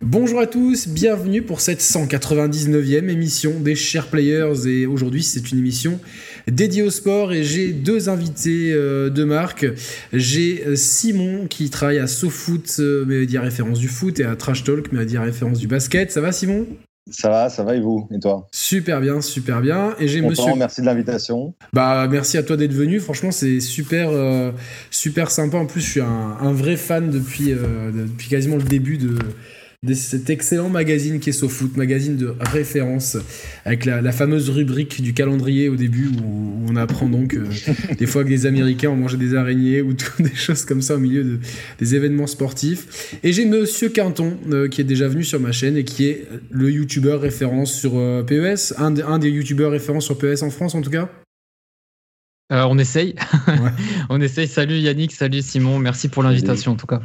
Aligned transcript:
Bonjour 0.00 0.38
à 0.38 0.46
tous, 0.46 0.86
bienvenue 0.86 1.42
pour 1.42 1.60
cette 1.60 1.80
199e 1.80 3.08
émission 3.08 3.58
des 3.58 3.74
Chers 3.74 4.06
Players 4.06 4.68
et 4.68 4.86
aujourd'hui 4.86 5.24
c'est 5.24 5.50
une 5.50 5.58
émission 5.58 5.98
dédiée 6.46 6.82
au 6.82 6.90
sport 6.90 7.32
et 7.32 7.42
j'ai 7.42 7.72
deux 7.72 8.08
invités 8.08 8.72
euh, 8.72 9.10
de 9.10 9.24
marque. 9.24 9.66
J'ai 10.12 10.62
euh, 10.64 10.76
Simon 10.76 11.48
qui 11.48 11.68
travaille 11.68 11.98
à 11.98 12.06
SoFoot, 12.06 12.76
euh, 12.78 13.04
média 13.06 13.40
référence 13.40 13.80
du 13.80 13.88
foot 13.88 14.20
et 14.20 14.24
à 14.24 14.36
Trash 14.36 14.62
Talk, 14.62 14.92
média 14.92 15.20
référence 15.20 15.58
du 15.58 15.66
basket. 15.66 16.12
Ça 16.12 16.20
va 16.20 16.30
Simon? 16.30 16.66
Ça 17.10 17.28
va, 17.28 17.48
ça 17.48 17.64
va 17.64 17.74
et 17.74 17.80
vous? 17.80 18.06
Et 18.14 18.20
toi? 18.20 18.46
Super 18.52 19.00
bien, 19.00 19.20
super 19.20 19.60
bien. 19.60 19.96
Et 19.98 20.06
j'ai 20.06 20.20
monsieur. 20.20 20.54
Merci 20.56 20.80
de 20.80 20.86
l'invitation. 20.86 21.54
Bah 21.72 22.06
merci 22.08 22.38
à 22.38 22.44
toi 22.44 22.56
d'être 22.56 22.72
venu. 22.72 23.00
Franchement, 23.00 23.32
c'est 23.32 23.58
super, 23.58 24.10
super 24.90 25.30
sympa. 25.30 25.56
En 25.56 25.66
plus, 25.66 25.80
je 25.80 25.90
suis 25.90 26.00
un, 26.00 26.52
vrai 26.52 26.76
fan 26.76 27.10
depuis, 27.10 27.54
depuis 27.94 28.28
quasiment 28.28 28.56
le 28.56 28.62
début 28.62 28.98
de 28.98 29.16
de 29.86 29.94
cet 29.94 30.28
excellent 30.28 30.68
magazine 30.68 31.20
qui 31.20 31.30
est 31.30 31.32
SoFoot, 31.32 31.76
magazine 31.76 32.16
de 32.16 32.34
référence, 32.40 33.16
avec 33.64 33.84
la, 33.84 34.10
fameuse 34.10 34.50
rubrique 34.50 35.00
du 35.00 35.14
calendrier 35.14 35.68
au 35.68 35.76
début 35.76 36.08
où, 36.08 36.64
on 36.68 36.74
apprend 36.74 37.08
donc 37.08 37.34
euh, 37.34 37.46
des 37.98 38.06
fois 38.06 38.24
que 38.24 38.28
les 38.28 38.44
Américains 38.44 38.90
ont 38.90 38.96
mangé 38.96 39.16
des 39.16 39.36
araignées 39.36 39.80
ou 39.80 39.92
des 40.18 40.34
choses 40.34 40.64
comme 40.64 40.82
ça 40.82 40.96
au 40.96 40.98
milieu 40.98 41.38
des 41.78 41.94
événements 41.94 42.26
sportifs. 42.26 43.16
Et 43.22 43.32
j'ai 43.32 43.44
Monsieur 43.44 43.88
Quinton 43.88 44.36
euh, 44.50 44.68
qui 44.68 44.80
est 44.80 44.84
déjà 44.84 45.06
venu 45.06 45.22
sur 45.22 45.38
ma 45.38 45.52
chaîne 45.52 45.76
et 45.76 45.84
qui 45.84 46.06
est 46.06 46.26
le 46.50 46.72
YouTuber 46.72 47.14
référence 47.14 47.72
sur 47.72 47.92
euh, 47.94 48.24
PES, 48.24 48.74
un, 48.78 48.96
un 48.98 49.20
des 49.20 49.30
YouTubeurs 49.30 49.70
référence 49.70 50.06
sur 50.06 50.18
PES 50.18 50.42
en 50.42 50.50
France 50.50 50.74
en 50.74 50.82
tout 50.82 50.90
cas. 50.90 51.08
Euh, 52.50 52.64
on 52.68 52.78
essaye. 52.78 53.14
on 54.08 54.20
essaye. 54.22 54.48
Salut 54.48 54.78
Yannick, 54.78 55.12
salut 55.12 55.42
Simon. 55.42 55.78
Merci 55.78 56.08
pour 56.08 56.22
l'invitation 56.22 56.72
en 56.72 56.76
tout 56.76 56.86
cas. 56.86 57.02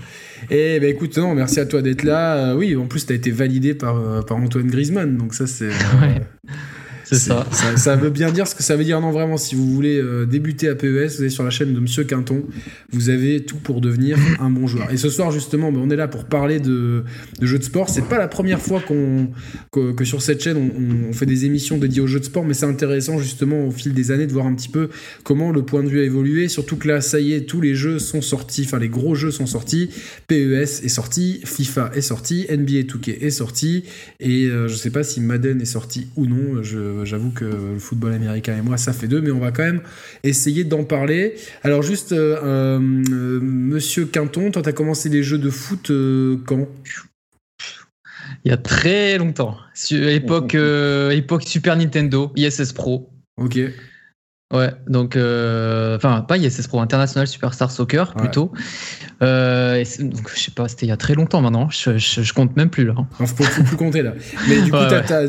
Et 0.49 0.75
eh 0.75 0.79
ben 0.79 0.89
écoute, 0.89 1.17
non, 1.17 1.35
merci 1.35 1.59
à 1.59 1.65
toi 1.65 1.81
d'être 1.81 2.03
là. 2.03 2.35
Euh, 2.35 2.55
oui, 2.55 2.77
en 2.77 2.85
plus, 2.85 3.05
tu 3.05 3.11
as 3.11 3.15
été 3.15 3.29
validé 3.31 3.75
par, 3.75 3.97
euh, 3.97 4.21
par 4.21 4.37
Antoine 4.37 4.67
Griezmann. 4.67 5.17
Donc 5.17 5.33
ça, 5.33 5.45
c'est. 5.45 5.71
C'est 7.03 7.15
ça. 7.15 7.45
ça. 7.75 7.95
veut 7.95 8.09
bien 8.09 8.31
dire 8.31 8.47
ce 8.47 8.55
que 8.55 8.63
ça 8.63 8.75
veut 8.75 8.83
dire. 8.83 8.99
Non, 9.01 9.11
vraiment, 9.11 9.37
si 9.37 9.55
vous 9.55 9.67
voulez 9.73 9.99
euh, 9.99 10.25
débuter 10.25 10.69
à 10.69 10.75
PES, 10.75 10.85
vous 10.87 11.21
allez 11.21 11.29
sur 11.29 11.43
la 11.43 11.49
chaîne 11.49 11.73
de 11.73 11.79
Monsieur 11.79 12.03
Quinton. 12.03 12.43
Vous 12.91 13.09
avez 13.09 13.43
tout 13.43 13.57
pour 13.57 13.81
devenir 13.81 14.17
un 14.39 14.49
bon 14.49 14.67
joueur. 14.67 14.91
Et 14.91 14.97
ce 14.97 15.09
soir, 15.09 15.31
justement, 15.31 15.71
ben, 15.71 15.81
on 15.83 15.89
est 15.89 15.95
là 15.95 16.07
pour 16.07 16.25
parler 16.25 16.59
de, 16.59 17.03
jeux 17.41 17.59
de 17.59 17.63
sport. 17.63 17.89
C'est 17.89 18.07
pas 18.07 18.17
la 18.17 18.27
première 18.27 18.61
fois 18.61 18.81
qu'on 18.81 19.29
que, 19.71 20.03
sur 20.03 20.21
cette 20.21 20.41
chaîne, 20.41 20.57
on, 21.09 21.13
fait 21.13 21.25
des 21.25 21.45
émissions 21.45 21.77
dédiées 21.77 22.01
aux 22.01 22.07
jeux 22.07 22.19
de 22.19 22.25
sport, 22.25 22.43
mais 22.43 22.53
c'est 22.53 22.65
intéressant, 22.65 23.19
justement, 23.19 23.67
au 23.67 23.71
fil 23.71 23.93
des 23.93 24.11
années, 24.11 24.27
de 24.27 24.33
voir 24.33 24.47
un 24.47 24.55
petit 24.55 24.69
peu 24.69 24.89
comment 25.23 25.51
le 25.51 25.63
point 25.63 25.83
de 25.83 25.89
vue 25.89 25.99
a 25.99 26.03
évolué. 26.03 26.47
Surtout 26.47 26.77
que 26.77 26.87
là, 26.87 27.01
ça 27.01 27.19
y 27.19 27.33
est, 27.33 27.41
tous 27.41 27.61
les 27.61 27.75
jeux 27.75 27.99
sont 27.99 28.21
sortis. 28.21 28.63
Enfin, 28.65 28.79
les 28.79 28.89
gros 28.89 29.15
jeux 29.15 29.31
sont 29.31 29.45
sortis. 29.45 29.89
PES 30.27 30.83
est 30.83 30.89
sorti, 30.89 31.41
FIFA 31.43 31.91
est 31.95 32.01
sorti, 32.01 32.47
NBA 32.49 32.83
2K 32.83 33.19
est 33.21 33.29
sorti. 33.29 33.83
Et 34.19 34.45
euh, 34.45 34.67
je 34.67 34.75
sais 34.75 34.89
pas 34.89 35.03
si 35.03 35.21
Madden 35.21 35.61
est 35.61 35.65
sorti 35.65 36.07
ou 36.15 36.25
non. 36.25 36.63
Je 36.63 36.92
j'avoue 37.03 37.31
que 37.31 37.45
le 37.45 37.79
football 37.79 38.13
américain 38.13 38.57
et 38.57 38.61
moi, 38.61 38.77
ça 38.77 38.93
fait 38.93 39.07
deux, 39.07 39.21
mais 39.21 39.31
on 39.31 39.39
va 39.39 39.51
quand 39.51 39.63
même 39.63 39.81
essayer 40.23 40.63
d'en 40.63 40.83
parler. 40.83 41.35
Alors 41.63 41.81
juste, 41.81 42.11
euh, 42.11 42.39
euh, 42.43 42.79
Monsieur 43.41 44.05
Quinton, 44.05 44.51
toi, 44.51 44.61
tu 44.61 44.69
as 44.69 44.73
commencé 44.73 45.09
les 45.09 45.23
jeux 45.23 45.37
de 45.37 45.49
foot 45.49 45.89
euh, 45.91 46.37
quand? 46.45 46.67
Il 48.45 48.49
y 48.49 48.51
a 48.51 48.57
très 48.57 49.17
longtemps. 49.17 49.57
Époque, 49.91 50.55
époque 50.55 51.43
Super 51.43 51.77
Nintendo, 51.77 52.31
ISS 52.35 52.73
Pro. 52.73 53.09
Ok. 53.37 53.59
Ouais, 54.53 54.71
donc, 54.87 55.15
enfin, 55.15 56.21
pas 56.21 56.37
ISS 56.37 56.67
Pro, 56.67 56.79
International 56.79 57.27
Superstar 57.27 57.71
Soccer 57.71 58.13
plutôt. 58.13 58.51
donc, 59.19 60.31
je 60.35 60.39
sais 60.39 60.51
pas, 60.51 60.67
c'était 60.67 60.85
il 60.85 60.89
y 60.89 60.93
a 60.93 60.97
très 60.97 61.15
longtemps 61.15 61.41
maintenant, 61.41 61.69
je, 61.69 61.97
je, 61.97 62.33
compte 62.33 62.55
même 62.55 62.69
plus 62.69 62.85
là. 62.85 62.93
Hein. 62.97 63.25
faut, 63.25 63.43
plus 63.63 63.75
compter 63.75 64.01
là. 64.01 64.13
Mais 64.47 64.61
du 64.61 64.71
coup, 64.71 64.77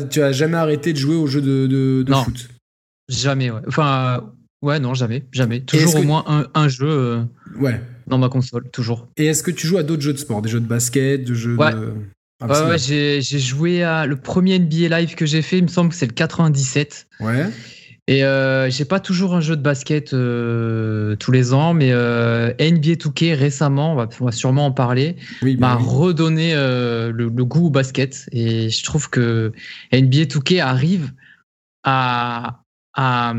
tu 0.09 0.21
as 0.21 0.31
jamais 0.31 0.57
arrêté 0.57 0.93
de 0.93 0.97
jouer 0.97 1.15
aux 1.15 1.27
jeux 1.27 1.41
de, 1.41 1.67
de, 1.67 2.05
non, 2.07 2.23
foot? 2.23 2.49
Jamais, 3.09 3.51
ouais. 3.51 3.61
Enfin, 3.67 4.31
ouais, 4.61 4.79
non, 4.79 4.93
jamais, 4.93 5.25
jamais. 5.31 5.61
Toujours 5.61 5.95
au 5.95 6.03
moins 6.03 6.23
un, 6.27 6.47
un 6.53 6.67
jeu 6.67 7.21
ouais. 7.59 7.81
dans 8.07 8.17
ma 8.17 8.29
console, 8.29 8.69
toujours. 8.71 9.07
Et 9.17 9.25
est-ce 9.25 9.43
que 9.43 9.51
tu 9.51 9.67
joues 9.67 9.77
à 9.77 9.83
d'autres 9.83 10.03
jeux 10.03 10.13
de 10.13 10.19
sport? 10.19 10.41
Des 10.41 10.49
jeux 10.49 10.61
de 10.61 10.67
basket, 10.67 11.23
de 11.23 11.33
jeux 11.33 11.55
ouais 11.55 11.71
j'ai 12.77 13.39
joué 13.39 13.83
à. 13.83 14.05
Le 14.05 14.15
premier 14.15 14.59
NBA 14.59 14.99
Live 14.99 15.15
que 15.15 15.25
j'ai 15.25 15.41
fait, 15.41 15.57
il 15.59 15.63
me 15.63 15.69
semble 15.69 15.89
que 15.89 15.95
c'est 15.95 16.07
le 16.07 16.13
97. 16.13 17.07
Ouais. 17.19 17.45
Et 18.07 18.23
euh, 18.23 18.69
j'ai 18.69 18.85
pas 18.85 18.99
toujours 18.99 19.33
un 19.33 19.41
jeu 19.41 19.55
de 19.55 19.63
basket 19.63 20.13
euh, 20.13 21.15
tous 21.15 21.31
les 21.31 21.53
ans, 21.53 21.73
mais 21.73 21.89
euh, 21.91 22.53
NBA 22.59 22.93
2K 22.93 23.33
récemment, 23.33 23.93
on 23.93 24.25
va, 24.25 24.31
sûrement 24.31 24.67
en 24.67 24.71
parler, 24.71 25.15
bah 25.41 25.55
m'a 25.57 25.75
redonné 25.75 26.53
euh, 26.53 27.11
le, 27.11 27.29
goût 27.29 27.67
au 27.67 27.69
basket. 27.71 28.29
Et 28.31 28.69
je 28.69 28.83
trouve 28.83 29.09
que 29.09 29.53
NBA 29.91 30.25
2K 30.25 30.61
arrive 30.61 31.13
à, 31.83 32.61
à, 32.93 33.33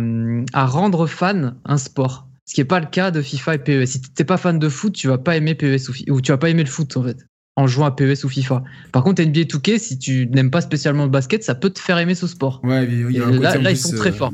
à 0.53 0.67
rendre 0.67 1.07
fan 1.07 1.57
un 1.65 1.79
sport. 1.79 2.27
Ce 2.45 2.55
qui 2.55 2.61
n'est 2.61 2.67
pas 2.67 2.81
le 2.81 2.87
cas 2.87 3.13
de 3.13 3.23
FIFA 3.23 3.55
et 3.55 3.59
PES. 3.59 3.87
Si 3.87 4.01
t'es 4.01 4.25
pas 4.25 4.37
fan 4.37 4.59
de 4.59 4.69
foot, 4.69 4.93
tu 4.93 5.07
vas 5.07 5.19
pas 5.19 5.37
aimer 5.37 5.55
PES 5.55 5.89
ou, 5.89 6.13
ou 6.13 6.21
tu 6.21 6.33
vas 6.33 6.39
pas 6.39 6.51
aimer 6.51 6.65
le 6.65 6.71
foot 6.71 6.97
en 6.97 7.05
fait 7.05 7.19
en 7.57 7.67
jouant 7.67 7.87
à 7.87 7.91
PES 7.91 8.25
ou 8.25 8.29
FIFA. 8.29 8.63
Par 8.93 9.03
contre, 9.03 9.23
NBA 9.23 9.43
2K, 9.43 9.79
si 9.79 9.99
tu 9.99 10.27
n'aimes 10.27 10.51
pas 10.51 10.61
spécialement 10.61 11.05
le 11.05 11.11
basket, 11.11 11.43
ça 11.43 11.55
peut 11.55 11.71
te 11.71 11.79
faire 11.79 11.99
aimer 11.99 12.15
ce 12.15 12.27
sport. 12.27 12.61
Ouais, 12.63 12.87
là, 12.87 13.57
là 13.57 13.71
ils 13.71 13.77
sont 13.79 13.97
très 13.97 14.11
euh, 14.11 14.13
forts. 14.13 14.33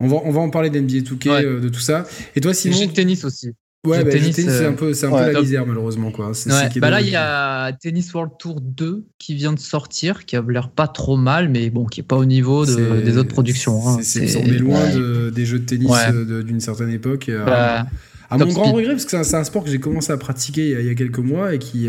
On 0.00 0.06
va, 0.06 0.16
on 0.24 0.30
va 0.30 0.40
en 0.40 0.50
parler 0.50 0.68
d'NBA 0.68 0.98
2K, 0.98 1.28
euh, 1.28 1.60
de 1.60 1.68
tout 1.70 1.80
ça. 1.80 2.04
Et 2.36 2.40
toi, 2.40 2.52
Simon? 2.52 2.76
J'ai 2.76 2.86
le 2.86 2.92
tennis 2.92 3.24
aussi. 3.24 3.52
Ouais, 3.86 4.04
bah, 4.04 4.10
tennis, 4.10 4.34
c'est 4.34 4.66
un 4.66 4.72
peu, 4.72 4.92
un 4.92 5.08
peu 5.08 5.32
la 5.32 5.40
misère, 5.40 5.64
malheureusement. 5.64 6.10
Quoi. 6.10 6.32
bah 6.76 6.90
là, 6.90 7.00
il 7.00 7.08
y 7.08 7.16
a 7.16 7.72
Tennis 7.72 8.12
World 8.12 8.32
Tour 8.38 8.60
2 8.60 9.06
qui 9.18 9.34
vient 9.34 9.52
de 9.52 9.58
sortir, 9.58 10.26
qui 10.26 10.36
a 10.36 10.44
l'air 10.46 10.68
pas 10.68 10.88
trop 10.88 11.16
mal, 11.16 11.48
mais 11.48 11.70
bon, 11.70 11.86
qui 11.86 12.00
est 12.00 12.04
pas 12.04 12.16
au 12.16 12.24
niveau 12.24 12.66
de, 12.66 13.00
des 13.00 13.16
autres 13.16 13.32
productions. 13.32 13.88
Hein. 13.88 13.98
C'est, 14.02 14.36
on 14.36 14.44
est 14.44 14.58
loin 14.58 14.92
de, 14.92 15.30
des 15.30 15.46
jeux 15.46 15.60
de 15.60 15.64
tennis 15.64 15.92
euh, 16.12 16.42
d'une 16.42 16.60
certaine 16.60 16.90
époque. 16.90 17.30
Bah, 17.30 17.86
à 18.30 18.38
mon 18.38 18.46
grand 18.46 18.72
regret, 18.72 18.92
parce 18.92 19.04
que 19.04 19.22
c'est 19.22 19.36
un, 19.36 19.44
sport 19.44 19.64
que 19.64 19.70
j'ai 19.70 19.80
commencé 19.80 20.12
à 20.12 20.16
pratiquer 20.16 20.70
il 20.70 20.86
y 20.86 20.90
a, 20.90 20.94
quelques 20.94 21.18
mois 21.18 21.54
et 21.54 21.58
qui, 21.58 21.88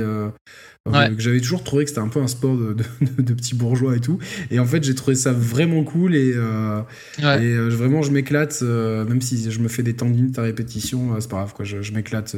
j'avais 1.17 1.39
toujours 1.39 1.63
trouvé 1.63 1.83
que 1.83 1.89
c'était 1.89 2.01
un 2.01 2.07
peu 2.07 2.21
un 2.21 2.27
sport 2.27 2.55
de, 2.55 2.75
de, 3.19 3.33
petits 3.33 3.55
bourgeois 3.55 3.95
et 3.95 3.99
tout. 3.99 4.19
Et 4.51 4.59
en 4.59 4.65
fait, 4.65 4.83
j'ai 4.83 4.95
trouvé 4.95 5.15
ça 5.15 5.31
vraiment 5.31 5.83
cool 5.83 6.15
et, 6.15 6.33
euh, 6.35 6.81
et 7.19 7.23
euh, 7.23 7.69
vraiment, 7.69 8.01
je 8.01 8.11
m'éclate, 8.11 8.59
euh, 8.61 9.05
même 9.05 9.21
si 9.21 9.51
je 9.51 9.59
me 9.59 9.67
fais 9.67 9.83
des 9.83 9.95
tendines 9.95 10.31
à 10.37 10.41
répétition, 10.41 11.19
c'est 11.19 11.29
pas 11.29 11.37
grave, 11.37 11.53
quoi, 11.53 11.65
je, 11.65 11.81
je 11.81 11.93
m'éclate 11.93 12.35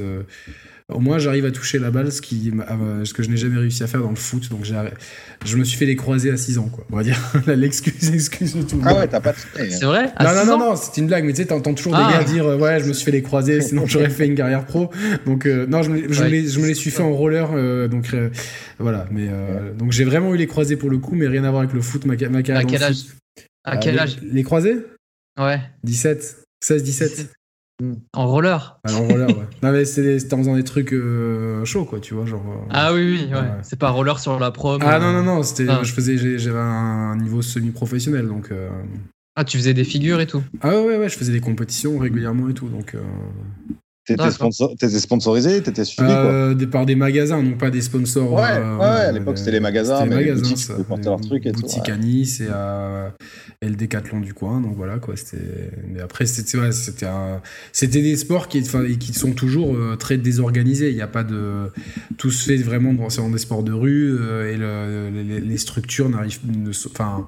au 0.91 0.99
moins, 0.99 1.17
j'arrive 1.17 1.45
à 1.45 1.51
toucher 1.51 1.79
la 1.79 1.91
balle, 1.91 2.11
ce, 2.11 2.21
qui, 2.21 2.51
euh, 2.51 3.05
ce 3.05 3.13
que 3.13 3.23
je 3.23 3.29
n'ai 3.29 3.37
jamais 3.37 3.57
réussi 3.57 3.83
à 3.83 3.87
faire 3.87 4.01
dans 4.01 4.09
le 4.09 4.15
foot. 4.15 4.49
Donc, 4.49 4.65
je 4.65 5.57
me 5.57 5.63
suis 5.63 5.77
fait 5.77 5.85
les 5.85 5.95
croisés 5.95 6.31
à 6.31 6.37
6 6.37 6.57
ans, 6.57 6.69
quoi. 6.69 6.85
On 6.91 6.97
va 6.97 7.03
dire 7.03 7.17
l'excuse, 7.47 8.11
excuse 8.13 8.55
tout. 8.67 8.81
Ah 8.83 8.95
ouais, 8.95 9.07
t'as 9.07 9.19
pas 9.19 9.33
de 9.33 9.37
C'est 9.69 9.85
vrai? 9.85 10.13
Non, 10.19 10.33
non, 10.33 10.45
non, 10.45 10.59
non, 10.59 10.75
c'est 10.75 10.99
une 10.99 11.07
blague. 11.07 11.25
Mais 11.25 11.33
tu 11.33 11.41
sais, 11.41 11.47
t'entends 11.47 11.73
toujours 11.73 11.93
des 11.93 12.03
ah. 12.03 12.11
gars 12.19 12.23
dire 12.23 12.45
Ouais, 12.45 12.79
je 12.79 12.85
me 12.85 12.93
suis 12.93 13.05
fait 13.05 13.11
les 13.11 13.21
croisés, 13.21 13.61
sinon 13.61 13.85
j'aurais 13.85 14.09
fait 14.09 14.25
une 14.25 14.35
carrière 14.35 14.65
pro. 14.65 14.89
Donc, 15.25 15.45
euh, 15.45 15.65
non, 15.67 15.81
je 15.83 15.91
me, 15.91 16.11
je, 16.11 16.23
me 16.23 16.67
les, 16.67 16.73
suis 16.73 16.91
fait 16.91 17.03
en 17.03 17.13
roller. 17.13 17.49
Euh, 17.53 17.87
donc, 17.87 18.15
voilà. 18.79 19.05
Mais, 19.11 19.29
donc, 19.77 19.91
j'ai 19.91 20.03
vraiment 20.03 20.33
eu 20.33 20.37
les 20.37 20.47
croisés 20.47 20.75
pour 20.75 20.89
le 20.89 20.97
coup, 20.97 21.15
mais 21.15 21.27
rien 21.27 21.43
à 21.43 21.49
voir 21.49 21.63
avec 21.63 21.73
le 21.73 21.81
foot, 21.81 22.05
ma, 22.05 22.15
ma 22.15 22.43
carrière. 22.43 22.57
À 22.57 22.69
quel 22.69 22.83
âge? 22.83 23.05
À 23.63 23.77
quel 23.77 23.99
âge? 23.99 24.17
Les 24.21 24.43
croisés? 24.43 24.77
Ouais. 25.39 25.59
17. 25.83 26.43
16, 26.63 26.83
17. 26.83 27.31
En 28.13 28.27
roller 28.27 28.79
ah, 28.83 28.93
En 28.93 29.07
roller, 29.07 29.27
ouais. 29.29 29.47
non, 29.63 29.71
mais 29.71 29.85
c'était 29.85 30.33
en 30.33 30.37
faisant 30.37 30.55
des 30.55 30.63
trucs 30.63 30.93
euh, 30.93 31.63
chauds, 31.65 31.85
quoi, 31.85 31.99
tu 31.99 32.13
vois. 32.13 32.25
Genre, 32.25 32.43
euh, 32.47 32.67
ah 32.69 32.93
oui, 32.93 33.27
oui, 33.27 33.33
ouais. 33.33 33.41
C'est 33.63 33.79
pas 33.79 33.89
roller 33.89 34.19
sur 34.19 34.39
la 34.39 34.51
prom. 34.51 34.81
Ah 34.85 34.99
non, 34.99 35.13
non, 35.13 35.23
non, 35.23 35.43
c'était, 35.43 35.67
ah. 35.69 35.83
je 35.83 35.91
faisais, 35.91 36.37
j'avais 36.37 36.59
un 36.59 37.15
niveau 37.17 37.41
semi-professionnel, 37.41 38.27
donc. 38.27 38.51
Euh, 38.51 38.69
ah, 39.35 39.43
tu 39.43 39.57
faisais 39.57 39.73
des 39.73 39.83
figures 39.83 40.19
et 40.19 40.27
tout 40.27 40.43
Ah 40.61 40.69
ouais, 40.69 40.97
ouais, 40.97 41.09
je 41.09 41.17
faisais 41.17 41.31
des 41.31 41.39
compétitions 41.39 41.97
régulièrement 41.97 42.49
et 42.49 42.53
tout, 42.53 42.67
donc. 42.67 42.95
T'étais 44.05 44.31
sponsor... 44.31 44.73
sponsorisé 44.79 45.61
T'étais 45.61 45.85
suivi 45.85 46.09
euh, 46.11 46.55
des, 46.55 46.65
Par 46.65 46.87
des 46.87 46.95
magasins, 46.95 47.43
donc 47.43 47.59
pas 47.59 47.69
des 47.69 47.81
sponsors. 47.81 48.33
Ouais, 48.33 48.41
euh, 48.49 48.77
ouais 48.77 48.85
à 48.85 49.11
l'époque 49.11 49.37
c'était 49.37 49.51
les 49.51 49.59
magasins. 49.59 50.03
Les 50.03 50.09
magasins, 50.09 50.41
boutiques, 50.41 50.57
ça, 50.57 50.73
porter 50.87 51.05
leurs 51.05 51.21
trucs 51.21 51.45
et 51.45 51.51
boutique 51.51 51.83
tout. 51.83 51.91
à 51.91 51.97
Nice 51.97 52.41
et, 52.41 52.47
à, 52.47 53.13
et 53.61 53.69
le 53.69 53.75
Décathlon 53.75 54.19
du 54.19 54.33
coin, 54.33 54.59
donc 54.59 54.75
voilà 54.75 54.97
quoi. 54.97 55.13
Mais 55.87 56.01
après 56.01 56.25
c'était 56.25 56.57
ouais, 56.57 56.71
c'était 56.71 57.05
un... 57.05 57.41
c'était 57.71 58.01
des 58.01 58.17
sports 58.17 58.47
qui, 58.47 58.63
qui 58.97 59.13
sont 59.13 59.33
toujours 59.33 59.75
euh, 59.75 59.95
très 59.97 60.17
désorganisés. 60.17 60.89
Il 60.89 60.95
n'y 60.95 61.01
a 61.01 61.07
pas 61.07 61.23
de 61.23 61.71
tout 62.17 62.31
se 62.31 62.45
fait 62.45 62.57
vraiment 62.57 62.93
dans, 62.93 63.29
des 63.29 63.37
sports 63.37 63.63
de 63.63 63.71
rue 63.71 64.17
euh, 64.19 64.51
et 64.51 64.57
le, 64.57 65.09
les, 65.23 65.41
les, 65.41 65.57
structures 65.57 66.09
n'arrivent, 66.09 66.39
enfin 66.89 67.27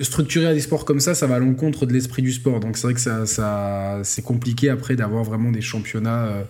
structurer 0.00 0.54
des 0.54 0.60
sports 0.60 0.86
comme 0.86 0.98
ça, 0.98 1.14
ça 1.14 1.26
va 1.26 1.34
à 1.36 1.38
l'encontre 1.38 1.84
de 1.84 1.92
l'esprit 1.92 2.22
du 2.22 2.32
sport. 2.32 2.58
Donc 2.60 2.78
c'est 2.78 2.86
vrai 2.86 2.94
que 2.94 3.00
ça, 3.00 3.26
ça 3.26 4.00
c'est 4.02 4.22
compliqué 4.22 4.70
après 4.70 4.96
d'avoir 4.96 5.24
vraiment 5.24 5.52
des 5.52 5.60
championnats. 5.60 6.24
Euh, 6.26 6.42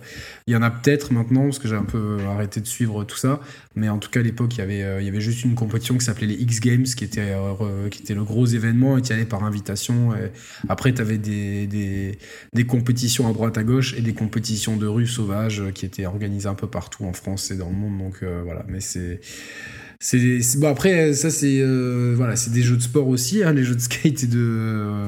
il 0.47 0.53
y 0.53 0.55
en 0.55 0.61
a 0.61 0.71
peut-être 0.71 1.11
maintenant 1.11 1.43
parce 1.43 1.59
que 1.59 1.67
j'ai 1.67 1.75
un 1.75 1.83
peu 1.83 2.17
arrêté 2.29 2.61
de 2.61 2.65
suivre 2.65 3.03
tout 3.03 3.17
ça, 3.17 3.41
mais 3.75 3.89
en 3.89 3.97
tout 3.97 4.09
cas 4.09 4.21
à 4.21 4.23
l'époque 4.23 4.55
il 4.55 4.59
y 4.59 4.61
avait 4.61 4.83
euh, 4.83 5.01
il 5.01 5.05
y 5.05 5.09
avait 5.09 5.19
juste 5.19 5.43
une 5.43 5.53
compétition 5.53 5.97
qui 5.97 6.05
s'appelait 6.05 6.27
les 6.27 6.35
X 6.35 6.61
Games 6.61 6.83
qui 6.85 7.03
était 7.03 7.33
euh, 7.35 7.89
le 8.09 8.23
gros 8.23 8.45
événement 8.45 8.97
et 8.97 9.01
qui 9.01 9.11
allait 9.11 9.25
par 9.25 9.43
invitation. 9.43 10.13
Après 10.69 10.93
tu 10.93 11.01
avais 11.01 11.17
des, 11.17 11.67
des, 11.67 12.17
des 12.53 12.65
compétitions 12.65 13.27
à 13.29 13.33
droite 13.33 13.57
à 13.57 13.63
gauche 13.63 13.93
et 13.97 14.01
des 14.01 14.13
compétitions 14.13 14.77
de 14.77 14.87
rue 14.87 15.07
sauvages 15.07 15.61
qui 15.73 15.85
étaient 15.85 16.05
organisées 16.05 16.47
un 16.47 16.55
peu 16.55 16.67
partout 16.67 17.03
en 17.05 17.13
France 17.13 17.51
et 17.51 17.57
dans 17.57 17.69
le 17.69 17.75
monde. 17.75 17.97
Donc 17.97 18.23
voilà, 18.45 18.65
mais 18.67 18.79
c'est 18.79 19.19
c'est 19.99 20.59
bon 20.59 20.67
après 20.67 21.13
ça 21.13 21.29
c'est 21.29 21.59
euh, 21.59 22.13
voilà 22.15 22.35
c'est 22.35 22.51
des 22.51 22.61
jeux 22.61 22.75
de 22.75 22.81
sport 22.81 23.07
aussi 23.07 23.43
hein, 23.43 23.53
les 23.53 23.63
jeux 23.63 23.75
de 23.75 23.81
skate 23.81 24.23
et 24.23 24.27
de 24.27 24.39
euh, 24.39 25.07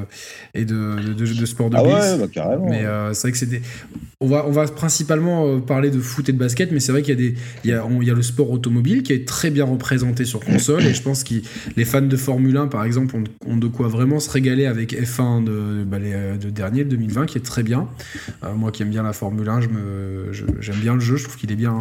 et 0.54 0.66
de, 0.66 1.14
de, 1.14 1.34
de, 1.34 1.46
sport 1.46 1.70
de 1.70 1.76
ah 1.76 1.84
ouais, 1.84 2.18
bah, 2.18 2.28
carrément. 2.32 2.70
mais 2.70 2.86
euh, 2.86 3.14
c'est 3.14 3.24
vrai 3.24 3.32
que 3.32 3.38
c'est 3.38 3.50
des 3.50 3.62
on 4.22 4.28
va 4.28 4.46
on 4.48 4.52
va 4.52 4.66
principalement 4.66 5.60
parler 5.60 5.92
de 5.92 6.00
foot 6.00 6.30
et 6.30 6.32
de 6.32 6.38
basket 6.38 6.72
mais 6.72 6.80
c'est 6.80 6.92
vrai 6.92 7.02
qu'il 7.02 7.20
y 7.20 7.26
a 7.28 7.30
des 7.30 7.38
il 7.64 7.70
y 7.70 7.74
a, 7.74 7.86
il 8.02 8.08
y 8.08 8.12
a 8.12 8.14
le 8.14 8.22
sport 8.22 8.50
automobile 8.50 9.04
qui 9.04 9.14
est 9.14 9.28
très 9.28 9.50
bien 9.50 9.66
représenté 9.66 10.26
sur 10.26 10.40
console 10.40 10.86
et 10.86 10.94
je 10.94 11.02
pense 11.02 11.24
que 11.24 11.36
les 11.76 11.86
fans 11.86 12.02
de 12.02 12.18
Formule 12.18 12.58
1 12.58 12.68
par 12.68 12.84
exemple 12.86 13.16
ont, 13.46 13.58
de 13.58 13.68
quoi 13.68 13.88
vraiment 13.88 14.20
se 14.20 14.30
régaler 14.30 14.66
avec 14.66 14.94
F1 14.94 15.44
de, 15.44 15.84
bah, 15.84 16.00
de 16.00 16.50
dernier 16.50 16.84
le 16.84 16.90
2020 16.90 17.26
qui 17.26 17.38
est 17.38 17.42
très 17.42 17.64
bien 17.64 17.88
moi 18.56 18.72
qui 18.72 18.84
aime 18.84 18.90
bien 18.90 19.04
la 19.04 19.14
Formule 19.14 19.50
1 19.50 19.62
je 19.62 19.68
me 19.68 20.32
j'aime 20.62 20.78
bien 20.78 20.94
le 20.96 21.00
jeu 21.00 21.18
je 21.18 21.26
trouve 21.26 21.38
qu'il 21.38 21.52
est 21.52 21.56
bien 21.56 21.76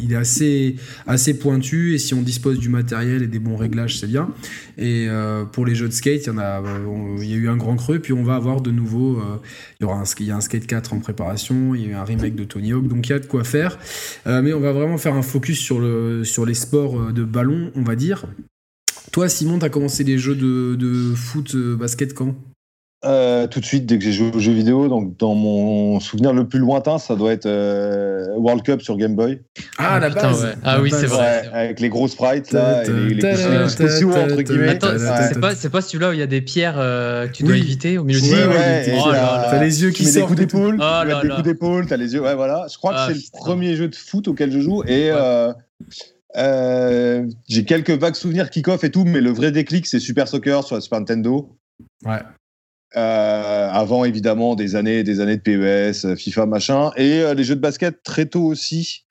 il 0.00 0.12
est 0.12 0.16
assez 0.16 0.76
assez 1.06 1.35
pointu 1.36 1.94
et 1.94 1.98
si 1.98 2.14
on 2.14 2.22
dispose 2.22 2.58
du 2.58 2.68
matériel 2.68 3.22
et 3.22 3.26
des 3.26 3.38
bons 3.38 3.56
réglages, 3.56 3.98
c'est 3.98 4.06
bien. 4.06 4.30
Et 4.78 5.06
euh, 5.08 5.44
pour 5.44 5.66
les 5.66 5.74
jeux 5.74 5.88
de 5.88 5.92
skate, 5.92 6.24
il 6.24 6.26
y 6.26 6.30
en 6.30 6.38
a, 6.38 6.62
euh, 6.62 7.16
il 7.20 7.30
y 7.30 7.34
a 7.34 7.36
eu 7.36 7.48
un 7.48 7.56
grand 7.56 7.76
creux, 7.76 7.98
puis 7.98 8.12
on 8.12 8.22
va 8.22 8.36
avoir 8.36 8.60
de 8.60 8.70
nouveau, 8.70 9.18
euh, 9.18 9.36
il 9.80 9.84
y 9.84 9.86
aura 9.86 9.96
un, 9.96 10.02
a 10.02 10.36
un 10.36 10.40
Skate 10.40 10.66
4 10.66 10.92
en 10.92 11.00
préparation, 11.00 11.74
il 11.74 11.90
y 11.90 11.92
a 11.92 12.00
un 12.00 12.04
remake 12.04 12.34
de 12.34 12.44
Tony 12.44 12.72
Hawk, 12.72 12.88
donc 12.88 13.08
il 13.08 13.10
y 13.10 13.14
a 13.14 13.18
de 13.18 13.26
quoi 13.26 13.44
faire. 13.44 13.78
mais 14.26 14.52
on 14.52 14.60
va 14.60 14.72
vraiment 14.72 14.98
faire 14.98 15.14
un 15.14 15.22
focus 15.22 15.58
sur 15.58 15.80
le, 15.80 16.24
sur 16.24 16.46
les 16.46 16.54
sports 16.54 17.12
de 17.12 17.24
ballon, 17.24 17.70
on 17.74 17.82
va 17.82 17.96
dire. 17.96 18.26
Toi, 19.12 19.28
Simon, 19.28 19.58
tu 19.58 19.64
as 19.64 19.68
commencé 19.68 20.04
les 20.04 20.18
jeux 20.18 20.34
de, 20.34 20.74
de 20.74 21.14
foot, 21.14 21.56
basket 21.56 22.14
quand? 22.14 22.34
Euh, 23.06 23.46
tout 23.46 23.60
de 23.60 23.64
suite, 23.64 23.86
dès 23.86 23.98
que 23.98 24.04
j'ai 24.04 24.12
joué 24.12 24.30
aux 24.34 24.38
jeux 24.38 24.52
vidéo, 24.52 24.88
donc 24.88 25.16
dans 25.18 25.34
mon 25.34 26.00
souvenir 26.00 26.32
le 26.32 26.46
plus 26.46 26.58
lointain, 26.58 26.98
ça 26.98 27.14
doit 27.14 27.32
être 27.32 27.46
euh, 27.46 28.26
World 28.36 28.62
Cup 28.62 28.82
sur 28.82 28.96
Game 28.96 29.14
Boy. 29.14 29.40
Ah, 29.78 29.98
la 30.00 30.10
base. 30.10 30.56
Ah 30.64 30.80
oui, 30.80 30.90
c'est 30.90 31.06
vrai. 31.06 31.48
avec 31.52 31.80
les 31.80 31.88
gros 31.88 32.08
sprites 32.08 32.52
là, 32.52 32.84
et 32.84 32.88
les, 32.88 33.14
les 33.14 33.24
entre 33.24 34.42
guillemets. 34.42 34.68
Attends, 34.70 34.88
c'est 35.54 35.70
pas, 35.70 35.80
celui-là 35.80 36.10
où 36.10 36.12
il 36.12 36.18
y 36.18 36.22
a 36.22 36.26
des 36.26 36.40
pierres 36.40 36.76
euh, 36.78 37.26
que 37.28 37.32
tu 37.32 37.42
dois 37.44 37.56
éviter 37.56 37.98
au 37.98 38.04
milieu 38.04 38.20
du 38.20 38.28
ouais, 38.28 38.92
oh 38.98 39.10
T'as 39.12 39.62
les 39.62 39.82
yeux 39.82 39.90
qui 39.90 40.04
sortent. 40.04 40.16
des 40.16 40.22
coups 40.22 40.38
d'épaule. 40.38 40.80
Oh 40.80 41.22
des 41.22 41.28
coups 41.28 41.42
d'épaule. 41.42 41.86
T'as 41.86 41.96
les 41.96 42.14
yeux. 42.14 42.20
Ouais, 42.20 42.34
voilà. 42.34 42.66
Je 42.70 42.76
crois 42.76 42.92
que 42.92 42.98
ah, 42.98 43.08
c'est 43.08 43.14
le 43.14 43.38
premier 43.38 43.76
jeu 43.76 43.88
de 43.88 43.94
foot 43.94 44.28
auquel 44.28 44.50
je 44.50 44.60
joue 44.60 44.82
et. 44.84 45.12
j'ai 47.48 47.64
quelques 47.64 47.90
vagues 47.90 48.14
souvenirs 48.14 48.50
kick-off 48.50 48.84
et 48.84 48.90
tout, 48.90 49.04
mais 49.04 49.20
le 49.20 49.30
vrai 49.30 49.52
déclic, 49.52 49.86
c'est 49.86 50.00
Super 50.00 50.28
Soccer 50.28 50.64
sur 50.64 50.74
la 50.74 50.80
Super 50.80 51.00
Nintendo. 51.00 51.56
Ouais. 52.04 52.20
Euh, 52.94 53.68
avant 53.72 54.04
évidemment 54.04 54.54
des 54.54 54.76
années 54.76 55.02
des 55.02 55.20
années 55.20 55.36
de 55.36 55.42
PES, 55.42 56.04
euh, 56.04 56.16
FIFA, 56.16 56.46
machin, 56.46 56.92
et 56.96 57.20
euh, 57.20 57.34
les 57.34 57.42
jeux 57.42 57.56
de 57.56 57.60
basket 57.60 58.02
très 58.04 58.26
tôt 58.26 58.44
aussi. 58.44 59.04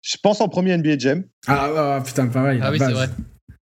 Je 0.00 0.16
pense 0.22 0.40
en 0.40 0.48
premier 0.48 0.76
NBA 0.76 0.98
Jam. 0.98 1.24
Ah, 1.48 1.68
ah, 1.74 1.96
ah 1.96 2.00
putain, 2.00 2.28
pareil. 2.28 2.60
Ah 2.62 2.70
oui, 2.70 2.78
c'est 2.78 2.92
vrai. 2.92 3.08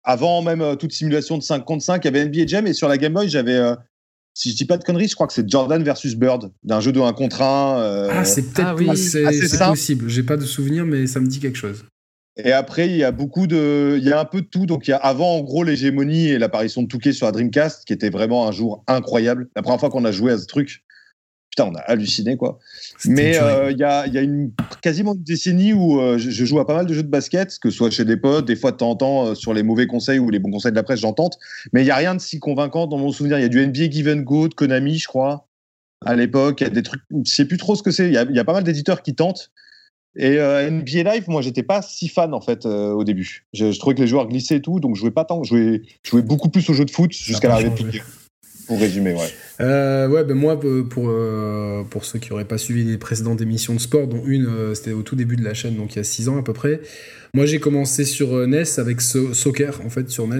Avant 0.03 0.41
même 0.41 0.77
toute 0.77 0.93
simulation 0.93 1.37
de 1.37 1.43
5 1.43 1.65
contre 1.65 1.83
5, 1.83 2.03
il 2.03 2.07
y 2.07 2.07
avait 2.07 2.25
NBA 2.25 2.47
Jam 2.47 2.65
et 2.67 2.73
sur 2.73 2.87
la 2.87 2.97
Game 2.97 3.13
Boy, 3.13 3.27
j'avais 3.27 3.61
si 4.33 4.51
je 4.51 4.55
dis 4.55 4.65
pas 4.65 4.77
de 4.77 4.83
conneries, 4.85 5.09
je 5.09 5.15
crois 5.15 5.27
que 5.27 5.33
c'est 5.33 5.47
Jordan 5.47 5.83
versus 5.83 6.15
Bird, 6.15 6.51
d'un 6.63 6.79
jeu 6.79 6.93
de 6.93 7.01
1 7.01 7.11
contre 7.11 7.41
1. 7.41 8.07
ah, 8.09 8.23
c'est 8.23 8.53
peut-être 8.53 8.75
oui, 8.77 8.95
c'est 8.95 9.67
possible. 9.67 10.07
J'ai 10.07 10.23
pas 10.23 10.37
de 10.37 10.45
souvenir, 10.45 10.85
mais 10.85 11.05
ça 11.05 11.19
me 11.19 11.27
dit 11.27 11.39
quelque 11.39 11.57
chose. 11.57 11.83
Et 12.43 12.51
après, 12.51 12.87
il 12.87 12.95
y 12.95 13.03
a 13.03 13.11
beaucoup 13.11 13.47
de, 13.47 13.97
il 13.97 14.07
y 14.07 14.11
a 14.11 14.19
un 14.19 14.25
peu 14.25 14.41
de 14.41 14.47
tout. 14.47 14.65
Donc, 14.65 14.87
il 14.87 14.91
y 14.91 14.93
a 14.93 14.97
avant, 14.97 15.35
en 15.35 15.41
gros, 15.41 15.63
l'hégémonie 15.63 16.27
et 16.27 16.37
l'apparition 16.37 16.81
de 16.81 16.87
Touquet 16.87 17.11
sur 17.11 17.25
la 17.25 17.31
Dreamcast, 17.31 17.85
qui 17.85 17.93
était 17.93 18.09
vraiment 18.09 18.47
un 18.47 18.51
jour 18.51 18.83
incroyable. 18.87 19.49
La 19.55 19.61
première 19.61 19.79
fois 19.79 19.89
qu'on 19.89 20.05
a 20.05 20.11
joué 20.11 20.31
à 20.31 20.37
ce 20.37 20.45
truc, 20.45 20.83
putain, 21.49 21.65
on 21.65 21.75
a 21.75 21.79
halluciné, 21.79 22.37
quoi. 22.37 22.59
Mais 23.05 23.37
euh, 23.39 23.71
il 23.71 23.77
y, 23.77 23.83
a, 23.83 24.07
y, 24.07 24.17
a, 24.17 24.21
une, 24.21 24.51
quasiment 24.81 25.13
une 25.13 25.23
décennie 25.23 25.73
où 25.73 25.99
euh, 25.99 26.17
je, 26.17 26.45
joue 26.45 26.59
à 26.59 26.67
pas 26.67 26.75
mal 26.75 26.85
de 26.85 26.93
jeux 26.93 27.03
de 27.03 27.09
basket, 27.09 27.57
que 27.59 27.69
ce 27.69 27.77
soit 27.77 27.89
chez 27.89 28.05
des 28.05 28.17
potes, 28.17 28.45
des 28.45 28.55
fois 28.55 28.71
de 28.71 28.77
temps 28.77 28.91
en 28.91 28.95
temps 28.95 29.27
euh, 29.27 29.35
sur 29.35 29.53
les 29.53 29.63
mauvais 29.63 29.87
conseils 29.87 30.19
ou 30.19 30.29
les 30.29 30.39
bons 30.39 30.51
conseils 30.51 30.71
de 30.71 30.77
la 30.77 30.83
presse, 30.83 30.99
j'entends. 30.99 31.29
Mais 31.73 31.83
il 31.83 31.87
y 31.87 31.91
a 31.91 31.95
rien 31.95 32.15
de 32.15 32.21
si 32.21 32.39
convaincant 32.39 32.87
dans 32.87 32.97
mon 32.97 33.11
souvenir. 33.11 33.39
Il 33.39 33.41
y 33.41 33.45
a 33.45 33.49
du 33.49 33.65
NBA 33.65 33.89
Give 33.89 34.07
and 34.09 34.21
Go 34.21 34.47
de 34.47 34.53
Konami, 34.53 34.97
je 34.97 35.07
crois, 35.07 35.47
à 36.05 36.15
l'époque. 36.15 36.61
Il 36.61 36.65
y 36.65 36.67
a 36.67 36.69
des 36.69 36.83
trucs, 36.83 37.01
je 37.25 37.31
sais 37.31 37.45
plus 37.45 37.57
trop 37.57 37.75
ce 37.75 37.83
que 37.83 37.91
c'est. 37.91 38.07
Il 38.07 38.11
y, 38.11 38.35
y 38.35 38.39
a, 38.39 38.45
pas 38.45 38.53
mal 38.53 38.63
d'éditeurs 38.63 39.01
qui 39.01 39.15
tentent. 39.15 39.51
Et 40.15 40.37
euh, 40.37 40.69
NBA 40.69 41.03
Live, 41.03 41.25
moi, 41.27 41.41
j'étais 41.41 41.63
pas 41.63 41.81
si 41.81 42.07
fan 42.07 42.33
en 42.33 42.41
fait 42.41 42.65
euh, 42.65 42.91
au 42.91 43.03
début. 43.03 43.45
Je, 43.53 43.77
trouvais 43.77 43.95
que 43.95 44.01
les 44.01 44.07
joueurs 44.07 44.27
glissaient 44.27 44.57
et 44.57 44.61
tout, 44.61 44.79
donc 44.79 44.95
je 44.95 45.01
jouais 45.01 45.11
pas 45.11 45.25
tant. 45.25 45.43
Je 45.43 45.49
jouais, 45.49 45.81
je 46.03 46.09
jouais 46.09 46.21
beaucoup 46.21 46.49
plus 46.49 46.67
aux 46.69 46.73
jeux 46.73 46.85
de 46.85 46.91
foot 46.91 47.11
jusqu'à 47.11 47.47
l'arrivée 47.47 47.69
de 47.69 47.99
Pour 48.67 48.79
résumer, 48.79 49.13
ouais. 49.13 49.29
Euh, 49.61 50.07
ouais, 50.07 50.23
ben 50.23 50.35
moi, 50.35 50.59
pour, 50.59 51.11
pour 51.89 52.05
ceux 52.05 52.19
qui 52.19 52.29
n'auraient 52.31 52.45
pas 52.45 52.57
suivi 52.57 52.83
les 52.83 52.97
précédentes 52.97 53.41
émissions 53.41 53.75
de 53.75 53.79
sport, 53.79 54.07
dont 54.07 54.23
une, 54.25 54.73
c'était 54.73 54.93
au 54.93 55.03
tout 55.03 55.15
début 55.15 55.35
de 55.35 55.43
la 55.43 55.53
chaîne, 55.53 55.75
donc 55.75 55.93
il 55.93 55.97
y 55.97 55.99
a 55.99 56.03
6 56.03 56.29
ans 56.29 56.37
à 56.37 56.43
peu 56.43 56.53
près. 56.53 56.81
Moi, 57.35 57.45
j'ai 57.45 57.59
commencé 57.59 58.05
sur 58.05 58.47
NES 58.47 58.63
avec 58.77 59.01
Soccer, 59.01 59.79
en 59.85 59.89
fait, 59.89 60.09
sur 60.09 60.27
NES. 60.27 60.39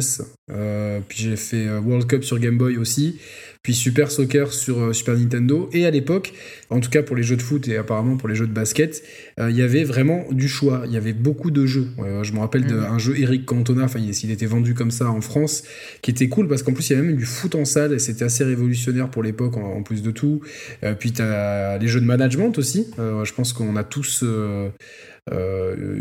puis 1.08 1.24
j'ai 1.24 1.36
fait 1.36 1.70
World 1.78 2.08
Cup 2.08 2.24
sur 2.24 2.40
Game 2.40 2.58
Boy 2.58 2.78
aussi 2.78 3.20
puis 3.62 3.74
Super 3.74 4.10
Soccer 4.10 4.54
sur 4.54 4.80
euh, 4.80 4.94
Super 4.94 5.16
Nintendo. 5.16 5.70
Et 5.74 5.86
à 5.86 5.92
l'époque, 5.92 6.34
en 6.70 6.80
tout 6.80 6.90
cas 6.90 7.04
pour 7.04 7.16
les 7.16 7.24
jeux 7.24 7.36
de 7.36 7.42
foot 7.42 7.68
et 7.68 7.78
apparemment 7.78 8.16
pour 8.16 8.30
les 8.30 8.36
jeux 8.36 8.48
de 8.48 8.54
basket, 8.54 9.04
euh, 9.40 9.50
il 9.52 9.58
y 9.58 9.62
avait 9.62 9.84
vraiment 9.84 10.26
du 10.32 10.48
choix. 10.48 10.84
Il 10.86 10.94
y 10.94 10.98
avait 10.98 11.14
beaucoup 11.14 11.52
de 11.52 11.66
jeux. 11.66 11.88
je 12.24 12.32
me 12.32 12.40
rappelle 12.40 12.66
d'un 12.66 12.94
mhm. 12.94 13.00
jeu 13.00 13.20
Eric 13.20 13.46
Cantona, 13.46 13.84
enfin 13.84 14.00
s'il 14.14 14.32
était 14.32 14.46
vendu 14.46 14.74
comme 14.74 14.92
ça 14.92 15.10
en 15.10 15.22
France, 15.22 15.64
qui 16.02 16.12
était 16.12 16.30
cool 16.30 16.48
parce 16.48 16.64
qu'en 16.64 16.74
plus 16.74 16.90
il 16.90 16.94
y 16.94 16.96
avait 16.96 17.08
même 17.08 17.18
du 17.18 17.26
foot 17.26 17.56
en 17.56 17.66
salle 17.66 17.94
et 17.94 18.00
c'était 18.00 18.26
assez 18.26 18.44
révolutionnaire 18.44 19.10
pour 19.10 19.24
l'époque 19.24 19.58
en, 19.58 19.84
plus 19.84 20.02
de 20.02 20.12
tout. 20.12 20.42
Euh, 20.84 20.94
puis 20.94 21.12
tu 21.12 21.22
as 21.22 21.78
les 21.78 21.88
jeux 21.88 22.02
de 22.02 22.06
management 22.06 22.58
aussi. 22.58 22.88
je 22.98 23.34
pense 23.34 23.54
qu'on 23.54 23.76
a 23.76 23.84
tous 23.84 24.24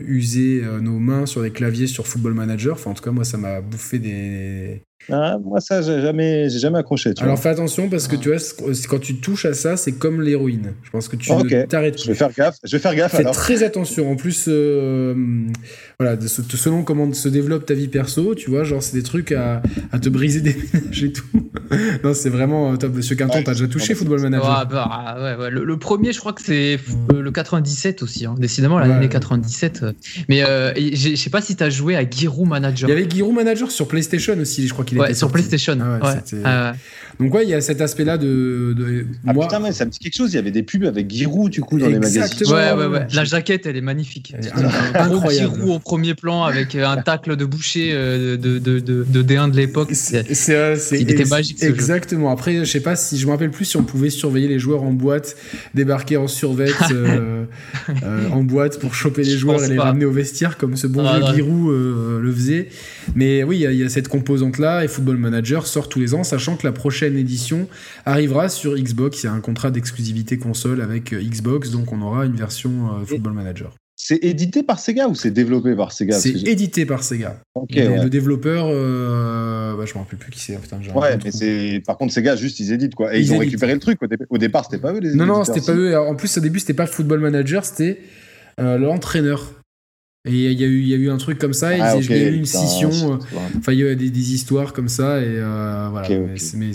usé 0.06 0.62
nos 0.80 0.98
mains 0.98 1.26
sur 1.26 1.42
des 1.42 1.50
claviers 1.50 1.88
sur 1.88 2.06
Football 2.06 2.34
Manager. 2.34 2.74
Enfin 2.74 2.92
en 2.92 2.94
tout 2.94 3.02
cas 3.02 3.10
moi 3.10 3.24
ça 3.24 3.36
m'a 3.36 3.60
bouffé 3.60 3.98
des 3.98 4.82
ah, 5.10 5.38
moi, 5.42 5.60
ça, 5.60 5.80
j'ai 5.80 6.02
jamais, 6.02 6.50
j'ai 6.50 6.58
jamais 6.58 6.78
accroché. 6.78 7.12
Alors 7.20 7.38
fais 7.38 7.48
attention 7.48 7.88
parce 7.88 8.08
que 8.08 8.16
tu 8.16 8.28
vois, 8.28 8.38
quand 8.88 8.98
tu 8.98 9.16
touches 9.16 9.46
à 9.46 9.54
ça, 9.54 9.76
c'est 9.76 9.92
comme 9.92 10.20
l'héroïne. 10.20 10.74
Je 10.82 10.90
pense 10.90 11.08
que 11.08 11.16
tu 11.16 11.30
t'arrêtes. 11.68 12.02
Je 12.02 12.08
vais 12.08 12.14
faire 12.14 12.32
gaffe. 12.32 12.58
Je 12.62 12.76
vais 12.76 12.80
faire 12.80 12.94
gaffe. 12.94 13.16
Fais 13.16 13.24
très 13.24 13.62
attention. 13.62 14.10
En 14.10 14.16
plus, 14.16 14.46
euh, 14.48 15.14
voilà, 15.98 16.16
de, 16.16 16.26
selon 16.28 16.82
comment 16.82 17.10
se 17.14 17.28
développe 17.28 17.64
ta 17.64 17.74
vie 17.74 17.88
perso, 17.88 18.34
tu 18.34 18.50
vois, 18.50 18.64
genre 18.64 18.82
c'est 18.82 18.96
des 18.96 19.02
trucs 19.02 19.32
à, 19.32 19.62
à, 19.92 19.98
te 19.98 20.10
briser 20.10 20.42
des 20.42 20.54
ménages 20.74 21.02
et 21.02 21.12
tout. 21.12 21.24
non, 22.04 22.12
c'est 22.12 22.30
vraiment 22.30 22.72
euh, 22.72 22.76
top. 22.76 22.94
Monsieur 22.94 23.16
Quinton, 23.16 23.42
t'as 23.42 23.52
déjà 23.52 23.68
touché 23.68 23.94
Football 23.94 24.20
Manager 24.20 24.66
bah, 24.66 24.88
ah, 24.90 25.22
ouais, 25.22 25.36
ouais, 25.36 25.50
le, 25.50 25.78
premier, 25.78 26.12
je 26.12 26.18
crois 26.18 26.34
que 26.34 26.42
c'est 26.42 26.78
euh, 27.12 27.22
le 27.22 27.30
97 27.30 28.02
aussi. 28.02 28.26
Hein. 28.26 28.34
Décidément, 28.38 28.78
l'année 28.78 29.08
97. 29.08 29.86
Mais 30.28 30.40
je 30.76 31.14
sais 31.16 31.30
pas 31.30 31.40
si 31.40 31.56
t'as 31.56 31.70
joué 31.70 31.96
à 31.96 32.08
Giroud 32.08 32.46
Manager. 32.46 32.90
Il 32.90 32.92
y 32.94 32.98
avait 32.98 33.08
Giroud 33.08 33.34
Manager 33.34 33.70
sur 33.70 33.88
PlayStation 33.88 34.38
aussi. 34.38 34.66
Je 34.66 34.72
crois 34.74 34.84
qu'il 34.88 34.98
ouais, 34.98 35.14
sur 35.14 35.30
PlayStation. 35.30 35.78
Ah 35.80 36.22
ah 36.44 36.74
Donc 37.20 37.34
ouais, 37.34 37.44
il 37.44 37.50
y 37.50 37.54
a 37.54 37.60
cet 37.60 37.80
aspect-là 37.80 38.18
de, 38.18 38.74
de 38.76 39.06
ah, 39.26 39.32
moi... 39.32 39.46
putain, 39.46 39.60
mais 39.60 39.72
ça 39.72 39.84
me 39.84 39.90
dit 39.90 39.98
quelque 39.98 40.16
chose. 40.16 40.32
Il 40.32 40.36
y 40.36 40.38
avait 40.38 40.50
des 40.50 40.62
pubs 40.62 40.84
avec 40.84 41.10
Giroud 41.10 41.50
du 41.50 41.60
coup 41.60 41.78
dans 41.78 41.86
les 41.86 41.98
magazines. 41.98 42.24
Ouais, 42.46 42.72
ouais, 42.72 42.86
ouais. 42.86 43.06
La 43.12 43.24
jaquette, 43.24 43.66
elle 43.66 43.76
est 43.76 43.82
magnifique. 43.82 44.34
Un 44.94 45.08
gros 45.08 45.30
Giroud 45.30 45.68
au 45.68 45.78
premier 45.78 46.14
plan 46.14 46.44
avec 46.44 46.74
un 46.74 46.96
tacle 46.98 47.36
de 47.36 47.44
boucher 47.44 47.90
euh, 47.92 48.36
de, 48.36 48.58
de, 48.58 48.78
de, 48.80 49.04
de 49.04 49.22
D1 49.22 49.50
de 49.50 49.56
l'époque. 49.56 49.90
C'est, 49.92 50.24
il 50.92 51.10
était 51.10 51.24
magique. 51.24 51.62
exactement. 51.62 52.30
Après, 52.30 52.56
je 52.56 52.64
sais 52.64 52.80
pas 52.80 52.96
si 52.96 53.18
je 53.18 53.26
me 53.26 53.32
rappelle 53.32 53.50
plus 53.50 53.64
si 53.64 53.76
on 53.76 53.84
pouvait 53.84 54.10
surveiller 54.10 54.48
les 54.48 54.58
joueurs 54.58 54.82
en 54.82 54.92
boîte, 54.92 55.36
débarquer 55.74 56.16
en 56.16 56.26
survette 56.26 56.74
euh, 56.92 57.44
euh, 58.02 58.28
en 58.30 58.42
boîte 58.42 58.78
pour 58.78 58.94
choper 58.94 59.22
les 59.22 59.36
joueurs 59.36 59.62
et 59.64 59.68
les 59.68 59.78
ramener 59.78 60.04
au 60.04 60.12
vestiaire 60.12 60.56
comme 60.56 60.76
ce 60.76 60.86
bon 60.86 61.02
vieux 61.02 61.34
Giroud 61.34 61.72
le 62.22 62.32
faisait. 62.32 62.68
Mais 63.14 63.42
oui, 63.42 63.60
il 63.60 63.72
y, 63.72 63.76
y, 63.76 63.84
a 63.84 63.88
cette 63.88 64.08
composante 64.08 64.58
là 64.58 64.77
et 64.84 64.88
Football 64.88 65.16
Manager 65.16 65.66
sort 65.66 65.88
tous 65.88 66.00
les 66.00 66.14
ans, 66.14 66.24
sachant 66.24 66.56
que 66.56 66.66
la 66.66 66.72
prochaine 66.72 67.16
édition 67.16 67.68
arrivera 68.04 68.48
sur 68.48 68.76
Xbox. 68.76 69.22
Il 69.22 69.26
y 69.26 69.28
a 69.28 69.32
un 69.32 69.40
contrat 69.40 69.70
d'exclusivité 69.70 70.38
console 70.38 70.80
avec 70.80 71.12
euh, 71.12 71.22
Xbox, 71.22 71.70
donc 71.70 71.92
on 71.92 72.00
aura 72.02 72.26
une 72.26 72.36
version 72.36 72.70
euh, 72.70 73.04
Football 73.04 73.32
Manager. 73.34 73.74
C'est 73.96 74.22
édité 74.22 74.62
par 74.62 74.78
Sega 74.78 75.08
ou 75.08 75.14
c'est 75.14 75.32
développé 75.32 75.74
par 75.74 75.90
Sega? 75.90 76.18
C'est 76.18 76.30
édité 76.30 76.86
par 76.86 77.02
Sega. 77.02 77.40
Le 77.70 78.08
développeur, 78.08 78.66
euh, 78.68 79.76
bah, 79.76 79.84
je 79.86 79.94
me 79.94 79.98
rappelle 79.98 80.18
plus 80.18 80.30
qui 80.30 80.38
c'est. 80.38 80.56
ouais, 80.94 81.18
mais 81.24 81.32
c'est 81.32 81.82
par 81.84 81.98
contre 81.98 82.12
Sega 82.12 82.36
juste 82.36 82.60
ils 82.60 82.72
éditent 82.72 82.94
quoi. 82.94 83.14
Et 83.14 83.20
ils, 83.20 83.32
ont 83.32 83.38
récupéré 83.38 83.74
le 83.74 83.80
truc. 83.80 83.98
Au, 84.30 84.38
départ, 84.38 84.64
c'était 84.64 84.78
pas 84.78 84.92
eux 84.92 85.00
les. 85.00 85.14
Non 85.14 85.26
non, 85.26 85.44
c'était 85.44 85.60
pas 85.60 85.74
eux. 85.74 85.98
En 85.98 86.14
plus, 86.14 86.38
au 86.38 86.40
début, 86.40 86.60
c'était 86.60 86.74
pas 86.74 86.86
Football 86.86 87.18
Manager, 87.20 87.64
c'était 87.64 87.98
l'entraîneur 88.56 89.57
Et 90.28 90.52
il 90.52 90.60
y, 90.60 90.64
a 90.64 90.66
eu, 90.66 90.80
il 90.80 90.88
y 90.88 90.94
a 90.94 90.96
eu 90.96 91.08
un 91.08 91.16
truc 91.16 91.38
comme 91.38 91.54
ça, 91.54 91.68
ah, 91.68 91.96
il 91.96 92.10
y 92.10 92.12
a 92.12 92.28
eu 92.28 92.34
une 92.34 92.44
scission. 92.44 92.90
Euh, 92.90 93.16
enfin, 93.58 93.72
il 93.72 93.78
y 93.78 93.82
a 93.82 93.92
eu 93.92 93.96
des, 93.96 94.10
des, 94.10 94.34
histoires 94.34 94.74
comme 94.74 94.88
ça, 94.88 95.20
et 95.20 95.24
euh, 95.26 95.88
voilà. 95.90 96.08
mais 96.54 96.72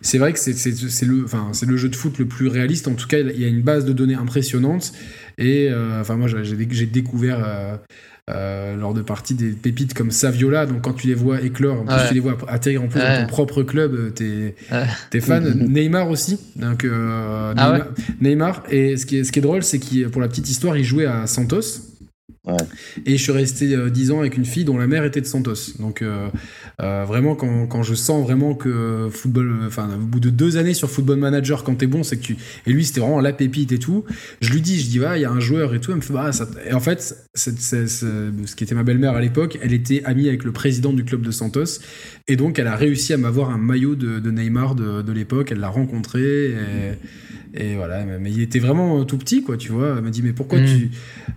c'est 0.00 0.18
vrai 0.18 0.32
que 0.32 0.38
c'est 0.38 1.06
le, 1.06 1.24
enfin, 1.24 1.50
le 1.66 1.76
jeu 1.76 1.90
de 1.90 1.96
foot 1.96 2.18
le 2.18 2.24
plus 2.24 2.48
réaliste. 2.48 2.88
En 2.88 2.94
tout 2.94 3.06
cas, 3.06 3.18
il 3.18 3.40
y 3.40 3.44
a 3.44 3.48
une 3.48 3.60
base 3.60 3.84
de 3.84 3.92
données 3.92 4.14
impressionnante. 4.14 4.92
Et 5.36 5.68
euh, 5.70 6.00
enfin, 6.00 6.16
moi, 6.16 6.28
j'ai 6.28 6.86
découvert. 6.86 7.78
lors 8.26 8.94
de 8.94 9.02
parties 9.02 9.34
des 9.34 9.50
pépites 9.50 9.92
comme 9.92 10.10
Saviola. 10.10 10.64
Donc 10.64 10.80
quand 10.80 10.94
tu 10.94 11.08
les 11.08 11.14
vois 11.14 11.42
éclore, 11.42 11.82
en 11.82 11.84
plus 11.84 12.08
tu 12.08 12.14
les 12.14 12.20
vois 12.20 12.38
atterrir 12.48 12.82
en 12.82 12.88
plus 12.88 13.00
dans 13.00 13.20
ton 13.20 13.26
propre 13.26 13.62
club, 13.62 14.14
t'es 14.14 14.54
es 15.12 15.20
fan. 15.20 15.68
Neymar 15.68 16.08
aussi. 16.08 16.38
Donc 16.56 16.86
ah 16.90 17.52
Neymar, 17.54 17.86
Neymar, 18.22 18.62
Et 18.70 18.96
ce 18.96 19.04
qui 19.04 19.18
est, 19.18 19.24
ce 19.24 19.32
qui 19.32 19.40
est 19.40 19.42
drôle, 19.42 19.62
c'est 19.62 19.78
qu'il 19.78 20.08
pour 20.08 20.22
la 20.22 20.28
petite 20.28 20.48
histoire, 20.48 20.74
il 20.78 20.84
jouait 20.84 21.06
à 21.06 21.26
Santos. 21.26 21.93
Et 23.06 23.16
je 23.16 23.22
suis 23.22 23.32
resté 23.32 23.74
euh, 23.74 23.88
dix 23.88 24.04
10 24.04 24.10
ans 24.10 24.20
avec 24.20 24.36
une 24.36 24.44
fille 24.44 24.64
dont 24.64 24.76
la 24.76 24.86
mère 24.86 25.04
était 25.04 25.22
de 25.22 25.26
Santos. 25.26 25.78
Donc 25.78 26.02
euh, 26.02 26.28
euh, 26.82 27.04
vraiment, 27.06 27.34
quand, 27.34 27.66
quand, 27.66 27.82
je 27.82 27.94
sens 27.94 28.22
vraiment 28.22 28.54
que 28.54 29.08
football, 29.10 29.60
enfin 29.66 29.88
au 29.94 30.04
bout 30.04 30.20
de 30.20 30.28
deux 30.28 30.58
années 30.58 30.74
sur 30.74 30.90
Football 30.90 31.18
Manager, 31.18 31.64
quand 31.64 31.74
t'es 31.76 31.86
bon, 31.86 32.02
c'est 32.02 32.18
que 32.18 32.22
tu. 32.22 32.36
Et 32.66 32.72
lui, 32.72 32.84
c'était 32.84 33.00
vraiment 33.00 33.20
la 33.20 33.32
pépite 33.32 33.72
et 33.72 33.78
tout. 33.78 34.04
Je 34.42 34.52
lui 34.52 34.60
dis, 34.60 34.78
je 34.78 34.88
dis, 34.88 34.98
va, 34.98 35.16
il 35.16 35.22
y 35.22 35.24
a 35.24 35.30
un 35.30 35.40
joueur 35.40 35.74
et 35.74 35.80
tout. 35.80 35.90
Elle 35.92 35.98
me 35.98 36.02
fait, 36.02 36.12
bah, 36.12 36.32
ça... 36.32 36.46
Et 36.68 36.74
en 36.74 36.80
fait, 36.80 37.16
ce 37.34 38.54
qui 38.54 38.64
était 38.64 38.74
ma 38.74 38.82
belle-mère 38.82 39.14
à 39.14 39.20
l'époque, 39.22 39.58
elle 39.62 39.72
était 39.72 40.02
amie 40.04 40.28
avec 40.28 40.44
le 40.44 40.52
président 40.52 40.92
du 40.92 41.04
club 41.04 41.22
de 41.22 41.30
Santos. 41.30 41.80
Et 42.28 42.36
donc, 42.36 42.58
elle 42.58 42.66
a 42.66 42.76
réussi 42.76 43.14
à 43.14 43.16
m'avoir 43.16 43.50
un 43.50 43.58
maillot 43.58 43.94
de, 43.94 44.18
de 44.18 44.30
Neymar 44.30 44.74
de, 44.74 45.00
de 45.00 45.12
l'époque. 45.12 45.50
Elle 45.50 45.60
l'a 45.60 45.68
rencontré. 45.68 46.50
Et, 46.50 46.52
et 47.56 47.76
voilà, 47.76 48.04
mais 48.04 48.32
il 48.32 48.40
était 48.40 48.58
vraiment 48.58 49.04
tout 49.04 49.16
petit, 49.16 49.42
quoi, 49.42 49.56
tu 49.56 49.70
vois. 49.70 49.94
Elle 49.96 50.02
m'a 50.02 50.10
dit, 50.10 50.22
mais 50.22 50.32
pourquoi 50.32 50.60
mm. 50.60 50.66
tu. 50.66 50.90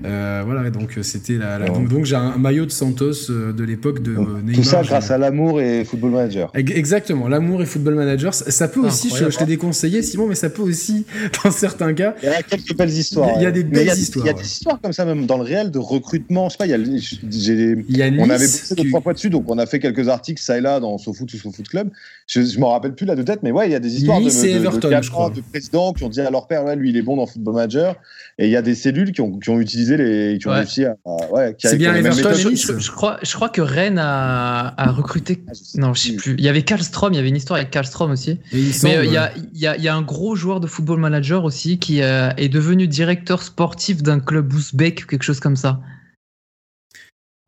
Euh, 0.03 0.41
voilà, 0.43 0.69
donc 0.71 0.96
c'était 1.03 1.37
la. 1.37 1.59
Donc, 1.59 2.05
j'ai 2.05 2.15
un 2.15 2.37
maillot 2.37 2.65
de 2.65 2.71
Santos 2.71 3.29
euh, 3.29 3.53
de 3.53 3.63
l'époque 3.63 4.01
de 4.01 4.11
Neymar. 4.11 4.55
Tout 4.55 4.63
ça 4.63 4.81
grâce 4.83 5.11
à 5.11 5.17
l'amour 5.17 5.61
et 5.61 5.85
Football 5.85 6.11
Manager. 6.11 6.51
Exactement, 6.53 7.27
l'amour 7.27 7.61
et 7.61 7.65
Football 7.65 7.95
Manager. 7.95 8.33
Ça 8.33 8.67
peut 8.67 8.81
aussi, 8.81 9.09
je, 9.09 9.37
t'ai 9.37 9.45
déconseillé, 9.45 10.01
Simon, 10.01 10.27
mais 10.27 10.35
ça 10.35 10.49
peut 10.49 10.61
aussi, 10.61 11.05
dans 11.43 11.51
certains 11.51 11.93
cas. 11.93 12.15
Il 12.21 12.25
y 12.25 12.29
a 12.29 12.43
quelques 12.43 12.75
belles 12.75 12.89
histoires. 12.89 13.31
Il 13.37 13.43
y 13.43 13.45
a 13.45 13.51
des 13.51 13.63
belles 13.63 13.87
histoires. 13.87 14.25
Il 14.25 14.27
y 14.27 14.31
a 14.31 14.33
des 14.33 14.45
histoires 14.45 14.79
comme 14.81 14.93
ça, 14.93 15.05
même 15.05 15.25
dans 15.25 15.37
le 15.37 15.43
réel, 15.43 15.71
de 15.71 15.79
recrutement. 15.79 16.49
Je 16.49 16.53
sais 16.53 16.57
pas, 16.57 16.65
il 16.65 16.71
y 16.71 16.73
a. 16.73 16.77
Il 16.77 17.97
y 17.97 18.01
a 18.01 18.07
on 18.07 18.29
avait 18.29 18.45
bossé 18.45 18.75
deux, 18.75 18.89
trois 18.89 19.01
fois 19.01 19.13
dessus, 19.13 19.29
donc 19.29 19.45
on 19.49 19.57
a 19.57 19.65
fait 19.65 19.79
quelques 19.79 20.07
articles 20.07 20.41
ça 20.41 20.57
et 20.57 20.61
là 20.61 20.79
dans 20.79 20.97
SoFoot 20.97 21.31
ou 21.33 21.37
SoFoot 21.37 21.67
Club. 21.67 21.89
Je, 22.27 22.41
je 22.41 22.59
m'en 22.59 22.71
rappelle 22.71 22.93
plus 22.93 23.05
là 23.05 23.15
de 23.15 23.23
tête, 23.23 23.39
mais 23.43 23.51
ouais, 23.51 23.67
il 23.67 23.71
y 23.71 23.75
a 23.75 23.79
des 23.79 23.95
histoires 23.95 24.19
de, 24.19 24.25
de, 24.25 25.35
de 25.35 25.41
présidents 25.41 25.93
qui 25.93 26.03
ont 26.03 26.09
dit 26.09 26.21
à 26.21 26.29
leur 26.29 26.47
père, 26.47 26.65
ouais, 26.65 26.75
lui, 26.75 26.89
il 26.89 26.97
est 26.97 27.01
bon 27.01 27.15
dans 27.15 27.25
Football 27.25 27.55
Manager. 27.55 27.95
Et 28.37 28.45
il 28.45 28.51
y 28.51 28.55
a 28.55 28.61
des 28.61 28.75
cellules 28.75 29.11
qui 29.11 29.21
ont, 29.21 29.39
qui 29.39 29.49
ont 29.49 29.59
utilisé 29.59 29.97
les. 29.97 30.37
qui 30.37 30.47
ont 30.47 30.51
réussi 30.51 30.85
à. 30.87 30.95
ouais, 31.31 31.55
c'est 31.59 31.77
bien 31.77 31.93
Everton. 31.93 32.33
Je, 32.33 32.79
je, 32.79 32.91
crois, 32.91 33.19
je 33.21 33.33
crois 33.35 33.49
que 33.49 33.61
Rennes 33.61 33.99
a, 33.99 34.73
a 34.77 34.91
recruté. 34.91 35.43
Ah, 35.47 35.51
non, 35.75 35.93
je 35.93 36.01
sais 36.01 36.15
plus. 36.15 36.35
Il 36.37 36.43
y 36.43 36.49
avait 36.49 36.63
Karlstrom, 36.63 37.13
il 37.13 37.17
y 37.17 37.19
avait 37.19 37.29
une 37.29 37.35
histoire 37.35 37.57
avec 37.59 37.71
Karlstrom 37.71 38.11
aussi. 38.11 38.39
Mais 38.51 38.97
euh, 38.97 39.05
il 39.05 39.11
y, 39.11 39.17
a, 39.17 39.31
il, 39.35 39.59
y 39.59 39.67
a, 39.67 39.77
il 39.77 39.83
y, 39.83 39.87
a, 39.87 39.95
un 39.95 40.01
gros 40.01 40.35
joueur 40.35 40.59
de 40.59 40.67
Football 40.67 40.99
Manager 40.99 41.43
aussi 41.43 41.79
qui 41.79 42.01
euh, 42.01 42.29
est 42.37 42.49
devenu 42.49 42.87
directeur 42.87 43.41
sportif 43.43 44.01
d'un 44.01 44.19
club 44.19 44.51
ouzbek 44.53 45.03
ou 45.03 45.07
quelque 45.07 45.23
chose 45.23 45.39
comme 45.39 45.55
ça. 45.55 45.79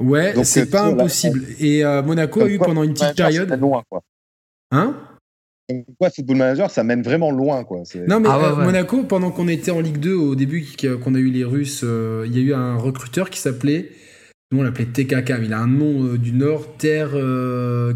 Ouais, 0.01 0.33
c'est 0.43 0.67
euh, 0.67 0.71
pas 0.71 0.83
impossible. 0.83 1.45
Et 1.59 1.83
Monaco 1.83 2.41
a 2.41 2.47
eu 2.47 2.59
pendant 2.59 2.83
une 2.83 2.93
petite 2.93 3.15
période. 3.15 3.49
Loin, 3.59 3.83
quoi. 3.89 4.01
Hein? 4.71 4.95
Quoi, 5.97 6.09
Football 6.09 6.37
Manager, 6.37 6.71
ça 6.71 6.83
mène 6.83 7.01
vraiment 7.01 7.31
loin. 7.31 7.63
Quoi. 7.63 7.83
Non, 8.07 8.19
mais 8.19 8.29
ah, 8.29 8.53
euh, 8.59 8.63
Monaco, 8.63 9.03
pendant 9.03 9.31
qu'on 9.31 9.47
était 9.47 9.71
en 9.71 9.79
Ligue 9.79 9.99
2, 9.99 10.13
au 10.13 10.35
début, 10.35 10.65
qu'on 11.03 11.15
a 11.15 11.19
eu 11.19 11.29
les 11.29 11.43
Russes, 11.43 11.81
euh, 11.83 12.25
il 12.27 12.37
y 12.37 12.39
a 12.39 12.43
eu 12.43 12.53
un 12.53 12.75
recruteur 12.75 13.29
qui 13.29 13.39
s'appelait, 13.39 13.89
nous 14.51 14.59
on 14.59 14.63
l'appelait 14.63 14.85
TKK, 14.85 15.31
mais 15.39 15.45
il 15.45 15.53
a 15.53 15.59
un 15.59 15.67
nom 15.67 16.05
euh, 16.05 16.17
du 16.17 16.31
Nord, 16.31 16.77
Terre 16.77 17.11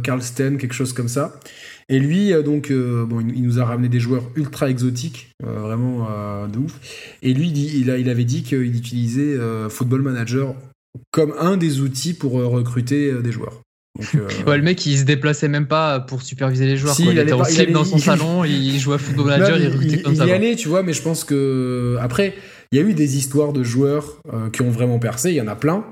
Carlsten, 0.04 0.58
quelque 0.58 0.74
chose 0.74 0.94
comme 0.94 1.08
ça. 1.08 1.40
Et 1.90 2.00
lui, 2.00 2.32
donc, 2.44 2.72
bon, 2.72 3.20
il, 3.20 3.44
nous 3.44 3.60
a 3.60 3.66
ramené 3.66 3.90
des 3.90 4.00
joueurs 4.00 4.24
ultra 4.38 4.70
exotiques, 4.70 5.32
vraiment 5.44 6.08
de 6.48 6.58
ouf. 6.58 6.80
Et 7.22 7.34
lui, 7.34 7.50
il, 7.50 7.90
il 7.90 8.10
avait 8.10 8.24
dit 8.24 8.42
qu'il 8.44 8.74
utilisait 8.74 9.38
Football 9.68 10.02
Manager 10.02 10.56
comme 11.12 11.34
un 11.38 11.58
des 11.58 11.82
outils 11.82 12.14
pour 12.14 12.32
recruter 12.32 13.22
des 13.22 13.34
joueurs. 13.34 13.62
Euh, 14.16 14.28
ouais, 14.48 14.58
le 14.58 14.64
mec 14.64 14.84
il 14.88 14.98
se 14.98 15.04
déplaçait 15.04 15.48
même 15.48 15.68
pas 15.68 16.00
pour 16.00 16.24
superviser 16.24 16.66
les 16.66 16.78
joueurs. 16.78 16.96
Il, 17.00 17.18
était 17.18 17.34
en 17.34 17.44
slip 17.44 17.72
dans 17.72 17.86
son 17.86 18.00
salon, 18.00 18.44
il 18.44 18.80
jouait 18.80 18.96
à 18.96 18.98
Football 18.98 19.28
Manager, 19.28 19.58
il, 19.58 19.68
recrutait 19.68 20.02
comme 20.02 20.16
ça. 20.16 20.26
Il 20.26 20.30
y 20.30 20.32
allait, 20.32 20.56
tu 20.56 20.68
vois, 20.68 20.82
mais 20.82 20.94
je 20.94 21.02
pense 21.04 21.24
que 21.24 21.96
après, 22.02 22.34
il 22.72 22.80
y 22.80 22.82
a 22.82 22.84
eu 22.84 22.94
des 22.94 23.18
histoires 23.18 23.54
de 23.54 23.64
joueurs 23.64 24.20
euh, 24.34 24.50
qui 24.50 24.64
ont 24.64 24.72
vraiment 24.72 24.98
percé, 24.98 25.30
il 25.30 25.36
y 25.36 25.42
en 25.42 25.48
a 25.48 25.56
plein. 25.56 25.86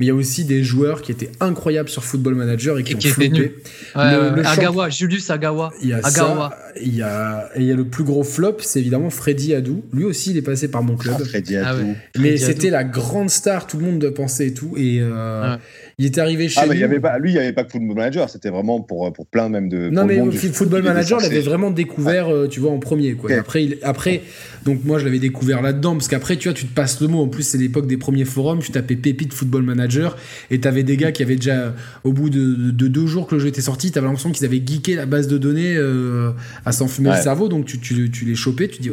Mais 0.00 0.06
il 0.06 0.08
y 0.10 0.12
a 0.12 0.14
aussi 0.14 0.44
des 0.44 0.62
joueurs 0.62 1.02
qui 1.02 1.10
étaient 1.10 1.32
incroyables 1.40 1.88
sur 1.88 2.04
Football 2.04 2.36
Manager 2.36 2.78
et 2.78 2.84
qui, 2.84 2.94
ont 2.94 2.98
qui 2.98 3.08
floppé. 3.08 3.56
Agawa, 3.96 4.90
Julius 4.90 5.28
Agawa. 5.28 5.72
Il 5.82 5.88
y 5.88 5.92
a 5.92 6.02
Ça, 6.02 6.56
il 6.80 6.94
y 6.94 7.02
a, 7.02 7.50
et 7.56 7.62
il 7.62 7.66
y 7.66 7.72
a 7.72 7.74
le 7.74 7.84
plus 7.84 8.04
gros 8.04 8.22
flop, 8.22 8.58
c'est 8.60 8.78
évidemment 8.78 9.10
Freddy 9.10 9.54
Adou. 9.54 9.82
Lui 9.92 10.04
aussi, 10.04 10.30
il 10.30 10.36
est 10.36 10.42
passé 10.42 10.70
par 10.70 10.84
mon 10.84 10.96
club. 10.96 11.16
Ah, 11.18 11.24
Freddy 11.24 11.56
Adou. 11.56 11.96
Mais 12.16 12.36
c'était 12.36 12.70
la 12.70 12.84
grande 12.84 13.28
star, 13.28 13.66
tout 13.66 13.78
le 13.78 13.86
monde 13.86 14.08
pensait 14.10 14.46
et 14.46 14.54
tout. 14.54 14.74
Et 14.76 15.00
euh, 15.00 15.56
il 16.00 16.06
est 16.06 16.18
arrivé 16.18 16.48
chez 16.48 16.60
ah, 16.62 16.66
nous. 16.66 16.74
il 16.74 16.78
y 16.78 16.84
avait 16.84 17.00
pas, 17.00 17.18
lui, 17.18 17.30
il 17.30 17.32
n'y 17.32 17.40
avait 17.40 17.52
pas 17.52 17.64
que 17.64 17.72
Football 17.72 17.96
Manager, 17.96 18.30
c'était 18.30 18.50
vraiment 18.50 18.80
pour, 18.80 19.12
pour 19.12 19.26
plein 19.26 19.48
même 19.48 19.68
de. 19.68 19.90
Non, 19.90 20.04
mais 20.04 20.20
Football 20.30 20.84
Manager, 20.84 21.20
l'avait 21.20 21.40
vraiment 21.40 21.72
découvert, 21.72 22.28
euh, 22.28 22.46
tu 22.46 22.60
vois, 22.60 22.70
en 22.70 22.78
premier. 22.78 23.14
Quoi. 23.14 23.32
après, 23.32 23.64
il, 23.64 23.78
après, 23.82 24.22
donc 24.64 24.84
moi, 24.84 25.00
je 25.00 25.04
l'avais 25.04 25.18
découvert 25.18 25.60
là-dedans, 25.60 25.94
parce 25.94 26.06
qu'après, 26.06 26.36
tu 26.36 26.48
vois, 26.48 26.54
tu 26.54 26.66
te 26.66 26.72
passes 26.72 27.00
le 27.00 27.08
mot. 27.08 27.20
En 27.20 27.26
plus, 27.26 27.42
c'est 27.42 27.58
l'époque 27.58 27.88
des 27.88 27.96
premiers 27.96 28.24
forums, 28.24 28.60
tu 28.60 28.70
tapais 28.70 28.94
Pépite 28.94 29.32
Football 29.32 29.64
Manager, 29.64 30.16
et 30.52 30.60
tu 30.60 30.68
avais 30.68 30.84
des 30.84 30.96
gars 30.96 31.10
qui 31.10 31.24
avaient 31.24 31.34
déjà, 31.34 31.74
au 32.04 32.12
bout 32.12 32.30
de, 32.30 32.70
deux 32.70 33.06
jours 33.06 33.26
que 33.26 33.34
le 33.34 33.40
jeu 33.40 33.48
était 33.48 33.60
sorti, 33.60 33.90
tu 33.90 33.98
avais 33.98 34.06
l'impression 34.06 34.30
qu'ils 34.30 34.46
avaient 34.46 34.62
geeké 34.64 34.94
la 34.94 35.06
base 35.06 35.26
de 35.26 35.36
données 35.36 35.74
euh, 35.76 36.30
à 36.64 36.70
s'en 36.70 36.86
fumer 36.86 37.10
le 37.10 37.20
cerveau, 37.20 37.48
donc 37.48 37.64
tu, 37.64 37.80
tu, 37.80 38.08
tu 38.08 38.24
les 38.24 38.36
chopais, 38.36 38.68
tu 38.68 38.80
dis, 38.80 38.90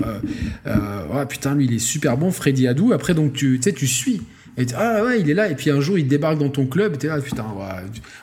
euh, 0.66 1.26
putain, 1.26 1.54
lui, 1.54 1.66
il 1.66 1.74
est 1.76 1.80
super 1.80 2.18
bon, 2.18 2.32
Freddy 2.32 2.68
Adou. 2.68 2.94
Après, 2.94 3.14
donc, 3.14 3.34
tu 3.34 3.60
sais, 3.62 3.74
tu 3.74 3.86
suis. 3.86 4.22
Et 4.58 4.66
ah 4.76 5.04
ouais, 5.04 5.20
il 5.20 5.30
est 5.30 5.34
là. 5.34 5.50
Et 5.50 5.56
puis 5.56 5.70
un 5.70 5.82
jour, 5.82 5.98
il 5.98 6.08
débarque 6.08 6.38
dans 6.38 6.50
ton 6.50 6.66
club. 6.66 6.94
Et 6.96 6.98
t'es 6.98 7.08
là, 7.08 7.20
putain, 7.20 7.46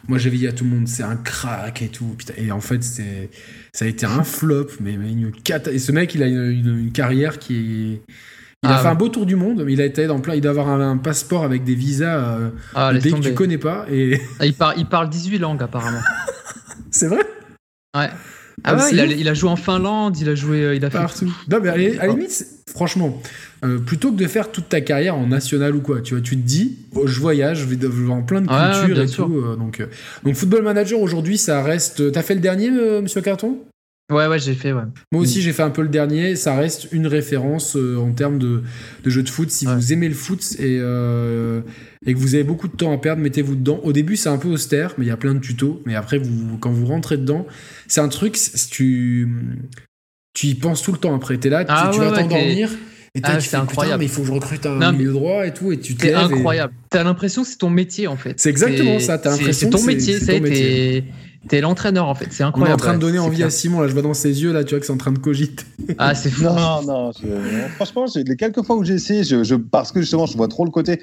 moi 0.08 0.18
j'avais 0.18 0.36
dit 0.36 0.46
à 0.46 0.52
tout 0.52 0.64
le 0.64 0.70
monde, 0.70 0.88
c'est 0.88 1.02
un 1.02 1.16
crack 1.16 1.82
et 1.82 1.88
tout. 1.88 2.14
Putain. 2.16 2.34
Et 2.36 2.50
en 2.50 2.60
fait, 2.60 2.82
c'est, 2.82 3.30
ça 3.72 3.84
a 3.84 3.88
été 3.88 4.06
un 4.06 4.24
flop. 4.24 4.68
Mais, 4.80 4.96
mais 4.96 5.10
une 5.10 5.32
Et 5.70 5.78
ce 5.78 5.92
mec, 5.92 6.14
il 6.14 6.22
a 6.22 6.26
une, 6.26 6.90
carrière 6.92 7.38
qui 7.38 7.54
est. 7.54 8.14
Il 8.64 8.70
a 8.70 8.76
ah 8.76 8.78
fait 8.78 8.88
un 8.88 8.94
beau 8.94 9.08
tour 9.08 9.26
du 9.26 9.34
monde, 9.34 9.64
mais 9.66 9.72
il 9.72 9.80
a 9.80 9.84
été 9.84 10.06
dans 10.06 10.20
plein. 10.20 10.36
Il 10.36 10.40
doit 10.40 10.52
avoir 10.52 10.68
un, 10.68 10.96
passeport 10.96 11.42
avec 11.42 11.64
des 11.64 11.74
visas 11.74 12.16
euh, 12.16 12.50
ah, 12.76 12.92
que 12.94 13.20
tu 13.20 13.34
connais 13.34 13.58
pas. 13.58 13.86
Et... 13.90 14.20
Ah, 14.38 14.46
il, 14.46 14.54
parle, 14.54 14.74
il 14.78 14.86
parle 14.86 15.10
18 15.10 15.38
langues 15.38 15.62
apparemment. 15.62 16.00
c'est 16.92 17.08
vrai? 17.08 17.22
Ouais. 17.96 18.08
Ah, 18.64 18.76
ouais, 18.76 18.90
il 18.92 19.28
a, 19.28 19.34
joué 19.34 19.50
en 19.50 19.56
Finlande, 19.56 20.16
il 20.18 20.28
a 20.28 20.36
joué, 20.36 20.62
euh, 20.62 20.74
il 20.76 20.84
a 20.84 20.90
partout. 20.90 21.32
non, 21.50 21.58
mais 21.60 21.68
à 21.70 21.76
la 21.76 22.06
limite, 22.06 22.46
franchement, 22.68 23.20
euh, 23.64 23.78
plutôt 23.78 24.10
que 24.10 24.16
de 24.16 24.26
faire 24.26 24.50
toute 24.50 24.68
ta 24.68 24.80
carrière 24.80 25.16
en 25.16 25.28
national 25.28 25.76
ou 25.76 25.80
quoi, 25.80 26.00
tu 26.00 26.14
vois, 26.14 26.22
tu 26.22 26.36
te 26.36 26.42
dis, 26.42 26.78
oh, 26.94 27.06
je 27.06 27.20
voyage, 27.20 27.60
je 27.60 27.66
vais, 27.66 27.86
en 28.10 28.22
plein 28.22 28.40
de 28.40 28.48
cultures 28.48 29.00
et 29.00 29.06
tout. 29.06 29.36
Euh, 29.38 29.56
donc, 29.56 29.80
euh, 29.80 29.86
donc, 30.24 30.34
Football 30.34 30.64
Manager 30.64 31.00
aujourd'hui, 31.00 31.38
ça 31.38 31.62
reste. 31.62 32.10
T'as 32.10 32.22
fait 32.22 32.34
le 32.34 32.40
dernier, 32.40 32.70
Monsieur 32.70 33.20
Carton? 33.20 33.58
Ouais, 34.10 34.26
ouais, 34.26 34.38
j'ai 34.40 34.54
fait, 34.54 34.72
ouais. 34.72 34.82
Moi 35.12 35.22
aussi, 35.22 35.40
j'ai 35.40 35.52
fait 35.52 35.62
un 35.62 35.70
peu 35.70 35.82
le 35.82 35.88
dernier. 35.88 36.34
Ça 36.34 36.56
reste 36.56 36.88
une 36.90 37.06
référence 37.06 37.76
en 37.76 38.10
termes 38.10 38.38
de, 38.38 38.62
de 39.04 39.10
jeu 39.10 39.22
de 39.22 39.28
foot. 39.30 39.50
Si 39.50 39.64
vous 39.64 39.92
aimez 39.92 40.08
le 40.08 40.14
foot 40.14 40.56
et, 40.58 40.76
et 40.76 42.14
que 42.14 42.18
vous 42.18 42.34
avez 42.34 42.44
beaucoup 42.44 42.68
de 42.68 42.76
temps 42.76 42.92
à 42.92 42.98
perdre, 42.98 43.22
mettez-vous 43.22 43.54
dedans. 43.54 43.80
Au 43.84 43.92
début, 43.92 44.16
c'est 44.16 44.28
un 44.28 44.38
peu 44.38 44.48
austère, 44.48 44.92
mais 44.98 45.06
il 45.06 45.08
y 45.08 45.12
a 45.12 45.16
plein 45.16 45.34
de 45.34 45.38
tutos. 45.38 45.80
Mais 45.86 45.94
après, 45.94 46.18
vous, 46.18 46.58
quand 46.58 46.72
vous 46.72 46.86
rentrez 46.86 47.16
dedans, 47.16 47.46
c'est 47.86 48.00
un 48.00 48.08
truc, 48.08 48.36
tu, 48.70 49.28
tu 50.34 50.46
y 50.48 50.54
penses 50.56 50.82
tout 50.82 50.92
le 50.92 50.98
temps 50.98 51.14
après. 51.14 51.38
T'es 51.38 51.48
là, 51.48 51.64
tu, 51.64 51.70
ah 51.72 51.90
vas 51.96 52.10
t'endormir. 52.10 52.70
Et 53.14 53.20
ah, 53.24 53.38
c'est 53.40 53.56
incroyable. 53.56 53.98
mais 53.98 54.06
il 54.06 54.10
faut 54.10 54.22
que 54.22 54.28
je 54.28 54.32
recrute 54.32 54.64
un 54.64 54.92
milieu 54.92 55.12
droit 55.12 55.46
et 55.46 55.52
tout, 55.52 55.70
et 55.70 55.78
tu 55.78 55.94
C'est 56.00 56.14
incroyable. 56.14 56.72
T'as 56.88 57.04
l'impression 57.04 57.42
que 57.42 57.48
c'est 57.48 57.58
ton 57.58 57.68
métier 57.68 58.06
en 58.06 58.16
fait. 58.16 58.40
C'est 58.40 58.48
exactement 58.48 58.98
ça. 59.00 59.18
T'as 59.18 59.32
l'impression. 59.32 59.70
C'est 59.70 59.76
ton 59.76 59.84
métier. 59.84 60.18
C'est 60.18 61.04
T'es 61.48 61.60
l'entraîneur 61.60 62.06
en 62.06 62.14
fait, 62.14 62.28
c'est 62.30 62.44
incroyable. 62.44 62.70
On 62.70 62.78
est 62.78 62.82
en 62.82 62.86
train 62.86 62.94
de 62.94 63.00
donner 63.00 63.18
envie 63.18 63.42
à 63.42 63.50
Simon, 63.50 63.80
là 63.80 63.88
je 63.88 63.92
vois 63.92 64.02
dans 64.02 64.14
ses 64.14 64.42
yeux, 64.42 64.52
là 64.52 64.62
tu 64.62 64.70
vois 64.70 64.80
que 64.80 64.86
c'est 64.86 64.92
en 64.92 64.96
train 64.96 65.10
de 65.10 65.18
cogiter. 65.18 65.64
Ah 65.98 66.14
c'est 66.14 66.30
fou. 66.30 66.44
Non, 66.44 66.82
non, 66.82 67.10
franchement, 67.74 68.06
les 68.14 68.36
quelques 68.36 68.62
fois 68.62 68.76
où 68.76 68.84
j'ai 68.84 68.94
essayé, 68.94 69.24
je, 69.24 69.54
parce 69.56 69.90
que 69.90 70.00
justement 70.00 70.26
je 70.26 70.36
vois 70.36 70.46
trop 70.46 70.64
le 70.64 70.70
côté, 70.70 71.00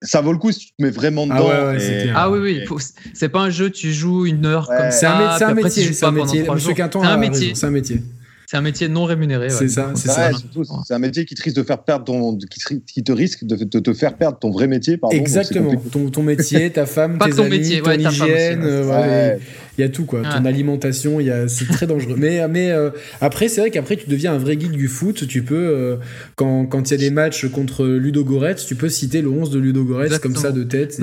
ça 0.00 0.20
vaut 0.20 0.32
le 0.32 0.38
coup 0.38 0.52
si 0.52 0.60
tu 0.60 0.66
te 0.68 0.82
mets 0.82 0.90
vraiment 0.90 1.26
ah 1.28 1.34
dedans. 1.34 1.50
Ah, 1.50 1.70
ouais, 1.72 2.12
ah 2.14 2.30
oui, 2.30 2.38
oui, 2.68 2.78
c'est 3.14 3.28
pas 3.28 3.40
un 3.40 3.50
jeu, 3.50 3.68
tu 3.68 3.92
joues 3.92 4.26
une 4.26 4.46
heure 4.46 4.68
comme 4.68 4.92
ça. 4.92 5.36
C'est 5.38 5.44
un, 5.44 5.54
métier, 5.54 5.92
c'est 5.92 6.06
un 6.06 6.12
métier. 6.12 6.48
Monsieur 6.48 6.74
Quinton, 6.74 7.02
c'est 7.54 7.66
un 7.66 7.70
métier. 7.70 8.00
C'est 8.54 8.58
un 8.58 8.62
métier. 8.62 8.88
Non 8.88 9.04
rémunéré. 9.04 9.50
C'est 9.50 9.68
ça, 9.68 9.90
c'est 9.96 10.08
ça. 10.08 10.30
C'est 10.86 10.94
un 10.94 10.98
métier 11.00 11.24
qui 11.24 11.34
te 11.34 11.42
risque 11.42 11.56
de 11.56 11.64
faire 11.64 11.82
perdre 11.82 12.04
ton, 12.04 12.38
qui 12.38 13.02
te 13.02 13.10
risque 13.10 13.44
de, 13.44 13.56
te 13.56 13.92
faire 13.92 14.16
perdre 14.16 14.38
ton 14.38 14.52
vrai 14.52 14.68
métier. 14.68 14.96
Exactement. 15.10 15.74
Ton, 15.90 16.08
ton, 16.08 16.22
métier, 16.22 16.70
ta 16.70 16.86
femme, 16.86 17.18
tes 17.24 17.30
ton 17.30 17.46
amis, 17.46 17.58
métier, 17.58 17.82
ton 17.82 17.90
hygiène. 17.90 18.60
Euh, 18.62 19.36
il 19.78 19.80
y 19.80 19.84
a 19.84 19.88
tout 19.88 20.04
quoi. 20.04 20.22
Ton 20.22 20.44
alimentation, 20.44 21.20
il 21.20 21.26
y 21.26 21.30
a, 21.30 21.48
c'est 21.48 21.66
très 21.66 21.86
dangereux. 21.86 22.14
mais 22.16 22.46
mais 22.48 22.70
euh, 22.70 22.90
après, 23.20 23.48
c'est 23.48 23.60
vrai 23.60 23.70
qu'après 23.70 23.96
tu 23.96 24.08
deviens 24.08 24.34
un 24.34 24.38
vrai 24.38 24.58
geek 24.58 24.72
du 24.72 24.88
foot. 24.88 25.26
Tu 25.26 25.42
peux 25.42 25.54
euh, 25.54 25.96
quand 26.36 26.66
quand 26.66 26.90
il 26.90 26.92
y 26.92 26.94
a 26.94 26.98
des 26.98 27.10
matchs 27.10 27.46
contre 27.50 27.86
Ludo 27.86 28.24
Goretz, 28.24 28.66
tu 28.66 28.76
peux 28.76 28.88
citer 28.88 29.22
le 29.22 29.30
11 29.30 29.50
de 29.50 29.58
Ludo 29.58 29.84
Goretz 29.84 30.18
comme 30.18 30.36
ça 30.36 30.52
de 30.52 30.62
tête. 30.62 31.00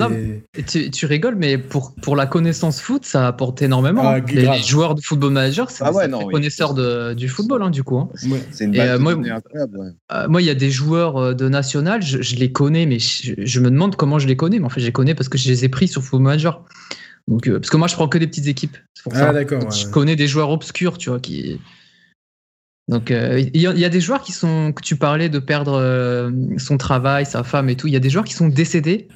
tu, 0.66 0.90
tu, 0.90 1.06
rigoles, 1.06 1.36
mais 1.36 1.58
pour 1.58 1.94
pour 2.02 2.16
la 2.16 2.26
connaissance 2.26 2.80
foot, 2.80 3.04
ça 3.04 3.26
apporte 3.26 3.62
énormément. 3.62 4.02
Ah, 4.04 4.20
les, 4.20 4.62
joueurs 4.62 4.94
de 4.94 5.00
football 5.00 5.32
manager, 5.32 5.70
c'est 5.70 5.84
ah 5.84 6.06
des 6.06 6.24
connaisseurs 6.30 6.74
de, 6.74 7.14
du 7.14 7.28
football 7.28 7.62
hein, 7.62 7.70
du 7.70 7.82
coup. 7.82 7.98
Hein. 7.98 8.08
C'est 8.50 8.64
une 8.64 8.78
euh, 8.78 8.98
moi, 8.98 9.14
moi, 10.28 10.42
il 10.42 10.44
y 10.44 10.50
a 10.50 10.54
des 10.54 10.70
joueurs 10.70 11.34
de 11.34 11.48
national, 11.48 12.02
je, 12.02 12.22
je 12.22 12.36
les 12.36 12.52
connais, 12.52 12.86
mais 12.86 12.98
je, 12.98 13.34
je, 13.36 13.60
me 13.60 13.70
demande 13.70 13.96
comment 13.96 14.18
je 14.18 14.26
les 14.26 14.36
connais. 14.36 14.58
Mais 14.58 14.66
en 14.66 14.68
fait, 14.68 14.80
je 14.80 14.86
les 14.86 14.92
connais 14.92 15.14
parce 15.14 15.28
que 15.28 15.38
je 15.38 15.48
les 15.48 15.64
ai 15.64 15.68
pris 15.68 15.88
sur 15.88 16.02
Football 16.02 16.22
Manager. 16.22 16.64
Donc, 17.28 17.48
euh, 17.48 17.58
parce 17.58 17.70
que 17.70 17.76
moi, 17.76 17.88
je 17.88 17.94
prends 17.94 18.08
que 18.08 18.18
des 18.18 18.26
petites 18.26 18.48
équipes. 18.48 18.76
ah, 19.12 19.32
d'accord. 19.32 19.70
Je 19.70 19.86
connais 19.88 20.16
des 20.16 20.26
joueurs 20.26 20.50
obscurs, 20.50 20.98
tu 20.98 21.10
vois, 21.10 21.20
qui. 21.20 21.60
Donc, 22.88 23.10
euh, 23.10 23.38
il 23.54 23.60
y, 23.60 23.84
a 23.84 23.88
des 23.88 24.00
joueurs 24.00 24.22
qui 24.22 24.32
sont. 24.32 24.72
Que 24.72 24.82
tu 24.82 24.96
parlais 24.96 25.28
de 25.28 25.38
perdre 25.38 25.74
euh, 25.74 26.30
son 26.58 26.76
travail, 26.76 27.24
sa 27.24 27.44
femme 27.44 27.68
et 27.68 27.76
tout. 27.76 27.86
Il 27.86 27.92
y 27.92 27.96
a 27.96 28.00
des 28.00 28.10
joueurs 28.10 28.24
qui 28.24 28.34
sont 28.34 28.48
décédés 28.48 29.08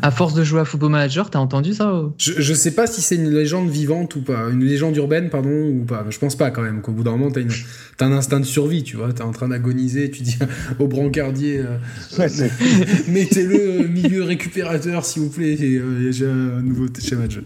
à 0.00 0.10
force 0.10 0.34
de 0.34 0.42
jouer 0.42 0.58
à 0.60 0.64
Football 0.64 0.90
Manager, 0.90 1.30
t'as 1.30 1.38
entendu 1.38 1.72
ça 1.72 2.02
je, 2.18 2.32
je 2.38 2.54
sais 2.54 2.72
pas 2.72 2.88
si 2.88 3.00
c'est 3.00 3.14
une 3.14 3.30
légende 3.30 3.70
vivante 3.70 4.16
ou 4.16 4.22
pas, 4.22 4.48
une 4.50 4.64
légende 4.64 4.96
urbaine, 4.96 5.30
pardon, 5.30 5.68
ou 5.68 5.84
pas. 5.84 6.04
Je 6.10 6.18
pense 6.18 6.34
pas 6.34 6.50
quand 6.50 6.62
même 6.62 6.80
qu'au 6.80 6.90
bout 6.90 7.04
d'un 7.04 7.12
moment, 7.12 7.30
t'as, 7.30 7.42
as 8.00 8.04
un 8.04 8.12
instinct 8.12 8.40
de 8.40 8.44
survie, 8.44 8.82
tu 8.82 8.96
vois. 8.96 9.12
T'es 9.12 9.22
en 9.22 9.30
train 9.30 9.46
d'agoniser, 9.46 10.10
tu 10.10 10.24
dis 10.24 10.36
au 10.80 10.88
brancardier, 10.88 11.60
euh, 11.60 11.78
mettez-le 13.08 13.54
euh, 13.84 13.88
milieu 13.88 14.24
récupérateur, 14.24 15.04
s'il 15.04 15.22
vous 15.22 15.30
plaît, 15.30 15.56
euh, 15.60 16.10
j'ai 16.10 16.26
un 16.26 16.60
nouveau 16.60 16.86
schéma 16.98 17.28
de 17.28 17.32
jeu. 17.32 17.44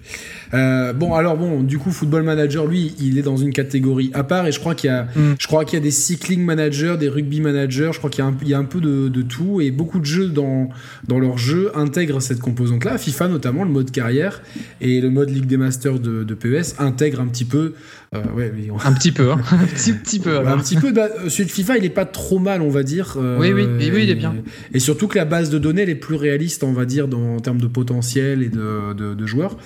Euh, 0.55 0.95
bon, 0.95 1.13
alors 1.13 1.37
bon, 1.37 1.63
du 1.63 1.77
coup, 1.77 1.91
Football 1.91 2.23
Manager, 2.23 2.67
lui, 2.67 2.95
il 2.99 3.19
est 3.19 3.23
dans 3.23 3.37
une 3.37 3.53
catégorie 3.53 4.11
à 4.15 4.25
part, 4.25 4.47
et 4.47 4.53
je 4.53 4.61
crois 4.61 4.75
qu'il 4.75 4.89
y 4.89 4.93
a, 4.93 5.05
mm. 5.05 5.35
je 5.39 5.47
crois 5.47 5.67
qu'il 5.67 5.79
y 5.79 5.83
a 5.83 5.85
des 5.85 5.91
cycling 5.91 6.43
managers, 6.43 6.97
des 6.99 7.11
rugby 7.11 7.43
managers, 7.43 7.91
je 7.93 7.99
crois 7.99 8.09
qu'il 8.09 8.25
y 8.25 8.27
a 8.27 8.31
un, 8.31 8.37
il 8.41 8.49
y 8.49 8.55
a 8.55 8.59
un 8.59 8.65
peu 8.65 8.81
de, 8.81 9.09
de, 9.09 9.21
tout, 9.21 9.61
et 9.61 9.71
beaucoup 9.71 9.99
de 9.99 10.07
jeux 10.07 10.29
dans, 10.29 10.71
dans 11.07 11.19
leur 11.19 11.37
jeu 11.37 11.71
intègrent 11.75 12.23
cette 12.23 12.38
composante-là. 12.41 12.99
FIFA, 12.99 13.29
notamment, 13.29 13.65
le 13.65 13.71
mode 13.71 13.91
carrière 13.91 14.43
et 14.81 15.01
le 15.01 15.11
mode 15.11 15.31
Ligue 15.31 15.47
des 15.47 15.57
Masters 15.57 15.99
de, 15.99 16.25
de 16.25 16.35
PES 16.35 16.79
intègrent 16.79 17.21
un 17.21 17.29
petit 17.29 17.45
peu. 17.45 17.75
Euh, 18.15 18.23
ouais, 18.35 18.53
Un 18.85 18.93
petit 18.93 19.13
peu, 19.13 19.33
hein. 19.33 19.41
un 19.51 19.67
petit, 19.67 19.93
petit 19.93 20.19
peu. 20.19 20.39
un 20.39 20.59
petit 20.59 20.77
peu. 20.77 20.93
Bah, 20.93 21.09
celui 21.29 21.47
de 21.47 21.51
FIFA, 21.51 21.79
il 21.79 21.85
est 21.85 21.91
pas 21.91 22.07
trop 22.07 22.39
mal, 22.39 22.63
on 22.63 22.71
va 22.71 22.83
dire. 22.83 23.17
Euh, 23.19 23.39
oui, 23.39 23.53
oui, 23.53 23.67
oui, 23.93 24.03
il 24.05 24.11
est 24.11 24.15
bien. 24.15 24.35
Et 24.73 24.79
surtout 24.79 25.09
que 25.09 25.19
la 25.19 25.25
base 25.25 25.51
de 25.51 25.59
données, 25.59 25.83
elle 25.83 25.91
est 25.91 25.95
plus 25.95 26.17
réaliste, 26.17 26.65
on 26.65 26.73
va 26.73 26.85
dire, 26.85 27.09
dans, 27.09 27.37
en 27.37 27.41
termes 27.41 27.61
de 27.61 27.67
potentiel 27.67 28.43
et 28.43 28.49
de, 28.49 28.95
de, 28.95 29.15
de 29.15 29.27
joueurs. 29.27 29.57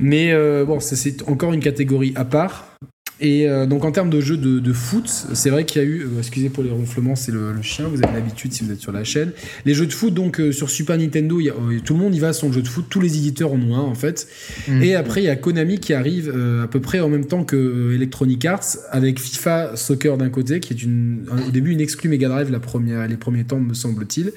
Mais 0.00 0.32
euh, 0.32 0.64
bon, 0.64 0.80
c'est 0.80 1.22
encore 1.28 1.52
une 1.52 1.60
catégorie 1.60 2.12
à 2.16 2.24
part. 2.24 2.76
Et 3.24 3.48
euh, 3.48 3.64
donc 3.64 3.86
en 3.86 3.90
termes 3.90 4.10
de 4.10 4.20
jeux 4.20 4.36
de, 4.36 4.72
foot, 4.74 5.08
c'est 5.08 5.48
vrai 5.48 5.64
qu'il 5.64 5.80
y 5.80 5.84
a 5.84 5.88
eu, 5.88 6.02
euh, 6.02 6.18
excusez 6.18 6.50
pour 6.50 6.62
les 6.62 6.70
ronflements, 6.70 7.16
c'est 7.16 7.32
le, 7.32 7.54
chien, 7.62 7.86
vous 7.88 8.04
avez 8.04 8.12
l'habitude 8.12 8.52
si 8.52 8.62
vous 8.62 8.70
êtes 8.70 8.80
sur 8.80 8.92
la 8.92 9.02
chaîne. 9.02 9.32
Les 9.64 9.72
jeux 9.72 9.86
de 9.86 9.92
foot, 9.94 10.12
donc 10.12 10.40
sur 10.52 10.68
Super 10.68 10.98
Nintendo, 10.98 11.40
tout 11.86 11.94
le 11.94 12.00
monde 12.00 12.14
y 12.14 12.20
va 12.20 12.28
à 12.28 12.32
son 12.34 12.52
jeu 12.52 12.60
de 12.60 12.68
foot, 12.68 12.84
tous 12.90 13.00
les 13.00 13.16
éditeurs 13.16 13.50
en 13.54 13.60
ont 13.62 13.76
un 13.76 13.80
en 13.80 13.94
fait. 13.94 14.28
Mm. 14.68 14.82
Et 14.82 14.94
après, 14.94 15.22
il 15.22 15.24
y 15.24 15.30
a 15.30 15.36
Konami 15.36 15.78
qui 15.78 15.94
arrive 15.94 16.28
à 16.62 16.66
peu 16.66 16.80
près 16.80 17.00
en 17.00 17.08
même 17.08 17.26
temps 17.26 17.44
que 17.44 17.94
Electronic 17.94 18.44
Arts 18.44 18.76
avec 18.90 19.18
FIFA 19.18 19.74
Soccer 19.74 20.18
d'un 20.18 20.28
côté, 20.28 20.60
qui 20.60 20.74
est 20.74 20.82
une, 20.82 21.24
au 21.48 21.50
début 21.50 21.72
une 21.72 21.80
exclue 21.80 22.10
Mega 22.10 22.28
Drive 22.28 22.50
la 22.50 22.60
première, 22.60 23.08
les 23.08 23.16
premiers 23.16 23.44
temps, 23.44 23.58
me 23.58 23.72
semble-t-il. 23.72 24.32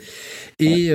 Et 0.60 0.91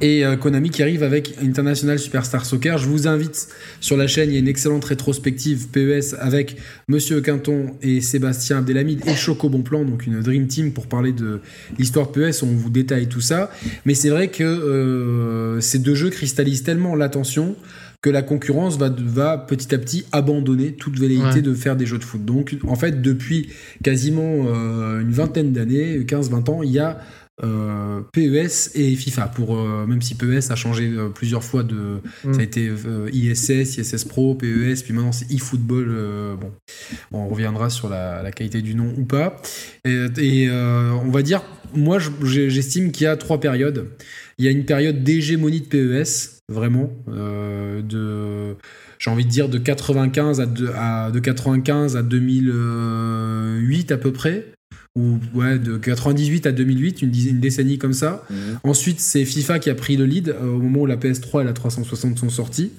et 0.00 0.24
euh, 0.24 0.36
Konami 0.36 0.70
qui 0.70 0.82
arrive 0.82 1.02
avec 1.02 1.34
International 1.42 1.98
Superstar 1.98 2.44
Soccer. 2.46 2.78
Je 2.78 2.86
vous 2.86 3.08
invite 3.08 3.48
sur 3.80 3.96
la 3.96 4.06
chaîne, 4.06 4.30
il 4.30 4.34
y 4.34 4.36
a 4.36 4.40
une 4.40 4.48
excellente 4.48 4.84
rétrospective 4.84 5.68
PES 5.68 6.14
avec 6.18 6.56
Monsieur 6.88 7.20
Quinton 7.20 7.74
et 7.82 8.00
Sébastien 8.00 8.58
Abdelhamid 8.58 9.06
et 9.06 9.14
Choco 9.14 9.48
Bonplan, 9.48 9.84
donc 9.84 10.06
une 10.06 10.20
Dream 10.20 10.46
Team 10.46 10.72
pour 10.72 10.86
parler 10.86 11.12
de 11.12 11.40
l'histoire 11.78 12.12
PES, 12.12 12.42
on 12.42 12.46
vous 12.46 12.70
détaille 12.70 13.08
tout 13.08 13.20
ça. 13.20 13.50
Mais 13.84 13.94
c'est 13.94 14.10
vrai 14.10 14.28
que 14.28 14.44
euh, 14.44 15.60
ces 15.60 15.78
deux 15.78 15.94
jeux 15.94 16.10
cristallisent 16.10 16.62
tellement 16.62 16.94
l'attention 16.94 17.56
que 18.00 18.10
la 18.10 18.22
concurrence 18.22 18.78
va, 18.78 18.90
va 18.96 19.38
petit 19.38 19.74
à 19.74 19.78
petit 19.78 20.04
abandonner 20.12 20.72
toute 20.72 20.98
velléité 20.98 21.42
de 21.42 21.52
faire 21.52 21.74
des 21.74 21.84
jeux 21.84 21.98
de 21.98 22.04
foot. 22.04 22.24
Donc 22.24 22.56
en 22.66 22.76
fait, 22.76 23.02
depuis 23.02 23.48
quasiment 23.82 24.46
euh, 24.46 25.00
une 25.00 25.10
vingtaine 25.10 25.52
d'années, 25.52 25.98
15-20 26.00 26.50
ans, 26.50 26.62
il 26.62 26.70
y 26.70 26.78
a 26.78 26.98
euh, 27.44 28.00
PES 28.12 28.72
et 28.74 28.96
FIFA. 28.96 29.28
Pour 29.28 29.56
euh, 29.56 29.86
même 29.86 30.02
si 30.02 30.16
PES 30.16 30.50
a 30.50 30.56
changé 30.56 30.88
euh, 30.88 31.08
plusieurs 31.08 31.44
fois 31.44 31.62
de 31.62 32.00
mm. 32.24 32.34
ça 32.34 32.40
a 32.40 32.42
été 32.42 32.68
ISS 33.12 33.78
ISS 33.78 34.04
Pro 34.04 34.34
PES 34.34 34.82
puis 34.82 34.92
maintenant 34.92 35.12
c'est 35.12 35.30
eFootball 35.30 36.36
bon. 36.40 36.50
On 37.12 37.28
reviendra 37.28 37.70
sur 37.70 37.88
la, 37.88 38.30
qualité 38.32 38.60
du 38.60 38.74
nom 38.74 38.92
ou 38.96 39.04
pas. 39.04 39.36
Et, 39.84 40.48
on 40.50 41.10
va 41.10 41.22
dire 41.22 41.42
moi 41.74 41.98
j'estime 42.24 42.90
qu'il 42.90 43.04
y 43.04 43.06
a 43.06 43.16
trois 43.16 43.38
périodes. 43.38 43.88
Il 44.38 44.44
y 44.44 44.48
a 44.48 44.50
une 44.50 44.64
période 44.64 45.04
d'hégémonie 45.04 45.60
de 45.60 45.66
PES 45.66 46.40
vraiment 46.48 46.90
de 47.06 48.56
j'ai 48.98 49.10
envie 49.10 49.24
de 49.24 49.30
dire 49.30 49.48
de 49.48 49.58
95 49.58 50.40
à, 50.40 51.04
à 51.04 51.10
de 51.12 51.20
95 51.20 51.96
à 51.96 52.02
2008 52.02 53.92
à 53.92 53.96
peu 53.96 54.12
près 54.12 54.46
ou 54.96 55.18
ouais, 55.34 55.58
de 55.58 55.76
98 55.76 56.46
à 56.46 56.52
2008, 56.52 57.02
une, 57.02 57.14
une 57.14 57.40
décennie 57.40 57.78
comme 57.78 57.92
ça. 57.92 58.24
Mhm. 58.30 58.36
Ensuite, 58.64 59.00
c'est 59.00 59.24
FIFA 59.24 59.58
qui 59.58 59.70
a 59.70 59.74
pris 59.74 59.96
le 59.96 60.04
lead 60.04 60.28
euh, 60.28 60.46
au 60.46 60.58
moment 60.60 60.80
où 60.80 60.86
la 60.86 60.96
PS3 60.96 61.42
et 61.42 61.44
la 61.44 61.52
360 61.52 62.18
sont 62.18 62.30
sorties, 62.30 62.72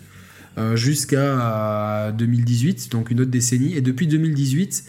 euh, 0.58 0.76
jusqu'à 0.76 2.12
2018, 2.17 2.91
donc 2.91 3.12
une 3.12 3.22
autre 3.22 3.32
décennie. 3.32 3.76
Et 3.76 3.82
depuis 3.82 4.08
2018, 4.08 4.84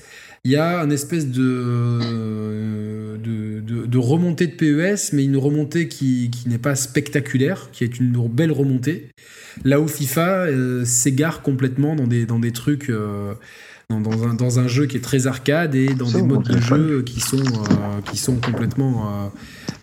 il 0.45 0.53
y 0.53 0.57
a 0.57 0.79
une 0.79 0.91
espèce 0.91 1.29
de, 1.29 1.99
de, 3.19 3.61
de, 3.87 3.99
remontée 3.99 4.47
de 4.47 4.53
PES, 4.53 5.13
mais 5.13 5.25
une 5.25 5.37
remontée 5.37 5.87
qui, 5.87 6.31
qui 6.31 6.49
n'est 6.49 6.59
pas 6.59 6.75
spectaculaire, 6.75 7.69
qui 7.73 7.85
est 7.85 8.01
une 8.01 8.17
belle 8.29 8.51
remontée. 8.51 9.11
Là 9.65 9.81
où 9.81 9.87
FIFA 9.87 10.47
euh, 10.47 10.85
s'égare 10.87 11.43
complètement 11.43 11.95
dans 11.95 12.07
des, 12.07 12.25
dans 12.25 12.39
des 12.39 12.53
trucs 12.53 12.91
dans, 13.99 14.25
un, 14.25 14.35
dans, 14.35 14.61
un, 14.61 14.69
jeu 14.69 14.87
qui 14.87 14.97
est 14.97 15.01
très 15.01 15.27
arcade 15.27 15.75
et 15.75 15.95
dans 15.95 16.09
des 16.09 16.23
modes 16.23 16.45
de 16.45 16.61
jeu 16.61 17.03
qui 17.03 17.21
sont, 17.21 17.39
euh, 17.39 18.01
qui 18.11 18.17
sont 18.17 18.37
complètement, 18.37 19.31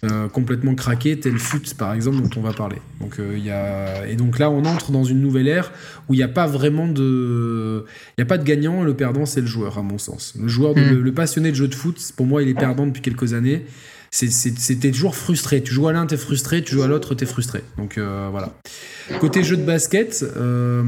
euh, 0.03 0.09
euh, 0.09 0.29
complètement 0.29 0.75
craqués, 0.75 1.19
tel 1.19 1.37
FUT 1.37 1.75
par 1.77 1.93
exemple, 1.93 2.21
dont 2.21 2.29
on 2.37 2.41
va 2.41 2.53
parler. 2.53 2.77
Donc, 3.01 3.19
il 3.19 3.43
y 3.43 3.51
a... 3.51 4.07
Et 4.07 4.15
donc 4.15 4.39
là, 4.39 4.49
on 4.49 4.63
entre 4.63 4.91
dans 4.91 5.03
une 5.03 5.19
nouvelle 5.19 5.49
ère 5.49 5.71
où 6.07 6.13
il 6.13 6.17
n'y 6.17 6.23
a 6.23 6.29
pas 6.29 6.47
vraiment 6.47 6.87
de. 6.87 7.85
Il 8.17 8.21
n'y 8.21 8.23
a 8.23 8.25
pas 8.25 8.37
de 8.37 8.45
gagnant, 8.45 8.83
le 8.83 8.93
perdant, 8.93 9.25
c'est 9.25 9.41
le 9.41 9.47
joueur, 9.47 9.77
à 9.77 9.81
mon 9.81 9.97
sens. 9.97 10.33
Le 10.39 10.47
joueur, 10.47 10.71
hmm. 10.71 10.89
le, 10.89 11.01
le, 11.01 11.13
passionné 11.13 11.51
de 11.51 11.55
jeu 11.55 11.67
de 11.67 11.75
foot, 11.75 11.99
pour 12.15 12.25
moi, 12.25 12.41
il 12.41 12.49
est 12.49 12.53
perdant 12.53 12.87
depuis 12.87 13.01
quelques 13.01 13.33
années 13.33 13.65
c'était 14.11 14.91
toujours 14.91 15.15
frustré. 15.15 15.61
Tu 15.61 15.73
joues 15.73 15.87
à 15.87 15.93
l'un, 15.93 16.05
t'es 16.05 16.17
frustré, 16.17 16.63
tu 16.63 16.75
joues 16.75 16.83
à 16.83 16.87
l'autre, 16.87 17.15
t'es 17.15 17.25
frustré. 17.25 17.61
Donc 17.77 17.97
euh, 17.97 18.29
voilà. 18.31 18.53
Côté 19.19 19.43
jeu 19.43 19.57
de 19.57 19.63
basket, 19.63 20.25
euh, 20.35 20.83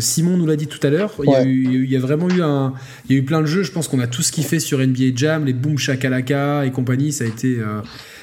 Simon 0.00 0.36
nous 0.36 0.46
l'a 0.46 0.56
dit 0.56 0.66
tout 0.66 0.84
à 0.86 0.90
l'heure, 0.90 1.14
il, 1.24 1.90
y 1.90 1.96
a 1.96 2.00
vraiment 2.00 2.28
eu 2.28 2.42
un, 2.42 2.74
il 3.08 3.14
y 3.14 3.18
a 3.18 3.22
eu 3.22 3.24
plein 3.24 3.40
de 3.40 3.46
jeux. 3.46 3.62
Je 3.62 3.72
pense 3.72 3.88
qu'on 3.88 4.00
a 4.00 4.06
tout 4.06 4.22
fait 4.22 4.60
sur 4.60 4.78
NBA 4.78 5.14
Jam, 5.14 5.44
les 5.44 5.52
Boom 5.52 5.78
Shakalaka 5.78 6.66
et 6.66 6.70
compagnie. 6.70 7.12
Ça 7.12 7.24
a 7.24 7.26
été 7.26 7.56
euh, 7.58 7.80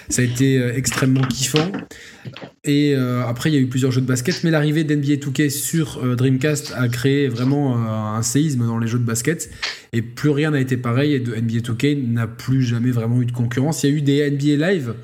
ça 0.10 0.22
a 0.22 0.26
été 0.26 0.58
euh, 0.58 0.76
extrêmement 0.76 1.22
kiffant. 1.22 1.72
Et 2.64 2.94
euh, 2.96 3.26
après, 3.26 3.50
il 3.50 3.56
y 3.56 3.58
a 3.58 3.62
eu 3.62 3.68
plusieurs 3.68 3.92
jeux 3.92 4.02
de 4.02 4.06
basket, 4.06 4.44
mais 4.44 4.52
l'arrivée 4.52 4.84
d'NBA 4.84 5.16
2K 5.16 5.50
sur 5.50 6.04
euh, 6.04 6.16
Dreamcast 6.16 6.74
a 6.76 6.88
créé 6.88 7.28
vraiment 7.28 7.76
un 7.78 8.22
séisme 8.22 8.66
dans 8.66 8.78
les 8.78 8.88
jeux 8.88 9.00
de 9.00 9.06
basket. 9.06 9.50
Et 9.92 10.02
plus 10.02 10.30
rien 10.30 10.52
n'a 10.52 10.60
été 10.60 10.78
pareil. 10.78 11.14
Et 11.14 11.20
de 11.20 11.36
NBA 11.36 11.60
2K 11.60 12.12
n'a 12.12 12.28
plus 12.28 12.64
jamais 12.64 12.92
vraiment 12.92 13.22
eu 13.22 13.26
de 13.26 13.32
concurrence. 13.32 13.84
Il 13.84 13.90
y 13.90 13.94
a 13.94 13.96
eu 13.96 14.02
des 14.02 14.32
NBA 14.32 14.72
Live 14.72 14.96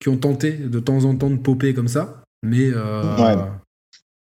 qui 0.00 0.08
ont 0.08 0.16
tenté 0.16 0.52
de 0.52 0.80
temps 0.80 1.04
en 1.04 1.16
temps 1.16 1.30
de 1.30 1.38
popper 1.38 1.74
comme 1.74 1.88
ça. 1.88 2.22
Mais, 2.44 2.70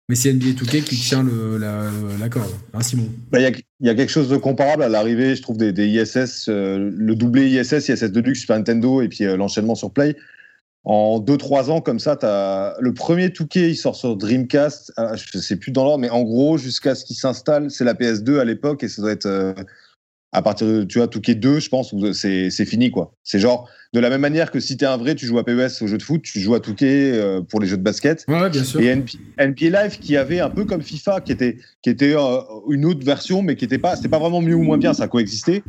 mais 0.10 0.16
c'est 0.16 0.34
NBA 0.34 0.52
2K 0.52 0.84
qui 0.84 0.96
tient 0.96 1.24
le, 1.24 1.58
la, 1.58 2.30
corde. 2.30 2.52
Hein, 2.74 2.82
Simon? 2.82 3.10
Bah, 3.32 3.40
Il 3.84 3.88
y, 3.88 3.90
a 3.90 3.96
quelque 3.96 4.10
chose 4.10 4.30
de 4.30 4.38
comparable 4.38 4.82
à 4.82 4.88
l'arrivée, 4.88 5.36
je 5.36 5.42
trouve, 5.42 5.58
des, 5.58 5.88
ISS, 5.88 6.48
le 6.48 7.14
doublé 7.16 7.50
ISS, 7.50 7.90
ISS 7.90 8.04
de 8.06 8.22
luxe 8.22 8.40
Super 8.40 8.56
Nintendo 8.56 9.02
et 9.02 9.10
puis 9.10 9.26
l'enchaînement 9.26 9.76
sur 9.76 9.92
Play. 9.92 10.16
En 10.86 11.20
2-3 11.20 11.70
ans 11.70 11.82
comme 11.82 12.00
ça, 12.00 12.18
le 12.80 12.94
premier 12.94 13.32
Touquet, 13.32 13.72
il 13.72 13.76
sort 13.76 13.98
sur 13.98 14.16
Dreamcast, 14.16 14.94
ah, 14.98 15.16
je 15.16 15.38
sais 15.38 15.58
plus 15.58 15.72
dans 15.72 15.84
l'ordre, 15.84 16.00
mais 16.00 16.10
en 16.10 16.24
gros, 16.24 16.58
jusqu'à 16.58 16.96
ce 16.96 17.04
qu'il 17.04 17.18
s'installe, 17.18 17.72
c'est 17.72 17.84
la 17.84 17.94
PS2 17.94 18.40
à 18.40 18.46
l'époque 18.46 18.84
et 18.84 18.88
ça 18.88 19.02
doit 19.02 19.12
être 19.12 19.26
euh, 19.26 19.54
à 20.34 20.42
partir 20.42 20.68
de, 20.68 20.84
tu 20.84 20.98
vois, 20.98 21.08
Touquet 21.08 21.36
2, 21.36 21.60
je 21.60 21.70
pense, 21.70 21.94
c'est, 22.14 22.50
c'est 22.50 22.66
fini, 22.66 22.90
quoi. 22.90 23.14
C'est 23.24 23.40
genre, 23.40 23.70
de 23.94 24.00
la 24.00 24.10
même 24.10 24.22
manière 24.22 24.52
que 24.52 24.60
si 24.60 24.76
t'es 24.76 24.86
un 24.86 24.98
vrai, 24.98 25.14
tu 25.14 25.28
joues 25.28 25.38
à 25.38 25.46
PES 25.46 25.82
au 25.82 25.88
jeu 25.88 25.98
de 25.98 26.04
foot, 26.04 26.24
tu 26.24 26.40
joues 26.40 26.56
à 26.56 26.60
Touquet 26.60 27.12
euh, 27.14 27.42
pour 27.42 27.62
les 27.62 27.68
jeux 27.68 27.78
de 27.78 27.84
basket. 27.84 28.26
Ouais, 28.28 28.50
bien 28.50 28.64
sûr. 28.64 28.82
Et 28.82 28.96
NBA 28.96 29.84
Live 29.84 30.00
qui 30.00 30.18
avait 30.18 30.40
un 30.40 30.50
peu 30.50 30.66
comme 30.66 30.82
FIFA, 30.82 31.22
qui 31.22 31.32
était, 31.32 31.58
qui 31.84 31.92
était 31.92 32.16
euh, 32.16 32.42
une 32.70 32.86
autre 32.86 33.06
version, 33.06 33.44
mais 33.44 33.56
qui 33.56 33.66
était 33.66 33.78
pas, 33.78 33.96
c'était 33.96 34.10
pas 34.10 34.20
vraiment 34.20 34.42
mieux 34.42 34.56
ou 34.56 34.64
moins 34.64 34.80
bien, 34.80 34.94
ça 34.94 35.08
coexistait. 35.08 35.64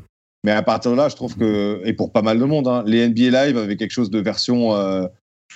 Mais 0.45 0.53
à 0.53 0.63
partir 0.63 0.91
de 0.91 0.97
là, 0.97 1.09
je 1.11 1.17
trouve 1.17 1.37
que, 1.37 1.83
et 1.85 1.93
pour 1.93 2.13
pas 2.13 2.23
mal 2.23 2.39
de 2.39 2.45
monde, 2.45 2.67
hein, 2.67 2.83
les 2.87 3.07
NBA 3.07 3.47
Live 3.47 3.59
avaient 3.59 3.77
quelque 3.77 3.93
chose 3.93 4.11
de 4.11 4.21
version. 4.21 4.75
Euh, 4.75 5.07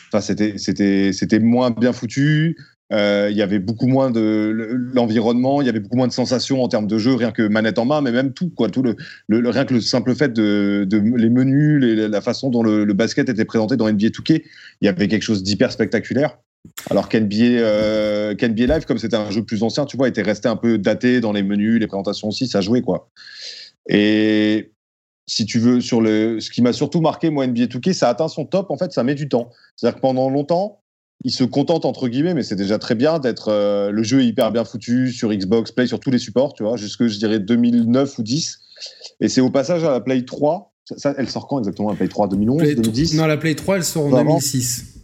enfin, 0.08 0.20
c'était, 0.20 0.58
c'était, 0.58 1.12
c'était 1.12 1.38
moins 1.38 1.70
bien 1.70 1.92
foutu. 1.92 2.56
Il 2.90 3.36
y 3.36 3.42
avait 3.42 3.58
beaucoup 3.58 3.86
moins 3.86 4.10
de 4.10 4.52
l'environnement, 4.94 5.60
il 5.60 5.66
y 5.66 5.68
avait 5.68 5.80
beaucoup 5.80 5.96
moins 5.96 6.06
de 6.06 6.12
sensations 6.12 6.62
en 6.62 6.68
termes 6.68 6.86
de 6.86 6.98
jeu, 6.98 7.14
rien 7.14 7.32
que 7.32 7.42
manette 7.42 7.78
en 7.78 7.84
main, 7.84 8.00
mais 8.00 8.12
même 8.12 8.32
tout, 8.32 8.50
quoi, 8.50 8.68
tout 8.70 8.82
le, 8.82 8.96
rien 9.28 9.64
que 9.64 9.74
le 9.74 9.80
simple 9.80 10.14
fait 10.14 10.32
de, 10.32 10.86
de 10.88 10.98
les 11.16 11.30
menus, 11.30 11.82
la 11.82 12.20
façon 12.20 12.50
dont 12.50 12.62
le, 12.62 12.92
basket 12.92 13.28
était 13.28 13.44
présenté 13.44 13.76
dans 13.76 13.88
NBA 13.88 14.08
2K, 14.08 14.42
il 14.80 14.84
y 14.84 14.88
avait 14.88 15.08
quelque 15.08 15.22
chose 15.22 15.42
d'hyper 15.42 15.70
spectaculaire. 15.70 16.38
Alors 16.90 17.08
qu'NBA 17.08 17.36
euh, 17.44 18.34
Live, 18.34 18.84
comme 18.84 18.98
c'était 18.98 19.16
un 19.16 19.30
jeu 19.30 19.44
plus 19.44 19.62
ancien, 19.62 19.84
tu 19.84 19.96
vois, 19.96 20.08
était 20.08 20.22
resté 20.22 20.48
un 20.48 20.56
peu 20.56 20.78
daté 20.78 21.20
dans 21.20 21.32
les 21.32 21.42
menus, 21.42 21.78
les 21.78 21.86
présentations 21.86 22.28
aussi, 22.28 22.48
ça 22.48 22.60
jouait 22.60 22.82
quoi. 22.82 23.10
Et 23.88 24.72
si 25.26 25.44
tu 25.44 25.58
veux, 25.58 25.80
sur 25.80 26.00
le, 26.00 26.40
ce 26.40 26.50
qui 26.50 26.62
m'a 26.62 26.72
surtout 26.72 27.00
marqué, 27.00 27.30
moi, 27.30 27.46
NBA 27.46 27.64
2K, 27.64 27.92
ça 27.92 28.08
atteint 28.08 28.28
son 28.28 28.46
top, 28.46 28.70
en 28.70 28.78
fait, 28.78 28.92
ça 28.92 29.04
met 29.04 29.14
du 29.14 29.28
temps. 29.28 29.50
C'est-à-dire 29.76 29.96
que 29.96 30.00
pendant 30.00 30.30
longtemps, 30.30 30.80
il 31.24 31.32
se 31.32 31.44
contente, 31.44 31.84
entre 31.84 32.08
guillemets, 32.08 32.34
mais 32.34 32.42
c'est 32.42 32.56
déjà 32.56 32.78
très 32.78 32.94
bien 32.94 33.18
d'être. 33.18 33.48
Euh, 33.48 33.90
le 33.90 34.02
jeu 34.02 34.20
est 34.20 34.26
hyper 34.26 34.52
bien 34.52 34.64
foutu 34.64 35.12
sur 35.12 35.32
Xbox, 35.32 35.72
Play, 35.72 35.86
sur 35.86 36.00
tous 36.00 36.10
les 36.10 36.18
supports, 36.18 36.54
tu 36.54 36.62
vois, 36.62 36.76
jusque, 36.76 37.06
je 37.06 37.18
dirais, 37.18 37.40
2009 37.40 38.18
ou 38.18 38.22
10. 38.22 38.60
Et 39.20 39.28
c'est 39.28 39.40
au 39.40 39.50
passage 39.50 39.82
à 39.84 39.90
la 39.90 40.00
Play 40.00 40.24
3. 40.24 40.72
Ça, 40.96 41.14
elle 41.18 41.28
sort 41.28 41.48
quand 41.48 41.58
exactement, 41.58 41.90
la 41.90 41.96
Play 41.96 42.08
3 42.08 42.28
2011, 42.28 42.62
2010 42.62 43.14
Non, 43.16 43.26
la 43.26 43.36
Play 43.36 43.54
3, 43.54 43.76
elle 43.76 43.84
sort 43.84 44.06
en 44.06 44.22
2006. 44.22 44.94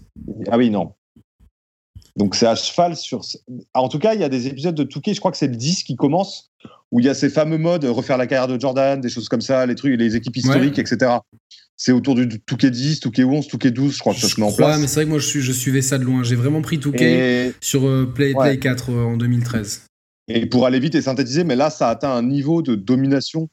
Ah 0.51 0.57
oui, 0.57 0.71
non. 0.71 0.93
Donc 2.17 2.37
c'est 2.37 2.47
à 2.47 2.55
cheval 2.55 2.97
sur. 2.97 3.23
en 3.75 3.89
tout 3.89 3.99
cas, 3.99 4.15
il 4.15 4.21
y 4.21 4.25
a 4.25 4.29
des 4.29 4.47
épisodes 4.47 4.75
de 4.75 4.85
Touquet, 4.85 5.15
je 5.15 5.21
crois 5.21 5.33
que 5.33 5.37
c'est 5.37 5.49
le 5.49 5.57
10 5.57 5.83
qui 5.83 5.97
commence, 5.97 6.53
où 6.93 7.01
il 7.01 7.07
y 7.07 7.09
a 7.09 7.15
ces 7.15 7.29
fameux 7.29 7.59
modes, 7.59 7.85
refaire 7.85 8.17
la 8.17 8.27
carrière 8.27 8.47
de 8.47 8.61
Jordan, 8.61 9.01
des 9.01 9.09
choses 9.09 9.29
comme 9.29 9.41
ça, 9.41 9.67
les 9.67 9.75
trucs, 9.75 9.99
les 9.99 10.15
équipes 10.15 10.37
historiques, 10.37 10.79
etc. 10.79 11.17
C'est 11.77 11.91
autour 11.91 12.15
du 12.15 12.41
Touquet 12.41 12.71
10, 12.71 13.01
Touquet 13.01 13.25
11, 13.25 13.49
Touquet 13.49 13.73
12, 13.73 13.95
je 13.95 13.99
crois 13.99 14.15
que 14.15 14.21
ça 14.21 14.29
se 14.29 14.41
met 14.41 14.47
en 14.47 14.53
place. 14.53 14.79
mais 14.81 14.87
c'est 14.87 14.95
vrai 14.95 15.05
que 15.07 15.11
moi 15.11 15.19
je, 15.19 15.41
je, 15.41 15.53
suivais 15.53 15.83
ça 15.83 15.99
de 15.99 16.05
loin. 16.05 16.23
J'ai 16.23 16.37
vraiment 16.37 16.63
pris 16.63 16.79
Touquet 16.79 17.53
sur 17.61 17.87
euh, 17.89 18.07
Play, 18.15 18.33
Play 18.33 18.59
4 18.61 18.91
euh, 18.91 19.05
en 19.05 19.17
2013. 19.17 19.83
Et 20.29 20.47
pour 20.47 20.67
aller 20.67 20.79
vite 20.79 20.95
et 20.95 21.03
synthétiser, 21.03 21.43
mais 21.43 21.57
là 21.57 21.69
ça 21.69 21.89
atteint 21.89 22.13
un 22.13 22.23
niveau 22.23 22.63
de 22.63 22.77
domination. 22.77 23.49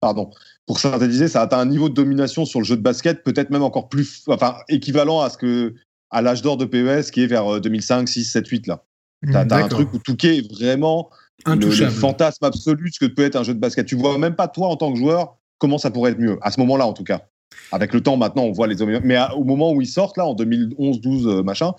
Pardon. 0.00 0.30
Pour 0.66 0.80
synthétiser, 0.80 1.28
ça 1.28 1.42
atteint 1.42 1.58
un 1.58 1.66
niveau 1.66 1.88
de 1.88 1.94
domination 1.94 2.44
sur 2.44 2.58
le 2.58 2.64
jeu 2.64 2.76
de 2.76 2.82
basket, 2.82 3.22
peut-être 3.22 3.50
même 3.50 3.62
encore 3.62 3.88
plus, 3.88 4.24
enfin 4.28 4.56
équivalent 4.68 5.20
à 5.20 5.30
ce 5.30 5.36
que 5.36 5.74
à 6.10 6.22
l'âge 6.22 6.42
d'or 6.42 6.56
de 6.56 6.64
PES 6.64 7.10
qui 7.10 7.22
est 7.22 7.26
vers 7.26 7.60
2005, 7.60 8.08
6, 8.08 8.24
7, 8.24 8.46
8 8.46 8.66
là. 8.66 8.84
Mmh, 9.22 9.32
t'as 9.32 9.56
as 9.56 9.64
un 9.64 9.68
truc 9.68 9.92
où 9.92 9.98
Touquet 9.98 10.38
est 10.38 10.52
vraiment 10.52 11.10
le, 11.46 11.70
fantasme 11.90 12.44
absolu 12.44 12.88
de 12.88 12.94
ce 12.94 13.00
que 13.00 13.10
peut 13.10 13.24
être 13.24 13.36
un 13.36 13.42
jeu 13.42 13.54
de 13.54 13.60
basket. 13.60 13.86
Tu 13.86 13.96
vois 13.96 14.18
même 14.18 14.34
pas 14.34 14.48
toi 14.48 14.68
en 14.68 14.76
tant 14.76 14.92
que 14.92 14.98
joueur 14.98 15.38
comment 15.58 15.78
ça 15.78 15.90
pourrait 15.90 16.12
être 16.12 16.18
mieux 16.18 16.38
à 16.42 16.50
ce 16.50 16.60
moment-là 16.60 16.86
en 16.86 16.92
tout 16.92 17.04
cas. 17.04 17.26
Avec 17.72 17.92
le 17.92 18.00
temps 18.00 18.16
maintenant 18.16 18.44
on 18.44 18.52
voit 18.52 18.66
les 18.66 18.76
mais 19.02 19.18
au 19.36 19.44
moment 19.44 19.72
où 19.72 19.82
ils 19.82 19.88
sortent 19.88 20.16
là 20.16 20.26
en 20.26 20.34
2011, 20.34 21.00
12 21.00 21.26
euh, 21.26 21.42
machin, 21.42 21.72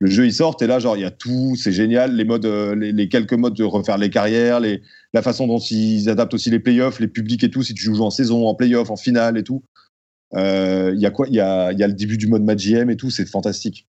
le 0.00 0.10
jeu 0.10 0.26
il 0.26 0.32
sort 0.32 0.56
et 0.60 0.66
là 0.66 0.78
genre 0.78 0.96
il 0.96 1.02
y 1.02 1.04
a 1.04 1.10
tout, 1.10 1.54
c'est 1.56 1.72
génial, 1.72 2.14
les 2.14 2.24
modes, 2.24 2.46
euh, 2.46 2.74
les, 2.74 3.08
quelques 3.08 3.34
modes 3.34 3.54
de 3.54 3.64
refaire 3.64 3.98
les 3.98 4.10
carrières, 4.10 4.60
les, 4.60 4.82
la 5.12 5.22
façon 5.22 5.46
dont 5.46 5.58
ils 5.58 6.08
adaptent 6.08 6.34
aussi 6.34 6.50
les 6.50 6.60
playoffs, 6.60 7.00
les 7.00 7.08
publics 7.08 7.44
et 7.44 7.50
tout, 7.50 7.62
si 7.62 7.74
tu 7.74 7.82
joues 7.82 8.02
en 8.02 8.10
saison, 8.10 8.46
en 8.46 8.54
playoff, 8.54 8.90
en 8.90 8.96
finale 8.96 9.36
et 9.36 9.42
tout. 9.42 9.62
Euh, 10.34 10.92
il 10.94 11.00
y 11.00 11.06
a 11.06 11.10
quoi 11.10 11.26
Il 11.28 11.34
y 11.34 11.40
a, 11.40 11.72
le 11.72 11.92
début 11.92 12.18
du 12.18 12.26
mode 12.26 12.42
match 12.42 12.66
et 12.66 12.96
tout, 12.96 13.10
c'est 13.10 13.28
fantastique. 13.28 13.86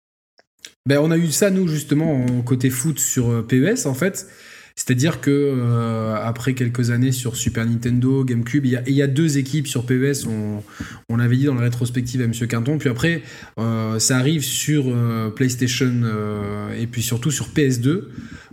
Ben, 0.85 0.99
on 0.99 1.11
a 1.11 1.17
eu 1.17 1.31
ça, 1.31 1.49
nous, 1.49 1.67
justement, 1.67 2.25
en 2.25 2.41
côté 2.41 2.69
foot 2.69 2.99
sur 2.99 3.29
euh, 3.29 3.41
PES, 3.41 3.85
en 3.85 3.93
fait. 3.93 4.27
C'est-à-dire 4.75 5.21
que 5.21 5.31
euh, 5.31 6.15
après 6.15 6.53
quelques 6.53 6.91
années 6.91 7.11
sur 7.11 7.35
Super 7.35 7.65
Nintendo, 7.65 8.23
GameCube, 8.23 8.63
il 8.63 8.93
y, 8.93 9.01
a 9.01 9.07
deux 9.07 9.39
équipes 9.39 9.67
sur 9.67 9.87
PES. 9.87 10.27
On, 11.09 11.17
l'avait 11.17 11.35
dit 11.35 11.45
dans 11.45 11.55
la 11.55 11.61
rétrospective 11.61 12.21
à 12.21 12.27
Monsieur 12.27 12.45
Quinton. 12.45 12.77
Puis 12.77 12.87
après, 12.87 13.23
ça 13.57 14.17
arrive 14.17 14.43
sur 14.43 14.95
PlayStation 15.33 16.03
et 16.77 16.85
puis 16.85 17.01
surtout 17.01 17.31
sur 17.31 17.47
PS2, 17.49 18.03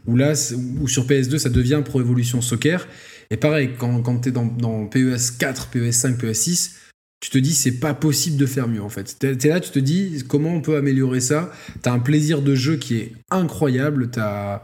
où 0.07 0.17
là, 0.17 0.35
sur 0.35 1.07
PS2, 1.07 1.37
ça 1.37 1.51
devient 1.51 1.83
Pro 1.85 2.01
Evolution 2.01 2.41
Soccer. 2.41 2.89
Et 3.31 3.37
pareil, 3.37 3.73
quand, 3.77 4.01
quand 4.01 4.21
tu 4.21 4.31
es 4.31 4.33
dans, 4.33 4.47
dans 4.47 4.87
PES 4.87 5.37
4, 5.39 5.69
PES 5.69 5.93
5, 5.93 6.17
PES 6.17 6.33
6, 6.33 6.75
tu 7.25 7.31
te 7.31 7.39
dis 7.39 7.55
c'est 7.55 7.81
pas 7.81 7.95
possible 7.95 8.37
de 8.37 8.45
faire 8.45 8.69
mieux 8.69 8.83
en 8.83 8.91
fait. 8.91 9.17
Tu 9.19 9.27
es 9.27 9.49
là, 9.49 9.59
tu 9.59 9.71
te 9.71 9.79
dis 9.79 10.23
comment 10.29 10.51
on 10.51 10.61
peut 10.61 10.77
améliorer 10.77 11.21
ça? 11.21 11.51
Tu 11.83 11.89
as 11.89 11.93
un 11.95 11.99
plaisir 11.99 12.43
de 12.43 12.55
jeu 12.55 12.77
qui 12.77 12.99
est 12.99 13.13
incroyable. 13.31 14.11
As, 14.19 14.61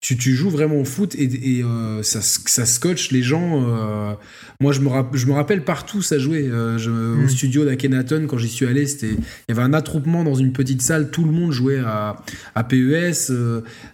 tu, 0.00 0.16
tu, 0.16 0.34
joues 0.34 0.50
vraiment 0.50 0.80
au 0.80 0.84
foot 0.84 1.14
et, 1.14 1.62
euh, 1.62 2.02
ça, 2.02 2.20
ça 2.20 2.66
scotche 2.66 3.12
les 3.12 3.22
gens. 3.22 3.62
Euh, 3.62 4.14
moi, 4.58 4.72
je 4.72 4.80
me, 4.80 4.90
je 5.12 5.26
me 5.26 5.32
rappelle 5.32 5.62
partout 5.62 6.02
ça 6.02 6.18
jouait. 6.18 6.48
Euh, 6.48 6.78
Au 7.14 7.26
hmm. 7.26 7.28
studio 7.28 7.64
d'Akenaton, 7.64 8.26
quand 8.26 8.38
j'y 8.38 8.48
suis 8.48 8.66
allé, 8.66 8.90
il 9.02 9.18
y 9.48 9.52
avait 9.52 9.62
un 9.62 9.72
attroupement 9.72 10.24
dans 10.24 10.34
une 10.34 10.52
petite 10.52 10.82
salle. 10.82 11.12
Tout 11.12 11.24
le 11.24 11.30
monde 11.30 11.52
jouait 11.52 11.78
à, 11.78 12.16
à 12.56 12.64
PES. 12.64 13.30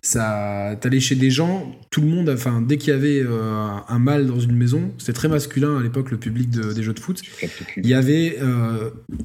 Ça, 0.01 0.75
t'allais 0.81 1.01
chez 1.01 1.17
des 1.17 1.31
gens. 1.31 1.71
Tout 1.97 2.03
le 2.03 2.09
monde, 2.09 2.29
enfin, 2.29 2.61
dès 2.61 2.77
qu'il 2.77 2.91
y 2.91 2.93
avait 2.93 3.23
euh, 3.23 3.69
un 3.89 3.99
mâle 3.99 4.27
dans 4.27 4.39
une 4.39 4.55
maison, 4.55 4.93
c'était 4.99 5.15
très 5.15 5.29
masculin 5.29 5.79
à 5.79 5.83
l'époque, 5.83 6.11
le 6.11 6.19
public 6.19 6.51
des 6.51 6.83
jeux 6.83 6.93
de 6.93 7.01
foot. 7.01 7.23
Il 7.79 7.87
y 7.87 7.95
avait 7.95 8.37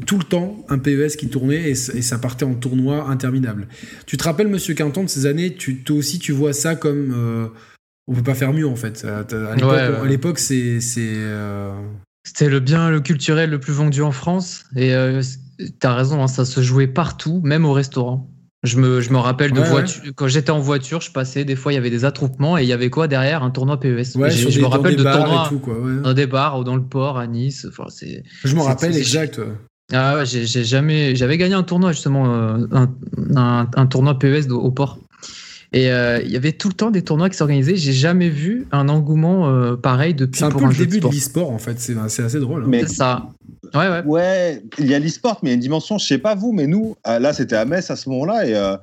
tout 0.06 0.18
le 0.18 0.24
temps 0.24 0.66
un 0.70 0.78
PES 0.78 1.18
qui 1.18 1.28
tournait 1.28 1.70
et, 1.70 1.72
et, 1.72 2.02
ça 2.02 2.18
partait 2.18 2.46
en 2.46 2.54
tournoi 2.54 3.10
interminable. 3.10 3.68
Tu 4.06 4.16
te 4.16 4.24
rappelles, 4.24 4.48
monsieur 4.48 4.74
Quinton, 4.74 5.04
de 5.04 5.10
ces 5.10 5.26
années, 5.26 5.54
tu, 5.54 5.84
toi 5.84 5.98
aussi, 5.98 6.18
tu 6.18 6.32
vois 6.32 6.54
ça 6.54 6.76
comme 6.76 7.52
on 8.08 8.14
peut 8.14 8.24
pas 8.24 8.36
faire 8.36 8.54
mieux 8.54 8.68
en 8.68 8.76
fait. 8.76 9.06
À 9.06 10.06
l'époque, 10.06 10.40
c'est. 10.40 10.80
Euh, 10.98 11.74
C'était 12.24 12.50
le 12.50 12.60
bien 12.60 12.90
le 12.90 13.00
culturel 13.00 13.50
le 13.50 13.60
plus 13.60 13.74
vendu 13.74 14.02
en 14.02 14.12
France. 14.12 14.66
Et 14.76 14.94
euh, 14.94 15.22
tu 15.58 15.88
as 15.88 15.96
raison, 15.96 16.22
hein, 16.22 16.28
ça 16.28 16.46
se 16.46 16.62
jouait 16.62 16.88
partout, 16.88 17.42
même 17.44 17.66
au 17.66 17.74
restaurant. 17.74 18.30
Je 18.64 18.78
me, 18.78 19.02
je 19.02 19.12
me 19.12 19.18
rappelle 19.18 19.54
de 19.54 19.62
voiture. 19.62 20.04
Quand 20.16 20.28
j'étais 20.28 20.52
en 20.52 20.60
voiture, 20.60 21.02
je 21.02 21.12
passais, 21.12 21.46
des 21.46 21.56
fois, 21.56 21.72
il 21.72 21.76
y 21.76 21.80
avait 21.80 21.90
des 21.90 22.06
attroupements 22.06 22.60
et 22.60 22.64
il 22.64 22.68
y 22.68 22.74
avait 22.74 22.92
quoi 22.92 23.08
derrière? 23.08 23.42
Un 23.42 23.50
tournoi 23.50 23.80
PES. 23.80 24.14
je, 24.14 24.62
me 24.62 24.66
rappelle 24.68 24.96
de 24.96 25.04
tournois 25.04 25.50
dans 26.04 26.14
des 26.14 26.28
bars 26.28 26.60
ou 26.60 26.64
dans 26.64 26.76
le 26.76 26.84
port 26.84 27.18
à 27.18 27.26
Nice. 27.26 27.66
Enfin, 27.68 27.86
je 28.44 28.56
me 28.56 28.62
rappelle 28.62 28.96
exact. 28.96 29.42
Ah 29.94 30.18
ouais, 30.18 30.26
j'ai 30.26 30.64
jamais. 30.64 31.16
J'avais 31.16 31.38
gagné 31.38 31.54
un 31.56 31.64
tournoi 31.64 31.92
justement, 31.92 32.34
euh, 32.34 32.66
un, 32.72 32.90
un, 33.36 33.68
un 33.76 33.88
tournoi 33.88 34.18
PES 34.18 34.52
au 34.52 34.72
port. 34.72 35.00
Et 35.74 35.90
euh, 35.90 36.22
il 36.22 36.30
y 36.30 36.36
avait 36.36 36.52
tout 36.52 36.68
le 36.68 36.74
temps 36.74 36.92
des 36.92 37.02
tournois 37.02 37.30
qui 37.30 37.38
s'organisaient. 37.38 37.78
J'ai 37.78 37.94
jamais 37.94 38.30
vu 38.30 38.68
un 38.72 38.90
engouement 38.90 39.50
euh, 39.50 39.78
pareil 39.78 40.14
depuis. 40.14 40.40
C'est 40.40 40.46
un 40.46 40.52
peu 40.52 40.66
le 40.66 40.74
début 40.74 41.00
de 41.00 41.08
l'e-sport 41.08 41.50
en 41.50 41.60
fait. 41.60 41.80
C'est 41.80 41.98
assez 41.98 42.40
drôle. 42.40 42.64
Hein. 42.64 42.68
Mais 42.70 42.82
c'est 42.82 42.96
ça. 42.96 43.30
Ouais, 43.74 43.88
ouais. 43.88 44.04
Ouais, 44.04 44.64
il 44.80 44.88
y 44.88 44.94
a 44.94 45.00
l'e-sport, 45.00 45.40
mais 45.44 45.50
il 45.50 45.52
y 45.52 45.54
a 45.54 45.56
une 45.56 45.62
dimension. 45.62 45.98
Je 45.98 46.06
sais 46.06 46.18
pas 46.18 46.36
vous, 46.36 46.52
mais 46.52 46.68
nous, 46.68 46.96
euh, 47.08 47.20
là, 47.20 47.32
c'était 47.32 47.56
à 47.56 47.64
Metz 47.64 47.90
à 47.90 47.96
ce 47.96 48.10
moment-là 48.10 48.46
et. 48.46 48.78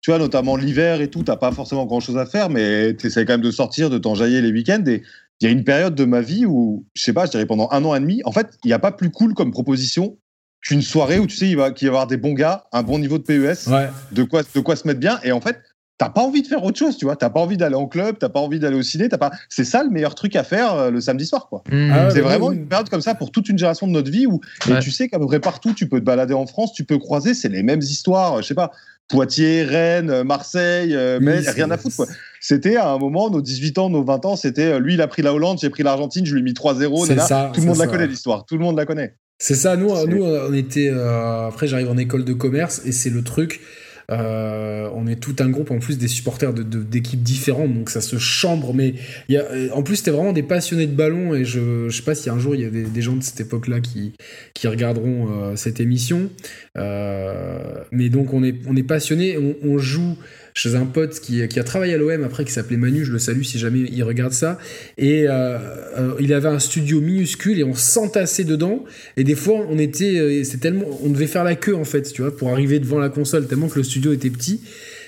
tu 0.00 0.12
vois, 0.12 0.18
notamment 0.20 0.54
l'hiver 0.54 1.00
et 1.00 1.10
tout, 1.10 1.24
t'as 1.24 1.36
pas 1.36 1.50
forcément 1.50 1.86
grand 1.86 1.98
chose 1.98 2.16
à 2.16 2.24
faire, 2.24 2.50
mais 2.50 2.94
tu 2.94 3.08
essaies 3.08 3.24
quand 3.24 3.34
même 3.34 3.40
de 3.40 3.50
sortir, 3.50 3.90
de 3.90 3.98
t'enjailler 3.98 4.40
les 4.40 4.52
week-ends. 4.52 4.84
Et 4.86 5.02
il 5.40 5.44
y 5.44 5.48
a 5.48 5.50
une 5.50 5.64
période 5.64 5.96
de 5.96 6.04
ma 6.04 6.20
vie 6.20 6.46
où, 6.46 6.84
je 6.94 7.02
sais 7.02 7.12
pas, 7.12 7.26
je 7.26 7.32
dirais 7.32 7.46
pendant 7.46 7.68
un 7.72 7.84
an 7.84 7.96
et 7.96 8.00
demi, 8.00 8.22
en 8.24 8.32
fait, 8.32 8.46
il 8.62 8.68
n'y 8.68 8.72
a 8.72 8.78
pas 8.78 8.92
plus 8.92 9.10
cool 9.10 9.34
comme 9.34 9.50
proposition 9.50 10.16
qu'une 10.60 10.82
soirée 10.82 11.18
où 11.18 11.26
tu 11.26 11.36
sais, 11.36 11.46
qu'il 11.46 11.56
va 11.56 11.72
y 11.80 11.86
avoir 11.86 12.06
des 12.06 12.16
bons 12.16 12.32
gars, 12.32 12.64
un 12.72 12.82
bon 12.82 12.98
niveau 12.98 13.18
de 13.18 13.22
PES, 13.22 13.68
de, 14.12 14.22
quoi, 14.24 14.42
de 14.42 14.60
quoi 14.60 14.76
se 14.76 14.86
mettre 14.86 15.00
bien. 15.00 15.20
Et 15.22 15.32
en 15.32 15.40
fait, 15.40 15.58
t'as 15.98 16.08
pas 16.08 16.20
envie 16.22 16.42
de 16.42 16.46
faire 16.46 16.64
autre 16.64 16.78
chose, 16.78 16.96
tu 16.96 17.04
vois. 17.04 17.16
T'as 17.16 17.28
pas 17.28 17.40
envie 17.40 17.56
d'aller 17.56 17.74
en 17.74 17.86
club, 17.86 18.16
t'as 18.18 18.28
pas 18.28 18.38
envie 18.38 18.60
d'aller 18.60 18.76
au 18.76 18.82
ciné, 18.82 19.08
t'as 19.08 19.18
pas. 19.18 19.32
C'est 19.48 19.64
ça 19.64 19.82
le 19.82 19.90
meilleur 19.90 20.14
truc 20.14 20.36
à 20.36 20.44
faire 20.44 20.74
euh, 20.74 20.90
le 20.90 21.00
samedi 21.00 21.26
soir, 21.26 21.48
quoi. 21.48 21.62
Mmh. 21.70 21.90
Ah 21.92 22.10
c'est 22.10 22.20
vraiment 22.20 22.52
une 22.52 22.66
période 22.66 22.88
comme 22.88 23.00
ça 23.00 23.16
pour 23.16 23.32
toute 23.32 23.48
une 23.48 23.58
génération 23.58 23.88
de 23.88 23.92
notre 23.92 24.10
vie 24.10 24.26
où 24.26 24.40
et 24.70 24.78
tu 24.78 24.92
sais 24.92 25.08
qu'à 25.08 25.18
peu 25.18 25.26
près 25.26 25.40
partout, 25.40 25.74
tu 25.74 25.88
peux 25.88 25.98
te 25.98 26.04
balader 26.04 26.34
en 26.34 26.46
France, 26.46 26.72
tu 26.72 26.84
peux 26.84 26.98
croiser, 26.98 27.34
c'est 27.34 27.48
les 27.48 27.64
mêmes 27.64 27.80
histoires. 27.80 28.40
Je 28.40 28.46
sais 28.46 28.54
pas. 28.54 28.70
Poitiers, 29.08 29.62
Rennes, 29.62 30.22
Marseille, 30.22 30.94
euh, 30.94 31.18
mais 31.20 31.38
rien 31.38 31.70
à 31.70 31.78
foutre. 31.78 31.96
Quoi. 31.96 32.06
C'était 32.42 32.76
à 32.76 32.90
un 32.90 32.98
moment, 32.98 33.30
nos 33.30 33.40
18 33.40 33.78
ans, 33.78 33.88
nos 33.88 34.04
20 34.04 34.26
ans, 34.26 34.36
c'était 34.36 34.66
euh, 34.66 34.78
lui, 34.78 34.94
il 34.94 35.00
a 35.00 35.06
pris 35.06 35.22
la 35.22 35.32
Hollande, 35.32 35.58
j'ai 35.60 35.70
pris 35.70 35.82
l'Argentine, 35.82 36.26
je 36.26 36.34
lui 36.34 36.40
ai 36.40 36.44
mis 36.44 36.52
3-0. 36.52 37.52
tout 37.54 37.60
le 37.60 37.66
monde 37.66 37.78
la 37.78 37.86
connaît, 37.86 38.06
l'histoire. 38.06 38.44
Tout 38.44 38.58
le 38.58 38.64
monde 38.64 38.76
la 38.76 38.84
connaît. 38.84 39.14
C'est 39.38 39.54
ça, 39.54 39.76
nous, 39.76 39.88
nous 40.06 40.24
on 40.24 40.52
était. 40.52 40.90
après, 40.90 41.66
j'arrive 41.66 41.90
en 41.90 41.96
école 41.96 42.24
de 42.24 42.34
commerce 42.34 42.82
et 42.84 42.92
c'est 42.92 43.10
le 43.10 43.24
truc. 43.24 43.62
Euh, 44.10 44.88
on 44.94 45.06
est 45.06 45.16
tout 45.16 45.36
un 45.40 45.50
groupe 45.50 45.70
en 45.70 45.78
plus 45.78 45.98
des 45.98 46.08
supporters 46.08 46.54
d'équipes 46.54 47.22
différentes, 47.22 47.74
donc 47.74 47.90
ça 47.90 48.00
se 48.00 48.16
chambre. 48.18 48.72
Mais 48.72 48.94
y 49.28 49.36
a, 49.36 49.44
en 49.74 49.82
plus, 49.82 49.96
c'était 49.96 50.10
vraiment 50.10 50.32
des 50.32 50.42
passionnés 50.42 50.86
de 50.86 50.94
ballon. 50.94 51.34
Et 51.34 51.44
je, 51.44 51.88
je 51.88 51.96
sais 51.96 52.02
pas 52.02 52.14
si 52.14 52.30
un 52.30 52.38
jour 52.38 52.54
il 52.54 52.62
y 52.62 52.64
a 52.64 52.70
des, 52.70 53.02
gens 53.02 53.16
de 53.16 53.22
cette 53.22 53.40
époque-là 53.40 53.80
qui, 53.80 54.14
qui 54.54 54.66
regarderont 54.66 55.28
euh, 55.30 55.56
cette 55.56 55.80
émission. 55.80 56.30
Euh, 56.76 57.84
mais 57.90 58.08
donc 58.08 58.32
on 58.32 58.42
est, 58.42 58.56
on 58.66 58.76
est 58.76 58.82
passionnés, 58.82 59.36
on, 59.36 59.56
on 59.62 59.78
joue 59.78 60.16
chez 60.58 60.74
un 60.74 60.86
pote 60.86 61.20
qui, 61.20 61.40
a 61.40 61.62
travaillé 61.62 61.94
à 61.94 61.98
l'OM 61.98 62.24
après, 62.24 62.44
qui 62.44 62.50
s'appelait 62.50 62.76
Manu, 62.76 63.04
je 63.04 63.12
le 63.12 63.20
salue 63.20 63.42
si 63.42 63.60
jamais 63.60 63.78
il 63.92 64.02
regarde 64.02 64.32
ça. 64.32 64.58
Et 64.96 65.28
euh, 65.28 65.56
euh, 65.96 66.14
il 66.18 66.32
avait 66.32 66.48
un 66.48 66.58
studio 66.58 67.00
minuscule 67.00 67.60
et 67.60 67.62
on 67.62 67.74
s'entassait 67.74 68.42
dedans. 68.42 68.84
Et 69.16 69.22
des 69.22 69.36
fois, 69.36 69.64
on 69.70 69.78
était, 69.78 70.18
euh, 70.18 70.42
c'est 70.42 70.58
tellement, 70.58 70.86
on 71.04 71.10
devait 71.10 71.28
faire 71.28 71.44
la 71.44 71.54
queue 71.54 71.76
en 71.76 71.84
fait, 71.84 72.12
tu 72.12 72.22
vois, 72.22 72.36
pour 72.36 72.50
arriver 72.50 72.80
devant 72.80 72.98
la 72.98 73.08
console, 73.08 73.46
tellement 73.46 73.68
que 73.68 73.78
le 73.78 73.84
studio 73.84 74.12
était 74.12 74.30
petit. 74.30 74.60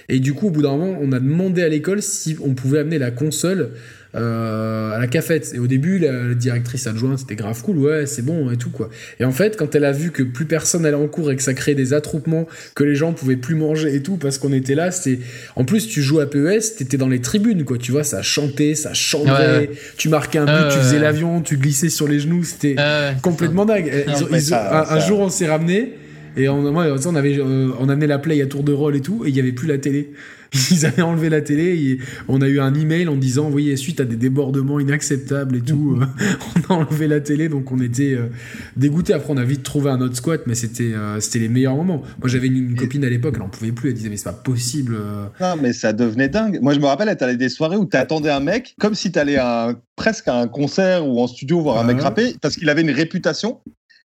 Et 0.09 0.21
du 0.21 0.35
coup, 0.35 0.47
au 0.47 0.51
bout 0.51 0.63
d'un 0.63 0.77
moment, 0.77 0.97
on 1.01 1.11
a 1.11 1.19
demandé 1.19 1.63
à 1.63 1.69
l'école 1.69 2.01
si 2.01 2.37
on 2.41 2.55
pouvait 2.55 2.79
amener 2.79 3.01
la 3.01 3.11
console 3.11 3.71
euh, 4.15 4.93
à 4.93 4.99
la 4.99 5.07
cafette. 5.07 5.53
Et 5.55 5.59
au 5.59 5.67
début, 5.67 5.99
la, 5.99 6.35
directrice 6.35 6.87
adjointe, 6.87 7.21
c'était 7.21 7.37
grave 7.37 7.63
cool, 7.63 7.79
ouais, 7.79 8.07
c'est 8.07 8.23
bon 8.23 8.51
et 8.51 8.57
tout, 8.57 8.71
quoi. 8.71 8.91
Et 9.21 9.25
en 9.25 9.33
fait, 9.33 9.57
quand 9.57 9.75
elle 9.75 9.85
a 9.85 9.93
vu 9.93 10.11
que 10.11 10.23
plus 10.23 10.47
personne 10.47 10.85
allait 10.85 10.97
en 10.97 11.07
cours 11.07 11.31
et 11.31 11.37
que 11.37 11.43
ça 11.43 11.55
créait 11.55 11.75
des 11.75 11.93
attroupements, 11.93 12.47
que 12.75 12.85
les 12.85 12.97
gens 12.97 13.13
pouvaient 13.13 13.37
plus 13.37 13.55
manger 13.55 13.95
et 13.95 14.03
tout, 14.03 14.17
parce 14.17 14.39
qu'on 14.39 14.53
était 14.53 14.75
là, 14.75 14.91
c'était. 14.91 15.21
En 15.57 15.65
plus, 15.65 15.87
tu 15.87 16.03
joues 16.03 16.21
à 16.21 16.29
PES, 16.29 16.77
t'étais 16.79 16.97
dans 16.97 17.09
les 17.09 17.21
tribunes, 17.21 17.65
quoi. 17.65 17.79
Tu 17.79 17.93
vois, 17.93 18.05
ça 18.05 18.23
chantait, 18.23 18.75
ça 18.75 18.95
chantait, 18.95 19.71
tu 19.97 20.09
marquais 20.09 20.39
un 20.39 20.47
but, 20.47 20.73
tu 20.73 20.79
faisais 20.79 20.99
l'avion, 20.99 21.41
tu 21.41 21.57
glissais 21.57 21.89
sur 21.89 22.09
les 22.09 22.21
genoux, 22.21 22.45
c'était 22.45 22.77
complètement 23.23 23.65
dingue. 23.65 23.91
un, 24.09 25.01
jour, 25.01 25.21
on 25.21 25.31
s'est 25.31 25.47
ramené. 25.47 25.95
Et 26.37 26.49
on, 26.49 26.65
on 26.65 27.15
avait, 27.15 27.39
euh, 27.39 27.71
on 27.79 27.89
amenait 27.89 28.07
la 28.07 28.19
play 28.19 28.41
à 28.43 28.47
tour 28.47 28.63
de 28.63 28.73
rôle 28.73 28.97
et 28.97 29.01
tout, 29.01 29.25
et 29.25 29.29
il 29.29 29.35
n'y 29.35 29.41
avait 29.41 29.53
plus 29.53 29.67
la 29.67 29.79
télé. 29.79 30.13
ils 30.71 30.87
avaient 30.87 31.03
enlevé 31.03 31.29
la 31.29 31.41
télé 31.41 31.77
et 31.77 31.99
on 32.29 32.41
a 32.43 32.49
eu 32.49 32.61
un 32.61 32.75
email 32.75 33.09
en 33.09 33.17
disant 33.17 33.49
voyez 33.51 33.77
suite 33.77 34.01
à 34.01 34.05
des 34.05 34.17
débordements 34.17 34.81
inacceptables 34.81 35.57
et 35.57 35.61
tout 35.61 35.99
euh, 36.01 36.07
on 36.69 36.75
a 36.75 36.77
enlevé 36.79 37.07
la 37.07 37.21
télé 37.21 37.49
donc 37.49 37.71
on 37.71 37.81
était 37.81 38.15
euh, 38.15 38.29
dégoûté 38.77 39.13
après 39.13 39.33
on 39.33 39.37
a 39.37 39.45
vite 39.45 39.63
trouvé 39.63 39.91
un 39.91 40.01
autre 40.01 40.17
squat 40.17 40.43
mais 40.47 40.55
c'était 40.55 40.93
euh, 40.93 41.21
c'était 41.21 41.39
les 41.41 41.49
meilleurs 41.49 41.77
moments. 41.77 42.03
Moi 42.19 42.29
j'avais 42.29 42.49
une, 42.49 42.75
copine 42.75 43.05
à 43.05 43.11
l'époque 43.11 43.35
elle 43.37 43.43
en 43.43 43.49
pouvait 43.49 43.73
plus. 43.73 43.91
Elle 43.91 43.95
disait 43.95 44.09
mais 44.09 44.17
c'est 44.17 44.25
pas 44.25 44.33
possible 44.33 44.99
non 45.41 45.55
mais 45.61 45.73
ça 45.73 45.93
devenait 45.93 46.29
dingue. 46.29 46.59
Moi 46.61 46.75
je 46.75 46.81
me 46.81 46.87
rappelle 46.87 47.09
elle 47.09 47.17
allait 47.21 47.37
des 47.37 47.49
soirées 47.49 47.77
où 47.77 47.85
t'attendais 47.85 48.31
un 48.31 48.41
mec 48.41 48.75
comme 48.81 48.95
si 48.95 49.13
t'allais 49.13 49.37
à 49.37 49.75
presque 49.97 50.29
à 50.29 50.37
un 50.37 50.49
concert 50.49 51.07
ou 51.07 51.21
en 51.21 51.27
studio 51.27 51.61
voir 51.61 51.79
un 51.79 51.85
mec 51.85 52.01
rapper 52.01 52.35
parce 52.41 52.57
qu'il 52.57 52.69
avait 52.69 52.83
une 52.83 52.91
réputation 52.91 53.61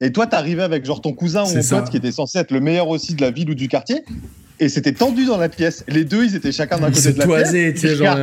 et 0.02 0.12
toi, 0.12 0.28
t'arrivais 0.28 0.64
avec 0.64 0.86
genre 0.86 1.02
ton 1.02 1.14
cousin 1.14 1.44
ou 1.44 1.54
ton 1.54 1.78
pote 1.78 1.90
qui 1.90 1.98
était 1.98 2.12
censé 2.12 2.40
être 2.40 2.52
le 2.52 2.60
meilleur 2.60 2.90
aussi 2.90 3.14
de 3.14 3.22
la 3.22 3.32
ville 3.32 3.50
ou 3.50 3.56
du 3.56 3.68
quartier 3.68 4.04
et 4.62 4.70
c'était 4.70 4.92
tendu 4.92 5.26
dans 5.26 5.38
la 5.38 5.50
pièce. 5.50 5.84
Les 5.88 6.06
deux, 6.06 6.24
ils 6.24 6.36
étaient 6.36 6.52
chacun 6.52 6.78
d'un 6.78 6.92
côté 6.92 7.12
de 7.12 7.18
la 7.18 7.26
toisé, 7.26 7.74
pièce. 7.74 7.98
Genre... 7.98 8.16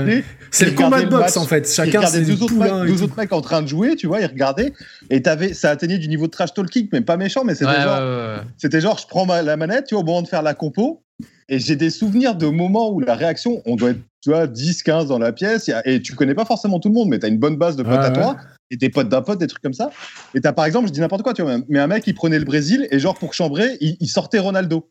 C'est 0.53 0.67
le 0.67 0.71
combat 0.71 1.03
de 1.03 1.09
boxe 1.09 1.37
en 1.37 1.45
fait. 1.45 1.69
Chacun 1.69 2.07
c'est 2.07 2.23
deux, 2.23 2.41
autres 2.43 2.55
mecs, 2.55 2.87
deux 2.87 3.03
autres 3.03 3.17
mecs 3.17 3.33
en 3.33 3.41
train 3.41 3.61
de 3.61 3.67
jouer, 3.67 3.97
tu 3.97 4.07
vois, 4.07 4.21
ils 4.21 4.27
regardaient 4.27 4.73
et 5.11 5.21
avais, 5.27 5.53
ça 5.53 5.71
atteignait 5.71 5.99
du 5.99 6.09
niveau 6.09 6.27
de 6.27 6.31
trash 6.31 6.55
talking, 6.55 6.89
mais 6.93 7.01
pas 7.01 7.17
méchant, 7.17 7.43
mais 7.45 7.57
c'était 7.57 7.83
genre, 7.83 8.41
c'était 8.57 8.81
genre, 8.81 8.99
je 8.99 9.07
prends 9.09 9.27
la 9.27 9.57
manette, 9.57 9.87
tu 9.87 9.95
vois, 9.95 10.03
au 10.03 10.07
moment 10.07 10.23
de 10.23 10.29
faire 10.29 10.43
la 10.43 10.55
compo, 10.55 11.03
et 11.49 11.59
j'ai 11.59 11.75
des 11.77 11.91
souvenirs 11.91 12.37
de 12.37 12.47
moments 12.47 12.93
où 12.93 13.01
la 13.01 13.15
réaction, 13.15 13.61
on 13.67 13.75
doit 13.75 13.91
être, 13.91 14.01
tu 14.23 14.31
vois, 14.31 14.47
10, 14.47 14.83
15 14.85 15.07
dans 15.07 15.19
la 15.19 15.33
pièce, 15.33 15.71
et 15.85 16.01
tu 16.01 16.15
connais 16.15 16.35
pas 16.35 16.45
forcément 16.45 16.79
tout 16.79 16.89
le 16.89 16.95
monde, 16.95 17.09
mais 17.09 17.19
tu 17.19 17.27
as 17.27 17.29
une 17.29 17.39
bonne 17.39 17.57
base 17.57 17.75
de 17.75 17.83
potes 17.83 17.95
à 17.95 18.11
toi, 18.11 18.37
et 18.71 18.77
des 18.77 18.91
potes 18.91 19.09
d'un 19.09 19.23
pote, 19.23 19.39
des 19.39 19.47
trucs 19.47 19.63
comme 19.63 19.75
ça. 19.75 19.91
Et 20.35 20.41
t'as 20.41 20.53
par 20.53 20.65
exemple, 20.65 20.89
je 20.89 20.93
dis 20.93 21.01
n'importe 21.01 21.23
quoi, 21.23 21.35
tu 21.35 21.43
vois, 21.43 21.59
mais 21.69 21.79
un 21.79 21.87
mec, 21.87 22.05
il 22.07 22.15
prenait 22.15 22.39
le 22.39 22.45
Brésil, 22.45 22.87
et 22.91 22.99
genre 22.99 23.19
pour 23.19 23.35
chambrer, 23.35 23.77
il 23.81 24.09
sortait 24.09 24.39
Ronaldo. 24.39 24.91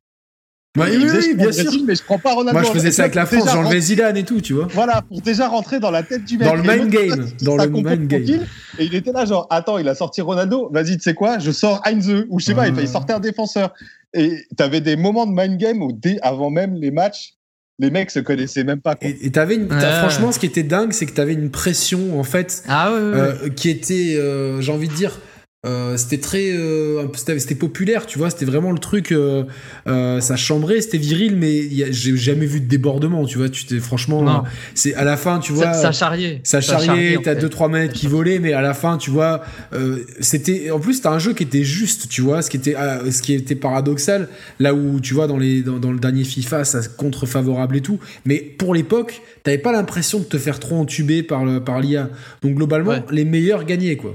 Bah, 0.78 0.86
oui, 0.90 0.98
oui, 1.12 1.34
bien 1.34 1.52
sûr. 1.52 1.72
mais 1.86 1.96
je 1.96 2.04
prends 2.04 2.20
pas 2.20 2.34
Ronaldo. 2.34 2.60
Moi, 2.60 2.68
je 2.68 2.72
faisais 2.72 2.92
ça 2.92 3.04
avec 3.04 3.16
la 3.16 3.26
France, 3.26 3.50
j'enlevais 3.52 3.82
Zidane 3.82 4.16
et 4.16 4.24
tout, 4.24 4.42
tu 4.42 4.54
vois. 4.54 4.68
Voilà, 4.74 5.02
pour 5.02 5.22
déjà 5.22 5.48
rentrer 5.48 5.80
dans 5.80 5.90
la 5.90 6.04
tête 6.04 6.24
du 6.24 6.38
mec. 6.38 6.48
Dans 6.48 6.54
le 6.54 6.62
mind 6.62 6.90
game. 6.92 7.28
Dans 7.42 7.58
le 7.58 7.68
mind 7.68 8.08
game. 8.08 8.46
Et 8.78 8.86
il 8.86 8.94
était 8.94 9.12
là, 9.12 9.26
genre, 9.26 9.48
attends, 9.50 9.80
il 9.80 9.88
a 9.90 9.96
sorti 9.96 10.22
Ronaldo, 10.22 10.70
vas-y, 10.72 10.98
tu 10.98 11.04
sais 11.04 11.16
quoi, 11.16 11.40
je 11.40 11.50
sors 11.52 11.82
Heinze, 11.86 12.26
ou 12.30 12.40
je 12.40 12.46
sais 12.46 12.54
pas, 12.54 12.68
il 12.68 12.88
sortait 12.88 13.14
un 13.14 13.20
défenseur. 13.20 13.74
Et 14.14 14.46
t'avais 14.56 14.82
des 14.82 14.96
moments 14.96 15.26
de 15.26 15.32
mind 15.32 15.58
game 15.58 15.82
où, 15.82 16.00
avant 16.22 16.50
même 16.52 16.76
les 16.76 16.92
matchs, 16.92 17.34
les 17.80 17.92
mecs 17.92 18.12
se 18.12 18.20
connaissaient 18.20 18.64
même 18.64 18.82
pas. 18.82 18.96
Quoi. 18.96 19.10
Et 19.10 19.32
t'avais 19.32 19.56
une, 19.56 19.70
franchement, 19.70 20.32
ce 20.32 20.40
qui 20.40 20.46
était 20.46 20.64
dingue, 20.64 20.94
c'est 20.94 21.06
que 21.06 21.14
t'avais 21.14 21.34
une 21.34 21.52
pression, 21.52 22.20
en 22.20 22.24
fait, 22.24 22.64
ah, 22.68 22.92
ouais, 22.92 22.98
euh, 23.00 23.50
qui 23.50 23.70
était, 23.70 24.16
euh, 24.18 24.62
j'ai 24.62 24.72
envie 24.72 24.88
de 24.88 24.94
dire, 24.94 25.20
euh, 25.66 25.98
c'était 25.98 26.20
très 26.20 26.52
euh, 26.52 27.08
c'était 27.16 27.56
populaire 27.56 28.06
tu 28.06 28.20
vois 28.20 28.30
c'était 28.30 28.46
vraiment 28.46 28.72
le 28.72 28.78
truc 28.78 29.12
euh, 29.12 29.44
ça 30.22 30.36
chambrait 30.36 30.82
c'était 30.82 31.00
viril 31.00 31.36
mais 31.36 31.92
j'ai 31.92 32.16
jamais 32.16 32.46
vu 32.46 32.62
de 32.62 32.68
débordement 32.68 33.26
tu 33.26 33.40
vois 33.40 33.50
tu 33.50 33.66
t'es 33.66 33.80
franchement 33.80 34.44
c'est 34.76 34.94
à 34.94 35.04
la 35.04 35.18
fin 35.18 35.40
tu 35.40 35.54
vois 35.54 35.74
ça, 35.74 35.92
charriait. 35.92 36.42
ça 36.44 36.62
charriait 36.62 37.18
t'as 37.24 37.34
deux 37.34 37.50
trois 37.50 37.70
mètres 37.70 37.96
qui 37.96 38.06
volaient 38.06 38.38
mais 38.38 38.54
à 38.54 38.62
la 38.62 38.76
fin 38.76 38.98
tu 38.98 39.10
vois 39.10 39.42
c'était 40.20 40.70
en 40.70 40.80
plus 40.80 40.94
c'était 40.94 41.08
un 41.08 41.18
jeu 41.18 41.34
qui 41.34 41.42
était 41.42 41.64
juste 41.64 42.08
tu 42.08 42.22
vois 42.22 42.44
ce 42.44 42.52
qui 42.52 42.58
était 42.58 42.76
ce 43.10 43.22
qui 43.24 43.34
était 43.34 43.56
paradoxal 43.56 44.30
là 44.60 44.76
où 44.76 45.00
tu 45.00 45.16
vois 45.16 45.26
dans 45.26 45.40
les 45.40 45.64
dans, 45.64 45.92
le 45.92 46.00
dernier 46.00 46.24
FIFA 46.24 46.66
ça 46.66 46.82
contre 46.88 47.26
favorable 47.26 47.78
et 47.78 47.82
tout 47.82 48.00
mais 48.26 48.38
pour 48.38 48.76
l'époque 48.76 49.24
t'avais 49.42 49.58
pas 49.58 49.72
l'impression 49.72 50.20
de 50.20 50.26
te 50.26 50.38
faire 50.38 50.60
trop 50.60 50.76
entuber 50.76 51.24
par 51.24 51.64
par 51.64 51.82
l'IA 51.82 52.12
donc 52.44 52.54
globalement 52.54 53.04
les 53.10 53.26
meilleurs 53.26 53.66
gagnaient 53.66 53.96
quoi. 53.96 54.14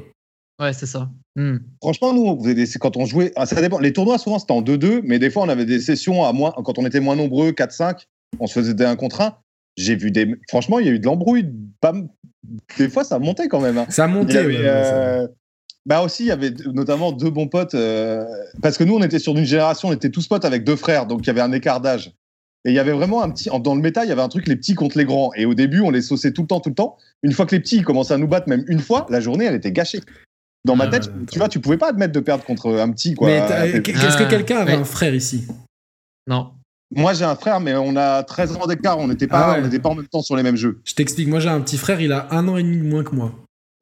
Ouais, 0.61 0.73
c'est 0.73 0.87
ça. 0.87 1.11
Hmm. 1.35 1.57
Franchement, 1.81 2.13
nous, 2.13 2.43
quand 2.79 2.97
on 2.97 3.07
jouait, 3.07 3.33
ah, 3.37 3.47
ça 3.47 3.61
dépend. 3.61 3.79
Les 3.79 3.93
tournois, 3.93 4.19
souvent, 4.19 4.39
c'était 4.39 4.53
en 4.53 4.63
2-2, 4.63 5.01
mais 5.05 5.19
des 5.19 5.31
fois, 5.31 5.43
on 5.43 5.49
avait 5.49 5.65
des 5.65 5.81
sessions 5.81 6.25
à 6.25 6.33
moins, 6.33 6.53
quand 6.53 6.79
on 6.79 6.85
était 6.85 7.01
moins 7.01 7.17
nombreux, 7.17 7.53
4-5, 7.53 8.07
on 8.39 8.47
se 8.47 8.55
faisait 8.55 8.75
des 8.75 8.85
1 8.85 8.97
contre 8.97 9.21
1. 9.23 9.37
J'ai 9.77 9.97
vu 9.97 10.11
des. 10.11 10.35
Franchement, 10.49 10.79
il 10.79 10.87
y 10.87 10.89
a 10.91 10.93
eu 10.93 10.99
de 10.99 11.07
l'embrouille. 11.07 11.51
Des 12.77 12.89
fois, 12.91 13.05
ça 13.05 13.19
montait 13.19 13.49
quand 13.49 13.61
même. 13.61 13.79
Hein. 13.79 13.87
Ça 13.89 14.07
montait, 14.07 14.45
euh, 14.45 15.27
Bah 15.87 16.03
aussi, 16.03 16.25
il 16.25 16.27
y 16.27 16.33
avait 16.33 16.53
notamment 16.75 17.13
deux 17.13 17.31
bons 17.31 17.49
potes. 17.49 17.75
Euh, 17.75 18.27
parce 18.61 18.77
que 18.77 18.85
nous, 18.85 18.95
on 18.95 19.03
était 19.03 19.19
sur 19.19 19.37
une 19.37 19.45
génération, 19.45 19.89
on 19.89 19.93
était 19.93 20.11
tous 20.11 20.29
potes 20.29 20.45
avec 20.45 20.65
deux 20.65 20.77
frères, 20.77 21.07
donc 21.07 21.21
il 21.23 21.29
y 21.29 21.31
avait 21.31 21.41
un 21.41 21.53
écart 21.53 21.81
d'âge. 21.81 22.13
Et 22.65 22.71
il 22.71 22.75
y 22.75 22.79
avait 22.79 22.93
vraiment 22.93 23.23
un 23.23 23.31
petit. 23.31 23.49
Dans 23.61 23.75
le 23.75 23.81
méta, 23.81 24.05
il 24.05 24.09
y 24.09 24.13
avait 24.13 24.23
un 24.23 24.29
truc, 24.29 24.47
les 24.47 24.57
petits 24.57 24.75
contre 24.75 24.99
les 24.99 25.07
grands. 25.07 25.33
Et 25.35 25.47
au 25.47 25.55
début, 25.55 25.81
on 25.81 25.91
les 25.91 26.03
sauçait 26.03 26.33
tout 26.33 26.43
le 26.43 26.49
temps, 26.49 26.61
tout 26.61 26.69
le 26.69 26.75
temps. 26.75 26.99
Une 27.23 27.33
fois 27.33 27.47
que 27.47 27.55
les 27.55 27.61
petits 27.61 27.83
commençaient 27.83 28.15
à 28.15 28.19
nous 28.19 28.29
battre, 28.29 28.49
même 28.49 28.65
une 28.69 28.81
fois, 28.81 29.07
la 29.09 29.21
journée, 29.21 29.47
elle 29.47 29.55
était 29.55 29.73
gâchée. 29.73 30.01
Dans 30.65 30.77
ma 30.77 30.87
tête, 30.87 31.11
tu 31.31 31.39
vois, 31.39 31.49
tu 31.49 31.59
pouvais 31.59 31.77
pas 31.77 31.89
admettre 31.89 32.13
de 32.13 32.21
perdre 32.21 32.45
contre 32.45 32.73
un 32.79 32.91
petit. 32.93 33.15
Quoi. 33.15 33.29
Mais 33.29 33.37
est-ce 33.39 33.81
que 34.17 34.23
ah, 34.23 34.27
quelqu'un 34.27 34.59
avait 34.59 34.75
un 34.75 34.85
frère 34.85 35.15
ici? 35.15 35.47
Non. 36.29 36.53
Moi, 36.95 37.15
j'ai 37.15 37.25
un 37.25 37.35
frère, 37.35 37.59
mais 37.59 37.75
on 37.75 37.97
a 37.97 38.23
13 38.23 38.57
ans 38.57 38.67
d'écart. 38.67 38.99
On 38.99 39.09
n'était 39.09 39.27
pas, 39.27 39.57
ah 39.59 39.79
pas 39.81 39.89
en 39.89 39.95
même 39.95 40.07
temps 40.07 40.23
sur 40.23 40.37
les 40.37 40.43
mêmes 40.43 40.57
jeux. 40.57 40.81
Je 40.85 40.95
t'explique. 40.95 41.27
Moi, 41.27 41.41
j'ai 41.41 41.49
un 41.49 41.61
petit 41.61 41.79
frère. 41.79 42.01
Il 42.01 42.13
a 42.13 42.29
un 42.31 42.47
an 42.49 42.57
et 42.57 42.63
demi 42.63 42.77
moins 42.77 43.03
que 43.03 43.15
moi. 43.15 43.33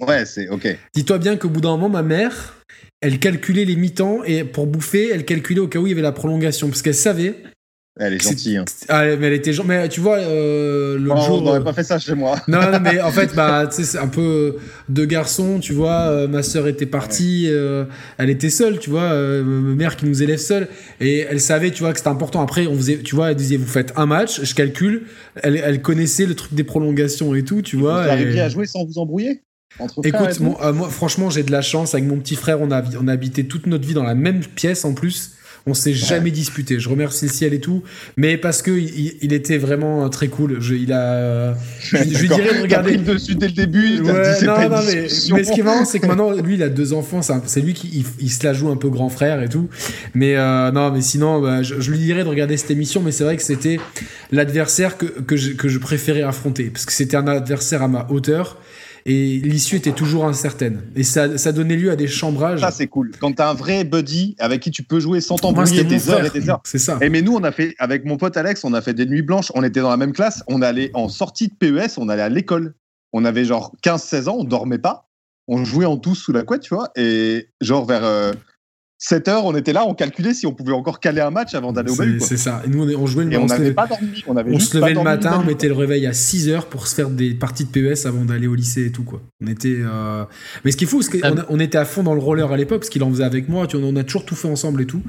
Ouais, 0.00 0.24
c'est 0.24 0.48
ok. 0.48 0.78
Dis-toi 0.94 1.18
bien 1.18 1.36
qu'au 1.36 1.50
bout 1.50 1.60
d'un 1.60 1.70
moment, 1.70 1.90
ma 1.90 2.02
mère, 2.02 2.54
elle 3.00 3.18
calculait 3.18 3.66
les 3.66 3.76
mi-temps 3.76 4.24
et 4.24 4.44
pour 4.44 4.66
bouffer, 4.66 5.10
elle 5.12 5.24
calculait 5.24 5.60
au 5.60 5.68
cas 5.68 5.78
où 5.78 5.86
il 5.86 5.90
y 5.90 5.92
avait 5.92 6.02
la 6.02 6.12
prolongation 6.12 6.68
parce 6.68 6.80
qu'elle 6.80 6.94
savait 6.94 7.42
elle 8.00 8.14
est 8.14 8.22
gentille. 8.22 8.56
Hein. 8.56 8.64
Ah, 8.88 9.04
mais 9.16 9.26
elle 9.26 9.34
était 9.34 9.52
gentille. 9.52 9.68
Mais 9.68 9.88
tu 9.88 10.00
vois, 10.00 10.18
euh, 10.18 10.98
le 10.98 11.10
oh, 11.10 11.16
jour. 11.16 11.42
On 11.42 11.44
n'aurait 11.44 11.62
pas 11.62 11.74
fait 11.74 11.84
ça 11.84 11.98
chez 11.98 12.14
moi. 12.14 12.40
non, 12.48 12.60
non, 12.70 12.80
mais 12.80 13.00
en 13.00 13.10
fait, 13.12 13.34
bah, 13.34 13.68
c'est 13.70 13.98
un 13.98 14.08
peu 14.08 14.56
deux 14.88 15.04
garçons, 15.04 15.58
tu 15.60 15.74
vois. 15.74 16.08
Euh, 16.08 16.26
ma 16.26 16.42
sœur 16.42 16.66
était 16.66 16.86
partie, 16.86 17.46
euh, 17.48 17.84
elle 18.16 18.30
était 18.30 18.48
seule, 18.48 18.78
tu 18.78 18.88
vois. 18.88 19.02
Euh, 19.02 19.42
ma 19.44 19.74
mère 19.74 19.96
qui 19.96 20.06
nous 20.06 20.22
élève 20.22 20.38
seule. 20.38 20.68
Et 21.00 21.20
elle 21.20 21.40
savait, 21.40 21.70
tu 21.70 21.82
vois, 21.82 21.92
que 21.92 21.98
c'était 21.98 22.08
important. 22.08 22.40
Après, 22.40 22.66
on 22.66 22.76
faisait, 22.76 22.98
tu 22.98 23.14
vois, 23.14 23.30
elle 23.30 23.36
disait, 23.36 23.58
vous 23.58 23.66
faites 23.66 23.92
un 23.96 24.06
match, 24.06 24.40
je 24.42 24.54
calcule. 24.54 25.02
Elle, 25.42 25.56
elle 25.56 25.82
connaissait 25.82 26.26
le 26.26 26.34
truc 26.34 26.54
des 26.54 26.64
prolongations 26.64 27.34
et 27.34 27.44
tout, 27.44 27.60
tu 27.60 27.76
vois. 27.76 28.04
Vous 28.04 28.10
arriviez 28.10 28.40
à 28.40 28.48
jouer 28.48 28.64
sans 28.64 28.84
vous 28.86 28.98
embrouiller? 28.98 29.42
Entre 29.78 30.00
Écoute, 30.04 30.40
moi, 30.40 30.72
franchement, 30.90 31.28
j'ai 31.28 31.42
de 31.42 31.52
la 31.52 31.62
chance. 31.62 31.94
Avec 31.94 32.08
mon 32.08 32.16
petit 32.16 32.34
frère, 32.34 32.60
on 32.62 32.70
a, 32.70 32.82
on 32.98 33.08
a 33.08 33.12
habité 33.12 33.44
toute 33.46 33.66
notre 33.66 33.86
vie 33.86 33.94
dans 33.94 34.02
la 34.02 34.14
même 34.14 34.40
pièce 34.40 34.84
en 34.84 34.94
plus. 34.94 35.32
On 35.66 35.74
s'est 35.74 35.92
jamais 35.92 36.30
disputé. 36.30 36.80
Je 36.80 36.88
remercie 36.88 37.26
le 37.26 37.30
ciel 37.30 37.54
et 37.54 37.60
tout, 37.60 37.82
mais 38.16 38.36
parce 38.36 38.62
que 38.62 38.70
il, 38.70 39.32
était 39.32 39.58
vraiment 39.58 40.08
très 40.08 40.28
cool. 40.28 40.60
Je, 40.60 40.74
il 40.74 40.92
a, 40.92 41.54
je, 41.80 41.96
lui 41.96 42.28
dirais 42.28 42.56
de 42.56 42.62
regarder 42.62 42.96
dessus 42.96 43.34
dès 43.34 43.48
le 43.48 43.52
début. 43.52 44.00
non, 44.00 44.12
non, 44.12 44.82
mais, 44.86 45.08
ce 45.08 45.52
qui 45.52 45.60
est 45.60 45.62
marrant, 45.62 45.84
c'est 45.84 46.00
que 46.00 46.06
maintenant, 46.06 46.32
lui, 46.32 46.54
il 46.54 46.62
a 46.62 46.68
deux 46.68 46.92
enfants. 46.92 47.20
C'est 47.22 47.60
lui 47.60 47.74
qui 47.74 48.04
il, 48.20 48.30
se 48.30 48.44
la 48.44 48.52
joue 48.52 48.70
un 48.70 48.76
peu 48.76 48.88
grand 48.88 49.08
frère 49.08 49.42
et 49.42 49.48
tout. 49.48 49.68
Mais 50.14 50.36
euh, 50.36 50.70
non, 50.72 50.90
mais 50.90 51.02
sinon, 51.02 51.40
bah, 51.40 51.62
je, 51.62 51.90
lui 51.90 51.98
dirais 51.98 52.24
de 52.24 52.28
regarder 52.28 52.56
cette 52.56 52.70
émission. 52.70 53.02
Mais 53.02 53.12
c'est 53.12 53.24
vrai 53.24 53.36
que 53.36 53.42
c'était 53.42 53.78
l'adversaire 54.32 54.96
que, 54.96 55.06
que, 55.06 55.34
que 55.34 55.68
je 55.68 55.78
préférais 55.78 56.22
affronter 56.22 56.70
parce 56.70 56.86
que 56.86 56.92
c'était 56.92 57.16
un 57.16 57.26
adversaire 57.26 57.82
à 57.82 57.88
ma 57.88 58.06
hauteur 58.10 58.58
et 59.06 59.40
l'issue 59.42 59.76
était 59.76 59.92
toujours 59.92 60.24
incertaine. 60.26 60.82
Et 60.94 61.02
ça, 61.02 61.38
ça 61.38 61.52
donnait 61.52 61.76
lieu 61.76 61.90
à 61.90 61.96
des 61.96 62.08
chambrages. 62.08 62.60
Ça, 62.60 62.70
c'est 62.70 62.86
cool. 62.86 63.12
Quand 63.20 63.32
t'as 63.32 63.50
un 63.50 63.54
vrai 63.54 63.84
buddy 63.84 64.36
avec 64.38 64.60
qui 64.60 64.70
tu 64.70 64.82
peux 64.82 65.00
jouer 65.00 65.20
sans 65.20 65.36
t'embrouiller 65.36 65.84
des 65.84 66.10
heures 66.10 66.24
et 66.24 66.30
des 66.30 66.48
heures. 66.50 66.60
C'est 66.64 66.78
ça. 66.78 66.98
Et 67.00 67.08
mais 67.08 67.22
nous, 67.22 67.34
on 67.34 67.44
a 67.44 67.52
fait, 67.52 67.74
avec 67.78 68.04
mon 68.04 68.16
pote 68.16 68.36
Alex, 68.36 68.64
on 68.64 68.74
a 68.74 68.80
fait 68.80 68.94
des 68.94 69.06
nuits 69.06 69.22
blanches. 69.22 69.50
On 69.54 69.62
était 69.62 69.80
dans 69.80 69.90
la 69.90 69.96
même 69.96 70.12
classe. 70.12 70.42
On 70.48 70.62
allait 70.62 70.90
en 70.94 71.08
sortie 71.08 71.48
de 71.48 71.54
PES, 71.54 71.98
on 71.98 72.08
allait 72.08 72.22
à 72.22 72.28
l'école. 72.28 72.74
On 73.12 73.24
avait 73.24 73.44
genre 73.44 73.74
15-16 73.82 74.28
ans, 74.28 74.36
on 74.38 74.44
dormait 74.44 74.78
pas. 74.78 75.08
On 75.48 75.64
jouait 75.64 75.86
en 75.86 75.96
tous 75.96 76.14
sous 76.14 76.32
la 76.32 76.42
couette, 76.42 76.62
tu 76.62 76.74
vois. 76.74 76.90
Et 76.96 77.48
genre 77.60 77.84
vers. 77.84 78.04
Euh, 78.04 78.32
7 79.02 79.28
heures, 79.28 79.46
on 79.46 79.56
était 79.56 79.72
là, 79.72 79.86
on 79.86 79.94
calculait 79.94 80.34
si 80.34 80.46
on 80.46 80.52
pouvait 80.52 80.74
encore 80.74 81.00
caler 81.00 81.22
un 81.22 81.30
match 81.30 81.54
avant 81.54 81.72
d'aller 81.72 81.90
au 81.90 81.96
balut. 81.96 82.20
C'est 82.20 82.36
ça. 82.36 82.60
Et 82.66 82.68
nous, 82.68 82.86
on, 82.94 83.06
jouait 83.06 83.24
le 83.24 83.32
Et 83.32 83.38
on 83.38 83.46
n'avait 83.46 83.72
pas 83.72 83.86
dormi. 83.86 84.22
On, 84.26 84.36
avait 84.36 84.54
on 84.54 84.58
se 84.58 84.76
levait 84.76 84.92
le 84.92 85.02
matin, 85.02 85.40
on 85.42 85.46
mettait 85.46 85.68
le 85.68 85.74
réveil 85.74 86.06
à 86.06 86.12
6 86.12 86.50
heures 86.50 86.66
pour 86.66 86.86
se 86.86 86.94
faire 86.94 87.08
des 87.08 87.32
parties 87.32 87.64
de 87.64 87.70
PES 87.70 88.04
avant 88.04 88.26
d'aller 88.26 88.46
au 88.46 88.54
lycée 88.54 88.84
et 88.84 88.92
tout, 88.92 89.02
quoi. 89.02 89.22
On 89.42 89.46
était. 89.46 89.78
Euh, 89.80 90.24
mais 90.66 90.70
ce 90.70 90.76
qui 90.76 90.84
est 90.84 90.86
fou, 90.86 91.00
c'est 91.00 91.18
qu'on 91.18 91.34
on 91.48 91.58
était 91.58 91.78
à 91.78 91.86
fond 91.86 92.02
dans 92.02 92.12
le 92.12 92.20
roller 92.20 92.52
à 92.52 92.58
l'époque, 92.58 92.80
parce 92.80 92.90
qu'il 92.90 93.02
en 93.02 93.10
faisait 93.10 93.24
avec 93.24 93.48
moi. 93.48 93.66
Tu 93.66 93.78
on 93.78 93.96
a 93.96 94.04
toujours 94.04 94.26
tout 94.26 94.34
fait 94.34 94.48
ensemble 94.48 94.82
et 94.82 94.86
tout. 94.86 95.00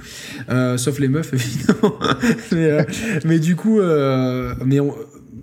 Euh, 0.50 0.78
sauf 0.78 0.98
les 0.98 1.10
meufs, 1.10 1.34
évidemment. 1.34 1.96
Euh, 2.54 2.86
mais, 3.26 3.40
du 3.40 3.58
coup, 3.58 3.82
mais 4.66 4.80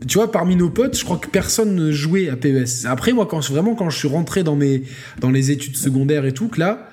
tu 0.07 0.17
vois, 0.17 0.33
parmi 0.33 0.57
nos 0.57 0.71
potes, 0.71 0.97
je 0.97 1.05
crois 1.05 1.19
que 1.19 1.29
personne 1.29 1.75
ne 1.75 1.93
jouait 1.93 2.31
à 2.31 2.37
PES. 2.37 2.87
Après, 2.87 3.13
moi, 3.13 3.27
quand, 3.27 3.47
vraiment, 3.51 3.75
quand 3.75 3.91
je 3.91 3.99
suis 3.99 4.09
rentré 4.09 4.43
dans, 4.43 4.57
mes, 4.57 4.85
dans 5.21 5.31
les 5.31 5.51
études 5.51 5.77
secondaires 5.77 6.25
et 6.25 6.33
tout, 6.33 6.49
que 6.49 6.61
là, 6.61 6.89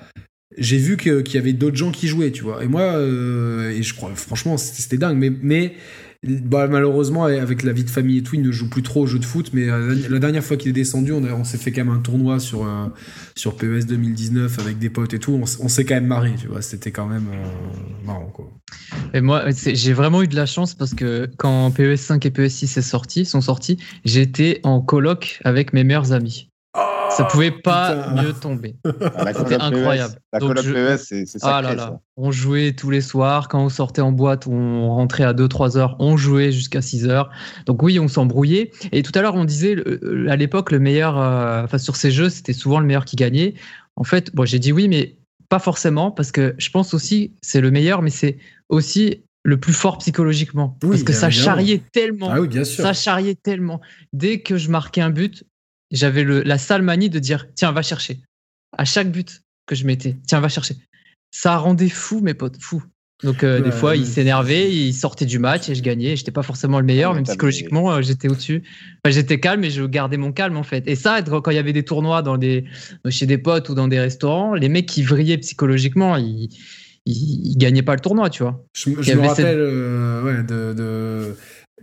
j'ai 0.58 0.78
vu 0.78 0.96
qu'il 0.96 1.34
y 1.34 1.38
avait 1.38 1.52
d'autres 1.52 1.76
gens 1.76 1.90
qui 1.90 2.08
jouaient, 2.08 2.32
tu 2.32 2.42
vois. 2.42 2.62
Et 2.64 2.68
moi, 2.68 2.82
euh, 2.82 3.70
et 3.70 3.82
je 3.82 3.94
crois, 3.94 4.10
franchement, 4.14 4.56
c'était 4.56 4.96
dingue. 4.96 5.16
Mais, 5.18 5.30
mais 5.42 5.74
bah, 6.22 6.66
malheureusement, 6.66 7.24
avec 7.24 7.62
la 7.62 7.72
vie 7.72 7.84
de 7.84 7.90
famille 7.90 8.18
et 8.18 8.22
tout, 8.22 8.34
il 8.34 8.42
ne 8.42 8.50
joue 8.50 8.68
plus 8.68 8.82
trop 8.82 9.02
au 9.02 9.06
jeu 9.06 9.18
de 9.18 9.24
foot. 9.24 9.50
Mais 9.52 9.68
euh, 9.68 9.94
la 10.08 10.18
dernière 10.18 10.42
fois 10.42 10.56
qu'il 10.56 10.70
est 10.70 10.74
descendu, 10.74 11.12
on, 11.12 11.44
s'est 11.44 11.58
fait 11.58 11.72
quand 11.72 11.84
même 11.84 11.94
un 11.94 12.00
tournoi 12.00 12.40
sur, 12.40 12.64
euh, 12.64 12.86
sur 13.36 13.56
PES 13.56 13.86
2019 13.86 14.58
avec 14.58 14.78
des 14.78 14.88
potes 14.88 15.14
et 15.14 15.18
tout. 15.18 15.32
On, 15.32 15.68
s'est 15.68 15.84
quand 15.84 15.94
même 15.94 16.06
marré, 16.06 16.34
tu 16.40 16.48
vois. 16.48 16.62
C'était 16.62 16.90
quand 16.90 17.06
même 17.06 17.28
marrant. 18.04 18.32
Et 19.12 19.20
moi, 19.20 19.44
j'ai 19.50 19.92
vraiment 19.92 20.22
eu 20.22 20.28
de 20.28 20.36
la 20.36 20.46
chance 20.46 20.74
parce 20.74 20.94
que 20.94 21.28
quand 21.36 21.70
PES 21.70 21.96
5 21.96 22.24
et 22.26 22.30
PES 22.30 22.48
6 22.48 22.76
est 22.78 22.82
sorti, 22.82 23.24
sont 23.24 23.40
sortis, 23.40 23.78
j'étais 24.04 24.60
en 24.62 24.80
coloc 24.80 25.40
avec 25.44 25.72
mes 25.72 25.84
meilleurs 25.84 26.12
amis 26.12 26.48
ça 27.10 27.24
pouvait 27.24 27.50
pas 27.50 28.10
mieux 28.14 28.32
tomber. 28.32 28.76
Ah, 29.18 29.32
C'était 29.32 29.60
incroyable. 29.60 30.14
La 30.32 30.38
coloc 30.38 30.64
PES, 30.64 30.96
c'est 30.98 31.26
ça. 31.26 31.60
Ah 31.64 31.98
on 32.16 32.30
jouait 32.30 32.72
tous 32.72 32.90
les 32.90 33.00
soirs. 33.00 33.48
Quand 33.48 33.62
on 33.64 33.68
sortait 33.68 34.00
en 34.00 34.12
boîte, 34.12 34.46
on 34.46 34.88
rentrait 34.88 35.24
à 35.24 35.32
2-3 35.32 35.76
heures. 35.76 35.96
On 35.98 36.16
jouait 36.16 36.52
jusqu'à 36.52 36.82
6 36.82 37.06
heures. 37.06 37.30
Donc 37.66 37.82
oui, 37.82 37.98
on 37.98 38.08
s'embrouillait. 38.08 38.70
Et 38.92 39.02
tout 39.02 39.12
à 39.14 39.22
l'heure, 39.22 39.34
on 39.34 39.44
disait, 39.44 39.76
à 40.28 40.36
l'époque, 40.36 40.70
le 40.70 40.78
meilleur, 40.78 41.18
euh, 41.18 41.64
enfin 41.64 41.78
sur 41.78 41.96
ces 41.96 42.10
jeux, 42.10 42.28
c'était 42.28 42.52
souvent 42.52 42.80
le 42.80 42.86
meilleur 42.86 43.04
qui 43.04 43.16
gagnait. 43.16 43.54
En 43.96 44.04
fait, 44.04 44.34
bon, 44.34 44.44
j'ai 44.44 44.58
dit 44.58 44.72
oui, 44.72 44.88
mais 44.88 45.16
pas 45.48 45.58
forcément, 45.58 46.10
parce 46.10 46.32
que 46.32 46.54
je 46.58 46.70
pense 46.70 46.94
aussi 46.94 47.32
c'est 47.42 47.60
le 47.60 47.70
meilleur, 47.70 48.02
mais 48.02 48.10
c'est 48.10 48.38
aussi 48.68 49.22
le 49.44 49.60
plus 49.60 49.72
fort 49.72 49.98
psychologiquement. 49.98 50.76
parce 50.80 51.04
que 51.04 51.12
ça 51.12 51.30
charriait 51.30 51.82
tellement. 51.92 52.30
Ah 52.32 52.40
oui, 52.40 52.48
bien 52.48 52.64
sûr. 52.64 52.82
Ça 52.82 52.92
charriait 52.92 53.36
tellement. 53.36 53.80
Dès 54.12 54.40
que 54.40 54.56
je 54.56 54.70
marquais 54.70 55.00
un 55.00 55.10
but, 55.10 55.44
j'avais 55.96 56.24
la 56.24 56.58
sale 56.58 56.82
manie 56.82 57.10
de 57.10 57.18
dire 57.18 57.46
tiens, 57.54 57.72
va 57.72 57.82
chercher. 57.82 58.20
À 58.76 58.84
chaque 58.84 59.10
but 59.10 59.42
que 59.66 59.74
je 59.74 59.84
mettais, 59.86 60.16
tiens, 60.26 60.40
va 60.40 60.48
chercher. 60.48 60.76
Ça 61.30 61.56
rendait 61.56 61.88
fou, 61.88 62.20
mes 62.20 62.34
potes, 62.34 62.60
fou. 62.60 62.82
Donc, 63.22 63.42
euh, 63.42 63.60
des 63.60 63.70
fois, 63.70 63.96
il 63.96 64.04
s'énervait, 64.04 64.70
il 64.70 64.92
sortait 64.92 65.24
du 65.24 65.38
match 65.38 65.70
et 65.70 65.74
je 65.74 65.82
gagnais. 65.82 66.16
J'étais 66.16 66.30
pas 66.30 66.42
forcément 66.42 66.78
le 66.78 66.84
meilleur, 66.84 67.14
mais 67.14 67.22
psychologiquement, 67.22 67.90
euh, 67.90 68.02
j'étais 68.02 68.28
au-dessus. 68.28 68.62
j'étais 69.06 69.40
calme 69.40 69.64
et 69.64 69.70
je 69.70 69.82
gardais 69.84 70.18
mon 70.18 70.32
calme, 70.32 70.58
en 70.58 70.62
fait. 70.62 70.86
Et 70.86 70.96
ça, 70.96 71.22
quand 71.22 71.50
il 71.50 71.54
y 71.54 71.58
avait 71.58 71.72
des 71.72 71.82
tournois 71.82 72.20
dans 72.20 72.36
des, 72.36 72.64
chez 73.08 73.24
des 73.24 73.38
potes 73.38 73.70
ou 73.70 73.74
dans 73.74 73.88
des 73.88 73.98
restaurants, 73.98 74.54
les 74.54 74.68
mecs 74.68 74.86
qui 74.86 75.02
vrillaient 75.02 75.38
psychologiquement, 75.38 76.18
ils, 76.18 76.50
ils, 77.06 77.56
gagnaient 77.56 77.82
pas 77.82 77.94
le 77.94 78.00
tournoi, 78.00 78.28
tu 78.28 78.42
vois. 78.42 78.62
Je, 78.74 78.90
me 78.90 79.26
rappelle 79.26 79.56
euh, 79.58 80.22
ouais, 80.22 80.42
de 80.42 81.34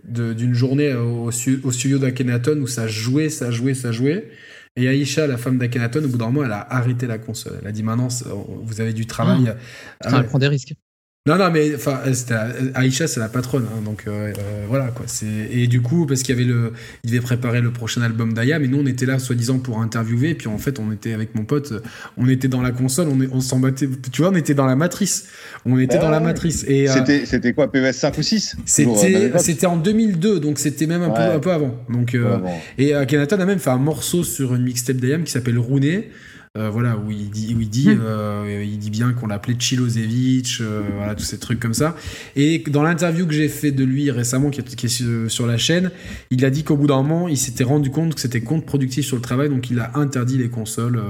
d'une 0.03 0.53
journée 0.53 0.93
au, 0.93 1.25
au 1.27 1.71
studio 1.71 1.97
d'Akhenaton 1.99 2.59
où 2.59 2.67
ça 2.67 2.87
jouait, 2.87 3.29
ça 3.29 3.51
jouait, 3.51 3.73
ça 3.73 3.91
jouait. 3.91 4.31
Et 4.75 4.87
Aïcha, 4.87 5.27
la 5.27 5.37
femme 5.37 5.59
d'Akhenaton, 5.59 6.03
au 6.03 6.07
bout 6.07 6.17
d'un 6.17 6.25
moment, 6.25 6.45
elle 6.45 6.51
a 6.51 6.73
arrêté 6.73 7.05
la 7.05 7.19
console. 7.19 7.59
Elle 7.61 7.67
a 7.67 7.71
dit 7.71 7.83
maintenant, 7.83 8.07
vous 8.63 8.81
avez 8.81 8.93
du 8.93 9.05
travail. 9.05 9.53
Ah, 10.03 10.17
elle 10.17 10.25
prend 10.25 10.39
des 10.39 10.47
risques. 10.47 10.73
Non, 11.25 11.37
non, 11.37 11.51
mais 11.51 11.73
enfin, 11.73 12.01
Aïcha, 12.75 13.07
c'est 13.07 13.21
la 13.21 13.29
patronne, 13.29 13.65
hein, 13.73 13.81
donc 13.85 14.03
euh, 14.07 14.33
euh, 14.37 14.65
voilà 14.67 14.87
quoi. 14.87 15.05
Et 15.53 15.67
du 15.67 15.81
coup 15.81 16.05
parce 16.05 16.21
qu'il 16.21 16.35
y 16.35 16.37
avait 16.37 16.45
le, 16.45 16.73
il 17.05 17.11
devait 17.11 17.21
préparer 17.21 17.61
le 17.61 17.71
prochain 17.71 18.01
album 18.01 18.33
d'Aya, 18.33 18.59
mais 18.59 18.67
nous 18.67 18.79
on 18.79 18.85
était 18.85 19.05
là 19.05 19.19
soi-disant 19.19 19.59
pour 19.59 19.79
interviewer, 19.79 20.31
et 20.31 20.35
puis 20.35 20.49
en 20.49 20.57
fait 20.57 20.79
on 20.79 20.91
était 20.91 21.13
avec 21.13 21.33
mon 21.33 21.45
pote, 21.45 21.81
on 22.17 22.27
était 22.27 22.49
dans 22.49 22.61
la 22.61 22.71
console, 22.71 23.07
on, 23.07 23.17
on 23.31 23.39
s'en 23.39 23.59
battait, 23.59 23.87
tu 24.11 24.21
vois, 24.21 24.31
on 24.31 24.35
était 24.35 24.53
dans 24.53 24.65
la 24.65 24.75
matrice, 24.75 25.29
on 25.65 25.79
était 25.79 25.97
dans 25.97 26.09
la 26.09 26.19
matrice. 26.19 26.65
Et 26.67 26.89
euh, 26.89 27.23
c'était 27.23 27.53
quoi, 27.53 27.71
PES 27.71 27.93
5 27.93 28.17
ou 28.17 28.21
6 28.21 28.57
C'était 28.65 29.31
c'était 29.39 29.65
en 29.65 29.77
2002, 29.77 30.41
donc 30.41 30.59
c'était 30.59 30.87
même 30.87 31.03
un 31.03 31.09
peu 31.11 31.21
un 31.21 31.39
peu 31.39 31.51
avant. 31.53 31.73
Donc 31.87 32.17
et 32.77 32.91
Kenaton 33.07 33.39
a 33.39 33.45
même 33.45 33.59
fait 33.59 33.69
un 33.69 33.77
morceau 33.77 34.25
sur 34.25 34.55
une 34.55 34.63
mixtape 34.63 34.97
d'Ayam 34.97 35.23
qui 35.23 35.31
s'appelle 35.31 35.57
Rouné. 35.57 36.09
Euh, 36.55 36.69
voilà, 36.69 36.97
où 36.97 37.09
il 37.09 37.31
dit, 37.31 37.55
où 37.55 37.61
il 37.61 37.69
dit, 37.69 37.89
hmm. 37.89 38.01
euh, 38.03 38.63
il 38.63 38.77
dit 38.77 38.91
bien 38.91 39.13
qu'on 39.13 39.25
l'appelait 39.25 39.55
Chilosevic, 39.57 40.59
euh, 40.61 40.83
voilà, 40.97 41.15
tous 41.15 41.23
ces 41.23 41.39
trucs 41.39 41.59
comme 41.59 41.73
ça. 41.73 41.95
Et 42.35 42.63
dans 42.67 42.83
l'interview 42.83 43.25
que 43.25 43.33
j'ai 43.33 43.49
fait 43.49 43.71
de 43.71 43.83
lui 43.83 44.11
récemment, 44.11 44.51
qui 44.51 44.59
est, 44.59 45.29
sur 45.29 45.47
la 45.47 45.57
chaîne, 45.57 45.89
il 46.29 46.45
a 46.45 46.51
dit 46.51 46.63
qu'au 46.63 46.77
bout 46.77 46.85
d'un 46.85 47.01
moment, 47.01 47.27
il 47.27 47.37
s'était 47.37 47.63
rendu 47.63 47.89
compte 47.89 48.13
que 48.13 48.21
c'était 48.21 48.41
contre-productif 48.41 49.03
sur 49.03 49.15
le 49.15 49.23
travail, 49.23 49.49
donc 49.49 49.71
il 49.71 49.79
a 49.79 49.97
interdit 49.97 50.37
les 50.37 50.49
consoles 50.49 51.01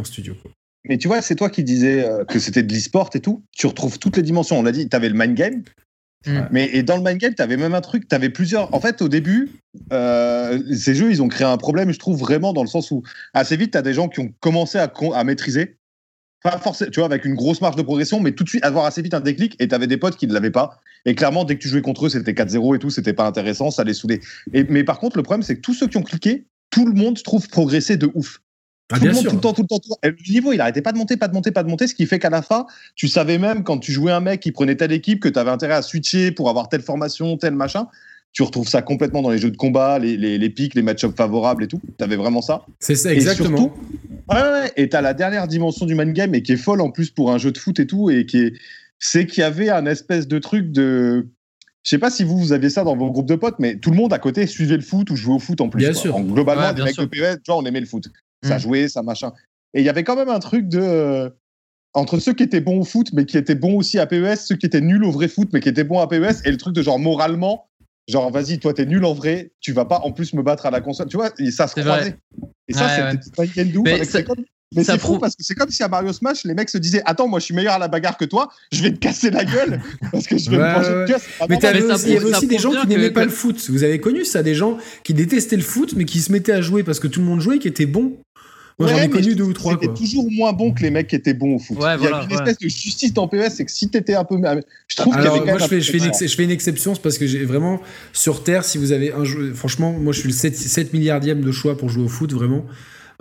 en 0.00 0.04
studio. 0.04 0.34
Mais 0.88 0.96
tu 0.96 1.08
vois, 1.08 1.20
c'est 1.20 1.34
toi 1.34 1.50
qui 1.50 1.62
disais 1.62 2.06
que 2.28 2.38
c'était 2.38 2.62
de 2.62 2.72
l'e-sport 2.72 3.10
et 3.14 3.20
tout. 3.20 3.44
Tu 3.52 3.66
retrouves 3.66 3.98
toutes 3.98 4.16
les 4.16 4.22
dimensions. 4.22 4.58
On 4.58 4.62
l'a 4.62 4.72
dit, 4.72 4.88
tu 4.88 4.96
avais 4.96 5.10
le 5.10 5.14
mind 5.14 5.34
game, 5.34 5.62
Mais 6.50 6.70
et 6.72 6.82
dans 6.82 6.96
le 6.96 7.02
mind 7.02 7.18
game, 7.18 7.34
tu 7.34 7.42
avais 7.42 7.56
même 7.56 7.74
un 7.74 7.80
truc, 7.80 8.08
tu 8.08 8.14
avais 8.14 8.30
plusieurs. 8.30 8.72
En 8.74 8.80
fait, 8.80 9.02
au 9.02 9.08
début, 9.08 9.50
euh, 9.92 10.58
ces 10.74 10.94
jeux, 10.94 11.10
ils 11.10 11.22
ont 11.22 11.28
créé 11.28 11.46
un 11.46 11.56
problème, 11.56 11.92
je 11.92 11.98
trouve, 11.98 12.18
vraiment, 12.18 12.52
dans 12.52 12.62
le 12.62 12.68
sens 12.68 12.90
où 12.90 13.02
assez 13.32 13.56
vite, 13.56 13.72
tu 13.72 13.78
as 13.78 13.82
des 13.82 13.94
gens 13.94 14.08
qui 14.08 14.20
ont 14.20 14.32
commencé 14.40 14.78
à, 14.78 14.92
à 15.14 15.24
maîtriser. 15.24 15.76
Pas 16.42 16.58
forcément, 16.58 16.90
tu 16.90 17.00
vois, 17.00 17.06
avec 17.06 17.24
une 17.24 17.34
grosse 17.34 17.60
marge 17.60 17.76
de 17.76 17.82
progression, 17.82 18.20
mais 18.20 18.32
tout 18.32 18.44
de 18.44 18.48
suite 18.48 18.64
avoir 18.64 18.84
assez 18.84 19.00
vite 19.00 19.14
un 19.14 19.20
déclic 19.20 19.56
et 19.60 19.68
tu 19.68 19.74
avais 19.74 19.86
des 19.86 19.96
potes 19.96 20.16
qui 20.16 20.26
ne 20.26 20.34
l'avaient 20.34 20.50
pas. 20.50 20.78
Et 21.06 21.14
clairement, 21.14 21.44
dès 21.44 21.56
que 21.56 21.62
tu 21.62 21.68
jouais 21.68 21.82
contre 21.82 22.06
eux, 22.06 22.08
c'était 22.10 22.32
4-0 22.32 22.76
et 22.76 22.78
tout, 22.78 22.90
c'était 22.90 23.14
pas 23.14 23.26
intéressant, 23.26 23.70
ça 23.70 23.82
les 23.84 23.94
saoulait. 23.94 24.20
Et, 24.52 24.64
mais 24.64 24.84
par 24.84 24.98
contre, 24.98 25.16
le 25.16 25.22
problème, 25.22 25.42
c'est 25.42 25.56
que 25.56 25.60
tous 25.60 25.74
ceux 25.74 25.88
qui 25.88 25.96
ont 25.96 26.02
cliqué, 26.02 26.46
tout 26.70 26.86
le 26.86 26.92
monde, 26.92 27.22
trouve, 27.22 27.48
progresser 27.48 27.96
de 27.96 28.10
ouf. 28.14 28.40
Ah, 28.92 28.98
tout 28.98 29.06
le 29.06 29.12
monde, 29.12 29.26
tout 29.26 29.34
le 29.34 29.40
temps, 29.40 29.52
tout 29.54 29.62
le 29.62 29.66
temps, 29.66 29.78
tout 29.78 29.90
le 30.02 30.10
temps. 30.10 30.16
le 30.26 30.32
niveau, 30.32 30.52
il 30.52 30.60
arrêtait 30.60 30.82
pas 30.82 30.92
de 30.92 30.98
monter, 30.98 31.16
pas 31.16 31.28
de 31.28 31.34
monter, 31.34 31.52
pas 31.52 31.62
de 31.62 31.68
monter, 31.68 31.86
ce 31.86 31.94
qui 31.94 32.04
fait 32.04 32.18
qu'à 32.18 32.28
la 32.28 32.42
fin, 32.42 32.66
tu 32.94 33.08
savais 33.08 33.38
même 33.38 33.64
quand 33.64 33.78
tu 33.78 33.92
jouais 33.92 34.12
un 34.12 34.20
mec 34.20 34.40
qui 34.40 34.52
prenait 34.52 34.76
telle 34.76 34.92
équipe 34.92 35.20
que 35.20 35.28
tu 35.28 35.38
avais 35.38 35.50
intérêt 35.50 35.74
à 35.74 35.82
switcher 35.82 36.32
pour 36.32 36.50
avoir 36.50 36.68
telle 36.68 36.82
formation, 36.82 37.36
tel 37.38 37.54
machin. 37.54 37.88
Tu 38.32 38.42
retrouves 38.42 38.68
ça 38.68 38.82
complètement 38.82 39.22
dans 39.22 39.30
les 39.30 39.38
jeux 39.38 39.52
de 39.52 39.56
combat, 39.56 39.98
les, 39.98 40.16
les, 40.16 40.38
les 40.38 40.50
pics, 40.50 40.74
les 40.74 40.82
match-ups 40.82 41.16
favorables 41.16 41.62
et 41.64 41.68
tout. 41.68 41.80
Tu 41.96 42.04
avais 42.04 42.16
vraiment 42.16 42.42
ça. 42.42 42.66
C'est 42.80 42.96
ça, 42.96 43.14
exactement. 43.14 43.56
Et 43.56 43.60
surtout, 43.60 43.72
ouais, 44.28 44.42
ouais, 44.42 44.72
et 44.76 44.88
t'as 44.88 45.00
la 45.00 45.14
dernière 45.14 45.46
dimension 45.46 45.86
du 45.86 45.94
man 45.94 46.12
game 46.12 46.34
et 46.34 46.42
qui 46.42 46.52
est 46.52 46.56
folle 46.56 46.80
en 46.80 46.90
plus 46.90 47.10
pour 47.10 47.32
un 47.32 47.38
jeu 47.38 47.52
de 47.52 47.58
foot 47.58 47.78
et 47.78 47.86
tout, 47.86 48.10
et 48.10 48.26
qui 48.26 48.38
est, 48.38 48.54
c'est 48.98 49.26
qu'il 49.26 49.40
y 49.40 49.44
avait 49.44 49.70
un 49.70 49.86
espèce 49.86 50.26
de 50.26 50.38
truc 50.40 50.72
de, 50.72 51.28
je 51.84 51.90
sais 51.90 51.98
pas 51.98 52.10
si 52.10 52.24
vous, 52.24 52.38
vous 52.38 52.52
aviez 52.52 52.70
ça 52.70 52.82
dans 52.82 52.96
vos 52.96 53.10
groupes 53.10 53.28
de 53.28 53.34
potes, 53.34 53.58
mais 53.58 53.76
tout 53.76 53.90
le 53.90 53.96
monde 53.96 54.12
à 54.12 54.18
côté 54.18 54.46
suivait 54.46 54.76
le 54.76 54.82
foot 54.82 55.10
ou 55.10 55.16
jouait 55.16 55.34
au 55.34 55.38
foot 55.38 55.60
en 55.60 55.68
plus. 55.68 55.78
Bien 55.78 55.92
sûr. 55.92 56.18
globalement, 56.20 56.62
ouais, 56.62 56.80
avec 56.80 56.96
le 56.96 57.06
PES, 57.06 57.40
on 57.48 57.64
aimait 57.64 57.80
le 57.80 57.86
foot 57.86 58.08
ça 58.44 58.56
mm. 58.56 58.60
jouait, 58.60 58.88
ça 58.88 59.02
machin. 59.02 59.32
Et 59.74 59.80
il 59.80 59.84
y 59.84 59.88
avait 59.88 60.04
quand 60.04 60.16
même 60.16 60.28
un 60.28 60.38
truc 60.38 60.68
de. 60.68 60.80
Euh, 60.80 61.30
entre 61.96 62.18
ceux 62.18 62.32
qui 62.32 62.42
étaient 62.42 62.60
bons 62.60 62.80
au 62.80 62.84
foot, 62.84 63.10
mais 63.12 63.24
qui 63.24 63.38
étaient 63.38 63.54
bons 63.54 63.76
aussi 63.76 64.00
à 64.00 64.06
PES, 64.06 64.36
ceux 64.36 64.56
qui 64.56 64.66
étaient 64.66 64.80
nuls 64.80 65.04
au 65.04 65.12
vrai 65.12 65.28
foot, 65.28 65.48
mais 65.52 65.60
qui 65.60 65.68
étaient 65.68 65.84
bons 65.84 66.00
à 66.00 66.08
PES, 66.08 66.44
et 66.44 66.50
le 66.50 66.56
truc 66.56 66.74
de 66.74 66.82
genre 66.82 66.98
moralement, 66.98 67.68
genre 68.08 68.32
vas-y, 68.32 68.58
toi 68.58 68.74
t'es 68.74 68.84
nul 68.84 69.04
en 69.04 69.14
vrai, 69.14 69.52
tu 69.60 69.72
vas 69.72 69.84
pas 69.84 70.00
en 70.00 70.10
plus 70.10 70.34
me 70.34 70.42
battre 70.42 70.66
à 70.66 70.72
la 70.72 70.80
console. 70.80 71.06
Tu 71.06 71.16
vois, 71.16 71.30
ça 71.52 71.68
se 71.68 71.80
croisait. 71.80 72.16
Et 72.66 72.72
ça, 72.72 72.88
c'était 72.88 73.40
ouais. 73.40 73.50
avec 73.54 73.54
mais 74.74 74.84
c'est 74.84 74.98
fou 74.98 75.18
parce 75.18 75.36
que 75.36 75.42
c'est 75.44 75.54
comme 75.54 75.70
si 75.70 75.82
à 75.82 75.88
Mario 75.88 76.12
Smash, 76.12 76.44
les 76.44 76.54
mecs 76.54 76.68
se 76.68 76.78
disaient 76.78 77.02
Attends, 77.04 77.28
moi 77.28 77.38
je 77.38 77.44
suis 77.44 77.54
meilleur 77.54 77.74
à 77.74 77.78
la 77.78 77.88
bagarre 77.88 78.16
que 78.16 78.24
toi, 78.24 78.48
je 78.72 78.82
vais 78.82 78.92
te 78.92 78.98
casser 78.98 79.30
la 79.30 79.44
gueule 79.44 79.80
parce 80.12 80.26
que 80.26 80.36
je 80.36 80.50
vais 80.50 80.56
me 80.56 80.62
manger 80.62 80.90
de 80.90 81.06
casse. 81.06 81.24
Mais 81.48 81.56
il 81.56 81.62
y 81.62 82.16
avait 82.16 82.24
aussi 82.24 82.46
des 82.46 82.58
gens 82.58 82.72
qui 82.72 82.86
n'aimaient 82.88 83.10
pas 83.10 83.24
le 83.24 83.30
foot. 83.30 83.70
Vous 83.70 83.84
avez 83.84 84.00
connu 84.00 84.24
ça, 84.24 84.42
des 84.42 84.54
gens 84.54 84.78
qui 85.02 85.14
détestaient 85.14 85.56
le 85.56 85.62
foot, 85.62 85.94
mais 85.96 86.04
qui 86.04 86.20
se 86.20 86.32
mettaient 86.32 86.52
à 86.52 86.60
jouer 86.60 86.82
parce 86.82 86.98
que 86.98 87.06
tout 87.06 87.20
le 87.20 87.26
monde 87.26 87.40
jouait, 87.40 87.58
qui 87.58 87.68
étaient 87.68 87.86
bons. 87.86 88.16
Moi, 88.78 88.88
j'en 88.88 88.98
ai 88.98 89.08
connu 89.08 89.34
deux 89.34 89.44
ou 89.44 89.52
trois. 89.52 89.72
C'était 89.72 89.92
toujours 89.94 90.30
moins 90.30 90.52
bon 90.52 90.72
que 90.72 90.82
les 90.82 90.90
mecs 90.90 91.06
qui 91.06 91.16
étaient 91.16 91.34
bons 91.34 91.56
au 91.56 91.58
foot. 91.58 91.78
il 91.80 92.04
y 92.04 92.06
a 92.06 92.24
une 92.24 92.32
espèce 92.32 92.58
de 92.58 92.68
justice 92.68 93.12
dans 93.12 93.28
PES, 93.28 93.50
c'est 93.50 93.64
que 93.64 93.70
si 93.70 93.88
t'étais 93.88 94.14
un 94.14 94.24
peu. 94.24 94.36
Je 94.88 94.96
trouve 94.96 95.14
qu'il 95.14 95.24
y 95.24 95.26
avait 95.26 95.40
moi, 95.44 95.58
je 95.58 95.66
fais, 95.66 95.80
je, 95.80 95.92
fais 95.92 95.98
une 95.98 96.12
je 96.14 96.34
fais 96.34 96.44
une 96.44 96.50
exception, 96.50 96.94
parce 96.96 97.18
que 97.18 97.26
j'ai 97.26 97.44
vraiment. 97.44 97.80
Sur 98.12 98.42
Terre, 98.42 98.64
si 98.64 98.78
vous 98.78 98.92
avez 98.92 99.12
un 99.12 99.24
jeu. 99.24 99.52
Franchement, 99.54 99.92
moi, 99.92 100.12
je 100.12 100.20
suis 100.20 100.28
le 100.28 100.34
7, 100.34 100.56
7 100.56 100.92
milliardième 100.92 101.40
de 101.40 101.52
choix 101.52 101.76
pour 101.76 101.88
jouer 101.88 102.04
au 102.04 102.08
foot, 102.08 102.32
vraiment. 102.32 102.64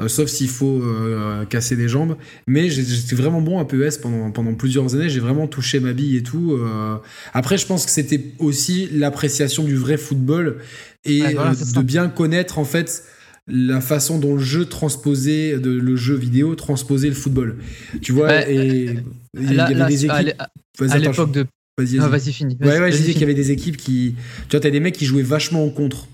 Euh, 0.01 0.07
sauf 0.07 0.27
s'il 0.27 0.49
faut 0.49 0.81
euh, 0.81 1.45
casser 1.45 1.75
des 1.75 1.87
jambes. 1.87 2.17
Mais 2.47 2.69
j'étais 2.69 3.15
vraiment 3.15 3.41
bon 3.41 3.59
à 3.59 3.65
PES 3.65 4.01
pendant, 4.01 4.31
pendant 4.31 4.53
plusieurs 4.55 4.95
années. 4.95 5.09
J'ai 5.09 5.19
vraiment 5.19 5.47
touché 5.47 5.79
ma 5.79 5.93
bille 5.93 6.17
et 6.17 6.23
tout. 6.23 6.53
Euh. 6.53 6.97
Après, 7.33 7.57
je 7.57 7.67
pense 7.67 7.85
que 7.85 7.91
c'était 7.91 8.21
aussi 8.39 8.89
l'appréciation 8.91 9.63
du 9.63 9.75
vrai 9.75 9.97
football 9.97 10.57
et 11.05 11.21
de 11.21 11.81
bien 11.81 12.07
connaître 12.07 12.59
en 12.59 12.65
fait 12.65 13.03
la 13.47 13.81
façon 13.81 14.19
dont 14.19 14.35
le 14.35 14.41
jeu 14.41 14.65
transposait, 14.65 15.59
de, 15.59 15.69
le 15.71 15.95
jeu 15.95 16.15
vidéo 16.15 16.55
transposait 16.55 17.09
le 17.09 17.15
football. 17.15 17.57
Tu 18.01 18.11
vois, 18.11 18.49
et 18.49 18.95
il 19.39 19.53
y 19.53 19.59
avait 19.59 19.85
des 19.85 20.05
équipes. 20.05 20.41
À 20.89 20.97
l'époque 20.97 21.31
de. 21.31 21.45
Vas-y, 21.77 21.97
vas 21.97 22.07
vas 22.07 22.19
fini. 22.19 22.55
ouais, 22.61 22.79
ouais, 22.79 22.91
je 22.91 22.97
disais 22.97 23.13
qu'il 23.13 23.21
y 23.21 23.25
avait 23.25 23.33
des 23.33 23.51
équipes 23.51 23.77
qui. 23.77 24.15
Tu 24.47 24.51
vois, 24.51 24.59
t'as 24.59 24.69
des 24.69 24.79
mecs 24.79 24.95
qui 24.95 25.05
jouaient 25.05 25.23
vachement 25.23 25.65
en 25.65 25.69
contre. 25.71 26.07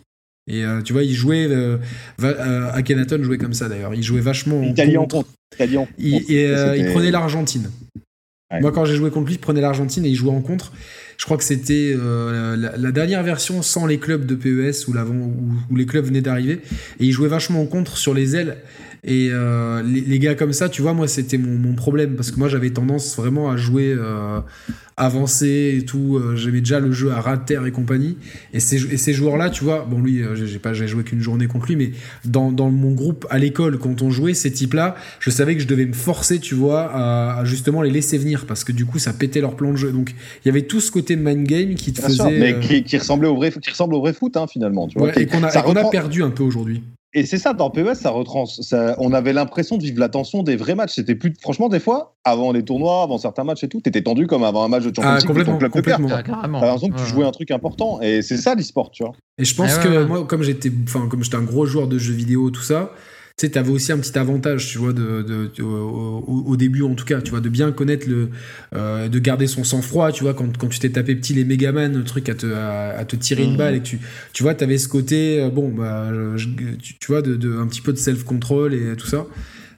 Et 0.47 0.63
euh, 0.63 0.81
tu 0.81 0.93
vois, 0.93 1.03
ils 1.03 1.13
jouaient. 1.13 1.47
Euh, 1.49 1.77
euh, 2.23 2.71
Akhenaton 2.71 3.21
jouait 3.21 3.37
comme 3.37 3.53
ça 3.53 3.67
d'ailleurs. 3.67 3.93
Il 3.93 4.01
jouait 4.01 4.21
vachement 4.21 4.61
en 4.61 4.73
contre. 5.07 5.27
Italien. 5.53 5.87
Il, 5.97 6.31
et, 6.31 6.77
il 6.77 6.85
prenait 6.93 7.11
l'Argentine. 7.11 7.69
Moi, 8.61 8.71
quand 8.71 8.85
j'ai 8.85 8.95
joué 8.95 9.11
contre 9.11 9.27
lui, 9.27 9.35
il 9.35 9.39
prenait 9.39 9.61
l'Argentine 9.61 10.05
et 10.05 10.09
il 10.09 10.15
jouait 10.15 10.31
en 10.31 10.41
contre. 10.41 10.71
Je 11.19 11.25
crois 11.25 11.36
que 11.36 11.43
c'était 11.43 11.93
euh, 11.97 12.55
la, 12.55 12.91
dernière 12.93 13.23
version 13.23 13.62
sans 13.62 13.86
les 13.86 13.99
clubs 13.99 14.25
de 14.25 14.36
PES 14.36 14.88
où, 14.88 14.93
où, 15.69 15.75
les 15.75 15.86
clubs 15.86 16.05
venaient 16.05 16.21
d'arriver. 16.21 16.62
Et 17.01 17.05
il 17.05 17.12
jouait 17.12 17.27
vachement 17.27 17.62
en 17.62 17.65
contre 17.65 17.97
sur 17.97 18.13
les 18.13 18.38
ailes. 18.38 18.55
Et 19.03 19.29
euh, 19.31 19.81
les, 19.83 20.19
gars 20.19 20.35
comme 20.35 20.51
ça, 20.53 20.67
tu 20.67 20.81
vois, 20.81 20.93
moi, 20.93 21.07
c'était 21.07 21.38
mon, 21.38 21.73
problème. 21.73 22.15
Parce 22.15 22.31
que 22.31 22.39
moi, 22.39 22.49
j'avais 22.49 22.69
tendance 22.69 23.15
vraiment 23.15 23.49
à 23.49 23.55
jouer, 23.55 23.95
euh, 23.97 24.41
avancé 24.97 25.77
et 25.79 25.85
tout. 25.85 26.17
Euh, 26.17 26.35
j'aimais 26.35 26.59
déjà 26.59 26.79
le 26.79 26.91
jeu 26.91 27.12
à 27.12 27.21
ras 27.21 27.38
terre 27.38 27.65
et 27.65 27.71
compagnie. 27.71 28.17
Et 28.53 28.59
ces, 28.59 28.93
et 28.93 28.97
ces 28.97 29.13
joueurs-là, 29.13 29.49
tu 29.49 29.63
vois, 29.63 29.88
bon, 29.89 30.01
lui, 30.01 30.21
j'ai 30.33 30.59
pas 30.59 30.73
j'ai 30.73 30.88
joué 30.88 31.03
qu'une 31.03 31.21
journée 31.21 31.47
contre 31.47 31.67
lui, 31.67 31.77
mais 31.77 31.91
dans, 32.25 32.51
dans 32.51 32.69
mon 32.69 32.91
groupe 32.91 33.25
à 33.29 33.38
l'école, 33.38 33.79
quand 33.79 34.01
on 34.01 34.12
jouait, 34.12 34.33
ces 34.33 34.51
types-là, 34.51 34.95
je 35.19 35.29
savais 35.29 35.55
que 35.55 35.62
je 35.62 35.67
devais 35.67 35.85
me 35.85 35.93
forcer, 35.93 36.39
tu 36.39 36.55
vois, 36.55 36.91
à, 36.93 37.45
justement 37.45 37.81
les 37.81 37.91
laisser 37.91 38.17
venir 38.17 38.45
parce 38.45 38.65
que 38.65 38.73
du 38.73 38.85
coup, 38.85 38.99
ça 38.99 39.13
pétait 39.13 39.39
leur 39.39 39.55
plan 39.55 39.71
de 39.71 39.77
jeu. 39.77 39.91
Donc, 39.91 40.13
il 40.43 40.47
y 40.47 40.51
avait 40.51 40.63
tout 40.63 40.81
ce 40.81 40.91
côté 40.91 41.15
mind 41.15 41.47
game 41.47 41.75
qui 41.75 41.93
te 41.93 42.01
faisait. 42.01 42.31
mais 42.31 42.59
qui, 42.59 42.83
qui, 42.83 42.97
ressemblait 42.97 43.29
au 43.29 43.35
vrai, 43.35 43.51
qui 43.51 43.69
ressemble 43.69 43.95
au 43.95 44.01
vrai 44.01 44.12
foot, 44.12 44.35
hein, 44.35 44.47
finalement. 44.47 44.88
Tu 44.88 44.99
vois, 44.99 45.17
et 45.17 45.25
qu'on 45.25 45.43
a, 45.43 45.47
a 45.47 45.89
perdu 45.89 46.21
un 46.21 46.31
peu 46.31 46.43
aujourd'hui. 46.43 46.83
Et 47.13 47.26
c'est 47.26 47.39
ça, 47.39 47.54
dans 47.54 47.72
PES, 47.72 47.95
ça 47.95 48.12
retrans... 48.12 48.45
Ça, 48.45 48.95
on 49.00 49.13
avait 49.13 49.34
l'impression 49.34 49.78
de 49.78 49.84
vivre 49.84 50.00
la 50.00 50.10
tension 50.10 50.43
des 50.43 50.56
vrais 50.56 50.76
matchs. 50.76 50.93
C'était 50.95 51.15
plus, 51.15 51.34
franchement, 51.41 51.67
des 51.67 51.80
fois, 51.80 52.15
avant 52.24 52.52
les 52.52 52.63
tournois, 52.63 53.02
avant 53.02 53.17
certains 53.17 53.43
matchs 53.43 53.64
et 53.64 53.68
tout, 53.68 53.82
t'étais 53.82 54.03
tendu 54.03 54.28
comme 54.28 54.43
avant 54.43 54.64
un 54.64 54.68
match 54.68 54.84
de 54.84 54.93
Champions 54.95 55.16
ah, 55.16 55.22
ton 55.22 55.57
club 55.57 55.72
complètement. 55.72 56.07
T'as 56.07 56.47
l'impression 56.47 56.89
que 56.89 56.99
tu 56.99 57.05
jouais 57.05 57.26
un 57.26 57.32
truc 57.32 57.49
important. 57.49 57.99
Et 58.01 58.22
c'est 58.22 58.38
ça 58.38 58.53
l'e-sport, 58.53 58.91
tu 58.91 59.03
vois. 59.03 59.14
Et 59.39 59.45
je 59.45 59.55
pense 59.55 59.78
que 59.80 60.05
moi, 60.05 60.24
comme 60.26 60.43
j'étais, 60.43 60.72
enfin, 60.84 61.07
comme 61.10 61.24
j'étais 61.24 61.38
un 61.38 61.43
gros 61.43 61.66
joueur 61.66 61.88
de 61.88 61.97
jeux 61.97 62.14
vidéo, 62.14 62.51
tout 62.51 62.62
ça, 62.62 62.91
tu 63.39 63.47
sais, 63.47 63.57
avais 63.57 63.69
aussi 63.69 63.93
un 63.93 63.97
petit 63.97 64.17
avantage, 64.17 64.67
tu 64.67 64.79
vois, 64.79 64.91
de, 64.91 65.49
au, 65.61 66.57
début 66.57 66.83
en 66.83 66.93
tout 66.93 67.05
cas, 67.05 67.21
tu 67.21 67.31
vois, 67.31 67.39
de 67.39 67.47
bien 67.47 67.71
connaître 67.71 68.09
le, 68.09 68.29
euh, 68.75 69.07
de 69.07 69.17
garder 69.17 69.47
son 69.47 69.63
sang-froid, 69.63 70.11
tu 70.11 70.23
vois, 70.23 70.33
quand, 70.33 70.57
quand 70.57 70.67
tu 70.67 70.79
t'es 70.79 70.89
tapé 70.89 71.15
petit 71.15 71.33
les 71.33 71.45
Megaman, 71.45 71.95
le 71.95 72.03
truc 72.03 72.27
à 72.27 72.35
te, 72.35 72.47
à, 72.47 73.05
te 73.05 73.15
tirer 73.15 73.45
une 73.45 73.53
mmh. 73.53 73.57
balle 73.57 73.75
et 73.75 73.79
que 73.79 73.85
tu, 73.85 73.99
tu 74.33 74.43
vois, 74.43 74.61
avais 74.61 74.77
ce 74.77 74.89
côté, 74.89 75.41
euh, 75.41 75.49
bon, 75.49 75.69
bah, 75.69 76.11
tu, 76.81 77.07
vois, 77.07 77.21
de, 77.21 77.57
un 77.57 77.67
petit 77.67 77.81
peu 77.81 77.93
de 77.93 77.97
self-control 77.97 78.73
et 78.73 78.95
tout 78.97 79.07
ça. 79.07 79.25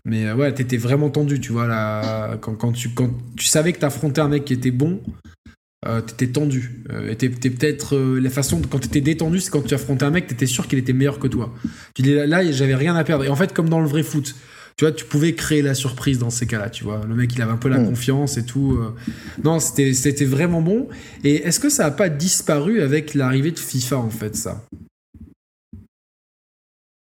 Mais 0.06 0.26
euh, 0.26 0.36
ouais, 0.36 0.52
t'étais 0.52 0.78
vraiment 0.78 1.12
tendu, 1.12 1.40
tu 1.40 1.52
vois, 1.52 1.68
là, 1.68 2.38
quand, 2.42 2.56
quand, 2.56 2.72
tu, 2.72 2.90
quand 2.90 3.12
tu 3.38 3.46
savais 3.46 3.74
que 3.74 3.80
t'affrontais 3.80 4.22
un 4.22 4.30
mec 4.30 4.44
qui 4.44 4.54
était 4.54 4.72
bon, 4.72 5.02
euh, 5.88 6.00
t'étais 6.00 6.32
tendu. 6.32 6.84
Euh, 6.92 7.16
peut-être 7.16 7.96
euh, 7.96 8.20
la 8.20 8.30
façon 8.30 8.62
quand 8.70 8.78
t'étais 8.78 9.02
détendu, 9.02 9.40
c'est 9.40 9.50
quand 9.50 9.64
tu 9.64 9.74
affrontais 9.74 10.06
un 10.06 10.12
mec, 10.12 10.28
t'étais 10.28 10.46
sûr 10.46 10.68
qu'il 10.68 10.78
était 10.78 10.94
meilleur 10.94 11.18
que 11.18 11.28
toi. 11.28 11.56
Tu 11.96 12.04
dis 12.04 12.14
là, 12.14 12.52
j'avais 12.52 12.76
rien 12.76 12.96
à 12.96 13.04
perdre. 13.04 13.26
Et 13.26 13.30
en 13.30 13.36
fait, 13.36 13.52
comme 13.52 13.68
dans 13.68 13.80
le 13.80 13.88
vrai 13.88 14.04
foot, 14.04 14.36
tu 14.78 14.86
vois, 14.86 14.92
tu 14.92 15.06
pouvais 15.06 15.34
créer 15.34 15.64
la 15.64 15.74
surprise 15.74 16.20
dans 16.20 16.30
ces 16.30 16.46
cas-là. 16.46 16.70
Tu 16.70 16.84
vois, 16.84 17.02
le 17.08 17.16
mec, 17.16 17.34
il 17.34 17.42
avait 17.42 17.52
un 17.52 17.58
peu 17.58 17.68
la 17.68 17.80
mm. 17.80 17.88
confiance 17.88 18.38
et 18.38 18.46
tout. 18.46 18.74
Euh. 18.74 18.94
Non, 19.44 19.60
c'était 19.60 20.26
vraiment 20.26 20.62
bon. 20.62 20.88
Et 21.24 21.38
est-ce 21.38 21.60
que 21.60 21.70
ça 21.70 21.88
a 21.88 21.92
pas 21.92 22.10
disparu 22.10 22.82
avec 22.82 23.16
l'arrivée 23.16 23.52
de 23.52 23.60
FIFA 23.60 23.98
en 23.98 24.12
fait, 24.12 24.36
ça? 24.36 24.64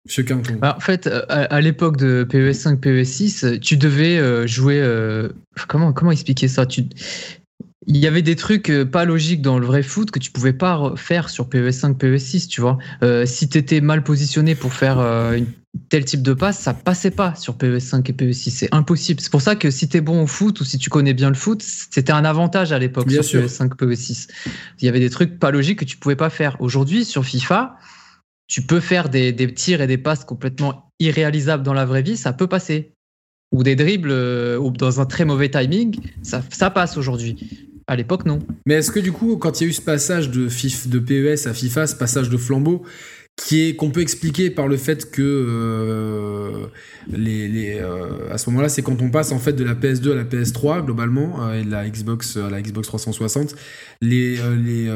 Monsieur 0.07 0.23
Quinton. 0.23 0.57
Bah, 0.59 0.73
en 0.75 0.79
fait, 0.79 1.07
à, 1.29 1.61
l'époque 1.61 1.97
de 1.97 2.25
PES 2.27 2.53
5, 2.53 2.81
PES 2.81 3.03
6, 3.05 3.45
tu 3.61 3.77
devais 3.77 4.47
jouer. 4.47 4.83
comment, 5.67 5.93
comment 5.93 6.11
expliquer 6.11 6.47
ça? 6.47 6.65
Tu, 6.65 6.85
il 7.87 7.97
y 7.97 8.05
avait 8.05 8.21
des 8.21 8.35
trucs 8.35 8.69
euh, 8.69 8.85
pas 8.85 9.05
logiques 9.05 9.41
dans 9.41 9.57
le 9.57 9.65
vrai 9.65 9.81
foot 9.81 10.11
que 10.11 10.19
tu 10.19 10.31
pouvais 10.31 10.53
pas 10.53 10.93
faire 10.95 11.29
sur 11.29 11.47
PES5, 11.49 11.97
PES6, 11.97 12.47
tu 12.47 12.61
vois. 12.61 12.77
Euh, 13.03 13.25
si 13.25 13.49
tu 13.49 13.57
étais 13.57 13.81
mal 13.81 14.03
positionné 14.03 14.53
pour 14.53 14.73
faire 14.73 14.99
euh, 14.99 15.39
tel 15.89 16.05
type 16.05 16.21
de 16.21 16.33
passe, 16.33 16.59
ça 16.59 16.75
passait 16.75 17.09
pas 17.09 17.33
sur 17.33 17.57
PES5 17.57 18.07
et 18.07 18.13
PES6. 18.13 18.49
C'est 18.51 18.73
impossible. 18.73 19.19
C'est 19.19 19.31
pour 19.31 19.41
ça 19.41 19.55
que 19.55 19.71
si 19.71 19.89
tu 19.89 19.97
es 19.97 20.01
bon 20.01 20.21
au 20.21 20.27
foot 20.27 20.61
ou 20.61 20.63
si 20.63 20.77
tu 20.77 20.91
connais 20.91 21.15
bien 21.15 21.29
le 21.29 21.35
foot, 21.35 21.63
c'était 21.63 22.11
un 22.11 22.23
avantage 22.23 22.71
à 22.71 22.77
l'époque 22.77 23.09
sur 23.09 23.23
PES5, 23.23 23.75
PES6. 23.75 24.29
Il 24.79 24.85
y 24.85 24.89
avait 24.89 24.99
des 24.99 25.09
trucs 25.09 25.39
pas 25.39 25.49
logiques 25.49 25.79
que 25.79 25.85
tu 25.85 25.97
pouvais 25.97 26.15
pas 26.15 26.29
faire. 26.29 26.57
Aujourd'hui, 26.59 27.03
sur 27.03 27.25
FIFA, 27.25 27.77
tu 28.47 28.61
peux 28.61 28.79
faire 28.79 29.09
des, 29.09 29.33
tirs 29.55 29.81
et 29.81 29.87
des 29.87 29.97
passes 29.97 30.23
complètement 30.23 30.91
irréalisables 30.99 31.63
dans 31.63 31.73
la 31.73 31.85
vraie 31.85 32.03
vie, 32.03 32.17
ça 32.17 32.31
peut 32.31 32.47
passer 32.47 32.93
ou 33.51 33.63
des 33.63 33.75
dribbles 33.75 34.11
ou 34.11 34.71
dans 34.71 35.01
un 35.01 35.05
très 35.05 35.25
mauvais 35.25 35.49
timing, 35.49 35.99
ça, 36.21 36.41
ça 36.51 36.69
passe 36.69 36.95
aujourd'hui. 36.95 37.70
À 37.91 37.97
l'époque, 37.97 38.25
non. 38.25 38.39
Mais 38.65 38.75
est-ce 38.75 38.89
que 38.89 39.01
du 39.01 39.11
coup, 39.11 39.35
quand 39.35 39.59
il 39.59 39.65
y 39.65 39.67
a 39.67 39.69
eu 39.69 39.73
ce 39.73 39.81
passage 39.81 40.31
de, 40.31 40.47
FIF, 40.47 40.87
de 40.87 40.97
PES 40.97 41.45
à 41.45 41.53
FIFA, 41.53 41.87
ce 41.87 41.95
passage 41.97 42.29
de 42.29 42.37
flambeau, 42.37 42.83
qui 43.35 43.67
est 43.67 43.75
qu'on 43.75 43.89
peut 43.89 43.99
expliquer 43.99 44.49
par 44.49 44.69
le 44.69 44.77
fait 44.77 45.11
que 45.11 45.21
euh, 45.21 46.67
les, 47.11 47.79
euh, 47.81 48.31
à 48.31 48.37
ce 48.37 48.49
moment-là, 48.49 48.69
c'est 48.69 48.81
quand 48.81 49.01
on 49.01 49.09
passe 49.09 49.33
en 49.33 49.39
fait 49.39 49.51
de 49.51 49.65
la 49.65 49.73
PS2 49.73 50.13
à 50.13 50.15
la 50.15 50.23
PS3 50.23 50.85
globalement 50.85 51.45
euh, 51.45 51.59
et 51.59 51.65
de 51.65 51.71
la 51.71 51.89
Xbox 51.89 52.37
à 52.37 52.49
la 52.49 52.61
Xbox 52.61 52.87
360, 52.87 53.55
les 54.01 54.37
les, 54.55 54.89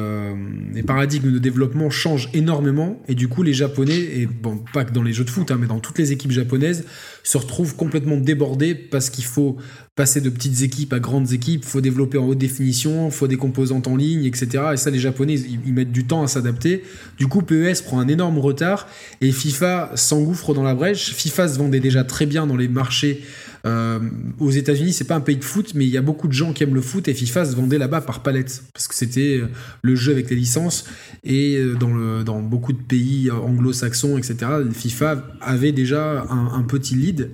les, 0.74 0.84
paradigmes 0.84 1.34
de 1.34 1.40
développement 1.40 1.90
changent 1.90 2.30
énormément 2.34 3.02
et 3.10 3.16
du 3.16 3.28
coup 3.28 3.44
les 3.44 3.54
Japonais 3.54 3.98
et 3.98 4.26
bon 4.26 4.64
pas 4.74 4.86
que 4.86 4.94
dans 4.94 5.04
les 5.04 5.12
jeux 5.12 5.26
de 5.26 5.30
foot 5.30 5.52
hein, 5.52 5.58
mais 5.60 5.68
dans 5.68 5.80
toutes 5.80 5.98
les 5.98 6.14
équipes 6.14 6.32
japonaises 6.32 6.86
se 7.26 7.40
retrouvent 7.40 7.76
complètement 7.76 8.18
débordés 8.18 8.76
parce 8.76 9.10
qu'il 9.10 9.26
faut 9.26 9.58
passer 9.96 10.22
de 10.22 10.30
petites 10.30 10.62
équipes 10.62 10.94
à 10.94 11.00
grandes 11.00 11.32
équipes, 11.34 11.66
faut 11.66 11.82
développer 11.82 12.20
en 12.20 12.28
haute 12.28 12.38
définition, 12.38 13.10
faut 13.10 13.28
des 13.28 13.36
composantes 13.36 13.88
en 13.88 13.96
ligne, 13.96 14.26
etc. 14.26 14.64
Et 14.74 14.78
ça, 14.78 14.92
les 14.92 15.00
Japonais, 15.00 15.34
ils, 15.34 15.74
mettent 15.74 15.92
du 15.92 16.06
temps 16.06 16.22
à 16.22 16.28
s'adapter. 16.28 16.84
Du 17.18 17.28
coup, 17.28 17.42
PES 17.42 17.82
prend 17.84 18.00
un 18.00 18.08
énorme 18.08 18.38
retard 18.38 18.88
et 19.22 19.32
FIFA 19.32 19.92
s'engouffre 19.96 20.54
dans 20.54 20.64
la 20.64 20.76
brèche. 20.76 21.14
FIFA 21.14 21.48
se 21.48 21.58
vendait 21.58 21.80
déjà 21.80 22.04
très 22.04 22.28
bien 22.28 22.46
dans 22.46 22.58
les 22.58 22.68
marchés 22.68 23.24
euh, 23.66 24.00
aux 24.40 24.52
États-Unis, 24.52 24.94
c'est 24.94 25.06
pas 25.06 25.16
un 25.16 25.22
pays 25.22 25.38
de 25.38 25.44
foot, 25.44 25.72
mais 25.74 25.86
il 25.86 25.90
y 25.90 25.98
a 25.98 26.02
beaucoup 26.02 26.28
de 26.28 26.34
gens 26.34 26.54
qui 26.54 26.62
aiment 26.62 26.76
le 26.76 26.82
foot 26.82 27.08
et 27.08 27.14
FIFA 27.14 27.46
se 27.46 27.56
vendait 27.56 27.80
là-bas 27.80 28.02
par 28.02 28.22
palette 28.22 28.64
parce 28.74 28.88
que 28.88 28.94
c'était 28.94 29.40
euh, 29.42 29.48
le 29.82 29.96
jeu 29.96 30.12
avec 30.12 30.30
les 30.30 30.36
licences 30.36 30.86
et 31.24 31.58
euh, 31.58 31.74
dans, 32.24 32.42
beaucoup 32.42 32.74
de 32.74 32.82
pays 32.82 33.32
anglo-saxons, 33.32 34.18
etc. 34.18 34.52
FIFA 34.72 35.24
avait 35.42 35.72
déjà 35.72 36.26
un, 36.30 36.62
petit 36.62 36.96
lead 36.96 37.32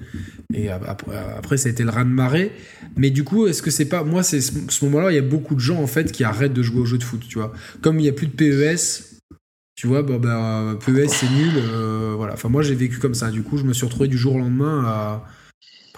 et 0.53 0.69
après, 0.69 1.57
ça 1.57 1.67
a 1.67 1.71
été 1.71 1.84
le 1.84 1.89
raz 1.89 2.03
de 2.03 2.09
marée. 2.09 2.51
Mais 2.95 3.09
du 3.09 3.23
coup, 3.23 3.47
est-ce 3.47 3.61
que 3.61 3.71
c'est 3.71 3.86
pas 3.86 4.03
moi, 4.03 4.23
c'est 4.23 4.41
ce 4.41 4.86
moment-là, 4.86 5.11
il 5.11 5.15
y 5.15 5.19
a 5.19 5.23
beaucoup 5.23 5.55
de 5.55 5.59
gens 5.59 5.82
en 5.82 5.88
fait 5.88 6.11
qui 6.11 6.23
arrêtent 6.23 6.53
de 6.53 6.61
jouer 6.61 6.79
au 6.79 6.86
jeu 6.86 6.97
de 6.97 7.03
foot, 7.03 7.21
tu 7.27 7.39
vois. 7.39 7.51
Comme 7.82 7.99
il 7.99 8.05
y 8.05 8.09
a 8.09 8.13
plus 8.13 8.27
de 8.27 8.34
PES, 8.34 9.19
tu 9.75 9.88
vois, 9.88 10.03
bon, 10.03 10.17
ben, 10.17 10.77
PES 10.86 11.09
c'est 11.09 11.29
nul, 11.29 11.61
voilà. 12.15 12.34
Enfin, 12.34 12.49
moi 12.49 12.61
j'ai 12.61 12.75
vécu 12.75 12.99
comme 12.99 13.15
ça. 13.15 13.32
Du 13.32 13.43
coup, 13.43 13.57
je 13.57 13.63
me 13.63 13.73
suis 13.73 13.86
retrouvé 13.86 14.07
du 14.07 14.17
jour 14.17 14.36
au 14.36 14.39
lendemain 14.39 14.84
à 14.86 15.25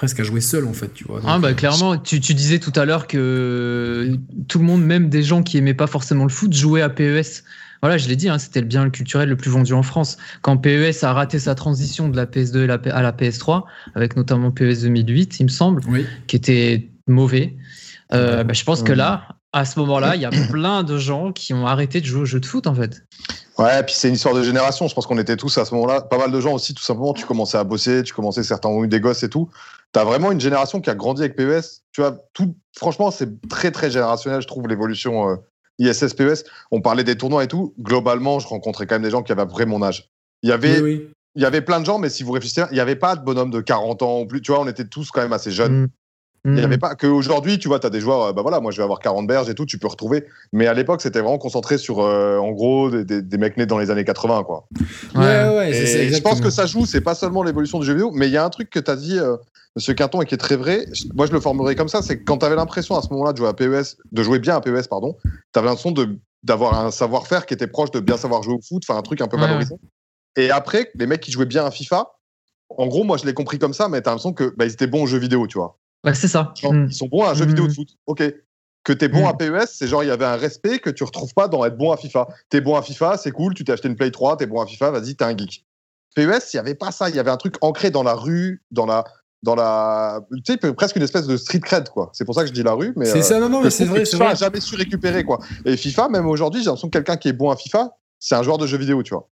presque 0.04 0.20
à 0.20 0.24
jouer 0.24 0.42
seul 0.42 0.68
en 0.68 0.74
fait, 0.74 0.94
tu 0.94 1.06
vois. 1.06 1.22
ah 1.26 1.40
bah 1.40 1.48
euh, 1.48 1.54
clairement, 1.54 1.98
tu, 1.98 2.20
tu, 2.20 2.34
disais 2.34 2.60
tout 2.60 2.74
à 2.76 2.84
l'heure 2.84 3.08
que 3.08 4.18
tout 4.50 4.60
le 4.60 4.66
monde, 4.66 4.84
même 4.84 5.08
des 5.08 5.24
gens 5.24 5.44
qui 5.44 5.58
aimaient 5.58 5.74
pas 5.74 5.88
forcément 5.88 6.24
le 6.24 6.30
foot, 6.30 6.52
jouaient 6.52 6.82
à 6.82 6.90
PES. 6.90 7.46
Voilà, 7.82 7.98
je 7.98 8.10
l'ai 8.10 8.18
dit, 8.18 8.28
hein, 8.28 8.38
c'était 8.38 8.60
le 8.60 8.68
bien 8.68 8.90
culturel 8.90 9.30
le 9.30 9.38
plus 9.38 9.50
vendu 9.50 9.72
en 9.72 9.82
France. 9.82 10.18
Quand 10.42 10.58
PES 10.58 11.04
a 11.04 11.14
raté 11.14 11.40
sa 11.40 11.56
transition 11.56 12.10
de 12.10 12.18
la 12.18 12.26
PS2 12.26 12.70
à 12.92 13.02
la 13.02 13.12
PS3, 13.14 13.64
avec 13.96 14.18
notamment 14.18 14.52
PES 14.52 14.82
2008, 14.82 15.40
il 15.40 15.44
me 15.44 15.50
semble, 15.50 15.82
qui 16.28 16.36
était 16.36 16.90
mauvais. 17.08 17.56
Euh, 18.14 18.44
bah, 18.44 18.54
je 18.54 18.64
pense 18.66 18.84
que 18.84 18.92
là, 18.92 19.28
à 19.54 19.64
ce 19.64 19.80
moment-là, 19.80 20.18
il 20.18 20.22
y 20.22 20.26
a 20.26 20.32
plein 20.52 20.84
de 20.84 20.98
gens 20.98 21.32
qui 21.32 21.54
ont 21.54 21.66
arrêté 21.66 22.02
de 22.02 22.06
jouer 22.06 22.22
au 22.22 22.26
jeu 22.26 22.42
de 22.42 22.46
foot 22.46 22.68
en 22.68 22.76
fait. 22.76 23.04
Ouais, 23.58 23.84
puis 23.84 23.94
c'est 23.96 24.08
une 24.08 24.16
histoire 24.16 24.34
de 24.34 24.44
génération. 24.44 24.88
Je 24.88 24.96
pense 24.96 25.06
qu'on 25.06 25.20
était 25.20 25.38
tous 25.38 25.58
à 25.58 25.66
ce 25.66 25.74
moment-là. 25.76 26.02
Pas 26.02 26.18
mal 26.18 26.32
de 26.32 26.42
gens 26.42 26.54
aussi, 26.54 26.74
tout 26.74 26.84
simplement. 26.84 27.14
Tu 27.14 27.26
commençais 27.26 27.58
à 27.58 27.64
bosser, 27.64 28.04
tu 28.04 28.14
commençais, 28.14 28.44
certains 28.44 28.70
ont 28.70 28.84
eu 28.84 28.88
des 28.88 29.00
gosses 29.00 29.24
et 29.24 29.30
tout. 29.30 29.50
T'as 29.94 30.04
vraiment 30.04 30.32
une 30.32 30.42
génération 30.42 30.82
qui 30.82 30.90
a 30.90 30.96
grandi 30.96 31.22
avec 31.22 31.36
PES. 31.36 31.84
Tu 31.92 32.02
vois, 32.02 32.18
tout, 32.34 32.56
franchement, 32.76 33.12
c'est 33.12 33.48
très, 33.48 33.72
très 33.72 33.92
générationnel, 33.92 34.42
je 34.42 34.48
trouve, 34.48 34.68
l'évolution 34.68 35.30
euh, 35.30 35.36
ISS, 35.78 36.16
PES. 36.16 36.44
On 36.72 36.82
parlait 36.82 37.04
des 37.04 37.16
tournois 37.16 37.44
et 37.44 37.48
tout. 37.48 37.76
Globalement, 37.80 38.40
je 38.40 38.48
rencontrais 38.48 38.88
quand 38.88 38.96
même 38.96 39.04
des 39.04 39.12
gens 39.12 39.22
qui 39.22 39.32
avaient 39.32 39.44
à 39.44 39.46
peu 39.46 39.54
près 39.54 39.68
mon 39.68 39.84
âge. 39.84 40.10
Il 40.42 40.50
y 40.50 40.52
avait. 40.52 41.08
Il 41.36 41.42
y 41.42 41.46
avait 41.46 41.62
plein 41.62 41.80
de 41.80 41.86
gens, 41.86 41.98
mais 41.98 42.10
si 42.10 42.22
vous 42.22 42.32
réfléchissez, 42.32 42.62
il 42.70 42.76
n'y 42.76 42.80
avait 42.80 42.96
pas 42.96 43.16
de 43.16 43.24
bonhomme 43.24 43.50
de 43.50 43.60
40 43.60 44.04
ans 44.04 44.22
ou 44.22 44.28
plus. 44.28 44.40
Tu 44.42 44.52
vois, 44.52 44.62
on 44.62 44.68
était 44.68 44.86
tous 44.86 45.10
quand 45.10 45.22
même 45.22 45.34
assez 45.34 45.50
jeunes. 45.50 45.84
Mm. 45.84 45.88
Il 46.46 46.52
n'y 46.52 46.62
avait 46.62 46.76
mm. 46.76 46.82
pas 46.82 46.96
qu'aujourd'hui, 46.96 47.58
tu 47.58 47.70
vois, 47.70 47.80
tu 47.80 47.88
as 47.88 47.90
des 47.90 48.02
joueurs, 48.02 48.22
euh, 48.24 48.34
bah 48.34 48.42
voilà, 48.42 48.60
moi 48.60 48.72
je 48.72 48.78
vais 48.78 48.84
avoir 48.84 49.00
40 49.00 49.28
berges 49.28 49.50
et 49.50 49.56
tout, 49.56 49.66
tu 49.66 49.78
peux 49.78 49.88
retrouver. 49.88 50.26
Mais 50.52 50.68
à 50.68 50.74
l'époque, 50.74 51.02
c'était 51.02 51.22
vraiment 51.22 51.38
concentré 51.38 51.78
sur, 51.78 52.02
euh, 52.02 52.38
en 52.38 52.52
gros, 52.52 52.90
des, 52.90 53.22
des, 53.22 53.38
mecs 53.38 53.56
nés 53.56 53.66
dans 53.66 53.78
les 53.78 53.92
années 53.92 54.04
80, 54.04 54.44
quoi. 54.44 54.68
Ouais, 55.16 55.22
ouais, 55.24 55.72
et 55.72 56.12
Je 56.12 56.22
pense 56.22 56.42
que 56.42 56.50
ça 56.50 56.66
joue, 56.66 56.86
c'est 56.86 57.02
pas 57.02 57.16
seulement 57.16 57.44
l'évolution 57.44 57.80
du 57.80 57.86
jeu 57.86 57.94
vidéo, 57.94 58.12
mais 58.14 58.28
il 58.28 58.34
y 58.34 58.38
a 58.38 58.44
un 58.44 58.50
truc 58.50 58.70
que 58.70 58.80
tu 58.80 58.92
as 58.92 58.98
dit, 58.98 59.18
euh, 59.18 59.38
monsieur 59.78 59.94
Quinton, 59.94 60.22
et 60.22 60.26
qui 60.26 60.36
est 60.36 60.38
très 60.38 60.58
vrai. 60.58 60.86
Moi, 61.14 61.28
je 61.28 61.32
le 61.32 61.40
formerai 61.40 61.76
comme 61.76 61.88
ça 61.88 62.02
c'est 62.02 62.20
que 62.20 62.24
quand 62.26 62.40
tu 62.40 62.46
avais 62.46 62.58
l'impression 62.58 62.98
à 62.98 63.02
ce 63.02 63.08
moment-là 63.12 63.32
de 63.32 63.38
jouer 63.38 63.48
à 63.48 63.54
PES, 63.54 63.96
de 64.12 64.24
jouer 64.24 64.40
bien 64.40 64.58
à 64.58 64.62
PES, 64.62 64.90
pardon, 64.90 65.16
tu 65.24 65.60
avais 65.60 65.68
l'impression 65.70 65.94
d'avoir 66.44 66.78
un 66.86 66.92
savoir-faire 66.92 67.46
qui 67.46 67.54
était 67.54 67.68
proche 67.68 67.92
de 67.92 68.02
bien 68.02 68.18
savoir 68.18 68.44
jouer 68.44 68.56
au 68.56 68.62
foot, 68.62 68.84
enfin 68.86 69.00
un 69.00 69.02
truc 69.02 69.22
un 69.22 69.28
peu 69.28 69.38
valorisant. 69.38 69.80
Et 70.36 70.52
après, 70.52 70.92
les 70.96 71.08
mecs 71.08 71.22
qui 71.22 71.32
jouaient 71.32 71.46
bien 71.46 71.66
à 71.66 71.72
FIFA, 71.72 72.10
en 72.70 72.88
gros, 72.88 73.06
moi 73.06 73.16
je 73.16 73.26
l'ai 73.26 73.34
compris 73.34 73.60
comme 73.60 73.74
ça, 73.74 73.88
mais 73.88 74.02
tu 74.02 74.10
as 74.10 74.12
l'impression 74.12 74.34
que 74.34 74.54
bah, 74.58 74.66
ils 74.66 74.74
étaient 74.74 74.88
bons 74.88 75.04
aux 75.04 75.08
jeux 75.08 75.20
vidéo, 75.20 75.48
tu 75.48 75.58
vois. 75.58 75.78
Ouais, 76.04 76.14
c'est 76.14 76.28
ça. 76.28 76.54
Mm. 76.64 76.88
Ils 76.90 76.94
sont 76.94 77.08
bons 77.08 77.24
à 77.24 77.32
un 77.32 77.34
jeu 77.34 77.46
vidéo 77.46 77.68
de 77.68 77.72
mm. 77.72 77.76
foot. 77.76 77.90
Ok. 78.06 78.24
Que 78.84 78.92
t'es 78.92 79.08
bon 79.08 79.24
mm. 79.24 79.28
à 79.28 79.34
PES, 79.34 79.68
c'est 79.68 79.88
genre 79.88 80.04
il 80.04 80.08
y 80.08 80.12
avait 80.12 80.26
un 80.26 80.36
respect 80.36 80.80
que 80.80 80.90
tu 80.90 81.04
retrouves 81.04 81.34
pas 81.34 81.48
dans 81.48 81.64
être 81.64 81.78
bon 81.78 81.92
à 81.92 81.98
FIFA. 81.98 82.28
T'es 82.50 82.60
bon 82.60 82.76
à 82.76 82.82
FIFA, 82.82 83.18
c'est 83.18 83.32
cool, 83.32 83.54
tu 83.54 83.64
t'es 83.64 83.72
acheté 83.72 83.88
une 83.88 83.96
Play 83.96 84.12
3, 84.12 84.38
t'es 84.38 84.46
bon 84.46 84.62
à 84.62 84.66
FIFA, 84.66 84.92
vas-y, 84.92 85.16
t'es 85.16 85.24
un 85.24 85.38
geek. 85.38 85.66
PES, 86.16 86.54
il 86.54 86.58
y 86.58 86.60
avait 86.60 86.76
pas 86.76 86.92
ça, 86.92 87.10
il 87.10 87.16
y 87.16 87.20
avait 87.20 87.32
un 87.32 87.38
truc 87.38 87.56
ancré 87.62 87.92
dans 87.92 88.04
la 88.04 88.14
rue, 88.14 88.62
dans 88.72 88.86
la 88.86 89.06
dans 89.42 89.56
la 89.56 90.22
tu 90.46 90.54
sais 90.54 90.74
presque 90.74 90.96
une 90.96 91.04
espèce 91.04 91.28
de 91.28 91.36
street 91.38 91.60
cred 91.60 91.90
quoi. 91.90 92.10
C'est 92.14 92.26
pour 92.26 92.36
ça 92.36 92.42
que 92.42 92.48
je 92.48 92.54
dis 92.54 92.64
la 92.64 92.74
rue 92.74 92.94
mais 92.96 93.06
C'est 93.06 93.22
ça 93.22 93.40
non 93.40 93.50
non 93.50 93.62
mais 93.62 93.70
c'est 93.70 93.86
vrai, 93.86 94.06
c'est 94.06 94.18
vrai. 94.18 94.36
jamais 94.36 94.62
su 94.62 94.76
récupérer 94.76 95.24
quoi. 95.24 95.40
Et 95.66 95.78
FIFA 95.78 96.10
même 96.10 96.28
aujourd'hui, 96.28 96.62
j'ai 96.62 96.68
l'impression 96.68 96.90
que 96.90 96.98
quelqu'un 96.98 97.18
qui 97.18 97.30
est 97.30 97.34
bon 97.34 97.50
à 97.50 97.56
FIFA, 97.56 97.98
c'est 98.20 98.36
un 98.36 98.44
joueur 98.44 98.58
de 98.58 98.68
jeux 98.68 98.78
vidéo, 98.78 99.04
tu 99.04 99.14
vois. 99.14 99.30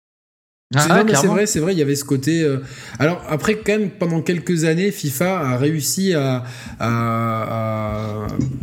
Ah, 0.74 1.04
c'est 1.14 1.28
vrai, 1.28 1.46
c'est 1.46 1.60
vrai, 1.60 1.74
il 1.74 1.80
y 1.80 1.82
avait 1.82 1.96
ce 1.96 2.06
côté. 2.06 2.44
Euh, 2.44 2.58
alors 2.98 3.24
après, 3.28 3.56
quand 3.56 3.78
même, 3.78 3.90
pendant 3.90 4.22
quelques 4.22 4.64
années, 4.64 4.92
FIFA 4.92 5.40
a 5.40 5.58
réussi 5.58 6.14
à, 6.14 6.44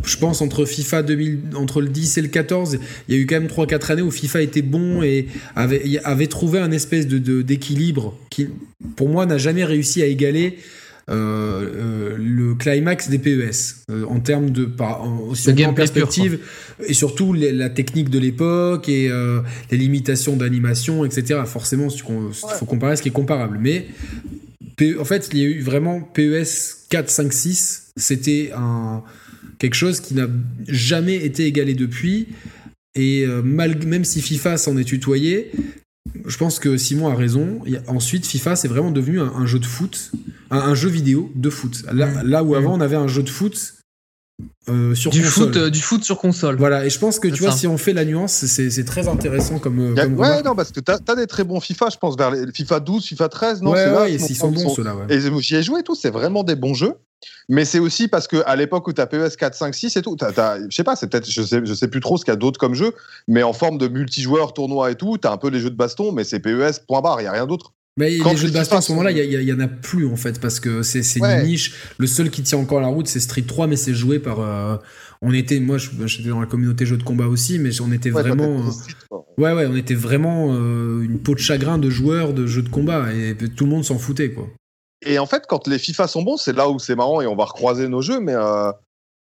je 0.03 0.17
pense 0.17 0.41
entre 0.41 0.65
FIFA 0.65 1.03
2000, 1.03 1.39
entre 1.55 1.81
le 1.81 1.89
10 1.89 2.17
et 2.17 2.21
le 2.21 2.27
14, 2.29 2.79
il 3.07 3.15
y 3.15 3.17
a 3.17 3.21
eu 3.21 3.27
quand 3.27 3.39
même 3.39 3.47
3-4 3.47 3.91
années 3.91 4.01
où 4.01 4.11
FIFA 4.11 4.41
était 4.41 4.61
bon 4.63 5.03
et 5.03 5.27
avait, 5.55 5.99
avait 6.03 6.27
trouvé 6.27 6.59
un 6.59 6.71
espèce 6.71 7.07
de 7.07 7.19
d'équilibre 7.41 8.17
qui, 8.29 8.47
pour 8.95 9.09
moi, 9.09 9.25
n'a 9.25 9.37
jamais 9.37 9.65
réussi 9.65 10.01
à 10.01 10.05
égaler 10.05 10.57
euh, 11.09 11.15
euh, 11.15 12.17
le 12.19 12.53
climax 12.53 13.09
des 13.09 13.17
PES 13.17 13.85
euh, 13.89 14.05
en 14.05 14.19
termes 14.19 14.51
de 14.51 14.65
par, 14.65 15.03
en, 15.03 15.33
perspective 15.73 16.39
et 16.85 16.93
surtout 16.93 17.33
la 17.33 17.69
technique 17.69 18.11
de 18.11 18.19
l'époque 18.19 18.87
et 18.89 19.09
les 19.71 19.77
limitations 19.77 20.35
d'animation, 20.35 21.05
etc. 21.05 21.41
Forcément, 21.45 21.87
il 21.89 22.33
faut 22.33 22.65
comparer 22.65 22.95
ce 22.95 23.01
qui 23.01 23.09
est 23.09 23.13
comparable. 23.13 23.57
Mais 23.59 23.87
en 24.99 25.05
fait, 25.05 25.29
il 25.33 25.39
y 25.39 25.43
a 25.43 25.47
eu 25.47 25.61
vraiment 25.61 26.01
PES 26.01 26.85
4, 26.89 27.09
5, 27.09 27.33
6. 27.33 27.91
C'était 27.95 28.51
un 28.55 29.03
quelque 29.57 29.75
chose 29.75 29.99
qui 29.99 30.13
n'a 30.13 30.27
jamais 30.67 31.15
été 31.15 31.45
égalé 31.45 31.73
depuis. 31.73 32.27
Et 32.95 33.25
même 33.43 34.03
si 34.05 34.21
FIFA 34.21 34.57
s'en 34.57 34.77
est 34.77 34.83
tutoyé, 34.83 35.51
je 36.25 36.37
pense 36.37 36.59
que 36.59 36.77
Simon 36.77 37.09
a 37.09 37.15
raison. 37.15 37.59
ensuite, 37.87 38.25
FIFA, 38.25 38.55
c'est 38.55 38.67
vraiment 38.67 38.91
devenu 38.91 39.19
un, 39.19 39.45
jeu 39.45 39.59
de 39.59 39.65
foot, 39.65 40.11
un, 40.51 40.75
jeu 40.75 40.89
vidéo 40.89 41.31
de 41.35 41.49
foot. 41.49 41.83
Là, 41.91 42.43
où 42.43 42.55
avant, 42.55 42.75
on 42.75 42.81
avait 42.81 42.95
un 42.95 43.07
jeu 43.07 43.23
de 43.23 43.29
foot 43.29 43.75
euh, 44.69 44.95
sur 44.95 45.11
du 45.11 45.21
console. 45.21 45.47
Foot, 45.47 45.57
euh, 45.57 45.69
du 45.69 45.81
foot 45.81 46.03
sur 46.03 46.17
console. 46.17 46.55
Voilà, 46.55 46.85
et 46.85 46.89
je 46.89 46.99
pense 46.99 47.19
que 47.19 47.27
tu 47.27 47.43
vois, 47.43 47.51
si 47.51 47.67
on 47.67 47.77
fait 47.77 47.93
la 47.93 48.05
nuance, 48.05 48.45
c'est 48.45 48.85
très 48.85 49.07
intéressant 49.07 49.59
comme. 49.59 49.79
Euh, 49.79 50.07
ouais, 50.07 50.43
non, 50.43 50.55
parce 50.55 50.71
que 50.71 50.79
t'as 50.79 50.99
as 51.07 51.15
des 51.15 51.27
très 51.27 51.43
bons 51.43 51.59
FIFA, 51.59 51.89
je 51.91 51.97
pense, 51.97 52.15
vers 52.17 52.31
les 52.31 52.51
FIFA 52.51 52.79
12, 52.79 53.05
FIFA 53.05 53.29
13, 53.29 53.61
non 53.61 53.71
Ouais, 53.71 53.89
ouais, 53.89 54.13
ils 54.13 54.35
sont 54.35 54.51
bons 54.51 54.69
ceux-là. 54.69 54.95
Et 55.09 55.19
j'y 55.39 55.55
ai 55.55 55.63
joué 55.63 55.81
et 55.81 55.83
tout, 55.83 55.95
c'est 55.95 56.11
vraiment 56.11 56.43
des 56.43 56.55
bons 56.55 56.73
jeux. 56.73 56.93
Mais 57.47 57.65
c'est 57.65 57.79
aussi 57.79 58.07
parce 58.07 58.27
que 58.27 58.37
à 58.45 58.55
l'époque 58.55 58.87
où 58.87 58.93
tu 58.93 59.01
as 59.01 59.07
PES 59.07 59.35
4, 59.37 59.55
5, 59.55 59.75
6 59.75 59.97
et 59.97 60.01
tout, 60.01 60.15
je 60.19 60.75
sais 60.75 60.83
pas, 60.83 60.95
c'est 60.95 61.07
peut-être, 61.07 61.29
je 61.29 61.41
sais, 61.41 61.61
je 61.63 61.73
sais 61.73 61.87
plus 61.87 61.99
trop 61.99 62.17
ce 62.17 62.25
qu'il 62.25 62.31
y 62.31 62.33
a 62.33 62.37
d'autres 62.37 62.59
comme 62.59 62.75
jeu, 62.75 62.93
mais 63.27 63.43
en 63.43 63.53
forme 63.53 63.77
de 63.77 63.87
multijoueur, 63.87 64.53
tournoi 64.53 64.91
et 64.91 64.95
tout, 64.95 65.17
tu 65.17 65.27
as 65.27 65.31
un 65.31 65.37
peu 65.37 65.49
les 65.49 65.59
jeux 65.59 65.69
de 65.69 65.75
baston, 65.75 66.11
mais 66.11 66.23
c'est 66.23 66.39
PES, 66.39 66.85
point 66.87 67.01
barre, 67.01 67.21
il 67.21 67.25
y 67.25 67.27
a 67.27 67.31
rien 67.31 67.47
d'autre. 67.47 67.73
Mais 67.97 68.11
les 68.11 68.37
jeux 68.37 68.47
de 68.47 68.53
baston 68.53 68.77
à 68.77 68.81
ce 68.81 68.93
moment-là, 68.93 69.11
il 69.11 69.43
y, 69.43 69.53
en 69.53 69.59
a 69.59 69.67
plus 69.67 70.07
en 70.07 70.15
fait, 70.15 70.39
parce 70.39 70.61
que 70.61 70.83
c'est 70.83 71.01
une 71.17 71.43
niche. 71.43 71.73
Le 71.97 72.07
seul 72.07 72.29
qui 72.29 72.43
tient 72.43 72.57
encore 72.57 72.79
la 72.79 72.87
route, 72.87 73.07
c'est 73.07 73.19
Street 73.19 73.41
3, 73.41 73.67
mais 73.67 73.75
c'est 73.75 73.93
joué 73.93 74.19
par. 74.19 74.39
Euh, 74.39 74.77
on 75.21 75.33
était, 75.33 75.59
moi, 75.59 75.77
j'étais 75.77 76.29
dans 76.29 76.39
la 76.39 76.45
communauté 76.45 76.85
jeux 76.85 76.95
de 76.95 77.03
combat 77.03 77.27
aussi, 77.27 77.59
mais 77.59 77.71
on 77.81 77.91
était 77.91 78.09
vraiment. 78.09 78.63
Euh, 79.11 79.17
ouais, 79.37 79.51
ouais, 79.51 79.67
on 79.69 79.75
était 79.75 79.95
vraiment 79.95 80.53
euh, 80.53 81.01
une 81.01 81.19
peau 81.19 81.33
de 81.33 81.39
chagrin 81.39 81.77
de 81.77 81.89
joueurs 81.89 82.33
de 82.33 82.47
jeux 82.47 82.61
de 82.61 82.69
combat, 82.69 83.13
et 83.13 83.35
tout 83.35 83.65
le 83.65 83.71
monde 83.71 83.83
s'en 83.83 83.99
foutait, 83.99 84.31
quoi. 84.31 84.47
Et 85.05 85.19
en 85.19 85.25
fait, 85.25 85.45
quand 85.47 85.67
les 85.67 85.79
FIFA 85.79 86.07
sont 86.07 86.23
bons, 86.23 86.37
c'est 86.37 86.53
là 86.53 86.69
où 86.69 86.79
c'est 86.79 86.95
marrant 86.95 87.21
et 87.21 87.27
on 87.27 87.35
va 87.35 87.45
recroiser 87.45 87.87
nos 87.87 88.01
jeux. 88.01 88.19
Mais 88.19 88.33
euh, 88.33 88.71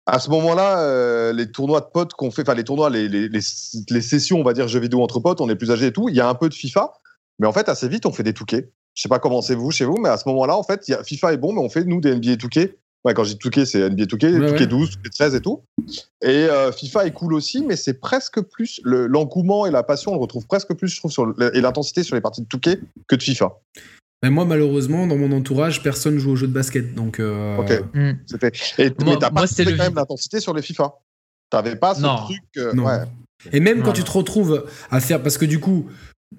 à 0.05 0.19
ce 0.19 0.29
moment-là, 0.29 0.79
euh, 0.81 1.33
les 1.33 1.51
tournois 1.51 1.81
de 1.81 1.87
potes 1.91 2.13
qu'on 2.13 2.31
fait, 2.31 2.43
enfin 2.43 2.53
les 2.53 2.63
tournois, 2.63 2.89
les, 2.89 3.09
les, 3.09 3.27
les, 3.29 4.01
sessions, 4.01 4.39
on 4.39 4.43
va 4.43 4.53
dire 4.53 4.67
jeux 4.67 4.79
vidéo 4.79 5.01
entre 5.01 5.19
potes, 5.19 5.41
on 5.41 5.49
est 5.49 5.55
plus 5.55 5.71
âgés 5.71 5.87
et 5.87 5.93
tout. 5.93 6.09
Il 6.09 6.15
y 6.15 6.21
a 6.21 6.29
un 6.29 6.35
peu 6.35 6.47
de 6.47 6.53
FIFA, 6.53 6.93
mais 7.39 7.47
en 7.47 7.51
fait, 7.51 7.67
assez 7.69 7.87
vite, 7.87 8.05
on 8.05 8.11
fait 8.11 8.23
des 8.23 8.33
touquets. 8.33 8.69
Je 8.93 9.01
sais 9.01 9.09
pas 9.09 9.19
comment 9.19 9.41
c'est 9.41 9.55
vous 9.55 9.71
chez 9.71 9.83
vous, 9.83 9.97
mais 9.97 10.09
à 10.09 10.17
ce 10.17 10.27
moment-là, 10.29 10.55
en 10.55 10.63
fait, 10.63 10.87
y 10.87 10.93
a, 10.93 11.03
FIFA 11.03 11.33
est 11.33 11.37
bon, 11.37 11.53
mais 11.53 11.59
on 11.59 11.69
fait 11.69 11.83
nous 11.83 11.99
des 11.99 12.15
NBA 12.15 12.37
touquets. 12.37 12.77
Ouais, 13.03 13.13
quand 13.13 13.23
je 13.23 13.33
dis 13.33 13.37
touquet, 13.37 13.65
c'est 13.65 13.87
NBA 13.87 14.07
touquet, 14.07 14.31
ouais, 14.31 14.47
touquet 14.47 14.65
12, 14.65 14.91
touquet 14.91 15.09
13 15.09 15.35
et 15.35 15.41
tout. 15.41 15.61
Et 16.23 16.27
euh, 16.27 16.71
FIFA 16.71 17.05
est 17.05 17.11
cool 17.11 17.35
aussi, 17.35 17.63
mais 17.63 17.75
c'est 17.75 17.99
presque 17.99 18.41
plus 18.41 18.81
l'engouement 18.83 19.67
et 19.67 19.71
la 19.71 19.83
passion, 19.83 20.11
on 20.11 20.15
le 20.15 20.21
retrouve 20.21 20.47
presque 20.47 20.73
plus, 20.73 20.87
je 20.87 20.97
trouve, 20.97 21.11
sur 21.11 21.31
et 21.53 21.61
l'intensité 21.61 22.01
sur 22.01 22.15
les 22.15 22.21
parties 22.21 22.41
de 22.41 22.47
touquet 22.47 22.79
que 23.07 23.15
de 23.15 23.21
FIFA. 23.21 23.59
Mais 24.25 24.31
moi, 24.31 24.45
malheureusement, 24.45 25.05
dans 25.05 25.17
mon 25.17 25.31
entourage, 25.31 25.83
personne 25.83 26.17
joue 26.17 26.31
au 26.31 26.35
jeu 26.35 26.47
de 26.47 26.51
basket. 26.51 26.95
Donc, 26.95 27.19
euh... 27.19 27.57
Ok. 27.57 27.69
Mm. 27.93 28.13
Et, 28.79 28.91
mais 29.05 29.17
t'as 29.19 29.29
pas 29.29 29.45
quand 29.45 29.77
même 29.77 29.93
l'intensité 29.93 30.39
sur 30.39 30.51
les 30.55 30.63
FIFA. 30.63 30.95
T'avais 31.51 31.75
pas 31.75 31.93
ce 31.93 32.01
truc. 32.01 32.41
Euh, 32.57 32.73
non. 32.73 32.85
Ouais. 32.85 33.03
Et 33.51 33.59
même 33.59 33.83
quand 33.83 33.93
tu 33.93 34.03
te 34.03 34.09
retrouves 34.09 34.65
à 34.89 34.99
faire. 34.99 35.21
Parce 35.21 35.37
que 35.37 35.45
du 35.45 35.59
coup, 35.59 35.91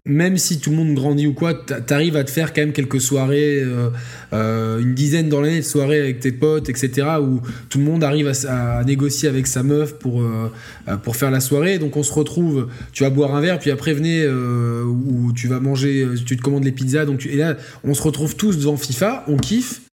même 0.05 0.39
si 0.39 0.61
tout 0.61 0.71
le 0.71 0.77
monde 0.77 0.95
grandit 0.95 1.27
ou 1.27 1.35
quoi, 1.35 1.55
t'arrives 1.55 2.17
à 2.17 2.25
te 2.25 2.31
faire 2.31 2.53
quand 2.53 2.61
même 2.61 2.73
quelques 2.73 3.01
soirées, 3.01 3.61
euh, 3.61 3.91
euh, 4.33 4.79
une 4.79 4.95
dizaine 4.95 5.29
dans 5.29 5.41
l'année 5.41 5.61
de 5.61 5.65
soirées 5.65 6.01
avec 6.01 6.21
tes 6.21 6.33
potes, 6.33 6.69
etc., 6.69 7.09
où 7.21 7.41
tout 7.69 7.79
le 7.79 7.85
monde 7.85 8.05
arrive 8.05 8.31
à, 8.49 8.85
négocier 8.85 9.29
avec 9.29 9.47
sa 9.47 9.63
meuf 9.63 9.99
pour, 9.99 10.23
euh, 10.23 10.51
pour 11.03 11.17
faire 11.17 11.31
la 11.31 11.41
soirée. 11.41 11.79
Donc 11.79 11.97
on 11.97 12.03
se 12.03 12.13
retrouve, 12.13 12.69
tu 12.93 13.03
vas 13.03 13.11
boire 13.11 13.35
un 13.35 13.41
verre, 13.41 13.59
puis 13.59 13.71
après 13.71 13.95
venez, 13.95 14.27
ou 14.29 15.33
tu 15.35 15.49
vas 15.49 15.61
manger, 15.61 16.07
tu 16.25 16.37
te 16.37 16.43
commandes 16.43 16.65
les 16.65 16.73
pizzas. 16.73 17.05
Donc 17.05 17.27
et 17.27 17.37
là, 17.37 17.57
on 17.83 17.95
se 17.95 18.03
retrouve 18.03 18.37
tous 18.37 18.59
devant 18.59 18.77
FIFA, 18.77 19.25
on 19.29 19.37
kiffe. 19.37 19.86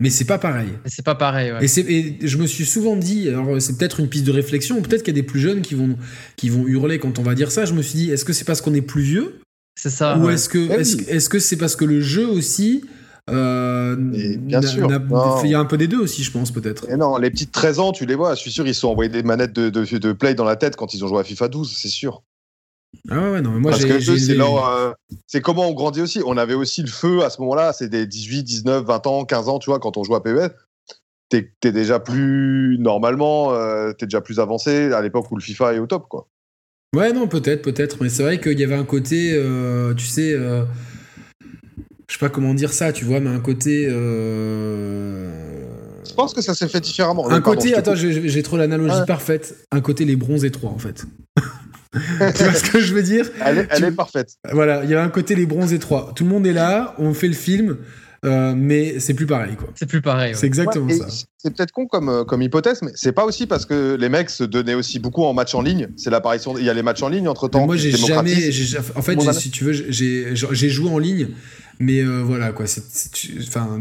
Mais 0.00 0.10
c'est 0.10 0.26
pas 0.26 0.38
pareil. 0.38 0.68
C'est 0.86 1.04
pas 1.04 1.16
pareil, 1.16 1.52
ouais. 1.52 1.64
Et, 1.64 2.18
je 2.26 2.36
me 2.36 2.46
suis 2.46 2.64
souvent 2.64 2.96
dit, 2.96 3.28
alors 3.28 3.60
c'est 3.60 3.76
peut-être 3.76 3.98
une 3.98 4.08
piste 4.08 4.26
de 4.26 4.32
réflexion, 4.32 4.80
peut-être 4.80 5.02
qu'il 5.02 5.14
y 5.14 5.18
a 5.18 5.20
des 5.20 5.26
plus 5.26 5.40
jeunes 5.40 5.60
qui 5.60 5.74
vont, 5.74 5.96
qui 6.36 6.50
vont 6.50 6.66
hurler 6.66 7.00
quand 7.00 7.18
on 7.18 7.22
va 7.22 7.34
dire 7.34 7.50
ça. 7.50 7.64
Je 7.64 7.74
me 7.74 7.82
suis 7.82 7.98
dit, 7.98 8.10
est-ce 8.10 8.24
que 8.24 8.32
c'est 8.32 8.44
parce 8.44 8.60
qu'on 8.60 8.74
est 8.74 8.82
plus 8.82 9.02
vieux 9.02 9.40
C'est 9.74 9.90
ça. 9.90 10.16
Ou 10.18 10.30
est-ce 10.30 10.48
que 10.48 10.58
est-ce 10.70 11.28
que 11.28 11.40
c'est 11.40 11.56
parce 11.56 11.74
que 11.74 11.84
le 11.84 12.00
jeu 12.00 12.28
aussi. 12.28 12.84
Euh, 13.28 13.96
bien 13.98 14.62
sûr. 14.62 14.88
Il 15.44 15.50
y 15.50 15.54
a 15.54 15.58
un 15.58 15.64
peu 15.64 15.76
des 15.76 15.88
deux 15.88 15.98
aussi, 15.98 16.22
je 16.22 16.30
pense, 16.30 16.52
peut-être. 16.52 16.88
Et 16.90 16.96
non, 16.96 17.18
les 17.18 17.30
petites 17.30 17.52
13 17.52 17.80
ans, 17.80 17.92
tu 17.92 18.06
les 18.06 18.14
vois, 18.14 18.34
je 18.34 18.40
suis 18.40 18.52
sûr, 18.52 18.66
ils 18.66 18.74
se 18.74 18.80
sont 18.82 18.88
envoyés 18.88 19.10
des 19.10 19.22
manettes 19.22 19.52
de, 19.52 19.68
de, 19.68 19.98
de 19.98 20.12
play 20.12 20.34
dans 20.34 20.44
la 20.44 20.56
tête 20.56 20.76
quand 20.76 20.94
ils 20.94 21.04
ont 21.04 21.08
joué 21.08 21.18
à 21.18 21.24
FIFA 21.24 21.48
12, 21.48 21.76
c'est 21.76 21.88
sûr. 21.88 22.22
Ah 23.10 23.30
ouais, 23.32 23.40
non, 23.40 23.52
mais 23.52 23.60
moi 23.60 23.70
Parce 23.70 23.84
que 23.84 24.00
c'est 24.00 24.38
euh, 24.38 24.92
c'est 25.26 25.40
comment 25.40 25.68
on 25.68 25.72
grandit 25.72 26.00
aussi. 26.00 26.20
On 26.24 26.36
avait 26.36 26.54
aussi 26.54 26.82
le 26.82 26.88
feu 26.88 27.22
à 27.22 27.30
ce 27.30 27.40
moment-là, 27.40 27.72
c'est 27.72 27.88
des 27.88 28.06
18, 28.06 28.42
19, 28.42 28.84
20 28.84 29.06
ans, 29.06 29.24
15 29.24 29.48
ans, 29.48 29.58
tu 29.58 29.70
vois, 29.70 29.78
quand 29.78 29.96
on 29.96 30.04
joue 30.04 30.14
à 30.14 30.22
PES. 30.22 30.50
T'es 31.28 31.52
es 31.64 31.72
déjà 31.72 32.00
plus, 32.00 32.78
normalement, 32.78 33.52
euh, 33.52 33.92
t'es 33.92 34.06
déjà 34.06 34.22
plus 34.22 34.40
avancé 34.40 34.92
à 34.92 35.02
l'époque 35.02 35.30
où 35.30 35.36
le 35.36 35.42
FIFA 35.42 35.74
est 35.74 35.78
au 35.78 35.86
top, 35.86 36.08
quoi. 36.08 36.26
Ouais, 36.96 37.12
non, 37.12 37.28
peut-être, 37.28 37.60
peut-être. 37.60 37.98
Mais 38.02 38.08
c'est 38.08 38.22
vrai 38.22 38.40
qu'il 38.40 38.58
y 38.58 38.64
avait 38.64 38.74
un 38.74 38.84
côté, 38.84 39.32
euh, 39.34 39.92
tu 39.92 40.06
sais, 40.06 40.32
je 40.32 40.64
sais 42.08 42.18
pas 42.18 42.30
comment 42.30 42.54
dire 42.54 42.72
ça, 42.72 42.94
tu 42.94 43.04
vois, 43.04 43.20
mais 43.20 43.28
un 43.28 43.40
côté. 43.40 43.90
Je 46.08 46.14
pense 46.14 46.32
que 46.32 46.40
ça 46.40 46.54
s'est 46.54 46.68
fait 46.68 46.80
différemment. 46.80 47.28
Un 47.30 47.42
côté, 47.42 47.74
attends, 47.74 47.94
j'ai 47.94 48.42
trop 48.42 48.56
l'analogie 48.56 49.04
parfaite. 49.06 49.66
Un 49.70 49.82
côté 49.82 50.06
les 50.06 50.16
bronzes 50.16 50.46
étroits, 50.46 50.70
en 50.70 50.78
fait. 50.78 51.04
tu 51.92 52.44
vois 52.44 52.54
ce 52.54 52.70
que 52.70 52.80
je 52.80 52.94
veux 52.94 53.02
dire? 53.02 53.30
Elle, 53.44 53.84
est, 53.84 53.92
parfaite. 53.92 54.34
Voilà, 54.52 54.84
il 54.84 54.90
y 54.90 54.94
a 54.94 55.02
un 55.02 55.08
côté 55.08 55.34
les 55.34 55.46
bronzes 55.46 55.72
étroits. 55.72 56.12
Tout 56.14 56.24
le 56.24 56.30
monde 56.30 56.46
est 56.46 56.52
là, 56.52 56.94
on 56.98 57.14
fait 57.14 57.28
le 57.28 57.34
film. 57.34 57.78
Euh, 58.24 58.52
mais 58.56 58.98
c'est 58.98 59.14
plus 59.14 59.26
pareil 59.26 59.54
quoi. 59.54 59.68
C'est 59.76 59.86
plus 59.86 60.02
pareil. 60.02 60.34
C'est 60.34 60.46
exactement 60.46 60.88
ça. 60.90 61.06
C'est 61.36 61.54
peut-être 61.54 61.70
con 61.70 61.86
comme, 61.86 62.08
euh, 62.08 62.24
comme 62.24 62.42
hypothèse, 62.42 62.82
mais 62.82 62.90
c'est 62.96 63.12
pas 63.12 63.24
aussi 63.24 63.46
parce 63.46 63.64
que 63.64 63.94
les 63.94 64.08
mecs 64.08 64.28
se 64.28 64.42
donnaient 64.42 64.74
aussi 64.74 64.98
beaucoup 64.98 65.22
en 65.22 65.34
match 65.34 65.54
en 65.54 65.62
ligne. 65.62 65.88
C'est 65.96 66.10
l'apparition. 66.10 66.58
Il 66.58 66.64
y 66.64 66.70
a 66.70 66.74
les 66.74 66.82
matchs 66.82 67.02
en 67.02 67.08
ligne 67.08 67.28
entre 67.28 67.46
temps. 67.46 67.64
Moi 67.64 67.76
j'ai 67.76 67.92
jamais. 67.92 68.50
En 68.96 69.02
fait, 69.02 69.20
si 69.34 69.50
tu 69.52 69.64
veux, 69.64 69.72
j'ai 69.72 70.68
joué 70.68 70.90
en 70.90 70.98
ligne, 70.98 71.28
mais 71.78 72.00
euh, 72.00 72.22
voilà 72.24 72.50
quoi. 72.50 72.66
Enfin, 73.40 73.80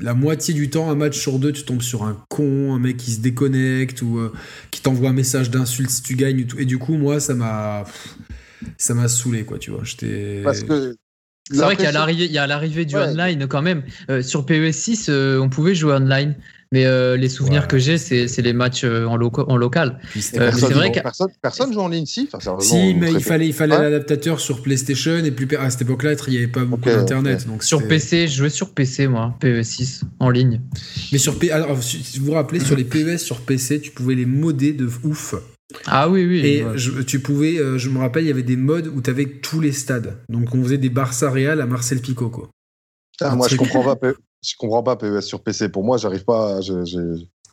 la 0.00 0.14
moitié 0.14 0.52
du 0.52 0.68
temps, 0.68 0.90
un 0.90 0.94
match 0.94 1.18
sur 1.18 1.38
deux, 1.38 1.52
tu 1.52 1.64
tombes 1.64 1.82
sur 1.82 2.04
un 2.04 2.22
con, 2.28 2.74
un 2.74 2.78
mec 2.78 2.96
qui 2.96 3.12
se 3.12 3.20
déconnecte 3.20 4.02
ou 4.02 4.18
euh, 4.18 4.32
qui 4.70 4.82
t'envoie 4.82 5.10
un 5.10 5.14
message 5.14 5.50
d'insulte 5.50 5.90
si 5.90 6.02
tu 6.02 6.16
gagnes. 6.16 6.46
Et, 6.58 6.64
du 6.64 6.78
coup, 6.78 6.96
moi, 6.96 7.18
ça 7.18 7.34
m'a, 7.34 7.84
ça 8.76 8.94
m'a 8.94 9.08
saoulé, 9.08 9.44
quoi, 9.44 9.58
tu 9.58 9.70
vois. 9.70 9.84
J'étais. 9.84 10.42
Parce 10.44 10.62
que. 10.62 10.96
C'est 11.48 11.58
vrai 11.58 11.76
qu'il 11.76 11.84
y 11.84 12.38
a 12.38 12.46
l'arrivée 12.46 12.84
du 12.84 12.96
online 12.96 13.46
quand 13.46 13.62
même. 13.62 13.84
Euh, 14.10 14.20
sur 14.20 14.44
PES 14.44 14.72
6, 14.72 15.06
euh, 15.08 15.38
on 15.38 15.48
pouvait 15.48 15.76
jouer 15.76 15.92
online. 15.92 16.34
Mais 16.72 16.84
euh, 16.84 17.16
les 17.16 17.28
souvenirs 17.28 17.68
que 17.68 17.78
j'ai, 17.78 17.96
c'est 17.96 18.42
les 18.42 18.52
matchs 18.52 18.84
euh, 18.84 19.06
en, 19.06 19.18
en 19.20 19.56
local. 19.56 20.00
Euh, 20.16 20.50
c'est 20.52 20.72
vrai 20.72 20.90
que 20.90 21.00
personne, 21.00 21.28
personne 21.40 21.72
joue 21.72 21.80
en 21.80 21.88
ligne, 21.88 22.06
si. 22.06 22.28
si, 22.60 22.94
mais 22.94 23.12
il 23.12 23.22
fallait, 23.22 23.46
il 23.46 23.52
fallait 23.52 23.78
l'adaptateur 23.78 24.40
sur 24.40 24.62
PlayStation 24.62 25.18
et 25.18 25.30
plus 25.30 25.46
à 25.56 25.70
cette 25.70 25.82
époque-là, 25.82 26.14
il 26.26 26.30
n'y 26.30 26.36
avait 26.38 26.48
pas 26.48 26.64
beaucoup 26.64 26.88
d'internet. 26.88 27.46
Donc 27.46 27.62
sur 27.62 27.86
PC, 27.86 28.26
je 28.26 28.36
jouais 28.36 28.50
sur 28.50 28.70
PC 28.74 29.06
moi, 29.06 29.36
PES6 29.40 30.02
en 30.18 30.30
ligne. 30.30 30.60
Mais 31.12 31.18
sur 31.18 31.38
P... 31.38 31.50
Alors, 31.52 31.80
si 31.82 32.18
vous 32.18 32.26
vous 32.26 32.32
rappelez, 32.32 32.60
sur 32.60 32.76
les 32.76 32.84
PES 32.84 33.18
sur 33.18 33.40
PC, 33.40 33.80
tu 33.80 33.92
pouvais 33.92 34.14
les 34.14 34.26
modder 34.26 34.72
de 34.72 34.88
ouf. 35.04 35.34
Ah 35.86 36.08
oui, 36.08 36.24
oui. 36.24 36.46
Et 36.46 36.64
tu 37.06 37.20
pouvais, 37.20 37.58
je 37.78 37.88
me 37.88 37.98
rappelle, 37.98 38.24
il 38.24 38.28
y 38.28 38.32
avait 38.32 38.42
des 38.42 38.56
modes 38.56 38.88
où 38.88 39.00
tu 39.00 39.10
avais 39.10 39.26
tous 39.26 39.60
les 39.60 39.72
stades. 39.72 40.18
Donc 40.28 40.52
on 40.54 40.62
faisait 40.64 40.78
des 40.78 40.90
Barça 40.90 41.30
Real 41.30 41.60
à 41.60 41.66
Marcel 41.66 42.00
Pico, 42.00 42.28
quoi. 42.28 42.50
moi, 43.36 43.46
je 43.48 43.56
comprends 43.56 43.84
pas. 43.84 44.12
Je 44.46 44.54
comprends 44.56 44.82
pas 44.82 44.96
PES 44.96 45.22
sur 45.22 45.42
PC. 45.42 45.68
Pour 45.68 45.84
moi, 45.84 45.96
j'arrive 45.96 46.24
pas. 46.24 46.60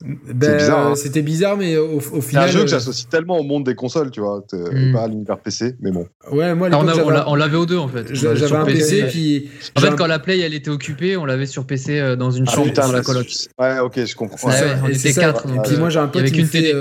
Ben, 0.02 0.58
bizarre. 0.58 0.88
Hein. 0.88 0.96
C'était 0.96 1.22
bizarre, 1.22 1.56
mais 1.56 1.78
au, 1.78 2.00
final. 2.00 2.22
C'est 2.22 2.38
un 2.38 2.48
jeu 2.48 2.60
que 2.60 2.66
euh, 2.66 2.68
j'associe 2.68 3.08
tellement 3.08 3.40
au 3.40 3.44
monde 3.44 3.64
des 3.64 3.76
consoles, 3.76 4.12
tu 4.12 4.20
vois, 4.20 4.44
hmm. 4.52 4.92
pas 4.92 5.04
à 5.04 5.08
l'univers 5.08 5.40
PC, 5.40 5.76
mais 5.80 5.92
bon. 5.92 6.08
Ouais, 6.32 6.54
moi, 6.54 6.70
on 6.74 7.36
l'avait 7.36 7.56
aux 7.56 7.66
deux 7.66 7.78
en 7.78 7.88
fait. 7.88 8.14
J'avais 8.14 8.56
un 8.56 8.66
PC, 8.66 9.08
puis. 9.08 9.50
En 9.76 9.82
fait, 9.82 9.96
quand 9.96 10.08
la 10.08 10.20
Play 10.20 10.40
elle 10.40 10.54
était 10.54 10.70
occupée, 10.70 11.16
on 11.18 11.26
l'avait 11.26 11.46
sur 11.46 11.66
PC 11.66 12.00
euh, 12.00 12.16
dans 12.16 12.32
une 12.32 12.46
ah, 12.48 12.52
chambre 12.52 12.74
dans 12.74 12.92
la 12.92 13.02
coloc. 13.02 13.28
Ouais, 13.60 13.80
ok, 13.80 14.06
je 14.06 14.16
comprends. 14.16 14.50
on 14.84 14.88
était 14.88 15.14
quatre. 15.14 15.48
puis 15.64 15.78
moi, 15.78 15.90
j'ai 15.90 16.00
un 16.00 16.08
pote 16.08 16.26
qui 16.26 16.42
me 16.42 16.48
fait 16.48 16.74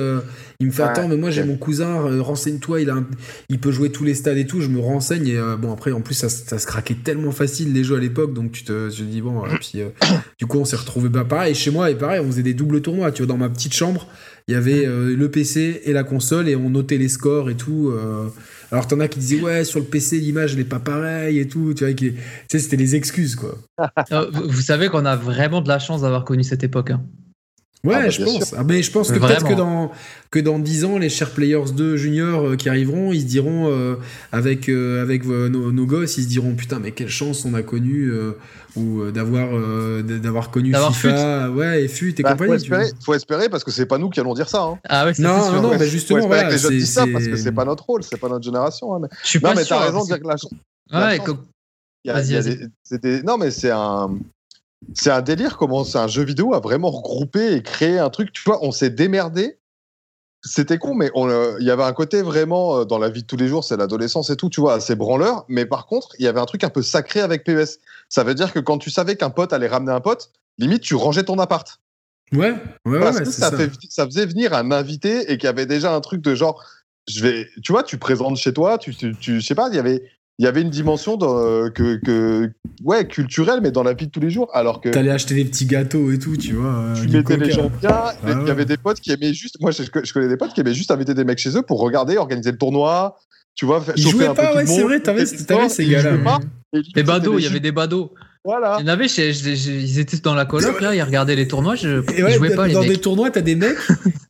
Il 0.63 0.67
me 0.67 0.71
fait 0.71 0.85
attends, 0.85 1.09
mais 1.09 1.17
moi 1.17 1.31
j'ai 1.31 1.43
mon 1.43 1.57
cousin, 1.57 2.07
euh, 2.07 2.23
renseigne-toi, 2.23 2.83
il, 2.83 2.91
a 2.91 3.03
il 3.49 3.59
peut 3.59 3.73
jouer 3.73 3.91
tous 3.91 4.05
les 4.05 4.15
stades 4.15 4.39
et 4.39 4.47
tout. 4.47 4.61
Je 4.61 4.69
me 4.69 4.79
renseigne 4.79 5.27
et 5.27 5.37
euh, 5.37 5.57
bon, 5.57 5.73
après, 5.73 5.91
en 5.91 6.03
plus, 6.03 6.15
ça, 6.15 6.29
se 6.29 6.67
craquait 6.67 6.95
tellement 6.95 7.33
facile 7.33 7.73
les 7.73 7.83
jeux 7.83 7.97
à 7.97 7.99
l'époque, 7.99 8.33
donc 8.33 8.53
tu 8.53 8.63
te, 8.63 8.89
dis 9.03 9.21
bon, 9.21 9.45
et 9.45 9.59
puis 9.59 9.81
du 10.39 10.47
coup, 10.47 10.59
on 10.59 10.65
s'est 10.65 10.77
retrouvé 10.77 11.09
bah, 11.09 11.25
pareil 11.25 11.57
chez 11.57 11.73
moi 11.73 11.91
et 11.91 11.97
pareil, 11.97 12.21
on 12.21 12.27
faisait 12.27 12.45
des 12.45 12.55
doubles 12.55 12.81
tournois. 12.81 13.11
Tu 13.11 13.23
vois, 13.23 13.27
dans 13.27 13.39
ma 13.39 13.49
petite 13.49 13.75
chambre, 13.75 14.07
il 14.47 14.55
y 14.55 14.57
avait 14.57 14.87
le 14.87 15.29
PC 15.29 15.83
et 15.85 15.93
la 15.93 16.05
console 16.05 16.49
et 16.49 16.55
on 16.55 16.71
notait 16.71 16.97
les 16.97 17.09
scores 17.09 17.51
et 17.51 17.57
tout. 17.57 17.93
Alors 18.71 18.87
t'en 18.87 19.01
as 19.01 19.09
qui 19.09 19.19
disaient 19.19 19.41
ouais 19.41 19.65
sur 19.65 19.81
le 19.81 19.85
PC 19.85 20.19
l'image 20.19 20.57
n'est 20.57 20.65
pas 20.65 20.79
pareille 20.79 21.39
et 21.39 21.47
tout, 21.47 21.75
tu 21.75 21.85
vois, 21.85 21.93
tu 21.93 22.17
sais 22.51 22.59
c'était 22.59 22.77
les 22.77 22.97
excuses 22.97 23.37
quoi. 23.37 23.57
vous 24.33 24.63
savez 24.63 24.89
qu'on 24.89 25.05
a 25.05 25.15
vraiment 25.15 25.61
de 25.61 25.69
la 25.69 25.79
chance 25.79 26.03
d'avoir 26.03 26.25
connu 26.25 26.43
cette 26.43 26.65
époque. 26.65 26.91
Hein. 26.91 27.03
Ouais, 27.85 27.95
ah, 27.97 28.03
bah, 28.03 28.11
je 28.11 28.23
pense. 28.23 28.55
Ah, 28.57 28.63
mais 28.63 28.81
je 28.81 28.93
pense 28.93 29.11
que 29.11 29.19
peut-être 29.19 29.45
que 29.45 29.55
dans, 29.55 29.91
que 30.31 30.39
dans 30.39 30.61
10 30.61 30.85
ans, 30.85 30.99
les 30.99 31.09
Share 31.09 31.31
Players 31.31 31.73
2 31.75 31.97
juniors 31.97 32.47
euh, 32.47 32.57
qui 32.57 32.69
arriveront, 32.69 33.13
ils 33.13 33.23
se 33.23 33.27
diront, 33.27 33.69
euh, 33.69 33.97
avec, 34.31 34.69
euh, 34.69 35.03
avec 35.03 35.25
nos, 35.27 35.87
gosses, 35.87 36.17
ils 36.17 36.23
se 36.23 36.29
diront 36.29 36.55
putain, 36.55 36.79
mais 36.79 36.93
quelle 36.93 37.09
chance 37.09 37.45
on 37.45 37.55
a 37.55 37.63
connu, 37.63 38.13
ou 38.77 39.11
d'avoir 39.11 39.49
d'avoir 40.05 40.53
connu 40.53 40.73
FIFA, 40.73 41.51
ouais, 41.51 41.83
et 41.83 41.89
FUT 41.89 42.15
et 42.17 42.23
bah, 42.23 42.33
compagnie. 42.33 42.51
Faut 42.51 42.55
espérer, 42.55 42.91
faut 43.05 43.15
espérer, 43.15 43.49
parce 43.49 43.65
que 43.65 43.73
c'est 43.73 43.87
pas 43.87 43.99
nous 43.99 44.11
qui 44.11 44.21
allons 44.21 44.35
dire 44.35 44.49
ça. 44.49 44.63
Hein. 44.63 44.79
Ah 44.89 45.05
ouais, 45.05 45.13
non, 45.19 45.51
non, 45.51 45.63
non, 45.63 45.77
mais 45.77 45.89
justement, 45.89 46.21
faut 46.21 46.29
voilà, 46.29 46.45
que 46.45 46.53
les 46.53 46.59
jeunes 46.59 46.79
disent 46.79 46.93
ça, 46.93 47.05
parce 47.13 47.27
que 47.27 47.35
c'est 47.35 47.51
pas 47.51 47.65
notre 47.65 47.85
rôle, 47.85 48.05
c'est 48.05 48.17
pas 48.17 48.29
notre 48.29 48.45
génération. 48.45 48.95
Hein, 48.95 49.01
mais... 49.03 49.09
Je 49.25 49.29
suis 49.29 49.41
non, 49.41 49.49
pas 49.49 49.55
mais 49.57 49.65
t'as 49.65 49.81
raison 49.81 50.03
de 50.03 50.07
dire 50.07 50.21
que 50.21 50.29
la 50.29 50.37
chance. 50.37 50.53
Ouais, 50.93 51.19
non, 53.25 53.39
mais 53.39 53.51
c'est 53.51 53.71
un 53.73 54.11
c'est 54.95 55.11
un 55.11 55.23
délire 55.23 55.57
comment 55.57 55.85
c'est 55.85 55.99
un 55.99 56.09
jeu 56.09 56.25
vidéo 56.25 56.55
a 56.55 56.61
vraiment 56.61 56.91
regroupé 56.91 57.55
et 57.55 57.63
créé 57.63 57.99
un 57.99 58.11
truc. 58.11 58.33
Tu 58.33 58.43
vois, 58.45 58.65
on 58.65 58.73
s'est 58.73 58.91
démerdé. 58.91 59.59
C'était 60.45 60.79
con, 60.79 60.95
mais 60.95 61.11
euh, 61.15 61.57
il 61.61 61.67
y 61.67 61.71
avait 61.71 61.85
un 61.85 61.93
côté 61.93 62.21
vraiment 62.21 62.79
euh, 62.79 62.85
dans 62.85 62.99
la 62.99 63.09
vie 63.09 63.23
de 63.23 63.27
tous 63.29 63.37
les 63.37 63.47
jours, 63.47 63.63
c'est 63.63 63.77
l'adolescence 63.77 64.29
et 64.31 64.37
tout, 64.37 64.51
tu 64.51 64.61
vois, 64.61 64.75
assez 64.75 64.97
branleur. 64.97 65.45
Mais 65.49 65.67
par 65.67 65.87
contre, 65.87 66.09
il 66.19 66.25
y 66.25 66.29
avait 66.29 66.41
un 66.41 66.47
truc 66.47 66.65
un 66.65 66.69
peu 66.69 66.83
sacré 66.83 67.21
avec 67.21 67.45
PES. 67.45 67.79
Ça 68.09 68.25
veut 68.25 68.35
dire 68.35 68.53
que 68.53 68.59
quand 68.59 68.79
tu 68.79 68.91
savais 68.91 69.15
qu'un 69.15 69.31
pote 69.31 69.53
allait 69.53 69.69
ramener 69.69 69.93
un 69.93 70.01
pote, 70.01 70.33
limite 70.59 70.83
tu 70.83 70.97
rangeais 70.97 71.23
ton 71.23 71.39
appart. 71.39 71.81
Ouais, 72.33 72.55
ouais, 72.87 72.99
Parce 72.99 73.21
que 73.21 73.25
ça, 73.27 73.53
ça 73.89 74.07
faisait 74.07 74.27
venir 74.27 74.55
un 74.55 74.73
invité 74.73 75.31
et 75.31 75.39
qu'il 75.39 75.45
y 75.45 75.51
avait 75.51 75.67
déjà 75.67 75.95
un 75.95 76.01
truc 76.01 76.23
de 76.23 76.35
genre, 76.35 76.65
je 77.09 77.23
vais, 77.23 77.49
tu 77.63 77.73
vois, 77.73 77.83
tu 77.83 77.99
présentes 77.99 78.37
chez 78.37 78.53
toi, 78.53 78.79
tu, 78.79 78.95
tu, 78.95 79.15
tu 79.15 79.41
je 79.41 79.47
sais 79.47 79.55
pas, 79.55 79.69
il 79.69 79.77
y 79.77 79.79
avait, 79.79 80.03
il 80.39 80.45
y 80.45 80.49
avait 80.49 80.63
une 80.63 80.71
dimension 80.71 81.17
de, 81.17 81.69
que, 81.69 81.97
que, 81.97 82.51
ouais, 82.83 83.07
culturelle, 83.07 83.61
mais 83.63 83.71
dans 83.71 83.83
la 83.83 83.93
vie 83.93 84.07
de 84.07 84.11
tous 84.11 84.21
les 84.21 84.31
jours. 84.31 84.49
Alors 84.55 84.81
que. 84.81 84.89
T'allais 84.89 85.11
acheter 85.11 85.35
des 85.35 85.45
petits 85.45 85.67
gâteaux 85.67 86.11
et 86.11 86.19
tout, 86.19 86.37
tu 86.37 86.55
vois. 86.55 86.95
Tu 86.97 87.09
mettais 87.09 87.37
les 87.37 87.51
gens 87.51 87.71
bien. 87.81 87.91
Ah 87.91 88.15
il 88.27 88.47
y 88.47 88.51
avait 88.51 88.65
des 88.65 88.77
potes 88.77 89.01
qui 89.01 89.13
aimaient 89.13 89.35
juste. 89.35 89.61
Moi, 89.61 89.71
je, 89.71 90.13
connais 90.13 90.29
des 90.29 90.37
potes 90.37 90.53
qui 90.53 90.61
aimaient 90.61 90.75
juste 90.75 90.91
inviter 90.91 91.15
des 91.15 91.25
mecs 91.25 91.39
chez 91.39 91.57
eux 91.57 91.63
pour 91.63 91.81
regarder, 91.81 92.17
organiser 92.17 92.51
le 92.51 92.59
tournoi. 92.59 93.19
Tu 93.55 93.67
vois, 93.67 93.85
ils 93.97 94.09
jouaient 94.09 94.33
pas, 94.33 94.55
ouais, 94.57 94.67
c'est 94.67 94.83
vrai, 94.83 95.01
t'avais 95.01 95.27
ces 95.27 95.87
gars-là. 95.87 96.39
Les 96.73 97.03
badauds, 97.03 97.39
il 97.39 97.45
y 97.45 97.47
avait 97.47 97.61
des 97.61 97.73
badauds. 97.73 98.15
Voilà. 98.45 98.79
Il 98.81 98.87
y 98.87 98.91
en 98.91 98.93
avait, 98.93 99.07
ils 99.07 99.99
étaient 100.01 100.17
dans 100.17 100.35
la 100.35 100.45
coloc, 100.45 100.81
là, 100.81 100.95
ils 100.95 101.03
regardaient 101.03 101.37
les 101.37 101.47
tournois, 101.47 101.77
je, 101.77 102.03
ils 102.19 102.35
jouaient 102.35 102.57
pas, 102.57 102.67
les 102.67 102.75
Dans 102.75 102.83
des 102.83 102.97
tournois, 102.97 103.31
t'as 103.31 103.41
des 103.41 103.55
mecs, 103.55 103.79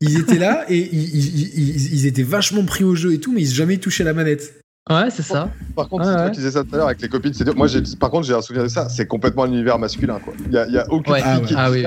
ils 0.03 0.19
étaient 0.19 0.39
là 0.39 0.67
et 0.69 0.77
ils, 0.77 1.95
ils, 1.95 2.07
étaient 2.07 2.23
vachement 2.23 2.63
pris 2.65 2.85
au 2.85 2.95
jeu 2.95 3.15
et 3.15 3.21
tout, 3.21 3.33
mais 3.33 3.41
ils 3.41 3.49
jamais 3.49 3.79
touché 3.79 4.05
la 4.05 4.13
manette. 4.13 4.62
Ouais, 4.91 5.11
c'est 5.11 5.23
ça. 5.23 5.49
Par 5.77 5.89
contre, 5.89 6.07
ouais, 6.07 6.13
toi 6.13 6.31
qui 6.31 6.39
disais 6.39 6.51
ça 6.51 6.65
tout 6.65 6.75
à 6.75 6.79
l'heure 6.79 6.87
avec 6.87 7.01
les 7.01 7.09
copines, 7.09 7.33
c'est 7.33 7.47
Moi, 7.55 7.69
par 8.01 8.11
contre, 8.11 8.27
j'ai 8.27 8.35
un 8.35 8.43
souvenir 8.43 8.65
de 8.65 8.69
ça. 8.69 8.89
C'est 8.89 9.07
complètement 9.07 9.45
un 9.45 9.53
univers 9.53 9.79
masculin, 9.79 10.19
quoi. 10.19 10.35
Il 10.45 10.53
y 10.53 10.59
a, 10.59 10.67
y 10.67 10.77
a 10.77 10.85
aucune 10.91 11.15
fille 11.15 11.25
ah, 11.25 11.41
qui. 11.47 11.55
Ah, 11.57 11.71
oui, 11.71 11.85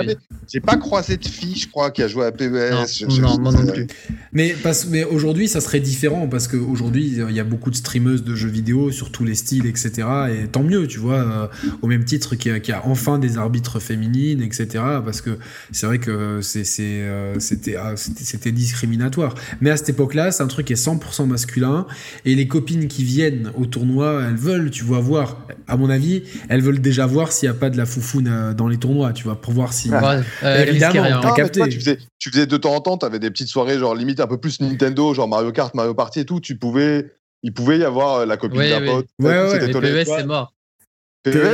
J'ai 0.48 0.62
pas 0.62 0.78
croisé 0.78 1.18
de 1.18 1.28
fille, 1.28 1.58
je 1.58 1.68
crois, 1.68 1.92
qui 1.92 2.02
a 2.04 2.08
joué 2.08 2.26
à 2.26 2.32
PES. 2.32 3.06
Non, 3.20 3.38
moi 3.38 3.52
non 3.52 3.66
plus. 3.66 3.88
Mais, 4.32 4.56
mais 4.90 5.04
aujourd'hui, 5.04 5.50
ça 5.50 5.60
serait 5.60 5.82
différent 5.82 6.28
parce 6.28 6.48
qu'aujourd'hui, 6.48 7.22
il 7.28 7.36
y 7.36 7.40
a 7.40 7.44
beaucoup 7.44 7.70
de 7.70 7.76
streameuses 7.76 8.24
de 8.24 8.34
jeux 8.34 8.50
vidéo 8.50 8.92
sur 8.92 9.12
tous 9.12 9.26
les 9.26 9.36
styles, 9.36 9.66
etc. 9.66 10.08
Et 10.30 10.48
tant 10.48 10.64
mieux, 10.64 10.88
tu 10.88 11.00
vois, 11.00 11.16
euh, 11.16 11.48
au 11.82 11.88
même 11.88 12.06
titre 12.06 12.36
qu'il 12.36 12.62
y, 12.66 12.72
a 12.72 12.82
enfin 12.86 13.20
des 13.20 13.38
arbitres 13.38 13.80
féminines, 13.80 14.42
etc. 14.42 14.84
Parce 15.04 15.20
que 15.20 15.38
c'est 15.72 15.86
vrai 15.86 16.00
que 16.00 16.12
euh, 16.12 17.40
c'était 17.40 18.52
discriminatoire. 18.54 19.36
Mais 19.60 19.70
à 19.70 19.76
cette 19.76 19.90
époque-là, 19.90 20.32
c'est 20.32 20.44
un 20.44 20.48
truc 20.48 20.68
qui 20.68 20.74
est 20.74 20.88
100% 20.88 21.28
masculin. 21.28 21.88
Et 22.24 22.36
les 22.36 22.48
copines 22.48 22.85
qui 22.88 23.04
viennent 23.04 23.52
au 23.56 23.66
tournoi, 23.66 24.22
elles 24.28 24.36
veulent, 24.36 24.72
tu 24.72 24.84
vois, 24.84 25.00
voir. 25.00 25.46
À 25.68 25.78
mon 25.78 25.90
avis, 25.90 26.24
elles 26.50 26.62
veulent 26.62 26.82
déjà 26.82 27.06
voir 27.06 27.32
s'il 27.32 27.50
n'y 27.50 27.56
a 27.56 27.60
pas 27.60 27.70
de 27.70 27.78
la 27.78 27.86
foufoune 27.86 28.28
euh, 28.28 28.54
dans 28.54 28.68
les 28.68 28.78
tournois, 28.78 29.14
tu 29.14 29.24
vois, 29.24 29.42
pour 29.42 29.54
voir 29.54 29.74
si. 29.74 29.92
Euh, 29.94 30.66
évidemment, 30.66 31.22
t'as 31.22 31.32
capté. 31.34 31.62
tu, 31.70 31.80
faisais, 31.80 31.98
tu 32.20 32.30
faisais 32.30 32.46
de 32.46 32.58
temps 32.58 32.76
en 32.76 32.82
temps, 32.82 32.98
t'avais 32.98 33.20
des 33.20 33.32
petites 33.32 33.48
soirées, 33.48 33.80
genre 33.80 33.96
limite 33.96 34.20
un 34.20 34.28
peu 34.28 34.38
plus 34.38 34.60
Nintendo, 34.62 35.14
genre 35.14 35.28
Mario 35.28 35.52
Kart, 35.52 35.74
Mario 35.74 35.94
Party 35.94 36.22
et 36.22 36.26
tout. 36.26 36.40
Tu 36.40 36.58
pouvais, 36.58 37.12
il 37.44 37.54
pouvait 37.54 37.80
y 37.80 37.84
avoir 37.84 38.16
euh, 38.16 38.26
la 38.26 38.38
copine 38.38 38.62
d'un 38.62 38.86
pote. 38.86 39.08
Ouais, 39.20 39.30
ouais, 39.30 39.72
PES, 39.72 40.06
c'est 40.06 40.26
mort. 40.26 40.54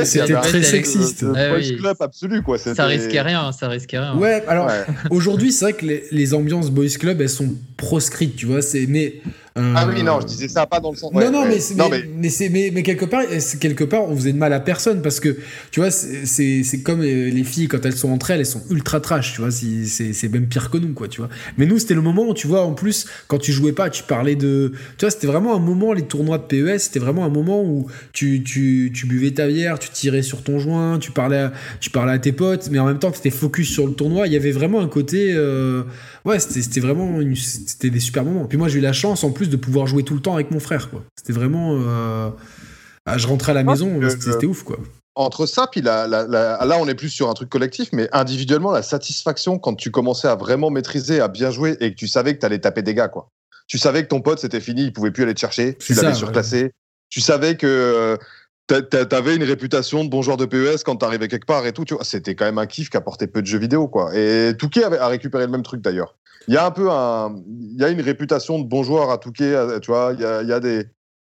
C'était 0.04 0.34
très 0.34 0.62
sexiste. 0.62 1.22
Le, 1.22 1.76
club 1.78 1.96
absolu, 2.00 2.42
quoi. 2.42 2.58
Ça 2.58 2.86
risquait 2.86 3.22
rien, 3.22 3.52
ça 3.52 3.68
risquait 3.68 3.98
rien. 3.98 4.16
Ouais, 4.16 4.44
alors 4.46 4.70
aujourd'hui, 5.10 5.52
c'est 5.52 5.64
vrai 5.64 5.72
que 5.72 5.86
les, 5.86 6.04
les, 6.10 6.34
ambiances 6.34 6.70
boys 6.70 6.88
club, 6.98 7.20
elles 7.20 7.28
sont 7.28 7.54
proscrites, 7.76 8.36
tu 8.36 8.46
vois. 8.46 8.60
Mais 8.88 9.22
euh, 9.58 9.74
ah 9.76 9.86
oui, 9.86 10.02
non, 10.02 10.18
je 10.20 10.26
disais 10.26 10.48
ça 10.48 10.66
pas 10.66 10.80
dans 10.80 10.92
le 10.92 10.96
sens. 10.96 11.12
non, 11.12 11.30
non, 11.30 11.44
mais, 11.44 11.58
mais, 12.50 12.70
mais, 12.72 12.82
quelque 12.82 13.04
part, 13.04 13.22
quelque 13.60 13.84
part, 13.84 14.08
on 14.08 14.16
faisait 14.16 14.32
de 14.32 14.38
mal 14.38 14.52
à 14.54 14.60
personne 14.60 15.02
parce 15.02 15.20
que, 15.20 15.36
tu 15.70 15.80
vois, 15.80 15.90
c'est 15.90 16.82
comme 16.82 17.02
les 17.02 17.44
filles 17.44 17.68
quand 17.68 17.84
elles 17.84 17.96
sont 17.96 18.10
entre 18.10 18.30
elles, 18.30 18.40
elles 18.40 18.46
sont 18.46 18.62
ultra 18.70 19.00
trash, 19.00 19.34
tu 19.34 19.42
vois, 19.42 19.50
c'est 19.50 20.28
même 20.28 20.46
pire 20.46 20.70
que 20.70 20.78
nous, 20.78 20.94
quoi, 20.94 21.08
tu 21.08 21.20
vois. 21.20 21.28
Mais 21.58 21.66
nous, 21.66 21.78
c'était 21.78 21.94
le 21.94 22.00
moment 22.00 22.28
où, 22.28 22.34
tu 22.34 22.46
vois, 22.46 22.62
en 22.64 22.72
plus, 22.72 23.06
quand 23.28 23.38
tu 23.38 23.52
jouais 23.52 23.72
pas, 23.72 23.90
tu 23.90 24.04
parlais 24.04 24.36
de. 24.36 24.72
Tu 24.96 25.04
vois, 25.04 25.10
c'était 25.10 25.26
vraiment 25.26 25.54
un 25.54 25.60
moment, 25.60 25.92
les 25.92 26.02
tournois 26.02 26.38
de 26.38 26.44
PES, 26.44 26.78
c'était 26.78 27.00
vraiment 27.00 27.24
un 27.24 27.30
moment 27.30 27.62
où 27.62 27.86
tu, 28.12 28.42
tu, 28.42 28.90
tu, 28.94 29.06
buvais 29.06 29.32
ta 29.32 29.46
bière, 29.46 29.78
tu 29.78 29.90
tirais 29.90 30.22
sur 30.22 30.42
ton 30.42 30.58
joint, 30.58 30.98
tu 30.98 31.12
parlais 31.12 31.38
à, 31.38 31.52
tu 31.80 31.90
parlais 31.90 32.12
à 32.12 32.18
tes 32.18 32.32
potes, 32.32 32.68
mais 32.70 32.78
en 32.78 32.86
même 32.86 32.98
temps, 32.98 33.10
tu 33.10 33.18
étais 33.18 33.30
focus 33.30 33.70
sur 33.70 33.86
le 33.86 33.92
tournoi. 33.92 34.26
Il 34.26 34.32
y 34.32 34.36
avait 34.36 34.52
vraiment 34.52 34.80
un 34.80 34.88
côté. 34.88 35.32
Euh, 35.34 35.82
ouais, 36.24 36.38
c'était 36.38 36.80
vraiment. 36.80 37.20
C'était 37.36 37.90
des 37.90 38.00
super 38.00 38.24
moments. 38.24 38.46
Puis 38.46 38.56
moi, 38.56 38.68
j'ai 38.68 38.78
eu 38.78 38.82
la 38.82 38.94
chance, 38.94 39.24
en 39.24 39.30
plus, 39.30 39.41
de 39.50 39.56
pouvoir 39.56 39.86
jouer 39.86 40.02
tout 40.02 40.14
le 40.14 40.20
temps 40.20 40.34
avec 40.34 40.50
mon 40.50 40.60
frère. 40.60 40.90
quoi. 40.90 41.02
C'était 41.16 41.32
vraiment. 41.32 41.78
Euh, 41.80 42.30
ah, 43.06 43.18
je 43.18 43.26
rentrais 43.26 43.52
à 43.52 43.54
la 43.54 43.64
maison, 43.64 44.00
c'était 44.08 44.46
ouf, 44.46 44.62
quoi. 44.62 44.78
Entre 45.14 45.44
ça, 45.44 45.66
puis 45.70 45.82
là, 45.82 46.08
on 46.80 46.88
est 46.88 46.94
plus 46.94 47.10
sur 47.10 47.28
un 47.28 47.34
truc 47.34 47.50
collectif, 47.50 47.90
mais 47.92 48.08
individuellement, 48.12 48.72
la 48.72 48.82
satisfaction 48.82 49.58
quand 49.58 49.74
tu 49.74 49.90
commençais 49.90 50.28
à 50.28 50.36
vraiment 50.36 50.70
maîtriser, 50.70 51.20
à 51.20 51.28
bien 51.28 51.50
jouer 51.50 51.76
et 51.80 51.90
que 51.90 51.96
tu 51.96 52.08
savais 52.08 52.34
que 52.34 52.40
tu 52.40 52.46
allais 52.46 52.60
taper 52.60 52.82
des 52.82 52.94
gars, 52.94 53.08
quoi. 53.08 53.28
Tu 53.66 53.78
savais 53.78 54.02
que 54.02 54.08
ton 54.08 54.20
pote, 54.20 54.38
c'était 54.38 54.60
fini, 54.60 54.84
il 54.84 54.92
pouvait 54.92 55.10
plus 55.10 55.22
aller 55.22 55.34
te 55.34 55.40
chercher, 55.40 55.76
tu 55.78 55.94
l'avais 55.94 56.14
surclassé. 56.14 56.72
Tu 57.10 57.20
savais 57.20 57.56
que 57.58 57.66
euh, 57.66 58.16
T'avais 58.66 59.36
une 59.36 59.42
réputation 59.42 60.04
de 60.04 60.08
bon 60.08 60.22
joueur 60.22 60.36
de 60.36 60.46
PES 60.46 60.82
quand 60.84 60.96
t'arrivais 60.96 61.28
quelque 61.28 61.46
part 61.46 61.66
et 61.66 61.72
tout, 61.72 61.84
tu 61.84 61.94
vois. 61.94 62.04
C'était 62.04 62.34
quand 62.34 62.44
même 62.44 62.58
un 62.58 62.66
kiff 62.66 62.88
qui 62.88 62.96
apportait 62.96 63.26
peu 63.26 63.42
de 63.42 63.46
jeux 63.46 63.58
vidéo, 63.58 63.88
quoi. 63.88 64.16
Et 64.16 64.54
Touquet 64.58 64.84
a 64.84 65.08
récupéré 65.08 65.44
le 65.44 65.50
même 65.50 65.62
truc 65.62 65.82
d'ailleurs. 65.82 66.16
Il 66.48 66.54
y 66.54 66.56
a 66.56 66.66
un 66.66 66.70
peu 66.70 66.90
un, 66.90 67.36
il 67.46 67.80
y 67.80 67.84
a 67.84 67.88
une 67.88 68.00
réputation 68.00 68.58
de 68.58 68.64
bon 68.64 68.82
joueur 68.82 69.10
à 69.10 69.18
Touquet, 69.18 69.54
tu 69.80 69.90
vois. 69.90 70.12
Il 70.14 70.20
y 70.20 70.24
a, 70.24 70.42
il 70.42 70.48
y 70.48 70.52
a 70.52 70.60
des, 70.60 70.86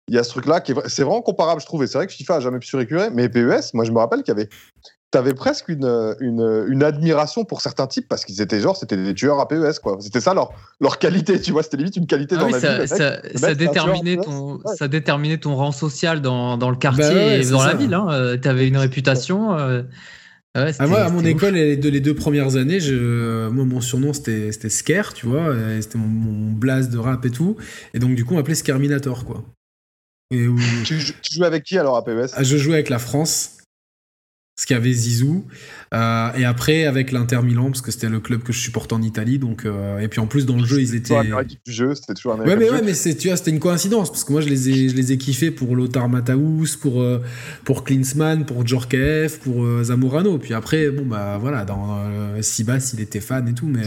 il 0.08 0.14
y 0.14 0.18
a 0.18 0.24
ce 0.24 0.30
truc-là 0.30 0.60
qui 0.60 0.72
est, 0.72 0.88
c'est 0.88 1.02
vraiment 1.02 1.22
comparable, 1.22 1.60
je 1.60 1.66
trouve. 1.66 1.82
Et 1.82 1.86
c'est 1.86 1.98
vrai 1.98 2.06
que 2.06 2.12
FIFA 2.12 2.36
a 2.36 2.40
jamais 2.40 2.58
pu 2.58 2.66
se 2.66 2.76
récupérer, 2.76 3.10
mais 3.10 3.28
PES, 3.28 3.74
moi 3.74 3.84
je 3.84 3.92
me 3.92 3.98
rappelle 3.98 4.22
qu'il 4.22 4.34
y 4.34 4.36
avait 4.38 4.48
t'avais 5.10 5.32
presque 5.32 5.68
une, 5.68 6.14
une, 6.20 6.66
une, 6.68 6.82
admiration 6.82 7.44
pour 7.44 7.62
certains 7.62 7.86
types 7.86 8.06
parce 8.08 8.24
qu'ils 8.24 8.42
étaient 8.42 8.60
genre, 8.60 8.76
c'était 8.76 8.96
des 8.96 9.14
tueurs 9.14 9.40
à 9.40 9.48
PES, 9.48 9.78
quoi. 9.82 9.96
C'était 10.00 10.20
ça 10.20 10.34
leur, 10.34 10.50
leur 10.80 10.98
qualité, 10.98 11.40
tu 11.40 11.52
vois. 11.52 11.62
C'était 11.62 11.78
limite 11.78 11.96
une 11.96 12.06
qualité 12.06 12.34
ah 12.36 12.42
dans 12.42 12.48
la 12.48 12.60
ça, 12.60 12.78
vie. 12.80 12.88
Ça, 12.88 13.16
ça, 13.34 13.54
déterminait 13.54 14.18
ton, 14.18 14.60
ça 14.76 14.86
déterminait 14.86 15.38
ton 15.38 15.56
rang 15.56 15.72
social 15.72 16.20
dans, 16.20 16.58
dans 16.58 16.68
le 16.68 16.76
quartier 16.76 17.04
bah 17.04 17.36
et 17.36 17.46
dans 17.46 17.64
la 17.64 17.74
ville. 17.74 17.94
Hein. 17.94 18.06
Euh, 18.10 18.36
t'avais 18.36 18.68
une 18.68 18.76
réputation. 18.76 19.56
Euh, 19.56 19.82
ah, 20.78 20.86
moi, 20.86 21.00
à 21.00 21.10
mon 21.10 21.24
école, 21.24 21.54
les 21.54 21.76
deux, 21.76 21.90
les 21.90 22.00
deux, 22.00 22.14
premières 22.14 22.56
années, 22.56 22.80
je, 22.80 23.48
moi, 23.48 23.64
mon 23.64 23.80
surnom 23.80 24.12
c'était 24.12 24.52
Scare, 24.68 25.14
tu 25.14 25.26
vois, 25.26 25.54
c'était 25.80 25.98
mon, 25.98 26.06
mon 26.06 26.52
blaze 26.52 26.90
de 26.90 26.98
rap 26.98 27.24
et 27.26 27.30
tout. 27.30 27.56
Et 27.94 27.98
donc, 27.98 28.14
du 28.14 28.24
coup, 28.24 28.34
on 28.34 28.36
m'appelait 28.36 28.54
Scarminator, 28.54 29.24
quoi. 29.24 29.44
Et 30.30 30.46
tu, 30.84 30.98
tu, 31.22 31.34
jouais 31.34 31.46
avec 31.46 31.64
qui 31.64 31.78
alors 31.78 31.96
à 31.96 32.04
PES 32.04 32.34
ah, 32.34 32.42
Je 32.42 32.56
jouais 32.58 32.74
avec 32.74 32.90
la 32.90 32.98
France 32.98 33.57
ce 34.58 34.66
qu'il 34.66 34.74
y 34.74 34.76
avait 34.76 34.92
Zizou. 34.92 35.46
Euh, 35.94 36.32
et 36.36 36.44
après, 36.44 36.84
avec 36.84 37.12
l'Inter 37.12 37.40
Milan, 37.44 37.66
parce 37.66 37.80
que 37.80 37.92
c'était 37.92 38.08
le 38.08 38.18
club 38.18 38.42
que 38.42 38.52
je 38.52 38.58
supporte 38.58 38.92
en 38.92 39.00
Italie. 39.00 39.38
Donc, 39.38 39.64
euh, 39.64 40.00
et 40.00 40.08
puis 40.08 40.20
en 40.20 40.26
plus, 40.26 40.46
dans 40.46 40.56
le 40.56 40.64
jeu, 40.64 40.80
ils 40.80 40.96
étaient. 40.96 41.14
du 41.64 41.72
jeu, 41.72 41.94
c'était 41.94 42.14
toujours 42.14 42.34
un 42.34 42.40
Ouais, 42.40 42.56
mais, 42.56 42.68
ouais, 42.68 42.82
mais 42.82 42.92
tu 42.92 43.28
vois, 43.28 43.36
c'était 43.36 43.52
une 43.52 43.60
coïncidence. 43.60 44.10
Parce 44.10 44.24
que 44.24 44.32
moi, 44.32 44.40
je 44.40 44.48
les 44.48 44.68
ai, 44.68 44.88
je 44.88 44.96
les 44.96 45.12
ai 45.12 45.16
kiffés 45.16 45.52
pour 45.52 45.76
Lothar 45.76 46.08
Matthaus, 46.08 46.76
pour, 46.80 47.00
euh, 47.00 47.22
pour 47.64 47.84
Klinsmann, 47.84 48.46
pour 48.46 48.66
Djorkaeff, 48.66 49.38
pour 49.38 49.64
Zamorano. 49.84 50.38
Puis 50.38 50.54
après, 50.54 50.90
bon, 50.90 51.06
bah 51.06 51.38
voilà, 51.40 51.64
dans 51.64 52.02
Sibas, 52.40 52.90
il 52.94 53.00
était 53.00 53.20
fan 53.20 53.48
et 53.48 53.54
tout. 53.54 53.68
Mais. 53.68 53.86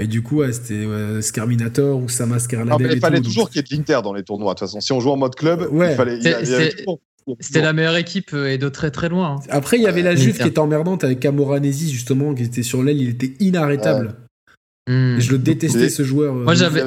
Et 0.00 0.06
du 0.06 0.22
coup, 0.22 0.44
c'était 0.52 0.86
Scarminator 1.22 2.00
ou 2.00 2.08
Sama 2.10 2.38
Scarladel. 2.38 2.92
il 2.92 3.00
fallait 3.00 3.22
toujours 3.22 3.48
qu'il 3.48 3.56
y 3.56 3.60
ait 3.60 3.68
de 3.68 3.74
l'Inter 3.74 4.00
dans 4.04 4.12
les 4.12 4.22
tournois. 4.22 4.52
De 4.52 4.58
toute 4.58 4.68
façon, 4.68 4.80
si 4.80 4.92
on 4.92 5.00
joue 5.00 5.10
en 5.10 5.16
mode 5.16 5.34
club, 5.34 5.66
il 5.72 5.94
fallait. 5.96 6.20
C'était 7.40 7.62
la 7.62 7.72
meilleure 7.72 7.96
équipe 7.96 8.30
euh, 8.34 8.52
et 8.52 8.58
de 8.58 8.68
très 8.68 8.90
très 8.90 9.08
loin. 9.08 9.36
Hein. 9.36 9.46
Après, 9.50 9.76
il 9.76 9.82
y 9.82 9.86
avait 9.86 10.02
la 10.02 10.14
Juve 10.14 10.38
qui 10.38 10.48
était 10.48 10.58
emmerdante 10.58 11.04
avec 11.04 11.20
Camoranesi, 11.20 11.90
justement, 11.90 12.34
qui 12.34 12.44
était 12.44 12.62
sur 12.62 12.82
l'aile, 12.82 13.00
il 13.00 13.10
était 13.10 13.34
inarrêtable. 13.40 14.16
Hmm. 14.88 15.18
Je 15.18 15.32
le 15.32 15.38
détestais 15.38 15.90
ce 15.90 16.02
joueur. 16.02 16.34
Moi 16.34 16.54
j'avais 16.54 16.84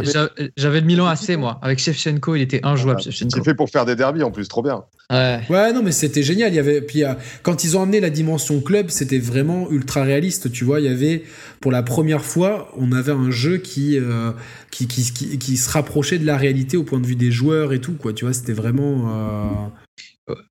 j'avais 0.58 0.82
le 0.82 0.88
Milan 0.88 1.06
AC 1.06 1.38
moi 1.38 1.60
avec 1.62 1.78
Shevchenko 1.78 2.34
il 2.34 2.42
était 2.42 2.60
injouable. 2.64 3.00
Ah, 3.06 3.12
C'est 3.12 3.44
fait 3.44 3.54
pour 3.54 3.70
faire 3.70 3.86
des 3.86 3.96
derbies 3.96 4.24
en 4.24 4.32
plus 4.32 4.48
trop 4.48 4.64
bien. 4.64 4.86
Ouais. 5.12 5.42
ouais 5.52 5.72
non 5.72 5.84
mais 5.84 5.92
c'était 5.92 6.24
génial 6.24 6.52
il 6.52 6.56
y 6.56 6.60
avait 6.60 6.82
puis 6.82 7.04
euh, 7.04 7.14
quand 7.44 7.64
ils 7.64 7.78
ont 7.78 7.84
amené 7.84 8.00
la 8.00 8.10
dimension 8.10 8.60
club 8.62 8.90
c'était 8.90 9.20
vraiment 9.20 9.70
ultra 9.70 10.04
réaliste 10.04 10.52
tu 10.52 10.64
vois 10.64 10.80
il 10.80 10.86
y 10.86 10.90
avait 10.90 11.24
pour 11.60 11.72
la 11.72 11.84
première 11.84 12.24
fois 12.24 12.74
on 12.78 12.94
avait 12.94 13.12
un 13.12 13.30
jeu 13.30 13.58
qui, 13.58 14.00
euh, 14.00 14.32
qui, 14.72 14.88
qui, 14.88 15.38
qui, 15.38 15.58
se 15.58 15.70
rapprochait 15.70 16.18
de 16.18 16.26
la 16.26 16.38
réalité 16.38 16.78
au 16.78 16.84
point 16.84 17.02
de 17.02 17.06
vue 17.06 17.18
des 17.18 17.30
joueurs 17.30 17.74
et 17.74 17.80
tout 17.80 17.94
quoi 17.94 18.14
tu 18.14 18.24
vois 18.24 18.34
c'était 18.34 18.54
vraiment 18.54 19.10
euh, 19.10 19.68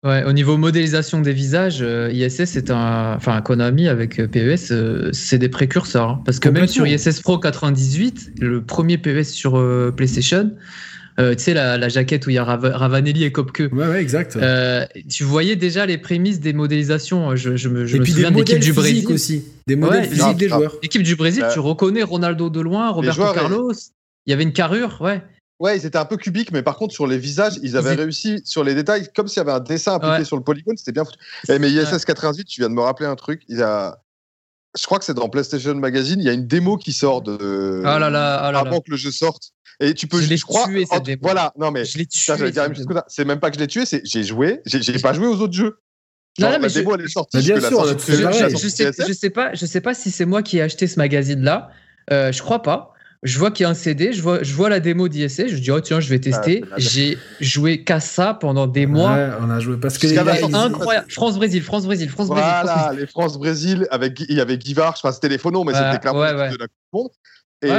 Ouais, 0.04 0.24
au 0.24 0.32
niveau 0.32 0.56
modélisation 0.56 1.20
des 1.20 1.32
visages, 1.32 1.78
euh, 1.82 2.10
ISS 2.12 2.44
c'est 2.44 2.70
un, 2.70 3.14
enfin 3.16 3.40
Konami 3.40 3.88
avec 3.88 4.18
euh, 4.18 4.26
PES, 4.26 4.70
euh, 4.70 5.10
c'est 5.12 5.38
des 5.38 5.48
précurseurs. 5.48 6.08
Hein. 6.08 6.22
parce 6.24 6.38
que 6.38 6.48
même 6.48 6.66
sur 6.66 6.86
ISS 6.86 7.20
Pro 7.20 7.38
98, 7.38 8.32
le 8.40 8.62
premier 8.62 8.98
PES 8.98 9.24
sur 9.24 9.62
PlayStation, 9.94 10.52
tu 11.18 11.24
sais 11.36 11.52
la, 11.52 11.88
jaquette 11.88 12.26
où 12.26 12.30
il 12.30 12.34
y 12.34 12.38
a 12.38 12.44
Ravanelli 12.44 13.24
et 13.24 13.32
Kopke. 13.32 13.68
Ouais, 13.72 13.86
ouais, 13.86 14.00
exact. 14.00 14.38
tu 15.08 15.24
voyais 15.24 15.56
déjà 15.56 15.84
les 15.84 15.98
prémices 15.98 16.40
des 16.40 16.52
modélisations. 16.54 17.36
Je, 17.36 17.56
je 17.56 17.68
me, 17.68 17.84
je 17.84 17.96
et 17.96 18.00
puis 18.00 18.12
souviens 18.12 18.30
de 18.30 18.58
du 18.58 18.72
Brésil 18.72 19.06
aussi, 19.08 19.44
des 19.66 19.76
modèles 19.76 20.06
physiques 20.06 20.36
des 20.36 20.48
joueurs. 20.48 20.76
L'équipe 20.82 21.02
du 21.02 21.16
Brésil, 21.16 21.44
tu 21.52 21.58
reconnais 21.58 22.02
Ronaldo 22.02 22.48
de 22.48 22.60
loin, 22.60 22.90
Roberto 22.90 23.22
Carlos. 23.34 23.72
Il 24.26 24.30
y 24.30 24.32
avait 24.34 24.42
une 24.42 24.52
carrure, 24.52 24.98
ouais. 25.00 25.22
Ouais, 25.60 25.76
ils 25.76 25.84
étaient 25.84 25.98
un 25.98 26.06
peu 26.06 26.16
cubiques, 26.16 26.52
mais 26.52 26.62
par 26.62 26.76
contre, 26.76 26.94
sur 26.94 27.06
les 27.06 27.18
visages, 27.18 27.60
ils 27.62 27.76
avaient 27.76 27.94
réussi 27.94 28.40
sur 28.46 28.64
les 28.64 28.74
détails, 28.74 29.06
comme 29.14 29.28
s'il 29.28 29.36
y 29.36 29.40
avait 29.40 29.52
un 29.52 29.60
dessin 29.60 29.94
appliqué 29.96 30.24
sur 30.24 30.36
le 30.36 30.42
polygone, 30.42 30.78
c'était 30.78 30.92
bien 30.92 31.04
foutu. 31.04 31.18
Eh, 31.48 31.58
mais 31.58 31.70
ISS 31.70 32.06
88, 32.06 32.46
tu 32.46 32.62
viens 32.62 32.70
de 32.70 32.74
me 32.74 32.80
rappeler 32.80 33.06
un 33.06 33.14
truc. 33.14 33.42
Il 33.46 33.62
a... 33.62 34.02
Je 34.78 34.86
crois 34.86 34.98
que 34.98 35.04
c'est 35.04 35.14
dans 35.14 35.28
PlayStation 35.28 35.74
Magazine, 35.74 36.18
il 36.18 36.24
y 36.24 36.30
a 36.30 36.32
une 36.32 36.46
démo 36.46 36.78
qui 36.78 36.92
sort 36.92 37.22
de. 37.22 37.82
Ah 37.84 37.98
là 37.98 38.08
là, 38.08 38.36
ah 38.36 38.52
là 38.52 38.60
avant 38.60 38.80
que 38.80 38.90
le 38.90 38.96
jeu 38.96 39.10
sorte. 39.10 39.50
Et 39.80 39.94
tu 39.94 40.06
peux, 40.06 40.20
je, 40.20 40.34
je 40.34 40.44
crois, 40.44 40.66
tué, 40.66 40.86
cette 40.86 41.02
démo. 41.02 41.18
voilà, 41.22 41.52
non 41.58 41.72
mais, 41.72 41.84
je 41.84 41.98
l'ai 41.98 42.06
tué. 42.06 42.32
C'est 43.08 43.24
même 43.24 43.40
pas 43.40 43.50
que 43.50 43.56
je 43.56 43.60
l'ai 43.60 43.66
tué, 43.66 43.84
c'est 43.84 44.00
j'ai 44.04 44.22
joué, 44.22 44.60
j'ai 44.64 44.98
pas 45.00 45.12
joué 45.12 45.26
aux 45.26 45.40
autres 45.40 45.54
jeux. 45.54 45.80
non, 46.38 46.50
mais 46.52 46.58
la 46.58 46.68
démo 46.68 46.94
elle 46.94 47.04
est 47.04 47.08
sortie. 47.08 47.38
bien 47.38 47.60
sûr, 47.60 47.84
je, 47.84 48.68
sais, 48.68 48.92
je, 48.96 49.12
sais, 49.12 49.30
pas, 49.30 49.52
je 49.54 49.66
sais 49.66 49.80
pas 49.80 49.92
si 49.92 50.12
c'est 50.12 50.24
moi 50.24 50.42
qui 50.42 50.58
ai 50.58 50.62
acheté 50.62 50.86
ce 50.86 50.98
magazine 50.98 51.42
là. 51.42 51.70
Euh, 52.12 52.30
je 52.30 52.40
crois 52.40 52.62
pas 52.62 52.94
je 53.22 53.38
vois 53.38 53.50
qu'il 53.50 53.64
y 53.64 53.66
a 53.66 53.70
un 53.70 53.74
CD, 53.74 54.12
je 54.12 54.22
vois, 54.22 54.42
je 54.42 54.54
vois 54.54 54.70
la 54.70 54.80
démo 54.80 55.08
d'ISS, 55.08 55.48
je 55.48 55.56
dis 55.56 55.70
oh 55.70 55.80
tiens 55.80 56.00
je 56.00 56.08
vais 56.08 56.20
tester. 56.20 56.64
J'ai 56.78 57.18
joué 57.40 57.84
qu'à 57.84 58.00
ça 58.00 58.34
pendant 58.34 58.66
des 58.66 58.86
mois. 58.86 59.12
Ouais, 59.12 59.28
on 59.40 59.50
a 59.50 59.60
joué 59.60 59.76
parce 59.76 59.98
que 59.98 60.06
incroyable. 60.54 61.10
France 61.10 61.36
Brésil, 61.36 61.62
France 61.62 61.84
Brésil, 61.84 62.08
France 62.08 62.28
Brésil. 62.28 62.50
Voilà, 62.62 62.92
les 62.96 63.06
France 63.06 63.38
Brésil 63.38 63.86
avec 63.90 64.20
il 64.20 64.36
y 64.36 64.40
avait 64.40 64.56
Guivard, 64.56 64.94
enfin 64.96 65.12
c'était 65.12 65.28
les 65.28 65.38
phonos 65.38 65.64
mais 65.64 65.74
c'était 65.74 65.98
clairement 65.98 66.20
de 66.20 66.36
la 66.36 66.48
Coupe 66.48 66.58
du 66.58 66.68
Monde. 66.92 67.10
Et 67.62 67.70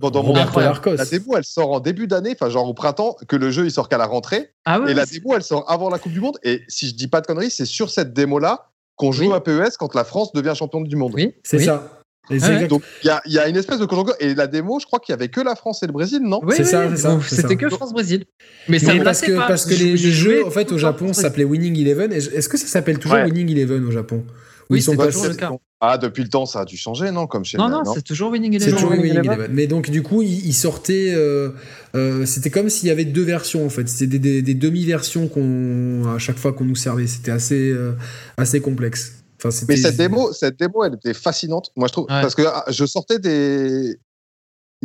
pendant 0.00 0.24
mon 0.24 0.34
la 0.34 1.04
démo 1.04 1.36
elle 1.36 1.44
sort 1.44 1.70
en 1.70 1.78
début 1.78 2.08
d'année, 2.08 2.34
enfin 2.34 2.50
genre 2.50 2.68
au 2.68 2.74
printemps, 2.74 3.16
que 3.28 3.36
le 3.36 3.52
jeu 3.52 3.66
il 3.66 3.70
sort 3.70 3.88
qu'à 3.88 3.98
la 3.98 4.06
rentrée. 4.06 4.50
Ah 4.64 4.80
et 4.88 4.94
la 4.94 5.06
démo 5.06 5.36
elle 5.36 5.44
sort 5.44 5.70
avant 5.70 5.88
la 5.88 6.00
Coupe 6.00 6.12
du 6.12 6.20
Monde. 6.20 6.38
Et 6.42 6.62
si 6.66 6.88
je 6.88 6.94
dis 6.94 7.06
pas 7.06 7.20
de 7.20 7.26
conneries, 7.26 7.50
c'est 7.52 7.64
sur 7.64 7.90
cette 7.90 8.12
démo 8.12 8.40
là 8.40 8.70
qu'on 8.96 9.12
joue 9.12 9.32
à 9.34 9.42
PES 9.42 9.76
quand 9.78 9.94
la 9.94 10.04
France 10.04 10.32
devient 10.32 10.54
championne 10.56 10.84
du 10.84 10.96
monde. 10.96 11.12
Oui, 11.14 11.34
c'est 11.44 11.60
ça. 11.60 12.02
Donc 12.30 12.82
il 13.02 13.10
y, 13.26 13.38
a 13.38 13.48
une 13.48 13.56
espèce 13.56 13.78
de 13.78 13.84
conjonction. 13.84 14.16
Et 14.18 14.34
la 14.34 14.46
démo, 14.46 14.78
je 14.80 14.86
crois 14.86 14.98
qu'il 14.98 15.12
y 15.12 15.14
avait 15.14 15.28
que 15.28 15.40
la 15.40 15.54
France 15.54 15.82
et 15.82 15.86
le 15.86 15.92
Brésil, 15.92 16.20
non? 16.22 16.40
Oui, 16.42 16.54
c'est 16.56 16.64
ça, 16.64 16.88
C'était 17.28 17.56
que 17.56 17.68
France-Brésil. 17.68 18.24
Mais, 18.68 18.78
ça 18.78 18.92
parce 19.02 19.20
que, 19.20 19.32
pas. 19.36 19.46
parce 19.46 19.66
que 19.66 19.74
les, 19.74 19.96
jeux, 19.96 20.44
en 20.46 20.50
fait, 20.50 20.72
au 20.72 20.78
Japon, 20.78 21.12
s'appelaient 21.12 21.44
Winning 21.44 21.78
Eleven. 21.78 22.12
Est-ce 22.12 22.48
que 22.48 22.56
ça 22.56 22.66
s'appelle 22.66 22.98
toujours 22.98 23.18
Winning 23.18 23.50
Eleven 23.50 23.84
au 23.84 23.90
Japon? 23.90 24.24
Oui, 24.70 24.80
c'est 24.80 24.96
toujours 24.96 25.26
le 25.26 25.34
cas. 25.34 25.50
Ah, 25.86 25.98
depuis 25.98 26.22
le 26.22 26.30
temps, 26.30 26.46
ça 26.46 26.60
a 26.60 26.64
dû 26.64 26.78
changer, 26.78 27.10
non 27.10 27.26
Comme 27.26 27.44
chez 27.44 27.58
Non, 27.58 27.68
non, 27.68 27.84
c'est 27.84 28.02
toujours 28.02 28.30
Winning 28.30 28.54
Eleven. 28.54 28.70
C'est 28.70 28.74
toujours 28.74 28.92
Winning 28.92 29.18
Eleven. 29.18 29.50
Mais 29.52 29.66
donc, 29.66 29.90
du 29.90 30.02
coup, 30.02 30.22
il, 30.22 30.54
sortait. 30.54 31.12
Euh, 31.14 31.50
euh, 31.94 32.24
c'était 32.24 32.48
comme 32.48 32.70
s'il 32.70 32.88
y 32.88 32.90
avait 32.90 33.04
deux 33.04 33.22
versions, 33.22 33.66
en 33.66 33.68
fait. 33.68 33.86
C'était 33.88 34.18
des, 34.18 34.54
demi-versions 34.54 35.28
qu'on, 35.28 36.14
à 36.14 36.18
chaque 36.18 36.38
fois 36.38 36.54
qu'on 36.54 36.64
nous 36.64 36.76
servait. 36.76 37.06
C'était 37.06 37.32
assez, 37.32 37.70
euh, 37.70 37.92
assez 38.38 38.60
complexe 38.60 39.23
mais 39.68 39.76
cette 39.76 39.96
démo, 39.96 40.32
cette 40.32 40.58
démo, 40.58 40.84
elle 40.84 40.94
était 40.94 41.14
fascinante, 41.14 41.70
moi 41.76 41.88
je 41.88 41.92
trouve, 41.92 42.06
parce 42.06 42.34
que 42.34 42.42
ah, 42.46 42.64
je 42.68 42.84
sortais 42.84 43.18
des 43.18 43.98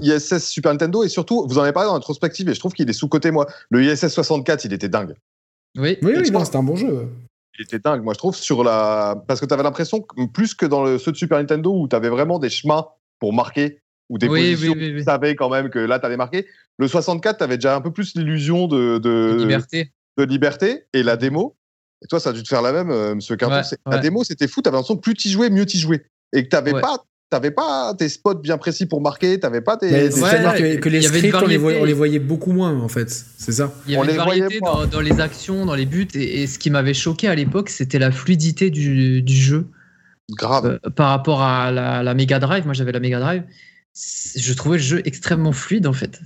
ISS 0.01 0.39
Super 0.39 0.71
Nintendo 0.71 1.03
et 1.03 1.09
surtout, 1.09 1.45
vous 1.47 1.57
en 1.57 1.63
avez 1.63 1.73
parlé 1.73 1.87
dans 1.87 1.93
la 1.93 1.99
rétrospective 1.99 2.49
et 2.49 2.53
je 2.53 2.59
trouve 2.59 2.73
qu'il 2.73 2.89
est 2.89 2.93
sous 2.93 3.07
côté 3.07 3.31
moi. 3.31 3.47
Le 3.69 3.83
ISS 3.83 4.07
64, 4.07 4.65
il 4.65 4.73
était 4.73 4.89
dingue. 4.89 5.15
Oui, 5.77 5.97
oui, 6.01 6.13
oui 6.17 6.25
c'était 6.25 6.57
un 6.57 6.63
bon 6.63 6.75
jeu. 6.75 7.09
Il 7.57 7.63
était 7.63 7.79
dingue, 7.79 8.03
moi 8.03 8.13
je 8.13 8.19
trouve, 8.19 8.35
sur 8.35 8.63
la 8.63 9.21
parce 9.27 9.39
que 9.39 9.45
tu 9.45 9.53
avais 9.53 9.63
l'impression 9.63 10.05
plus 10.33 10.53
que 10.53 10.65
dans 10.65 10.83
le, 10.83 10.97
ceux 10.97 11.11
de 11.11 11.17
Super 11.17 11.37
Nintendo 11.37 11.73
où 11.73 11.87
tu 11.87 11.95
avais 11.95 12.09
vraiment 12.09 12.39
des 12.39 12.49
chemins 12.49 12.87
pour 13.19 13.33
marquer 13.33 13.81
ou 14.09 14.17
des 14.17 14.27
positions, 14.27 14.73
tu 14.73 15.03
savais 15.03 15.35
quand 15.35 15.49
même 15.49 15.69
que 15.69 15.79
là 15.79 15.99
tu 15.99 16.05
avais 16.05 16.17
marqué. 16.17 16.47
Le 16.77 16.87
64, 16.87 17.37
tu 17.37 17.43
avais 17.43 17.57
déjà 17.57 17.75
un 17.75 17.81
peu 17.81 17.91
plus 17.91 18.15
l'illusion 18.15 18.67
de, 18.67 18.97
de, 18.97 19.35
liberté. 19.37 19.91
de 20.17 20.23
liberté 20.23 20.85
et 20.93 21.03
la 21.03 21.17
démo 21.17 21.57
et 22.03 22.07
toi, 22.07 22.19
ça 22.19 22.29
a 22.29 22.33
dû 22.33 22.43
te 22.43 22.47
faire 22.47 22.61
la 22.61 22.71
même, 22.71 22.91
euh, 22.91 23.15
monsieur 23.15 23.35
Quinton. 23.35 23.61
La 23.85 23.97
démo, 23.97 24.23
c'était 24.23 24.47
fou. 24.47 24.61
T'avais 24.61 24.77
l'impression 24.77 24.95
que 24.95 25.01
plus 25.01 25.15
tu 25.15 25.29
jouais, 25.29 25.49
mieux 25.49 25.65
tu 25.65 25.77
jouais. 25.77 26.05
Et 26.33 26.43
que 26.43 26.49
t'avais 26.49 26.71
pas 26.71 27.03
t'avais 27.29 27.51
pas 27.51 27.93
tes 27.95 28.09
spots 28.09 28.35
bien 28.35 28.57
précis 28.57 28.87
pour 28.87 29.01
marquer, 29.01 29.39
t'avais 29.39 29.61
pas 29.61 29.77
tes. 29.77 30.09
C'est-à-dire 30.09 30.79
que, 30.79 30.89
les 30.89 31.01
scripts, 31.01 31.35
on 31.35 31.45
les, 31.45 31.93
voyait, 31.93 32.19
beaucoup 32.19 32.51
moins, 32.51 32.79
en 32.79 32.87
fait. 32.87 33.09
C'est 33.09 33.51
ça. 33.51 33.71
Il 33.85 33.93
y 33.93 33.95
avait 33.95 34.07
on 34.07 34.11
une 34.11 34.17
variété 34.17 34.59
dans, 34.59 35.01
les 35.01 35.19
actions, 35.19 35.65
dans 35.65 35.75
les 35.75 35.85
buts. 35.85 36.07
Et, 36.15 36.47
ce 36.47 36.57
qui 36.57 36.71
m'avait 36.71 36.95
choqué 36.95 37.27
à 37.27 37.35
l'époque, 37.35 37.69
c'était 37.69 37.99
la 37.99 38.11
fluidité 38.11 38.71
du, 38.71 39.23
jeu. 39.27 39.67
Grave. 40.31 40.79
Euh, 40.85 40.89
par 40.91 41.09
rapport 41.09 41.41
à 41.41 41.71
la, 41.71 42.03
la 42.03 42.13
Mega 42.13 42.39
Drive, 42.39 42.65
moi 42.65 42.73
j'avais 42.73 42.91
la 42.91 42.99
Mega 42.99 43.19
Drive 43.19 43.43
je 44.35 44.53
trouvais 44.53 44.77
le 44.77 44.83
jeu 44.83 45.01
extrêmement 45.05 45.51
fluide 45.51 45.87
en 45.87 45.93
fait. 45.93 46.21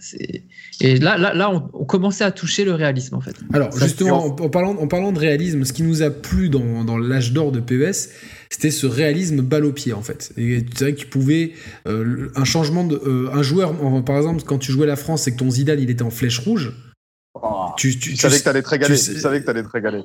Et 0.81 0.97
là, 0.97 1.17
là, 1.17 1.33
là 1.33 1.51
on, 1.51 1.85
commençait 1.85 2.23
à 2.23 2.31
toucher 2.31 2.65
le 2.65 2.73
réalisme 2.73 3.15
en 3.15 3.21
fait. 3.21 3.35
Alors 3.53 3.77
justement, 3.77 4.25
en, 4.25 4.49
parlant, 4.49 4.75
en 4.75 4.87
parlant 4.87 5.11
de 5.11 5.19
réalisme, 5.19 5.63
ce 5.63 5.73
qui 5.73 5.83
nous 5.83 6.01
a 6.01 6.09
plu 6.09 6.49
dans, 6.49 6.83
dans 6.83 6.97
l'âge 6.97 7.33
d'or 7.33 7.51
de 7.51 7.59
PES, 7.59 8.09
c'était 8.49 8.71
ce 8.71 8.85
réalisme 8.85 9.41
balle 9.41 9.65
au 9.65 9.71
pied 9.71 9.93
en 9.93 10.01
fait. 10.01 10.33
Et 10.37 10.65
c'est 10.75 10.83
vrai 10.83 10.93
que 10.93 10.99
tu 10.99 11.07
pouvais 11.07 11.53
euh, 11.87 12.31
un 12.35 12.45
changement 12.45 12.83
de 12.83 12.95
euh, 12.95 13.29
un 13.33 13.41
joueur, 13.41 13.73
par 14.03 14.17
exemple, 14.17 14.43
quand 14.43 14.57
tu 14.57 14.71
jouais 14.71 14.87
la 14.87 14.95
France 14.95 15.27
et 15.27 15.31
que 15.31 15.37
ton 15.37 15.49
Zidane 15.49 15.79
il 15.79 15.89
était 15.89 16.03
en 16.03 16.11
flèche 16.11 16.39
rouge. 16.39 16.73
Oh, 17.35 17.69
tu, 17.77 17.97
tu, 17.97 18.15
savais 18.15 18.37
que 18.37 18.43
t'allais 18.43 18.61
te 18.61 18.69
régaler. 18.69 18.95
Tu, 18.95 19.19
savais 19.19 19.41
que 19.41 19.45
t'allais 19.45 19.63
te 19.63 19.69
régaler. 19.69 20.03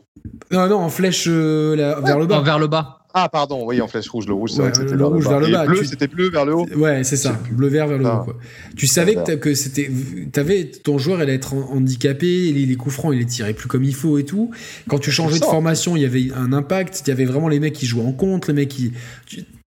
Non, 0.50 0.66
non, 0.66 0.76
en 0.76 0.88
flèche 0.88 1.26
euh, 1.28 1.76
vers 2.02 2.18
le 2.18 2.26
bas. 2.26 2.40
vers 2.40 2.58
le 2.58 2.68
bas. 2.68 2.98
Ah, 3.12 3.28
pardon, 3.28 3.66
oui, 3.66 3.80
en 3.80 3.88
flèche 3.88 4.08
rouge. 4.08 4.26
Le 4.26 4.32
rouge, 4.32 4.52
c'est 4.52 4.62
vrai 4.62 4.70
que 4.70 4.78
c'était 4.78 4.94
le 4.94 5.04
rouge 5.04 5.28
vers 5.28 5.40
le 5.40 5.50
bas. 5.50 5.66
bleu, 5.66 5.84
c'était 5.84 6.06
bleu 6.06 6.30
vers 6.30 6.46
le 6.46 6.54
haut. 6.54 6.66
Ouais, 6.76 7.04
c'est 7.04 7.16
ça. 7.16 7.38
Bleu 7.50 7.68
vert 7.68 7.86
vers 7.86 7.98
le 7.98 8.06
haut. 8.06 8.24
Quoi. 8.24 8.36
Tu 8.76 8.86
savais 8.86 9.14
que, 9.14 9.32
que 9.32 9.54
c'était. 9.54 9.90
T'avais 10.32 10.70
ton 10.70 10.98
joueur 10.98 11.20
allait 11.20 11.34
être 11.34 11.54
handicapé, 11.54 12.52
les, 12.52 12.64
les 12.64 12.76
coups 12.76 12.94
francs, 12.94 13.12
il 13.12 13.18
les 13.18 13.26
tirait 13.26 13.54
plus 13.54 13.68
comme 13.68 13.84
il 13.84 13.94
faut 13.94 14.18
et 14.18 14.24
tout. 14.24 14.50
Quand 14.88 14.98
tu 14.98 15.10
changeais 15.10 15.38
de 15.38 15.44
formation, 15.44 15.96
il 15.96 16.02
y 16.02 16.06
avait 16.06 16.28
un 16.34 16.52
impact. 16.52 17.02
Il 17.06 17.10
y 17.10 17.12
avait 17.12 17.26
vraiment 17.26 17.48
les 17.48 17.60
mecs 17.60 17.74
qui 17.74 17.86
jouaient 17.86 18.06
en 18.06 18.12
contre, 18.12 18.48
les 18.48 18.54
mecs 18.54 18.68
qui. 18.68 18.92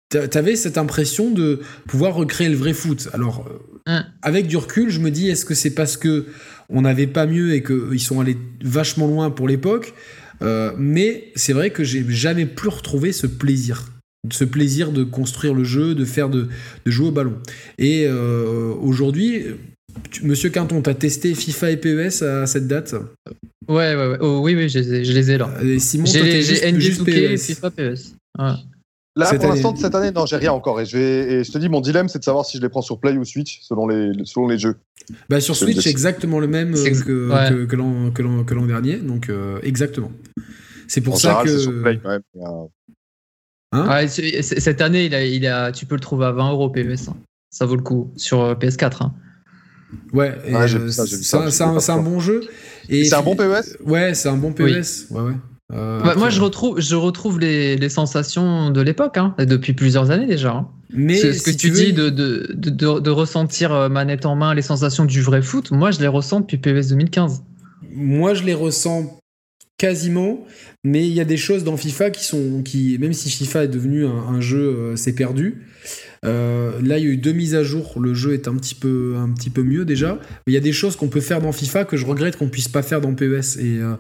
T'avais 0.10 0.56
cette 0.56 0.78
impression 0.78 1.32
de 1.32 1.62
pouvoir 1.88 2.16
recréer 2.16 2.48
le 2.48 2.56
vrai 2.56 2.74
foot. 2.74 3.10
Alors, 3.14 3.46
euh, 3.88 4.00
avec 4.22 4.48
du 4.48 4.56
recul, 4.56 4.90
je 4.90 5.00
me 5.00 5.12
dis, 5.12 5.30
est-ce 5.30 5.46
que 5.46 5.56
c'est 5.56 5.72
parce 5.72 5.98
que 5.98 6.28
on 6.70 6.82
n'avait 6.82 7.08
pas 7.08 7.26
mieux 7.26 7.54
et 7.54 7.64
qu'ils 7.64 8.00
sont 8.00 8.20
allés 8.20 8.38
vachement 8.64 9.08
loin 9.08 9.30
pour 9.30 9.48
l'époque 9.48 9.94
euh, 10.42 10.72
mais 10.78 11.32
c'est 11.36 11.54
vrai 11.54 11.70
que 11.70 11.84
j'ai 11.84 12.06
jamais 12.10 12.46
plus 12.46 12.70
retrouvé 12.70 13.12
ce 13.12 13.28
plaisir 13.28 13.86
ce 14.32 14.44
plaisir 14.44 14.92
de 14.92 15.04
construire 15.04 15.54
le 15.54 15.64
jeu, 15.64 15.94
de 15.94 16.06
faire 16.06 16.30
de, 16.30 16.48
de 16.86 16.92
jouer 16.92 17.10
au 17.10 17.12
ballon. 17.12 17.36
Et 17.78 18.06
euh, 18.08 18.74
aujourd'hui, 18.82 19.46
Monsieur 20.24 20.50
Quinton, 20.50 20.82
t'as 20.82 20.94
testé 20.94 21.34
FIFA 21.34 21.72
et 21.72 21.78
PES 21.78 22.24
à 22.24 22.46
cette 22.48 22.68
date? 22.68 22.96
Ouais, 23.68 23.96
ouais, 23.96 24.08
ouais. 24.08 24.18
Oh, 24.22 24.40
oui, 24.42 24.56
oui, 24.56 24.70
je, 24.70 24.80
les 24.80 25.32
ai 25.32 25.38
là. 25.38 25.50
Et 25.64 25.80
Simon, 25.80 26.06
j'ai 26.06 26.72
NBA 26.72 26.80
2K 26.80 27.10
et 27.10 27.38
FIFA 27.38 27.72
PES. 27.72 28.16
Là, 29.18 29.34
pour 29.34 29.48
l'instant, 29.48 29.76
cette 29.76 29.96
année, 29.96 30.12
non, 30.12 30.26
j'ai 30.26 30.36
rien 30.36 30.52
encore. 30.52 30.82
Et 30.82 30.86
je, 30.86 30.98
vais, 30.98 31.34
et 31.34 31.44
je 31.46 31.52
te 31.52 31.58
dis, 31.58 31.70
mon 31.70 31.80
dilemme, 31.80 32.10
c'est 32.10 32.20
de 32.20 32.24
savoir 32.24 32.46
si 32.46 32.58
je 32.58 32.62
les 32.62 32.68
prends 32.68 32.82
sur 32.82 33.00
Play 33.00 33.14
ou 33.14 33.24
Switch, 33.24 33.62
selon 33.62 33.88
les, 33.88 34.12
selon 34.26 34.48
les 34.48 34.58
jeux. 34.58 34.76
Bah, 35.30 35.40
sur 35.40 35.56
Switch, 35.56 35.80
c'est 35.80 35.90
exactement 35.90 36.40
le 36.40 36.48
même 36.48 36.74
euh, 36.76 37.66
que, 37.66 37.66
que, 37.66 38.54
l'an 38.54 38.66
dernier. 38.66 38.98
Donc, 38.98 39.30
euh, 39.30 39.60
exactement. 39.64 40.12
C'est 40.88 41.02
pour 41.02 41.20
ça 41.20 41.44
que. 41.44 41.82
Play. 41.82 42.00
Hein 43.72 44.08
cette 44.08 44.82
année, 44.82 45.06
il 45.06 45.16
a, 45.16 45.26
il 45.26 45.46
a, 45.48 45.72
tu 45.72 45.86
peux 45.86 45.96
le 45.96 46.02
trouver 46.02 46.26
à 46.26 46.32
20 46.32 46.52
euros 46.52 46.70
PES. 46.70 47.10
Hein. 47.10 47.18
Ça 47.50 47.66
vaut 47.66 47.76
le 47.76 47.82
coup 47.82 48.14
sur 48.16 48.42
euh, 48.42 48.56
PS4. 48.56 49.04
Hein. 49.04 49.14
Ouais, 50.14 50.34
c'est 50.46 50.54
un, 50.54 52.02
bon 52.02 52.20
jeu. 52.20 52.42
C'est 52.90 53.14
un 53.14 53.22
bon 53.22 53.36
PES 53.36 53.78
Ouais, 53.86 54.14
c'est 54.14 54.30
un 54.30 54.38
bon 54.38 54.52
PES. 54.52 55.10
Ouais, 55.12 55.22
ouais. 55.22 55.34
Euh, 55.74 56.02
bah, 56.02 56.14
moi, 56.16 56.30
je 56.30 56.42
retrouve, 56.42 56.80
je 56.80 56.96
retrouve 56.96 57.40
les, 57.40 57.76
les 57.76 57.90
sensations 57.90 58.70
de 58.70 58.82
l'époque, 58.82 59.18
hein, 59.18 59.36
depuis 59.40 59.74
plusieurs 59.74 60.12
années 60.12 60.28
déjà. 60.28 60.52
Hein. 60.52 60.68
Mais 60.94 61.18
ce 61.18 61.42
que 61.42 61.56
tu 61.56 61.72
dis 61.72 61.92
de, 61.92 62.10
de, 62.10 62.52
de, 62.54 63.00
de, 63.00 63.10
ressentir 63.10 63.74
euh, 63.74 63.90
manette 63.90 64.26
en 64.26 64.36
main 64.36 64.54
les 64.54 64.62
sensations 64.62 65.06
du 65.06 65.22
vrai 65.22 65.42
foot, 65.42 65.72
moi, 65.72 65.92
je 65.92 66.00
les 66.00 66.08
ressens 66.08 66.42
depuis 66.42 66.58
PES 66.58 66.90
2015. 66.90 67.44
Moi, 67.92 68.34
je 68.36 68.44
les 68.44 68.54
ressens 68.54 69.20
quasiment, 69.78 70.46
mais 70.84 71.06
il 71.08 71.14
y 71.14 71.20
a 71.20 71.26
des 71.26 71.38
choses 71.38 71.64
dans 71.64 71.78
FIFA 71.78 72.12
qui 72.12 72.24
sont, 72.24 72.62
qui, 72.64 72.98
même 73.00 73.14
si 73.14 73.30
FIFA 73.30 73.66
est 73.66 73.68
devenu 73.68 74.06
un, 74.06 74.40
jeu, 74.40 74.60
euh, 74.60 74.96
c'est 74.96 75.14
perdu. 75.14 75.64
Euh, 76.26 76.82
là, 76.82 76.98
il 76.98 77.06
y 77.06 77.08
a 77.08 77.12
eu 77.12 77.18
deux 77.18 77.32
mises 77.32 77.56
à 77.56 77.64
jour. 77.64 78.00
Le 78.00 78.14
jeu 78.14 78.34
est 78.34 78.48
un 78.48 78.56
petit 78.56 78.76
peu, 78.76 79.16
un 79.18 79.30
petit 79.30 79.50
peu 79.50 79.64
mieux 79.64 79.86
déjà. 79.86 80.20
Mais 80.46 80.52
il 80.52 80.54
y 80.54 80.58
a 80.58 80.62
des 80.62 80.74
choses 80.74 80.96
qu'on 80.96 81.08
peut 81.08 81.22
faire 81.22 81.42
dans 81.42 81.52
FIFA 81.52 81.86
que 81.86 81.98
je 81.98 82.06
regrette 82.06 82.38
qu'on 82.38 82.50
puisse 82.50 82.68
pas 82.68 82.82
faire 82.82 83.02
dans 83.02 83.14
PES. 83.14 83.60
Et, 83.60 83.80
euh, 83.80 83.96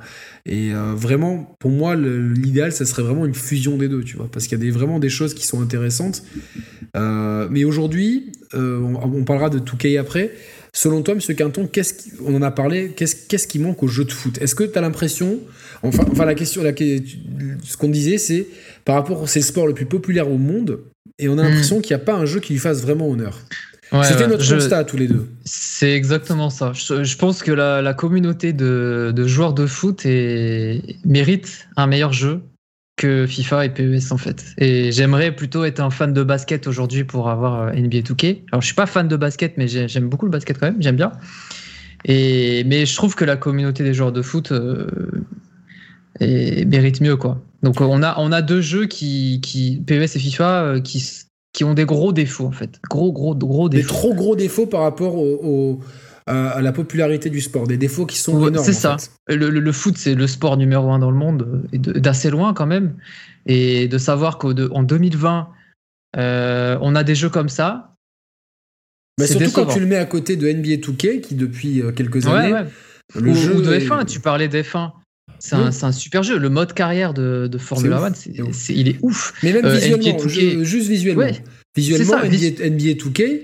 et 0.45 0.71
vraiment, 0.95 1.55
pour 1.59 1.71
moi, 1.71 1.95
l'idéal, 1.95 2.71
ça 2.71 2.85
serait 2.85 3.01
vraiment 3.01 3.25
une 3.25 3.33
fusion 3.33 3.77
des 3.77 3.87
deux, 3.87 4.03
tu 4.03 4.15
vois, 4.17 4.29
parce 4.31 4.45
qu'il 4.45 4.57
y 4.57 4.61
a 4.61 4.63
des, 4.63 4.71
vraiment 4.71 4.99
des 4.99 5.09
choses 5.09 5.33
qui 5.33 5.45
sont 5.45 5.61
intéressantes. 5.61 6.23
mais 6.95 7.63
aujourd'hui, 7.63 8.31
on, 8.53 9.23
parlera 9.23 9.49
de 9.49 9.59
2K 9.59 9.99
après. 9.99 10.31
Selon 10.71 11.01
toi, 11.01 11.15
Monsieur 11.15 11.33
Quinton, 11.33 11.67
qu'est-ce 11.71 11.93
on 12.23 12.35
en 12.35 12.41
a 12.41 12.51
parlé, 12.51 12.91
qu'est-ce 12.95 13.47
qui 13.47 13.59
manque 13.59 13.81
au 13.81 13.87
jeu 13.87 14.03
de 14.03 14.11
foot? 14.11 14.37
Est-ce 14.41 14.55
que 14.55 14.65
tu 14.65 14.77
as 14.77 14.81
l'impression, 14.81 15.39
enfin, 15.83 16.05
enfin, 16.11 16.25
la 16.25 16.35
question, 16.35 16.61
ce 16.63 17.77
qu'on 17.77 17.87
disait, 17.87 18.17
c'est 18.17 18.45
par 18.83 18.95
rapport, 18.95 19.27
c'est 19.29 19.39
le 19.39 19.45
sport 19.45 19.67
le 19.67 19.73
plus 19.73 19.85
populaire 19.85 20.29
au 20.29 20.37
monde, 20.37 20.81
et 21.19 21.29
on 21.29 21.37
a 21.37 21.43
hmm. 21.43 21.47
l'impression 21.47 21.81
qu'il 21.81 21.95
n'y 21.95 22.01
a 22.01 22.05
pas 22.05 22.15
un 22.15 22.25
jeu 22.25 22.39
qui 22.39 22.53
lui 22.53 22.59
fasse 22.59 22.81
vraiment 22.81 23.09
honneur. 23.09 23.39
C'était 24.03 24.27
notre 24.27 24.47
constat 24.47 24.83
tous 24.83 24.97
les 24.97 25.07
deux. 25.07 25.29
C'est 25.45 25.93
exactement 25.93 26.49
ça. 26.49 26.73
Je, 26.73 27.15
pense 27.17 27.43
que 27.43 27.51
la, 27.51 27.93
communauté 27.93 28.51
de, 28.51 29.13
de, 29.15 29.27
joueurs 29.27 29.53
de 29.53 29.67
foot 29.67 30.05
est, 30.05 30.81
mérite 31.05 31.67
un 31.77 31.87
meilleur 31.87 32.11
jeu 32.11 32.41
que 32.97 33.27
FIFA 33.27 33.65
et 33.65 33.69
PES 33.69 34.11
en 34.11 34.17
fait. 34.17 34.43
Et 34.57 34.91
j'aimerais 34.91 35.35
plutôt 35.35 35.65
être 35.65 35.81
un 35.81 35.89
fan 35.89 36.13
de 36.13 36.23
basket 36.23 36.65
aujourd'hui 36.65 37.03
pour 37.03 37.29
avoir 37.29 37.61
euh, 37.61 37.73
NBA 37.73 37.99
2K. 37.99 38.43
Alors 38.51 38.61
je 38.61 38.67
suis 38.67 38.75
pas 38.75 38.85
fan 38.85 39.07
de 39.07 39.15
basket, 39.17 39.57
mais 39.57 39.67
j'aime 39.67 40.07
beaucoup 40.07 40.25
le 40.25 40.31
basket 40.31 40.57
quand 40.57 40.67
même, 40.67 40.81
j'aime 40.81 40.95
bien. 40.95 41.11
Et 42.05 42.63
mais 42.65 42.85
je 42.85 42.95
trouve 42.95 43.15
que 43.15 43.25
la 43.25 43.35
communauté 43.35 43.83
des 43.83 43.93
joueurs 43.93 44.13
de 44.13 44.21
foot 44.21 44.51
euh, 44.51 44.87
mérite 46.19 47.01
mieux 47.01 47.17
quoi. 47.17 47.41
Donc 47.63 47.81
on 47.81 48.03
a 48.03 48.15
on 48.19 48.31
a 48.31 48.41
deux 48.41 48.61
jeux 48.61 48.85
qui 48.85 49.41
qui 49.41 49.81
PES 49.85 50.15
et 50.15 50.19
FIFA 50.19 50.63
euh, 50.63 50.81
qui 50.81 51.03
qui 51.53 51.63
ont 51.63 51.73
des 51.73 51.85
gros 51.85 52.13
défauts 52.13 52.45
en 52.45 52.51
fait, 52.51 52.79
gros 52.89 53.11
gros 53.11 53.35
gros 53.35 53.69
défauts. 53.69 53.81
Des 53.81 53.87
trop 53.87 54.13
gros 54.13 54.35
défauts 54.35 54.67
par 54.67 54.81
rapport 54.81 55.15
au 55.15 55.79
à, 56.27 56.61
la 56.61 56.71
popularité 56.71 57.29
du 57.29 57.41
sport, 57.41 57.67
des 57.67 57.77
défauts 57.77 58.05
qui 58.05 58.17
sont 58.17 58.47
énormes. 58.47 58.65
C'est 58.65 58.73
ça. 58.73 58.97
Le, 59.27 59.71
foot, 59.71 59.97
c'est 59.97 60.15
le 60.15 60.27
sport 60.27 60.57
numéro 60.57 60.91
un 60.91 60.99
dans 60.99 61.11
le 61.11 61.17
monde, 61.17 61.67
et 61.71 61.77
d'assez 61.77 62.29
loin 62.29 62.53
quand 62.53 62.65
même. 62.65 62.95
Et 63.45 63.87
de 63.87 63.97
savoir 63.97 64.37
qu'en 64.37 64.53
2020, 64.53 65.49
euh, 66.17 66.77
on 66.81 66.95
a 66.95 67.03
des 67.03 67.15
jeux 67.15 67.29
comme 67.29 67.49
ça. 67.49 67.95
Mais 69.19 69.27
surtout 69.27 69.51
quand 69.51 69.65
tu 69.67 69.79
le 69.79 69.85
mets 69.85 69.97
à 69.97 70.05
côté 70.05 70.35
de 70.35 70.51
NBA 70.51 70.81
2K, 70.81 71.21
qui 71.21 71.35
depuis 71.35 71.81
euh, 71.81 71.91
quelques 71.91 72.27
années. 72.27 72.65
Le 73.13 73.31
ou, 73.31 73.35
jeu 73.35 73.61
de 73.61 73.79
F1, 73.79 74.05
tu 74.05 74.19
parlais 74.19 74.47
d'F1. 74.47 74.91
C'est 75.39 75.55
un, 75.55 75.91
super 75.91 76.23
jeu. 76.23 76.37
Le 76.37 76.49
mode 76.49 76.73
carrière 76.73 77.13
de, 77.13 77.47
de 77.47 77.57
Formula 77.57 78.03
1, 78.03 78.11
il 78.69 78.87
est 78.87 78.97
ouf. 79.01 79.33
Mais 79.43 79.53
même 79.53 79.65
euh, 79.65 79.75
visuellement, 79.75 80.63
juste 80.63 80.87
visuellement. 80.87 81.27
Visuellement, 81.75 82.17
NBA, 82.17 82.69
NBA 82.69 82.93
2K, 82.93 83.41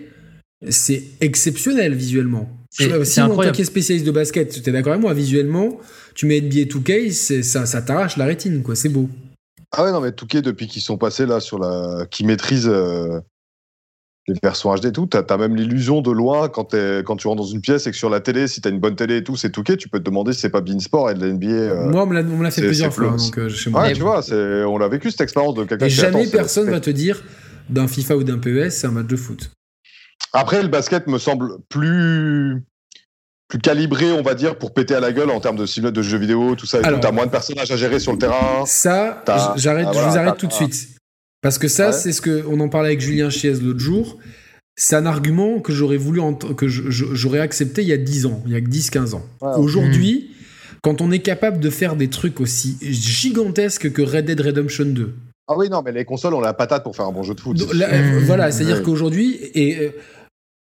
c'est 0.69 1.03
exceptionnel 1.19 1.93
visuellement. 1.93 2.49
Si 2.69 2.85
incroyable. 3.19 3.55
qui 3.55 3.63
est 3.63 3.65
spécialiste 3.65 4.05
de 4.05 4.11
basket, 4.11 4.49
tu 4.49 4.69
es 4.69 4.71
d'accord 4.71 4.93
avec 4.93 5.01
moi, 5.01 5.13
visuellement, 5.13 5.79
tu 6.15 6.25
mets 6.25 6.39
NBA 6.39 6.63
2K, 6.63 7.43
ça, 7.43 7.65
ça 7.65 7.81
t'arrache 7.81 8.15
la 8.15 8.25
rétine, 8.25 8.63
quoi. 8.63 8.75
C'est 8.75 8.89
beau. 8.89 9.09
Ah 9.71 9.83
ouais, 9.83 9.91
non, 9.91 9.99
mais 9.99 10.09
2K, 10.09 10.41
depuis 10.41 10.67
qu'ils 10.67 10.81
sont 10.81 10.97
passés 10.97 11.25
là 11.25 11.39
sur 11.39 11.59
la. 11.59 12.05
qui 12.09 12.25
maîtrisent 12.25 12.69
euh, 12.69 13.19
les 14.27 14.35
versions 14.41 14.73
HD 14.75 14.85
et 14.87 14.91
tout, 14.91 15.07
t'as 15.07 15.23
as 15.27 15.37
même 15.37 15.55
l'illusion 15.55 16.01
de 16.01 16.11
loin 16.11 16.47
quand, 16.47 16.75
quand 17.05 17.15
tu 17.15 17.27
rentres 17.27 17.41
dans 17.41 17.47
une 17.47 17.61
pièce 17.61 17.87
et 17.87 17.91
que 17.91 17.97
sur 17.97 18.09
la 18.09 18.19
télé, 18.19 18.47
si 18.47 18.61
t'as 18.61 18.69
une 18.69 18.79
bonne 18.79 18.95
télé 18.95 19.17
et 19.17 19.23
tout, 19.23 19.35
c'est 19.35 19.53
2K, 19.55 19.77
tu 19.77 19.89
peux 19.89 19.99
te 19.99 20.03
demander 20.03 20.33
si 20.33 20.41
c'est 20.41 20.49
pas 20.49 20.61
Beansport 20.61 21.09
et 21.09 21.15
de 21.15 21.25
la 21.25 21.33
NBA. 21.33 21.47
Euh, 21.47 21.89
moi, 21.89 22.03
on 22.03 22.05
me 22.05 22.43
l'a 22.43 22.51
fait 22.51 22.61
plusieurs 22.61 22.93
fois, 22.93 23.15
donc 23.17 23.37
euh, 23.37 23.49
chez 23.49 23.69
moi. 23.69 23.81
Ouais, 23.83 23.93
tu 23.93 24.01
vois, 24.01 24.21
on 24.31 24.77
l'a 24.77 24.87
vécu 24.87 25.09
cette 25.11 25.21
expérience 25.21 25.55
de 25.55 25.63
quelqu'un 25.63 25.87
qui 25.87 25.93
jamais 25.93 26.27
personne 26.27 26.69
va 26.69 26.79
te 26.79 26.89
dire 26.89 27.23
d'un 27.69 27.87
FIFA 27.87 28.17
ou 28.17 28.23
d'un 28.23 28.37
PES, 28.37 28.69
c'est 28.69 28.87
un 28.87 28.91
match 28.91 29.07
de 29.07 29.15
foot. 29.15 29.51
Après, 30.33 30.61
le 30.61 30.67
basket 30.67 31.07
me 31.07 31.17
semble 31.17 31.57
plus 31.69 32.63
plus 33.47 33.59
calibré, 33.59 34.13
on 34.13 34.21
va 34.21 34.33
dire, 34.33 34.57
pour 34.57 34.73
péter 34.73 34.95
à 34.95 35.01
la 35.01 35.11
gueule 35.11 35.29
en 35.29 35.41
termes 35.41 35.57
de 35.57 35.89
de 35.89 36.01
jeux 36.01 36.17
vidéo, 36.17 36.55
tout 36.55 36.65
ça. 36.65 36.79
Tu 36.81 36.87
as 36.87 37.11
moins 37.11 37.25
de 37.25 37.31
personnages 37.31 37.69
à 37.69 37.75
gérer 37.75 37.99
sur 37.99 38.13
le 38.13 38.17
terrain. 38.17 38.63
Ça, 38.65 39.23
j'arrête, 39.57 39.87
je 39.93 39.99
vous 39.99 40.17
arrête 40.17 40.37
tout 40.37 40.47
de 40.47 40.53
suite. 40.53 41.00
Parce 41.41 41.57
que 41.57 41.67
ça, 41.67 41.91
c'est 41.91 42.11
ce 42.11 42.21
que 42.21 42.43
on 42.47 42.59
en 42.59 42.69
parlait 42.69 42.89
avec 42.89 43.01
Julien 43.01 43.29
Chiez 43.29 43.53
l'autre 43.53 43.79
jour. 43.79 44.17
C'est 44.75 44.95
un 44.95 45.05
argument 45.05 45.59
que 45.59 45.73
j'aurais 45.73 45.97
voulu 45.97 46.21
que 46.55 46.67
j'aurais 46.67 47.39
accepté 47.39 47.81
il 47.81 47.87
y 47.87 47.93
a 47.93 47.97
10 47.97 48.25
ans, 48.27 48.41
il 48.45 48.53
y 48.53 48.55
a 48.55 48.61
10-15 48.61 49.15
ans. 49.15 49.25
Aujourd'hui, 49.57 50.31
quand 50.81 51.01
on 51.01 51.11
est 51.11 51.19
capable 51.19 51.59
de 51.59 51.69
faire 51.69 51.95
des 51.95 52.09
trucs 52.09 52.39
aussi 52.39 52.77
gigantesques 52.81 53.91
que 53.91 54.01
Red 54.01 54.25
Dead 54.25 54.39
Redemption 54.39 54.85
2, 54.85 55.13
ah 55.47 55.55
oui, 55.57 55.69
non, 55.69 55.81
mais 55.83 55.91
les 55.91 56.05
consoles 56.05 56.33
ont 56.33 56.39
la 56.39 56.53
patate 56.53 56.81
pour 56.83 56.95
faire 56.95 57.05
un 57.05 57.11
bon 57.11 57.23
jeu 57.23 57.33
de 57.33 57.41
foot. 57.41 57.57
Voilà, 58.25 58.51
c'est-à-dire 58.51 58.83
qu'aujourd'hui, 58.83 59.37
et 59.53 59.79
euh, 59.79 59.89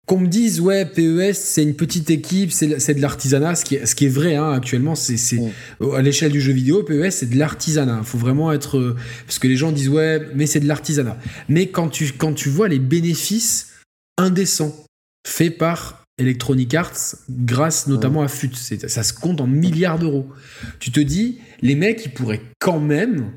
qu'on 0.07 0.19
me 0.19 0.27
dise, 0.27 0.61
ouais, 0.61 0.85
PES, 0.85 1.33
c'est 1.33 1.61
une 1.61 1.75
petite 1.75 2.09
équipe, 2.09 2.51
c'est 2.51 2.93
de 2.93 3.01
l'artisanat, 3.01 3.55
ce 3.55 3.65
qui, 3.65 3.75
est, 3.75 3.85
ce 3.85 3.93
qui 3.93 4.05
est 4.05 4.09
vrai 4.09 4.35
hein, 4.35 4.51
actuellement, 4.53 4.95
c'est 4.95 5.35
mm. 5.35 5.91
à 5.93 6.01
l'échelle 6.01 6.31
du 6.31 6.39
jeu 6.39 6.53
vidéo, 6.53 6.81
PES, 6.81 7.11
c'est 7.11 7.29
de 7.29 7.37
l'artisanat. 7.37 7.99
Il 7.99 8.07
faut 8.07 8.17
vraiment 8.17 8.53
être. 8.53 8.77
Euh, 8.77 8.95
parce 9.25 9.37
que 9.37 9.49
les 9.49 9.57
gens 9.57 9.73
disent, 9.73 9.89
ouais, 9.89 10.25
mais 10.33 10.47
c'est 10.47 10.61
de 10.61 10.67
l'artisanat. 10.67 11.17
Mais 11.49 11.67
quand 11.67 11.89
tu, 11.89 12.13
quand 12.13 12.33
tu 12.33 12.47
vois 12.47 12.69
les 12.69 12.79
bénéfices 12.79 13.73
indécents 14.17 14.73
faits 15.27 15.57
par 15.57 16.05
Electronic 16.17 16.73
Arts, 16.73 17.15
grâce 17.29 17.87
notamment 17.87 18.23
à 18.23 18.29
FUT, 18.29 18.55
ça 18.55 19.03
se 19.03 19.13
compte 19.13 19.41
en 19.41 19.47
milliards 19.47 19.99
d'euros. 19.99 20.29
Tu 20.79 20.89
te 20.91 21.01
dis, 21.01 21.39
les 21.61 21.75
mecs, 21.75 22.05
ils 22.05 22.13
pourraient 22.13 22.41
quand 22.59 22.79
même 22.79 23.33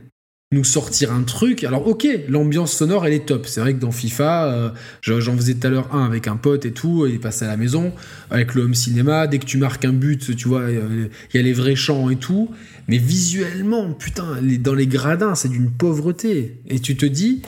nous 0.53 0.65
sortir 0.65 1.13
un 1.13 1.23
truc. 1.23 1.63
Alors 1.63 1.87
ok, 1.87 2.07
l'ambiance 2.29 2.73
sonore 2.73 3.07
elle 3.07 3.13
est 3.13 3.27
top. 3.27 3.47
C'est 3.47 3.61
vrai 3.61 3.75
que 3.75 3.79
dans 3.79 3.93
FIFA, 3.93 4.53
euh, 4.53 4.71
j'en 5.03 5.37
faisais 5.37 5.55
tout 5.55 5.67
à 5.67 5.71
l'heure 5.71 5.95
un 5.95 6.05
avec 6.05 6.27
un 6.27 6.37
pote 6.37 6.67
et 6.67 6.73
tout, 6.73 7.07
il 7.07 7.21
passait 7.21 7.45
à 7.45 7.49
la 7.49 7.57
maison 7.57 7.93
avec 8.31 8.55
le 8.55 8.63
home 8.63 8.75
cinéma. 8.75 9.29
Dès 9.29 9.39
que 9.39 9.47
tu 9.47 9.59
marques 9.59 9.85
un 9.85 9.93
but, 9.93 10.35
tu 10.35 10.49
vois, 10.49 10.65
il 10.71 11.11
y 11.35 11.39
a 11.39 11.43
les 11.43 11.53
vrais 11.53 11.77
chants 11.77 12.11
et 12.11 12.17
tout. 12.17 12.51
Mais 12.89 12.99
visuellement, 12.99 13.93
putain, 13.93 14.39
dans 14.61 14.75
les 14.75 14.89
gradins, 14.89 15.37
c'est 15.37 15.49
d'une 15.49 15.71
pauvreté. 15.71 16.57
Et 16.67 16.81
tu 16.81 16.97
te 16.97 17.07
dis, 17.07 17.43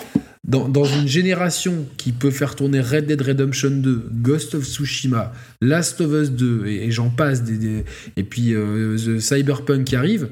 dans, 0.44 0.84
une 0.84 1.08
génération 1.08 1.86
qui 1.96 2.12
peut 2.12 2.30
faire 2.30 2.54
tourner 2.54 2.80
Red 2.80 3.06
Dead 3.06 3.20
Redemption 3.20 3.70
2, 3.70 4.10
Ghost 4.12 4.54
of 4.54 4.64
Tsushima, 4.64 5.32
Last 5.60 6.00
of 6.00 6.12
Us 6.12 6.30
2, 6.30 6.66
et, 6.66 6.90
j'en 6.90 7.10
passe, 7.10 7.42
des, 7.42 7.84
et 8.16 8.22
puis 8.22 8.54
euh, 8.54 8.96
The 8.96 9.20
Cyberpunk 9.20 9.84
qui 9.84 9.96
arrive, 9.96 10.28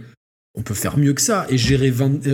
on 0.54 0.62
peut 0.62 0.74
faire 0.74 0.98
mieux 0.98 1.12
que 1.12 1.20
ça. 1.20 1.46
Et 1.48 1.58
gérer, 1.58 1.90
22 1.90 2.28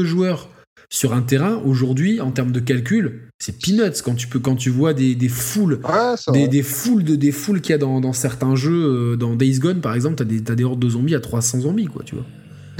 euh, 0.00 0.04
joueurs 0.04 0.48
sur 0.90 1.14
un 1.14 1.22
terrain, 1.22 1.60
aujourd'hui, 1.64 2.20
en 2.20 2.30
termes 2.30 2.52
de 2.52 2.60
calcul, 2.60 3.28
c'est 3.38 3.58
peanuts 3.58 4.02
quand 4.04 4.14
tu, 4.14 4.26
peux, 4.26 4.38
quand 4.38 4.56
tu 4.56 4.70
vois 4.70 4.92
des, 4.92 5.14
des 5.14 5.28
foules, 5.28 5.80
des, 6.32 6.62
foules 6.62 7.02
de, 7.02 7.16
des 7.16 7.32
foules 7.32 7.60
qu'il 7.60 7.70
y 7.70 7.74
a 7.74 7.78
dans, 7.78 8.12
certains 8.12 8.56
jeux. 8.56 9.12
Euh, 9.12 9.16
dans 9.16 9.34
Days 9.34 9.58
Gone, 9.58 9.80
par 9.80 9.94
exemple, 9.94 10.16
t'as 10.16 10.24
des, 10.24 10.42
as 10.50 10.54
des 10.54 10.64
hordes 10.64 10.80
de 10.80 10.90
zombies 10.90 11.14
à 11.14 11.20
300 11.20 11.60
zombies, 11.60 11.86
quoi, 11.86 12.02
tu 12.04 12.14
vois. 12.14 12.26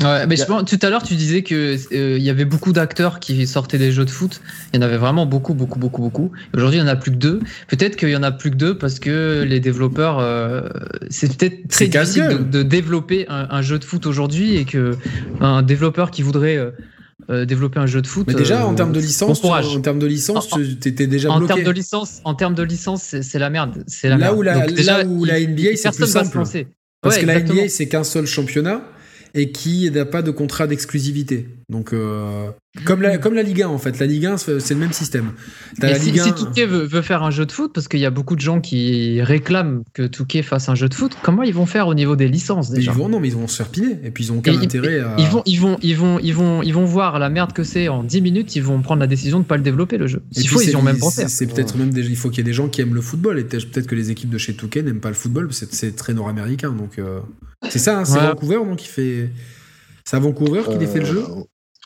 Ouais, 0.01 0.27
mais 0.27 0.37
tout 0.37 0.79
à 0.83 0.91
l'heure, 0.91 1.03
tu 1.03 1.15
disais 1.15 1.43
que 1.43 1.77
euh, 1.93 2.17
il 2.19 2.23
y 2.23 2.31
avait 2.31 2.45
beaucoup 2.45 2.73
d'acteurs 2.73 3.21
qui 3.21 3.47
sortaient 3.47 3.79
des 3.79 3.93
jeux 3.93 4.05
de 4.05 4.11
foot. 4.11 4.41
Il 4.73 4.77
y 4.77 4.79
en 4.81 4.83
avait 4.83 4.97
vraiment 4.97 5.27
beaucoup, 5.27 5.55
beaucoup, 5.55 5.79
beaucoup, 5.79 6.03
beaucoup. 6.03 6.33
Aujourd'hui, 6.55 6.79
il 6.79 6.83
y 6.83 6.85
en 6.85 6.89
a 6.89 6.97
plus 6.97 7.11
que 7.11 7.17
deux. 7.17 7.41
Peut-être 7.69 7.97
qu'il 7.97 8.09
y 8.09 8.17
en 8.17 8.23
a 8.23 8.33
plus 8.33 8.51
que 8.51 8.57
deux 8.57 8.77
parce 8.77 8.99
que 8.99 9.45
les 9.47 9.61
développeurs, 9.61 10.19
euh, 10.19 10.63
c'est 11.11 11.37
peut-être 11.37 11.69
très 11.69 11.87
difficile 11.87 12.51
de, 12.51 12.63
développer 12.63 13.27
un, 13.29 13.63
jeu 13.63 13.79
de 13.79 13.85
foot 13.85 14.07
aujourd'hui 14.07 14.57
et 14.57 14.65
que 14.65 14.97
un 15.41 15.63
développeur 15.63 16.11
qui 16.11 16.23
voudrait 16.23 16.57
euh, 17.31 17.45
développer 17.45 17.79
un 17.79 17.87
jeu 17.87 18.03
de 18.03 18.07
foot. 18.07 18.27
Mais 18.27 18.35
déjà, 18.35 18.67
en 18.67 18.75
termes 18.75 18.93
de 18.93 19.01
licence, 19.01 19.45
en 19.45 19.81
termes 19.81 19.99
de 19.99 20.07
licence, 20.07 20.49
tu 20.49 20.89
étais 20.89 21.07
déjà 21.07 21.31
en 21.31 21.39
bloqué. 21.39 21.55
Termes 21.55 21.67
de 21.67 21.71
licence, 21.71 22.21
en 22.25 22.35
termes 22.35 22.55
de 22.55 22.63
licence, 22.63 23.15
c'est 23.21 23.39
la 23.39 23.51
merde. 23.51 23.85
C'est 23.87 24.09
la 24.09 24.17
là 24.17 24.35
Où 24.35 24.43
la, 24.43 24.67
là 24.67 25.05
où 25.05 25.25
la 25.25 25.41
NBA, 25.41 25.77
c'est 25.77 25.95
plus 25.95 26.07
simple. 26.07 26.39
Parce 27.01 27.19
que 27.19 27.27
la 27.27 27.41
NBA, 27.41 27.69
c'est 27.69 27.89
qu'un 27.89 28.05
seul 28.05 28.27
championnat 28.27 28.83
et 29.35 29.53
qui 29.53 29.91
n'a 29.91 30.05
pas 30.05 30.23
de 30.23 30.31
contrat 30.31 30.67
d'exclusivité. 30.67 31.49
Donc, 31.69 31.93
euh, 31.93 32.51
comme, 32.87 33.03
la, 33.03 33.19
comme 33.19 33.35
la 33.35 33.43
Ligue 33.43 33.63
1, 33.63 33.69
en 33.69 33.77
fait. 33.77 33.99
La 33.99 34.07
Ligue 34.07 34.25
1, 34.25 34.39
c'est 34.39 34.71
le 34.71 34.81
même 34.81 34.95
système. 34.95 35.33
la 35.79 35.95
si, 35.95 36.07
Ligue 36.07 36.21
1... 36.21 36.33
Touquet 36.33 36.65
veut, 36.65 36.85
veut, 36.85 37.03
faire 37.03 37.23
un 37.23 37.31
jeu 37.31 37.45
de 37.45 37.53
foot, 37.53 37.71
parce 37.75 37.87
qu'il 37.87 38.01
y 38.01 38.07
a 38.07 38.11
beaucoup 38.11 38.35
de 38.35 38.41
gens 38.41 38.63
qui 38.63 39.21
réclament 39.21 39.83
que 39.93 40.07
Touquet 40.07 40.43
fasse 40.43 40.71
un 40.71 40.75
jeu 40.75 40.89
de 40.89 40.95
foot, 40.95 41.13
comment 41.23 41.43
ils 41.43 41.53
vont 41.53 41.67
faire 41.67 41.87
au 41.87 41.95
niveau 41.95 42.17
des 42.17 42.29
licences 42.29 42.71
déjà 42.71 42.93
ils 42.93 42.97
vont, 42.97 43.11
Non, 43.11 43.21
mais 43.21 43.29
ils 43.29 43.35
vont 43.35 43.47
se 43.47 43.57
faire 43.57 43.69
piner. 43.69 43.99
Et 44.05 44.11
puis, 44.11 44.25
ils 44.25 44.33
ont 44.33 44.39
aucun 44.39 44.59
intérêt 44.59 45.01
à. 45.01 45.17
Ils 45.19 45.27
vont, 45.27 45.43
ils, 45.45 45.61
vont, 45.61 45.77
ils, 45.83 45.97
vont, 45.97 46.19
ils, 46.19 46.35
vont, 46.35 46.63
ils 46.63 46.73
vont 46.73 46.87
voir 46.87 47.19
la 47.19 47.29
merde 47.29 47.53
que 47.53 47.63
c'est 47.63 47.89
en 47.89 48.03
10 48.03 48.23
minutes, 48.23 48.57
ils 48.57 48.63
vont 48.63 48.81
prendre 48.81 49.01
la 49.01 49.07
décision 49.07 49.39
de 49.39 49.45
ne 49.45 49.49
pas 49.49 49.59
le 49.59 49.63
développer, 49.63 49.99
le 49.99 50.07
jeu. 50.07 50.23
S'il 50.31 50.49
faut, 50.49 50.63
ils 50.63 50.75
ont 50.75 50.83
même 50.83 50.99
pensé. 50.99 51.29
C'est 51.29 51.47
peut-être 51.47 51.77
même 51.77 51.91
des, 51.91 52.01
il 52.01 52.17
faut 52.17 52.31
qu'il 52.31 52.39
y 52.39 52.41
ait 52.41 52.45
des 52.45 52.55
gens 52.55 52.69
qui 52.69 52.81
aiment 52.81 52.95
le 52.95 53.03
football. 53.03 53.39
Et 53.39 53.45
peut-être 53.45 53.87
que 53.87 53.95
les 53.95 54.11
équipes 54.11 54.31
de 54.31 54.39
chez 54.39 54.55
Touquet 54.55 54.83
n'aiment 54.83 55.01
pas 55.01 55.09
le 55.09 55.15
football, 55.15 55.49
c'est 55.53 55.95
très 55.95 56.15
nord-américain. 56.15 56.73
Donc, 56.73 56.99
euh, 56.99 57.21
c'est 57.69 57.79
ça, 57.79 57.99
hein, 57.99 58.05
c'est 58.07 58.19
Vancouver, 58.19 58.61
donc 58.65 58.83
il 58.83 58.89
fait. 58.89 59.31
C'est 60.05 60.17
à 60.17 60.21
Vancouver 60.21 60.63
qu'il 60.65 60.83
a 60.83 60.87
fait 60.87 61.01
le 61.01 61.05
jeu 61.05 61.25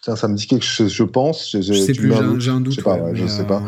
euh, 0.09 0.17
ça 0.17 0.29
me 0.29 0.35
dit 0.35 0.47
quelque 0.47 0.65
chose, 0.65 0.93
je 0.93 1.03
pense. 1.03 1.53
Je 1.53 1.73
sais 1.73 1.93
plus, 1.93 2.13
j'ai 2.39 2.51
un, 2.51 2.61
doute. 2.61 2.73
Je 2.73 2.77
sais 2.77 2.83
pas, 2.83 3.15
je 3.15 3.27
sais 3.27 3.45
pas. 3.45 3.63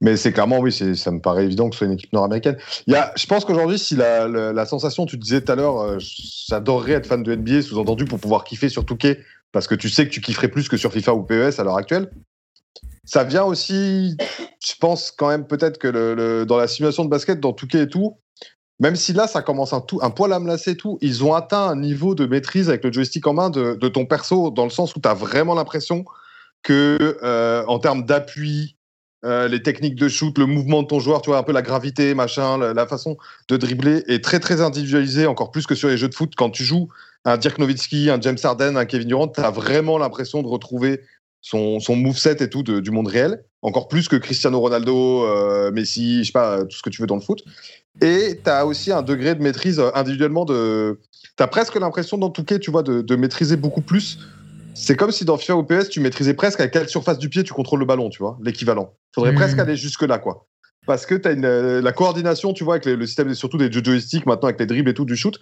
Mais 0.00 0.16
c'est 0.16 0.32
clairement, 0.32 0.58
oui, 0.58 0.72
ça 0.72 1.10
me 1.10 1.20
paraît 1.20 1.44
évident 1.44 1.68
que 1.68 1.74
ce 1.74 1.78
soit 1.78 1.86
une 1.86 1.94
équipe 1.94 2.12
nord-américaine. 2.12 2.56
Je 2.86 3.26
pense 3.26 3.44
qu'aujourd'hui, 3.44 3.78
si 3.78 3.96
la, 3.96 4.28
la, 4.28 4.66
sensation, 4.66 5.06
tu 5.06 5.16
disais 5.16 5.40
tout 5.40 5.52
à 5.52 5.56
l'heure, 5.56 5.98
j'adorerais 5.98 6.92
être 6.92 7.06
fan 7.06 7.22
de 7.22 7.34
NBA, 7.34 7.62
sous-entendu 7.62 8.04
pour 8.04 8.18
pouvoir 8.18 8.44
kiffer 8.44 8.68
sur 8.68 8.84
Touquet, 8.84 9.20
parce 9.52 9.66
que 9.66 9.74
tu 9.74 9.88
sais 9.88 10.06
que 10.06 10.12
tu 10.12 10.20
kifferais 10.20 10.48
plus 10.48 10.68
que 10.68 10.76
sur 10.76 10.92
FIFA 10.92 11.14
ou 11.14 11.22
PES 11.22 11.58
à 11.58 11.64
l'heure 11.64 11.76
actuelle. 11.76 12.10
Ça 13.04 13.24
vient 13.24 13.44
aussi, 13.44 14.16
je 14.64 14.72
pense 14.78 15.10
quand 15.10 15.28
même 15.28 15.46
peut-être 15.46 15.78
que 15.78 15.88
le, 15.88 16.44
dans 16.46 16.56
la 16.56 16.68
simulation 16.68 17.04
de 17.04 17.10
basket, 17.10 17.40
dans 17.40 17.52
Touquet 17.52 17.82
et 17.82 17.88
tout, 17.88 18.16
même 18.80 18.96
si 18.96 19.12
là, 19.12 19.26
ça 19.26 19.42
commence 19.42 19.74
un, 19.74 19.80
tout, 19.80 20.00
poil 20.16 20.32
à 20.32 20.40
me 20.40 20.48
lasser 20.48 20.74
tout, 20.74 20.98
ils 21.02 21.22
ont 21.22 21.34
atteint 21.34 21.68
un 21.68 21.76
niveau 21.76 22.14
de 22.14 22.26
maîtrise 22.26 22.70
avec 22.70 22.82
le 22.82 22.90
joystick 22.90 23.26
en 23.26 23.34
main 23.34 23.50
de, 23.50 23.88
ton 23.88 24.06
perso, 24.06 24.50
dans 24.50 24.64
le 24.64 24.70
sens 24.70 24.96
où 24.96 25.00
tu 25.00 25.08
as 25.08 25.14
vraiment 25.14 25.54
l'impression 25.54 26.04
que, 26.62 27.18
euh, 27.22 27.62
en 27.68 27.78
termes 27.78 28.04
d'appui, 28.06 28.76
euh, 29.26 29.48
les 29.48 29.62
techniques 29.62 29.96
de 29.96 30.08
shoot, 30.08 30.36
le 30.38 30.46
mouvement 30.46 30.82
de 30.82 30.86
ton 30.86 30.98
joueur, 30.98 31.20
tu 31.20 31.28
vois, 31.28 31.38
un 31.38 31.42
peu 31.42 31.52
la 31.52 31.60
gravité, 31.60 32.14
machin, 32.14 32.56
la, 32.56 32.86
façon 32.86 33.18
de 33.48 33.58
dribbler 33.58 34.02
est 34.08 34.24
très, 34.24 34.40
très 34.40 34.62
individualisée, 34.62 35.26
encore 35.26 35.50
plus 35.50 35.66
que 35.66 35.74
sur 35.74 35.88
les 35.88 35.98
jeux 35.98 36.08
de 36.08 36.14
foot. 36.14 36.32
Quand 36.34 36.48
tu 36.48 36.64
joues 36.64 36.88
un 37.26 37.36
Dirk 37.36 37.58
Nowitzki, 37.58 38.08
un 38.08 38.18
James 38.18 38.38
Harden, 38.42 38.78
un 38.78 38.86
Kevin 38.86 39.08
Durant, 39.08 39.28
tu 39.28 39.42
as 39.42 39.50
vraiment 39.50 39.98
l'impression 39.98 40.42
de 40.42 40.48
retrouver 40.48 41.02
son, 41.40 41.80
son 41.80 41.96
moveset 41.96 42.42
et 42.42 42.50
tout 42.50 42.62
du 42.62 42.90
monde 42.90 43.08
réel, 43.08 43.44
encore 43.62 43.88
plus 43.88 44.08
que 44.08 44.16
Cristiano 44.16 44.60
Ronaldo, 44.60 45.24
euh, 45.24 45.70
Messi, 45.70 46.20
je 46.20 46.24
sais 46.24 46.32
pas, 46.32 46.64
tout 46.64 46.76
ce 46.76 46.82
que 46.82 46.90
tu 46.90 47.00
veux 47.02 47.06
dans 47.06 47.16
le 47.16 47.20
foot. 47.20 47.42
Et 48.00 48.40
tu 48.42 48.50
as 48.50 48.66
aussi 48.66 48.92
un 48.92 49.02
degré 49.02 49.34
de 49.34 49.42
maîtrise 49.42 49.78
euh, 49.78 49.90
individuellement 49.94 50.44
de. 50.44 51.00
Tu 51.36 51.42
as 51.42 51.46
presque 51.46 51.74
l'impression, 51.76 52.18
dans 52.18 52.30
tout 52.30 52.44
cas, 52.44 52.58
tu 52.58 52.70
vois, 52.70 52.82
de, 52.82 53.16
maîtriser 53.16 53.56
beaucoup 53.56 53.82
plus. 53.82 54.18
C'est 54.74 54.96
comme 54.96 55.10
si 55.10 55.24
dans 55.24 55.36
FIFA 55.36 55.56
ou 55.56 55.64
PS, 55.64 55.88
tu 55.88 56.00
maîtrisais 56.00 56.34
presque 56.34 56.60
à 56.60 56.68
quelle 56.68 56.88
surface 56.88 57.18
du 57.18 57.28
pied 57.28 57.42
tu 57.42 57.52
contrôles 57.52 57.80
le 57.80 57.86
ballon, 57.86 58.08
tu 58.08 58.20
vois, 58.20 58.38
l'équivalent. 58.42 58.94
Faudrait 59.14 59.32
mmh. 59.32 59.36
presque 59.36 59.58
aller 59.58 59.76
jusque-là, 59.76 60.18
quoi. 60.18 60.46
Parce 60.86 61.06
que 61.06 61.14
tu 61.14 61.28
as 61.28 61.32
euh, 61.32 61.82
la 61.82 61.92
coordination, 61.92 62.52
tu 62.52 62.64
vois, 62.64 62.74
avec 62.74 62.86
le 62.86 63.06
système, 63.06 63.34
surtout 63.34 63.58
des 63.58 63.70
joysticks, 63.70 64.26
maintenant 64.26 64.48
avec 64.48 64.60
les 64.60 64.66
dribbles 64.66 64.90
et 64.90 64.94
tout 64.94 65.04
du 65.04 65.16
shoot, 65.16 65.38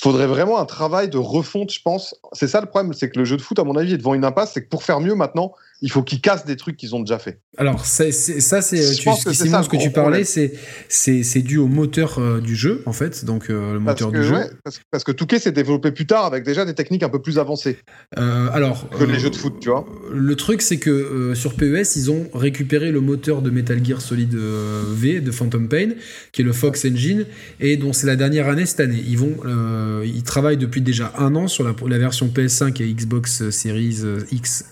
faudrait 0.00 0.26
vraiment 0.26 0.58
un 0.58 0.64
travail 0.64 1.10
de 1.10 1.18
refonte, 1.18 1.70
je 1.70 1.82
pense. 1.82 2.14
C'est 2.32 2.48
ça 2.48 2.60
le 2.60 2.66
problème, 2.66 2.94
c'est 2.94 3.10
que 3.10 3.18
le 3.18 3.26
jeu 3.26 3.36
de 3.36 3.42
foot, 3.42 3.58
à 3.58 3.64
mon 3.64 3.76
avis, 3.76 3.92
est 3.92 3.98
devant 3.98 4.14
une 4.14 4.24
impasse. 4.24 4.52
C'est 4.52 4.64
que 4.64 4.68
pour 4.68 4.82
faire 4.82 5.00
mieux 5.00 5.14
maintenant, 5.14 5.52
il 5.82 5.90
faut 5.90 6.02
qu'ils 6.02 6.20
cassent 6.20 6.44
des 6.44 6.56
trucs 6.56 6.76
qu'ils 6.76 6.94
ont 6.94 7.00
déjà 7.00 7.18
fait. 7.18 7.40
Alors 7.56 7.84
ça, 7.84 8.10
c'est 8.12 8.40
ce 8.40 9.68
que 9.68 9.76
tu 9.76 9.90
parlais, 9.90 10.24
c'est 10.24 11.42
dû 11.42 11.58
au 11.58 11.66
moteur 11.66 12.18
euh, 12.18 12.40
du 12.40 12.54
jeu 12.54 12.82
en 12.86 12.92
fait, 12.92 13.24
donc 13.24 13.50
euh, 13.50 13.74
le 13.74 13.80
moteur 13.80 14.12
du 14.12 14.22
jeu. 14.22 14.36
parce, 14.90 15.04
que 15.04 15.12
Touquet 15.12 15.38
s'est 15.38 15.52
développé 15.52 15.90
plus 15.90 16.06
tard 16.06 16.26
avec 16.26 16.44
déjà 16.44 16.64
des 16.64 16.74
techniques 16.74 17.02
un 17.02 17.08
peu 17.08 17.20
plus 17.20 17.38
avancées. 17.38 17.78
Euh, 18.18 18.48
alors 18.52 18.88
que 18.90 19.04
les 19.04 19.18
jeux 19.18 19.30
de 19.30 19.36
foot, 19.36 19.54
tu 19.60 19.70
vois. 19.70 19.86
Le 20.12 20.36
truc, 20.36 20.62
c'est 20.62 20.78
que 20.78 21.32
sur 21.34 21.54
PES, 21.54 21.96
ils 21.96 22.10
ont 22.10 22.28
récupéré 22.34 22.90
le 22.90 23.00
moteur 23.00 23.42
de 23.42 23.50
Metal 23.50 23.84
Gear 23.84 24.00
Solid 24.00 24.34
V 24.34 25.20
de 25.20 25.30
Phantom 25.30 25.68
Pain, 25.68 25.90
qui 26.32 26.42
est 26.42 26.44
le 26.44 26.52
Fox 26.52 26.84
Engine, 26.84 27.24
et 27.58 27.76
dont 27.76 27.92
c'est 27.92 28.06
la 28.06 28.16
dernière 28.16 28.48
année 28.48 28.66
cette 28.66 28.80
année. 28.80 29.02
Ils 29.06 29.18
vont, 29.18 29.36
ils 30.04 30.22
travaillent 30.22 30.56
depuis 30.56 30.82
déjà 30.82 31.12
un 31.18 31.34
an 31.34 31.48
sur 31.48 31.64
la, 31.64 31.74
la 31.86 31.98
version 31.98 32.28
PS5 32.28 32.82
et 32.82 32.92
Xbox 32.92 33.50
Series 33.50 34.02
X. 34.30 34.64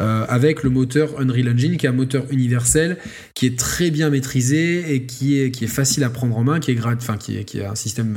Euh, 0.00 0.26
avec 0.28 0.62
le 0.62 0.70
moteur 0.70 1.18
Unreal 1.18 1.48
Engine, 1.48 1.76
qui 1.76 1.86
est 1.86 1.88
un 1.88 1.92
moteur 1.92 2.24
universel, 2.30 2.98
qui 3.34 3.46
est 3.46 3.58
très 3.58 3.90
bien 3.90 4.10
maîtrisé 4.10 4.94
et 4.94 5.04
qui 5.04 5.38
est, 5.38 5.66
facile 5.66 6.04
à 6.04 6.10
prendre 6.10 6.36
en 6.36 6.44
main, 6.44 6.60
qui 6.60 6.70
est, 6.70 6.78
enfin, 6.84 7.16
qui 7.16 7.36
est, 7.36 7.64
un 7.64 7.74
système 7.74 8.16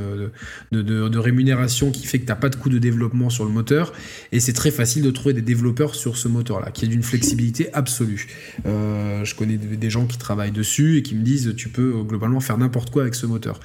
de, 0.72 0.82
de, 0.82 1.08
de, 1.08 1.18
rémunération 1.18 1.92
qui 1.92 2.06
fait 2.06 2.20
que 2.20 2.26
tu 2.26 2.30
n'as 2.30 2.36
pas 2.36 2.50
de 2.50 2.56
coût 2.56 2.70
de 2.70 2.80
développement 2.80 3.30
sur 3.30 3.46
le 3.46 3.52
moteur. 3.52 3.94
Et 4.32 4.40
c'est 4.40 4.54
très 4.54 4.72
facile 4.72 5.04
de 5.04 5.12
trouver 5.12 5.34
des 5.34 5.42
développeurs 5.42 5.96
sur 5.96 6.18
ce 6.18 6.28
moteur-là, 6.28 6.72
qui 6.72 6.86
est 6.86 6.90
d'une 6.90 7.04
flexibilité 7.04 7.74
absolue. 7.74 8.28
Euh, 8.66 9.24
je 9.24 9.36
connais 9.36 9.58
des 9.58 9.90
gens 9.90 10.06
qui 10.06 10.18
travaillent 10.18 10.52
dessus 10.52 10.98
et 10.98 11.04
qui 11.04 11.16
me 11.16 11.24
disent 11.24 11.54
tu 11.56 11.70
peux 11.70 12.04
globalement 12.04 12.40
faire 12.40 12.58
n'importe 12.58 12.90
quoi 12.90 13.04
avec 13.04 13.16
ce 13.16 13.26
moteur. 13.26 13.60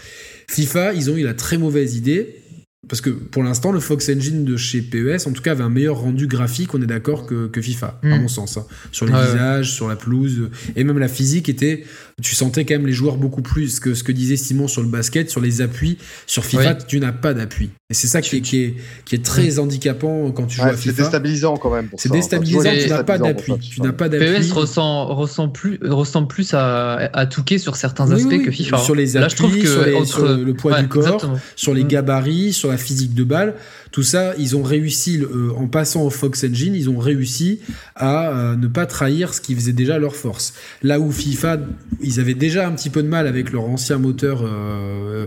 FIFA, 0.49 0.95
ils 0.95 1.11
ont 1.11 1.17
eu 1.17 1.25
la 1.25 1.35
très 1.35 1.59
mauvaise 1.59 1.97
idée 1.97 2.44
parce 2.89 3.01
que 3.01 3.11
pour 3.11 3.43
l'instant, 3.43 3.73
le 3.73 3.81
Fox 3.81 4.09
Engine 4.09 4.45
de 4.45 4.57
chez 4.57 4.83
PES, 4.83 5.27
en 5.27 5.33
tout 5.33 5.43
cas, 5.43 5.53
avait 5.53 5.65
un 5.65 5.69
meilleur 5.69 5.99
rendu 5.99 6.27
graphique, 6.27 6.75
on 6.75 6.83
est 6.83 6.87
d'accord, 6.87 7.27
que, 7.27 7.51
FIFA, 7.61 7.99
à 8.03 8.07
hmm. 8.07 8.23
mon 8.23 8.29
sens. 8.29 8.57
Hein. 8.57 8.67
Sur 8.93 9.07
le 9.07 9.13
visage, 9.13 9.73
sur 9.73 9.89
la 9.89 9.97
pelouse, 9.97 10.51
et 10.77 10.85
même 10.85 10.99
la 10.99 11.09
physique 11.09 11.49
était. 11.49 11.85
Tu 12.23 12.37
sentais 12.37 12.65
quand 12.65 12.75
même 12.75 12.87
les 12.87 12.93
joueurs 12.93 13.17
beaucoup 13.17 13.43
plus 13.43 13.81
que 13.81 13.95
ce 13.95 14.05
que 14.05 14.13
disait 14.13 14.37
Simon 14.37 14.69
sur 14.69 14.83
le 14.83 14.89
basket, 14.89 15.31
sur 15.31 15.41
les 15.41 15.63
appuis. 15.63 15.99
Sur 16.27 16.45
FIFA, 16.45 16.75
tu 16.75 17.01
n'as 17.01 17.13
pas 17.13 17.35
d'appui. 17.35 17.71
Et 17.91 17.95
c'est 17.95 18.07
ça 18.07 18.23
qui 18.23 18.37
est, 18.37 18.41
qui, 18.41 18.63
est, 18.63 18.75
qui 19.05 19.15
est 19.17 19.25
très 19.25 19.59
handicapant 19.59 20.31
quand 20.31 20.47
tu 20.47 20.57
joues 20.57 20.63
à 20.63 20.75
FIFA. 20.75 20.95
C'est 20.97 21.03
déstabilisant 21.03 21.57
quand 21.57 21.75
même. 21.75 21.89
C'est 21.97 22.11
déstabilisant, 22.11 22.71
tu 22.71 22.89
n'as 22.89 23.03
pas 23.03 23.19
d'appui. 23.19 23.53
Tu 23.59 23.81
n'as 23.83 23.93
pas 23.93 24.09
d'appui. 24.09 24.27
PES 24.27 24.53
ressent, 24.53 25.07
ressent 25.15 25.49
plus, 25.49 25.79
ressemble 25.83 26.29
plus 26.29 26.55
à, 26.55 26.95
à 27.13 27.27
Touquet 27.27 27.59
sur 27.59 27.77
certains 27.77 28.11
aspects 28.11 28.43
que 28.43 28.51
FIFA. 28.51 28.79
Sur 28.79 28.95
les 28.95 29.17
appuis, 29.17 29.31
je 29.31 29.37
trouve 29.37 29.59
que 29.59 29.67
sur, 29.67 30.23
entre... 30.23 30.35
le 30.35 30.55
poids 30.55 30.81
du 30.81 30.89
corps, 30.89 31.37
sur 31.57 31.75
les 31.75 31.85
hmm. 31.85 31.89
gabarits, 31.89 32.53
sur 32.53 32.69
la 32.69 32.74
physique 32.77 33.15
de 33.15 33.25
balle. 33.25 33.55
Tout 33.91 34.03
ça, 34.03 34.35
ils 34.39 34.57
ont 34.57 34.63
réussi, 34.63 35.21
euh, 35.21 35.51
en 35.57 35.67
passant 35.67 36.03
au 36.03 36.11
Fox 36.11 36.45
Engine, 36.45 36.75
ils 36.75 36.91
ont 36.91 36.99
réussi 36.99 37.61
à 37.95 38.29
euh, 38.29 38.57
ne 38.57 38.67
pas 38.67 38.87
trahir 38.87 39.35
ce 39.35 39.41
qui 39.41 39.55
faisait 39.55 39.73
déjà 39.73 39.99
leur 39.99 40.17
force. 40.17 40.55
Là 40.83 41.01
où 41.01 41.11
FIFA, 41.11 41.59
ils 42.01 42.21
avaient 42.21 42.35
déjà 42.35 42.67
un 42.67 42.73
petit 42.73 42.91
peu 42.91 43.03
de 43.03 43.09
mal 43.09 43.27
avec 43.27 43.53
leur 43.53 43.65
ancien 43.65 43.99
moteur 43.99 44.43
euh, 44.45 45.27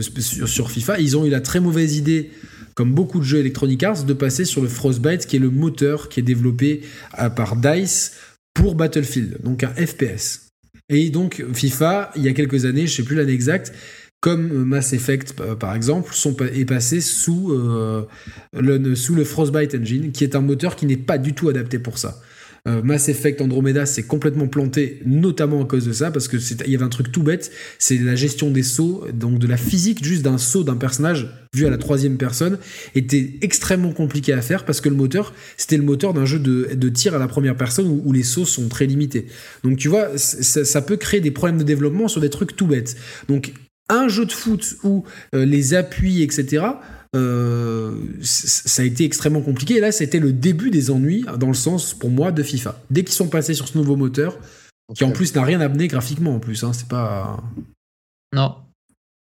sur, 0.00 0.70
FIFA, 0.70 1.00
ils 1.00 1.16
ont 1.16 1.24
eu 1.24 1.30
la 1.30 1.40
très 1.40 1.60
mauvaise 1.60 1.96
idée 1.96 2.30
comme 2.74 2.92
beaucoup 2.92 3.18
de 3.18 3.24
jeux 3.24 3.38
Electronic 3.38 3.82
Arts, 3.82 4.04
de 4.04 4.12
passer 4.12 4.44
sur 4.44 4.62
le 4.62 4.68
Frostbite, 4.68 5.26
qui 5.26 5.34
est 5.34 5.40
le 5.40 5.50
moteur 5.50 6.08
qui 6.08 6.20
est 6.20 6.22
développé 6.22 6.82
par 7.34 7.56
DICE 7.56 8.12
pour 8.54 8.76
Battlefield, 8.76 9.38
donc 9.42 9.64
un 9.64 9.74
FPS. 9.74 10.48
Et 10.88 11.10
donc 11.10 11.44
FIFA, 11.52 12.12
il 12.16 12.22
y 12.22 12.28
a 12.28 12.32
quelques 12.32 12.64
années, 12.64 12.86
je 12.86 12.94
sais 12.94 13.02
plus 13.02 13.16
l'année 13.16 13.32
exacte, 13.32 13.72
comme 14.20 14.64
Mass 14.64 14.92
Effect 14.92 15.34
par 15.58 15.74
exemple, 15.74 16.12
est 16.52 16.64
passé 16.64 17.00
sous, 17.00 17.52
euh, 17.52 18.04
le, 18.52 18.94
sous 18.94 19.14
le 19.14 19.24
Frostbite 19.24 19.74
Engine, 19.74 20.12
qui 20.12 20.24
est 20.24 20.34
un 20.34 20.40
moteur 20.40 20.76
qui 20.76 20.86
n'est 20.86 20.96
pas 20.96 21.18
du 21.18 21.34
tout 21.34 21.48
adapté 21.48 21.78
pour 21.78 21.98
ça. 21.98 22.20
Euh, 22.66 22.82
Mass 22.82 23.08
Effect 23.08 23.40
Andromeda 23.40 23.86
s'est 23.86 24.02
complètement 24.02 24.48
planté, 24.48 25.00
notamment 25.06 25.62
à 25.62 25.64
cause 25.64 25.86
de 25.86 25.92
ça, 25.92 26.10
parce 26.10 26.28
que 26.28 26.36
il 26.36 26.70
y 26.70 26.74
avait 26.74 26.84
un 26.84 26.88
truc 26.88 27.12
tout 27.12 27.22
bête, 27.22 27.50
c'est 27.78 27.98
la 27.98 28.16
gestion 28.16 28.50
des 28.50 28.62
sauts, 28.62 29.04
donc 29.14 29.38
de 29.38 29.46
la 29.46 29.56
physique 29.56 30.04
juste 30.04 30.22
d'un 30.22 30.38
saut 30.38 30.64
d'un 30.64 30.76
personnage 30.76 31.28
vu 31.54 31.66
à 31.66 31.70
la 31.70 31.78
troisième 31.78 32.18
personne, 32.18 32.58
était 32.94 33.38
extrêmement 33.40 33.92
compliqué 33.92 34.32
à 34.32 34.42
faire 34.42 34.64
parce 34.66 34.82
que 34.82 34.90
le 34.90 34.96
moteur, 34.96 35.32
c'était 35.56 35.78
le 35.78 35.82
moteur 35.82 36.12
d'un 36.12 36.26
jeu 36.26 36.38
de, 36.38 36.74
de, 36.74 36.88
tir 36.90 37.14
à 37.14 37.18
la 37.18 37.26
première 37.26 37.56
personne 37.56 37.86
où, 38.04 38.12
les 38.12 38.22
sauts 38.22 38.44
sont 38.44 38.68
très 38.68 38.86
limités. 38.86 39.26
Donc 39.64 39.78
tu 39.78 39.88
vois, 39.88 40.18
ça, 40.18 40.82
peut 40.82 40.96
créer 40.96 41.20
des 41.20 41.30
problèmes 41.30 41.58
de 41.58 41.64
développement 41.64 42.08
sur 42.08 42.20
des 42.20 42.30
trucs 42.30 42.54
tout 42.54 42.66
bêtes. 42.66 42.96
Donc 43.28 43.52
un 43.88 44.08
jeu 44.08 44.26
de 44.26 44.32
foot 44.32 44.76
où 44.82 45.04
euh, 45.34 45.44
les 45.44 45.74
appuis, 45.74 46.22
etc., 46.22 46.66
euh, 47.16 47.94
ça 48.20 48.82
a 48.82 48.84
été 48.84 49.04
extrêmement 49.04 49.40
compliqué. 49.40 49.76
Et 49.76 49.80
là, 49.80 49.92
c'était 49.92 50.18
le 50.18 50.32
début 50.32 50.70
des 50.70 50.90
ennuis, 50.90 51.24
dans 51.38 51.48
le 51.48 51.54
sens, 51.54 51.94
pour 51.94 52.10
moi, 52.10 52.32
de 52.32 52.42
FIFA. 52.42 52.80
Dès 52.90 53.02
qu'ils 53.02 53.14
sont 53.14 53.28
passés 53.28 53.54
sur 53.54 53.66
ce 53.66 53.78
nouveau 53.78 53.96
moteur, 53.96 54.38
qui 54.94 55.04
en 55.04 55.10
plus 55.10 55.34
n'a 55.34 55.42
rien 55.42 55.60
amené 55.60 55.88
graphiquement, 55.88 56.34
en 56.34 56.38
plus, 56.38 56.64
hein, 56.64 56.72
c'est 56.72 56.88
pas. 56.88 57.42
Non. 58.34 58.56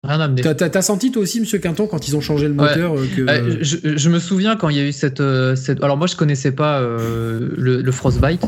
Rien 0.04 0.20
amené. 0.20 0.42
T'as 0.42 0.82
senti 0.82 1.12
toi 1.12 1.24
aussi, 1.24 1.40
Monsieur 1.40 1.60
Quinton, 1.60 1.88
quand 1.88 2.08
ils 2.08 2.16
ont 2.16 2.22
changé 2.22 2.48
le 2.48 2.54
moteur 2.54 2.96
euh, 2.98 3.08
que... 3.16 3.64
je, 3.64 4.10
me 4.10 4.20
souviens 4.20 4.58
quand 4.58 4.68
il 4.70 4.76
y 4.76 4.80
a 4.80 4.84
eu 4.84 4.92
cette, 4.92 5.24
cette... 5.56 5.82
Alors 5.82 5.98
moi, 5.98 6.08
je 6.08 6.16
connaissais 6.16 6.52
pas 6.52 6.82
le, 6.82 7.92
Frostbite, 7.92 8.46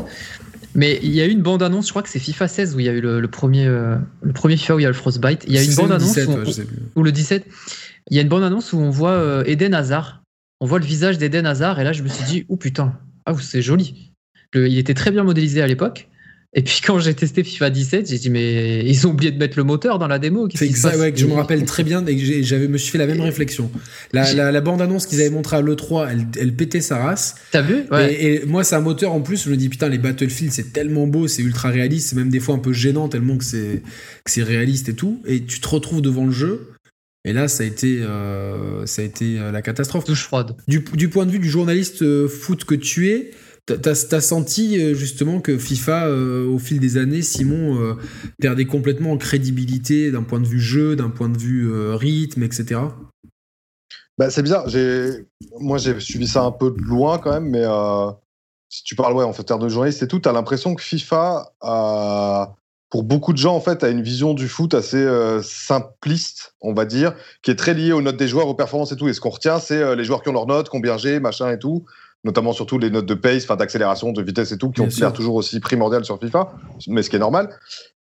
mais 0.76 1.00
il 1.02 1.10
y 1.10 1.22
a 1.22 1.26
eu 1.26 1.30
une 1.30 1.40
bande-annonce, 1.40 1.86
je 1.86 1.90
crois 1.90 2.02
que 2.02 2.08
c'est 2.10 2.18
FIFA 2.18 2.48
16 2.48 2.76
où 2.76 2.80
il 2.80 2.86
y 2.86 2.88
a 2.88 2.92
eu 2.92 3.00
le, 3.00 3.28
premier, 3.28 3.66
euh, 3.66 3.96
le 4.22 4.32
premier 4.34 4.58
FIFA 4.58 4.76
où 4.76 4.78
il 4.78 4.82
y 4.82 4.86
a 4.86 4.90
le 4.90 4.94
Frostbite. 4.94 5.44
Il 5.48 5.54
y 5.54 5.58
a 5.58 5.62
une 5.62 5.74
bande-annonce 5.74 6.18
où, 6.94 7.02
le 7.02 7.12
17, 7.12 7.46
il 8.10 8.16
y 8.16 8.18
a 8.18 8.22
une 8.22 8.28
bande-annonce 8.28 8.74
où 8.74 8.78
on 8.78 8.90
voit 8.90 9.12
euh, 9.12 9.42
Eden 9.46 9.74
Hazard. 9.74 10.22
On 10.60 10.66
voit 10.66 10.78
le 10.78 10.84
visage 10.84 11.16
d'Eden 11.16 11.46
Hazard 11.46 11.80
et 11.80 11.84
là 11.84 11.92
je 11.92 12.02
me 12.02 12.08
suis 12.08 12.24
dit, 12.24 12.46
oh 12.48 12.56
putain, 12.56 12.98
ah, 13.24 13.34
c'est 13.40 13.62
joli. 13.62 14.12
il 14.54 14.78
était 14.78 14.94
très 14.94 15.10
bien 15.10 15.24
modélisé 15.24 15.62
à 15.62 15.66
l'époque. 15.66 16.08
Et 16.58 16.62
puis 16.62 16.80
quand 16.84 16.98
j'ai 16.98 17.12
testé 17.12 17.44
FIFA 17.44 17.68
17, 17.68 18.08
j'ai 18.08 18.18
dit 18.18 18.30
mais 18.30 18.82
ils 18.86 19.06
ont 19.06 19.10
oublié 19.10 19.30
de 19.30 19.36
mettre 19.36 19.58
le 19.58 19.64
moteur 19.64 19.98
dans 19.98 20.08
la 20.08 20.18
démo. 20.18 20.48
C'est 20.54 20.64
exact, 20.64 20.96
ouais, 20.96 21.12
que 21.12 21.18
je 21.18 21.26
me 21.26 21.34
rappelle 21.34 21.62
très 21.66 21.84
bien 21.84 22.04
et 22.06 22.42
j'avais 22.42 22.66
me 22.66 22.78
suis 22.78 22.90
fait 22.90 22.98
la 22.98 23.06
même 23.06 23.20
réflexion. 23.20 23.70
La, 24.14 24.60
bande 24.62 24.80
annonce 24.80 25.04
qu'ils 25.04 25.20
avaient 25.20 25.30
montrée 25.30 25.58
à 25.58 25.60
l'E3, 25.60 26.08
elle, 26.10 26.26
elle, 26.40 26.56
pétait 26.56 26.80
sa 26.80 26.96
race. 26.96 27.34
T'as 27.52 27.60
vu 27.60 27.84
et, 28.08 28.42
moi 28.46 28.64
c'est 28.64 28.74
un 28.74 28.80
moteur 28.80 29.12
en 29.12 29.20
plus, 29.20 29.44
je 29.44 29.50
me 29.50 29.56
dis 29.56 29.68
putain 29.68 29.90
les 29.90 29.98
Battlefield 29.98 30.50
c'est 30.50 30.72
tellement 30.72 31.06
beau, 31.06 31.28
c'est 31.28 31.42
ultra 31.42 31.68
réaliste, 31.68 32.08
c'est 32.08 32.16
même 32.16 32.30
des 32.30 32.40
fois 32.40 32.54
un 32.54 32.58
peu 32.58 32.72
gênant 32.72 33.08
tellement 33.08 33.36
que 33.36 33.44
c'est 33.44 33.82
c'est 34.24 34.42
réaliste 34.42 34.88
et 34.88 34.94
tout. 34.94 35.22
Et 35.26 35.44
tu 35.44 35.60
te 35.60 35.68
retrouves 35.68 36.00
devant 36.00 36.24
le 36.24 36.32
jeu. 36.32 36.70
Et 37.26 37.32
là, 37.32 37.48
ça 37.48 37.64
a 37.64 37.66
été, 37.66 38.02
euh, 38.02 38.86
ça 38.86 39.02
a 39.02 39.04
été 39.04 39.38
euh, 39.38 39.50
la 39.50 39.60
catastrophe. 39.60 40.04
Touche 40.04 40.22
froide. 40.22 40.54
Du, 40.68 40.84
du, 40.94 41.08
point 41.08 41.26
de 41.26 41.32
vue 41.32 41.40
du 41.40 41.50
journaliste 41.50 42.02
euh, 42.02 42.28
foot 42.28 42.64
que 42.64 42.76
tu 42.76 43.08
es, 43.08 43.32
T'as 43.66 43.90
as 44.12 44.20
senti 44.20 44.80
euh, 44.80 44.94
justement 44.94 45.40
que 45.40 45.58
FIFA, 45.58 46.06
euh, 46.06 46.46
au 46.46 46.58
fil 46.58 46.78
des 46.78 46.98
années, 46.98 47.22
Simon 47.22 47.80
euh, 47.80 47.94
perdait 48.38 48.64
complètement 48.64 49.10
en 49.10 49.18
crédibilité 49.18 50.12
d'un 50.12 50.22
point 50.22 50.38
de 50.38 50.46
vue 50.46 50.60
jeu, 50.60 50.94
d'un 50.94 51.10
point 51.10 51.28
de 51.28 51.36
vue 51.36 51.68
rythme, 51.94 52.44
etc. 52.44 52.80
Bah, 54.18 54.30
c'est 54.30 54.42
bizarre. 54.42 54.66
Moi, 55.58 55.78
j'ai 55.78 55.98
suivi 55.98 56.28
ça 56.28 56.42
un 56.42 56.52
peu 56.52 56.70
de 56.70 56.80
loin 56.80 57.18
quand 57.18 57.32
même, 57.32 57.50
mais 57.50 57.64
si 58.68 58.84
tu 58.84 58.94
parles 58.94 59.14
ouais, 59.14 59.24
en 59.24 59.32
fait, 59.32 59.42
termes 59.42 59.62
de 59.62 59.68
journaliste 59.68 60.00
et 60.02 60.08
tout, 60.08 60.20
tu 60.20 60.28
as 60.28 60.32
l'impression 60.32 60.76
que 60.76 60.82
FIFA 60.82 61.52
a, 61.60 62.54
pour 62.88 63.02
beaucoup 63.02 63.32
de 63.32 63.38
gens, 63.38 63.56
en 63.56 63.60
fait, 63.60 63.82
a 63.82 63.88
une 63.88 64.02
vision 64.02 64.32
du 64.32 64.46
foot 64.46 64.74
assez 64.74 65.04
simpliste, 65.42 66.54
on 66.60 66.72
va 66.72 66.84
dire, 66.84 67.16
qui 67.42 67.50
est 67.50 67.56
très 67.56 67.74
liée 67.74 67.92
aux 67.92 68.00
notes 68.00 68.16
des 68.16 68.28
joueurs, 68.28 68.46
aux 68.46 68.54
performances 68.54 68.92
et 68.92 68.96
tout. 68.96 69.08
Et 69.08 69.12
ce 69.12 69.20
qu'on 69.20 69.30
retient, 69.30 69.58
c'est 69.58 69.96
les 69.96 70.04
joueurs 70.04 70.22
qui 70.22 70.28
ont 70.28 70.34
leurs 70.34 70.46
notes, 70.46 70.68
combien 70.68 70.96
j'ai, 70.96 71.18
machin 71.18 71.50
et 71.50 71.58
tout, 71.58 71.84
notamment 72.26 72.52
surtout 72.52 72.78
les 72.78 72.90
notes 72.90 73.06
de 73.06 73.14
pace, 73.14 73.44
enfin 73.44 73.56
d'accélération, 73.56 74.12
de 74.12 74.22
vitesse 74.22 74.52
et 74.52 74.58
tout, 74.58 74.70
qui 74.70 74.82
ont 74.82 74.88
l'air 74.98 75.12
toujours 75.12 75.36
aussi 75.36 75.60
primordial 75.60 76.04
sur 76.04 76.18
FIFA, 76.20 76.52
mais 76.88 77.02
ce 77.02 77.08
qui 77.08 77.16
est 77.16 77.20
normal. 77.20 77.48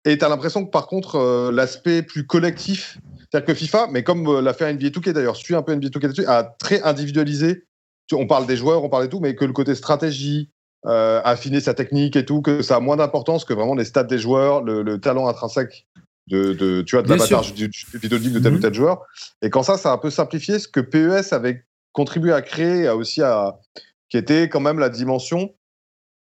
Et 0.05 0.17
tu 0.17 0.25
as 0.25 0.29
l'impression 0.29 0.65
que 0.65 0.71
par 0.71 0.87
contre, 0.87 1.15
euh, 1.15 1.51
l'aspect 1.51 2.01
plus 2.01 2.25
collectif, 2.25 2.97
c'est-à-dire 3.29 3.45
que 3.45 3.53
FIFA, 3.53 3.87
mais 3.91 4.03
comme 4.03 4.39
l'a 4.39 4.53
fait 4.53 4.73
NBA 4.73 4.87
2K 4.87 5.11
d'ailleurs, 5.11 5.35
suit 5.35 5.55
un 5.55 5.61
peu 5.61 5.75
NBA 5.75 5.89
2K 5.89 6.07
dessus, 6.07 6.25
a 6.25 6.43
très 6.43 6.81
individualisé. 6.83 7.65
On 8.11 8.27
parle 8.27 8.47
des 8.47 8.57
joueurs, 8.57 8.83
on 8.83 8.89
parle 8.89 9.03
de 9.03 9.09
tout, 9.09 9.19
mais 9.19 9.35
que 9.35 9.45
le 9.45 9.53
côté 9.53 9.75
stratégie, 9.75 10.49
euh, 10.85 11.21
affiner 11.23 11.59
sa 11.59 11.73
technique 11.73 12.15
et 12.15 12.25
tout, 12.25 12.41
que 12.41 12.61
ça 12.61 12.77
a 12.77 12.79
moins 12.79 12.97
d'importance 12.97 13.45
que 13.45 13.53
vraiment 13.53 13.75
les 13.75 13.85
stats 13.85 14.03
des 14.03 14.19
joueurs, 14.19 14.63
le, 14.63 14.97
talent 14.99 15.27
intrinsèque 15.27 15.87
de, 16.27 16.53
de 16.53 16.81
tu 16.81 16.95
vois, 16.95 17.03
de 17.03 17.09
l'avatar 17.09 17.41
du, 17.41 17.69
vidéoludique 17.93 18.33
de 18.33 18.39
tel 18.39 18.53
ou 18.53 18.55
mhm. 18.55 18.61
tel 18.61 18.73
joueur. 18.73 19.01
Et 19.41 19.49
quand 19.49 19.63
ça, 19.63 19.77
ça 19.77 19.91
a 19.91 19.93
un 19.93 19.97
peu 19.97 20.09
simplifié 20.09 20.59
ce 20.59 20.67
que 20.67 20.79
PES 20.79 21.33
avait 21.33 21.63
contribué 21.93 22.33
à 22.33 22.41
créer, 22.41 22.87
a 22.87 22.95
aussi 22.97 23.21
à, 23.21 23.59
qui 24.13 24.17
était 24.19 24.47
quand 24.47 24.59
même 24.59 24.77
la 24.77 24.89
dimension. 24.89 25.55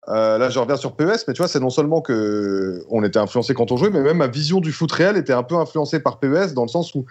Euh, 0.07 0.39
là, 0.39 0.49
je 0.49 0.61
reviens 0.61 0.77
sur 0.77 0.95
PES, 0.95 1.27
mais 1.27 1.35
tu 1.35 1.39
vois, 1.39 1.49
c'est 1.49 1.59
non 1.59 1.71
seulement 1.71 2.01
que 2.01 2.85
on 2.89 3.03
était 3.03 3.19
influencé 3.19 3.53
quand 3.53 3.73
on 3.73 3.77
jouait, 3.77 3.91
mais 3.91 4.01
même 4.01 4.19
ma 4.19 4.29
vision 4.29 4.61
du 4.61 4.71
foot 4.71 4.93
réel 4.93 5.17
était 5.17 5.33
un 5.33 5.43
peu 5.43 5.57
influencée 5.57 5.99
par 5.99 6.21
PES 6.21 6.55
dans 6.55 6.63
le 6.63 6.69
sens 6.69 6.95
où 6.95 7.05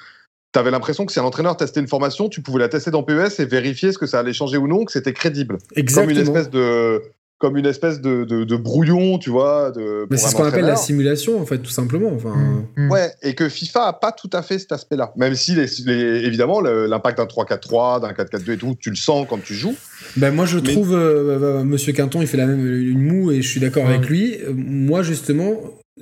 tu 0.54 0.58
avais 0.58 0.72
l'impression 0.72 1.06
que 1.06 1.12
si 1.12 1.20
un 1.20 1.26
entraîneur 1.26 1.58
testait 1.58 1.82
une 1.82 1.90
formation, 1.90 2.30
tu 2.30 2.42
pouvais 2.42 2.60
la 2.60 2.70
tester 2.70 2.92
dans 2.92 3.04
PES 3.04 3.40
et 3.40 3.46
vérifier 3.46 3.92
ce 3.92 3.98
que 3.98 4.06
ça 4.06 4.20
allait 4.20 4.32
changer 4.32 4.56
ou 4.56 4.70
non, 4.70 4.86
que 4.86 4.94
c'était 4.94 5.12
crédible. 5.12 5.58
Exactement. 5.76 6.14
Comme 6.14 6.16
une 6.16 6.22
espèce 6.22 6.50
de 6.50 7.02
comme 7.40 7.56
une 7.56 7.66
espèce 7.66 8.02
de, 8.02 8.26
de, 8.26 8.56
brouillon, 8.58 9.18
tu 9.18 9.30
vois. 9.30 9.72
De, 9.72 10.06
Mais 10.12 10.18
c'est 10.18 10.30
ce 10.30 10.36
qu'on 10.36 10.44
appelle 10.44 10.66
la 10.66 10.76
simulation, 10.76 11.42
en 11.42 11.46
fait, 11.46 11.58
tout 11.60 11.72
simplement. 11.72 12.12
Enfin... 12.14 12.36
Mm. 12.36 12.66
Mm. 12.76 12.92
Ouais, 12.92 13.14
et 13.24 13.34
que 13.34 13.48
FIFA 13.48 13.88
a 13.88 13.94
pas 13.94 14.12
tout 14.12 14.30
à 14.34 14.42
fait 14.42 14.60
cet 14.60 14.74
aspect-là. 14.74 15.14
Même 15.16 15.36
si, 15.36 15.56
les, 15.56 15.82
évidemment, 16.26 16.60
l'impact 16.60 17.18
d'un 17.18 17.26
3-4-3, 17.26 18.02
d'un 18.02 18.12
4-4-2 18.12 18.52
et 18.52 18.58
tout, 18.58 18.76
tu 18.78 18.90
le 18.90 18.98
sens 18.98 19.26
quand 19.28 19.42
tu 19.42 19.56
joues. 19.56 19.76
Ben 20.18 20.32
moi, 20.32 20.46
je 20.46 20.60
trouve, 20.60 20.94
euh, 20.94 21.40
euh, 21.42 21.64
Monsieur 21.64 21.94
Quinton, 21.94 22.22
il 22.22 22.28
fait 22.28 22.38
la 22.38 22.46
même 22.46 22.66
une 22.66 23.02
moue 23.02 23.32
et 23.32 23.42
je 23.42 23.48
suis 23.48 23.62
d'accord 23.62 23.88
avec 23.88 24.08
lui. 24.08 24.38
Moi, 24.54 25.02
justement, 25.02 25.54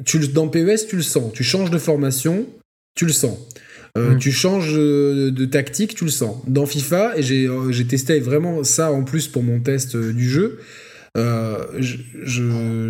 tu, 0.05 0.17
dans 0.29 0.47
PES, 0.47 0.87
tu 0.89 0.95
le 0.95 1.03
sens. 1.03 1.31
Tu 1.33 1.43
changes 1.43 1.69
de 1.69 1.77
formation, 1.77 2.47
tu 2.95 3.05
le 3.05 3.13
sens. 3.13 3.37
Euh, 3.95 4.15
mm. 4.15 4.17
Tu 4.17 4.31
changes 4.31 4.73
de, 4.73 5.45
tactique, 5.45 5.93
tu 5.93 6.05
le 6.05 6.09
sens. 6.09 6.37
Dans 6.47 6.65
FIFA, 6.65 7.15
et 7.15 7.21
j'ai 7.21 7.87
testé 7.87 8.19
vraiment 8.19 8.63
ça 8.63 8.91
en 8.91 9.03
plus 9.03 9.27
pour 9.27 9.43
mon 9.43 9.59
test 9.59 9.95
du 9.95 10.27
jeu, 10.27 10.59
euh, 10.59 10.61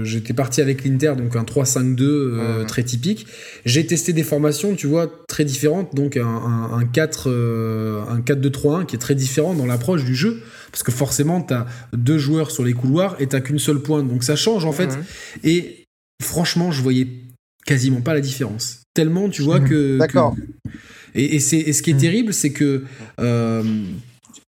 j'étais 0.03 0.33
parti 0.33 0.61
avec 0.61 0.83
l'Inter, 0.83 1.13
donc 1.17 1.35
un 1.35 1.43
3-5-2 1.43 2.01
euh, 2.01 2.65
très 2.65 2.83
typique. 2.83 3.27
J'ai 3.65 3.85
testé 3.85 4.13
des 4.13 4.23
formations, 4.23 4.75
tu 4.75 4.87
vois, 4.87 5.11
très 5.27 5.45
différentes, 5.45 5.95
donc 5.95 6.17
un, 6.17 6.85
4, 6.91 7.29
un 8.09 8.19
4-2-3-1 8.19 8.81
euh, 8.81 8.83
qui 8.85 8.95
est 8.95 8.99
très 8.99 9.15
différent 9.15 9.53
dans 9.53 9.65
l'approche 9.65 10.03
du 10.03 10.15
jeu, 10.15 10.41
parce 10.71 10.83
que 10.83 10.91
forcément, 10.91 11.41
tu 11.41 11.53
as 11.53 11.65
deux 11.93 12.17
joueurs 12.17 12.51
sur 12.51 12.63
les 12.63 12.73
couloirs 12.73 13.15
et 13.19 13.27
tu 13.27 13.41
qu'une 13.41 13.59
seule 13.59 13.79
pointe, 13.79 14.07
donc 14.07 14.23
ça 14.23 14.35
change 14.35 14.65
en 14.65 14.73
fait. 14.73 14.97
Et 15.43 15.85
franchement, 16.21 16.71
je 16.71 16.81
voyais 16.81 17.07
quasiment 17.65 18.01
pas 18.01 18.13
la 18.13 18.21
différence. 18.21 18.81
Tellement, 18.93 19.29
tu 19.29 19.41
vois, 19.41 19.59
que... 19.59 19.97
D'accord. 19.97 20.35
Et, 21.15 21.35
et, 21.35 21.39
ce 21.39 21.81
qui 21.81 21.91
est 21.91 21.97
terrible, 21.97 22.33
c'est 22.33 22.51
que 22.51 22.83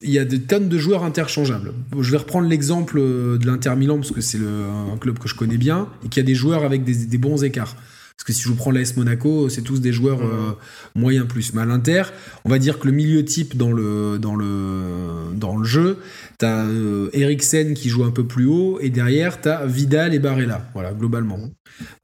il 0.02 0.10
y 0.10 0.18
a 0.18 0.24
des 0.24 0.40
tonnes 0.40 0.68
de 0.68 0.78
joueurs 0.78 1.04
interchangeables. 1.04 1.72
Je 1.98 2.10
vais 2.10 2.18
reprendre 2.18 2.48
l'exemple 2.48 2.98
euh, 2.98 3.38
de 3.38 3.46
l'Inter 3.46 3.74
Milan 3.76 3.96
parce 3.96 4.10
que 4.10 4.20
c'est 4.20 4.38
un 4.38 4.96
club 4.98 5.18
que 5.18 5.28
je 5.28 5.34
connais 5.34 5.58
bien 5.58 5.88
et 6.04 6.08
qui 6.08 6.20
a 6.20 6.22
des 6.22 6.34
joueurs 6.34 6.64
avec 6.64 6.84
des 6.84 7.18
bons 7.18 7.44
écarts. 7.44 7.76
Parce 8.22 8.36
que 8.36 8.40
si 8.40 8.44
je 8.44 8.48
vous 8.50 8.54
prends 8.54 8.70
l'AS 8.70 8.96
Monaco, 8.96 9.48
c'est 9.48 9.62
tous 9.62 9.80
des 9.80 9.92
joueurs 9.92 10.22
euh, 10.22 10.52
moyens 10.94 11.26
plus. 11.26 11.54
Mais 11.54 11.62
à 11.62 11.64
l'Inter, 11.64 12.04
on 12.44 12.50
va 12.50 12.60
dire 12.60 12.78
que 12.78 12.86
le 12.86 12.92
milieu 12.92 13.24
type 13.24 13.56
dans 13.56 13.72
le, 13.72 14.16
dans 14.20 14.36
le, 14.36 15.34
dans 15.34 15.56
le 15.56 15.64
jeu, 15.64 15.98
tu 16.38 16.46
as 16.46 16.64
euh, 16.64 17.10
Eriksen 17.14 17.74
qui 17.74 17.88
joue 17.88 18.04
un 18.04 18.12
peu 18.12 18.24
plus 18.24 18.46
haut, 18.46 18.78
et 18.80 18.90
derrière, 18.90 19.40
tu 19.40 19.48
as 19.48 19.66
Vidal 19.66 20.14
et 20.14 20.20
Barella, 20.20 20.70
voilà, 20.72 20.92
globalement. 20.92 21.50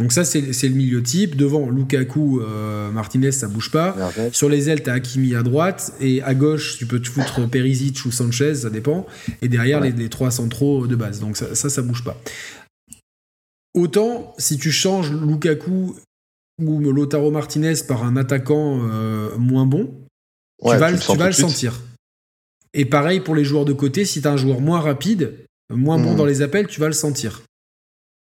Donc 0.00 0.10
ça, 0.10 0.24
c'est 0.24 0.40
le 0.40 0.74
milieu 0.74 1.04
type. 1.04 1.36
Devant, 1.36 1.70
Lukaku, 1.70 2.40
euh, 2.40 2.90
Martinez, 2.90 3.30
ça 3.30 3.46
bouge 3.46 3.70
pas. 3.70 3.94
Sur 4.32 4.48
les 4.48 4.70
ailes, 4.70 4.82
tu 4.82 4.90
as 4.90 4.94
Hakimi 4.94 5.36
à 5.36 5.44
droite, 5.44 5.92
et 6.00 6.20
à 6.22 6.34
gauche, 6.34 6.78
tu 6.78 6.86
peux 6.86 6.98
te 6.98 7.08
foutre 7.08 7.48
Perisic 7.48 8.04
ou 8.04 8.10
Sanchez, 8.10 8.56
ça 8.56 8.70
dépend. 8.70 9.06
Et 9.40 9.48
derrière, 9.48 9.80
les, 9.80 10.08
trois 10.08 10.32
centraux 10.32 10.88
de 10.88 10.96
base. 10.96 11.20
Donc 11.20 11.36
ça, 11.36 11.54
ça, 11.54 11.70
ça 11.70 11.80
bouge 11.80 12.02
pas. 12.02 12.20
Autant 13.74 14.34
si 14.38 14.58
tu 14.58 14.72
changes 14.72 15.12
Lukaku 15.12 15.94
ou 16.58 16.80
Lotaro 16.80 17.30
Martinez 17.30 17.74
par 17.86 18.04
un 18.04 18.16
attaquant 18.16 18.80
euh, 18.82 19.36
moins 19.36 19.66
bon, 19.66 19.94
tu 20.62 20.76
vas, 20.76 20.90
le, 20.90 21.32
sentir. 21.32 21.80
Et 22.74 22.84
pareil 22.84 23.20
pour 23.20 23.34
les 23.34 23.44
joueurs 23.44 23.64
de 23.64 23.72
côté, 23.72 24.04
si 24.04 24.20
tu 24.20 24.28
as 24.28 24.32
un 24.32 24.36
joueur 24.36 24.60
moins 24.60 24.80
rapide, 24.80 25.44
moins 25.70 25.98
bon 25.98 26.14
hmm. 26.14 26.16
dans 26.16 26.24
les 26.24 26.42
appels, 26.42 26.66
tu 26.66 26.80
vas 26.80 26.86
le 26.86 26.92
sentir. 26.92 27.42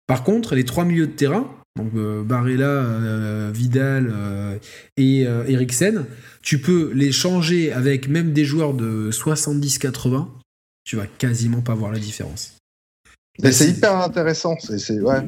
Par 0.06 0.24
contre, 0.24 0.54
les 0.54 0.64
trois 0.64 0.84
milieux 0.84 1.06
de 1.06 1.12
terrain, 1.12 1.50
donc 1.76 1.92
euh, 1.94 2.22
Barella, 2.22 2.64
euh, 2.64 3.50
Vidal 3.52 4.60
et 4.96 5.22
Eriksen, 5.22 6.06
tu 6.42 6.60
peux 6.60 6.90
les 6.94 7.12
changer 7.12 7.72
avec 7.72 8.08
même 8.08 8.32
des 8.32 8.44
joueurs 8.44 8.74
de 8.74 9.10
70-80, 9.10 10.28
tu 10.84 10.96
vas 10.96 11.06
quasiment 11.06 11.60
pas 11.60 11.74
voir 11.74 11.92
la 11.92 11.98
différence. 11.98 12.56
C'est 13.50 13.70
hyper 13.70 13.96
intéressant. 13.96 14.56
C'est 14.60 15.00
ouais. 15.00 15.20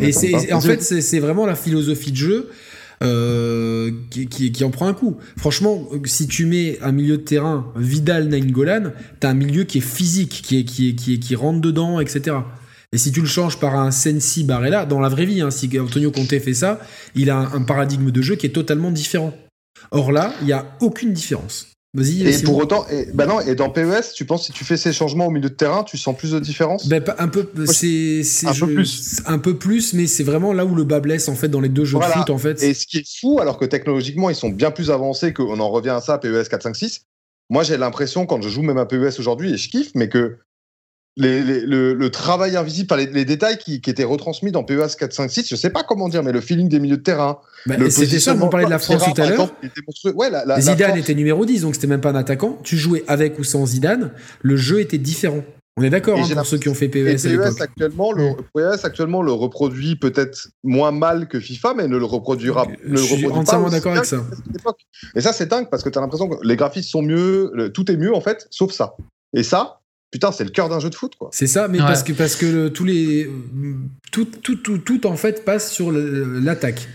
et 0.00 0.52
en 0.52 0.60
fait, 0.60 0.82
c'est 0.82 1.18
vraiment 1.18 1.46
la 1.46 1.54
philosophie 1.54 2.12
de 2.12 2.16
jeu. 2.16 2.50
Euh, 3.00 3.92
qui, 4.10 4.50
qui, 4.50 4.64
en 4.64 4.70
prend 4.70 4.88
un 4.88 4.92
coup. 4.92 5.18
Franchement, 5.36 5.88
si 6.04 6.26
tu 6.26 6.46
mets 6.46 6.80
un 6.82 6.90
milieu 6.90 7.16
de 7.16 7.22
terrain 7.22 7.72
Vidal 7.76 8.26
Nainggolan, 8.26 8.90
t'as 9.20 9.30
un 9.30 9.34
milieu 9.34 9.62
qui 9.62 9.78
est 9.78 9.82
physique, 9.82 10.42
qui, 10.42 10.58
est, 10.58 10.64
qui, 10.64 10.88
est, 10.88 10.94
qui, 10.94 11.20
qui 11.20 11.36
rentre 11.36 11.60
dedans, 11.60 12.00
etc. 12.00 12.38
Et 12.92 12.98
si 12.98 13.12
tu 13.12 13.20
le 13.20 13.26
changes 13.26 13.60
par 13.60 13.78
un 13.78 13.90
Sensi 13.90 14.44
Barella, 14.44 14.86
dans 14.86 14.98
la 14.98 15.10
vraie 15.10 15.26
vie, 15.26 15.42
hein, 15.42 15.50
si 15.50 15.70
Antonio 15.78 16.10
Conte 16.10 16.38
fait 16.38 16.54
ça, 16.54 16.80
il 17.14 17.30
a 17.30 17.36
un, 17.36 17.62
paradigme 17.62 18.10
de 18.10 18.22
jeu 18.22 18.34
qui 18.34 18.46
est 18.46 18.52
totalement 18.52 18.90
différent. 18.90 19.34
Or 19.90 20.10
là, 20.10 20.32
il 20.40 20.46
n'y 20.46 20.52
a 20.52 20.66
aucune 20.80 21.12
différence. 21.12 21.68
Et 21.96 22.42
pour 22.44 22.58
autant, 22.58 22.86
et, 22.88 23.08
bah 23.14 23.24
non, 23.24 23.40
et 23.40 23.54
dans 23.54 23.70
PES, 23.70 24.12
tu 24.14 24.26
penses 24.26 24.44
si 24.44 24.52
tu 24.52 24.62
fais 24.64 24.76
ces 24.76 24.92
changements 24.92 25.26
au 25.26 25.30
milieu 25.30 25.48
de 25.48 25.54
terrain, 25.54 25.84
tu 25.84 25.96
sens 25.96 26.14
plus 26.14 26.32
de 26.32 26.38
différence 26.38 26.86
ben, 26.86 27.02
Un 27.16 27.28
peu, 27.28 27.48
c'est, 27.64 28.22
un 28.46 28.52
peu 28.52 28.66
plus, 28.66 29.22
un 29.24 29.38
peu 29.38 29.56
plus, 29.56 29.94
mais 29.94 30.06
c'est 30.06 30.22
vraiment 30.22 30.52
là 30.52 30.66
où 30.66 30.74
le 30.74 30.84
bas 30.84 31.00
blesse 31.00 31.28
en 31.28 31.34
fait 31.34 31.48
dans 31.48 31.60
les 31.60 31.70
deux 31.70 31.86
jeux 31.86 31.98
de 31.98 32.04
foot 32.04 32.28
en 32.28 32.36
fait. 32.36 32.62
Et 32.62 32.74
ce 32.74 32.86
qui 32.86 32.98
est 32.98 33.20
fou, 33.20 33.40
alors 33.40 33.58
que 33.58 33.64
technologiquement 33.64 34.28
ils 34.28 34.36
sont 34.36 34.50
bien 34.50 34.70
plus 34.70 34.90
avancés 34.90 35.32
qu'on 35.32 35.60
en 35.60 35.70
revient 35.70 35.90
à 35.90 36.02
ça, 36.02 36.18
PES 36.18 36.48
4, 36.50 36.62
5, 36.62 36.76
6. 36.76 37.00
Moi, 37.50 37.62
j'ai 37.62 37.78
l'impression 37.78 38.26
quand 38.26 38.42
je 38.42 38.50
joue 38.50 38.62
même 38.62 38.76
à 38.76 38.84
PES 38.84 39.18
aujourd'hui 39.18 39.54
et 39.54 39.56
je 39.56 39.70
kiffe, 39.70 39.92
mais 39.94 40.10
que 40.10 40.36
le, 41.16 42.08
travail 42.08 42.56
invisible, 42.56 42.94
les, 42.96 43.24
détails 43.24 43.58
qui, 43.58 43.74
étaient 43.74 44.04
retransmis 44.04 44.52
dans 44.52 44.62
PES 44.62 44.96
4, 44.98 45.12
5, 45.12 45.30
6, 45.30 45.48
je 45.48 45.56
sais 45.56 45.70
pas 45.70 45.82
comment 45.82 46.08
dire, 46.08 46.22
mais 46.22 46.32
le 46.32 46.40
feeling 46.40 46.68
des 46.68 46.80
milieux 46.80 46.98
de 46.98 47.02
terrain. 47.02 47.40
Bah, 47.68 47.90
c'était 47.90 48.18
ça, 48.18 48.34
on 48.40 48.48
parlait 48.48 48.66
de 48.66 48.70
la 48.70 48.78
France 48.78 49.02
tout 49.04 49.20
à 49.20 49.28
l'heure. 49.28 49.52
Zidane 50.58 50.96
était 50.96 51.14
numéro 51.14 51.44
10, 51.44 51.62
donc 51.62 51.74
c'était 51.74 51.86
même 51.86 52.00
pas 52.00 52.10
un 52.10 52.14
attaquant. 52.14 52.58
Tu 52.64 52.76
jouais 52.76 53.04
avec 53.08 53.38
ou 53.38 53.44
sans 53.44 53.66
Zidane, 53.66 54.12
le 54.42 54.56
jeu 54.56 54.80
était 54.80 54.98
différent. 54.98 55.44
On 55.76 55.82
est 55.82 55.90
d'accord 55.90 56.18
hein, 56.18 56.34
pour 56.34 56.46
ceux 56.46 56.58
qui 56.58 56.68
ont 56.68 56.74
fait 56.74 56.88
PES. 56.88 57.22
PES 57.22 57.60
actuellement, 57.60 58.10
le, 58.10 58.32
PES 58.52 58.84
actuellement 58.84 59.22
le 59.22 59.30
reproduit 59.30 59.94
peut-être 59.94 60.48
moins 60.64 60.90
mal 60.90 61.28
que 61.28 61.38
FIFA, 61.38 61.74
mais 61.74 61.86
ne 61.86 61.96
le 61.96 62.04
reproduira. 62.04 62.66
Je 62.84 62.96
suis 62.96 63.26
entièrement 63.26 63.70
d'accord 63.70 63.92
avec 63.92 64.04
ça. 64.04 64.16
Et 65.14 65.20
ça, 65.20 65.32
c'est 65.32 65.46
dingue 65.46 65.68
parce 65.70 65.84
que 65.84 65.88
tu 65.88 65.98
as 65.98 66.00
l'impression 66.00 66.28
que 66.28 66.44
les 66.44 66.56
graphismes 66.56 66.88
sont 66.88 67.02
mieux, 67.02 67.70
tout 67.74 67.90
est 67.92 67.96
mieux 67.96 68.12
en 68.12 68.20
fait, 68.20 68.48
sauf 68.50 68.72
ça. 68.72 68.96
Et 69.34 69.44
ça, 69.44 69.78
Putain, 70.10 70.32
c'est 70.32 70.44
le 70.44 70.50
cœur 70.50 70.70
d'un 70.70 70.80
jeu 70.80 70.88
de 70.88 70.94
foot, 70.94 71.14
quoi. 71.18 71.28
C'est 71.32 71.46
ça, 71.46 71.68
mais 71.68 71.78
parce 71.78 72.02
que, 72.02 72.14
parce 72.14 72.34
que 72.34 72.68
tous 72.68 72.84
les. 72.84 73.30
Tout, 74.10 74.24
tout, 74.24 74.56
tout, 74.56 74.78
tout, 74.78 75.06
en 75.06 75.16
fait, 75.16 75.44
passe 75.44 75.70
sur 75.70 75.92
l'attaque. 75.92 76.88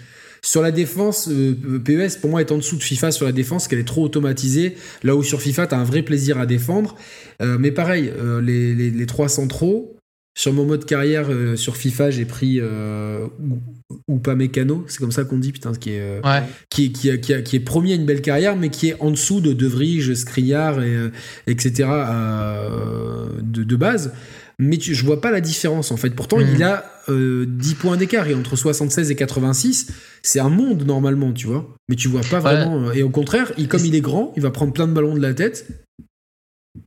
Sur 0.45 0.61
la 0.61 0.71
défense, 0.71 1.29
euh, 1.29 1.79
PES, 1.79 2.19
pour 2.19 2.29
moi, 2.29 2.41
est 2.41 2.51
en 2.51 2.57
dessous 2.57 2.75
de 2.75 2.83
FIFA 2.83 3.11
sur 3.11 3.25
la 3.25 3.31
défense, 3.31 3.69
qu'elle 3.69 3.79
est 3.79 3.87
trop 3.87 4.03
automatisée. 4.03 4.75
Là 5.01 5.15
où 5.15 5.23
sur 5.23 5.41
FIFA, 5.41 5.67
tu 5.67 5.75
as 5.75 5.79
un 5.79 5.85
vrai 5.85 6.03
plaisir 6.03 6.37
à 6.37 6.45
défendre. 6.45 6.97
Euh, 7.41 7.57
mais 7.57 7.71
pareil, 7.71 8.11
euh, 8.19 8.41
les, 8.41 8.75
les, 8.75 8.91
les, 8.91 9.05
trois 9.05 9.29
centraux, 9.29 9.95
sur 10.37 10.51
mon 10.51 10.65
mode 10.65 10.83
carrière, 10.83 11.29
sur 11.55 11.77
FIFA, 11.77 12.09
j'ai 12.09 12.25
pris 12.25 12.59
ou 14.07 14.17
pas 14.17 14.33
mécano, 14.33 14.83
c'est 14.87 14.97
comme 14.97 15.11
ça 15.11 15.25
qu'on 15.25 15.37
dit, 15.37 15.51
putain, 15.51 15.73
qui 15.73 15.91
est, 15.91 16.21
qui, 16.71 16.91
qui, 16.91 17.19
qui, 17.19 17.43
qui, 17.43 17.55
est 17.55 17.59
premier 17.59 17.93
à 17.93 17.95
une 17.95 18.05
belle 18.05 18.21
carrière, 18.21 18.55
mais 18.55 18.69
qui 18.69 18.89
est 18.89 18.95
en 18.99 19.11
dessous 19.11 19.41
de 19.41 19.53
De 19.53 19.67
Vrij, 19.67 20.11
Skriniar, 20.15 20.81
et, 20.81 21.11
etc. 21.45 21.87
De, 23.43 23.63
de, 23.63 23.75
base. 23.75 24.11
Mais 24.59 24.77
tu, 24.77 24.93
je 24.93 25.05
vois 25.05 25.21
pas 25.21 25.31
la 25.31 25.41
différence 25.41 25.91
en 25.91 25.97
fait. 25.97 26.11
Pourtant, 26.11 26.39
il 26.39 26.55
mhm. 26.55 26.61
a 26.61 26.85
10 27.09 27.75
points 27.75 27.97
d'écart 27.97 28.27
et 28.27 28.35
entre 28.35 28.55
76 28.55 29.11
et 29.11 29.15
86, 29.15 29.91
c'est 30.21 30.39
un 30.39 30.49
monde 30.49 30.83
normalement, 30.85 31.33
tu 31.33 31.47
vois. 31.47 31.75
Mais 31.89 31.95
tu 31.95 32.07
vois 32.07 32.21
pas 32.21 32.39
vraiment. 32.39 32.91
Et 32.91 33.03
au 33.03 33.09
contraire, 33.09 33.51
il, 33.57 33.67
comme 33.67 33.85
il 33.85 33.95
est 33.95 34.01
grand, 34.01 34.31
il 34.35 34.41
va 34.41 34.51
prendre 34.51 34.73
plein 34.73 34.87
de 34.87 34.93
ballons 34.93 35.15
de 35.15 35.21
la 35.21 35.33
tête 35.33 35.67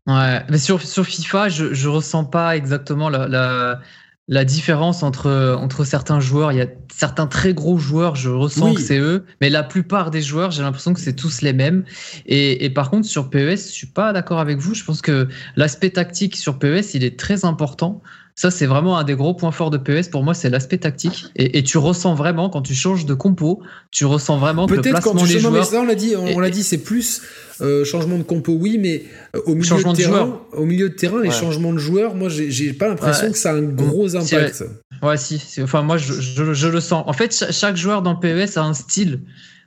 Ouais, 0.06 0.42
mais 0.50 0.58
sur, 0.58 0.82
sur 0.82 1.06
FIFA, 1.06 1.48
je, 1.48 1.72
je 1.72 1.88
ressens 1.88 2.24
pas 2.24 2.56
exactement 2.56 3.08
la, 3.08 3.28
la, 3.28 3.80
la 4.28 4.44
différence 4.44 5.02
entre, 5.02 5.56
entre 5.58 5.84
certains 5.84 6.18
joueurs. 6.18 6.50
Il 6.50 6.58
y 6.58 6.60
a 6.60 6.66
certains 6.92 7.26
très 7.26 7.54
gros 7.54 7.78
joueurs, 7.78 8.16
je 8.16 8.28
ressens 8.28 8.74
que 8.74 8.80
c'est 8.80 8.98
eux, 8.98 9.24
mais 9.40 9.50
la 9.50 9.62
plupart 9.62 10.10
des 10.10 10.22
joueurs, 10.22 10.50
j'ai 10.50 10.62
l'impression 10.62 10.94
que 10.94 11.00
c'est 11.00 11.14
tous 11.14 11.42
les 11.42 11.52
mêmes. 11.52 11.84
Et, 12.26 12.64
et, 12.64 12.70
par 12.70 12.90
contre, 12.90 13.06
sur 13.06 13.30
PES, 13.30 13.56
je 13.56 13.72
suis 13.72 13.86
pas 13.86 14.12
d'accord 14.12 14.40
avec 14.40 14.58
vous. 14.58 14.74
Je 14.74 14.84
pense 14.84 15.00
que 15.00 15.28
l'aspect 15.54 15.90
tactique 15.90 16.36
sur 16.36 16.58
PES, 16.58 16.94
il 16.94 17.04
est 17.04 17.18
très 17.18 17.44
important. 17.44 18.02
Ça, 18.38 18.50
c'est 18.50 18.66
vraiment 18.66 18.98
un 18.98 19.04
des 19.04 19.14
gros 19.14 19.32
points 19.32 19.50
forts 19.50 19.70
de 19.70 19.78
PES. 19.78 20.10
Pour 20.10 20.22
moi, 20.22 20.34
c'est 20.34 20.50
l'aspect 20.50 20.76
tactique. 20.76 21.24
Et, 21.36 21.56
et, 21.56 21.62
tu 21.62 21.78
ressens 21.78 22.14
vraiment, 22.14 22.50
quand 22.50 22.60
tu 22.60 22.74
changes 22.74 23.06
de 23.06 23.14
compo, 23.14 23.62
tu 23.90 24.04
ressens 24.04 24.36
vraiment 24.36 24.66
que 24.66 24.74
le 24.74 24.82
placement 24.82 25.12
quand 25.12 25.24
tu 25.24 25.32
des 25.32 25.38
joueurs... 25.40 25.64
ça, 25.64 25.80
on 25.80 25.86
l'a 25.86 25.94
dit, 25.94 26.14
on, 26.16 26.38
l'a 26.38 26.50
dit, 26.50 26.62
c'est 26.62 26.76
plus 26.76 27.22
euh, 27.62 27.82
changement 27.86 28.18
de 28.18 28.22
compo, 28.22 28.52
oui, 28.52 28.76
mais 28.78 29.04
euh, 29.34 29.40
au 29.46 29.54
milieu 29.54 29.82
de, 29.82 29.92
terrain, 29.96 30.38
au 30.52 30.66
milieu 30.66 30.90
de 30.90 30.94
terrain, 30.94 31.22
les 31.22 31.30
changements 31.30 31.72
de 31.72 31.78
joueurs, 31.78 32.14
moi, 32.14 32.28
j'ai 32.28 32.74
pas 32.74 32.88
l'impression 32.88 33.32
que 33.32 33.38
ça 33.38 33.52
a 33.52 33.54
un 33.54 33.62
gros 33.62 34.14
impact. 34.14 34.64
Ouais, 35.02 35.16
si. 35.16 35.40
Enfin, 35.62 35.80
moi, 35.80 35.96
je, 35.96 36.12
je, 36.12 36.52
je, 36.52 36.68
le 36.68 36.80
sens. 36.80 37.04
En 37.06 37.14
fait, 37.14 37.46
chaque 37.50 37.76
joueur 37.76 38.02
dans 38.02 38.16
PES 38.16 38.56
a 38.56 38.62
un 38.62 38.74
style. 38.74 39.20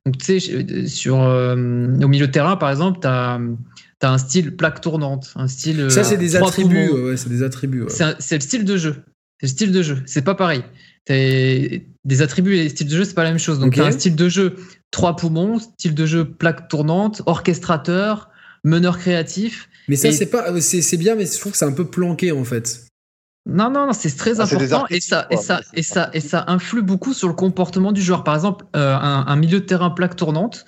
Donc, 0.06 0.20
tu 0.20 0.40
sais, 0.40 0.88
sur, 0.88 1.20
euh, 1.24 1.56
au 1.56 2.08
milieu 2.08 2.28
de 2.28 2.32
terrain, 2.32 2.56
par 2.56 2.70
exemple, 2.70 3.00
tu 3.02 3.08
as 3.08 3.40
tu 4.00 4.08
as 4.08 4.12
un 4.12 4.18
style 4.18 4.56
plaque 4.56 4.82
tournante, 4.82 5.32
un 5.36 5.48
style. 5.48 5.90
Ça, 5.92 6.04
c'est 6.04 6.18
des, 6.18 6.36
attributs. 6.36 6.90
Ouais, 6.90 7.18
c'est 7.18 7.30
des 7.30 7.44
attributs. 7.44 7.86
C'est 7.90 8.36
le 8.36 8.42
style 8.42 8.66
de 8.66 8.78
jeu. 8.78 9.04
C'est 9.40 9.48
le 9.48 9.52
style 9.52 9.72
de 9.72 9.82
jeu. 9.82 10.02
C'est 10.06 10.22
pas 10.22 10.36
pareil. 10.36 10.64
Des 11.08 12.22
attributs 12.22 12.56
et 12.56 12.64
des 12.64 12.70
styles 12.70 12.88
de 12.88 12.98
jeu, 12.98 13.04
c'est 13.04 13.14
pas 13.14 13.24
la 13.24 13.30
même 13.30 13.40
chose. 13.40 13.60
Donc, 13.60 13.74
tu 13.74 13.82
as 13.82 13.86
un 13.86 13.92
style 13.92 14.16
de 14.16 14.30
jeu 14.30 14.56
trois 14.92 15.16
poumons, 15.16 15.60
style 15.60 15.96
de 15.96 16.06
jeu 16.06 16.26
plaque 16.26 16.68
tournante, 16.68 17.22
orchestrateur, 17.26 18.30
meneur 18.64 18.98
créatif. 18.98 19.70
Mais 19.88 19.96
ça, 19.96 20.12
c'est 20.12 20.28
pas, 20.28 20.60
c'est 20.62 20.98
bien, 20.98 21.16
mais 21.16 21.26
je 21.26 21.40
trouve 21.40 21.52
que 21.52 21.58
c'est 21.58 21.66
un 21.66 21.72
peu 21.72 21.86
planqué 21.86 22.32
en 22.32 22.44
fait. 22.44 22.86
Non, 23.46 23.72
non, 23.72 23.88
non, 23.88 23.94
c'est 23.94 24.16
très 24.16 24.40
ah, 24.40 24.44
important 24.44 24.86
et 24.90 25.00
ça, 25.00 25.26
et, 25.32 25.38
ça, 25.38 25.62
et, 25.74 25.82
ça, 25.82 26.10
et 26.14 26.20
ça 26.20 26.46
influe 26.48 26.84
beaucoup 26.84 27.14
sur 27.14 27.28
le 27.28 27.34
comportement 27.34 27.92
du 27.92 28.02
joueur. 28.02 28.24
Par 28.24 28.36
exemple, 28.36 28.66
euh, 28.76 28.96
un, 28.96 29.26
un, 29.26 29.36
milieu 29.38 29.62
de 29.62 29.66
terrain 29.66 29.90
plaque 29.90 30.16
tournante, 30.16 30.66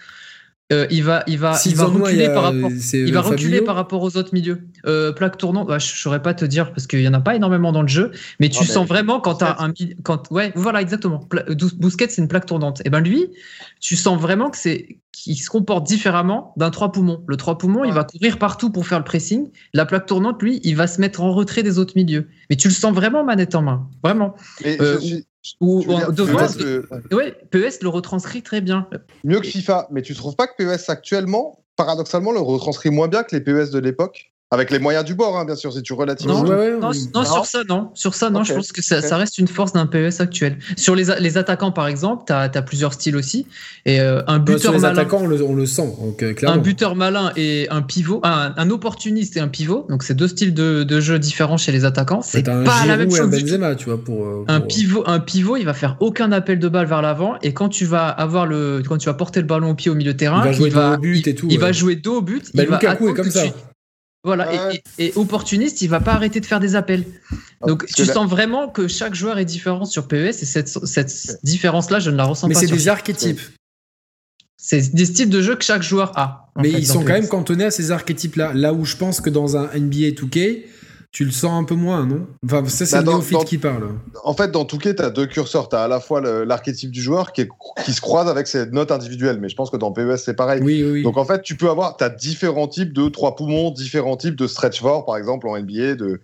euh, 0.72 0.88
il 0.90 1.04
va, 1.04 1.24
il 1.28 1.38
va, 1.38 1.60
il 1.66 1.76
va 1.76 1.86
reculer 1.86 2.28
par 2.28 2.44
rapport, 2.44 2.72
il 2.94 3.14
va 3.14 3.22
reculer 3.22 3.62
par 3.62 3.76
rapport 3.76 4.02
aux 4.04 4.18
autres 4.18 4.34
milieux. 4.34 4.62
Euh, 4.86 5.12
plaque 5.12 5.38
tournante, 5.38 5.68
bah, 5.68 5.80
je 5.80 5.88
saurais 5.88 6.22
pas 6.22 6.34
te 6.34 6.46
dire 6.46 6.72
parce 6.72 6.88
qu'il 6.88 7.02
y 7.02 7.08
en 7.08 7.14
a 7.14 7.20
pas 7.20 7.36
énormément 7.36 7.72
dans 7.72 7.82
le 7.82 7.88
jeu, 7.88 8.12
mais 8.40 8.50
tu 8.50 8.66
sens 8.66 8.88
vraiment 8.88 9.20
quand 9.20 9.36
tu 9.36 9.46
as 9.46 9.62
un, 9.62 9.74
quand, 10.04 10.32
ouais, 10.32 10.52
voilà 10.56 10.82
exactement. 10.82 11.28
Bousquet, 11.78 12.08
c'est 12.10 12.22
une 12.22 12.28
plaque 12.28 12.46
tournante. 12.46 12.82
Et 12.86 12.90
ben 12.90 13.02
lui, 13.02 13.28
tu 13.80 13.96
sens 13.96 14.20
vraiment 14.20 14.50
que 14.50 14.58
c'est, 14.58 14.98
qu'il 15.12 15.38
se 15.38 15.50
comporte 15.50 15.86
différemment 15.86 16.54
d'un 16.58 16.70
trois 16.70 16.92
poumons. 16.92 17.24
Le 17.28 17.38
trois 17.38 17.58
poumons, 17.58 17.84
il 17.84 17.94
va 17.94 18.04
courir 18.04 18.40
partout 18.40 18.72
pour 18.72 18.88
faire 18.88 19.00
le 19.00 19.04
pressing. 19.04 19.50
La 19.74 19.86
plaque 19.86 20.06
tournante, 20.06 20.42
lui, 20.42 20.60
il 20.64 20.76
va 20.76 20.88
se 20.88 21.02
mettre 21.02 21.22
en 21.22 21.34
retrait 21.34 21.64
des 21.64 21.80
autres 21.80 21.94
milieux. 21.96 22.28
Mais 22.50 22.56
tu 22.56 22.68
le 22.68 22.74
sens 22.74 22.94
vraiment 22.94 23.24
manette 23.24 23.56
en 23.56 23.62
main, 23.62 23.90
vraiment. 24.04 24.36
Euh, 24.66 25.00
ou, 25.60 25.84
ouais, 25.84 27.32
PES 27.50 27.82
le 27.82 27.88
retranscrit 27.88 28.44
très 28.44 28.62
bien. 28.62 28.88
Mieux 29.24 29.40
que 29.40 29.48
FIFA, 29.48 29.88
mais 29.92 30.02
tu 30.02 30.14
trouves 30.14 30.36
pas 30.36 30.48
que 30.48 30.54
PES 30.58 30.90
actuellement, 30.90 31.64
paradoxalement, 31.76 32.32
le 32.32 32.40
retranscrit 32.40 32.92
moins 32.92 33.08
bien 33.08 33.24
que 33.24 33.36
les 33.36 33.42
PES 33.42 33.72
de 33.72 33.80
l'époque? 33.80 34.31
Avec 34.54 34.70
les 34.70 34.80
moyens 34.80 35.06
du 35.06 35.16
bord, 35.16 35.38
hein, 35.38 35.46
bien 35.46 35.56
sûr, 35.56 35.72
si 35.72 35.82
tu 35.82 35.94
relativises. 35.94 36.36
Non, 36.36 36.44
non, 36.44 36.92
non, 37.14 37.24
sur 37.24 37.46
ça, 37.46 37.64
non. 37.70 37.90
Sur 37.94 38.14
ça, 38.14 38.30
non. 38.30 38.44
je 38.44 38.54
pense 38.54 38.74
que 38.74 38.82
ça, 38.82 39.02
ça, 39.02 39.16
reste 39.16 39.38
une 39.38 39.48
force 39.48 39.72
d'un 39.72 39.86
PES 39.86 40.20
actuel. 40.20 40.58
Sur 40.76 40.94
les, 40.94 41.06
les 41.22 41.38
attaquants, 41.38 41.72
par 41.72 41.88
exemple, 41.88 42.26
tu 42.28 42.34
as, 42.34 42.52
as, 42.54 42.62
plusieurs 42.62 42.92
styles 42.92 43.16
aussi. 43.16 43.48
Et 43.86 44.02
euh, 44.02 44.22
un 44.28 44.40
buteur 44.40 44.60
sur 44.60 44.72
les 44.74 44.80
malin. 44.80 44.94
attaquants, 44.94 45.22
on 45.22 45.28
le, 45.28 45.42
on 45.42 45.56
le 45.56 45.66
sent, 45.66 45.96
donc, 46.02 46.22
euh, 46.22 46.34
clairement. 46.34 46.58
Un 46.58 46.62
buteur 46.62 46.98
malin 46.98 47.32
et 47.38 47.68
un 47.70 47.82
pivot, 47.82 48.20
un, 48.24 48.54
un 48.58 48.70
opportuniste 48.70 49.38
et 49.38 49.40
un 49.40 49.48
pivot. 49.48 49.86
Donc, 49.88 50.04
c'est 50.04 50.16
deux 50.16 50.28
styles 50.28 50.54
de, 50.54 50.84
de, 50.84 51.00
jeu 51.00 51.18
différents 51.18 51.56
chez 51.56 51.72
les 51.72 51.86
attaquants. 51.86 52.22
C'est 52.22 52.44
pas 52.44 52.52
un 52.52 52.86
la 52.86 52.98
même 52.98 53.10
chose. 53.10 53.30
Benzema, 53.30 53.76
tu 53.76 53.86
vois, 53.86 54.04
pour, 54.04 54.26
euh, 54.26 54.44
pour, 54.46 54.54
Un 54.54 54.60
pivot, 54.60 55.04
un 55.08 55.22
pivot, 55.22 55.56
il 55.56 55.66
va 55.66 55.74
faire 55.74 55.96
aucun 56.02 56.34
appel 56.34 56.60
de 56.60 56.68
balle 56.68 56.88
vers 56.88 57.02
l'avant. 57.02 57.36
Et 57.42 57.54
quand 57.54 57.70
tu 57.70 57.86
vas 57.86 58.10
avoir 58.10 58.46
le, 58.46 58.84
quand 58.86 58.98
tu 58.98 59.06
vas 59.06 59.14
porter 59.14 59.40
le 59.40 59.48
ballon 59.48 59.70
au 59.70 59.76
pied 59.76 59.90
au 59.90 59.96
milieu 59.96 60.12
de 60.12 60.18
terrain, 60.18 60.42
il 60.42 60.48
va 60.48 60.52
jouer 60.52 60.68
il 60.68 60.74
va, 60.74 60.98
but 60.98 61.26
et 61.26 61.36
tout. 61.36 61.48
Il, 61.50 61.58
va 61.58 61.72
jouer 61.72 61.96
dos 61.96 62.18
au 62.18 62.22
but. 62.22 62.52
Bah, 62.54 62.64
il 62.64 62.70
Lukaku 62.70 63.08
est 63.08 63.14
comme 63.14 63.32
ça. 63.32 63.44
Voilà, 64.24 64.72
et, 65.00 65.14
opportuniste, 65.16 65.82
il 65.82 65.88
va 65.88 66.00
pas 66.00 66.14
arrêter 66.14 66.40
de 66.40 66.46
faire 66.46 66.60
des 66.60 66.76
appels. 66.76 67.06
Ah, 67.62 67.68
Donc 67.68 67.88
tu 67.88 68.06
sens 68.06 68.30
vraiment 68.30 68.70
que 68.70 68.88
chaque 68.88 69.16
joueur 69.16 69.40
est 69.40 69.46
différent 69.46 69.86
sur 69.86 70.08
PES 70.08 70.28
et 70.30 70.34
cette, 70.34 70.68
cette 70.68 71.40
différence-là, 71.44 72.00
je 72.00 72.12
ne 72.12 72.18
la 72.18 72.26
ressens 72.26 72.48
pas. 72.48 72.50
Mais 72.50 72.54
c'est 72.54 72.68
des 72.68 72.88
archétypes. 72.88 73.42
C'est 74.58 74.94
des 74.94 75.06
styles 75.06 75.30
de 75.30 75.42
jeu 75.42 75.56
que 75.56 75.64
chaque 75.64 75.82
joueur 75.82 76.16
a. 76.20 76.52
Mais 76.56 76.70
ils 76.70 76.86
sont 76.86 77.00
quand 77.00 77.14
même 77.14 77.28
cantonnés 77.28 77.64
à 77.64 77.72
ces 77.72 77.90
archétypes-là. 77.90 78.54
Là 78.54 78.74
où 78.74 78.86
je 78.86 78.96
pense 78.96 79.22
que 79.22 79.32
dans 79.32 79.58
un 79.58 79.66
NBA 79.76 80.12
2K, 80.12 80.66
tu 81.12 81.26
le 81.26 81.32
sens 81.32 81.52
un 81.52 81.66
peu 81.66 81.76
moins, 81.76 82.06
non? 82.06 82.26
Enfin, 82.46 82.66
ça, 82.70 82.86
c'est 82.86 83.04
bah, 83.04 83.20
le 83.20 83.44
qui 83.44 83.58
parle. 83.58 83.90
En 84.24 84.34
fait, 84.34 84.50
dans 84.50 84.64
Touquet, 84.64 84.96
tu 84.96 85.04
as 85.04 85.10
deux 85.10 85.26
curseurs. 85.26 85.68
Tu 85.68 85.76
as 85.76 85.84
à 85.84 85.88
la 85.90 86.00
fois 86.00 86.22
l'archétype 86.46 86.90
du 86.90 87.02
joueur 87.02 87.34
qui, 87.34 87.42
est, 87.42 87.50
qui, 87.84 87.92
se 87.92 88.00
croise 88.00 88.30
avec 88.30 88.48
ses 88.48 88.68
notes 88.68 88.92
individuelles. 88.92 89.38
Mais 89.42 89.50
je 89.50 89.56
pense 89.56 89.70
que 89.70 89.76
dans 89.76 89.92
PES, 89.92 90.18
c'est 90.18 90.36
pareil. 90.36 90.62
Oui, 90.64 90.84
oui. 90.84 91.04
Donc, 91.04 91.18
en 91.18 91.26
fait, 91.26 91.42
tu 91.42 91.58
peux 91.58 91.70
avoir 91.70 91.98
as 92.00 92.10
différents 92.10 92.70
types 92.70 92.94
de 92.94 93.10
trois 93.10 93.36
poumons, 93.36 93.72
différents 93.72 94.16
types 94.16 94.38
de 94.38 94.48
stretch 94.48 94.80
fort, 94.80 95.06
par 95.06 95.18
exemple, 95.18 95.50
en 95.50 95.60
NBA, 95.60 95.96
de 95.96 96.22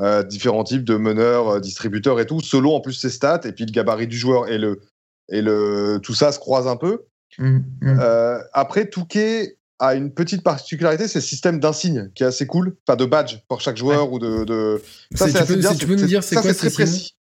euh, 0.00 0.22
différents 0.22 0.62
types 0.62 0.84
de 0.84 0.94
meneurs, 0.94 1.48
euh, 1.48 1.60
distributeurs 1.60 2.20
et 2.20 2.26
tout, 2.26 2.38
selon 2.38 2.76
en 2.76 2.80
plus 2.80 2.92
ses 2.92 3.10
stats 3.10 3.40
et 3.44 3.50
puis 3.50 3.66
le 3.66 3.72
gabarit 3.72 4.06
du 4.06 4.16
joueur. 4.16 4.46
Et, 4.46 4.58
le, 4.58 4.80
et 5.28 5.42
le, 5.42 5.98
tout 6.00 6.14
ça 6.14 6.30
se 6.30 6.38
croise 6.38 6.68
un 6.68 6.76
peu. 6.76 7.06
Mmh, 7.38 7.58
mmh. 7.82 7.98
Euh, 8.00 8.38
après, 8.52 8.88
Touquet, 8.88 9.57
a 9.78 9.94
une 9.94 10.12
petite 10.12 10.42
particularité, 10.42 11.08
c'est 11.08 11.18
le 11.18 11.24
système 11.24 11.60
d'insignes 11.60 12.10
qui 12.14 12.22
est 12.22 12.26
assez 12.26 12.46
cool, 12.46 12.76
enfin 12.86 12.96
de 12.96 13.04
badge 13.04 13.36
pour 13.48 13.60
chaque 13.60 13.76
joueur 13.76 14.12
ou 14.12 14.18
de, 14.18 14.44
de... 14.44 14.82
ça 15.14 15.28
c'est 15.28 15.38
assez 15.38 15.56
bien. 15.56 15.74
tu 15.74 15.86
peux 15.86 15.94
nous 15.94 16.06
dire 16.06 16.22
c'est 16.22 16.36
quoi 16.36 16.52
très 16.52 16.70
précis. 16.70 17.14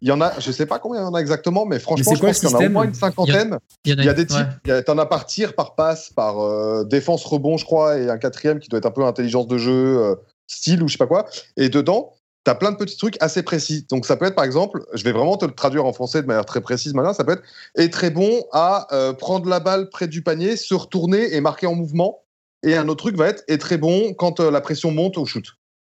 Il 0.00 0.08
y 0.08 0.12
en 0.12 0.20
a, 0.20 0.38
je 0.38 0.52
sais 0.52 0.66
pas 0.66 0.78
combien 0.78 1.00
il 1.00 1.04
y 1.04 1.06
en 1.06 1.14
a 1.14 1.20
exactement, 1.20 1.66
mais 1.66 1.78
franchement, 1.78 2.14
je 2.14 2.20
pense 2.20 2.40
qu'il 2.40 2.48
y 2.48 2.54
en 2.54 2.58
a 2.58 2.66
au 2.66 2.70
moins 2.70 2.84
une 2.84 2.94
cinquantaine. 2.94 3.58
Il 3.84 4.02
y, 4.02 4.08
a, 4.08 4.14
des 4.14 4.26
types. 4.26 4.46
Ouais. 4.66 4.82
T'en 4.82 4.98
as 4.98 5.06
par 5.06 5.26
tir, 5.26 5.54
par 5.54 5.74
passe, 5.74 6.10
par 6.14 6.40
euh, 6.40 6.84
défense 6.84 7.24
rebond, 7.24 7.56
je 7.56 7.64
crois, 7.64 7.98
et 7.98 8.08
un 8.08 8.18
quatrième 8.18 8.60
qui 8.60 8.68
doit 8.68 8.78
être 8.78 8.86
un 8.86 8.90
peu 8.90 9.04
intelligence 9.04 9.48
de 9.48 9.58
jeu, 9.58 9.98
euh, 9.98 10.14
style 10.46 10.82
ou 10.82 10.88
je 10.88 10.92
sais 10.92 10.98
pas 10.98 11.06
quoi. 11.06 11.26
Et 11.56 11.68
dedans, 11.68 12.14
tu 12.44 12.50
as 12.50 12.54
plein 12.54 12.72
de 12.72 12.76
petits 12.76 12.96
trucs 12.96 13.16
assez 13.20 13.42
précis. 13.42 13.86
Donc 13.90 14.06
ça 14.06 14.16
peut 14.16 14.26
être 14.26 14.34
par 14.34 14.44
exemple, 14.44 14.84
je 14.94 15.04
vais 15.04 15.12
vraiment 15.12 15.36
te 15.36 15.44
le 15.44 15.52
traduire 15.52 15.84
en 15.84 15.92
français 15.92 16.22
de 16.22 16.26
manière 16.26 16.46
très 16.46 16.60
précise 16.60 16.94
maintenant, 16.94 17.12
ça 17.12 17.24
peut 17.24 17.32
être 17.32 17.42
est 17.76 17.92
très 17.92 18.10
bon 18.10 18.44
à 18.52 18.86
euh, 18.92 19.12
prendre 19.12 19.48
la 19.48 19.60
balle 19.60 19.90
près 19.90 20.08
du 20.08 20.22
panier, 20.22 20.56
se 20.56 20.74
retourner 20.74 21.34
et 21.34 21.40
marquer 21.40 21.66
en 21.66 21.74
mouvement. 21.74 22.22
Et 22.64 22.76
un 22.76 22.88
autre 22.88 23.04
truc 23.04 23.16
va 23.16 23.28
être 23.28 23.44
est 23.48 23.58
très 23.58 23.78
bon 23.78 24.14
quand 24.14 24.40
euh, 24.40 24.50
la 24.50 24.60
pression 24.60 24.90
monte 24.90 25.18
au 25.18 25.26
shoot. 25.26 25.44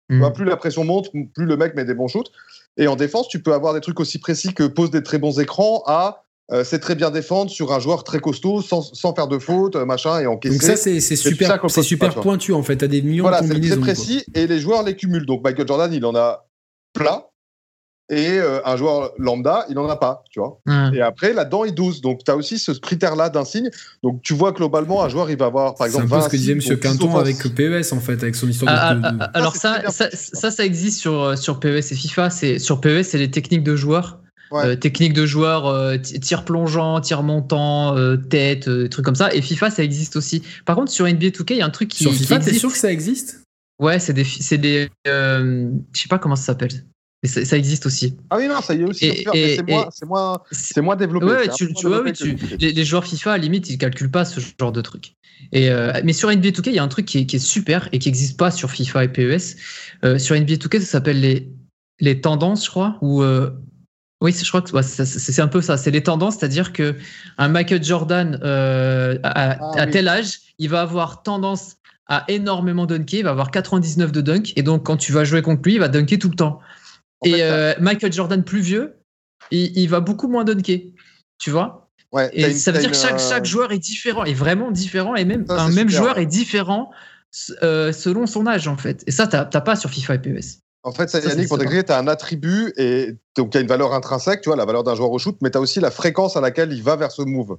Mmh. 0.09 0.33
plus 0.33 0.45
la 0.45 0.57
pression 0.57 0.85
monte, 0.85 1.11
plus 1.35 1.47
le 1.47 1.57
mec 1.57 1.75
met 1.75 1.85
des 1.85 1.95
bons 1.95 2.09
shoots. 2.09 2.31
Et 2.77 2.87
en 2.87 2.97
défense, 2.97 3.29
tu 3.29 3.43
peux 3.43 3.55
avoir 3.55 3.73
des 3.73 3.81
trucs 3.81 4.01
aussi 4.01 4.19
précis 4.19 4.53
que 4.53 4.65
pose 4.65 4.91
des 4.91 5.03
très 5.03 5.19
bons 5.19 5.41
écrans 5.41 5.83
à 5.87 6.25
euh, 6.53 6.65
c'est 6.65 6.79
très 6.79 6.95
bien 6.95 7.11
défendre 7.11 7.51
sur 7.51 7.73
un 7.73 7.81
joueur 7.81 8.05
très 8.05 8.21
costaud 8.21 8.61
sans, 8.61 8.83
sans 8.83 9.15
faire 9.15 9.27
de 9.27 9.39
faute, 9.39 9.77
machin, 9.77 10.21
et 10.21 10.27
encaisser. 10.27 10.55
Donc 10.55 10.63
ça, 10.63 10.77
c'est 10.77 11.01
super, 11.01 11.59
c'est 11.69 11.83
super 11.83 12.15
pointu 12.15 12.53
en 12.53 12.63
fait. 12.63 12.77
T'as 12.77 12.89
des 12.89 13.03
millions 13.03 13.25
voilà, 13.25 13.41
de 13.41 13.47
c'est 13.47 13.61
très 13.61 13.81
précis 13.81 14.25
et 14.35 14.47
les 14.47 14.61
joueurs 14.61 14.83
les 14.83 14.95
cumulent. 14.95 15.27
Donc 15.27 15.43
Michael 15.43 15.67
Jordan, 15.67 15.93
il 15.93 16.05
en 16.05 16.15
a 16.15 16.47
plein. 16.93 17.25
Et 18.11 18.39
euh, 18.39 18.61
un 18.67 18.77
joueur 18.77 19.13
lambda, 19.17 19.65
il 19.71 19.77
n'en 19.77 19.89
a 19.89 19.97
pas, 19.97 20.23
tu 20.31 20.39
vois. 20.41 20.61
Et 20.93 21.01
après, 21.01 21.33
là-dedans, 21.33 21.65
il 21.65 21.73
dose. 21.73 22.03
Donc, 22.03 22.25
tu 22.25 22.31
as 22.31 22.37
aussi 22.37 22.59
ce 22.59 22.73
critère-là 22.73 23.31
d'insigne. 23.31 23.71
Donc, 24.03 24.21
tu 24.23 24.35
vois 24.35 24.53
globalement, 24.53 25.03
un 25.03 25.09
joueur, 25.09 25.31
il 25.31 25.39
va 25.39 25.47
avoir, 25.47 25.77
par 25.77 25.87
exemple, 25.87 26.09
C'est 26.09 26.15
un 26.15 26.19
peu 26.19 26.25
ce 26.25 26.29
que 26.29 26.37
disait 26.37 26.53
M. 26.53 26.79
Quinton 26.79 27.17
avec 27.17 27.39
PES, 27.39 27.93
en 27.93 28.01
fait, 28.01 28.23
avec 28.23 28.35
son 28.35 28.49
histoire 28.49 28.75
ah, 28.77 28.95
de. 28.95 29.01
Ah, 29.03 29.13
ah, 29.19 29.31
alors, 29.33 29.57
ça, 29.57 29.91
ça, 29.91 30.09
ça, 30.13 30.51
ça, 30.51 30.65
existe 30.65 31.01
sur, 31.01 31.23
euh, 31.23 31.37
sur 31.37 31.59
PES 31.59 31.79
et 31.79 31.95
FIFA. 31.95 32.29
Sur 32.59 32.83
PES, 32.83 33.03
c'est 33.03 33.19
les 33.19 33.31
techniques 33.31 33.65
de 33.65 33.77
joueurs. 33.77 34.19
Euh, 34.55 34.77
techniques 34.77 35.13
de 35.13 35.27
joueurs, 35.27 35.67
euh, 35.67 35.97
tir 35.97 36.45
plongeant, 36.45 37.01
tir 37.01 37.23
montant, 37.23 37.97
euh, 37.97 38.17
tête, 38.17 38.69
trucs 38.91 39.05
comme 39.05 39.15
ça. 39.15 39.35
Et 39.35 39.43
FIFA, 39.43 39.71
ça 39.71 39.83
existe 39.83 40.17
aussi. 40.17 40.43
Par 40.65 40.77
contre, 40.77 40.91
sur 40.91 41.07
NBA 41.07 41.29
2K, 41.29 41.53
il 41.53 41.57
y 41.59 41.63
a 41.63 41.67
un 41.67 41.71
truc 41.71 41.89
qui. 41.89 42.05
Sur 42.05 42.13
FIFA, 42.13 42.39
t'es 42.39 42.55
sûr 42.55 42.73
que 42.73 42.79
ça 42.79 42.93
existe? 42.93 43.43
Ouais, 43.81 43.99
c'est 43.99 44.13
des. 44.13 44.25
C'est 44.25 44.59
des 44.59 44.89
je 45.07 45.71
sais 45.93 46.09
pas 46.09 46.19
comment 46.19 46.37
ça 46.37 46.45
s'appelle. 46.45 46.85
Mais 47.23 47.29
ça, 47.29 47.57
existe 47.57 47.87
aussi. 47.87 48.17
Ah 48.31 48.37
oui, 48.37 48.49
non, 48.49 48.61
ça 48.61 48.75
y 48.75 48.81
est 48.81 48.85
aussi. 48.85 49.25
c'est 49.33 49.63
moins, 49.69 49.89
moins, 50.05 50.43
moins, 50.79 50.97
développé. 50.97 51.27
Ouais, 51.27 51.49
tu, 51.57 51.73
tu 51.73 51.87
vois, 51.87 52.03
oui, 52.03 52.13
tu, 52.13 52.37
les, 52.59 52.85
joueurs 52.85 53.05
FIFA, 53.05 53.35
à 53.35 53.39
la 53.39 53.45
limite, 53.45 53.71
ils 53.71 53.79
calculent 53.79 54.11
pas 54.11 54.25
ce 54.25 54.41
genre 54.59 54.73
de 54.73 54.81
truc. 54.81 55.15
Et, 55.53 55.71
euh, 55.71 55.93
mais 56.05 56.13
sur 56.13 56.31
NBA 56.31 56.49
2K, 56.49 56.71
il 56.71 56.75
y 56.75 56.79
a 56.81 56.83
un 56.83 56.89
truc 56.89 57.07
qui 57.07 57.19
est, 57.19 57.27
qui 57.27 57.37
est 57.37 57.39
super 57.39 57.89
et 57.93 58.01
qui 58.01 58.09
n'existe 58.09 58.37
pas 58.37 58.51
sur 58.51 58.73
FIFA 58.73 59.05
et 59.05 59.09
PES. 59.09 59.57
Euh, 60.05 60.19
sur 60.19 60.35
NBA 60.35 60.55
2K, 60.55 60.81
ça 60.81 60.87
s'appelle 60.87 61.21
les, 61.21 61.49
les 62.01 62.21
tendances, 62.21 62.65
je 62.65 62.71
crois. 62.71 62.99
Ou, 63.03 63.23
euh, 63.23 63.51
oui, 64.23 64.33
je 64.33 64.49
crois 64.49 64.63
que 64.63 64.73
ouais, 64.73 64.83
c'est 64.83 65.43
un 65.43 65.49
peu 65.49 65.61
ça. 65.61 65.77
C'est 65.77 65.91
les 65.91 66.03
tendances, 66.03 66.39
c'est-à-dire 66.39 66.73
que 66.73 66.97
un 67.39 67.49
Michael 67.49 67.83
Jordan 67.83 68.39
à, 68.43 69.19
ah 69.23 69.73
à 69.77 69.87
tel 69.87 70.09
âge, 70.09 70.41
il 70.59 70.71
va 70.71 70.81
avoir 70.81 71.23
tendance 71.23 71.77
à 72.07 72.25
énormément 72.29 72.87
dunker, 72.87 73.21
il 73.21 73.25
va 73.25 73.31
avoir 73.31 73.51
99 73.51 74.13
de 74.13 74.21
dunk, 74.21 74.53
et 74.57 74.63
donc 74.63 74.85
quand 74.87 74.97
tu 74.97 75.13
vas 75.13 75.25
jouer 75.25 75.43
contre 75.43 75.63
lui, 75.65 75.75
il 75.75 75.81
va 75.81 75.89
dunker 75.89 76.19
tout 76.19 76.29
le 76.29 76.37
temps 76.37 76.61
et 77.25 77.43
euh, 77.43 77.75
Michael 77.81 78.13
Jordan 78.13 78.43
plus 78.43 78.61
vieux, 78.61 78.97
il, 79.51 79.87
va 79.89 80.01
beaucoup 80.01 80.29
moins 80.29 80.45
dunker. 80.45 80.93
Tu 81.39 81.51
vois? 81.51 81.91
Ouais, 82.13 82.31
Et 82.33 82.53
ça 82.53 82.73
veut 82.73 82.79
dire 82.79 82.91
que 82.91 82.97
chaque, 82.97 83.19
chaque 83.19 83.45
joueur 83.45 83.73
est 83.73 83.79
différent, 83.79 84.25
est 84.25 84.35
vraiment 84.35 84.71
différent, 84.71 85.15
et 85.15 85.25
même 85.25 85.45
un 85.49 85.71
même 85.71 85.89
joueur 85.89 86.19
est 86.19 86.27
différent 86.27 86.91
selon 87.31 88.27
son 88.27 88.47
âge 88.47 88.69
en 88.69 88.77
fait. 88.77 89.03
Et 89.07 89.11
ça, 89.11 89.27
t'as 89.27 89.45
pas 89.61 89.77
sur 89.77 89.91
FIFA 89.91 90.15
et 90.17 90.19
PES. 90.19 90.41
En 90.85 90.93
fait, 90.93 91.09
ça, 91.09 91.21
Yannick, 91.21 91.49
pour 91.49 91.59
décrire, 91.59 91.85
tu 91.85 91.93
as 91.93 91.99
un 91.99 92.09
attribut 92.09 92.73
et 92.77 93.17
donc 93.37 93.55
il 93.55 93.57
y 93.57 93.59
a 93.59 93.61
une 93.61 93.69
valeur 93.69 93.95
intrinsèque, 93.95 94.41
tu 94.41 94.49
vois, 94.49 94.57
la 94.57 94.65
valeur 94.65 94.83
d'un 94.83 94.97
joueur 94.97 95.13
au 95.13 95.19
shoot, 95.19 95.37
mais 95.41 95.51
tu 95.51 95.59
as 95.59 95.61
aussi 95.61 95.79
la 95.79 95.93
fréquence 95.93 96.37
à 96.37 96.41
laquelle 96.41 96.73
il 96.73 96.83
va 96.83 96.97
vers 96.97 97.13
ce 97.13 97.23
move 97.23 97.59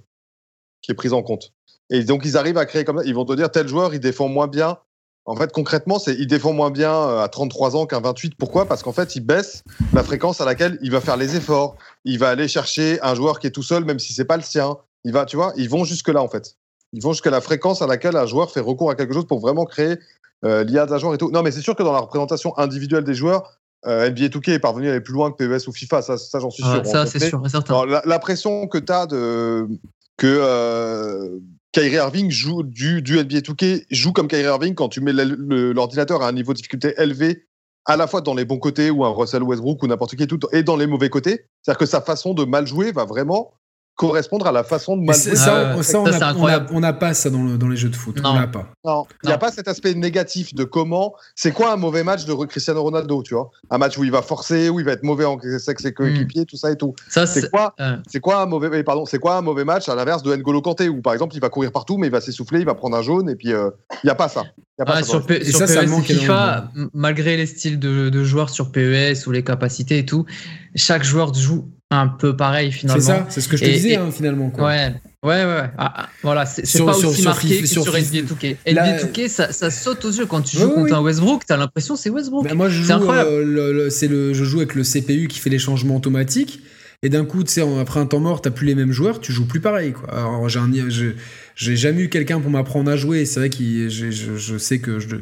qui 0.82 0.92
est 0.92 0.96
prise 0.96 1.14
en 1.14 1.24
compte. 1.24 1.54
Et 1.90 2.04
donc, 2.04 2.24
ils 2.26 2.38
arrivent 2.38 2.58
à 2.58 2.66
créer 2.66 2.84
comme 2.84 3.00
ça. 3.00 3.06
Ils 3.06 3.16
vont 3.16 3.26
te 3.26 3.34
dire, 3.34 3.50
tel 3.50 3.68
joueur, 3.68 3.94
il 3.94 4.00
défend 4.00 4.28
moins 4.28 4.48
bien. 4.48 4.78
En 5.26 5.36
fait, 5.38 5.54
concrètement, 5.54 6.00
c'est 6.00 6.16
il 6.16 6.28
défend 6.28 6.52
moins 6.52 6.70
bien 6.70 6.94
euh, 6.94 7.24
à 7.24 7.30
33 7.30 7.78
ans 7.78 7.86
qu'un 7.86 8.02
28. 8.02 8.36
Pourquoi? 8.38 8.66
Parce 8.66 8.84
qu'en 8.84 8.92
fait, 8.92 9.16
il 9.16 9.22
baisse 9.22 9.64
la 9.94 10.04
fréquence 10.04 10.42
à 10.42 10.46
laquelle 10.46 10.78
il 10.82 10.92
va 10.92 11.00
faire 11.00 11.16
les 11.16 11.38
efforts. 11.38 11.78
Il 12.04 12.20
va 12.20 12.30
aller 12.30 12.50
chercher 12.50 13.00
un 13.02 13.16
joueur 13.16 13.40
qui 13.40 13.48
est 13.48 13.52
tout 13.52 13.64
seul, 13.64 13.86
même 13.86 14.00
si 14.00 14.12
c'est 14.12 14.26
pas 14.26 14.36
le 14.36 14.44
sien. 14.44 14.78
Il 15.06 15.14
va, 15.14 15.26
tu 15.26 15.38
vois, 15.38 15.54
ils 15.56 15.70
vont 15.70 15.86
jusque 15.86 16.10
là 16.10 16.22
en 16.22 16.28
fait. 16.28 16.58
Ils 16.94 17.02
vont 17.02 17.12
jusqu'à 17.12 17.32
la 17.32 17.42
fréquence 17.42 17.82
à 17.82 17.88
laquelle 17.88 18.16
un 18.16 18.26
joueur 18.26 18.52
fait 18.52 18.60
recours 18.60 18.90
à 18.90 18.96
quelque 18.96 19.14
chose 19.14 19.28
pour 19.28 19.40
vraiment 19.40 19.66
créer 19.66 19.98
euh, 20.46 20.64
l'IA 20.64 20.86
d'un 20.86 20.98
joueur 20.98 21.14
et 21.14 21.18
tout. 21.18 21.32
Non, 21.32 21.42
mais 21.42 21.52
c'est 21.52 21.62
sûr 21.62 21.76
que 21.76 21.84
dans 21.84 21.92
la 21.92 22.00
représentation 22.00 22.58
individuelle 22.58 23.04
des 23.04 23.16
joueurs, 23.16 23.60
euh, 23.86 24.10
NBA 24.10 24.28
2K 24.28 24.52
est 24.52 24.60
parvenu 24.60 24.88
à 24.88 24.92
aller 24.92 25.02
plus 25.02 25.14
loin 25.14 25.32
que 25.32 25.38
PES 25.38 25.68
ou 25.68 25.74
FIFA, 25.74 26.02
ça, 26.02 26.18
ça 26.18 26.40
j'en 26.40 26.50
suis 26.50 26.64
sûr. 26.64 26.86
ça, 26.86 27.06
c'est 27.06 27.20
sûr, 27.20 27.42
certain. 27.50 27.86
la, 27.86 28.20
pression 28.20 28.68
que 28.68 28.78
tu 28.78 28.92
as 28.92 29.08
de, 29.08 29.68
que 30.18 30.28
euh, 30.28 31.40
Kyrie 31.72 31.96
Irving 31.96 32.30
joue 32.30 32.64
du, 32.64 33.02
du 33.02 33.18
NBA 33.18 33.40
2K 33.40 33.86
joue 33.90 34.14
comme 34.14 34.28
Kyrie 34.28 34.44
Irving 34.44 34.76
quand 34.76 34.90
tu 34.90 35.02
mets 35.02 35.14
l'ordinateur 35.14 36.22
à 36.22 36.28
un 36.28 36.32
niveau 36.32 36.54
de 36.54 36.58
difficulté 36.58 36.94
élevé 36.98 37.48
à 37.86 37.98
la 37.98 38.08
fois 38.08 38.22
dans 38.22 38.34
les 38.34 38.46
bons 38.46 38.60
côtés 38.60 38.90
ou 38.90 39.04
un 39.04 39.10
Russell 39.10 39.44
Westbrook 39.44 39.84
ou 39.84 39.88
n'importe 39.88 40.16
qui 40.16 40.28
tout 40.28 40.40
et 40.52 40.64
dans 40.64 40.78
les 40.78 40.88
mauvais 40.88 41.10
côtés. 41.10 41.46
C'est-à-dire 41.62 41.80
que 41.80 41.86
sa 41.86 42.02
façon 42.02 42.34
de 42.34 42.46
mal 42.46 42.68
jouer 42.68 42.92
va 42.92 43.06
vraiment 43.06 43.54
correspondre 43.96 44.48
à 44.48 44.52
la 44.52 44.64
façon 44.64 44.98
de 44.98 45.04
mal 45.04 45.16
Ça, 45.16 45.36
ça, 45.36 46.06
on 46.72 46.80
n'a 46.80 46.94
pas 46.94 47.14
ça 47.14 47.30
dans, 47.30 47.44
dans, 47.44 47.68
les 47.68 47.78
jeux 47.78 47.90
de 47.90 47.96
foot. 47.96 48.22
Non. 48.22 48.36
On 48.36 48.48
pas. 48.48 48.68
Non, 48.84 49.06
il 49.24 49.28
n'y 49.28 49.34
a 49.34 49.38
pas 49.38 49.52
cet 49.52 49.68
aspect 49.68 49.94
négatif 49.94 50.54
de 50.56 50.64
comment. 50.64 51.14
C'est 51.36 51.52
quoi 51.52 51.74
un 51.74 51.78
mauvais 51.78 52.04
match 52.04 52.26
de 52.26 52.34
Cristiano 52.46 52.82
Ronaldo, 52.82 53.22
tu 53.24 53.36
vois? 53.36 53.52
Un 53.70 53.78
match 53.78 53.98
où 53.98 54.04
il 54.04 54.12
va 54.12 54.22
forcer, 54.22 54.70
où 54.70 54.80
il 54.80 54.86
va 54.86 54.94
être 54.94 55.04
mauvais 55.04 55.26
en 55.26 55.38
avec 55.38 55.80
ses 55.80 55.94
coéquipiers, 55.94 56.44
hmm. 56.44 56.46
tout 56.46 56.58
ça 56.58 56.72
et 56.72 56.78
tout. 56.78 56.96
C'est 57.08 57.50
quoi, 57.50 57.76
c'est 58.08 58.20
quoi 58.20 58.42
un 58.42 58.46
mauvais, 58.46 58.84
pardon, 58.84 59.06
c'est 59.06 59.20
quoi 59.20 59.38
un 59.38 59.42
mauvais 59.42 59.66
match 59.66 59.90
à 59.90 59.96
l'inverse 59.96 60.24
de 60.24 60.36
N'Golo 60.36 60.62
Kanté 60.62 60.90
où 60.90 61.02
par 61.02 61.14
exemple 61.14 61.36
il 61.36 61.42
va 61.42 61.50
courir 61.50 61.72
partout 61.72 61.98
mais 61.98 62.08
il 62.08 62.12
va 62.12 62.22
s'essouffler, 62.22 62.60
il 62.60 62.66
va 62.66 62.76
prendre 62.76 62.98
un 62.98 63.02
jaune 63.02 63.30
et 63.30 63.36
puis 63.36 63.50
il 63.50 63.54
euh, 63.54 63.70
n'y 64.04 64.10
a 64.10 64.16
pas 64.16 64.30
ça. 64.30 64.44
Y 64.80 64.82
a 64.82 64.86
pas 64.86 65.04
ça 65.04 65.04
sur, 65.04 65.32
et 65.32 65.52
ça, 65.52 65.68
FIFA, 65.68 66.72
malgré 66.94 67.38
les 67.38 67.46
styles 67.46 67.80
de, 67.80 68.10
de 68.10 68.24
joueurs 68.24 68.50
sur 68.50 68.72
PES 68.72 69.28
ou 69.28 69.32
les 69.32 69.44
capacités 69.44 70.00
et 70.00 70.06
tout, 70.06 70.26
chaque 70.76 71.04
joueur 71.04 71.34
joue 71.34 71.70
un 71.92 72.08
peu 72.08 72.36
pareil 72.36 72.72
finalement. 72.72 73.02
C'est 73.02 73.08
ça, 73.08 73.26
c'est 73.30 73.42
ce 73.42 73.48
que 73.48 73.58
je 73.58 73.66
te 73.66 73.70
disais 73.70 73.96
hein, 73.96 74.10
finalement. 74.12 74.50
Quoi. 74.50 74.68
Ouais, 74.68 74.94
ouais, 75.24 75.46
ouais. 75.46 75.70
Ah, 75.78 76.10
voilà, 76.22 76.46
c'est 76.46 76.84
pas 76.84 76.98
aussi 76.98 77.24
marqué 77.24 77.62
que 77.62 77.68
sur, 77.68 77.86
NBA 77.86 78.00
2K. 78.00 78.58
NBA 78.68 78.98
2K, 79.04 79.28
ça, 79.28 79.52
ça, 79.52 79.70
saute 79.70 80.04
aux 80.06 80.12
yeux 80.12 80.26
quand 80.26 80.42
tu 80.42 80.58
joues 80.58 80.72
contre 80.72 80.94
un 80.94 81.02
Westbrook. 81.02 81.44
T'as 81.46 81.58
l'impression 81.58 81.96
c'est 81.96 82.10
Westbrook. 82.10 82.52
moi, 82.54 82.70
je 82.70 82.82
joue, 82.82 83.12
euh, 83.12 83.44
le, 83.44 83.74
le, 83.74 84.34
je 84.34 84.44
joue 84.44 84.58
avec 84.58 84.76
le 84.76 84.84
CPU 84.84 85.28
qui 85.28 85.40
fait 85.40 85.50
les 85.50 85.60
changements 85.60 85.98
automatiques. 85.98 86.62
Et 87.04 87.10
d'un 87.10 87.26
coup, 87.26 87.44
tu 87.44 87.52
sais, 87.52 87.62
après 87.80 88.00
un 88.00 88.06
temps 88.06 88.22
mort, 88.22 88.42
t'as 88.42 88.50
plus 88.50 88.66
les 88.66 88.76
mêmes 88.76 88.94
joueurs, 88.94 89.20
tu 89.20 89.34
joues 89.34 89.46
plus 89.46 89.60
pareil. 89.60 89.92
Quoi. 89.92 90.10
Alors, 90.10 90.48
j'ai 90.48 91.76
jamais 91.76 92.04
eu 92.04 92.10
quelqu'un 92.10 92.40
pour 92.40 92.50
m'apprendre 92.50 92.90
à 92.90 92.96
jouer. 92.96 93.26
C'est 93.26 93.42
vrai 93.42 93.50
que 93.50 93.90
je, 93.90 94.10
je, 94.10 94.58
sais 94.58 94.80
que 94.80 95.00
je, 95.00 95.18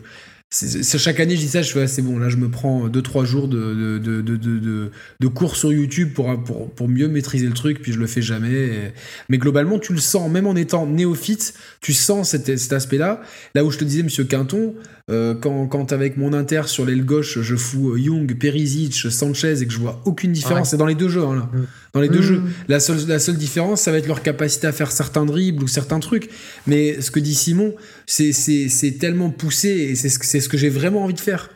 c'est 0.54 0.98
chaque 0.98 1.22
année 1.22 1.38
je 1.38 1.42
dis 1.42 1.48
ça 1.48 1.62
je 1.62 1.72
fais 1.72 1.88
c'est 1.88 2.02
bon 2.02 2.20
là 2.20 2.28
je 2.28 2.36
me 2.36 2.50
prends 2.50 2.90
2-3 2.90 3.24
jours 3.24 3.48
de, 3.48 3.98
de, 4.00 4.22
de, 4.22 4.36
de, 4.36 4.92
de 5.18 5.28
cours 5.28 5.56
sur 5.56 5.72
YouTube 5.72 6.14
pour, 6.14 6.44
pour, 6.44 6.70
pour, 6.72 6.90
mieux 6.90 7.08
maîtriser 7.08 7.48
le 7.48 7.54
truc 7.54 7.82
puis 7.82 7.94
je 7.94 8.00
le 8.00 8.06
fais 8.06 8.22
jamais. 8.22 8.94
Mais 9.30 9.38
globalement 9.38 9.80
tu 9.80 9.94
le 9.94 10.00
sens 10.00 10.30
même 10.30 10.48
en 10.48 10.56
étant 10.58 10.86
néophyte 10.86 11.54
tu 11.80 11.94
sens 11.94 12.32
cet, 12.32 12.58
cet 12.58 12.74
aspect 12.74 12.98
là 12.98 13.22
là 13.56 13.64
où 13.64 13.72
je 13.72 13.78
te 13.78 13.86
disais 13.86 14.04
monsieur 14.04 14.26
Quinton 14.26 14.76
euh, 15.12 15.36
quand, 15.36 15.68
quand 15.68 15.92
avec 15.92 16.18
mon 16.18 16.34
inter 16.34 16.64
sur 16.66 16.86
l'aile 16.86 17.06
gauche 17.06 17.40
je 17.42 17.56
fous 17.56 17.98
Young, 17.98 18.38
Perisic, 18.38 18.94
Sanchez 18.94 19.62
et 19.62 19.66
que 19.66 19.74
je 19.74 19.80
vois 19.80 20.02
aucune 20.06 20.32
différence 20.32 20.72
c'est 20.72 20.78
dans 20.78 20.86
les 20.86 20.96
deux 20.96 21.10
jeux 21.10 21.24
hein, 21.24 21.36
là. 21.36 21.50
Mm. 21.54 21.68
dans 21.94 22.02
les 22.02 22.10
deux 22.10 22.20
mm. 22.20 22.24
jeux 22.24 22.42
la 22.68 22.80
seule, 22.80 23.08
la 23.08 23.20
seule 23.20 23.38
différence 23.38 23.82
ça 23.82 23.92
va 23.92 23.98
être 23.98 24.08
leur 24.08 24.24
capacité 24.24 24.68
à 24.68 24.72
faire 24.72 24.92
certains 24.92 25.26
dribbles 25.26 25.64
ou 25.64 25.68
certains 25.68 26.00
trucs 26.00 26.30
mais 26.66 27.02
ce 27.02 27.12
que 27.12 27.20
dit 27.20 27.36
Simon 27.36 27.76
c'est 28.08 28.98
tellement 29.00 29.30
poussé 29.30 29.70
et 29.70 29.96
c'est 29.96 30.10
ce, 30.10 30.40
ce 30.40 30.50
que 30.50 30.58
j'ai 30.58 30.70
vraiment 30.70 31.04
envie 31.04 31.14
de 31.14 31.20
faire. 31.20 31.50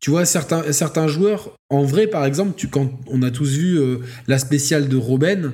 Tu 0.00 0.10
vois, 0.10 0.24
certains, 0.24 0.72
certains 0.72 1.08
joueurs, 1.08 1.54
en 1.68 1.84
vrai, 1.84 2.06
par 2.06 2.24
exemple, 2.24 2.54
tu, 2.56 2.68
quand 2.68 2.90
on 3.06 3.22
a 3.22 3.30
tous 3.30 3.50
vu 3.50 3.78
euh, 3.78 3.98
la 4.28 4.38
spéciale 4.38 4.88
de 4.88 4.96
Robben, 4.96 5.52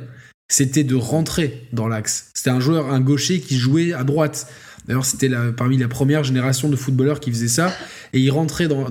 c'était 0.49 0.85
de 0.85 0.95
rentrer 0.95 1.67
dans 1.73 1.89
l'axe. 1.89 2.31
C'était 2.35 2.51
un 2.51 2.61
joueur, 2.61 2.93
un 2.93 3.01
gaucher 3.01 3.41
qui 3.41 3.59
jouait 3.59 3.93
à 3.93 4.05
droite. 4.05 4.47
D'ailleurs, 4.87 5.05
c'était 5.05 5.31
parmi 5.57 5.79
la 5.79 5.89
première 5.89 6.25
génération 6.25 6.69
de 6.69 6.77
footballeurs 6.77 7.21
qui 7.21 7.31
faisait 7.31 7.49
ça. 7.49 7.73
Et 8.13 8.21
il 8.21 8.31
rentrait 8.31 8.69
dans. 8.69 8.87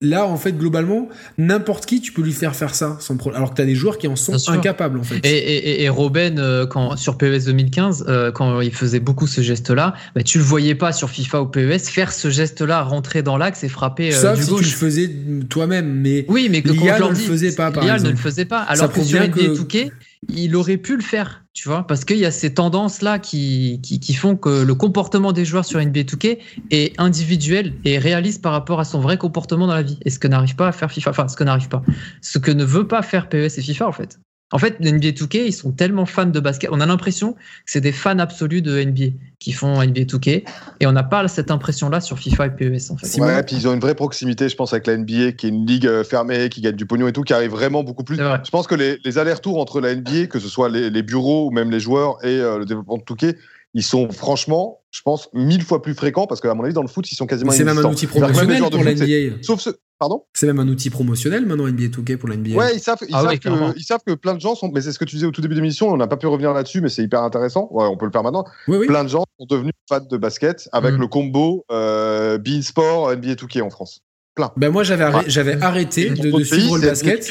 là, 0.00 0.26
en 0.26 0.36
fait, 0.36 0.52
globalement, 0.52 1.08
n'importe 1.38 1.86
qui, 1.86 2.00
tu 2.00 2.12
peux 2.12 2.22
lui 2.22 2.32
faire 2.32 2.56
faire 2.56 2.74
ça. 2.74 2.96
Sans 3.00 3.16
Alors 3.34 3.50
que 3.50 3.56
tu 3.56 3.62
as 3.62 3.66
des 3.66 3.74
joueurs 3.74 3.98
qui 3.98 4.08
en 4.08 4.16
sont 4.16 4.34
incapables, 4.48 4.98
en 4.98 5.04
fait. 5.04 5.24
Et, 5.24 5.36
et, 5.36 5.82
et 5.84 5.88
Robben, 5.88 6.38
euh, 6.38 6.66
quand, 6.66 6.96
sur 6.96 7.16
PES 7.16 7.46
2015, 7.46 8.04
euh, 8.08 8.32
quand 8.32 8.60
il 8.60 8.74
faisait 8.74 9.00
beaucoup 9.00 9.26
ce 9.26 9.40
geste-là, 9.40 9.94
bah, 10.14 10.22
tu 10.22 10.38
le 10.38 10.44
voyais 10.44 10.74
pas 10.74 10.92
sur 10.92 11.08
FIFA 11.10 11.42
ou 11.42 11.46
PES 11.46 11.78
faire 11.88 12.12
ce 12.12 12.30
geste-là, 12.30 12.82
rentrer 12.82 13.22
dans 13.22 13.36
l'axe 13.36 13.62
et 13.64 13.68
frapper. 13.68 14.14
Euh, 14.14 14.20
Sauf 14.20 14.40
si 14.40 14.54
tu 14.54 14.64
le 14.64 14.68
faisais 14.68 15.10
toi-même. 15.48 16.00
Mais 16.00 16.24
oui, 16.28 16.48
mais 16.50 16.62
que 16.62 16.70
l'IA 16.70 16.98
ne 16.98 17.08
le 17.08 17.14
faisait 17.14 17.52
pas, 17.52 17.70
par 17.70 17.84
ne 17.84 18.10
le 18.10 18.16
faisait 18.16 18.44
pas. 18.44 18.60
Alors 18.60 18.92
que 18.92 19.02
sur 19.02 19.20
NBA 19.20 19.54
2K, 19.54 19.90
il 20.28 20.54
aurait 20.56 20.76
pu 20.76 20.96
le 20.96 21.02
faire, 21.02 21.44
tu 21.52 21.68
vois, 21.68 21.86
parce 21.86 22.04
qu'il 22.04 22.18
y 22.18 22.24
a 22.24 22.30
ces 22.30 22.54
tendances-là 22.54 23.18
qui, 23.18 23.80
qui, 23.82 24.14
font 24.14 24.36
que 24.36 24.62
le 24.62 24.74
comportement 24.74 25.32
des 25.32 25.44
joueurs 25.44 25.64
sur 25.64 25.80
NBA 25.80 26.02
2K 26.02 26.38
est 26.70 26.98
individuel 27.00 27.74
et 27.84 27.98
réaliste 27.98 28.40
par 28.42 28.52
rapport 28.52 28.80
à 28.80 28.84
son 28.84 29.00
vrai 29.00 29.18
comportement 29.18 29.66
dans 29.66 29.74
la 29.74 29.82
vie. 29.82 29.98
Et 30.04 30.10
ce 30.10 30.18
que 30.18 30.28
n'arrive 30.28 30.54
pas 30.54 30.68
à 30.68 30.72
faire 30.72 30.90
FIFA, 30.90 31.10
enfin, 31.10 31.28
ce 31.28 31.36
que 31.36 31.44
n'arrive 31.44 31.68
pas, 31.68 31.82
ce 32.20 32.38
que 32.38 32.50
ne 32.50 32.64
veut 32.64 32.86
pas 32.86 33.02
faire 33.02 33.28
PES 33.28 33.58
et 33.58 33.62
FIFA, 33.62 33.88
en 33.88 33.92
fait. 33.92 34.18
En 34.52 34.58
fait, 34.58 34.78
NBA 34.80 35.10
2K, 35.10 35.46
ils 35.46 35.52
sont 35.52 35.72
tellement 35.72 36.06
fans 36.06 36.26
de 36.26 36.40
basket. 36.40 36.70
On 36.72 36.80
a 36.80 36.86
l'impression 36.86 37.32
que 37.32 37.38
c'est 37.66 37.80
des 37.80 37.92
fans 37.92 38.18
absolus 38.18 38.62
de 38.62 38.82
NBA 38.84 39.16
qui 39.38 39.52
font 39.52 39.82
NBA 39.82 40.02
2K. 40.02 40.44
Et 40.80 40.86
on 40.86 40.92
n'a 40.92 41.02
pas 41.02 41.26
cette 41.26 41.50
impression-là 41.50 42.00
sur 42.00 42.18
FIFA 42.18 42.46
et 42.46 42.50
PES, 42.50 42.90
en 42.90 42.96
fait. 42.96 43.20
Ouais, 43.20 43.42
puis 43.42 43.56
ils 43.56 43.66
ont 43.66 43.74
une 43.74 43.80
vraie 43.80 43.94
proximité, 43.94 44.48
je 44.48 44.56
pense, 44.56 44.72
avec 44.72 44.86
la 44.86 44.96
NBA, 44.96 45.32
qui 45.32 45.46
est 45.46 45.48
une 45.48 45.66
ligue 45.66 45.86
euh, 45.86 46.04
fermée, 46.04 46.48
qui 46.48 46.60
gagne 46.60 46.76
du 46.76 46.86
pognon 46.86 47.08
et 47.08 47.12
tout, 47.12 47.22
qui 47.22 47.32
arrive 47.32 47.50
vraiment 47.50 47.82
beaucoup 47.82 48.04
plus. 48.04 48.16
Je 48.16 48.50
pense 48.50 48.66
que 48.66 48.74
les, 48.74 49.18
allers-retours 49.18 49.58
entre 49.58 49.80
la 49.80 49.94
NBA, 49.94 50.26
que 50.26 50.38
ce 50.38 50.48
soit 50.48 50.68
les, 50.68 51.02
bureaux 51.02 51.48
ou 51.48 51.50
même 51.50 51.70
les 51.70 51.80
joueurs 51.80 52.18
et 52.24 52.38
euh, 52.38 52.58
le 52.58 52.64
développement 52.64 52.98
de 52.98 53.02
2K, 53.02 53.34
ils 53.74 53.82
sont 53.82 54.10
franchement, 54.10 54.80
je 54.90 55.00
pense, 55.02 55.28
mille 55.32 55.62
fois 55.62 55.82
plus 55.82 55.94
fréquents 55.94 56.26
parce 56.26 56.40
qu'à 56.40 56.54
mon 56.54 56.64
avis, 56.64 56.74
dans 56.74 56.82
le 56.82 56.88
foot, 56.88 57.10
ils 57.10 57.14
sont 57.14 57.26
quasiment. 57.26 57.52
C'est 57.52 57.64
même 57.64 57.78
un 57.78 57.84
outil 57.84 58.06
promotionnel 58.06 58.62
pour 58.62 58.84
la 58.84 58.94
NBA. 58.94 59.42
Sauf 59.42 59.60
ce, 59.60 59.70
Pardon 60.02 60.24
C'est 60.34 60.48
même 60.48 60.58
un 60.58 60.66
outil 60.66 60.90
promotionnel 60.90 61.46
maintenant 61.46 61.68
NBA 61.68 61.84
2K 61.84 62.16
pour 62.16 62.28
la 62.28 62.36
NBA. 62.36 62.56
Ouais, 62.56 62.74
ils 62.74 62.80
savent, 62.80 62.98
ils, 63.08 63.14
ah 63.14 63.22
savent 63.22 63.38
que, 63.38 63.78
ils, 63.78 63.84
savent 63.84 64.00
que, 64.04 64.14
plein 64.14 64.34
de 64.34 64.40
gens 64.40 64.56
sont. 64.56 64.68
Mais 64.74 64.80
c'est 64.80 64.90
ce 64.90 64.98
que 64.98 65.04
tu 65.04 65.14
disais 65.14 65.26
au 65.26 65.30
tout 65.30 65.40
début 65.40 65.54
de 65.54 65.60
l'émission, 65.60 65.90
on 65.90 65.96
n'a 65.96 66.08
pas 66.08 66.16
pu 66.16 66.26
revenir 66.26 66.52
là-dessus, 66.52 66.80
mais 66.80 66.88
c'est 66.88 67.04
hyper 67.04 67.22
intéressant. 67.22 67.68
Ouais, 67.70 67.86
on 67.86 67.96
peut 67.96 68.06
le 68.06 68.10
faire 68.10 68.24
maintenant. 68.24 68.44
Plein 68.66 69.04
de 69.04 69.08
gens 69.08 69.24
sont 69.38 69.46
devenus 69.48 69.72
fans 69.88 70.00
de 70.00 70.16
basket 70.16 70.68
avec 70.72 70.94
mm. 70.94 71.00
le 71.00 71.06
combo 71.06 71.64
euh, 71.70 72.36
Beansport 72.38 73.14
NBA 73.14 73.34
2K 73.34 73.62
en 73.62 73.70
France 73.70 74.00
plein. 74.34 74.50
Ben 74.56 74.70
moi 74.70 74.82
j'avais 74.82 75.04
j'avais 75.26 75.60
arrêté 75.60 76.10
de, 76.10 76.42
suivre 76.42 76.78
le 76.78 76.86
basket. 76.86 77.30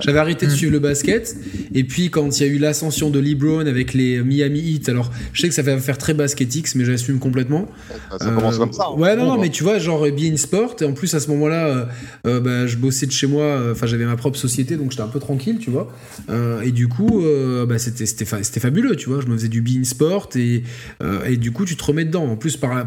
J'avais 0.00 0.18
arrêté 0.18 0.46
de 0.46 0.52
suivre 0.52 0.72
le 0.72 0.78
basket 0.78 1.36
et 1.74 1.84
puis 1.84 2.10
quand 2.10 2.38
il 2.38 2.46
y 2.46 2.48
a 2.48 2.52
eu 2.52 2.58
l'ascension 2.58 3.10
de 3.10 3.18
LeBron 3.18 3.66
avec 3.66 3.94
les 3.94 4.22
Miami 4.22 4.60
Heat, 4.60 4.88
alors 4.88 5.10
je 5.32 5.40
sais 5.40 5.48
que 5.48 5.54
ça 5.54 5.62
va 5.62 5.78
faire 5.78 5.98
très 5.98 6.14
basketix 6.14 6.74
mais 6.74 6.84
j'assume 6.84 7.18
complètement. 7.18 7.66
Ça, 8.18 8.30
commence 8.30 8.58
comme 8.58 8.72
ça. 8.72 8.86
Hein. 8.88 8.98
Ouais 8.98 9.16
non 9.16 9.26
non 9.26 9.38
mais 9.38 9.50
tu 9.50 9.64
vois 9.64 9.78
genre 9.78 10.06
Bein 10.10 10.36
Sport 10.36 10.76
et 10.80 10.84
en 10.84 10.92
plus 10.92 11.12
à 11.14 11.20
ce 11.20 11.28
moment-là 11.30 11.66
euh, 11.66 11.84
euh, 12.26 12.40
bah, 12.40 12.66
je 12.66 12.76
bossais 12.76 13.06
de 13.06 13.12
chez 13.12 13.26
moi, 13.26 13.44
euh, 13.44 13.72
enfin 13.72 13.86
j'avais 13.86 14.04
ma 14.04 14.16
propre 14.16 14.38
société 14.38 14.76
donc 14.76 14.90
j'étais 14.90 15.02
un 15.02 15.08
peu 15.08 15.20
tranquille 15.20 15.58
tu 15.58 15.70
vois 15.70 15.92
et 16.62 16.70
du 16.70 16.88
coup 16.88 17.24
bah, 17.66 17.78
c'était 17.78 18.06
c'était 18.06 18.60
fabuleux 18.60 18.96
tu 18.96 19.08
vois 19.08 19.20
je 19.20 19.26
me 19.26 19.36
faisais 19.36 19.48
du 19.48 19.62
Bein 19.62 19.84
Sport 19.84 20.30
et 20.36 20.62
et 21.26 21.36
du 21.36 21.52
coup 21.52 21.64
tu 21.64 21.76
te 21.76 21.84
remets 21.84 22.04
dedans 22.04 22.24
en 22.24 22.36
plus 22.36 22.56
par 22.56 22.86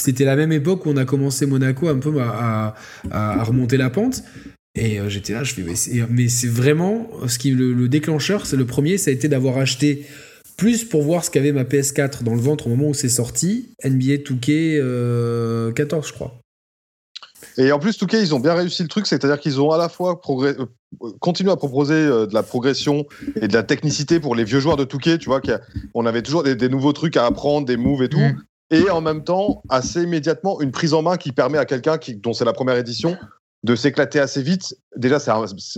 c'était 0.00 0.24
la 0.24 0.36
même 0.36 0.52
époque 0.52 0.86
où 0.86 0.90
on 0.90 0.96
a 0.96 1.04
commencé 1.04 1.46
Monaco 1.46 1.88
un 1.88 1.98
peu 1.98 2.14
à, 2.20 2.74
remonter 3.44 3.76
la 3.76 3.90
pente. 3.90 4.22
Et 4.74 5.00
euh, 5.00 5.08
j'étais 5.08 5.32
là, 5.32 5.42
je 5.44 5.54
fais, 5.54 5.64
mais 6.08 6.28
c'est 6.28 6.48
vraiment 6.48 7.08
ce 7.26 7.38
qui 7.38 7.50
le, 7.50 7.88
déclencheur, 7.88 8.46
c'est 8.46 8.56
le 8.56 8.66
premier, 8.66 8.96
ça 8.98 9.10
a 9.10 9.14
été 9.14 9.28
d'avoir 9.28 9.58
acheté 9.58 10.06
plus 10.56 10.84
pour 10.84 11.02
voir 11.02 11.24
ce 11.24 11.30
qu'avait 11.30 11.52
ma 11.52 11.64
PS4 11.64 12.22
dans 12.22 12.34
le 12.34 12.40
ventre 12.40 12.66
au 12.66 12.70
moment 12.70 12.88
où 12.88 12.94
c'est 12.94 13.08
sorti, 13.08 13.70
NBA 13.84 14.22
2K 14.24 15.72
14, 15.74 16.08
je 16.08 16.12
crois. 16.12 16.40
Et 17.58 17.72
en 17.72 17.80
plus, 17.80 18.00
2K, 18.00 18.20
ils 18.20 18.34
ont 18.34 18.40
bien 18.40 18.54
réussi 18.54 18.82
le 18.82 18.88
truc, 18.88 19.06
c'est-à-dire 19.06 19.40
qu'ils 19.40 19.60
ont 19.60 19.72
à 19.72 19.78
la 19.78 19.88
fois 19.88 20.20
euh, 20.28 20.66
continué 21.18 21.50
à 21.50 21.56
proposer 21.56 21.94
euh, 21.94 22.26
de 22.26 22.32
la 22.32 22.44
progression 22.44 23.04
et 23.40 23.48
de 23.48 23.52
la 23.52 23.64
technicité 23.64 24.20
pour 24.20 24.36
les 24.36 24.44
vieux 24.44 24.60
joueurs 24.60 24.76
de 24.76 24.84
2K, 24.84 25.18
tu 25.18 25.26
vois, 25.26 25.40
qu'on 25.40 26.06
avait 26.06 26.22
toujours 26.22 26.44
des, 26.44 26.68
nouveaux 26.68 26.92
trucs 26.92 27.16
à 27.16 27.26
apprendre, 27.26 27.66
des 27.66 27.76
moves 27.76 28.02
et 28.02 28.08
tout. 28.08 28.18
Mm 28.18 28.36
et 28.70 28.90
en 28.90 29.00
même 29.00 29.24
temps, 29.24 29.62
assez 29.68 30.02
immédiatement, 30.02 30.60
une 30.60 30.72
prise 30.72 30.94
en 30.94 31.02
main 31.02 31.16
qui 31.16 31.32
permet 31.32 31.58
à 31.58 31.64
quelqu'un 31.64 31.98
qui, 31.98 32.14
dont 32.14 32.32
c'est 32.32 32.44
la 32.44 32.52
première 32.52 32.76
édition 32.76 33.16
de 33.64 33.74
s'éclater 33.74 34.20
assez 34.20 34.42
vite. 34.42 34.76
Déjà, 34.96 35.18
c'est 35.18 35.32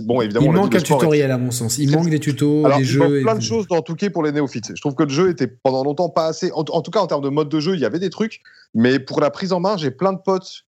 bon, 0.05 0.21
évidemment. 0.21 0.45
Il 0.45 0.51
manque 0.51 0.75
un 0.75 0.81
tutoriel, 0.81 1.31
à 1.31 1.37
mon 1.37 1.51
sens. 1.51 1.77
Il 1.77 1.91
manque 1.91 2.09
des 2.09 2.19
tutos, 2.19 2.67
des 2.77 2.83
jeux. 2.83 3.17
Il 3.17 3.23
plein 3.23 3.35
de 3.35 3.41
choses 3.41 3.67
dans 3.67 3.81
Touquet 3.81 4.09
pour 4.09 4.23
les 4.23 4.31
néophytes. 4.31 4.71
Je 4.75 4.81
trouve 4.81 4.95
que 4.95 5.03
le 5.03 5.09
jeu 5.09 5.29
était 5.29 5.47
pendant 5.47 5.83
longtemps 5.83 6.09
pas 6.09 6.27
assez. 6.27 6.51
En, 6.53 6.63
tout 6.63 6.91
cas, 6.91 6.99
en 6.99 7.07
termes 7.07 7.23
de 7.23 7.29
mode 7.29 7.49
de 7.49 7.59
jeu, 7.59 7.73
il 7.75 7.81
y 7.81 7.85
avait 7.85 7.99
des 7.99 8.09
trucs. 8.09 8.41
Mais 8.73 8.99
pour 8.99 9.19
la 9.19 9.31
prise 9.31 9.51
en 9.53 9.59
main, 9.59 9.77
j'ai 9.77 9.91
plein 9.91 10.13
de 10.13 10.19
potes 10.19 10.65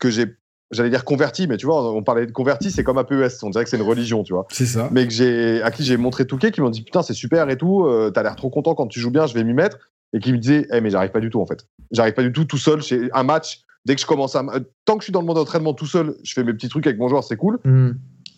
que 0.00 0.10
j'ai 0.10 0.26
j'allais 0.72 0.90
dire 0.90 1.04
convertis, 1.04 1.46
mais 1.46 1.56
tu 1.56 1.66
vois, 1.66 1.92
on 1.92 2.02
parlait 2.02 2.26
de 2.26 2.32
convertis, 2.32 2.72
c'est 2.72 2.82
comme 2.82 2.98
un 2.98 3.04
PES, 3.04 3.44
on 3.44 3.50
dirait 3.50 3.62
que 3.62 3.70
c'est 3.70 3.76
une 3.76 3.84
religion, 3.84 4.24
tu 4.24 4.32
vois. 4.32 4.46
C'est 4.50 4.66
ça. 4.66 4.88
Mais 4.90 5.06
que 5.06 5.12
j'ai, 5.12 5.62
à 5.62 5.70
qui 5.70 5.84
j'ai 5.84 5.96
montré 5.96 6.26
Touquet, 6.26 6.50
qui 6.50 6.60
m'ont 6.60 6.70
dit 6.70 6.82
putain, 6.82 7.02
c'est 7.02 7.14
super 7.14 7.48
et 7.50 7.56
tout, 7.56 7.84
euh, 7.84 8.10
t'as 8.10 8.24
l'air 8.24 8.34
trop 8.34 8.50
content 8.50 8.74
quand 8.74 8.88
tu 8.88 8.98
joues 8.98 9.12
bien, 9.12 9.28
je 9.28 9.34
vais 9.34 9.44
m'y 9.44 9.54
mettre. 9.54 9.78
Et 10.16 10.18
qui 10.18 10.32
me 10.32 10.38
disait, 10.38 10.66
eh, 10.72 10.80
mais 10.80 10.88
j'arrive 10.88 11.10
pas 11.10 11.20
du 11.20 11.28
tout 11.28 11.42
en 11.42 11.46
fait. 11.46 11.66
J'arrive 11.92 12.14
pas 12.14 12.22
du 12.22 12.32
tout 12.32 12.46
tout 12.46 12.56
seul. 12.56 12.80
Chez 12.80 13.10
un 13.12 13.22
match, 13.22 13.60
dès 13.84 13.94
que 13.94 14.00
je 14.00 14.06
commence 14.06 14.34
à. 14.34 14.42
Tant 14.86 14.94
que 14.94 15.02
je 15.02 15.04
suis 15.04 15.12
dans 15.12 15.20
le 15.20 15.26
mode 15.26 15.36
d'entraînement 15.36 15.74
tout 15.74 15.86
seul, 15.86 16.14
je 16.24 16.32
fais 16.32 16.42
mes 16.42 16.54
petits 16.54 16.70
trucs 16.70 16.86
avec 16.86 16.98
mon 16.98 17.08
joueur, 17.08 17.22
c'est 17.22 17.36
cool. 17.36 17.58
Hmm. 17.64 17.92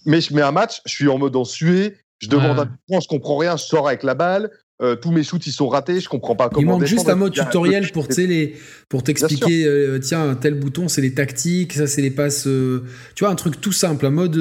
Mais 0.05 0.20
je 0.20 0.34
mets 0.34 0.42
un 0.42 0.50
match, 0.50 0.82
je 0.86 0.92
suis 0.92 1.09
en 1.09 1.18
mode 1.18 1.36
en 1.36 1.44
sué, 1.44 1.96
je 2.18 2.28
demande 2.28 2.59
un 2.59 2.66
point, 2.88 2.98
je 3.00 3.06
comprends 3.06 3.36
rien, 3.36 3.56
je 3.56 3.62
sors 3.62 3.86
avec 3.86 4.02
la 4.02 4.14
balle. 4.14 4.50
Euh, 4.80 4.94
tous 4.94 5.10
mes 5.10 5.24
shoots 5.24 5.44
ils 5.46 5.52
sont 5.52 5.68
ratés, 5.68 6.00
je 6.00 6.09
comprends 6.09 6.36
pas 6.36 6.48
comment. 6.48 6.60
Il 6.60 6.78
manque 6.78 6.84
juste 6.84 7.09
un 7.09 7.16
mode 7.16 7.32
tutoriel 7.32 7.90
pour 7.90 8.06
les 8.16 8.55
pour 8.88 9.02
t'expliquer 9.02 9.64
euh, 9.66 9.98
tiens 9.98 10.36
tel 10.36 10.55
bouton 10.55 10.86
c'est 10.86 11.00
les 11.00 11.14
tactiques, 11.14 11.72
ça 11.72 11.88
c'est 11.88 12.00
les 12.00 12.12
passes. 12.12 12.46
Euh, 12.46 12.84
tu 13.16 13.24
vois 13.24 13.32
un 13.32 13.36
truc 13.36 13.60
tout 13.60 13.72
simple, 13.72 14.06
un 14.06 14.10
mode 14.10 14.36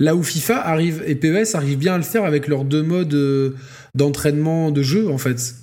là 0.00 0.14
où 0.14 0.22
FIFA 0.22 0.66
arrive 0.66 1.02
et 1.06 1.14
PES 1.14 1.54
arrive 1.54 1.76
bien 1.76 1.94
à 1.94 1.98
le 1.98 2.04
faire 2.04 2.24
avec 2.24 2.48
leurs 2.48 2.64
deux 2.64 2.82
modes 2.82 3.54
d'entraînement 3.94 4.70
de 4.70 4.82
jeu 4.82 5.10
en 5.10 5.18
fait. 5.18 5.61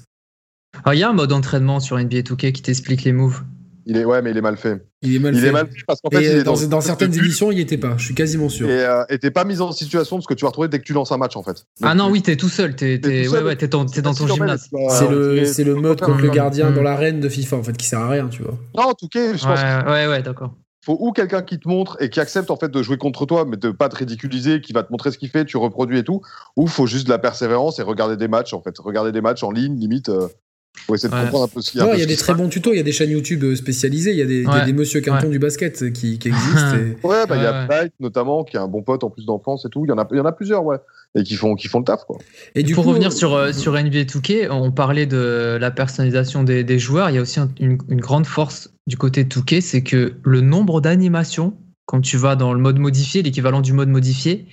Ah, 0.85 0.95
il 0.95 0.99
y 0.99 1.03
a 1.03 1.09
un 1.09 1.13
mode 1.13 1.31
entraînement 1.31 1.79
sur 1.79 1.97
NBA 1.97 2.19
2K 2.19 2.51
qui 2.51 2.61
t'explique 2.61 3.03
les 3.03 3.11
moves. 3.11 3.43
Il 3.85 3.97
est, 3.97 4.05
ouais, 4.05 4.21
mais 4.21 4.29
il 4.29 4.37
est 4.37 4.41
mal 4.41 4.55
fait. 4.55 4.85
Il 5.01 5.15
est 5.15 5.19
mal 5.19 5.35
fait. 5.35 5.51
parce 5.87 5.99
qu'en 6.01 6.11
fait, 6.11 6.43
dans, 6.43 6.81
certaines 6.81 7.13
éditions, 7.13 7.51
il 7.51 7.55
n'y 7.55 7.61
était 7.61 7.77
pas. 7.77 7.97
Je 7.97 8.05
suis 8.05 8.13
quasiment 8.13 8.47
sûr. 8.47 8.69
Et 8.69 8.85
euh, 8.85 9.03
t'es 9.19 9.31
pas 9.31 9.45
mis 9.45 9.61
en 9.61 9.71
situation 9.71 10.17
de 10.17 10.21
ce 10.21 10.27
que 10.27 10.35
tu 10.35 10.45
vas 10.45 10.49
retrouver 10.49 10.67
dès 10.67 10.77
que 10.77 10.83
tu 10.83 10.93
lances 10.93 11.11
un 11.11 11.17
match, 11.17 11.35
en 11.35 11.41
fait. 11.41 11.65
ah 11.81 11.95
non, 11.95 12.11
oui, 12.11 12.21
t'es 12.21 12.35
tout 12.35 12.49
seul. 12.49 12.75
T'es, 12.75 12.99
ouais, 13.03 13.41
ouais, 13.41 13.55
dans, 13.55 13.85
ton 13.85 14.27
gymnase. 14.27 14.69
C'est 14.89 15.09
le, 15.09 15.43
c'est 15.45 15.63
le 15.63 15.73
mode 15.73 16.01
contre 16.01 16.21
le 16.21 16.29
gardien 16.29 16.69
dans 16.69 16.83
l'arène 16.83 17.19
de 17.19 17.29
FIFA, 17.29 17.57
en 17.57 17.63
fait, 17.63 17.75
qui 17.75 17.87
sert 17.87 17.99
à 17.99 18.09
rien, 18.09 18.27
tu 18.27 18.43
vois. 18.43 18.57
Non, 18.77 18.89
en 18.89 18.93
tout 18.93 19.07
cas, 19.07 19.35
je 19.35 19.43
pense. 19.43 19.59
Ouais, 19.87 20.07
ouais, 20.07 20.21
d'accord. 20.21 20.53
Faut 20.85 20.97
ou 20.99 21.11
quelqu'un 21.11 21.41
qui 21.41 21.59
te 21.59 21.67
montre 21.67 21.97
et 21.99 22.09
qui 22.09 22.21
accepte 22.21 22.49
en 22.51 22.55
fait 22.55 22.69
de 22.69 22.81
jouer 22.81 22.97
contre 22.97 23.25
toi, 23.25 23.43
mais 23.43 23.57
de 23.57 23.69
pas 23.71 23.89
te 23.89 23.97
ridiculiser, 23.97 24.61
qui 24.61 24.71
va 24.71 24.81
te 24.83 24.91
montrer 24.91 25.11
ce 25.11 25.17
qu'il 25.17 25.29
fait, 25.29 25.43
tu 25.43 25.57
reproduis 25.57 25.99
et 25.99 26.03
tout, 26.05 26.21
ou 26.55 26.67
faut 26.67 26.85
juste 26.85 27.05
de 27.05 27.09
la 27.09 27.19
persévérance 27.19 27.79
et 27.79 27.81
regarder 27.81 28.15
des 28.15 28.29
matchs 28.29 28.53
en 28.53 28.61
fait, 28.61 28.79
regarder 28.79 29.11
des 29.11 29.19
matchs 29.19 29.43
en 29.43 29.51
ligne, 29.51 29.77
limite. 29.77 30.07
Euh, 30.07 30.29
faut 30.77 30.95
essayer 30.95 31.09
de 31.09 31.19
comprendre 31.19 31.45
un 31.45 31.47
peu 31.47 31.61
ce 31.61 31.71
qu'il 31.71 31.81
y 31.81 31.83
a. 31.83 31.93
il 31.93 31.99
y 31.99 32.03
a 32.03 32.05
des 32.05 32.15
très 32.15 32.33
bons 32.33 32.49
tutos, 32.49 32.73
il 32.73 32.77
y 32.77 32.79
a 32.79 32.83
des 32.83 32.91
chaînes 32.91 33.09
YouTube 33.09 33.43
euh, 33.43 33.55
spécialisées, 33.55 34.11
il 34.11 34.17
y 34.17 34.21
a 34.21 34.25
des, 34.25 34.45
des 34.65 34.73
Monsieur 34.73 35.01
Quinton 35.01 35.29
du 35.29 35.39
basket 35.39 35.91
qui, 35.93 36.19
qui 36.19 36.27
existent. 36.27 36.77
Ouais, 37.03 37.25
bah, 37.27 37.37
il 37.37 37.43
y 37.43 37.45
a 37.45 37.65
Blight 37.65 37.93
notamment, 37.99 38.43
qui 38.43 38.57
est 38.57 38.59
un 38.59 38.67
bon 38.67 38.81
pote 38.81 39.03
en 39.03 39.09
plus 39.09 39.25
d'enfance 39.25 39.65
et 39.65 39.69
tout. 39.69 39.85
Il 39.85 39.89
y 39.89 39.91
en 39.91 39.97
a, 39.97 40.07
il 40.11 40.17
y 40.17 40.19
en 40.19 40.25
a 40.25 40.31
plusieurs, 40.31 40.63
ouais. 40.63 40.77
Et 41.15 41.23
qui 41.23 41.35
font, 41.35 41.55
qui 41.55 41.67
font 41.67 41.79
le 41.79 41.85
taf, 41.85 42.05
quoi. 42.05 42.17
Et 42.55 42.63
du 42.63 42.75
pour 42.75 42.85
revenir 42.85 43.11
sur, 43.11 43.33
euh, 43.33 43.51
sur 43.51 43.73
NBA 43.73 44.03
2K, 44.03 44.49
on 44.51 44.71
parlait 44.71 45.05
de 45.05 45.57
la 45.59 45.71
personnalisation 45.71 46.43
des, 46.43 46.63
des 46.63 46.77
joueurs. 46.77 47.09
Il 47.09 47.15
y 47.15 47.17
a 47.17 47.21
aussi 47.21 47.39
une, 47.59 47.77
une, 47.89 47.99
grande 47.99 48.25
force 48.25 48.69
du 48.85 48.97
côté 48.97 49.23
de 49.23 49.33
2K, 49.33 49.61
c'est 49.61 49.83
que 49.83 50.13
le 50.23 50.41
nombre 50.41 50.81
d'animations, 50.81 51.57
quand 51.85 52.01
tu 52.01 52.17
vas 52.17 52.35
dans 52.35 52.53
le 52.53 52.59
mode 52.59 52.77
modifié, 52.77 53.23
l'équivalent 53.23 53.61
du 53.61 53.73
mode 53.73 53.89
modifié, 53.89 54.47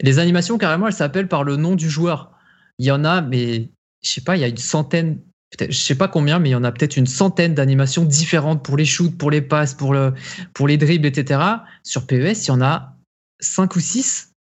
les 0.00 0.18
animations, 0.20 0.58
carrément, 0.58 0.86
elles 0.86 0.92
s'appellent 0.92 1.28
par 1.28 1.42
le 1.42 1.56
nom 1.56 1.74
du 1.74 1.90
joueur. 1.90 2.30
Il 2.78 2.86
y 2.86 2.92
en 2.92 3.04
a, 3.04 3.20
mais 3.20 3.70
je 4.02 4.10
sais 4.10 4.20
pas, 4.20 4.36
il 4.36 4.40
y 4.40 4.44
a 4.44 4.48
une 4.48 4.56
centaine 4.56 5.18
je 5.60 5.72
sais 5.72 5.94
pas 5.94 6.08
combien, 6.08 6.38
mais 6.38 6.50
il 6.50 6.52
y 6.52 6.56
en 6.56 6.64
a 6.64 6.72
peut-être 6.72 6.96
une 6.96 7.06
centaine 7.06 7.54
d'animations 7.54 8.04
différentes 8.04 8.64
pour 8.64 8.76
les 8.76 8.84
shoots, 8.84 9.16
pour 9.16 9.30
les 9.30 9.40
passes, 9.40 9.74
pour, 9.74 9.92
le, 9.92 10.12
pour 10.52 10.68
les 10.68 10.76
dribbles, 10.76 11.06
etc. 11.06 11.40
Sur 11.82 12.06
PES, 12.06 12.44
il 12.44 12.48
y 12.48 12.50
en 12.50 12.60
a 12.60 12.96
5 13.40 13.74
ou 13.76 13.80
6. 13.80 14.32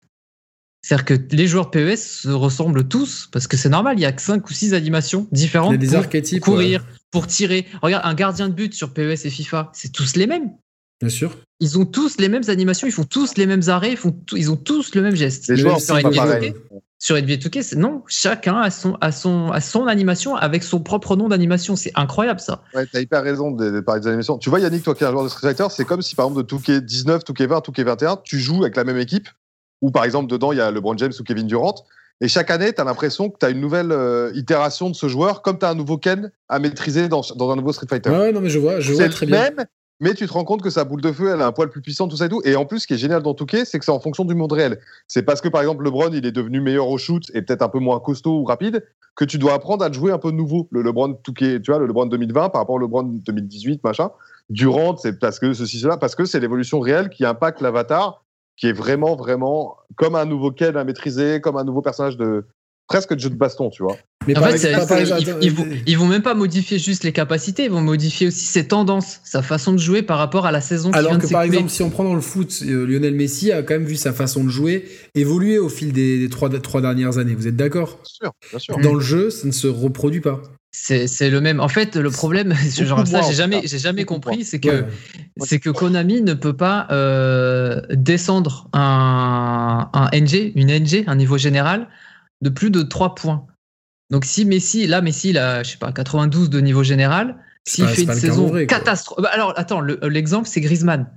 C'est-à-dire 0.82 1.04
que 1.04 1.34
les 1.34 1.46
joueurs 1.46 1.70
PES 1.70 1.96
se 1.96 2.28
ressemblent 2.28 2.86
tous, 2.86 3.28
parce 3.32 3.46
que 3.46 3.56
c'est 3.56 3.68
normal, 3.68 3.98
il 3.98 4.02
y 4.02 4.06
a 4.06 4.16
5 4.16 4.48
ou 4.48 4.52
6 4.52 4.74
animations 4.74 5.26
différentes 5.32 5.74
il 5.74 5.74
y 5.74 5.76
a 5.76 5.78
des 5.78 5.88
pour 5.88 6.04
archétypes, 6.04 6.42
courir, 6.42 6.86
pour 7.10 7.26
tirer. 7.26 7.66
Regarde, 7.82 8.04
un 8.04 8.14
gardien 8.14 8.48
de 8.48 8.54
but 8.54 8.74
sur 8.74 8.92
PES 8.92 9.24
et 9.24 9.30
FIFA, 9.30 9.70
c'est 9.74 9.92
tous 9.92 10.16
les 10.16 10.26
mêmes. 10.26 10.50
Bien 11.00 11.10
sûr. 11.10 11.36
Ils 11.60 11.78
ont 11.78 11.86
tous 11.86 12.18
les 12.18 12.28
mêmes 12.28 12.48
animations, 12.48 12.86
ils 12.86 12.92
font 12.92 13.04
tous 13.04 13.36
les 13.36 13.46
mêmes 13.46 13.68
arrêts, 13.68 13.92
ils, 13.92 13.96
font 13.96 14.16
ils 14.32 14.50
ont 14.50 14.56
tous 14.56 14.94
le 14.94 15.02
même 15.02 15.14
geste. 15.14 15.48
Les 15.48 15.56
joueurs, 15.56 15.80
c'est 15.80 16.00
pas 16.02 16.40
sur 16.98 17.16
NBA 17.16 17.34
2K, 17.34 17.76
non, 17.76 18.02
chacun 18.06 18.56
a 18.56 18.70
son, 18.70 18.96
a, 19.00 19.12
son, 19.12 19.50
a 19.50 19.60
son 19.60 19.86
animation 19.86 20.34
avec 20.34 20.62
son 20.62 20.80
propre 20.80 21.16
nom 21.16 21.28
d'animation. 21.28 21.76
C'est 21.76 21.92
incroyable 21.94 22.40
ça. 22.40 22.62
Ouais, 22.74 22.86
t'as 22.90 23.00
hyper 23.00 23.22
raison 23.22 23.50
de, 23.50 23.80
parler 23.80 24.00
des 24.00 24.08
animations. 24.08 24.38
Tu 24.38 24.48
vois, 24.48 24.60
Yannick, 24.60 24.82
toi 24.82 24.94
qui 24.94 25.04
es 25.04 25.06
un 25.06 25.10
joueur 25.10 25.24
de 25.24 25.28
Street 25.28 25.48
Fighter, 25.48 25.66
c'est 25.70 25.84
comme 25.84 26.02
si 26.02 26.14
par 26.14 26.26
exemple 26.26 26.44
de 26.44 26.56
2K 26.56 26.80
19, 26.80 27.22
2K 27.22 27.46
20, 27.46 27.68
2K 27.68 27.84
21, 27.84 28.16
tu 28.24 28.38
joues 28.38 28.62
avec 28.62 28.76
la 28.76 28.84
même 28.84 28.98
équipe, 28.98 29.28
ou 29.82 29.90
par 29.90 30.04
exemple 30.04 30.30
dedans 30.30 30.52
il 30.52 30.58
y 30.58 30.60
a 30.60 30.70
LeBron 30.70 30.96
James 30.96 31.12
ou 31.18 31.22
Kevin 31.22 31.46
Durant, 31.46 31.74
et 32.22 32.28
chaque 32.28 32.50
année, 32.50 32.72
tu 32.72 32.80
as 32.80 32.84
l'impression 32.84 33.28
que 33.28 33.36
tu 33.38 33.44
as 33.44 33.50
une 33.50 33.60
nouvelle 33.60 33.92
euh, 33.92 34.32
itération 34.34 34.88
de 34.88 34.94
ce 34.94 35.06
joueur, 35.06 35.42
comme 35.42 35.58
tu 35.58 35.66
as 35.66 35.70
un 35.70 35.74
nouveau 35.74 35.98
Ken 35.98 36.32
à 36.48 36.58
maîtriser 36.58 37.08
dans, 37.08 37.20
dans, 37.36 37.50
un 37.50 37.56
nouveau 37.56 37.72
Street 37.72 37.86
Fighter. 37.88 38.08
Ouais, 38.08 38.32
non, 38.32 38.40
mais 38.40 38.48
je 38.48 38.58
vois, 38.58 38.80
je 38.80 38.94
vois 38.94 39.08
très 39.10 39.26
bien. 39.26 39.42
Même, 39.42 39.66
mais 40.00 40.14
tu 40.14 40.26
te 40.26 40.32
rends 40.32 40.44
compte 40.44 40.62
que 40.62 40.70
sa 40.70 40.84
boule 40.84 41.00
de 41.00 41.10
feu, 41.10 41.30
elle 41.32 41.40
a 41.40 41.46
un 41.46 41.52
poil 41.52 41.70
plus 41.70 41.80
puissant, 41.80 42.06
tout 42.06 42.16
ça 42.16 42.26
et 42.26 42.28
tout. 42.28 42.42
Et 42.44 42.54
en 42.54 42.66
plus, 42.66 42.80
ce 42.80 42.86
qui 42.86 42.94
est 42.94 42.98
génial 42.98 43.22
dans 43.22 43.34
Touquet, 43.34 43.64
c'est 43.64 43.78
que 43.78 43.84
c'est 43.84 43.92
en 43.92 44.00
fonction 44.00 44.24
du 44.24 44.34
monde 44.34 44.52
réel. 44.52 44.78
C'est 45.08 45.22
parce 45.22 45.40
que, 45.40 45.48
par 45.48 45.62
exemple, 45.62 45.84
LeBron, 45.84 46.10
il 46.12 46.26
est 46.26 46.32
devenu 46.32 46.60
meilleur 46.60 46.88
au 46.88 46.98
shoot 46.98 47.22
et 47.34 47.42
peut-être 47.42 47.62
un 47.62 47.68
peu 47.68 47.78
moins 47.78 47.98
costaud 48.00 48.40
ou 48.40 48.44
rapide, 48.44 48.84
que 49.14 49.24
tu 49.24 49.38
dois 49.38 49.54
apprendre 49.54 49.84
à 49.84 49.88
le 49.88 49.94
jouer 49.94 50.12
un 50.12 50.18
peu 50.18 50.30
nouveau. 50.30 50.68
Le 50.70 50.82
LeBron 50.82 51.14
Touquet, 51.14 51.60
tu 51.62 51.70
vois, 51.70 51.80
le 51.80 51.86
LeBron 51.86 52.06
2020 52.06 52.50
par 52.50 52.60
rapport 52.60 52.74
au 52.74 52.78
LeBron 52.78 53.04
2018, 53.04 53.82
machin. 53.84 54.10
Durant, 54.50 54.96
c'est 54.96 55.18
parce 55.18 55.38
que 55.38 55.54
ceci, 55.54 55.80
cela, 55.80 55.96
parce 55.96 56.14
que 56.14 56.26
c'est 56.26 56.40
l'évolution 56.40 56.78
réelle 56.78 57.08
qui 57.08 57.24
impacte 57.24 57.62
l'avatar, 57.62 58.22
qui 58.56 58.68
est 58.68 58.72
vraiment, 58.72 59.16
vraiment 59.16 59.76
comme 59.96 60.14
un 60.14 60.26
nouveau 60.26 60.50
Ken 60.52 60.76
à 60.76 60.84
maîtriser, 60.84 61.40
comme 61.40 61.56
un 61.56 61.64
nouveau 61.64 61.80
personnage 61.80 62.16
de, 62.18 62.44
presque 62.86 63.14
de 63.14 63.20
jeu 63.20 63.30
de 63.30 63.34
baston, 63.34 63.70
tu 63.70 63.82
vois. 63.82 63.96
Mais 64.26 64.36
en 64.36 64.42
fait, 64.42 64.56
ils, 65.40 65.54
ils, 65.86 65.98
vont, 65.98 66.06
même 66.06 66.22
pas 66.22 66.34
modifier 66.34 66.78
juste 66.78 67.04
les 67.04 67.12
capacités, 67.12 67.64
ils 67.64 67.70
vont 67.70 67.80
modifier 67.80 68.26
aussi 68.26 68.44
ses 68.44 68.66
tendances, 68.66 69.20
sa 69.24 69.40
façon 69.40 69.72
de 69.72 69.78
jouer 69.78 70.02
par 70.02 70.18
rapport 70.18 70.46
à 70.46 70.52
la 70.52 70.60
saison 70.60 70.90
qui 70.90 70.98
Alors 70.98 71.12
vient 71.12 71.20
que 71.20 71.28
par 71.28 71.42
exemple, 71.42 71.68
si 71.68 71.82
on 71.82 71.90
prend 71.90 72.02
dans 72.02 72.14
le 72.14 72.20
foot, 72.20 72.62
euh, 72.66 72.86
Lionel 72.86 73.14
Messi 73.14 73.52
a 73.52 73.62
quand 73.62 73.74
même 73.74 73.84
vu 73.84 73.96
sa 73.96 74.12
façon 74.12 74.42
de 74.42 74.48
jouer 74.48 74.88
évoluer 75.14 75.58
au 75.58 75.68
fil 75.68 75.92
des, 75.92 76.28
trois, 76.28 76.50
trois, 76.60 76.80
dernières 76.80 77.18
années. 77.18 77.34
Vous 77.34 77.46
êtes 77.46 77.56
d'accord? 77.56 78.00
Bien 78.02 78.04
sûr, 78.04 78.32
bien 78.50 78.58
sûr. 78.58 78.78
Dans 78.78 78.94
le 78.94 79.00
jeu, 79.00 79.30
ça 79.30 79.46
ne 79.46 79.52
se 79.52 79.68
reproduit 79.68 80.20
pas. 80.20 80.42
C'est 80.72 81.30
le 81.30 81.40
même. 81.40 81.60
En 81.60 81.68
fait, 81.68 81.96
le 81.96 82.10
problème, 82.10 82.52
genre 82.78 83.06
ça, 83.06 83.22
j'ai 83.22 83.34
jamais, 83.34 83.62
j'ai 83.64 83.78
jamais 83.78 84.04
compris, 84.04 84.44
c'est 84.44 84.60
que 84.60 84.84
c'est 85.38 85.58
que 85.58 85.70
Konami 85.70 86.20
ne 86.20 86.34
peut 86.34 86.56
pas 86.56 86.86
euh, 86.90 87.80
descendre 87.90 88.68
un, 88.72 89.88
un 89.92 90.10
NG, 90.12 90.52
une 90.54 90.76
NG, 90.76 91.04
un 91.06 91.16
niveau 91.16 91.38
général, 91.38 91.88
de 92.42 92.50
plus 92.50 92.70
de 92.70 92.82
3 92.82 93.14
points. 93.14 93.46
Donc 94.10 94.24
si 94.24 94.44
Messi, 94.44 94.86
là 94.86 95.00
Messi, 95.00 95.30
il 95.30 95.38
a, 95.38 95.62
je 95.62 95.72
sais 95.72 95.78
pas, 95.78 95.92
92 95.92 96.50
de 96.50 96.60
niveau 96.60 96.82
général, 96.82 97.36
s'il 97.64 97.86
fait 97.86 98.02
une 98.02 98.12
saison 98.12 98.52
catastrophique. 98.66 99.22
Bah, 99.22 99.30
alors 99.32 99.52
attends, 99.56 99.80
l'exemple 99.80 100.48
c'est 100.48 100.60
Griezmann. 100.60 101.10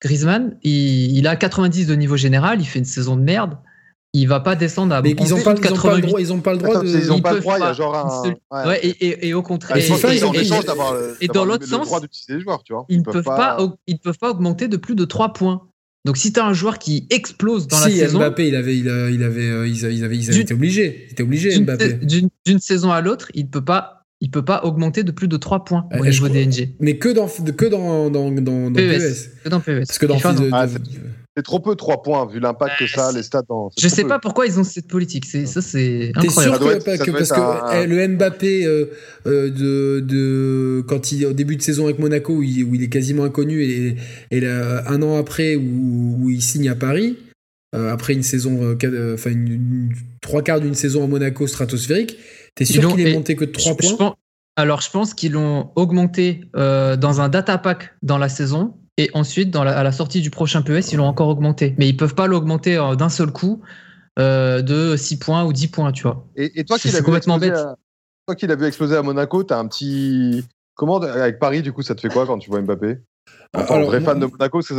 Griezmann, 0.00 0.56
il, 0.62 1.26
a 1.26 1.36
90 1.36 1.86
de 1.86 1.94
niveau 1.94 2.16
général, 2.16 2.60
il 2.60 2.64
fait 2.64 2.78
une 2.78 2.86
saison 2.86 3.16
de 3.16 3.22
merde. 3.22 3.58
Il 4.12 4.26
va 4.26 4.40
pas 4.40 4.56
descendre 4.56 4.92
à 4.92 5.02
Mais 5.02 5.10
ils 5.10 5.34
ont 5.34 5.40
pas, 5.40 5.54
ils 5.54 5.72
ont 5.72 5.76
pas 5.76 5.94
le 5.94 6.00
droit, 6.00 6.20
ils 6.20 6.32
ont 6.32 6.40
pas 6.40 6.52
le 6.52 6.58
droit 6.58 6.82
de... 6.82 6.88
ils 6.88 7.12
ont 7.12 7.20
pas 7.20 7.34
le 7.34 7.40
droit, 7.40 7.58
il 7.58 7.62
y 7.62 7.64
a 7.64 7.72
genre 7.72 7.94
un 7.94 8.66
ouais. 8.66 8.80
et, 8.84 9.28
et, 9.28 9.34
au 9.34 9.42
contraire 9.42 9.76
et, 9.76 9.86
et, 11.20 11.28
dans 11.28 11.44
l'autre 11.44 11.64
sens, 11.64 11.88
ils 12.88 12.98
ne 12.98 13.04
peuvent 13.04 13.22
pas 13.22 13.58
ils 13.86 14.00
peuvent 14.00 14.18
pas 14.18 14.30
augmenter 14.30 14.66
de 14.66 14.76
plus 14.76 14.96
de 14.96 15.04
3 15.04 15.32
points. 15.32 15.69
Donc 16.04 16.16
si 16.16 16.32
tu 16.32 16.40
as 16.40 16.46
un 16.46 16.54
joueur 16.54 16.78
qui 16.78 17.06
explose 17.10 17.68
dans 17.68 17.78
la 17.78 17.90
saison, 17.90 18.18
Mbappé, 18.18 18.48
il 18.48 18.56
avait, 18.56 18.76
il, 18.76 18.88
avait, 18.88 19.14
il 19.14 19.22
avait, 19.22 19.50
euh, 19.50 19.68
ils 19.68 19.84
avaient, 19.84 19.94
ils 19.94 20.04
avaient, 20.04 20.40
été 20.40 20.54
obligés, 20.54 21.04
il 21.06 21.12
était 21.12 21.22
obligé 21.22 21.58
Mbappé. 21.60 21.98
D'une 22.46 22.58
saison 22.58 22.90
à 22.90 23.00
l'autre, 23.02 23.30
il 23.34 23.48
peut 23.48 23.64
pas, 23.64 24.06
il 24.20 24.30
peut 24.30 24.44
pas 24.44 24.64
augmenter 24.64 25.02
de 25.02 25.12
plus 25.12 25.28
de 25.28 25.36
3 25.36 25.64
points 25.64 25.88
au 25.98 26.04
niveau 26.04 26.28
des 26.28 26.46
NG. 26.46 26.74
Mais 26.80 26.96
que 26.96 27.10
dans, 27.10 27.28
que 27.28 27.66
dans, 27.66 28.10
dans, 28.10 28.30
dans, 28.30 28.70
dans 28.70 28.72
PES. 28.72 29.42
Que 29.44 29.48
dans 29.50 29.60
PES. 29.60 29.86
Parce 29.86 29.98
que 29.98 30.06
dans 30.06 30.18
ah, 30.52 30.66
c'est 31.36 31.44
trop 31.44 31.60
peu 31.60 31.76
3 31.76 32.02
points 32.02 32.26
vu 32.26 32.40
l'impact 32.40 32.78
que 32.78 32.86
ça 32.86 33.08
a, 33.08 33.12
les 33.12 33.22
stats. 33.22 33.42
Dans, 33.48 33.70
je 33.78 33.88
sais 33.88 34.04
pas 34.04 34.18
pourquoi 34.18 34.46
ils 34.46 34.58
ont 34.58 34.64
cette 34.64 34.88
politique. 34.88 35.26
C'est 35.26 35.46
ça, 35.46 35.62
c'est 35.62 36.10
incroyable. 36.14 36.82
T'es 36.82 36.96
sûr 36.96 37.06
que, 37.06 37.10
parce 37.12 37.30
que 37.30 37.76
eh, 37.76 37.86
le 37.86 38.08
Mbappé 38.08 38.66
euh, 38.66 38.86
euh, 39.26 39.48
de, 39.50 40.00
de 40.00 40.84
quand 40.88 41.12
il 41.12 41.24
au 41.26 41.32
début 41.32 41.56
de 41.56 41.62
saison 41.62 41.84
avec 41.84 42.00
Monaco 42.00 42.34
où 42.34 42.42
il, 42.42 42.64
où 42.64 42.74
il 42.74 42.82
est 42.82 42.88
quasiment 42.88 43.24
inconnu 43.24 43.62
et, 43.62 43.96
et 44.32 44.40
là, 44.40 44.84
un 44.88 45.02
an 45.02 45.18
après 45.18 45.54
où, 45.54 46.16
où, 46.20 46.30
il 46.30 46.42
signe 46.42 46.68
à 46.68 46.74
Paris. 46.74 47.16
Euh, 47.76 47.92
après 47.92 48.14
une 48.14 48.24
saison, 48.24 48.74
enfin 49.14 49.30
trois 50.20 50.42
quarts 50.42 50.60
d'une 50.60 50.74
saison 50.74 51.04
à 51.04 51.06
Monaco 51.06 51.46
stratosphérique, 51.46 52.16
t'es 52.56 52.64
sûr 52.64 52.96
qu'il 52.96 53.06
est 53.06 53.14
monté 53.14 53.36
que 53.36 53.44
de 53.44 53.52
3 53.52 53.76
points? 53.76 54.16
Alors 54.56 54.80
je 54.80 54.90
pense 54.90 55.14
qu'ils 55.14 55.32
l'ont 55.32 55.70
augmenté 55.76 56.40
dans 56.54 57.20
un 57.20 57.28
data 57.28 57.58
pack 57.58 57.94
dans 58.02 58.18
la 58.18 58.28
saison 58.28 58.74
et 59.00 59.10
ensuite, 59.14 59.50
dans 59.50 59.62
à 59.62 59.82
la 59.82 59.92
sortie 59.92 60.20
du 60.20 60.30
prochain 60.30 60.60
PES, 60.60 60.92
ils 60.92 60.96
l'ont 60.96 61.06
encore 61.06 61.28
augmenté. 61.28 61.74
Mais 61.78 61.88
ils 61.88 61.96
peuvent 61.96 62.14
pas 62.14 62.26
l'augmenter 62.26 62.76
euh, 62.76 62.96
d'un 62.96 63.08
seul 63.08 63.32
coup 63.32 63.62
euh, 64.18 64.60
de 64.60 64.94
6 64.94 65.18
points 65.18 65.44
ou 65.44 65.54
10 65.54 65.68
points, 65.68 65.92
tu 65.92 66.02
vois. 66.02 66.26
Et, 66.36 66.64
toi 66.64 66.78
qui 66.78 66.90
l'as 66.90 67.00
complètement 67.00 67.38
bête. 67.38 67.56
Toi 68.26 68.36
qui 68.36 68.46
l'as 68.46 68.56
vu 68.56 68.66
exploser 68.66 68.96
à 68.96 69.02
Monaco, 69.02 69.42
tu 69.42 69.54
as 69.54 69.58
un 69.58 69.66
petit. 69.66 70.44
Comment 70.74 70.98
avec 70.98 71.38
Paris, 71.38 71.62
du 71.62 71.72
coup, 71.72 71.82
ça 71.82 71.94
te 71.94 72.00
fait 72.02 72.08
quoi 72.08 72.26
quand 72.26 72.38
tu 72.38 72.50
vois 72.50 72.60
Mbappé? 72.60 72.98
En 73.52 73.64
tant 73.64 73.82
vrai 73.82 74.00
fan 74.00 74.20
de 74.20 74.26
Monaco, 74.26 74.62
c'est, 74.62 74.74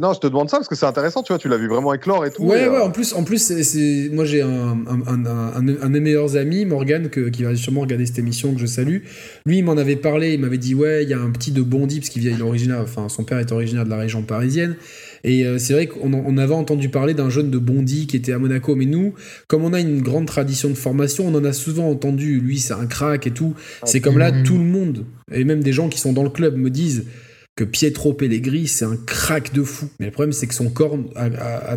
non, 0.00 0.12
je 0.12 0.20
te 0.20 0.28
demande 0.28 0.48
ça 0.48 0.58
parce 0.58 0.68
que 0.68 0.76
c'est 0.76 0.86
intéressant, 0.86 1.24
tu 1.24 1.32
vois, 1.32 1.38
tu 1.38 1.48
l'as 1.48 1.56
vu 1.56 1.66
vraiment 1.66 1.92
éclore 1.92 2.24
et 2.24 2.30
tout. 2.30 2.44
Ouais, 2.44 2.68
ouais, 2.68 2.80
en 2.80 2.92
plus, 2.92 3.12
en 3.14 3.24
plus 3.24 3.42
c'est, 3.42 4.08
moi 4.12 4.24
j'ai 4.24 4.42
un, 4.42 4.78
un, 4.86 5.26
un, 5.26 5.62
de 5.62 5.88
mes 5.88 5.98
meilleurs 5.98 6.36
amis, 6.36 6.66
Morgan, 6.66 7.10
qui 7.10 7.42
va 7.42 7.56
sûrement 7.56 7.80
regarder 7.80 8.06
cette 8.06 8.20
émission, 8.20 8.54
que 8.54 8.60
je 8.60 8.66
salue. 8.66 8.98
Lui, 9.44 9.58
il 9.58 9.64
m'en 9.64 9.76
avait 9.76 9.96
parlé, 9.96 10.34
il 10.34 10.40
m'avait 10.40 10.58
dit, 10.58 10.76
ouais, 10.76 11.02
il 11.02 11.08
y 11.08 11.14
a 11.14 11.18
un 11.18 11.30
petit 11.30 11.50
de 11.50 11.62
Bondy, 11.62 11.98
parce 11.98 12.10
qu'il 12.10 12.22
vient, 12.22 12.30
il 12.30 12.40
originaire, 12.44 12.78
enfin, 12.80 13.08
son 13.08 13.24
père 13.24 13.38
est 13.38 13.50
originaire 13.50 13.84
de 13.84 13.90
la 13.90 13.96
région 13.96 14.22
parisienne. 14.22 14.76
Et 15.24 15.44
euh, 15.44 15.58
c'est 15.58 15.72
vrai 15.72 15.88
qu'on 15.88 16.14
on 16.14 16.38
avait 16.38 16.54
entendu 16.54 16.90
parler 16.90 17.12
d'un 17.12 17.28
jeune 17.28 17.50
de 17.50 17.58
Bondy 17.58 18.06
qui 18.06 18.16
était 18.16 18.32
à 18.32 18.38
Monaco, 18.38 18.76
mais 18.76 18.86
nous, 18.86 19.14
comme 19.48 19.64
on 19.64 19.72
a 19.72 19.80
une 19.80 20.00
grande 20.00 20.26
tradition 20.26 20.68
de 20.68 20.74
formation, 20.74 21.26
on 21.26 21.34
en 21.34 21.44
a 21.44 21.52
souvent 21.52 21.90
entendu, 21.90 22.40
lui 22.40 22.60
c'est 22.60 22.72
un 22.72 22.86
crack 22.86 23.26
et 23.26 23.32
tout. 23.32 23.54
C'est 23.84 24.00
comme 24.00 24.16
là, 24.16 24.30
tout 24.30 24.58
le 24.58 24.64
monde, 24.64 25.04
et 25.32 25.42
même 25.42 25.62
des 25.62 25.72
gens 25.72 25.88
qui 25.88 25.98
sont 25.98 26.12
dans 26.12 26.22
le 26.22 26.30
club 26.30 26.56
me 26.56 26.70
disent 26.70 27.06
que 27.60 27.64
Pietro 27.66 28.14
Pellegrini, 28.14 28.66
c'est 28.66 28.86
un 28.86 28.96
crack 28.96 29.52
de 29.52 29.62
fou. 29.62 29.86
Mais 29.98 30.06
le 30.06 30.12
problème, 30.12 30.32
c'est 30.32 30.46
que 30.46 30.54
son 30.54 30.70
corps 30.70 30.96
a, 31.14 31.76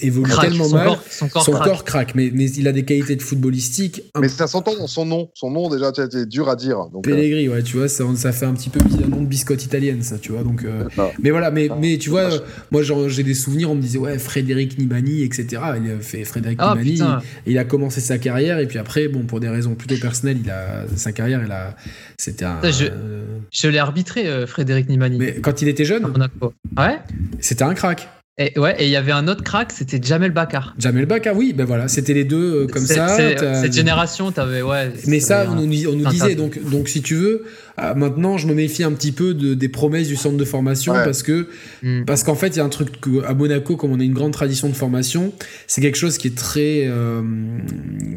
évolue 0.00 0.32
tellement 0.40 0.70
mal. 0.70 0.92
son 1.10 1.28
corps, 1.28 1.84
craque. 1.84 2.14
Mais, 2.14 2.30
mais, 2.32 2.50
il 2.52 2.66
a 2.66 2.72
des 2.72 2.86
qualités 2.86 3.14
de 3.14 3.20
footballistique. 3.20 4.04
Mais 4.18 4.28
ça 4.28 4.46
s'entend 4.46 4.74
dans 4.74 4.86
son 4.86 5.04
nom. 5.04 5.28
Son 5.34 5.50
nom, 5.50 5.68
déjà, 5.68 5.92
c'est 5.94 6.26
dur 6.26 6.48
à 6.48 6.56
dire. 6.56 6.86
Donc, 6.90 7.04
Pellegrini, 7.04 7.50
ouais, 7.50 7.62
tu 7.62 7.76
vois, 7.76 7.88
ça, 7.88 8.04
ça, 8.16 8.32
fait 8.32 8.46
un 8.46 8.54
petit 8.54 8.70
peu 8.70 8.80
un 8.80 9.06
nom 9.06 9.20
de 9.20 9.26
biscotte 9.26 9.62
italienne, 9.62 10.02
ça, 10.02 10.16
tu 10.16 10.32
vois. 10.32 10.44
Donc, 10.44 10.64
euh, 10.64 10.88
mais 11.22 11.30
voilà, 11.30 11.50
mais, 11.50 11.68
mais 11.78 11.98
tu 11.98 12.08
vois, 12.08 12.30
moi, 12.70 12.80
j'ai 12.82 13.22
des 13.22 13.34
souvenirs, 13.34 13.70
on 13.70 13.74
me 13.74 13.82
disait, 13.82 13.98
ouais, 13.98 14.18
Frédéric 14.18 14.78
Nibani, 14.78 15.24
etc. 15.24 15.60
Il 15.84 15.90
a 15.90 16.00
fait 16.00 16.24
Frédéric 16.24 16.58
Nibani. 16.58 17.00
Il, 17.46 17.58
a 17.58 17.64
commencé 17.64 18.00
sa 18.00 18.16
carrière, 18.16 18.58
et 18.60 18.66
puis 18.66 18.78
après, 18.78 19.08
bon, 19.08 19.24
pour 19.24 19.40
des 19.40 19.50
raisons 19.50 19.74
plutôt 19.74 19.96
personnelles, 20.00 20.38
il 20.42 20.50
a, 20.50 20.86
sa 20.96 21.12
carrière, 21.12 21.42
il 21.44 21.52
a, 21.52 21.76
c'était 22.16 22.46
un. 22.46 22.60
Je, 22.62 22.86
je 23.50 23.68
l'ai 23.68 23.78
arbitré, 23.78 24.26
euh, 24.26 24.46
Frédéric 24.46 24.88
Mais 25.10 25.34
quand 25.40 25.62
il 25.62 25.68
était 25.68 25.84
jeune 25.84 26.12
Ouais. 26.76 26.98
C'était 27.40 27.64
un 27.64 27.74
crack. 27.74 28.08
Et 28.38 28.58
ouais, 28.58 28.74
et 28.78 28.86
il 28.86 28.90
y 28.90 28.96
avait 28.96 29.12
un 29.12 29.28
autre 29.28 29.44
crack, 29.44 29.72
c'était 29.72 30.00
Jamel 30.02 30.30
Bakar. 30.30 30.74
Jamel 30.78 31.04
Bakar, 31.04 31.36
oui, 31.36 31.52
ben 31.52 31.66
voilà, 31.66 31.86
c'était 31.86 32.14
les 32.14 32.24
deux 32.24 32.62
euh, 32.62 32.66
comme 32.66 32.86
ça. 32.86 33.14
Cette 33.14 33.74
génération, 33.74 34.32
t'avais 34.32 34.62
ouais. 34.62 34.90
Mais 35.06 35.20
ça, 35.20 35.46
on, 35.50 35.54
nous, 35.56 35.66
disait 35.66 36.34
donc, 36.34 36.58
donc 36.70 36.88
si 36.88 37.02
tu 37.02 37.14
veux, 37.14 37.44
euh, 37.78 37.94
maintenant 37.94 38.38
je 38.38 38.46
me 38.46 38.54
méfie 38.54 38.84
un 38.84 38.92
petit 38.92 39.12
peu 39.12 39.34
de, 39.34 39.52
des 39.52 39.68
promesses 39.68 40.08
du 40.08 40.16
centre 40.16 40.38
de 40.38 40.44
formation 40.46 40.94
parce 40.94 41.22
que 41.22 41.48
hmm. 41.82 42.04
parce 42.06 42.24
qu'en 42.24 42.34
fait 42.34 42.48
il 42.48 42.56
y 42.56 42.60
a 42.60 42.64
un 42.64 42.70
truc 42.70 42.88
à 43.26 43.34
Monaco, 43.34 43.76
comme 43.76 43.92
on 43.92 44.00
a 44.00 44.04
une 44.04 44.14
grande 44.14 44.32
tradition 44.32 44.70
de 44.70 44.74
formation, 44.74 45.34
c'est 45.66 45.82
quelque 45.82 45.98
chose 45.98 46.16
qui 46.16 46.28
est 46.28 46.36
très 46.36 46.84
euh, 46.86 47.22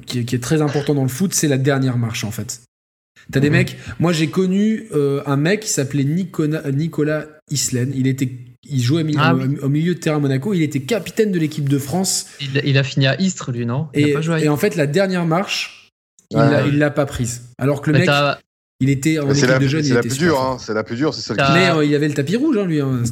qui, 0.05 0.19
est, 0.19 0.41
très 0.41 0.61
important 0.61 0.95
dans 0.95 1.03
le 1.03 1.09
foot, 1.09 1.33
c'est 1.33 1.49
la 1.49 1.57
dernière 1.57 1.97
marche 1.97 2.23
en 2.23 2.31
fait. 2.31 2.61
T'as 3.31 3.39
des 3.39 3.49
mhm. 3.49 3.55
mecs? 3.55 3.77
Moi, 3.99 4.13
j'ai 4.13 4.27
connu 4.27 4.87
euh, 4.93 5.21
un 5.25 5.37
mec 5.37 5.61
qui 5.61 5.69
s'appelait 5.69 6.03
Nicolas, 6.03 6.61
Nicolas 6.71 7.25
Islen. 7.49 7.91
Il 7.95 8.07
était, 8.07 8.29
il 8.63 8.81
jouait 8.81 9.05
ah 9.17 9.33
au, 9.61 9.69
milieu 9.69 9.95
de 9.95 9.99
terrain 9.99 10.17
à 10.17 10.19
Monaco. 10.19 10.53
Il 10.53 10.61
était 10.61 10.81
capitaine 10.81 11.31
de 11.31 11.39
l'équipe 11.39 11.67
de 11.67 11.77
France. 11.77 12.27
Il, 12.39 12.77
a 12.77 12.83
fini 12.83 13.07
à 13.07 13.19
Istres, 13.19 13.51
lui, 13.51 13.65
non? 13.65 13.87
Et, 13.93 14.15
en 14.47 14.57
fait, 14.57 14.75
la 14.75 14.87
dernière 14.87 15.25
marche, 15.25 15.91
il 16.31 16.77
l'a 16.77 16.91
pas 16.91 17.05
prise. 17.05 17.43
Alors 17.57 17.81
que 17.81 17.91
le 17.91 17.99
mec. 17.99 18.09
Il 18.81 18.89
était 18.89 19.19
en 19.19 19.31
équipe 19.31 19.59
de 19.59 19.67
jeunes. 19.67 19.83
C'est 19.83 19.93
la, 19.93 20.01
plus 20.01 20.17
dure, 20.17 20.41
hein, 20.41 20.57
c'est 20.59 20.73
la 20.73 20.83
plus 20.83 20.97
dure, 20.97 21.13
c'est 21.13 21.21
celle 21.21 21.37
qui. 21.37 21.51
Mais 21.53 21.69
euh, 21.69 21.85
il 21.85 21.95
avait 21.95 22.09
le 22.09 22.13
tapis 22.13 22.35
rouge, 22.35 22.57
hein, 22.57 22.65
lui. 22.65 22.81
Hein, 22.81 23.03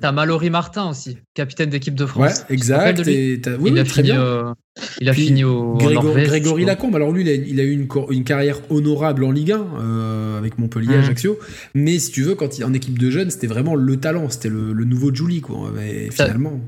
T'as 0.00 0.12
Mallory 0.12 0.48
Martin 0.48 0.88
aussi, 0.88 1.18
capitaine 1.34 1.68
d'équipe 1.68 1.94
de 1.94 2.06
France. 2.06 2.38
Ouais, 2.48 2.54
exact. 2.54 3.06
Et 3.06 3.38
oui, 3.58 3.70
il, 3.72 3.78
a 3.78 3.84
fini, 3.84 4.12
euh, 4.12 4.54
il 4.98 5.10
a 5.10 5.12
fini 5.12 5.44
au. 5.44 5.74
Grégory 5.74 6.64
Lacombe. 6.64 6.96
Alors 6.96 7.12
lui, 7.12 7.22
il 7.22 7.60
a, 7.60 7.62
eu 7.62 7.72
une, 7.72 7.86
une, 8.10 8.24
carrière 8.24 8.60
honorable 8.70 9.24
en 9.24 9.30
Ligue 9.30 9.52
1 9.52 9.58
euh, 9.58 10.38
avec 10.38 10.58
Montpellier, 10.58 10.96
mmh. 10.96 11.00
Ajaccio. 11.00 11.38
Mais 11.74 11.98
si 11.98 12.12
tu 12.12 12.22
veux, 12.22 12.34
quand 12.34 12.56
il 12.56 12.64
en 12.64 12.72
équipe 12.72 12.98
de 12.98 13.10
jeunes, 13.10 13.30
c'était 13.30 13.46
vraiment 13.46 13.74
le 13.74 13.96
talent. 13.98 14.30
C'était 14.30 14.48
le, 14.48 14.72
nouveau 14.72 15.14
Julie, 15.14 15.42
quoi. 15.42 15.70
Mais 15.74 16.10
finalement. 16.10 16.58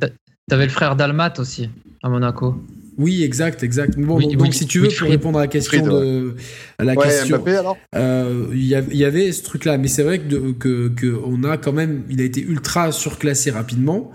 T'avais 0.51 0.65
le 0.65 0.71
frère 0.71 0.95
d'Almat 0.97 1.33
aussi 1.39 1.71
à 2.03 2.11
Monaco. 2.11 2.57
Oui, 2.99 3.23
exact, 3.23 3.63
exact. 3.63 3.99
Bon, 3.99 4.19
donc, 4.19 4.55
si 4.55 4.67
tu 4.67 4.81
veux, 4.81 4.89
pour 4.89 5.09
répondre 5.09 5.39
à 5.39 5.43
la 5.43 5.49
question 5.49 5.87
de 5.87 6.35
à 6.79 6.85
la 6.85 6.95
question, 6.95 7.43
euh, 7.95 8.47
il 8.53 8.67
y, 8.67 9.05
avait 9.05 9.33
ce 9.33 9.43
truc-là, 9.43 9.79
mais 9.79 9.89
c'est 9.89 10.03
vrai 10.03 10.19
que, 10.19 10.89
que, 10.89 11.21
on 11.25 11.45
a 11.45 11.57
quand 11.57 11.73
même, 11.73 12.03
il 12.11 12.21
a 12.21 12.25
été 12.25 12.43
ultra 12.43 12.93
surclassé 12.93 13.51
rapidement. 13.51 14.11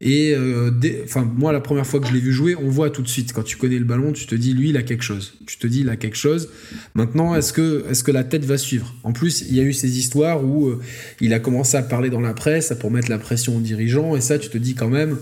Et 0.00 0.34
euh, 0.34 0.70
enfin, 1.04 1.30
moi, 1.36 1.52
la 1.52 1.60
première 1.60 1.86
fois 1.86 2.00
que 2.00 2.08
je 2.08 2.12
l'ai 2.12 2.20
vu 2.20 2.32
jouer, 2.32 2.56
on 2.56 2.68
voit 2.68 2.90
tout 2.90 3.02
de 3.02 3.08
suite 3.08 3.32
quand 3.32 3.44
tu 3.44 3.56
connais 3.56 3.78
le 3.78 3.84
ballon, 3.84 4.12
tu 4.12 4.26
te 4.26 4.34
dis 4.34 4.52
lui, 4.52 4.70
il 4.70 4.76
a 4.76 4.82
quelque 4.82 5.04
chose. 5.04 5.34
Tu 5.46 5.58
te 5.58 5.66
dis, 5.66 5.80
il 5.80 5.90
a 5.90 5.96
quelque 5.96 6.16
chose. 6.16 6.48
Maintenant, 6.94 7.34
est-ce 7.34 7.52
que 7.52 7.84
est-ce 7.88 8.02
que 8.02 8.10
la 8.10 8.24
tête 8.24 8.44
va 8.44 8.58
suivre? 8.58 8.94
En 9.04 9.12
plus, 9.12 9.42
il 9.42 9.54
y 9.54 9.60
a 9.60 9.62
eu 9.62 9.72
ces 9.72 9.98
histoires 9.98 10.44
où 10.44 10.68
euh, 10.68 10.80
il 11.20 11.32
a 11.34 11.38
commencé 11.38 11.76
à 11.76 11.82
parler 11.82 12.10
dans 12.10 12.20
la 12.20 12.34
presse 12.34 12.72
pour 12.80 12.90
mettre 12.90 13.10
la 13.10 13.18
pression 13.18 13.56
aux 13.56 13.60
dirigeants, 13.60 14.16
et 14.16 14.20
ça, 14.20 14.38
tu 14.38 14.48
te 14.48 14.58
dis 14.58 14.74
quand 14.74 14.88
même 14.88 15.18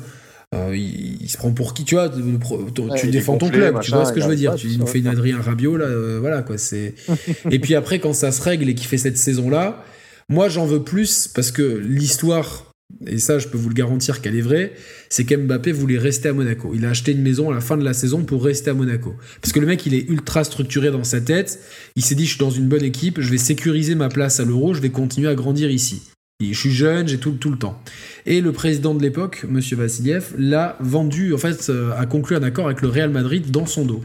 euh, 0.52 0.76
il, 0.76 1.28
se 1.28 1.36
prend 1.36 1.52
pour 1.52 1.74
qui 1.74 1.84
tu 1.84 1.94
vois 1.94 2.10
tu 2.96 3.06
défends 3.06 3.38
ton 3.38 3.50
club 3.50 3.80
tu 3.82 3.92
vois 3.92 4.04
ce 4.04 4.12
que 4.12 4.20
je 4.20 4.26
veux 4.26 4.34
dire. 4.34 4.56
tu 4.56 4.66
nous 4.78 4.86
fais 4.86 4.98
une 4.98 5.06
Adrien 5.06 5.40
Rabiot 5.40 5.76
là 5.76 5.84
euh, 5.84 6.18
voilà 6.20 6.42
quoi 6.42 6.58
c'est 6.58 6.94
et 7.52 7.60
puis 7.60 7.76
après 7.76 8.00
quand 8.00 8.12
ça 8.12 8.32
se 8.32 8.42
règle 8.42 8.68
et 8.68 8.74
qu'il 8.74 8.88
fait 8.88 8.98
cette 8.98 9.16
saison 9.16 9.48
là 9.48 9.84
moi 10.28 10.48
j'en 10.48 10.66
veux 10.66 10.82
plus 10.82 11.28
parce 11.28 11.52
que 11.52 11.62
l'histoire 11.62 12.72
et 13.06 13.18
ça 13.18 13.38
je 13.38 13.46
peux 13.46 13.58
vous 13.58 13.68
le 13.68 13.74
garantir 13.74 14.20
qu'elle 14.20 14.34
est 14.34 14.40
vraie 14.40 14.72
c'est 15.08 15.24
qu'Mbappé 15.24 15.70
voulait 15.70 15.98
rester 15.98 16.28
à 16.28 16.32
Monaco. 16.32 16.72
Il 16.74 16.84
a 16.84 16.90
acheté 16.90 17.12
une 17.12 17.22
maison 17.22 17.50
à 17.50 17.54
la 17.54 17.60
fin 17.60 17.76
de 17.76 17.84
la 17.84 17.94
saison 17.94 18.24
pour 18.24 18.44
rester 18.44 18.70
à 18.70 18.74
Monaco. 18.74 19.14
Parce 19.40 19.52
que 19.52 19.60
le 19.60 19.66
mec 19.66 19.86
il 19.86 19.94
est 19.94 20.08
ultra 20.08 20.44
structuré 20.44 20.90
dans 20.90 21.04
sa 21.04 21.20
tête. 21.20 21.60
Il 21.94 22.04
s'est 22.04 22.14
dit 22.16 22.24
je 22.24 22.30
suis 22.30 22.38
dans 22.38 22.50
une 22.50 22.66
bonne 22.66 22.84
équipe 22.84 23.20
je 23.20 23.30
vais 23.30 23.38
sécuriser 23.38 23.94
ma 23.94 24.08
place 24.08 24.40
à 24.40 24.44
l'euro 24.44 24.74
je 24.74 24.80
vais 24.80 24.90
continuer 24.90 25.28
à 25.28 25.36
grandir 25.36 25.70
ici 25.70 26.02
je 26.40 26.58
suis 26.58 26.70
jeune, 26.70 27.06
j'ai 27.06 27.18
tout, 27.18 27.32
tout 27.32 27.50
le 27.50 27.58
temps. 27.58 27.80
Et 28.26 28.40
le 28.40 28.52
président 28.52 28.94
de 28.94 29.02
l'époque, 29.02 29.46
M. 29.48 29.60
Vassiliev, 29.60 30.34
l'a 30.38 30.76
vendu, 30.80 31.34
en 31.34 31.38
fait, 31.38 31.68
euh, 31.68 31.92
a 31.96 32.06
conclu 32.06 32.36
un 32.36 32.42
accord 32.42 32.66
avec 32.66 32.80
le 32.80 32.88
Real 32.88 33.10
Madrid 33.10 33.50
dans 33.50 33.66
son 33.66 33.84
dos. 33.84 34.00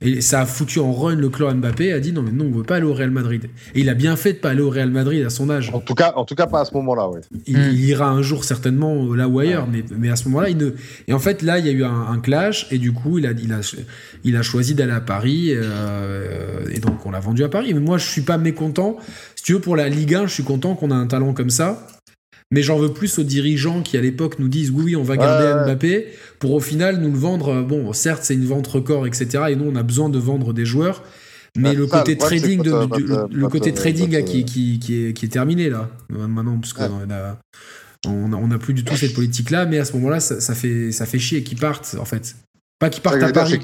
Et 0.00 0.20
ça 0.20 0.42
a 0.42 0.46
foutu 0.46 0.78
en 0.78 0.92
run 0.92 1.16
le 1.16 1.28
clan 1.28 1.52
Mbappé, 1.54 1.92
a 1.92 1.98
dit 1.98 2.12
non 2.12 2.22
mais 2.22 2.30
non, 2.30 2.44
on 2.44 2.58
veut 2.58 2.62
pas 2.62 2.76
aller 2.76 2.86
au 2.86 2.94
Real 2.94 3.10
Madrid. 3.10 3.46
Et 3.74 3.80
il 3.80 3.88
a 3.88 3.94
bien 3.94 4.14
fait 4.14 4.34
de 4.34 4.38
pas 4.38 4.50
aller 4.50 4.60
au 4.60 4.70
Real 4.70 4.90
Madrid 4.90 5.24
à 5.24 5.30
son 5.30 5.50
âge. 5.50 5.70
En 5.74 5.80
tout 5.80 5.94
cas, 5.94 6.12
en 6.14 6.24
tout 6.24 6.36
cas 6.36 6.46
pas 6.46 6.60
à 6.60 6.64
ce 6.64 6.72
moment-là, 6.74 7.08
ouais. 7.08 7.20
Il, 7.46 7.58
hmm. 7.58 7.74
ira 7.74 8.08
un 8.08 8.22
jour 8.22 8.44
certainement 8.44 9.12
là 9.14 9.26
ou 9.26 9.40
ailleurs, 9.40 9.66
mais, 9.66 9.82
mais 9.96 10.08
à 10.08 10.16
ce 10.16 10.28
moment-là, 10.28 10.50
il 10.50 10.56
ne. 10.56 10.70
Et 11.08 11.12
en 11.12 11.18
fait, 11.18 11.42
là, 11.42 11.58
il 11.58 11.66
y 11.66 11.68
a 11.68 11.72
eu 11.72 11.84
un, 11.84 12.18
clash, 12.20 12.68
et 12.70 12.78
du 12.78 12.92
coup, 12.92 13.18
il 13.18 13.26
a, 13.26 13.32
il 13.32 13.52
a, 13.52 13.60
il 14.22 14.36
a 14.36 14.42
choisi 14.42 14.74
d'aller 14.74 14.92
à 14.92 15.00
Paris, 15.00 15.48
euh, 15.50 16.60
et 16.72 16.78
donc 16.78 17.04
on 17.04 17.10
l'a 17.10 17.20
vendu 17.20 17.42
à 17.42 17.48
Paris. 17.48 17.74
Mais 17.74 17.80
moi, 17.80 17.98
je 17.98 18.06
suis 18.06 18.22
pas 18.22 18.38
mécontent. 18.38 18.98
Tu 19.48 19.54
veux, 19.54 19.60
pour 19.60 19.76
la 19.76 19.88
Ligue 19.88 20.14
1, 20.14 20.26
je 20.26 20.34
suis 20.34 20.42
content 20.42 20.74
qu'on 20.74 20.90
a 20.90 20.94
un 20.94 21.06
talent 21.06 21.32
comme 21.32 21.48
ça 21.48 21.86
mais 22.50 22.60
j'en 22.62 22.78
veux 22.78 22.92
plus 22.92 23.18
aux 23.18 23.22
dirigeants 23.22 23.82
qui 23.82 23.96
à 23.96 24.02
l'époque 24.02 24.38
nous 24.38 24.48
disent 24.48 24.70
oui, 24.70 24.84
oui 24.84 24.96
on 24.96 25.02
va 25.02 25.16
garder 25.16 25.64
Mbappé 25.64 26.08
pour 26.38 26.52
au 26.52 26.60
final 26.60 26.98
nous 27.00 27.10
le 27.10 27.18
vendre. 27.18 27.48
Euh, 27.48 27.62
bon, 27.62 27.90
certes 27.94 28.24
c'est 28.24 28.34
une 28.34 28.44
vente 28.44 28.66
record, 28.66 29.06
etc. 29.06 29.44
Et 29.48 29.56
nous 29.56 29.64
on 29.64 29.74
a 29.74 29.82
besoin 29.82 30.10
de 30.10 30.18
vendre 30.18 30.52
des 30.52 30.66
joueurs, 30.66 31.02
mais 31.56 31.74
le 31.74 31.86
côté 31.86 32.18
trading, 32.18 32.62
de, 32.62 33.34
le, 33.34 33.48
côté 33.48 33.72
trading 33.72 34.22
qui, 34.22 34.44
qui, 34.44 34.78
qui, 34.78 35.06
est, 35.06 35.12
qui 35.14 35.24
est 35.24 35.30
terminé 35.30 35.70
là 35.70 35.88
maintenant 36.10 36.58
parce 36.58 36.74
qu'on 36.74 37.08
a 37.10 37.38
on 38.06 38.48
n'a 38.48 38.58
plus 38.58 38.74
du 38.74 38.84
tout 38.84 38.96
cette 38.96 39.14
politique 39.14 39.48
là, 39.48 39.64
mais 39.64 39.78
à 39.78 39.86
ce 39.86 39.94
moment-là 39.94 40.20
ça, 40.20 40.42
ça, 40.42 40.54
fait 40.54 40.92
ça 40.92 41.06
fait 41.06 41.18
chier 41.18 41.42
qu'ils 41.42 41.58
partent 41.58 41.96
en 41.98 42.04
fait. 42.04 42.36
Pas 42.78 42.90
qu'ils 42.90 43.02
partent 43.02 43.22
à 43.22 43.32
Paris. 43.32 43.60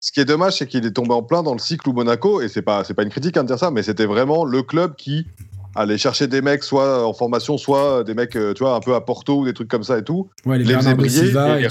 ce 0.00 0.12
qui 0.12 0.20
est 0.20 0.24
dommage, 0.24 0.58
c'est 0.58 0.66
qu'il 0.66 0.84
est 0.84 0.90
tombé 0.92 1.14
en 1.14 1.22
plein 1.22 1.42
dans 1.42 1.52
le 1.52 1.60
cycle 1.60 1.88
où 1.88 1.92
Monaco, 1.92 2.40
et 2.40 2.48
c'est 2.48 2.62
pas, 2.62 2.82
c'est 2.84 2.94
pas 2.94 3.04
une 3.04 3.10
critique 3.10 3.36
à 3.36 3.42
dire 3.42 3.58
ça, 3.58 3.70
mais 3.70 3.82
c'était 3.82 4.06
vraiment 4.06 4.44
le 4.44 4.62
club 4.62 4.96
qui 4.96 5.26
aller 5.74 5.98
chercher 5.98 6.26
des 6.26 6.42
mecs 6.42 6.64
soit 6.64 7.06
en 7.06 7.12
formation, 7.12 7.58
soit 7.58 8.04
des 8.04 8.14
mecs, 8.14 8.36
euh, 8.36 8.54
tu 8.54 8.64
vois, 8.64 8.74
un 8.74 8.80
peu 8.80 8.94
à 8.94 9.00
Porto 9.00 9.40
ou 9.40 9.44
des 9.44 9.54
trucs 9.54 9.68
comme 9.68 9.84
ça 9.84 9.98
et 9.98 10.04
tout. 10.04 10.28
Ouais, 10.44 10.58
les, 10.58 10.64
les 10.64 10.94
briller 10.94 11.26
et, 11.26 11.58
et 11.58 11.62
les 11.62 11.68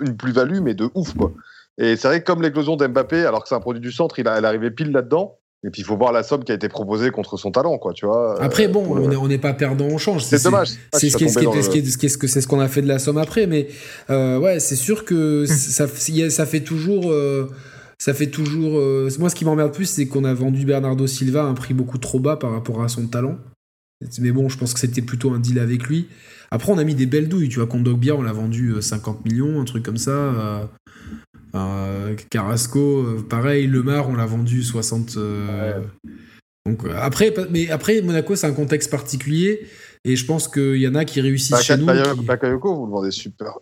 une 0.00 0.16
plus-value, 0.16 0.60
mais 0.60 0.74
de 0.74 0.90
ouf, 0.94 1.14
quoi. 1.14 1.32
Et 1.78 1.96
c'est 1.96 2.08
vrai 2.08 2.20
que 2.20 2.24
comme 2.24 2.42
l'éclosion 2.42 2.76
d'Mbappé, 2.76 3.24
alors 3.24 3.42
que 3.42 3.48
c'est 3.48 3.54
un 3.54 3.60
produit 3.60 3.80
du 3.80 3.92
centre, 3.92 4.18
il, 4.18 4.28
a, 4.28 4.36
elle 4.36 4.44
arrivait 4.44 4.70
pile 4.70 4.90
là-dedans. 4.90 5.38
Et 5.64 5.70
puis 5.70 5.82
il 5.82 5.84
faut 5.84 5.96
voir 5.96 6.12
la 6.12 6.24
somme 6.24 6.42
qui 6.42 6.50
a 6.50 6.56
été 6.56 6.68
proposée 6.68 7.10
contre 7.10 7.36
son 7.36 7.52
talent, 7.52 7.78
quoi, 7.78 7.92
tu 7.92 8.04
vois. 8.04 8.42
Après, 8.42 8.66
bon, 8.66 8.84
on 8.96 9.28
n'est 9.28 9.38
pas 9.38 9.52
perdant, 9.52 9.84
on 9.86 9.98
change. 9.98 10.24
C'est 10.24 10.42
dommage. 10.42 10.70
C'est 10.92 11.08
ce 11.08 11.16
que 12.18 12.26
c'est 12.26 12.40
ce 12.40 12.48
qu'on 12.48 12.60
a 12.60 12.68
fait 12.68 12.82
de 12.82 12.88
la 12.88 12.98
somme 12.98 13.18
après, 13.18 13.46
mais 13.46 13.68
euh, 14.10 14.38
ouais, 14.38 14.58
c'est 14.58 14.76
sûr 14.76 15.04
que 15.04 15.46
ça, 15.46 15.86
ça 15.86 16.46
fait 16.46 16.60
toujours. 16.60 17.12
Euh, 17.12 17.48
ça 18.02 18.14
fait 18.14 18.26
toujours. 18.26 18.80
Euh, 18.80 19.08
moi, 19.20 19.30
ce 19.30 19.36
qui 19.36 19.44
m'emmerde 19.44 19.72
plus, 19.72 19.86
c'est 19.86 20.08
qu'on 20.08 20.24
a 20.24 20.34
vendu 20.34 20.64
Bernardo 20.66 21.06
Silva 21.06 21.44
à 21.44 21.46
un 21.46 21.54
prix 21.54 21.72
beaucoup 21.72 21.98
trop 21.98 22.18
bas 22.18 22.34
par 22.34 22.50
rapport 22.50 22.82
à 22.82 22.88
son 22.88 23.06
talent. 23.06 23.38
Mais 24.18 24.32
bon, 24.32 24.48
je 24.48 24.58
pense 24.58 24.74
que 24.74 24.80
c'était 24.80 25.02
plutôt 25.02 25.30
un 25.32 25.38
deal 25.38 25.60
avec 25.60 25.84
lui. 25.84 26.08
Après, 26.50 26.72
on 26.72 26.78
a 26.78 26.84
mis 26.84 26.96
des 26.96 27.06
belles 27.06 27.28
douilles. 27.28 27.48
Tu 27.48 27.60
vois, 27.60 27.68
Kondogbia, 27.68 28.16
on 28.16 28.22
l'a 28.22 28.32
vendu 28.32 28.74
50 28.80 29.16
euh, 29.16 29.20
millions, 29.24 29.60
un 29.60 29.64
truc 29.64 29.84
comme 29.84 29.98
ça. 29.98 30.68
Euh, 31.54 32.16
Carrasco, 32.30 33.04
pareil. 33.28 33.66
Lemar, 33.66 34.08
on 34.08 34.14
l'a 34.14 34.26
vendu 34.26 34.62
60. 34.62 35.18
Donc 36.64 36.82
après, 36.96 37.34
mais 37.50 37.70
après 37.70 38.00
Monaco, 38.02 38.36
c'est 38.36 38.46
un 38.46 38.52
contexte 38.52 38.90
particulier. 38.90 39.66
Et 40.04 40.16
je 40.16 40.26
pense 40.26 40.48
qu'il 40.48 40.76
y 40.76 40.88
en 40.88 40.94
a 40.94 41.04
qui 41.04 41.20
réussissent 41.20 41.62
chez 41.62 41.76
nous. 41.76 41.86
Bakayoko, 41.86 42.74
vous 42.74 42.86
le 42.86 42.92
vendez 42.92 43.10
super. 43.10 43.58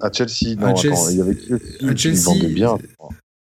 À 0.00 0.10
Chelsea, 0.12 0.54
non, 0.56 0.68
à 0.68 0.74
Chelsea, 0.74 1.10
il 1.10 1.16
y 1.16 1.20
avait 1.20 1.36
à 1.90 1.96
Chelsea, 1.96 2.48
bien. 2.48 2.78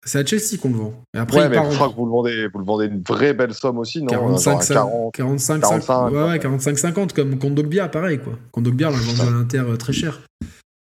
C'est 0.04 0.18
à 0.18 0.26
Chelsea 0.26 0.60
qu'on 0.60 0.70
le 0.70 0.76
vend. 0.76 0.94
Et 1.14 1.18
après, 1.18 1.42
ouais, 1.42 1.48
mais 1.48 1.70
je 1.70 1.74
crois 1.76 1.88
que 1.88 1.94
vous 1.94 2.06
le, 2.06 2.10
vendez, 2.10 2.48
vous 2.52 2.58
le 2.58 2.64
vendez 2.64 2.86
une 2.86 3.02
vraie 3.02 3.34
belle 3.34 3.54
somme 3.54 3.78
aussi, 3.78 4.02
non 4.02 4.08
45, 4.08 4.68
40, 4.68 5.14
45, 5.14 5.60
45, 5.60 6.10
ouais, 6.10 6.38
45, 6.40 6.78
50, 6.78 7.12
comme 7.12 7.38
Kondogbia, 7.38 7.88
pareil, 7.88 8.18
quoi. 8.18 8.34
Kondogbia, 8.50 8.90
l'a 8.90 8.96
vendu 8.96 9.20
à 9.20 9.30
l'Inter 9.30 9.64
très 9.78 9.92
cher. 9.92 10.20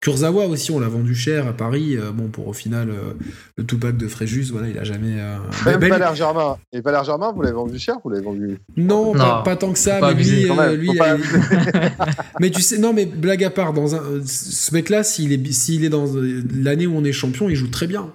Kurzawa 0.01 0.47
aussi, 0.47 0.71
on 0.71 0.79
l'a 0.79 0.89
vendu 0.89 1.15
cher 1.15 1.49
à 1.49 1.53
Paris. 1.53 1.97
Euh, 1.97 2.13
bon, 2.13 2.29
pour 2.29 2.47
au 2.47 2.53
final, 2.53 2.89
euh, 2.91 3.15
le 3.57 3.65
Tupac 3.65 3.97
de 3.97 4.07
Fréjus, 4.07 4.51
voilà, 4.53 4.69
il 4.69 4.79
a 4.79 4.85
jamais. 4.85 5.19
Euh, 5.19 5.39
Même 5.67 5.81
ben, 5.81 5.91
Valère 5.91 6.15
Germain. 6.15 6.57
Et 6.73 6.81
Valère 6.81 7.03
Germain, 7.03 7.33
vous 7.33 7.43
l'avez 7.43 7.55
vendu 7.55 7.79
cher 7.81 7.97
Vous 8.05 8.11
l'avez 8.11 8.25
vendu 8.25 8.59
Non, 8.77 9.13
Pas, 9.13 9.57
tant 9.57 9.73
que 9.73 9.79
ça. 9.79 9.99
mais 10.01 10.15
lui, 10.15 10.47
lui 10.77 10.99
mais 12.41 12.51
tu 12.51 12.63
sais, 12.63 12.79
non, 12.79 12.93
mais 12.93 13.07
blague 13.07 13.43
à 13.43 13.51
part, 13.51 13.73
dans 13.73 13.97
un... 13.97 14.25
ce 14.25 14.73
mec-là, 14.73 15.03
s'il 15.03 15.33
est, 15.33 15.53
s'il 15.53 15.85
est 15.85 15.89
dans 15.89 16.07
l'année 16.55 16.87
où 16.87 16.97
on 16.97 17.05
est 17.05 17.13
champion, 17.13 17.49
il 17.49 17.57
joue 17.57 17.69
très 17.69 17.89
bien. 17.89 18.13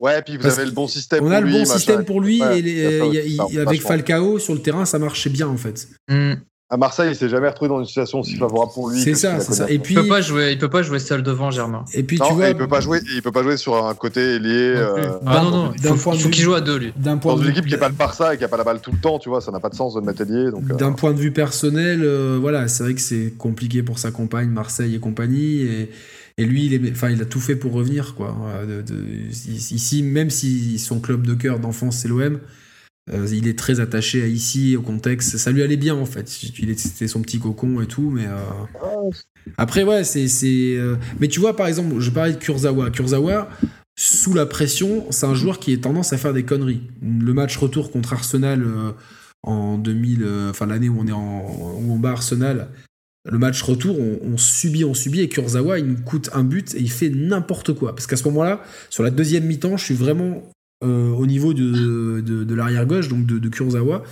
Ouais, 0.00 0.20
puis 0.22 0.38
vous 0.38 0.46
avez 0.46 0.64
le 0.64 0.72
bon 0.72 0.88
système. 0.88 1.22
On 1.22 1.30
a 1.30 1.40
le 1.40 1.52
bon 1.52 1.64
système 1.64 2.04
pour 2.04 2.20
lui 2.22 2.40
et 2.40 3.58
avec 3.58 3.82
Falcao 3.82 4.38
sur 4.38 4.54
le 4.54 4.60
terrain, 4.60 4.86
ça 4.86 4.98
marchait 4.98 5.30
bien 5.30 5.46
en 5.46 5.58
fait. 5.58 5.88
Hmm 6.08 6.34
à 6.72 6.78
Marseille, 6.78 7.10
il 7.10 7.16
s'est 7.16 7.28
jamais 7.28 7.48
retrouvé 7.48 7.68
dans 7.68 7.80
une 7.80 7.84
situation 7.84 8.20
aussi 8.20 8.34
favorable 8.36 8.72
pour 8.72 8.88
lui. 8.88 8.98
C'est 8.98 9.14
ça, 9.14 9.38
c'est 9.40 9.52
ça. 9.52 9.70
Et 9.70 9.78
puis 9.78 9.92
il 9.92 10.00
peut 10.00 10.08
pas 10.08 10.22
jouer, 10.22 10.52
il 10.52 10.58
peut 10.58 10.70
pas 10.70 10.80
jouer 10.80 10.98
seul 11.00 11.22
devant 11.22 11.50
Germain. 11.50 11.84
Et 11.92 12.02
puis 12.02 12.18
tu 12.18 12.32
vois, 12.32 12.48
il 12.48 12.56
peut 12.56 12.66
pas 12.66 12.80
jouer, 12.80 13.00
il 13.14 13.20
peut 13.20 13.30
pas 13.30 13.42
jouer 13.42 13.58
sur 13.58 13.86
un 13.86 13.94
côté 13.94 14.38
lié. 14.38 14.72
Euh... 14.74 15.18
Ah 15.26 15.42
non 15.42 15.50
non, 15.50 15.72
il 15.76 15.96
faut, 15.98 16.12
qu'il 16.12 16.42
joue 16.42 16.54
à 16.54 16.62
deux 16.62 16.78
lui. 16.78 16.94
Dans 16.96 17.36
une 17.36 17.50
équipe 17.50 17.66
qui 17.66 17.72
n'est 17.72 17.78
pas 17.78 17.90
le 17.90 17.94
Barça 17.94 18.32
et 18.32 18.38
qui 18.38 18.44
a 18.44 18.48
pas 18.48 18.56
la 18.56 18.64
balle 18.64 18.80
tout 18.80 18.90
le 18.90 18.96
temps, 18.96 19.18
tu 19.18 19.28
vois, 19.28 19.42
ça 19.42 19.52
n'a 19.52 19.60
pas 19.60 19.68
de 19.68 19.74
sens 19.74 19.92
de 19.92 20.00
le 20.00 20.06
mettre 20.06 20.24
lié. 20.24 20.46
Euh. 20.46 20.74
D'un 20.76 20.92
point 20.92 21.12
de 21.12 21.18
vue 21.18 21.30
personnel, 21.30 22.00
euh, 22.02 22.38
voilà, 22.40 22.66
c'est 22.68 22.84
vrai 22.84 22.94
que 22.94 23.02
c'est 23.02 23.34
compliqué 23.36 23.82
pour 23.82 23.98
sa 23.98 24.10
compagne 24.10 24.48
Marseille 24.48 24.94
et 24.94 24.98
compagnie 24.98 25.60
et. 25.60 25.90
Et 26.38 26.46
lui, 26.46 26.64
il, 26.64 26.72
est, 26.72 26.92
enfin, 26.92 27.10
il 27.10 27.20
a 27.20 27.26
tout 27.26 27.40
fait 27.40 27.56
pour 27.56 27.74
revenir. 27.74 28.14
Quoi. 28.14 28.34
ici, 29.30 30.02
même 30.02 30.30
si 30.30 30.78
son 30.78 30.98
club 30.98 31.26
de 31.26 31.34
cœur 31.34 31.58
d'enfance, 31.58 31.98
c'est 31.98 32.08
l'OM, 32.08 32.40
euh, 33.10 33.26
il 33.32 33.48
est 33.48 33.58
très 33.58 33.80
attaché 33.80 34.22
à 34.22 34.26
ici, 34.26 34.76
au 34.76 34.82
contexte. 34.82 35.36
Ça 35.36 35.50
lui 35.50 35.62
allait 35.62 35.76
bien 35.76 35.94
en 35.94 36.06
fait. 36.06 36.28
C'était 36.28 37.08
son 37.08 37.20
petit 37.20 37.40
cocon 37.40 37.80
et 37.80 37.86
tout, 37.86 38.10
mais 38.10 38.26
euh, 38.26 39.10
après 39.56 39.82
ouais, 39.82 40.04
c'est 40.04 40.28
euh, 40.76 40.96
Mais 41.18 41.28
tu 41.28 41.40
vois 41.40 41.56
par 41.56 41.66
exemple, 41.66 41.98
je 41.98 42.10
parlais 42.10 42.32
de 42.32 42.38
Kurzawa. 42.38 42.90
Kurzawa, 42.90 43.48
sous 43.98 44.34
la 44.34 44.46
pression, 44.46 45.06
c'est 45.10 45.26
un 45.26 45.34
joueur 45.34 45.58
qui 45.58 45.74
a 45.74 45.76
tendance 45.76 46.12
à 46.12 46.18
faire 46.18 46.32
des 46.32 46.44
conneries. 46.44 46.82
Le 47.02 47.34
match 47.34 47.56
retour 47.56 47.90
contre 47.90 48.12
Arsenal 48.12 48.64
en 49.42 49.78
2000, 49.78 50.24
enfin 50.50 50.66
l'année 50.66 50.88
où 50.88 51.00
on 51.00 51.12
en 51.12 51.76
où 51.80 51.92
on 51.92 51.98
bat 51.98 52.10
Arsenal. 52.10 52.68
Le 53.24 53.38
match 53.38 53.62
retour, 53.62 53.96
on, 54.00 54.36
subit, 54.36 54.84
on 54.84 54.94
subit, 54.94 55.20
et 55.20 55.28
Kurzawa, 55.28 55.78
il 55.78 55.86
nous 55.86 56.00
coûte 56.02 56.30
un 56.32 56.42
but 56.42 56.74
et 56.74 56.80
il 56.80 56.90
fait 56.90 57.08
n'importe 57.08 57.72
quoi. 57.72 57.94
Parce 57.94 58.08
qu'à 58.08 58.16
ce 58.16 58.24
moment-là, 58.24 58.64
sur 58.90 59.04
la 59.04 59.10
deuxième 59.10 59.44
mi-temps, 59.44 59.76
je 59.76 59.84
suis 59.84 59.94
vraiment 59.94 60.42
euh, 60.82 61.10
au 61.10 61.26
niveau 61.26 61.54
de, 61.54 62.20
de, 62.20 62.54
l'arrière 62.54 62.86
gauche, 62.86 63.08
donc 63.08 63.24
de, 63.24 63.38
de, 63.38 63.48
Kurzawa, 63.48 64.02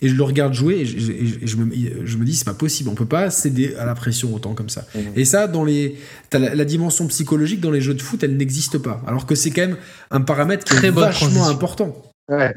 et 0.00 0.08
je 0.08 0.14
le 0.14 0.22
regarde 0.22 0.54
jouer 0.54 0.76
et 0.76 0.86
je, 0.86 1.56
me, 1.56 1.74
je 2.04 2.16
me, 2.16 2.24
dis 2.24 2.36
c'est 2.36 2.44
pas 2.44 2.54
possible, 2.54 2.88
on 2.88 2.94
peut 2.94 3.04
pas 3.04 3.30
céder 3.30 3.74
à 3.74 3.84
la 3.84 3.94
pression 3.94 4.34
autant 4.34 4.54
comme 4.54 4.68
ça. 4.68 4.86
Mmh. 4.94 4.98
Et 5.16 5.24
ça, 5.24 5.48
dans 5.48 5.64
les, 5.64 5.96
la, 6.32 6.64
dimension 6.64 7.06
psychologique 7.08 7.60
dans 7.60 7.70
les 7.70 7.80
jeux 7.80 7.94
de 7.94 8.02
foot, 8.02 8.22
elle 8.22 8.36
n'existe 8.36 8.78
pas. 8.78 9.02
Alors 9.06 9.26
que 9.26 9.34
c'est 9.34 9.50
quand 9.50 9.62
même 9.62 9.76
un 10.10 10.20
paramètre 10.20 10.64
qui 10.64 10.86
est 10.86 10.90
vachement 10.90 11.48
important. 11.48 11.94
Ouais. 12.28 12.54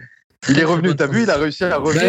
Il 0.49 0.59
est 0.59 0.65
revenu, 0.65 0.95
t'as 0.95 1.07
vu, 1.07 1.23
il 1.23 1.29
a 1.29 1.37
réussi 1.37 1.63
à 1.63 1.77
revenir. 1.77 2.03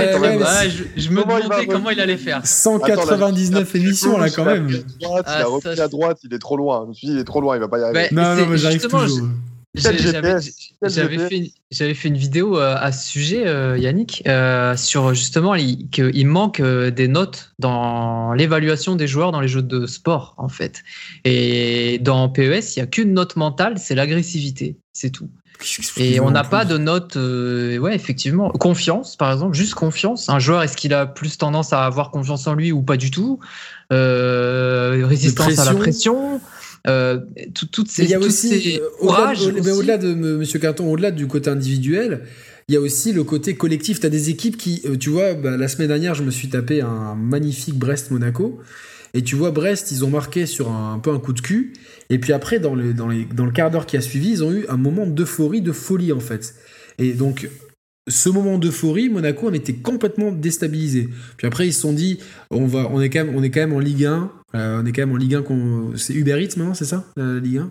je, 0.96 1.10
me 1.10 1.22
demandais 1.22 1.66
comment 1.66 1.90
il 1.90 2.00
allait 2.00 2.16
faire. 2.16 2.44
199 2.44 3.74
émissions 3.76 4.18
là 4.18 4.28
quand 4.28 4.44
même. 4.44 4.68
il 4.68 5.06
a 5.06 5.46
repris 5.46 5.80
à 5.80 5.88
droite, 5.88 6.18
il 6.24 6.34
est 6.34 6.38
trop 6.38 6.56
loin. 6.56 6.82
Je 6.84 6.88
me 6.88 6.94
suis 6.94 7.06
dit, 7.08 7.14
il 7.14 7.20
est 7.20 7.24
trop 7.24 7.40
loin, 7.40 7.56
il 7.56 7.60
va 7.60 7.68
pas 7.68 7.78
y 7.78 7.82
arriver. 7.82 8.08
non, 8.12 8.34
non, 8.34 8.46
mais 8.46 8.58
j'arrive 8.58 8.86
toujours. 8.86 9.28
J'avais 9.74 11.18
fait, 11.18 11.94
fait, 11.94 12.08
une 12.08 12.16
vidéo 12.16 12.58
euh, 12.58 12.76
à 12.78 12.92
ce 12.92 13.10
sujet, 13.10 13.46
euh, 13.46 13.76
Yannick, 13.76 14.22
euh, 14.28 14.76
sur 14.76 15.14
justement 15.14 15.54
qu'il 15.90 16.26
manque 16.28 16.62
des 16.62 17.08
notes 17.08 17.52
dans 17.58 18.32
l'évaluation 18.34 18.94
des 18.94 19.08
joueurs 19.08 19.32
dans 19.32 19.40
les 19.40 19.48
jeux 19.48 19.62
de 19.62 19.86
sport, 19.86 20.34
en 20.38 20.48
fait. 20.48 20.84
Et 21.24 21.98
dans 22.00 22.28
PES, 22.28 22.76
il 22.76 22.78
n'y 22.78 22.82
a 22.82 22.86
qu'une 22.86 23.14
note 23.14 23.34
mentale, 23.34 23.78
c'est 23.78 23.96
l'agressivité, 23.96 24.76
c'est 24.92 25.10
tout. 25.10 25.28
Et 25.96 26.20
on 26.20 26.30
n'a 26.30 26.44
pas 26.44 26.64
de 26.64 26.78
note, 26.78 27.16
ouais, 27.16 27.94
effectivement. 27.94 28.50
Confiance, 28.50 29.16
par 29.16 29.32
exemple, 29.32 29.56
juste 29.56 29.74
confiance. 29.74 30.28
Un 30.28 30.38
joueur, 30.38 30.62
est-ce 30.62 30.76
qu'il 30.76 30.94
a 30.94 31.06
plus 31.06 31.38
tendance 31.38 31.72
à 31.72 31.84
avoir 31.84 32.10
confiance 32.10 32.46
en 32.46 32.54
lui 32.54 32.70
ou 32.70 32.82
pas 32.82 32.96
du 32.96 33.10
tout? 33.10 33.40
Résistance 33.90 35.58
à 35.58 35.64
la 35.64 35.74
pression 35.74 36.40
euh, 36.86 37.20
toutes 37.54 37.90
ces, 37.90 38.04
il 38.04 38.10
y 38.10 38.14
a 38.14 38.18
aussi, 38.18 38.78
euh, 38.78 38.88
au-delà, 39.00 39.96
de 39.96 40.12
Monsieur 40.12 40.58
Carton, 40.58 40.90
au-delà 40.90 41.10
du 41.10 41.26
côté 41.26 41.48
individuel, 41.48 42.24
il 42.68 42.74
y 42.74 42.76
a 42.76 42.80
aussi 42.80 43.12
le 43.12 43.24
côté 43.24 43.54
collectif. 43.54 44.00
Tu 44.00 44.06
as 44.06 44.10
des 44.10 44.30
équipes 44.30 44.56
qui, 44.56 44.82
euh, 44.84 44.96
tu 44.96 45.10
vois, 45.10 45.34
bah, 45.34 45.56
la 45.56 45.68
semaine 45.68 45.88
dernière, 45.88 46.14
je 46.14 46.22
me 46.22 46.30
suis 46.30 46.48
tapé 46.48 46.82
un 46.82 47.14
magnifique 47.14 47.78
Brest-Monaco. 47.78 48.60
Et 49.14 49.22
tu 49.22 49.36
vois, 49.36 49.52
Brest, 49.52 49.92
ils 49.92 50.04
ont 50.04 50.10
marqué 50.10 50.44
sur 50.44 50.72
un, 50.72 50.98
peu 50.98 51.10
un 51.10 51.20
coup 51.20 51.32
de 51.32 51.40
cul. 51.40 51.72
Et 52.10 52.18
puis 52.18 52.32
après, 52.32 52.58
dans 52.58 52.74
le, 52.74 52.92
dans, 52.92 53.08
les, 53.08 53.24
dans 53.24 53.46
le 53.46 53.52
quart 53.52 53.70
d'heure 53.70 53.86
qui 53.86 53.96
a 53.96 54.00
suivi, 54.00 54.30
ils 54.30 54.44
ont 54.44 54.52
eu 54.52 54.66
un 54.68 54.76
moment 54.76 55.06
d'euphorie, 55.06 55.62
de 55.62 55.72
folie, 55.72 56.12
en 56.12 56.20
fait. 56.20 56.54
Et 56.98 57.12
donc, 57.12 57.48
ce 58.08 58.28
moment 58.28 58.58
d'euphorie, 58.58 59.08
Monaco 59.08 59.48
en 59.48 59.52
était 59.52 59.74
complètement 59.74 60.30
déstabilisé. 60.30 61.08
Puis 61.36 61.46
après, 61.46 61.66
ils 61.66 61.72
se 61.72 61.80
sont 61.80 61.92
dit, 61.92 62.18
on, 62.50 62.66
va, 62.66 62.88
on, 62.90 63.00
est, 63.00 63.08
quand 63.08 63.24
même, 63.24 63.34
on 63.34 63.42
est 63.42 63.50
quand 63.50 63.60
même 63.60 63.72
en 63.72 63.78
Ligue 63.78 64.04
1. 64.04 64.30
Euh, 64.54 64.82
on 64.82 64.86
est 64.86 64.92
quand 64.92 65.02
même 65.02 65.12
en 65.12 65.16
Ligue 65.16 65.34
1. 65.34 65.42
C'est 65.96 66.12
Uber 66.14 66.42
Eats 66.42 66.56
maintenant, 66.56 66.74
c'est 66.74 66.84
ça 66.84 67.06
La 67.16 67.40
Ligue 67.40 67.58
1 67.58 67.70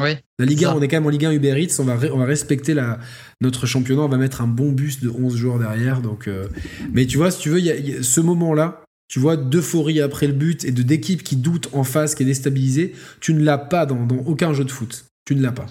Oui. 0.00 0.10
La 0.38 0.46
Ligue 0.46 0.64
1, 0.64 0.74
on 0.74 0.82
est 0.82 0.88
quand 0.88 0.96
même 0.96 1.06
en 1.06 1.10
Ligue 1.10 1.24
1 1.24 1.32
Uber 1.32 1.60
Eats. 1.60 1.80
On 1.80 1.84
va, 1.84 1.98
on 2.12 2.18
va 2.18 2.24
respecter 2.24 2.74
la, 2.74 3.00
notre 3.40 3.66
championnat. 3.66 4.02
On 4.02 4.08
va 4.08 4.18
mettre 4.18 4.40
un 4.40 4.46
bon 4.46 4.70
bus 4.70 5.00
de 5.00 5.08
11 5.08 5.36
joueurs 5.36 5.58
derrière. 5.58 6.00
Donc, 6.00 6.28
euh, 6.28 6.46
Mais 6.92 7.06
tu 7.06 7.16
vois, 7.16 7.32
si 7.32 7.40
tu 7.40 7.50
veux, 7.50 7.60
y 7.60 7.70
a, 7.70 8.02
ce 8.02 8.20
moment-là, 8.20 8.82
tu 9.08 9.18
vois, 9.18 9.36
d'euphorie 9.36 10.00
après 10.00 10.28
le 10.28 10.32
but 10.32 10.64
et 10.64 10.70
de 10.70 10.82
d'équipe 10.82 11.24
qui 11.24 11.36
doute 11.36 11.68
en 11.72 11.82
face, 11.82 12.14
qui 12.14 12.22
est 12.22 12.26
déstabilisée, 12.26 12.94
tu 13.20 13.34
ne 13.34 13.42
l'as 13.42 13.58
pas 13.58 13.84
dans, 13.84 14.06
dans 14.06 14.18
aucun 14.26 14.52
jeu 14.54 14.64
de 14.64 14.70
foot. 14.70 15.06
Tu 15.24 15.34
ne 15.34 15.42
l'as 15.42 15.52
pas. 15.52 15.66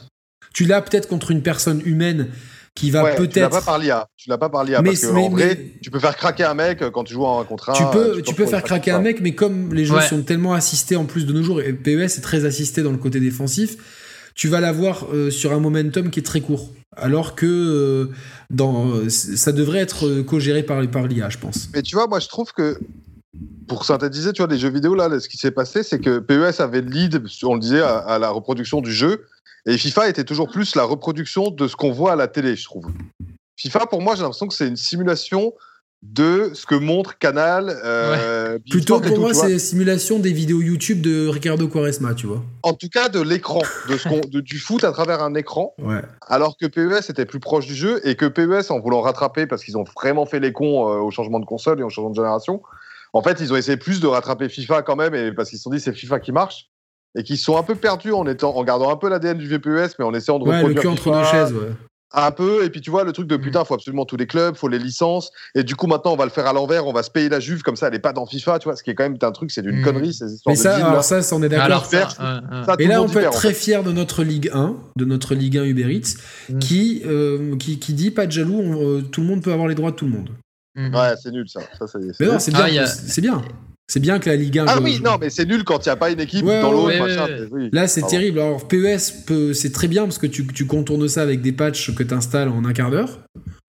Tu 0.53 0.65
l'as 0.65 0.81
peut-être 0.81 1.07
contre 1.07 1.31
une 1.31 1.41
personne 1.41 1.81
humaine 1.85 2.27
qui 2.75 2.91
va 2.91 3.13
peut-être. 3.15 3.33
Tu 3.33 3.39
l'as 3.39 3.49
pas 3.49 3.61
par 3.61 3.79
l'IA. 3.79 4.07
Tu 4.17 4.29
l'as 4.29 4.37
pas 4.37 4.49
par 4.49 4.63
l'IA 4.63 4.81
parce 4.81 5.01
que 5.01 5.07
en 5.07 5.29
vrai, 5.29 5.73
tu 5.81 5.91
peux 5.91 5.99
faire 5.99 6.15
craquer 6.15 6.43
un 6.43 6.53
mec 6.53 6.79
quand 6.91 7.03
tu 7.03 7.13
joues 7.13 7.25
en 7.25 7.43
contrat. 7.43 7.73
Tu 7.73 7.83
peux, 7.91 8.21
tu 8.21 8.33
peux 8.33 8.45
faire 8.45 8.63
craquer 8.63 8.91
un 8.91 8.99
mec, 8.99 9.21
mais 9.21 9.33
comme 9.33 9.73
les 9.73 9.85
jeux 9.85 10.01
sont 10.01 10.23
tellement 10.23 10.53
assistés 10.53 10.95
en 10.95 11.05
plus 11.05 11.25
de 11.25 11.33
nos 11.33 11.43
jours, 11.43 11.61
et 11.61 11.73
PES 11.73 12.03
est 12.17 12.21
très 12.21 12.45
assisté 12.45 12.83
dans 12.83 12.91
le 12.91 12.97
côté 12.97 13.19
défensif, 13.19 13.77
tu 14.35 14.47
vas 14.47 14.59
l'avoir 14.59 15.07
euh, 15.13 15.29
sur 15.29 15.53
un 15.53 15.59
momentum 15.59 16.09
qui 16.09 16.19
est 16.19 16.23
très 16.23 16.41
court. 16.41 16.69
Alors 16.95 17.33
que 17.33 17.45
euh, 17.45 18.11
dans, 18.49 19.09
ça 19.09 19.51
devrait 19.51 19.79
être 19.79 20.21
co-géré 20.21 20.63
par, 20.63 20.85
par 20.89 21.07
l'IA, 21.07 21.29
je 21.29 21.39
pense. 21.39 21.69
Mais 21.73 21.81
tu 21.81 21.95
vois, 21.95 22.07
moi 22.07 22.19
je 22.19 22.27
trouve 22.27 22.53
que 22.53 22.79
pour 23.67 23.85
synthétiser, 23.85 24.33
tu 24.33 24.41
vois, 24.41 24.51
les 24.51 24.59
jeux 24.59 24.69
vidéo, 24.69 24.95
là, 24.95 25.19
ce 25.19 25.27
qui 25.27 25.37
s'est 25.37 25.51
passé, 25.51 25.83
c'est 25.83 25.99
que 25.99 26.19
PES 26.19 26.61
avait 26.61 26.81
le 26.81 26.89
lead, 26.89 27.23
on 27.43 27.55
le 27.55 27.59
disait, 27.59 27.81
à, 27.81 28.19
la 28.19 28.29
reproduction 28.29 28.81
du 28.81 28.91
jeu. 28.91 29.25
Et 29.65 29.77
FIFA 29.77 30.09
était 30.09 30.23
toujours 30.23 30.49
plus 30.49 30.75
la 30.75 30.83
reproduction 30.83 31.49
de 31.49 31.67
ce 31.67 31.75
qu'on 31.75 31.91
voit 31.91 32.13
à 32.13 32.15
la 32.15 32.27
télé, 32.27 32.55
je 32.55 32.65
trouve. 32.65 32.87
FIFA, 33.57 33.87
pour 33.87 34.01
moi, 34.01 34.15
j'ai 34.15 34.21
l'impression 34.21 34.47
que 34.47 34.53
c'est 34.53 34.67
une 34.67 34.75
simulation 34.75 35.53
de 36.03 36.51
ce 36.53 36.65
que 36.65 36.75
montre 36.75 37.17
Canal. 37.17 37.73
Euh, 37.85 38.59
Plutôt 38.69 38.99
pour 38.99 39.19
moi, 39.19 39.33
c'est 39.33 39.57
simulation 39.57 40.19
des 40.19 40.33
vidéos 40.33 40.61
YouTube 40.61 41.01
de 41.01 41.27
Ricardo 41.27 41.69
Quaresma, 41.69 42.13
tu 42.13 42.27
vois. 42.27 42.43
En 42.61 42.73
tout 42.73 42.89
cas, 42.89 43.07
de 43.07 43.21
l'écran, 43.21 43.61
de 43.87 44.41
du 44.41 44.59
foot 44.59 44.83
à 44.83 44.91
travers 44.91 45.23
un 45.23 45.33
écran. 45.33 45.73
Ouais. 45.79 46.01
Alors 46.27 46.57
que 46.57 46.65
PES 46.65 47.09
était 47.09 47.25
plus 47.25 47.39
proche 47.39 47.65
du 47.65 47.75
jeu 47.75 48.05
et 48.05 48.15
que 48.15 48.25
PES, 48.25 48.69
en 48.69 48.79
voulant 48.81 48.99
rattraper, 48.99 49.47
parce 49.47 49.63
qu'ils 49.63 49.77
ont 49.77 49.85
vraiment 49.95 50.25
fait 50.25 50.41
les 50.41 50.51
cons 50.51 50.89
euh, 50.89 50.99
au 50.99 51.09
changement 51.09 51.39
de 51.39 51.45
console 51.45 51.79
et 51.79 51.83
au 51.83 51.89
changement 51.89 52.09
de 52.09 52.15
génération, 52.15 52.61
en 53.13 53.21
fait, 53.21 53.39
ils 53.39 53.53
ont 53.53 53.55
essayé 53.55 53.77
plus 53.77 53.99
de 53.99 54.07
rattraper 54.07 54.49
FIFA 54.49 54.81
quand 54.81 54.95
même, 54.95 55.13
et 55.13 55.31
parce 55.31 55.49
qu'ils 55.49 55.59
se 55.59 55.63
sont 55.63 55.69
dit 55.69 55.79
c'est 55.79 55.93
FIFA 55.93 56.19
qui 56.19 56.31
marche 56.31 56.69
et 57.15 57.23
qui 57.23 57.37
sont 57.37 57.57
un 57.57 57.63
peu 57.63 57.75
perdus 57.75 58.11
en 58.11 58.25
étant 58.27 58.55
en 58.55 58.63
gardant 58.63 58.91
un 58.91 58.97
peu 58.97 59.09
l'ADN 59.09 59.37
du 59.37 59.47
VPES 59.47 59.95
mais 59.99 60.05
en 60.05 60.13
essayant 60.13 60.39
de 60.39 60.45
ouais, 60.45 60.57
reproduire 60.57 60.75
le 60.75 60.81
cul 60.81 60.87
entre 60.87 61.11
deux 61.11 61.25
chaises 61.25 61.53
ouais. 61.53 61.69
un 62.11 62.31
peu 62.31 62.63
et 62.63 62.69
puis 62.69 62.81
tu 62.81 62.89
vois 62.89 63.03
le 63.03 63.11
truc 63.11 63.27
de 63.27 63.37
mm. 63.37 63.41
putain 63.41 63.65
faut 63.65 63.75
absolument 63.75 64.05
tous 64.05 64.17
les 64.17 64.25
clubs 64.25 64.55
faut 64.55 64.67
les 64.67 64.79
licences 64.79 65.31
et 65.53 65.63
du 65.63 65.75
coup 65.75 65.87
maintenant 65.87 66.13
on 66.13 66.15
va 66.15 66.25
le 66.25 66.31
faire 66.31 66.47
à 66.47 66.53
l'envers 66.53 66.87
on 66.87 66.93
va 66.93 67.03
se 67.03 67.11
payer 67.11 67.29
la 67.29 67.39
Juve 67.39 67.61
comme 67.61 67.75
ça 67.75 67.87
elle 67.87 67.95
est 67.95 67.99
pas 67.99 68.13
dans 68.13 68.25
FIFA 68.25 68.59
tu 68.59 68.67
vois 68.67 68.75
ce 68.75 68.83
qui 68.83 68.89
est 68.89 68.95
quand 68.95 69.03
même 69.03 69.17
un 69.21 69.31
truc 69.31 69.51
c'est 69.51 69.61
d'une 69.61 69.81
mm. 69.81 69.83
connerie 69.83 70.13
ces 70.13 70.33
histoires 70.33 70.55
mais 70.55 70.61
ça 70.61 70.79
de 70.79 70.83
alors 70.83 71.03
ça 71.03 71.19
on 71.33 71.43
est 71.43 71.49
d'accord 71.49 71.87
et 72.79 72.87
là 72.87 73.01
on 73.01 73.07
peut 73.07 73.19
être 73.19 73.31
très 73.31 73.53
fier 73.53 73.83
de 73.83 73.91
notre 73.91 74.23
Ligue 74.23 74.49
1 74.51 74.75
de 74.97 75.05
notre 75.05 75.35
Ligue 75.35 75.57
1 75.59 75.65
Uber 75.65 75.93
Eats 75.93 76.17
mm. 76.49 76.59
qui, 76.59 77.03
euh, 77.05 77.55
qui, 77.57 77.77
qui 77.77 77.93
dit 77.93 78.11
pas 78.11 78.25
de 78.25 78.31
jaloux 78.31 78.59
euh, 78.59 79.01
tout 79.01 79.21
le 79.21 79.27
monde 79.27 79.43
peut 79.43 79.53
avoir 79.53 79.67
les 79.67 79.75
droits 79.75 79.91
de 79.91 79.95
tout 79.95 80.05
le 80.05 80.11
monde 80.11 80.29
ouais 80.75 81.13
c'est 81.21 81.31
nul 81.31 81.47
ça, 81.47 81.61
ça 81.77 81.87
c'est 81.87 81.99
c'est 82.13 82.25
bien, 82.25 82.39
c'est 82.87 83.21
bien. 83.21 83.41
C'est 83.85 83.99
bien 83.99 84.17
que 84.17 84.29
la 84.29 84.37
Ligue 84.37 84.59
1. 84.59 84.65
Ah 84.67 84.79
oui, 84.81 85.01
non, 85.03 85.17
mais 85.19 85.29
c'est 85.29 85.45
nul 85.45 85.63
quand 85.65 85.85
il 85.85 85.89
n'y 85.89 85.91
a 85.91 85.95
pas 85.97 86.09
une 86.09 86.19
équipe 86.19 86.45
dans 86.45 86.71
l'autre. 86.71 86.95
Là, 87.71 87.87
c'est 87.87 88.01
terrible. 88.03 88.39
Alors, 88.39 88.67
PES, 88.67 89.53
c'est 89.53 89.73
très 89.73 89.87
bien 89.87 90.03
parce 90.03 90.17
que 90.17 90.25
tu, 90.25 90.47
tu, 90.47 90.65
contournes 90.65 91.07
ça 91.07 91.21
avec 91.21 91.41
des 91.41 91.51
patchs 91.51 91.93
que 91.93 92.01
tu 92.01 92.13
installes 92.13 92.47
en 92.47 92.63
un 92.63 92.73
quart 92.73 92.89
d'heure. 92.89 93.19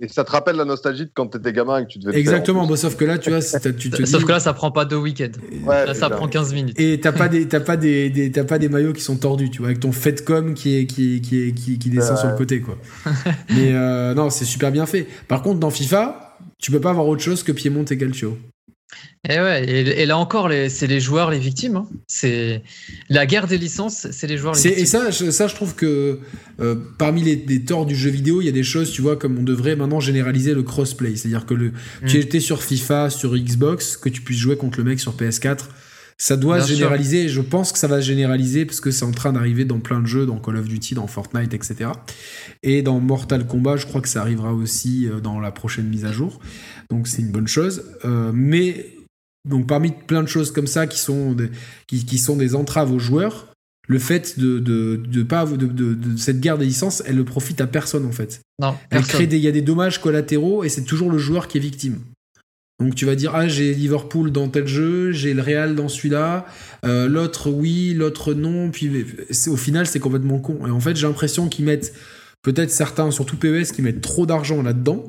Et 0.01 0.09
ça 0.09 0.24
te 0.24 0.31
rappelle 0.31 0.56
la 0.56 0.64
nostalgie 0.64 1.05
de 1.05 1.10
quand 1.12 1.26
t'étais 1.28 1.52
gamin 1.52 1.78
et 1.78 1.85
que 1.85 1.89
tu 1.89 1.98
devais. 1.98 2.18
Exactement, 2.18 2.66
bon, 2.66 2.76
sauf 2.76 2.97
que 2.97 3.05
là, 3.05 3.18
tu 3.18 3.31
vois, 3.31 3.40
tu 3.76 3.90
te 3.90 4.05
Sauf 4.06 4.24
que 4.24 4.32
là, 4.32 4.40
ça 4.40 4.52
prend 4.52 4.70
pas 4.70 4.85
deux 4.85 4.97
week-ends. 4.97 5.31
là, 5.66 5.94
ça 5.94 6.10
prend 6.10 6.28
15 6.28 6.55
minutes. 6.55 6.81
Et 6.81 7.01
t'as 7.01 7.12
pas 7.12 7.28
des, 7.28 7.47
pas 7.47 7.76
des, 7.76 8.31
pas 8.47 8.59
des 8.59 8.68
maillots 8.68 8.93
qui 8.93 9.02
sont 9.02 9.16
tordus, 9.16 9.51
tu 9.51 9.59
vois, 9.59 9.68
avec 9.68 9.81
ton 9.81 9.93
Fedcom 9.93 10.55
qui 10.55 10.76
est, 10.76 10.86
qui, 10.86 11.20
qui, 11.20 11.52
qui, 11.55 11.78
qui 11.78 11.90
descend 11.90 12.18
sur 12.18 12.28
le 12.28 12.36
côté, 12.36 12.60
quoi. 12.60 12.78
Mais 13.51 13.72
euh, 13.72 14.14
non, 14.14 14.31
c'est 14.31 14.44
super 14.44 14.70
bien 14.70 14.86
fait. 14.86 15.06
Par 15.28 15.43
contre, 15.43 15.60
dans 15.60 15.70
FIFA, 15.70 16.34
tu 16.64 16.70
peux 16.70 16.80
pas 16.80 16.88
avoir 16.88 17.06
autre 17.08 17.22
chose 17.22 17.42
que 17.42 17.52
Piedmont 17.52 17.84
et 17.84 17.98
Calcio. 17.98 18.38
Et, 19.28 19.38
ouais, 19.38 19.68
et, 19.68 20.06
là 20.06 20.16
encore, 20.16 20.50
c'est 20.70 20.86
les 20.86 20.98
joueurs 20.98 21.30
les 21.30 21.38
victimes. 21.38 21.76
Hein. 21.76 21.86
C'est 22.06 22.62
la 23.10 23.26
guerre 23.26 23.46
des 23.46 23.58
licences, 23.58 24.06
c'est 24.10 24.26
les 24.26 24.38
joueurs 24.38 24.54
les 24.54 24.60
victimes. 24.62 24.82
Et 24.82 24.86
ça, 24.86 25.10
je, 25.10 25.30
ça, 25.30 25.46
je 25.46 25.54
trouve 25.54 25.74
que 25.74 26.20
euh, 26.60 26.76
parmi 26.96 27.22
les, 27.22 27.64
torts 27.66 27.84
du 27.84 27.94
jeu 27.94 28.08
vidéo, 28.08 28.40
il 28.40 28.46
y 28.46 28.48
a 28.48 28.52
des 28.52 28.62
choses, 28.62 28.92
tu 28.92 29.02
vois, 29.02 29.16
comme 29.16 29.38
on 29.38 29.42
devrait 29.42 29.76
maintenant 29.76 30.00
généraliser 30.00 30.54
le 30.54 30.62
crossplay. 30.62 31.16
C'est-à-dire 31.16 31.44
que 31.44 31.52
le, 31.52 31.68
mm. 31.68 32.06
tu 32.06 32.16
étais 32.16 32.40
sur 32.40 32.62
FIFA, 32.62 33.10
sur 33.10 33.36
Xbox, 33.36 33.98
que 33.98 34.08
tu 34.08 34.22
puisses 34.22 34.38
jouer 34.38 34.56
contre 34.56 34.78
le 34.78 34.84
mec 34.84 35.00
sur 35.00 35.14
PS4. 35.14 35.66
Ça 36.24 36.38
doit 36.38 36.62
se 36.62 36.72
généraliser, 36.72 37.28
je 37.28 37.42
pense 37.42 37.70
que 37.70 37.78
ça 37.78 37.86
va 37.86 38.01
se 38.01 38.06
généraliser 38.06 38.64
parce 38.64 38.80
que 38.80 38.90
c'est 38.90 39.05
en 39.05 39.10
train 39.10 39.34
d'arriver 39.34 39.66
dans 39.66 39.78
plein 39.78 40.01
de 40.01 40.06
jeux, 40.06 40.24
dans 40.24 40.38
Call 40.38 40.56
of 40.56 40.66
Duty, 40.66 40.94
dans 40.94 41.06
Fortnite, 41.06 41.52
etc. 41.52 41.90
Et 42.62 42.80
dans 42.80 42.98
Mortal 42.98 43.46
Kombat, 43.46 43.76
je 43.76 43.84
crois 43.86 44.01
que 44.01 44.09
ça 44.09 44.22
arrivera 44.22 44.55
aussi 44.55 45.06
euh, 45.06 45.20
dans 45.20 45.38
la 45.38 45.52
prochaine 45.52 45.86
mise 45.86 46.06
à 46.06 46.12
jour. 46.12 46.40
Donc 46.88 47.09
c'est 47.09 47.20
une 47.20 47.30
bonne 47.30 47.46
chose. 47.46 47.84
Euh, 48.06 48.32
mais 48.32 48.96
donc 49.46 49.66
parmi 49.66 49.90
plein 49.90 50.22
de 50.22 50.28
choses 50.28 50.51
comme 50.51 50.66
ça 50.66 50.86
qui 50.86 50.98
sont 50.98 51.32
des, 51.32 51.51
qui, 51.88 52.16
sont 52.16 52.36
des 52.36 52.55
entraves 52.55 52.90
aux 52.90 52.98
joueurs, 52.98 53.52
le 53.86 53.98
fait 53.98 54.40
de, 54.40 54.60
de, 54.60 55.22
pas 55.24 55.44
de, 55.44 55.66
de, 55.66 56.16
cette 56.16 56.40
guerre 56.40 56.56
des 56.56 56.64
licences, 56.64 57.02
elle 57.06 57.16
ne 57.16 57.22
profite 57.22 57.60
à 57.60 57.66
personne 57.66 58.06
en 58.06 58.12
fait. 58.12 58.40
Non, 58.62 58.74
elle 58.88 59.02
crée 59.02 59.26
des, 59.26 59.36
il 59.36 59.42
y 59.42 59.48
a 59.48 59.52
des 59.52 59.60
dommages 59.60 60.01
collatéraux 60.01 60.64
et 60.64 60.70
c'est 60.70 60.84
toujours 60.84 61.10
le 61.10 61.18
joueur 61.18 61.48
qui 61.48 61.59
est 61.59 61.60
victime. 61.60 61.98
Donc 62.85 62.94
tu 62.94 63.05
vas 63.05 63.16
dire 63.16 63.32
ah 63.35 63.48
j'ai 63.48 63.74
Liverpool 63.74 64.31
dans 64.31 64.48
tel 64.48 64.66
jeu, 64.66 65.11
j'ai 65.12 65.35
le 65.35 65.43
Real 65.43 65.74
dans 65.74 65.89
celui-là, 65.89 66.47
euh, 66.85 67.09
l'autre 67.09 67.51
oui, 67.51 67.94
l'autre 67.94 68.35
non, 68.35 68.70
puis 68.70 69.06
au 69.48 69.56
final 69.56 69.86
c'est 69.86 70.01
complètement 70.01 70.39
con. 70.39 70.66
Et 70.66 70.70
en 70.70 70.81
fait 70.81 70.97
j'ai 70.97 71.06
l'impression 71.06 71.48
qu'ils 71.48 71.65
mettent 71.65 71.94
peut-être 72.43 72.70
certains, 72.70 73.11
surtout 73.11 73.36
PES, 73.36 73.73
qui 73.74 73.82
mettent 73.82 74.02
trop 74.02 74.27
d'argent 74.27 74.62
là-dedans 74.62 75.05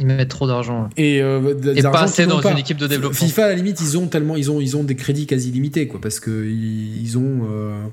ils 0.00 0.06
mettent 0.06 0.30
trop 0.30 0.46
d'argent. 0.46 0.88
Et, 0.96 1.20
euh, 1.20 1.54
pas 1.82 2.02
assez 2.02 2.26
dans 2.26 2.40
une 2.40 2.58
équipe 2.58 2.78
de 2.78 2.86
développement. 2.86 3.18
FIFA, 3.18 3.44
à 3.44 3.48
la 3.48 3.54
limite, 3.54 3.80
ils 3.82 3.98
ont 3.98 4.06
tellement, 4.06 4.34
ils 4.36 4.50
ont, 4.50 4.60
ils 4.60 4.76
ont 4.76 4.82
des 4.82 4.96
crédits 4.96 5.26
quasi 5.26 5.50
limités, 5.50 5.86
quoi, 5.86 6.00
parce 6.00 6.20
que 6.20 6.48
ils, 6.48 7.18
ont. 7.18 7.46
Euh, 7.50 7.84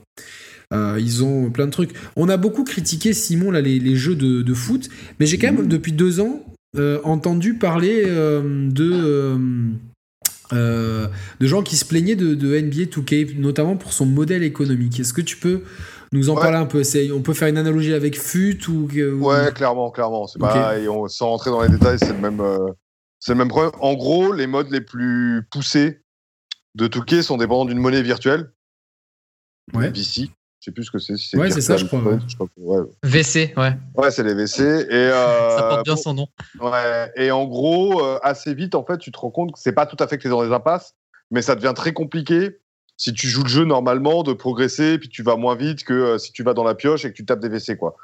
euh, 0.74 0.98
ils 1.00 1.24
ont 1.24 1.50
plein 1.50 1.66
de 1.66 1.72
trucs. 1.72 1.92
On 2.16 2.30
a 2.30 2.38
beaucoup 2.38 2.64
critiqué, 2.64 3.12
Simon, 3.14 3.52
là, 3.52 3.60
les, 3.60 3.96
jeux 3.96 4.16
de, 4.16 4.54
foot, 4.54 4.90
mais 5.20 5.26
j'ai 5.26 5.38
quand 5.38 5.52
même, 5.52 5.68
depuis 5.68 5.92
deux 5.92 6.22
ans, 6.22 6.44
entendu 7.04 7.56
parler 7.56 8.06
de, 8.06 9.38
de 10.52 11.10
gens 11.42 11.64
qui 11.64 11.76
se 11.76 11.86
plaignaient 11.86 12.16
de, 12.16 12.36
de, 12.36 12.60
NBA 12.60 12.86
2K, 12.86 13.38
notamment 13.40 13.76
pour 13.76 13.94
son 13.94 14.06
modèle 14.06 14.44
économique. 14.44 15.00
Est-ce 15.00 15.14
que 15.14 15.22
tu 15.22 15.38
peux 15.38 15.64
nous 16.12 16.30
en 16.30 16.36
parler 16.36 16.58
un 16.58 16.66
peu? 16.66 16.82
On 17.14 17.22
peut 17.22 17.34
faire 17.34 17.48
une 17.48 17.58
analogie 17.58 17.94
avec 17.94 18.20
FUT 18.20 18.60
ou, 18.70 18.88
Ouais, 19.20 19.52
clairement, 19.54 19.92
clairement. 19.92 20.28
C'est 20.28 20.40
sans 21.10 21.30
rentrer 21.30 21.52
dans 21.52 21.62
les 21.62 21.70
détails, 21.70 22.00
c'est 22.00 22.14
le 22.14 22.20
même, 22.20 22.42
euh, 22.42 22.72
c'est 23.20 23.34
le 23.34 23.38
même 23.38 23.50
problème. 23.50 23.72
En 23.80 23.94
gros, 23.96 24.34
les 24.34 24.48
modes 24.48 24.72
les 24.72 24.82
plus 24.82 25.44
poussés 25.52 26.02
de 26.76 26.88
Touquet 26.88 27.22
sont 27.22 27.38
dépendants 27.38 27.66
d'une 27.66 27.80
monnaie 27.80 28.02
virtuelle. 28.02 28.52
Ouais. 29.74 29.92
Je 30.60 30.66
sais 30.66 30.72
plus 30.72 30.86
ce 30.86 30.92
que 30.92 30.98
c'est. 30.98 31.38
ouais, 31.38 31.52
c'est 31.52 31.62
ça, 31.62 31.78
je 31.78 31.86
crois. 31.86 32.02
VC, 33.04 33.54
ouais. 33.58 33.78
Ouais, 33.96 34.12
c'est 34.12 34.24
les 34.24 34.34
VC. 34.34 34.62
Et, 34.62 34.88
euh, 34.92 35.58
ça 35.58 35.64
porte 35.70 35.86
bien 35.86 35.96
son 35.96 36.14
nom. 36.14 36.28
Ouais. 36.60 37.12
Et 37.16 37.30
en 37.32 37.46
gros, 37.46 38.04
euh, 38.04 38.20
assez 38.24 38.54
vite, 38.54 38.74
en 38.74 38.84
fait, 38.84 38.98
tu 38.98 39.12
te 39.12 39.20
rends 39.20 39.30
compte 39.30 39.54
que 39.54 39.60
c'est 39.60 39.72
pas 39.72 39.86
tout 39.86 39.98
à 40.00 40.08
fait 40.08 40.18
que 40.18 40.24
tu 40.24 40.28
es 40.28 40.32
dans 40.32 40.44
des 40.44 40.52
impasses, 40.52 40.96
mais 41.30 41.42
ça 41.42 41.56
devient 41.56 41.74
très 41.76 41.94
compliqué 41.94 42.58
si 42.98 43.14
tu 43.14 43.28
joues 43.28 43.44
le 43.44 43.50
jeu 43.50 43.64
normalement, 43.64 44.24
de 44.24 44.34
progresser, 44.34 44.98
puis 44.98 45.08
tu 45.08 45.22
vas 45.22 45.36
moins 45.36 45.56
vite 45.56 45.84
que 45.84 45.94
euh, 45.94 46.18
si 46.18 46.32
tu 46.32 46.44
vas 46.44 46.54
dans 46.54 46.64
la 46.64 46.74
pioche 46.74 47.06
et 47.06 47.12
que 47.12 47.16
tu 47.16 47.26
tapes 47.26 47.40
des 47.40 47.50
WC, 47.50 47.78
quoi. 47.78 47.96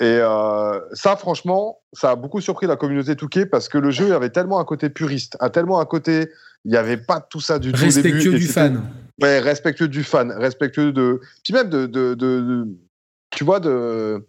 Et 0.00 0.04
euh, 0.04 0.80
ça, 0.92 1.16
franchement, 1.16 1.80
ça 1.92 2.12
a 2.12 2.16
beaucoup 2.16 2.40
surpris 2.40 2.66
la 2.66 2.76
communauté 2.76 3.14
Touquet 3.14 3.46
parce 3.46 3.68
que 3.68 3.78
le 3.78 3.90
jeu 3.90 4.14
avait 4.14 4.30
tellement 4.30 4.58
un 4.58 4.64
côté 4.64 4.88
puriste, 4.88 5.36
a 5.40 5.50
tellement 5.50 5.80
un 5.80 5.84
côté, 5.84 6.30
il 6.64 6.70
n'y 6.70 6.76
avait 6.76 6.96
pas 6.96 7.20
tout 7.20 7.40
ça 7.40 7.58
du 7.58 7.72
tout. 7.72 7.80
Respectueux 7.80 8.34
du 8.34 8.46
fan. 8.46 8.82
Ouais, 9.20 9.38
respectueux 9.38 9.88
du 9.88 10.02
fan, 10.02 10.32
respectueux 10.32 10.92
de. 10.92 11.20
Puis 11.44 11.52
même 11.52 11.68
de, 11.68 11.86
de, 11.86 12.14
de, 12.14 12.66
tu 13.30 13.44
vois, 13.44 13.60
de. 13.60 14.26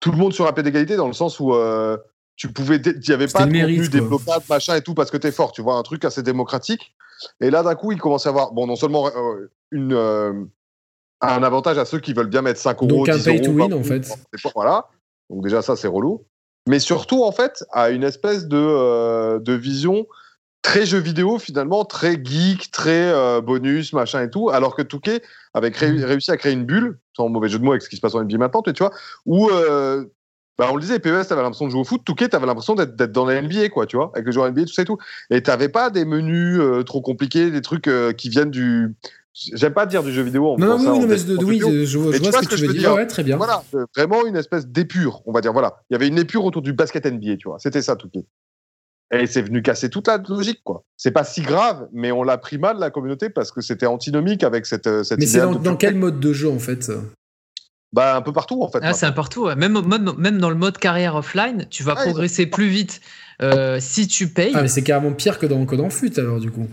Tout 0.00 0.10
le 0.10 0.16
monde 0.16 0.32
sur 0.32 0.46
un 0.46 0.52
pied 0.52 0.62
d'égalité 0.62 0.96
dans 0.96 1.06
le 1.06 1.12
sens 1.12 1.38
où 1.38 1.54
euh, 1.54 1.96
tu 2.36 2.50
pouvais. 2.52 2.76
Il 2.76 3.00
n'y 3.06 3.14
avait 3.14 3.26
pas 3.28 3.46
de 3.46 3.52
contenu 3.52 3.88
développable, 3.88 4.44
machin 4.48 4.74
et 4.76 4.82
tout 4.82 4.94
parce 4.94 5.10
que 5.10 5.16
tu 5.16 5.26
es 5.26 5.32
fort, 5.32 5.52
tu 5.52 5.62
vois, 5.62 5.76
un 5.76 5.82
truc 5.82 6.04
assez 6.04 6.22
démocratique. 6.22 6.94
Et 7.40 7.50
là, 7.50 7.62
d'un 7.62 7.74
coup, 7.74 7.92
il 7.92 8.00
commence 8.00 8.26
à 8.26 8.30
avoir, 8.30 8.52
bon, 8.52 8.66
non 8.66 8.74
seulement 8.74 9.06
euh, 9.08 9.50
une, 9.70 9.92
euh, 9.92 10.32
un 11.20 11.42
avantage 11.42 11.78
à 11.78 11.84
ceux 11.84 12.00
qui 12.00 12.14
veulent 12.14 12.30
bien 12.30 12.42
mettre 12.42 12.58
5 12.58 12.82
euros. 12.82 13.06
Donc 13.06 13.08
un 13.10 13.18
pay 13.18 13.40
to 13.40 13.52
win, 13.52 13.72
en 13.74 13.82
fait. 13.82 14.08
Voilà. 14.54 14.88
Donc 15.30 15.44
déjà, 15.44 15.62
ça, 15.62 15.76
c'est 15.76 15.88
relou. 15.88 16.24
Mais 16.66 16.78
surtout, 16.78 17.22
en 17.22 17.32
fait, 17.32 17.64
à 17.70 17.90
une 17.90 18.02
espèce 18.02 18.46
de, 18.48 19.38
de 19.38 19.52
vision 19.52 20.06
très 20.62 20.86
jeu 20.86 20.98
vidéo, 20.98 21.38
finalement, 21.38 21.84
très 21.84 22.22
geek, 22.22 22.70
très 22.70 23.12
bonus, 23.42 23.92
machin 23.92 24.22
et 24.22 24.30
tout. 24.30 24.50
Alors 24.50 24.74
que 24.74 24.82
Touquet 24.82 25.22
avait 25.54 25.70
mmh. 25.70 26.04
réussi 26.04 26.30
à 26.30 26.36
créer 26.36 26.52
une 26.52 26.64
bulle, 26.64 26.98
sans 27.16 27.28
mauvais 27.28 27.48
jeu 27.48 27.58
de 27.58 27.64
mots 27.64 27.72
avec 27.72 27.82
ce 27.82 27.88
qui 27.88 27.96
se 27.96 28.00
passe 28.00 28.14
en 28.14 28.22
NBA 28.22 28.38
maintenant, 28.38 28.62
tu 28.62 28.72
vois, 28.78 28.92
où 29.26 29.50
bah, 30.58 30.68
on 30.70 30.76
le 30.76 30.82
disait, 30.82 30.98
PES, 30.98 31.26
t'avais 31.28 31.42
l'impression 31.42 31.66
de 31.66 31.70
jouer 31.70 31.80
au 31.80 31.84
foot. 31.84 32.02
Touquet, 32.04 32.28
t'avais 32.28 32.46
l'impression 32.46 32.74
d'être 32.74 33.10
dans 33.10 33.24
la 33.24 33.40
NBA, 33.40 33.70
quoi, 33.70 33.86
tu 33.86 33.96
vois, 33.96 34.12
avec 34.14 34.26
les 34.26 34.32
joueurs 34.32 34.50
NBA, 34.50 34.66
tout 34.66 34.72
ça 34.72 34.82
et 34.82 34.84
tout. 34.84 34.98
Et 35.30 35.42
t'avais 35.42 35.68
pas 35.68 35.90
des 35.90 36.04
menus 36.04 36.60
euh, 36.60 36.82
trop 36.82 37.00
compliqués, 37.00 37.50
des 37.50 37.62
trucs 37.62 37.88
euh, 37.88 38.12
qui 38.12 38.28
viennent 38.28 38.50
du. 38.50 38.94
J'aime 39.32 39.72
pas 39.72 39.86
dire 39.86 40.02
du 40.02 40.12
jeu 40.12 40.22
vidéo. 40.22 40.56
non, 40.58 40.78
non, 40.78 40.92
oui, 40.92 41.00
non, 41.00 41.06
mais 41.06 41.16
de, 41.16 41.42
oui, 41.42 41.58
je, 41.58 41.98
vois, 41.98 42.12
ce 42.12 42.46
que, 42.46 42.54
tu 42.54 42.66
veux 42.66 42.74
dire. 42.74 42.94
Ouais, 42.94 43.06
très 43.06 43.22
bien. 43.22 43.38
Voilà, 43.38 43.64
euh, 43.74 43.86
vraiment 43.96 44.26
une 44.26 44.36
espèce 44.36 44.66
d'épure, 44.66 45.22
on 45.24 45.32
va 45.32 45.40
dire. 45.40 45.54
Voilà, 45.54 45.82
il 45.88 45.94
y 45.94 45.96
avait 45.96 46.06
une 46.06 46.18
épure 46.18 46.44
autour 46.44 46.60
du 46.60 46.74
basket 46.74 47.06
NBA, 47.06 47.38
tu 47.38 47.48
vois. 47.48 47.58
C'était 47.58 47.80
ça, 47.80 47.96
Touquet. 47.96 48.26
Et 49.12 49.26
c'est 49.26 49.42
venu 49.42 49.62
casser 49.62 49.90
toute 49.90 50.08
la 50.08 50.16
logique, 50.16 50.62
quoi. 50.64 50.84
C'est 50.96 51.10
pas 51.10 51.24
si 51.24 51.42
grave, 51.42 51.86
mais 51.92 52.12
on 52.12 52.22
l'a 52.22 52.38
pris 52.38 52.56
mal, 52.58 52.78
la 52.78 52.90
communauté, 52.90 53.28
parce 53.28 53.52
que 53.52 53.60
c'était 53.60 53.86
antinomique 53.86 54.42
avec 54.42 54.64
cette, 54.64 55.04
cette 55.04 55.18
mais 55.18 55.26
c'est 55.26 55.40
dans, 55.40 55.54
dans 55.54 55.76
quel 55.76 55.96
mode 55.96 56.18
de 56.18 56.32
jeu, 56.32 56.50
en 56.50 56.58
fait 56.58 56.90
bah, 57.92 58.16
un 58.16 58.22
peu 58.22 58.32
partout 58.32 58.62
en 58.62 58.70
fait. 58.70 58.78
Ah, 58.82 58.94
c'est 58.94 59.06
un 59.06 59.12
partout. 59.12 59.46
Même, 59.54 59.78
même 60.16 60.38
dans 60.38 60.48
le 60.50 60.56
mode 60.56 60.78
carrière 60.78 61.14
offline, 61.14 61.66
tu 61.70 61.82
vas 61.82 61.94
ah, 61.96 62.02
progresser 62.02 62.46
plus 62.46 62.68
vite 62.68 63.00
euh, 63.42 63.78
si 63.80 64.08
tu 64.08 64.28
payes. 64.28 64.52
Ah, 64.54 64.62
mais 64.62 64.68
c'est 64.68 64.82
carrément 64.82 65.12
pire 65.12 65.38
que 65.38 65.46
dans, 65.46 65.66
que 65.66 65.76
dans 65.76 65.90
FUT 65.90 66.12
alors 66.16 66.40
du 66.40 66.50
coup. 66.50 66.66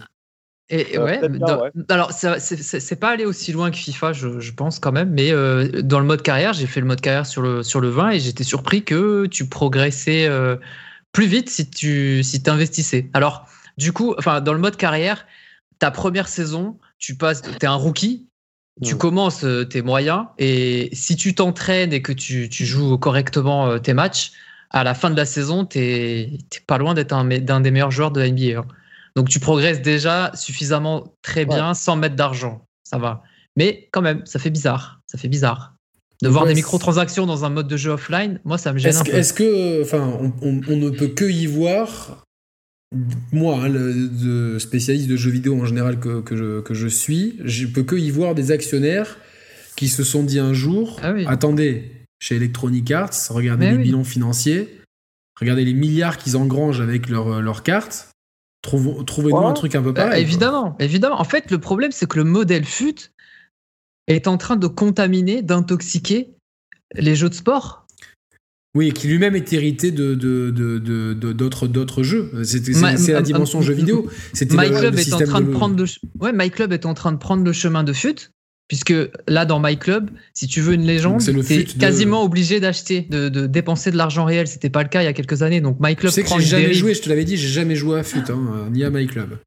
Et, 0.71 0.99
euh, 0.99 1.03
ouais, 1.03 1.19
alors 1.89 2.11
c'est 2.11 2.99
pas 2.99 3.09
aller 3.09 3.25
aussi 3.25 3.51
loin 3.51 3.71
que 3.71 3.77
FIFA, 3.77 4.13
je, 4.13 4.51
pense 4.51 4.77
quand 4.77 4.91
même, 4.91 5.09
mais 5.09 5.31
euh, 5.31 5.81
dans 5.81 5.99
le 5.99 6.05
mode 6.05 6.21
carrière, 6.21 6.53
j'ai 6.53 6.67
fait 6.67 6.79
le 6.79 6.85
mode 6.85 7.01
carrière 7.01 7.25
sur 7.25 7.41
le, 7.41 7.63
sur 7.63 7.81
le 7.81 7.89
20 7.89 8.11
et 8.11 8.19
j'étais 8.19 8.43
surpris 8.43 8.83
que 8.83 9.25
tu 9.25 9.47
progressais 9.47 10.29
plus 11.11 11.27
vite 11.27 11.49
si 11.49 11.69
tu 11.69 12.23
si 12.23 12.41
investissais. 12.47 13.09
Alors, 13.13 13.47
du 13.77 13.93
coup, 13.93 14.13
enfin, 14.17 14.41
dans 14.41 14.53
le 14.53 14.59
mode 14.59 14.77
carrière, 14.77 15.25
ta 15.79 15.91
première 15.91 16.27
saison, 16.27 16.77
tu 16.97 17.15
passes, 17.15 17.41
es 17.61 17.65
un 17.65 17.75
rookie, 17.75 18.27
tu 18.83 18.95
commences 18.95 19.43
euh, 19.43 19.65
tes 19.65 19.81
moyens 19.81 20.25
et 20.37 20.89
si 20.93 21.15
tu 21.15 21.35
t'entraînes 21.35 21.91
et 21.91 22.01
que 22.01 22.13
tu, 22.13 22.49
joues 22.51 22.97
correctement 22.97 23.67
euh, 23.67 23.79
tes 23.79 23.93
matchs, 23.93 24.31
à 24.69 24.83
la 24.83 24.93
fin 24.93 25.09
de 25.09 25.17
la 25.17 25.25
saison, 25.25 25.65
tu 25.65 25.79
n'es 25.79 26.37
pas 26.67 26.77
loin 26.77 26.93
d'être 26.93 27.11
un, 27.13 27.25
des 27.25 27.71
meilleurs 27.71 27.91
joueurs 27.91 28.11
de 28.11 28.25
NBA. 28.25 28.59
Hein. 28.59 28.67
Donc 29.15 29.27
tu 29.27 29.39
progresses 29.39 29.81
déjà 29.81 30.31
suffisamment 30.35 31.13
très 31.21 31.45
bien 31.45 31.73
sans 31.73 31.95
mettre 31.95 32.15
d'argent. 32.15 32.65
Ça 32.83 32.97
va. 32.97 33.23
Mais 33.55 33.89
quand 33.91 34.01
même, 34.01 34.25
ça 34.25 34.39
fait 34.39 34.51
bizarre. 34.51 35.01
Ça 35.07 35.17
fait 35.17 35.27
bizarre. 35.27 35.73
De 36.21 36.27
voir 36.27 36.45
des 36.45 36.53
microtransactions 36.53 37.25
dans 37.25 37.45
un 37.45 37.49
mode 37.49 37.67
de 37.67 37.77
jeu 37.77 37.91
offline, 37.91 38.39
moi 38.43 38.57
ça 38.57 38.73
me 38.73 38.77
gêne 38.77 38.89
est-ce 38.89 38.99
un 38.99 39.03
que, 39.03 39.11
Est-ce 39.11 39.33
que, 39.33 39.81
enfin, 39.81 40.33
on, 40.41 40.75
ne 40.75 40.89
peut 40.89 41.07
que 41.07 41.25
y 41.25 41.45
voir 41.45 42.25
moi, 43.31 43.59
hein, 43.61 43.69
le, 43.69 44.57
spécialiste 44.57 45.07
de 45.07 45.15
jeux 45.15 45.29
vidéo 45.29 45.59
en 45.59 45.65
général 45.65 45.99
que, 45.99 46.21
que, 46.21 46.73
je, 46.73 46.87
suis, 46.87 47.39
je 47.45 47.67
peux 47.67 47.83
que 47.83 47.95
y 47.95 48.09
voir 48.09 48.33
des 48.33 48.51
actionnaires 48.51 49.17
qui 49.75 49.87
se 49.87 50.03
sont 50.03 50.23
dit 50.23 50.39
un 50.39 50.53
jour 50.53 50.99
ah 51.03 51.13
attendez, 51.27 51.91
chez 52.19 52.35
Electronic 52.35 52.89
Arts, 52.91 53.13
regardez 53.29 53.71
les 53.71 53.77
bilans 53.77 54.03
financiers, 54.03 54.81
regardez 55.39 55.65
les 55.65 55.73
milliards 55.73 56.17
qu'ils 56.17 56.35
engrangent 56.35 56.81
avec 56.81 57.09
leurs 57.09 57.41
leur 57.41 57.63
cartes. 57.63 58.09
Trouvez-nous 58.61 59.37
un 59.37 59.53
truc 59.53 59.75
un 59.75 59.81
peu 59.81 59.93
pareil. 59.93 60.21
évidemment, 60.21 60.75
évidemment. 60.79 61.21
En 61.21 61.23
fait, 61.23 61.49
le 61.49 61.59
problème, 61.59 61.91
c'est 61.91 62.07
que 62.07 62.17
le 62.17 62.25
modèle 62.25 62.65
FUT 62.65 63.11
est 64.09 64.27
en 64.27 64.37
train 64.37 64.55
de 64.55 64.67
contaminer, 64.67 65.41
d'intoxiquer 65.41 66.29
les 66.95 67.15
jeux 67.15 67.29
de 67.29 67.35
sport. 67.35 67.85
Oui, 68.75 68.91
qui 68.93 69.07
lui-même 69.07 69.35
est 69.35 69.51
hérité 69.51 69.91
de, 69.91 70.13
d'autres, 70.13 71.67
d'autres 71.67 72.03
jeux. 72.03 72.31
C'est, 72.43 72.67
la 73.09 73.21
dimension 73.21 73.61
jeu 73.61 73.73
vidéo. 73.73 74.07
C'était 74.33 74.55
My 74.55 74.69
Club 74.69 74.95
est 74.97 75.13
en 75.13 75.19
train 75.19 75.41
de, 75.41 75.49
prendre 75.49 75.75
le, 75.75 75.85
ouais, 76.19 76.31
My 76.33 76.51
Club 76.51 76.71
est 76.73 76.85
en 76.85 76.93
train 76.93 77.11
de 77.11 77.17
prendre 77.17 77.43
le 77.43 77.53
chemin 77.53 77.83
de 77.83 77.93
FUT. 77.93 78.29
Puisque 78.67 78.93
là, 79.27 79.45
dans 79.45 79.59
My 79.59 79.77
Club, 79.77 80.11
si 80.35 80.45
tu 80.45 80.61
veux 80.61 80.75
une 80.75 80.85
légende, 80.85 81.23
es 81.49 81.63
quasiment 81.63 82.23
obligé 82.23 82.59
d'acheter, 82.59 83.01
de, 83.09 83.47
dépenser 83.47 83.89
de 83.89 83.97
l'argent 83.97 84.25
réel. 84.25 84.47
C'était 84.47 84.69
pas 84.69 84.83
le 84.83 84.89
cas 84.89 85.01
il 85.01 85.05
y 85.05 85.07
a 85.07 85.13
quelques 85.13 85.41
années. 85.41 85.61
Donc 85.61 85.77
My 85.79 85.95
Club. 85.95 86.13
Tu 86.13 86.21
sais 86.21 86.23
que 86.23 86.39
j'ai 86.39 86.45
jamais 86.45 86.73
joué, 86.75 86.93
je 86.93 87.01
te 87.01 87.09
l'avais 87.09 87.25
dit, 87.25 87.37
j'ai 87.37 87.47
jamais 87.47 87.75
joué 87.75 87.99
à 87.99 88.03
FUT, 88.03 88.19
hein, 88.29 88.69
ni 88.71 88.83
à 88.83 88.91
My 88.91 89.07
Club. 89.07 89.39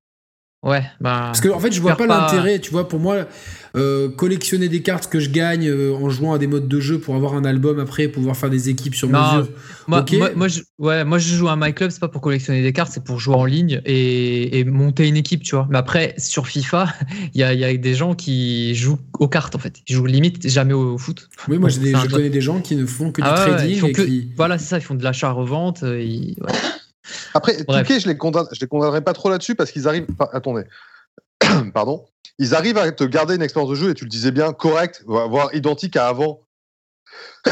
Ouais, 0.65 0.83
bah. 1.01 1.23
Parce 1.27 1.41
que 1.41 1.49
en 1.49 1.61
fait, 1.61 1.73
je 1.73 1.81
vois 1.81 1.97
pas, 1.97 2.07
l'intérêt. 2.07 2.59
Tu 2.59 2.73
vois, 2.73 2.89
pour 2.89 2.99
moi, 2.99 3.27
euh, 3.75 4.09
collectionner 4.11 4.69
des 4.69 4.83
cartes 4.83 5.11
que 5.11 5.19
je 5.19 5.31
gagne 5.31 5.69
euh, 5.69 5.95
en 5.95 6.11
jouant 6.11 6.35
à 6.35 6.39
des 6.39 6.47
modes 6.47 6.69
de 6.69 6.81
jeu 6.81 6.99
pour 6.99 7.15
avoir 7.15 7.35
un 7.35 7.45
album 7.45 7.79
après, 7.79 8.09
pouvoir 8.09 8.37
faire 8.37 8.51
des 8.51 8.69
équipes 8.69 8.95
sur 8.95 9.09
mesure. 9.09 9.49
Moi, 9.87 10.05
moi, 10.37 10.49
je, 10.49 10.61
ouais, 10.79 11.05
moi, 11.05 11.19
je 11.19 11.35
joue 11.35 11.49
à 11.49 11.57
My 11.57 11.73
Club, 11.73 11.91
c'est 11.91 12.01
pas 12.01 12.09
pour 12.09 12.21
collectionner 12.21 12.63
des 12.63 12.73
cartes, 12.73 12.93
c'est 12.93 13.03
pour 13.03 13.19
jouer 13.19 13.35
en 13.35 13.45
ligne 13.45 13.81
et, 13.85 14.65
monter 14.65 15.09
une 15.09 15.17
équipe, 15.17 15.43
tu 15.43 15.55
vois. 15.55 15.67
Mais 15.71 15.79
après, 15.79 16.15
sur 16.19 16.47
FIFA, 16.47 16.87
il 17.35 17.41
y 17.41 17.45
a, 17.45 17.55
y 17.55 17.65
a, 17.65 17.75
des 17.77 17.95
gens 17.95 18.15
qui 18.15 18.75
jouent 18.75 18.99
aux 19.19 19.29
cartes, 19.29 19.55
en 19.55 19.59
fait. 19.59 19.79
Ils 19.89 19.95
jouent 19.95 20.07
limite 20.07 20.47
jamais 20.49 20.75
au, 20.75 20.99
foot. 20.99 21.29
Oui, 21.49 21.59
moi, 21.59 21.69
je 21.71 22.09
connais 22.09 22.31
des 22.31 22.41
gens 22.41 22.61
qui 22.61 22.77
ne 22.77 22.87
font 22.87 23.11
que 23.11 23.23
du 23.23 23.29
ah 23.31 23.47
trading. 23.47 23.85
et 23.87 23.93
qui... 23.93 24.33
Voilà, 24.37 24.59
c'est 24.59 24.67
ça, 24.67 24.79
ils 24.79 24.83
font 24.83 24.95
de 24.95 25.03
l'achat-revente. 25.03 25.83
Euh, 25.83 26.05
après, 27.35 27.65
Touquet, 27.65 28.01
je 28.01 28.09
les 28.09 28.17
condamne, 28.17 28.47
je 28.53 28.61
les 28.61 28.67
condamnerai 28.67 29.01
pas 29.03 29.13
trop 29.13 29.31
là-dessus 29.31 29.55
parce 29.55 29.71
qu'ils 29.71 29.89
arrivent. 29.89 30.07
attendez. 30.33 30.65
Pardon. 31.75 32.05
Ils 32.39 32.55
arrivent 32.55 32.79
à 32.79 32.91
te 32.93 33.05
garder 33.05 33.35
une 33.35 33.43
expérience 33.43 33.71
de 33.71 33.75
jeu 33.75 33.91
et 33.91 33.95
tu 33.95 34.05
le 34.05 34.11
disais 34.11 34.33
bien, 34.33 34.53
correct, 34.53 35.03
voire 35.07 35.55
identique 35.55 35.97
à 35.97 36.09
avant. 36.09 36.41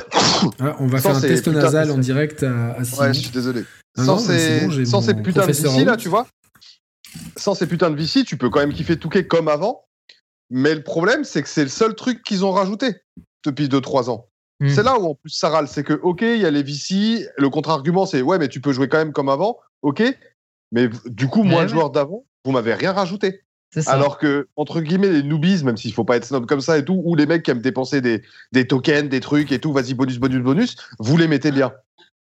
Ah, 0.59 0.77
on 0.78 0.86
va 0.86 1.01
faire 1.01 1.15
un 1.15 1.20
test 1.20 1.47
nasal 1.48 1.90
en 1.90 1.98
direct 1.98 2.43
à, 2.43 2.70
à 2.70 2.78
Ouais, 2.78 3.12
je 3.12 3.20
suis 3.20 3.31
désolé. 3.31 3.62
sans, 3.94 4.19
ces, 4.19 5.15
putains 5.23 5.47
de 5.47 5.52
VC 5.52 5.85
là, 5.85 5.98
tu 5.98 6.09
vois. 6.09 6.27
Sans 7.36 7.55
ces 7.55 7.66
putains 7.66 7.90
de 7.90 8.01
VC, 8.01 8.24
tu 8.24 8.39
peux 8.39 8.48
quand 8.48 8.61
même 8.61 8.73
kiffer 8.73 8.97
Touquet 8.97 9.27
comme 9.27 9.48
avant. 9.48 9.85
Mais 10.48 10.74
le 10.74 10.82
problème, 10.82 11.24
c'est 11.24 11.43
que 11.43 11.48
c'est 11.48 11.62
le 11.62 11.69
seul 11.69 11.94
truc 11.94 12.23
qu'ils 12.23 12.43
ont 12.47 12.52
rajouté 12.52 13.02
depuis 13.44 13.69
2-3 13.69 14.09
ans. 14.09 14.28
Hmm. 14.61 14.70
C'est 14.70 14.82
là 14.82 14.98
où 14.98 15.11
en 15.11 15.15
plus 15.15 15.31
ça 15.31 15.51
râle, 15.51 15.69
c'est 15.69 15.85
que 15.85 15.93
ok, 15.93 16.23
il 16.23 16.40
y 16.40 16.47
a 16.47 16.51
les 16.51 16.62
VC, 16.62 17.28
le 17.36 17.51
contre-argument 17.51 18.07
c'est 18.07 18.23
ouais, 18.23 18.39
mais 18.39 18.48
tu 18.48 18.62
peux 18.62 18.73
jouer 18.73 18.89
quand 18.89 18.98
même 18.98 19.12
comme 19.12 19.28
avant, 19.28 19.59
ok, 19.82 20.02
mais 20.73 20.89
du 21.07 21.27
coup, 21.28 21.43
moi, 21.43 21.62
le 21.62 21.69
joueur 21.69 21.90
d'avant, 21.90 22.24
vous 22.44 22.52
m'avez 22.52 22.74
rien 22.74 22.93
rajouté. 22.93 23.43
Alors 23.87 24.19
que, 24.19 24.49
entre 24.57 24.81
guillemets, 24.81 25.11
les 25.11 25.23
newbies, 25.23 25.63
même 25.65 25.77
s'il 25.77 25.93
faut 25.93 26.05
pas 26.05 26.17
être 26.17 26.25
snob 26.25 26.47
comme 26.47 26.61
ça 26.61 26.79
et 26.79 26.85
tout, 26.85 27.01
ou 27.05 27.15
les 27.15 27.27
mecs 27.27 27.45
qui 27.45 27.51
aiment 27.51 27.61
dépenser 27.61 28.01
des, 28.01 28.23
des 28.53 28.67
tokens, 28.67 29.09
des 29.09 29.21
trucs 29.21 29.53
et 29.53 29.59
tout, 29.59 29.73
vas-y, 29.73 29.95
bonus, 29.95 30.19
bonus, 30.19 30.43
bonus, 30.43 30.77
vous 30.99 31.17
les 31.17 31.29
mettez 31.29 31.53
bien. 31.53 31.73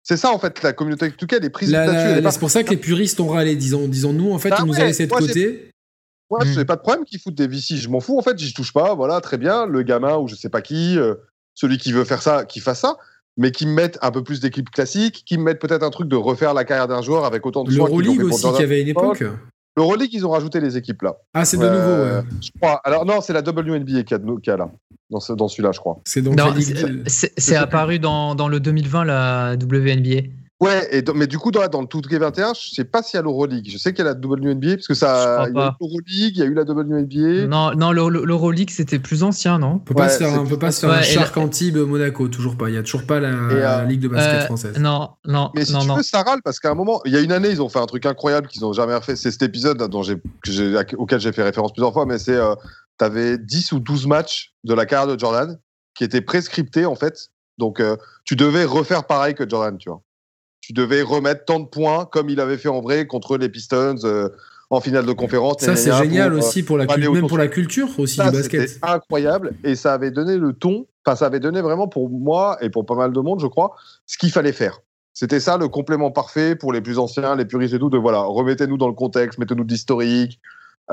C'est 0.03 0.17
ça, 0.17 0.31
en 0.31 0.39
fait, 0.39 0.61
la 0.63 0.73
communauté 0.73 1.11
tout 1.11 1.27
cas, 1.27 1.37
elle 1.37 1.45
est 1.45 1.49
prise 1.49 1.71
là-dessus. 1.71 2.29
C'est 2.31 2.39
pour 2.39 2.49
ça 2.49 2.63
que 2.63 2.69
les 2.69 2.77
puristes 2.77 3.19
ont 3.19 3.27
râlé, 3.27 3.55
disons, 3.55 3.87
disons 3.87 4.13
nous, 4.13 4.31
en 4.31 4.39
fait, 4.39 4.53
ils 4.57 4.65
nous 4.65 4.75
a 4.75 4.85
laissé 4.85 5.07
de 5.07 5.11
côté. 5.11 5.69
Moi, 6.29 6.39
j'ai 6.45 6.65
pas 6.65 6.77
de 6.77 6.81
problème 6.81 7.05
qu'ils 7.05 7.19
foutent 7.19 7.35
des 7.35 7.47
VC, 7.47 7.75
je 7.77 7.89
m'en 7.89 7.99
fous, 7.99 8.17
en 8.17 8.21
fait, 8.21 8.37
j'y 8.39 8.53
touche 8.53 8.73
pas, 8.73 8.95
voilà, 8.95 9.21
très 9.21 9.37
bien, 9.37 9.65
le 9.65 9.83
gamin 9.83 10.17
ou 10.17 10.27
je 10.27 10.35
sais 10.35 10.49
pas 10.49 10.61
qui, 10.61 10.97
euh, 10.97 11.13
celui 11.53 11.77
qui 11.77 11.91
veut 11.91 12.05
faire 12.05 12.21
ça, 12.21 12.45
qui 12.45 12.59
fasse 12.59 12.79
ça 12.79 12.97
mais 13.37 13.51
qui 13.51 13.65
me 13.65 13.73
mettent 13.73 13.97
un 14.01 14.11
peu 14.11 14.23
plus 14.23 14.39
d'équipes 14.39 14.69
classiques, 14.69 15.23
qui 15.25 15.37
me 15.37 15.43
mettent 15.43 15.59
peut-être 15.59 15.83
un 15.83 15.89
truc 15.89 16.07
de 16.07 16.15
refaire 16.15 16.53
la 16.53 16.65
carrière 16.65 16.87
d'un 16.87 17.01
joueur 17.01 17.25
avec 17.25 17.45
autant 17.45 17.63
de 17.63 17.71
Le 17.71 17.77
Euroleague 17.77 18.23
aussi, 18.23 18.45
qui 18.53 18.61
avait 18.61 18.81
une 18.81 18.89
époque. 18.89 19.23
L'Euroleague, 19.75 20.13
ils 20.13 20.25
ont 20.25 20.29
rajouté 20.29 20.59
les 20.59 20.77
équipes 20.77 21.01
là. 21.01 21.15
Ah, 21.33 21.45
c'est 21.45 21.57
de 21.57 21.63
nouveau, 21.63 22.03
ouais. 22.03 22.21
Je 22.41 22.49
crois. 22.59 22.79
Alors, 22.83 23.05
non, 23.05 23.21
c'est 23.21 23.33
la 23.33 23.41
WNBA 23.41 24.03
qui 24.03 24.13
a, 24.13 24.19
qui 24.41 24.51
a 24.51 24.57
là, 24.57 24.69
dans, 25.09 25.19
ce, 25.19 25.33
dans 25.33 25.47
celui-là, 25.47 25.71
je 25.71 25.79
crois. 25.79 25.99
C'est 26.05 26.21
donc 26.21 26.39
C'est 27.07 27.55
apparu 27.55 27.97
dans, 27.99 28.35
dans 28.35 28.47
le 28.47 28.59
2020, 28.59 29.05
la 29.05 29.55
WNBA. 29.55 30.27
Ouais, 30.59 30.87
et 30.95 31.03
mais 31.13 31.27
du 31.27 31.37
coup, 31.37 31.51
dans, 31.51 31.67
dans 31.67 31.81
le 31.81 31.87
tout 31.87 32.01
21, 32.09 32.53
je 32.53 32.73
sais 32.73 32.85
pas 32.85 33.03
s'il 33.03 33.17
y 33.17 33.19
a 33.19 33.23
l'Euroleague. 33.23 33.69
Je 33.69 33.77
sais 33.77 33.93
qu'il 33.93 34.05
y 34.05 34.07
a 34.07 34.13
la 34.13 34.17
WNBA, 34.17 34.75
parce 34.75 34.87
que 34.87 34.93
ça. 34.93 35.45
Il 35.49 35.55
y 35.55 35.59
a 35.59 35.75
l'Euroleague, 35.81 36.05
il 36.07 36.37
y 36.37 36.41
a 36.41 36.45
eu 36.45 36.53
la 36.53 36.63
WNBA. 36.63 37.47
Non, 37.47 37.73
non 37.75 37.91
l'Euroleague, 37.91 38.69
c'était 38.69 38.99
plus 38.99 39.23
ancien, 39.23 39.59
non? 39.59 39.73
On 39.73 39.79
peut 39.79 39.93
pas 39.93 40.09
se 40.09 40.19
faire, 40.19 40.41
on 40.41 40.45
peut 40.45 40.59
pas 40.59 40.71
se 40.71 40.81
faire 40.81 40.91
un 40.91 41.01
Shark 41.01 41.35
Antibes 41.35 41.77
Monaco, 41.77 42.27
toujours 42.29 42.55
pas. 42.55 42.69
Il 42.69 42.75
y 42.75 42.77
a 42.77 42.83
toujours 42.83 43.05
pas 43.05 43.19
la, 43.19 43.29
euh, 43.29 43.83
Ligue 43.83 43.99
de 43.99 44.07
basket 44.07 44.43
euh, 44.43 44.45
française. 44.45 44.79
Non, 44.79 45.09
non. 45.25 45.51
Mais 45.55 45.65
si 45.65 45.77
tu 45.77 45.87
veux, 45.87 46.03
ça 46.03 46.21
râle, 46.21 46.41
parce 46.43 46.59
qu'à 46.59 46.71
un 46.71 46.75
moment, 46.75 47.01
il 47.03 47.11
y 47.11 47.17
a 47.17 47.19
une 47.19 47.33
année, 47.33 47.49
ils 47.49 47.61
ont 47.61 47.69
fait 47.69 47.79
un 47.79 47.85
truc 47.85 48.05
incroyable 48.05 48.47
qu'ils 48.47 48.61
n'ont 48.61 48.73
jamais 48.73 48.95
refait. 48.95 49.17
C'est 49.17 49.31
cet 49.31 49.41
épisode 49.41 49.77
dont 49.89 50.03
auquel 50.97 51.19
j'ai 51.19 51.31
fait 51.33 51.43
référence 51.43 51.73
plusieurs 51.73 51.93
fois, 51.93 52.05
mais 52.05 52.19
c'est. 52.19 52.37
Euh, 52.37 52.55
tu 52.99 53.05
avais 53.05 53.37
10 53.39 53.71
ou 53.71 53.79
12 53.79 54.05
matchs 54.05 54.53
de 54.63 54.73
la 54.73 54.85
carrière 54.85 55.13
de 55.13 55.19
Jordan 55.19 55.59
qui 55.95 56.03
étaient 56.03 56.21
prescriptés, 56.21 56.85
en 56.85 56.95
fait. 56.95 57.31
Donc, 57.57 57.81
tu 58.23 58.35
devais 58.35 58.65
refaire 58.65 59.05
pareil 59.05 59.33
que 59.33 59.49
Jordan, 59.49 59.77
tu 59.77 59.89
vois 59.89 60.01
tu 60.63 60.71
devais 60.71 61.01
remettre 61.01 61.43
tant 61.43 61.59
de 61.59 61.65
points 61.65 62.05
comme 62.05 62.29
il 62.29 62.39
avait 62.39 62.57
fait 62.57 62.69
en 62.69 62.79
vrai 62.79 63.05
contre 63.05 63.37
les 63.37 63.49
Pistons 63.49 63.97
euh, 64.05 64.29
en 64.69 64.79
finale 64.79 65.05
de 65.05 65.11
conférence. 65.11 65.57
Ça, 65.59 65.75
c'est 65.75 65.91
génial 65.91 66.31
euh, 66.31 66.37
aussi 66.37 66.63
pour 66.63 66.77
la 66.77 66.85
même 66.85 67.27
pour 67.27 67.37
la 67.37 67.49
culture 67.49 67.89
aussi 67.99 68.21
du 68.21 68.31
basket. 68.31 68.69
C'était 68.69 68.85
incroyable 68.85 69.55
et 69.65 69.75
ça 69.75 69.93
avait 69.93 70.09
donné 70.09 70.37
le 70.37 70.53
ton. 70.53 70.87
Enfin, 71.05 71.17
ça 71.17 71.25
avait 71.25 71.41
donné 71.41 71.59
vraiment 71.59 71.89
pour 71.89 72.09
moi 72.09 72.57
et 72.61 72.69
pour 72.69 72.85
pas 72.85 72.95
mal 72.95 73.11
de 73.11 73.19
monde, 73.19 73.41
je 73.41 73.47
crois, 73.47 73.75
ce 74.05 74.17
qu'il 74.17 74.31
fallait 74.31 74.53
faire. 74.53 74.79
C'était 75.11 75.41
ça 75.41 75.57
le 75.57 75.67
complément 75.67 76.11
parfait 76.11 76.55
pour 76.55 76.71
les 76.71 76.79
plus 76.79 76.97
anciens, 76.97 77.35
les 77.35 77.43
puristes 77.43 77.73
et 77.73 77.79
tout, 77.79 77.89
de 77.89 77.97
voilà, 77.97 78.21
remettez-nous 78.21 78.77
dans 78.77 78.87
le 78.87 78.93
contexte, 78.93 79.39
mettez-nous 79.39 79.65
de 79.65 79.69
l'historique. 79.69 80.39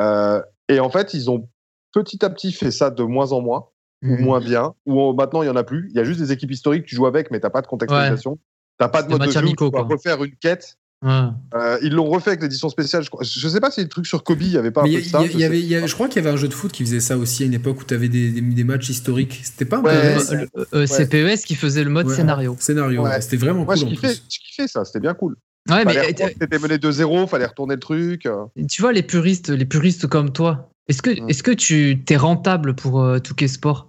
Euh, 0.00 0.42
et 0.68 0.80
en 0.80 0.90
fait, 0.90 1.14
ils 1.14 1.30
ont 1.30 1.48
petit 1.92 2.24
à 2.24 2.30
petit 2.30 2.50
fait 2.50 2.72
ça 2.72 2.90
de 2.90 3.04
moins 3.04 3.30
en 3.30 3.40
moins, 3.40 3.66
ou 4.02 4.08
mmh. 4.08 4.20
moins 4.20 4.40
bien, 4.40 4.74
ou 4.84 5.12
maintenant 5.12 5.42
il 5.42 5.46
y 5.46 5.50
en 5.50 5.54
a 5.54 5.62
plus. 5.62 5.88
Il 5.90 5.96
y 5.96 6.00
a 6.00 6.04
juste 6.04 6.18
des 6.18 6.32
équipes 6.32 6.50
historiques, 6.50 6.86
tu 6.86 6.96
joues 6.96 7.06
avec, 7.06 7.30
mais 7.30 7.38
t'as 7.38 7.50
pas 7.50 7.62
de 7.62 7.68
contextualisation. 7.68 8.36
T'as 8.80 8.88
pas 8.88 9.02
de 9.02 9.10
mode 9.10 9.20
de 9.20 9.30
jeu, 9.30 9.42
tu 9.42 9.54
dois 9.70 9.82
refaire 9.82 10.24
une 10.24 10.34
quête. 10.36 10.78
Euh, 11.04 11.78
ils 11.82 11.92
l'ont 11.92 12.08
refait 12.08 12.30
avec 12.30 12.42
l'édition 12.42 12.68
spéciale. 12.68 13.04
Je, 13.04 13.10
je 13.22 13.48
sais 13.48 13.60
pas 13.60 13.70
si 13.70 13.82
le 13.82 13.88
truc 13.88 14.06
sur 14.06 14.24
Kobe, 14.24 14.42
il 14.42 14.52
y 14.52 14.56
avait 14.56 14.70
pas 14.70 14.82
un 14.82 14.84
peu 14.84 14.90
de 14.90 15.00
ça. 15.00 15.22
Y 15.24 15.44
avait, 15.44 15.86
je 15.86 15.94
crois 15.94 16.08
qu'il 16.08 16.22
y 16.22 16.26
avait 16.26 16.34
un 16.34 16.38
jeu 16.38 16.48
de 16.48 16.54
foot 16.54 16.72
qui 16.72 16.84
faisait 16.84 17.00
ça 17.00 17.16
aussi 17.18 17.42
à 17.42 17.46
une 17.46 17.54
époque 17.54 17.80
où 17.80 17.84
tu 17.84 17.94
avais 17.94 18.08
des, 18.08 18.40
des, 18.40 18.64
matchs 18.64 18.88
historiques. 18.88 19.40
C'était 19.44 19.66
pas 19.66 19.78
un 19.78 19.82
PES 19.82 20.32
euh, 20.32 20.46
euh, 20.74 20.86
C'est 20.86 21.08
PES 21.08 21.44
qui 21.44 21.54
faisait 21.56 21.84
le 21.84 21.90
mode 21.90 22.08
scénario. 22.08 22.56
Scénario, 22.58 23.04
c'était 23.20 23.36
vraiment 23.36 23.66
cool. 23.66 23.76
Je 23.76 23.84
kiffais, 23.84 24.14
je 24.14 24.38
kiffais 24.38 24.66
ça, 24.66 24.84
c'était 24.84 25.00
bien 25.00 25.14
cool. 25.14 25.36
Ouais, 25.68 25.84
mais 25.84 26.12
t'étais 26.14 26.58
mené 26.58 26.78
de 26.78 26.90
0 26.90 27.26
fallait 27.26 27.46
retourner 27.46 27.74
le 27.74 27.80
truc. 27.80 28.28
Tu 28.68 28.82
vois 28.82 28.92
les 28.92 29.02
puristes, 29.02 29.50
les 29.50 29.66
puristes 29.66 30.06
comme 30.06 30.32
toi. 30.32 30.70
Est-ce 30.88 31.02
que, 31.02 31.10
mm. 31.10 31.28
est-ce 31.28 31.42
que 31.42 31.50
tu 31.50 32.02
t'es 32.04 32.16
rentable 32.16 32.74
pour 32.74 33.00
euh, 33.00 33.18
Touquet 33.18 33.46
Sport? 33.46 33.88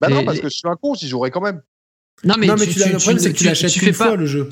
Bah 0.00 0.08
non, 0.08 0.24
parce 0.24 0.38
que 0.38 0.48
je 0.48 0.54
suis 0.54 0.68
un 0.68 0.76
con, 0.76 0.94
j'y 0.94 1.08
jouerais 1.08 1.30
quand 1.30 1.40
même. 1.40 1.62
Non, 2.24 2.34
mais, 2.38 2.46
tu, 2.46 2.70
tu, 2.70 2.78
le 2.78 2.96
problème, 2.96 3.18
c'est 3.18 3.32
que 3.32 3.38
tu 3.38 3.44
l'achètes 3.44 3.76
une 3.76 3.92
fois 3.92 4.16
le 4.16 4.26
jeu. 4.26 4.48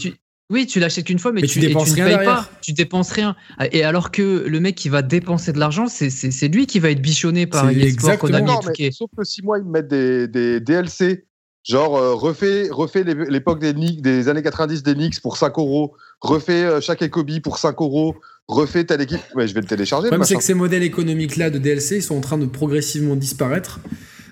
Oui, 0.48 0.66
tu 0.66 0.78
l'achètes 0.78 1.10
une 1.10 1.18
fois, 1.18 1.32
mais, 1.32 1.42
tu, 1.42 1.58
dépenses 1.58 1.92
rien 1.92 2.06
payes 2.06 2.24
pas. 2.24 2.48
Tu 2.62 2.72
dépenses 2.72 3.10
rien. 3.10 3.34
Et 3.72 3.82
alors 3.82 4.12
que 4.12 4.44
le 4.46 4.60
mec 4.60 4.76
qui 4.76 4.88
va 4.88 5.02
dépenser 5.02 5.52
de 5.52 5.58
l'argent, 5.58 5.86
c'est 5.88 6.48
lui 6.48 6.66
qui 6.66 6.78
va 6.78 6.90
être 6.90 7.02
bichonné 7.02 7.46
par 7.46 7.68
EA 7.70 8.16
Konami 8.16 8.52
mais, 8.78 8.90
Sauf 8.92 9.10
que 9.16 9.24
si 9.24 9.42
moi, 9.42 9.58
ils 9.58 9.64
me 9.64 9.70
mettent 9.70 9.88
des, 9.88 10.28
des 10.28 10.60
DLC, 10.60 11.24
genre 11.64 11.96
euh, 11.96 12.14
refait, 12.14 12.68
refait 12.70 13.02
l'époque 13.04 13.58
des, 13.58 13.72
des 13.72 14.28
années 14.28 14.42
90 14.42 14.84
des 14.84 14.94
Knicks 14.94 15.20
pour 15.20 15.36
5 15.36 15.58
euros, 15.58 15.94
refait 16.20 16.64
euh, 16.64 16.80
chaque 16.80 17.02
Ekobi 17.02 17.40
pour 17.40 17.58
5 17.58 17.80
euros, 17.80 18.14
refait 18.46 18.84
telle 18.84 19.00
équipe, 19.00 19.20
ouais, 19.34 19.48
je 19.48 19.54
vais 19.54 19.62
le 19.62 19.66
télécharger. 19.66 20.04
Le 20.04 20.10
problème, 20.10 20.26
c'est 20.26 20.36
que 20.36 20.44
ces 20.44 20.54
modèles 20.54 20.84
économiques-là 20.84 21.50
de 21.50 21.58
DLC 21.58 22.00
sont 22.00 22.16
en 22.16 22.20
train 22.20 22.38
de 22.38 22.46
progressivement 22.46 23.16
disparaître 23.16 23.80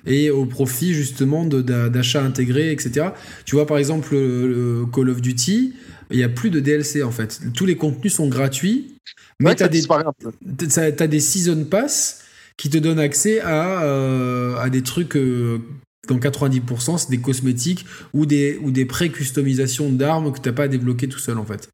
et 0.06 0.30
au 0.30 0.46
profit 0.46 0.94
justement 0.94 1.44
d'achats 1.44 2.24
intégrés, 2.24 2.72
etc. 2.72 3.08
Tu 3.44 3.54
vois, 3.54 3.66
par 3.66 3.78
exemple, 3.78 4.14
le 4.14 4.84
Call 4.92 5.08
of 5.10 5.20
Duty 5.20 5.74
il 6.10 6.18
n'y 6.18 6.22
a 6.22 6.28
plus 6.28 6.50
de 6.50 6.60
DLC 6.60 7.02
en 7.02 7.10
fait. 7.10 7.40
Tous 7.54 7.66
les 7.66 7.76
contenus 7.76 8.14
sont 8.14 8.28
gratuits, 8.28 8.94
mais 9.40 9.54
tu 9.54 9.62
as, 9.62 9.66
as, 9.66 11.06
des 11.06 11.20
season 11.20 11.64
pass 11.64 12.22
qui 12.56 12.70
te 12.70 12.78
donnent 12.78 13.00
accès 13.00 13.40
à, 13.40 13.82
euh, 13.82 14.56
à 14.58 14.70
des 14.70 14.82
trucs. 14.82 15.16
Euh, 15.16 15.58
dans 16.06 16.18
90%, 16.18 16.98
c'est 16.98 17.08
des 17.08 17.18
cosmétiques 17.18 17.86
ou 18.12 18.26
des, 18.26 18.58
ou 18.62 18.70
des 18.70 18.84
pré-customisations 18.84 19.90
d'armes 19.90 20.32
que 20.32 20.38
tu 20.38 20.50
n'as 20.50 20.54
pas 20.54 20.64
à 20.64 20.68
débloquer 20.68 21.08
tout 21.08 21.18
seul 21.18 21.38
en 21.38 21.46
fait. 21.46 21.70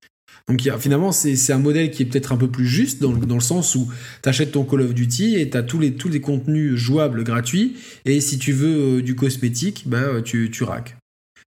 Donc 0.48 0.68
finalement, 0.78 1.12
c'est 1.12 1.52
un 1.52 1.58
modèle 1.58 1.90
qui 1.90 2.02
est 2.02 2.06
peut-être 2.06 2.32
un 2.32 2.36
peu 2.36 2.48
plus 2.48 2.66
juste 2.66 3.00
dans, 3.00 3.12
dans 3.12 3.34
le 3.34 3.40
sens 3.40 3.74
où 3.74 3.88
tu 4.22 4.28
achètes 4.28 4.52
ton 4.52 4.64
Call 4.64 4.82
of 4.82 4.94
Duty 4.94 5.36
et 5.36 5.48
tu 5.48 5.56
as 5.56 5.62
tous 5.62 5.78
les, 5.78 5.92
tous 5.94 6.08
les 6.08 6.20
contenus 6.20 6.74
jouables 6.74 7.22
gratuits. 7.24 7.76
Et 8.04 8.20
si 8.20 8.38
tu 8.38 8.52
veux 8.52 8.98
euh, 8.98 9.02
du 9.02 9.14
cosmétique, 9.14 9.84
bah, 9.86 10.22
tu, 10.24 10.50
tu 10.50 10.64
raques 10.64 10.96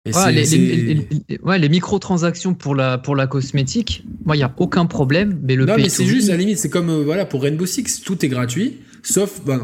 ouais, 0.06 1.60
les, 1.60 1.70
microtransactions 1.70 2.54
pour 2.54 2.76
la, 2.76 2.98
pour 2.98 3.16
la 3.16 3.28
cosmétique, 3.28 4.04
il 4.28 4.34
n'y 4.34 4.44
a 4.44 4.54
aucun 4.58 4.86
problème. 4.86 5.40
Mais 5.44 5.56
le 5.56 5.66
non, 5.66 5.76
mais 5.78 5.90
c'est 5.90 6.06
juste, 6.06 6.30
à 6.30 6.34
la 6.34 6.38
limite, 6.38 6.58
c'est 6.58 6.70
comme 6.70 6.90
euh, 6.90 7.04
voilà, 7.04 7.26
pour 7.26 7.44
Rainbow 7.44 7.66
Six, 7.66 8.02
tout 8.02 8.26
est 8.26 8.30
gratuit, 8.30 8.80
sauf. 9.04 9.42
Ben, 9.46 9.60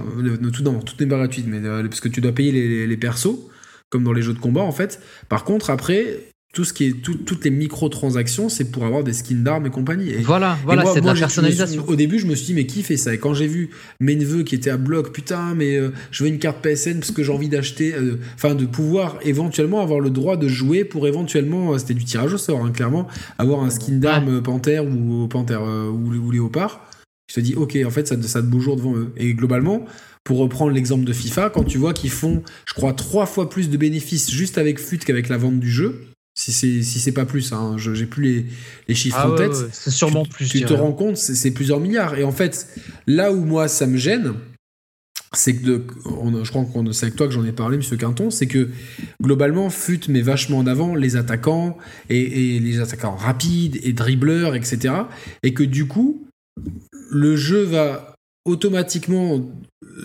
tout, 0.53 0.63
non, 0.63 0.79
tout 0.79 0.95
n'est 0.99 1.07
pas 1.07 1.17
gratuit, 1.17 1.43
mais, 1.47 1.65
euh, 1.67 1.83
parce 1.83 2.01
que 2.01 2.09
tu 2.09 2.21
dois 2.21 2.33
payer 2.33 2.51
les, 2.51 2.87
les, 2.87 2.97
persos, 2.97 3.37
comme 3.89 4.03
dans 4.03 4.13
les 4.13 4.21
jeux 4.21 4.33
de 4.33 4.39
combat, 4.39 4.61
en 4.61 4.71
fait. 4.71 4.99
Par 5.29 5.43
contre, 5.43 5.69
après, 5.69 6.31
tout 6.57 6.63
ce 6.63 6.73
qui 6.73 6.85
est 6.85 7.01
toutes 7.03 7.45
les 7.45 7.51
microtransactions, 7.51 8.49
c'est 8.49 8.71
pour 8.71 8.83
avoir 8.83 9.03
des 9.03 9.13
skins 9.13 9.43
d'armes 9.43 9.67
et 9.67 9.69
compagnie. 9.69 10.11
voilà, 10.23 10.57
voilà, 10.65 10.85
c'est 10.91 11.01
de 11.01 11.05
la 11.05 11.13
personnalisation. 11.13 11.85
au 11.87 11.95
début, 11.95 12.17
je 12.17 12.25
me 12.25 12.33
suis 12.33 12.47
dit, 12.47 12.53
mais 12.55 12.65
qui 12.65 12.81
fait 12.81 12.97
ça? 12.97 13.13
Et 13.13 13.19
quand 13.19 13.35
j'ai 13.35 13.45
vu 13.45 13.69
mes 13.99 14.15
neveux 14.15 14.41
qui 14.41 14.55
étaient 14.55 14.71
à 14.71 14.77
bloc, 14.77 15.13
putain, 15.13 15.53
mais 15.53 15.77
euh, 15.77 15.91
je 16.09 16.23
veux 16.23 16.31
une 16.31 16.39
carte 16.39 16.63
PSN 16.63 16.97
parce 16.97 17.11
que 17.11 17.21
j'ai 17.21 17.31
envie 17.31 17.47
d'acheter, 17.47 17.93
euh, 17.93 18.19
enfin, 18.33 18.55
de 18.55 18.65
pouvoir 18.65 19.19
éventuellement 19.21 19.83
avoir 19.83 19.99
le 19.99 20.09
droit 20.09 20.35
de 20.35 20.47
jouer 20.47 20.83
pour 20.83 21.07
éventuellement, 21.07 21.73
euh, 21.73 21.77
c'était 21.77 21.93
du 21.93 22.05
tirage 22.05 22.33
au 22.33 22.39
sort, 22.39 22.65
hein, 22.65 22.71
clairement, 22.71 23.05
avoir 23.37 23.63
un 23.63 23.69
skin 23.69 23.97
d'arme 23.97 24.41
panthère 24.41 24.83
ou 24.83 25.27
panthère 25.27 25.61
ou, 25.61 26.11
ou 26.11 26.31
léopard. 26.31 26.89
Tu 27.27 27.35
te 27.35 27.39
dis, 27.39 27.53
ok, 27.53 27.77
en 27.85 27.91
fait, 27.91 28.07
ça, 28.07 28.19
ça 28.23 28.41
te 28.41 28.47
beau 28.47 28.59
jour 28.59 28.77
devant 28.77 28.95
eux. 28.95 29.13
Et 29.15 29.35
globalement, 29.35 29.85
pour 30.23 30.39
reprendre 30.39 30.71
l'exemple 30.71 31.05
de 31.05 31.13
FIFA, 31.13 31.51
quand 31.51 31.65
tu 31.65 31.77
vois 31.77 31.93
qu'ils 31.93 32.09
font, 32.09 32.41
je 32.65 32.73
crois, 32.73 32.93
trois 32.93 33.27
fois 33.27 33.47
plus 33.47 33.69
de 33.69 33.77
bénéfices 33.77 34.31
juste 34.31 34.57
avec 34.57 34.79
FUT 34.79 34.97
qu'avec 34.97 35.29
la 35.29 35.37
vente 35.37 35.59
du 35.59 35.69
jeu, 35.69 36.01
si 36.37 36.53
c'est 36.53 36.83
si 36.83 36.99
c'est 36.99 37.11
pas 37.11 37.25
plus, 37.25 37.51
hein, 37.51 37.77
j'ai 37.79 38.05
plus 38.05 38.23
les, 38.23 38.45
les 38.87 38.93
chiffres 38.93 39.17
ah 39.19 39.31
en 39.31 39.35
tête. 39.35 39.55
c'est 39.71 39.89
sûrement 39.89 40.23
plus. 40.23 40.47
Tu 40.47 40.61
te 40.61 40.73
rends 40.73 40.93
compte, 40.93 41.17
c'est 41.17 41.49
plusieurs 41.49 41.79
milliards. 41.79 42.15
Et 42.15 42.23
en 42.23 42.31
fait, 42.31 42.67
là 43.07 43.33
où 43.33 43.43
moi 43.43 43.67
ça 43.67 43.87
me 43.87 43.97
gêne, 43.97 44.35
c'est 45.33 45.55
que 45.55 45.65
de, 45.65 45.83
je 46.43 46.49
crois 46.51 46.63
qu'on 46.63 46.93
c'est 46.93 47.07
avec 47.07 47.15
toi 47.15 47.25
que 47.25 47.33
j'en 47.33 47.43
ai 47.43 47.51
parlé, 47.53 47.77
Monsieur 47.77 47.97
Quinton, 47.97 48.29
c'est 48.29 48.45
que 48.45 48.69
globalement 49.19 49.71
FUT 49.71 50.01
met 50.09 50.21
vachement 50.21 50.59
en 50.59 50.67
avant 50.67 50.93
les 50.93 51.15
attaquants 51.15 51.75
et, 52.11 52.55
et 52.55 52.59
les 52.59 52.79
attaquants 52.81 53.15
rapides 53.15 53.79
et 53.81 53.93
dribbleurs, 53.93 54.53
etc. 54.53 54.93
Et 55.41 55.55
que 55.55 55.63
du 55.63 55.87
coup, 55.87 56.27
le 57.09 57.35
jeu 57.35 57.63
va 57.63 58.13
automatiquement 58.47 59.45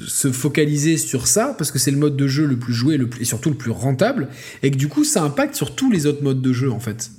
se 0.07 0.33
focaliser 0.33 0.97
sur 0.97 1.27
ça 1.27 1.55
parce 1.57 1.71
que 1.71 1.79
c'est 1.79 1.91
le 1.91 1.97
mode 1.97 2.17
de 2.17 2.27
jeu 2.27 2.45
le 2.45 2.59
plus 2.59 2.75
joué 2.75 2.97
le 2.97 3.09
plus, 3.09 3.23
et 3.23 3.25
surtout 3.25 3.51
le 3.51 3.57
plus 3.57 3.71
rentable 3.71 4.29
et 4.63 4.71
que 4.71 4.77
du 4.77 4.89
coup 4.89 5.05
ça 5.05 5.23
impacte 5.23 5.55
sur 5.55 5.75
tous 5.75 5.91
les 5.91 6.07
autres 6.07 6.23
modes 6.23 6.43
de 6.43 6.53
jeu 6.53 6.71
en 6.71 6.81
fait. 6.81 7.11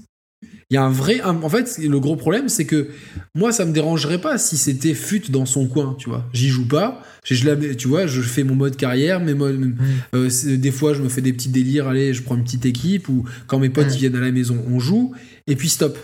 Il 0.69 0.75
y 0.75 0.77
a 0.77 0.83
un 0.83 0.91
vrai 0.91 1.21
en 1.21 1.49
fait 1.49 1.77
le 1.77 1.99
gros 1.99 2.15
problème 2.15 2.49
c'est 2.49 2.65
que 2.65 2.89
moi 3.35 3.51
ça 3.51 3.65
me 3.65 3.71
dérangerait 3.71 4.19
pas 4.19 4.37
si 4.37 4.57
c'était 4.57 4.93
fut 4.93 5.31
dans 5.31 5.45
son 5.45 5.67
coin, 5.67 5.95
tu 5.97 6.09
vois. 6.09 6.27
J'y 6.33 6.49
joue 6.49 6.67
pas, 6.67 7.01
je, 7.23 7.73
tu 7.73 7.87
vois, 7.87 8.07
je 8.07 8.21
fais 8.21 8.43
mon 8.43 8.55
mode 8.55 8.75
carrière, 8.75 9.19
mes 9.19 9.33
modes, 9.33 9.59
mm. 9.59 9.75
euh, 10.15 10.57
des 10.57 10.71
fois 10.71 10.93
je 10.93 11.01
me 11.01 11.09
fais 11.09 11.21
des 11.21 11.33
petits 11.33 11.49
délires, 11.49 11.87
allez, 11.87 12.13
je 12.13 12.21
prends 12.21 12.35
une 12.35 12.43
petite 12.43 12.65
équipe 12.65 13.07
ou 13.07 13.23
quand 13.47 13.59
mes 13.59 13.69
potes 13.69 13.87
mm. 13.87 13.97
viennent 13.97 14.15
à 14.15 14.21
la 14.21 14.31
maison, 14.31 14.63
on 14.67 14.79
joue 14.79 15.13
et 15.47 15.55
puis 15.55 15.69
stop. 15.69 15.97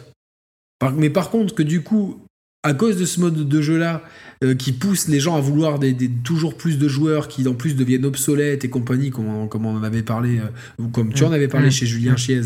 mais 0.96 1.10
par 1.10 1.30
contre 1.30 1.56
que 1.56 1.64
du 1.64 1.82
coup 1.82 2.22
à 2.64 2.74
cause 2.74 2.98
de 2.98 3.06
ce 3.06 3.20
mode 3.20 3.48
de 3.48 3.62
jeu 3.62 3.78
là 3.78 4.04
euh, 4.42 4.56
qui 4.56 4.72
pousse 4.72 5.10
les 5.10 5.20
gens 5.20 5.36
à 5.36 5.42
vouloir 5.42 5.80
des, 5.80 5.94
toujours 6.24 6.56
plus 6.56 6.78
de 6.78 6.88
joueurs 6.88 7.28
qui 7.28 7.46
en 7.46 7.54
plus 7.54 7.76
deviennent 7.76 8.06
obsolètes 8.06 8.64
et 8.64 8.70
compagnie, 8.70 9.10
comme, 9.10 9.28
on, 9.28 9.48
comme 9.48 9.66
on 9.66 9.76
en 9.76 9.84
avait 9.84 10.02
parlé, 10.02 10.40
euh, 10.40 10.82
ou 10.82 10.88
comme 10.88 11.12
tu 11.12 11.26
en 11.26 11.34
avais 11.34 11.50
parlé 11.50 11.68
mm. 11.68 11.72
chez 11.72 11.86
Julien 11.86 12.14
mm. 12.14 12.18
Chiez 12.18 12.42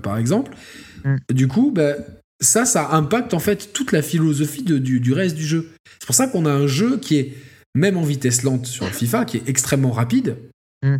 par, 0.00 0.18
exemple. 0.18 0.52
Mm. 1.04 1.16
Du 1.32 1.48
coup, 1.48 1.72
bah, 1.74 1.94
ça, 2.38 2.64
ça 2.64 2.90
impacte 2.92 3.34
en 3.34 3.40
fait 3.40 3.72
toute 3.72 3.90
la 3.90 4.02
philosophie 4.02 4.62
de, 4.62 4.78
du, 4.78 5.12
reste 5.12 5.34
du 5.34 5.44
jeu. 5.44 5.70
C'est 5.98 6.06
pour 6.06 6.14
ça 6.14 6.28
qu'on 6.28 6.46
a 6.46 6.52
un 6.52 6.68
jeu 6.68 6.98
qui 6.98 7.16
est, 7.16 7.34
même 7.74 7.96
en 7.96 8.04
vitesse 8.04 8.44
lente 8.44 8.66
sur 8.66 8.86
FIFA, 8.86 9.24
qui 9.24 9.38
est 9.38 9.48
extrêmement 9.48 9.90
rapide, 9.90 10.36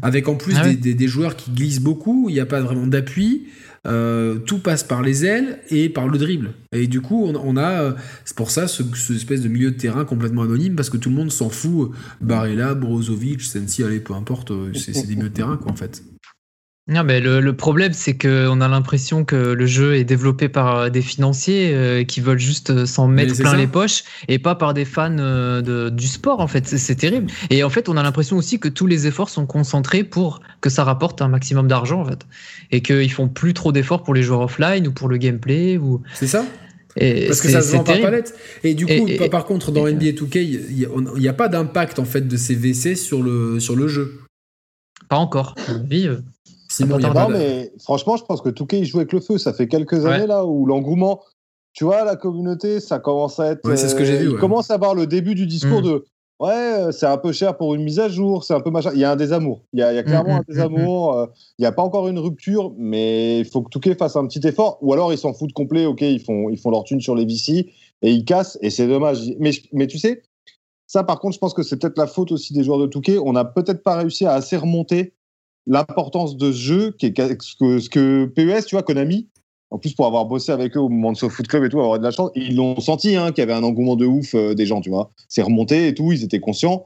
avec 0.02 0.28
en 0.28 0.36
plus 0.36 0.54
ah 0.56 0.72
des, 0.72 0.94
des, 0.94 1.08
joueurs 1.08 1.36
qui 1.36 1.50
glissent 1.50 1.80
beaucoup, 1.80 2.26
il 2.28 2.34
n'y 2.34 2.40
a 2.40 2.46
pas 2.46 2.60
vraiment 2.60 2.86
d'appui. 2.86 3.46
Euh, 3.84 4.38
tout 4.38 4.60
passe 4.60 4.84
par 4.84 5.02
les 5.02 5.24
ailes 5.24 5.58
et 5.70 5.88
par 5.88 6.06
le 6.06 6.16
dribble. 6.16 6.52
Et 6.70 6.86
du 6.86 7.00
coup, 7.00 7.24
on, 7.26 7.56
a, 7.56 7.82
euh, 7.82 7.92
c'est 8.24 8.36
pour 8.36 8.52
ça, 8.52 8.68
ce, 8.68 8.84
espèce 9.12 9.40
de 9.40 9.48
milieu 9.48 9.72
de 9.72 9.76
terrain 9.76 10.04
complètement 10.04 10.42
anonyme, 10.42 10.76
parce 10.76 10.88
que 10.88 10.96
tout 10.96 11.10
le 11.10 11.16
monde 11.16 11.32
s'en 11.32 11.50
fout. 11.50 11.90
Barella, 12.20 12.74
Brozovic, 12.74 13.42
Sensi, 13.42 13.82
allez, 13.82 13.98
peu 13.98 14.14
importe, 14.14 14.52
euh, 14.52 14.72
c'est 14.74 15.06
des 15.06 15.16
milieux 15.16 15.30
de 15.30 15.34
terrain, 15.34 15.56
quoi, 15.56 15.72
en 15.72 15.76
fait. 15.76 16.04
Non, 16.88 17.04
mais 17.04 17.20
le, 17.20 17.52
problème, 17.52 17.92
c'est 17.92 18.18
qu'on 18.18 18.60
a 18.60 18.66
l'impression 18.66 19.24
que 19.24 19.36
le 19.36 19.66
jeu 19.66 19.94
est 19.94 20.02
développé 20.02 20.48
par 20.48 20.76
euh, 20.76 20.88
des 20.88 21.00
financiers 21.00 21.72
euh, 21.72 22.02
qui 22.02 22.20
veulent 22.20 22.40
juste 22.40 22.70
euh, 22.70 22.86
s'en 22.86 23.06
mettre 23.06 23.36
plein 23.36 23.54
les 23.54 23.68
poches 23.68 24.02
et 24.26 24.40
pas 24.40 24.56
par 24.56 24.74
des 24.74 24.84
fans 24.84 25.10
de, 25.10 25.90
du 25.90 26.08
sport, 26.08 26.40
en 26.40 26.48
fait. 26.48 26.66
C'est 26.66 26.96
terrible. 26.96 27.30
Et 27.50 27.62
en 27.62 27.70
fait, 27.70 27.88
on 27.88 27.96
a 27.96 28.02
l'impression 28.02 28.36
aussi 28.36 28.58
que 28.58 28.68
tous 28.68 28.88
les 28.88 29.06
efforts 29.06 29.28
sont 29.28 29.46
concentrés 29.46 30.02
pour 30.02 30.40
que 30.60 30.70
ça 30.70 30.82
rapporte 30.82 31.22
un 31.22 31.28
maximum 31.28 31.68
d'argent, 31.68 32.00
en 32.00 32.04
fait. 32.04 32.26
Et 32.72 32.82
qu'ils 32.82 33.12
font 33.12 33.28
plus 33.28 33.54
trop 33.54 33.70
d'efforts 33.70 34.02
pour 34.02 34.14
les 34.14 34.24
joueurs 34.24 34.40
offline 34.40 34.88
ou 34.88 34.92
pour 34.92 35.08
le 35.08 35.18
gameplay. 35.18 35.78
Ou... 35.78 36.02
C'est 36.14 36.26
ça 36.26 36.44
et 36.96 37.26
Parce 37.26 37.40
que 37.40 37.48
ça 37.48 37.62
se 37.62 37.76
vend 37.76 37.84
par 37.84 38.00
palette. 38.00 38.34
Et 38.64 38.74
du 38.74 38.86
coup, 38.86 39.06
par 39.30 39.44
contre, 39.44 39.70
dans 39.70 39.86
NBA 39.86 40.10
2K, 40.10 40.38
il 40.40 40.88
n'y 41.16 41.28
a, 41.28 41.32
pas 41.32 41.48
d'impact 41.48 42.00
en 42.00 42.04
fait 42.04 42.26
de 42.26 42.36
ces 42.36 42.56
VC 42.56 42.96
sur 42.96 43.22
le, 43.22 43.60
sur 43.60 43.76
le 43.76 43.86
jeu. 43.86 44.18
Pas 45.08 45.16
encore. 45.16 45.54
Vive. 45.88 46.22
Non, 46.80 47.28
mais 47.28 47.72
franchement, 47.82 48.16
je 48.16 48.24
pense 48.24 48.40
que 48.40 48.48
Touquet, 48.48 48.80
il 48.80 48.84
joue 48.84 48.98
avec 48.98 49.12
le 49.12 49.20
feu. 49.20 49.38
Ça 49.38 49.52
fait 49.52 49.68
quelques 49.68 50.06
années 50.06 50.26
là 50.26 50.44
où 50.44 50.66
l'engouement, 50.66 51.22
tu 51.72 51.84
vois, 51.84 52.04
la 52.04 52.16
communauté, 52.16 52.80
ça 52.80 52.98
commence 52.98 53.40
à 53.40 53.52
être. 53.52 53.76
c'est 53.76 53.88
ce 53.88 53.94
que 53.94 54.04
j'ai 54.04 54.18
vu. 54.18 54.30
Il 54.30 54.36
commence 54.36 54.70
à 54.70 54.74
avoir 54.74 54.94
le 54.94 55.06
début 55.06 55.34
du 55.34 55.46
discours 55.46 55.80
mm. 55.80 55.84
de 55.84 56.04
ouais, 56.42 56.50
euh, 56.50 56.92
c'est 56.92 57.06
un 57.06 57.16
peu 57.16 57.32
cher 57.32 57.56
pour 57.56 57.74
une 57.74 57.84
mise 57.84 58.00
à 58.00 58.08
jour, 58.08 58.44
c'est 58.44 58.54
un 58.54 58.60
peu 58.60 58.70
machin. 58.70 58.90
Il 58.94 59.00
y 59.00 59.04
a 59.04 59.12
un 59.12 59.16
désamour. 59.16 59.62
Il 59.72 59.80
y 59.80 59.82
a, 59.82 59.92
il 59.92 59.96
y 59.96 59.98
a 59.98 60.02
clairement 60.02 60.34
mm, 60.34 60.36
un 60.36 60.40
mm, 60.40 60.44
désamour. 60.48 61.18
Euh, 61.18 61.26
il 61.58 61.62
n'y 61.62 61.66
a 61.66 61.72
pas 61.72 61.82
encore 61.82 62.08
une 62.08 62.18
rupture, 62.18 62.74
mais 62.76 63.40
il 63.40 63.44
faut 63.44 63.62
que 63.62 63.70
Touquet 63.70 63.94
fasse 63.94 64.16
un 64.16 64.26
petit 64.26 64.46
effort. 64.46 64.78
Ou 64.82 64.92
alors 64.92 65.12
ils 65.12 65.18
s'en 65.18 65.32
foutent 65.32 65.52
complet. 65.52 65.86
Ok, 65.86 66.02
ils 66.02 66.20
font, 66.20 66.50
ils 66.50 66.58
font 66.58 66.70
leur 66.70 66.84
thune 66.84 67.00
sur 67.00 67.14
les 67.14 67.24
VC 67.24 67.70
et 68.02 68.10
ils 68.10 68.24
cassent 68.24 68.58
et 68.60 68.70
c'est 68.70 68.88
dommage. 68.88 69.20
Mais, 69.38 69.52
mais 69.72 69.86
tu 69.86 69.98
sais, 69.98 70.22
ça 70.86 71.04
par 71.04 71.20
contre, 71.20 71.34
je 71.34 71.38
pense 71.38 71.54
que 71.54 71.62
c'est 71.62 71.76
peut-être 71.76 71.98
la 71.98 72.06
faute 72.06 72.32
aussi 72.32 72.52
des 72.52 72.64
joueurs 72.64 72.78
de 72.78 72.86
Touquet. 72.86 73.18
On 73.18 73.32
n'a 73.32 73.44
peut-être 73.44 73.82
pas 73.82 73.96
réussi 73.96 74.26
à 74.26 74.32
assez 74.32 74.56
remonter 74.56 75.14
l'importance 75.66 76.36
de 76.36 76.52
ce 76.52 76.58
jeu, 76.58 76.90
qui 76.92 77.06
est 77.06 77.42
ce 77.42 77.56
que, 77.56 77.78
ce 77.78 77.88
que 77.88 78.26
PES, 78.26 78.66
tu 78.66 78.74
vois, 78.74 78.82
Konami, 78.82 79.28
en 79.72 79.78
plus 79.78 79.94
pour 79.94 80.06
avoir 80.06 80.26
bossé 80.26 80.52
avec 80.52 80.76
eux 80.76 80.80
au 80.80 80.90
moment 80.90 81.12
de 81.12 81.16
ce 81.16 81.28
foot 81.28 81.46
club 81.46 81.64
et 81.64 81.68
tout, 81.68 81.80
avoir 81.80 81.98
de 81.98 82.04
la 82.04 82.10
chance, 82.10 82.30
ils 82.34 82.56
l'ont 82.56 82.78
senti 82.78 83.16
hein, 83.16 83.32
qu'il 83.32 83.38
y 83.38 83.42
avait 83.42 83.54
un 83.54 83.62
engouement 83.62 83.96
de 83.96 84.04
ouf 84.04 84.34
euh, 84.34 84.54
des 84.54 84.66
gens, 84.66 84.82
tu 84.82 84.90
vois. 84.90 85.10
C'est 85.28 85.42
remonté 85.42 85.88
et 85.88 85.94
tout, 85.94 86.12
ils 86.12 86.22
étaient 86.22 86.40
conscients. 86.40 86.84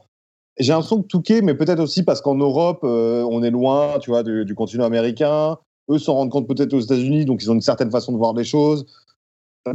J'ai 0.57 0.71
l'impression 0.71 1.01
que 1.01 1.07
Touquet, 1.07 1.41
mais 1.41 1.53
peut-être 1.53 1.81
aussi 1.81 2.03
parce 2.03 2.21
qu'en 2.21 2.35
Europe, 2.35 2.79
euh, 2.83 3.27
on 3.29 3.43
est 3.43 3.51
loin, 3.51 3.99
tu 3.99 4.09
vois, 4.09 4.23
du, 4.23 4.55
continent 4.55 4.85
américain. 4.85 5.57
Eux 5.89 5.99
s'en 5.99 6.13
rendent 6.13 6.31
compte 6.31 6.47
peut-être 6.47 6.73
aux 6.73 6.79
États-Unis, 6.79 7.25
donc 7.25 7.43
ils 7.43 7.51
ont 7.51 7.55
une 7.55 7.61
certaine 7.61 7.91
façon 7.91 8.13
de 8.13 8.17
voir 8.17 8.33
les 8.33 8.45
choses. 8.45 8.85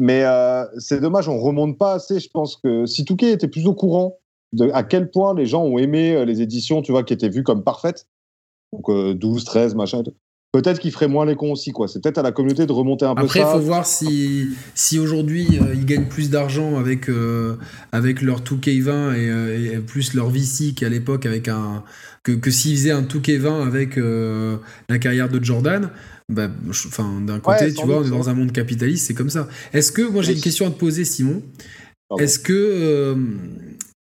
Mais 0.00 0.24
euh, 0.24 0.64
c'est 0.78 1.00
dommage, 1.00 1.28
on 1.28 1.38
remonte 1.38 1.76
pas 1.76 1.92
assez. 1.92 2.18
Je 2.18 2.30
pense 2.30 2.56
que 2.56 2.86
si 2.86 3.04
Touquet 3.04 3.32
était 3.32 3.48
plus 3.48 3.66
au 3.66 3.74
courant 3.74 4.16
de 4.52 4.70
à 4.72 4.82
quel 4.82 5.10
point 5.10 5.34
les 5.34 5.46
gens 5.46 5.62
ont 5.62 5.78
aimé 5.78 6.24
les 6.24 6.40
éditions, 6.40 6.80
tu 6.80 6.92
vois, 6.92 7.04
qui 7.04 7.12
étaient 7.12 7.28
vues 7.28 7.42
comme 7.42 7.62
parfaites, 7.62 8.06
donc 8.72 9.16
12, 9.16 9.42
euh, 9.42 9.44
13, 9.44 9.74
machin. 9.74 10.02
Peut-être 10.52 10.80
qu'il 10.80 10.92
ferait 10.92 11.08
moins 11.08 11.24
les 11.24 11.34
cons 11.34 11.52
aussi, 11.52 11.72
quoi. 11.72 11.88
C'est 11.88 12.02
peut-être 12.02 12.18
à 12.18 12.22
la 12.22 12.32
communauté 12.32 12.66
de 12.66 12.72
remonter 12.72 13.06
un 13.06 13.14
peu 13.14 13.22
Après, 13.22 13.40
il 13.40 13.46
faut 13.46 13.58
voir 13.58 13.86
si, 13.86 14.48
si 14.74 14.98
aujourd'hui 14.98 15.46
euh, 15.58 15.74
ils 15.74 15.86
gagnent 15.86 16.08
plus 16.08 16.28
d'argent 16.28 16.78
avec, 16.78 17.08
euh, 17.08 17.56
avec 17.90 18.20
leur 18.20 18.42
2K20 18.42 19.14
et, 19.14 19.78
plus 19.78 20.12
leur 20.12 20.28
VC 20.28 20.74
qu'à 20.74 20.90
l'époque 20.90 21.24
avec 21.24 21.48
un. 21.48 21.84
que, 22.22 22.32
que 22.32 22.50
s'ils 22.50 22.76
faisaient 22.76 22.90
un 22.90 23.02
2K20 23.02 23.66
avec 23.66 23.96
la 24.88 24.98
carrière 24.98 25.30
de 25.30 25.42
Jordan. 25.42 25.90
Bah, 26.28 26.48
enfin, 26.68 27.20
d'un 27.26 27.40
côté, 27.40 27.72
tu 27.72 27.84
vois, 27.86 27.98
on 27.98 28.04
est 28.04 28.10
dans 28.10 28.28
un 28.28 28.34
monde 28.34 28.52
capitaliste, 28.52 29.06
c'est 29.06 29.14
comme 29.14 29.30
ça. 29.30 29.48
Est-ce 29.72 29.90
que, 29.90 30.02
moi 30.02 30.22
j'ai 30.22 30.34
une 30.34 30.40
question 30.40 30.66
à 30.66 30.70
te 30.70 30.78
poser, 30.78 31.04
Simon. 31.04 31.42
Est-ce 32.18 32.38
que, 32.38 33.16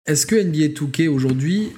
est-ce 0.07 0.27
que 0.27 0.37
NBA 0.37 0.75
2K 0.75 1.09
aujourd'hui 1.09 1.73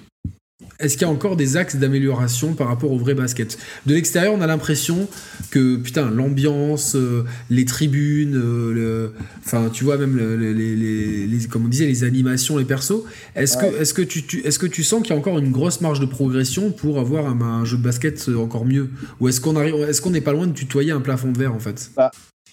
est-ce 0.78 0.96
qu'il 0.96 1.06
y 1.06 1.10
a 1.10 1.12
encore 1.12 1.34
des 1.34 1.56
axes 1.56 1.76
d'amélioration 1.76 2.54
par 2.54 2.68
rapport 2.68 2.92
au 2.92 2.98
vrai 2.98 3.14
basket? 3.14 3.58
De 3.86 3.94
l'extérieur, 3.94 4.32
on 4.32 4.40
a 4.40 4.46
l'impression 4.46 5.08
que, 5.50 5.76
putain, 5.76 6.08
l'ambiance, 6.10 6.94
euh, 6.94 7.24
les 7.50 7.64
tribunes, 7.64 8.36
euh, 8.36 9.08
enfin, 9.44 9.70
tu 9.72 9.82
vois, 9.82 9.96
même 9.96 10.16
les, 10.16 11.48
comme 11.50 11.64
on 11.64 11.68
disait, 11.68 11.86
les 11.86 12.04
animations, 12.04 12.58
les 12.58 12.64
persos. 12.64 13.02
Est-ce 13.34 13.56
que, 13.56 13.66
est 13.66 13.92
que, 13.92 14.02
tu, 14.02 14.40
est 14.46 14.56
que 14.56 14.66
tu 14.66 14.84
sens 14.84 15.02
qu'il 15.02 15.10
y 15.10 15.16
a 15.16 15.18
encore 15.18 15.38
une 15.38 15.50
grosse 15.50 15.80
marge 15.80 15.98
de 15.98 16.06
progression 16.06 16.70
pour 16.70 17.00
avoir 17.00 17.26
un, 17.26 17.64
jeu 17.64 17.76
de 17.76 17.82
basket 17.82 18.28
encore 18.28 18.64
mieux? 18.64 18.90
Ou 19.20 19.28
est-ce 19.28 19.40
qu'on 19.40 19.60
est 19.60 20.00
qu'on 20.00 20.10
n'est 20.10 20.20
pas 20.20 20.32
loin 20.32 20.46
de 20.46 20.52
tutoyer 20.52 20.92
un 20.92 21.00
plafond 21.00 21.32
de 21.32 21.38
verre, 21.38 21.54
en 21.54 21.58
fait? 21.58 21.90
Bah, 21.96 22.12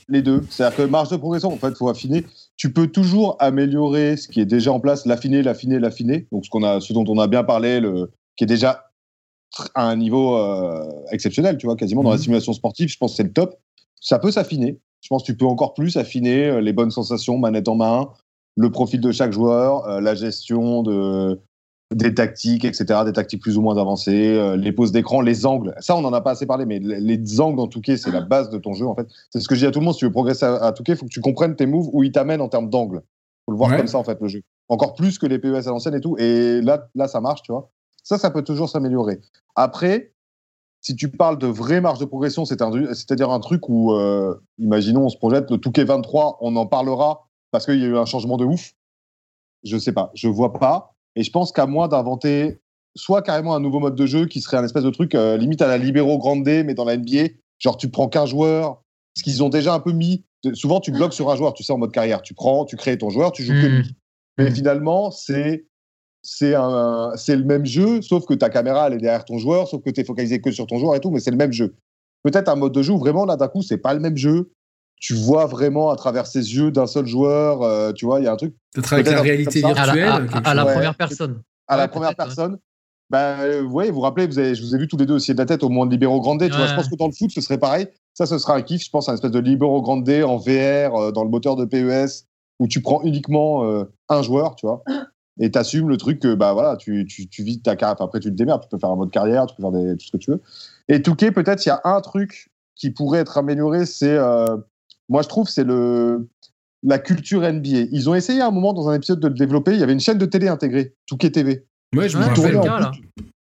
Les 0.10 0.24
deux. 0.24 0.42
C'est-à-dire 0.50 0.78
que 0.78 0.82
marge 0.84 1.10
de 1.10 1.18
progression, 1.18 1.54
en 1.54 1.58
fait, 1.58 1.70
il 1.70 1.76
faut 1.78 1.90
affiner 1.90 2.26
tu 2.58 2.72
peux 2.72 2.88
toujours 2.88 3.36
améliorer 3.40 4.18
ce 4.18 4.28
qui 4.28 4.40
est 4.40 4.46
déjà 4.46 4.72
en 4.72 4.80
place, 4.80 5.06
l'affiner, 5.06 5.42
l'affiner, 5.42 5.80
l'affiner. 5.80 6.28
Donc, 6.32 6.46
ce, 6.46 6.50
qu'on 6.50 6.64
a, 6.64 6.80
ce 6.80 6.94
dont 6.94 7.06
on 7.08 7.20
a 7.20 7.28
bien 7.28 7.44
parlé, 7.44 7.80
le, 7.80 8.12
qui 8.38 8.44
est 8.44 8.48
déjà 8.48 8.86
à 9.74 9.88
un 9.88 9.96
niveau 9.96 10.38
euh, 10.38 10.90
exceptionnel, 11.12 11.58
tu 11.58 11.66
vois, 11.66 11.76
quasiment 11.76 12.04
dans 12.04 12.10
la 12.10 12.18
mhm. 12.18 12.24
simulation 12.24 12.54
sportive, 12.54 12.90
je 12.90 12.98
pense 12.98 13.12
que 13.12 13.18
c'est 13.18 13.24
le 13.24 13.34
top. 13.34 13.60
Ça 14.02 14.20
peut 14.20 14.32
s'affiner. 14.32 14.80
Je 15.02 15.10
pense 15.10 15.24
que 15.24 15.28
tu 15.28 15.38
peux 15.38 15.46
encore 15.46 15.74
plus 15.74 15.98
affiner 15.98 16.46
euh, 16.46 16.62
les 16.62 16.74
bonnes 16.74 16.92
sensations, 16.92 17.38
manette 17.38 17.68
en 17.68 17.76
main, 17.76 18.10
le 18.56 18.72
profil 18.72 19.02
de 19.02 19.12
chaque 19.12 19.32
joueur, 19.32 19.88
euh, 19.88 20.02
la 20.02 20.16
gestion 20.16 20.82
de, 20.82 21.40
des 21.94 22.14
tactiques, 22.14 22.66
etc., 22.66 23.02
des 23.06 23.14
tactiques 23.14 23.42
plus 23.42 23.58
ou 23.58 23.62
moins 23.62 23.78
avancées, 23.78 24.56
les 24.58 24.72
poses 24.72 24.92
d'écran, 24.92 25.22
les 25.22 25.46
angles. 25.46 25.76
Ça, 25.80 25.96
on 25.96 26.02
n'en 26.02 26.14
a 26.14 26.22
pas 26.22 26.32
assez 26.32 26.46
parlé, 26.46 26.66
mais 26.66 26.80
les, 26.80 27.42
angles 27.42 27.60
en 27.60 27.68
tout 27.68 27.82
cas, 27.82 27.96
c'est 27.96 28.12
la 28.12 28.22
base 28.22 28.50
de 28.50 28.58
ton 28.58 28.74
jeu, 28.74 28.88
en 28.88 28.96
fait. 28.96 29.08
C'est 29.30 29.40
ce 29.40 29.48
que 29.48 29.56
je 29.56 29.62
dis 29.62 29.66
à 29.68 29.72
tout 29.72 29.80
le 29.80 29.86
monde, 29.86 29.94
si 29.94 30.00
tu 30.00 30.06
veux 30.06 30.12
progresser 30.12 30.46
à, 30.46 30.72
tout 30.72 30.84
cas, 30.84 30.94
il 30.94 30.98
faut 30.98 31.06
que 31.06 31.12
tu 31.12 31.22
comprennes 31.22 31.56
tes 31.56 31.68
moves, 31.68 31.90
où 31.94 32.04
ils 32.04 32.12
t'amènent 32.12 32.42
en 32.42 32.50
termes 32.50 32.70
d'angle. 32.70 33.04
faut 33.46 33.52
le 33.52 33.58
voir 33.58 33.76
comme 33.78 33.88
ça, 33.88 34.00
en 34.00 34.04
fait, 34.04 34.20
le 34.20 34.28
jeu. 34.28 34.42
Encore 34.68 34.96
plus 34.96 35.20
que 35.20 35.28
les 35.28 35.38
PES 35.38 35.68
à 35.68 35.70
l'ancienne 35.70 35.94
et 35.94 36.02
tout. 36.02 36.18
Et 36.18 36.60
là, 36.62 36.88
là, 36.96 37.08
ça 37.08 37.22
marche, 37.22 37.44
tu 37.44 37.52
vois. 37.52 37.70
Ça, 38.04 38.18
ça 38.18 38.32
peut 38.32 38.44
toujours 38.44 38.70
s'améliorer. 38.70 39.20
Après, 39.56 40.14
si 40.82 40.96
tu 40.96 41.10
parles 41.10 41.40
de 41.40 41.48
vraie 41.48 41.82
marge 41.82 42.00
de 42.00 42.06
progression, 42.06 42.46
c'est-à-dire 42.46 43.32
un, 43.32 43.40
truc 43.40 43.70
où, 43.70 43.94
euh, 43.94 44.36
imaginons, 44.60 45.06
on 45.06 45.10
se 45.10 45.18
projette, 45.18 45.50
le 45.50 45.58
Touquet 45.58 45.84
23, 45.84 46.38
on 46.42 46.56
en 46.56 46.68
parlera 46.68 47.28
parce 47.50 47.66
qu'il 47.66 47.80
y 47.80 47.84
a 47.84 47.88
eu 47.88 47.98
un 47.98 48.06
changement 48.06 48.38
de 48.38 48.46
ouf. 48.46 48.74
Je 49.64 49.78
sais 49.78 49.94
pas, 49.94 50.12
je 50.14 50.28
vois 50.28 50.54
pas. 50.54 50.95
Et 51.16 51.24
je 51.24 51.32
pense 51.32 51.52
qu'à 51.52 51.66
moins 51.66 51.88
d'inventer 51.88 52.60
soit 52.96 53.22
carrément 53.22 53.56
un 53.56 53.60
nouveau 53.60 53.80
mode 53.80 53.96
de 53.96 54.06
jeu 54.06 54.26
qui 54.26 54.42
serait 54.42 54.58
un 54.58 54.64
espèce 54.64 54.84
de 54.84 54.90
truc 54.90 55.16
euh, 55.16 55.38
limite 55.38 55.62
à 55.62 55.68
la 55.68 55.78
Libero 55.78 56.18
Grande, 56.18 56.46
mais 56.46 56.74
dans 56.74 56.86
la 56.86 56.98
NBA, 56.98 57.34
genre 57.60 57.78
tu 57.78 57.90
prends 57.90 58.08
qu'un 58.08 58.26
joueur, 58.26 58.82
ce 59.18 59.24
qu'ils 59.24 59.44
ont 59.44 59.50
déjà 59.50 59.74
un 59.74 59.80
peu 59.80 59.92
mis. 59.92 60.24
Souvent, 60.54 60.80
tu 60.80 60.92
bloques 60.92 61.14
sur 61.14 61.30
un 61.30 61.36
joueur, 61.36 61.54
tu 61.54 61.64
sais, 61.64 61.74
en 61.74 61.78
mode 61.78 61.92
carrière. 61.92 62.22
Tu 62.22 62.34
prends, 62.34 62.66
tu 62.66 62.76
crées 62.76 62.98
ton 62.98 63.10
joueur, 63.10 63.32
tu 63.32 63.44
joues 63.44 63.54
que 63.54 63.68
hmm. 63.68 63.78
lui. 63.78 63.96
Mais 64.38 64.52
finalement, 64.52 65.12
c'est 65.12 65.66
c'est 66.26 66.50
le 66.52 67.44
même 67.44 67.66
jeu, 67.66 68.02
sauf 68.02 68.26
que 68.26 68.34
ta 68.34 68.50
caméra 68.50 68.88
elle 68.88 68.94
est 68.94 68.98
derrière 68.98 69.26
ton 69.26 69.38
joueur, 69.38 69.68
sauf 69.68 69.84
que 69.84 69.92
tu 69.92 70.02
es 70.02 70.04
focalisé 70.04 70.42
que 70.42 70.52
sur 70.52 70.66
ton 70.66 70.80
joueur 70.80 70.96
et 70.96 71.00
tout, 71.00 71.12
mais 71.12 71.20
c'est 71.20 71.32
le 71.32 71.38
même 71.38 71.54
jeu. 71.54 71.76
Peut-être 72.24 72.50
un 72.50 72.56
mode 72.56 72.72
de 72.72 72.82
jeu 72.82 72.94
où 72.94 72.98
vraiment 72.98 73.26
là 73.26 73.38
d'un 73.38 73.48
coup 73.48 73.62
c'est 73.62 73.78
pas 73.78 73.94
le 73.94 74.00
même 74.00 74.18
jeu. 74.18 74.52
Tu 75.00 75.14
vois 75.14 75.46
vraiment 75.46 75.92
à 75.92 75.96
travers 75.96 76.26
ses 76.26 76.56
yeux 76.56 76.72
d'un 76.72 76.88
seul 76.88 77.06
joueur, 77.06 77.62
euh, 77.62 77.92
tu 77.92 78.06
vois, 78.06 78.20
il 78.20 78.24
y 78.24 78.28
a 78.28 78.34
un 78.34 78.38
truc. 78.38 78.56
Peut-être 78.74 78.94
avec 78.94 79.08
la 79.08 79.22
réalité 79.22 79.60
virtuelle. 79.62 80.30
À 80.44 80.54
la, 80.54 80.66
première 80.66 80.96
personne. 80.96 81.42
À 81.68 81.78
la 81.78 81.88
première 81.88 82.16
personne. 82.16 82.58
Ben, 83.10 83.38
euh, 83.40 83.62
vous 83.62 83.94
vous 83.94 84.02
rappelez, 84.02 84.26
vous 84.26 84.40
avez, 84.40 84.56
je 84.56 84.64
vous 84.64 84.74
ai 84.74 84.80
vu 84.80 84.88
tous 84.88 84.98
les 84.98 85.06
deux 85.06 85.14
aussi 85.14 85.32
de 85.34 85.38
la 85.38 85.46
tête 85.46 85.64
au 85.64 85.70
moment 85.70 85.86
de 85.86 85.92
Libero 85.92 86.20
Grande. 86.22 86.42
Tu 86.42 86.50
vois, 86.50 86.66
je 86.66 86.76
pense 86.76 86.90
que 86.90 86.96
dans 86.96 87.08
le 87.08 87.14
foot, 87.14 87.30
ce 87.30 87.42
serait 87.42 87.60
pareil. 87.60 87.88
Ça, 88.14 88.26
ce 88.26 88.40
sera 88.40 88.56
un 88.56 88.62
kiff. 88.62 88.84
Je 88.84 88.90
pense 88.90 89.08
à 89.08 89.12
une 89.12 89.16
espèce 89.16 89.32
de 89.32 89.40
Libero 89.40 89.82
Grande 89.82 90.10
en 90.10 90.38
VR 90.38 90.96
euh, 90.96 91.12
dans 91.12 91.24
le 91.24 91.30
moteur 91.30 91.56
de 91.56 91.66
PES 91.66 92.26
où 92.60 92.68
tu 92.68 92.82
prends 92.82 93.04
uniquement 93.04 93.66
un 94.08 94.22
joueur, 94.22 94.56
tu 94.56 94.66
vois 94.66 94.82
et 95.40 95.52
tu 95.52 95.58
assumes 95.58 95.90
le 95.90 95.98
truc 95.98 96.20
que 96.20 96.34
bah 96.34 96.54
voilà, 96.54 96.78
tu, 96.78 97.06
tu, 97.06 97.28
tu 97.28 97.44
vis 97.44 97.62
ta 97.62 97.76
carrière. 97.76 98.02
Après, 98.02 98.20
tu 98.20 98.30
te 98.30 98.36
démerdes, 98.36 98.64
tu 98.64 98.70
peux 98.70 98.78
faire 98.78 98.90
un 98.90 98.96
mode 98.96 99.12
carrière, 99.12 99.46
tu 99.46 99.56
peux 99.56 99.64
faire 99.64 99.72
des, 99.72 99.98
tout 99.98 100.06
ce 100.06 100.12
que 100.12 100.18
tu 100.18 100.32
veux. 100.32 100.42
Et 100.88 101.02
Touquet, 101.02 101.32
peut-être, 101.32 101.66
il 101.66 101.70
y 101.70 101.72
a 101.72 101.82
un 101.84 102.00
truc 102.02 102.52
qui 102.76 102.92
pourrait 102.92 103.20
être 103.20 103.38
amélioré, 103.38 103.86
c'est, 103.86 104.18
euh, 104.18 104.58
moi 105.10 105.22
je 105.22 105.28
trouve, 105.28 105.48
c'est 105.48 105.64
le 105.64 106.28
la 106.86 107.00
culture 107.00 107.42
NBA. 107.42 107.88
Ils 107.92 108.10
ont 108.10 108.16
essayé 108.16 108.42
à 108.42 108.48
un 108.48 108.52
moment 108.52 108.72
dans 108.72 108.90
un 108.90 108.94
épisode 108.94 109.20
de 109.20 109.28
le 109.28 109.34
développer. 109.34 109.74
Il 109.74 109.80
y 109.80 109.84
avait 109.84 109.94
une 109.94 110.00
chaîne 110.00 110.18
de 110.18 110.26
télé 110.26 110.48
intégrée, 110.48 110.94
Touquet 111.08 111.32
TV. 111.32 111.66
Ouais, 111.96 112.08
je 112.08 112.18
me 112.18 112.24
rappelle. 112.24 112.92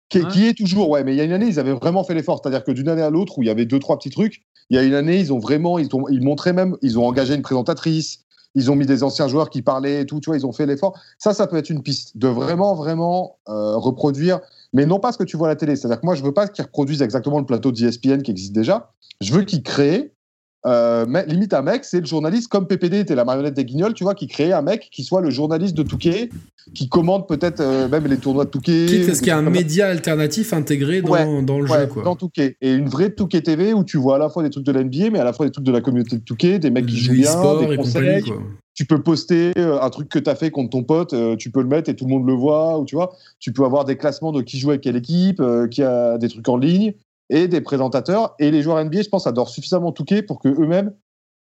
Qui, 0.08 0.26
qui, 0.26 0.46
est 0.46 0.56
toujours, 0.56 0.90
ouais, 0.90 1.04
mais 1.04 1.14
il 1.14 1.16
y 1.16 1.22
a 1.22 1.24
une 1.24 1.32
année, 1.32 1.46
ils 1.46 1.58
avaient 1.58 1.72
vraiment 1.72 2.04
fait 2.04 2.12
l'effort. 2.12 2.40
C'est-à-dire 2.42 2.64
que 2.64 2.70
d'une 2.70 2.88
année 2.88 3.02
à 3.02 3.08
l'autre, 3.08 3.38
où 3.38 3.42
il 3.42 3.46
y 3.46 3.50
avait 3.50 3.64
deux, 3.64 3.78
trois 3.78 3.98
petits 3.98 4.10
trucs, 4.10 4.42
il 4.68 4.76
y 4.76 4.78
a 4.78 4.82
une 4.82 4.92
année, 4.92 5.18
ils 5.18 5.32
ont 5.32 5.38
vraiment, 5.38 5.78
ils, 5.78 5.88
ont, 5.96 6.06
ils 6.10 6.22
montraient 6.22 6.52
même, 6.52 6.76
ils 6.82 6.98
ont 6.98 7.06
engagé 7.06 7.34
une 7.34 7.40
présentatrice, 7.40 8.20
ils 8.54 8.70
ont 8.70 8.76
mis 8.76 8.84
des 8.84 9.02
anciens 9.02 9.26
joueurs 9.26 9.48
qui 9.48 9.62
parlaient 9.62 10.02
et 10.02 10.06
tout, 10.06 10.20
tu 10.20 10.28
vois, 10.28 10.36
ils 10.36 10.44
ont 10.44 10.52
fait 10.52 10.66
l'effort. 10.66 10.98
Ça, 11.18 11.32
ça 11.32 11.46
peut 11.46 11.56
être 11.56 11.70
une 11.70 11.82
piste 11.82 12.18
de 12.18 12.28
vraiment, 12.28 12.74
vraiment 12.74 13.38
euh, 13.48 13.76
reproduire, 13.76 14.40
mais 14.74 14.84
non 14.84 15.00
pas 15.00 15.12
ce 15.12 15.18
que 15.18 15.24
tu 15.24 15.38
vois 15.38 15.48
à 15.48 15.50
la 15.50 15.56
télé. 15.56 15.76
C'est-à-dire 15.76 16.00
que 16.00 16.06
moi, 16.06 16.14
je 16.14 16.22
veux 16.22 16.34
pas 16.34 16.46
qu'ils 16.46 16.64
reproduisent 16.64 17.02
exactement 17.02 17.38
le 17.38 17.46
plateau 17.46 17.72
d'ESPN 17.72 18.20
qui 18.20 18.32
existe 18.32 18.52
déjà. 18.52 18.92
Je 19.22 19.32
veux 19.32 19.44
qu'ils 19.44 19.62
créent 19.62 20.12
euh, 20.64 21.06
limite 21.26 21.54
un 21.54 21.62
mec, 21.62 21.84
c'est 21.84 22.00
le 22.00 22.06
journaliste 22.06 22.48
comme 22.48 22.66
PPD 22.66 23.00
était 23.00 23.14
la 23.16 23.24
marionnette 23.24 23.54
des 23.54 23.64
Guignols, 23.64 23.94
tu 23.94 24.04
vois, 24.04 24.14
qui 24.14 24.28
crée 24.28 24.52
un 24.52 24.62
mec 24.62 24.88
qui 24.92 25.02
soit 25.02 25.20
le 25.20 25.30
journaliste 25.30 25.74
de 25.74 25.82
Touquet, 25.82 26.28
qui 26.72 26.88
commande 26.88 27.26
peut-être 27.26 27.60
euh, 27.60 27.88
même 27.88 28.06
les 28.06 28.16
tournois 28.16 28.44
de 28.44 28.50
Touquet. 28.50 28.86
Quitte 28.86 29.12
qu'il 29.18 29.26
y 29.26 29.30
a 29.30 29.38
un 29.38 29.50
média 29.50 29.88
alternatif 29.88 30.52
intégré 30.52 31.02
dans, 31.02 31.42
dans 31.42 31.58
le 31.58 31.66
jeu, 31.66 31.86
quoi. 31.86 32.04
Dans 32.04 32.14
Touquet. 32.14 32.56
Et 32.60 32.72
une 32.72 32.88
vraie 32.88 33.10
Touquet 33.10 33.40
TV 33.40 33.74
où 33.74 33.82
tu 33.82 33.96
vois 33.96 34.16
à 34.16 34.18
la 34.18 34.28
fois 34.28 34.44
des 34.44 34.50
trucs 34.50 34.64
de 34.64 34.72
l'NBA, 34.72 35.10
mais 35.10 35.18
à 35.18 35.24
la 35.24 35.32
fois 35.32 35.46
des 35.46 35.52
trucs 35.52 35.64
de 35.64 35.72
la 35.72 35.80
communauté 35.80 36.16
de 36.16 36.22
Touquet, 36.22 36.60
des 36.60 36.70
mecs 36.70 36.86
qui 36.86 36.96
jouent 36.96 37.12
bien, 37.12 37.68
des 37.68 37.76
conseils. 37.76 38.24
Tu 38.74 38.86
peux 38.86 39.02
poster 39.02 39.52
euh, 39.58 39.82
un 39.82 39.90
truc 39.90 40.08
que 40.08 40.18
tu 40.18 40.30
as 40.30 40.34
fait 40.34 40.50
contre 40.50 40.70
ton 40.70 40.82
pote, 40.82 41.14
tu 41.38 41.50
peux 41.50 41.60
le 41.60 41.68
mettre 41.68 41.90
et 41.90 41.96
tout 41.96 42.06
le 42.06 42.10
monde 42.10 42.26
le 42.26 42.32
voit, 42.32 42.78
ou 42.78 42.84
tu 42.84 42.94
vois, 42.94 43.12
tu 43.38 43.52
peux 43.52 43.64
avoir 43.64 43.84
des 43.84 43.96
classements 43.96 44.32
de 44.32 44.40
qui 44.40 44.58
joue 44.58 44.70
avec 44.70 44.80
quelle 44.80 44.96
équipe, 44.96 45.42
qui 45.70 45.82
a 45.82 46.16
des 46.18 46.28
trucs 46.28 46.48
en 46.48 46.56
ligne 46.56 46.94
et 47.32 47.48
des 47.48 47.60
présentateurs. 47.60 48.34
Et 48.38 48.50
les 48.50 48.62
joueurs 48.62 48.84
NBA, 48.84 49.02
je 49.02 49.08
pense, 49.08 49.26
adorent 49.26 49.48
suffisamment 49.48 49.90
Touquet 49.90 50.22
pour 50.22 50.38
qu'eux-mêmes 50.38 50.94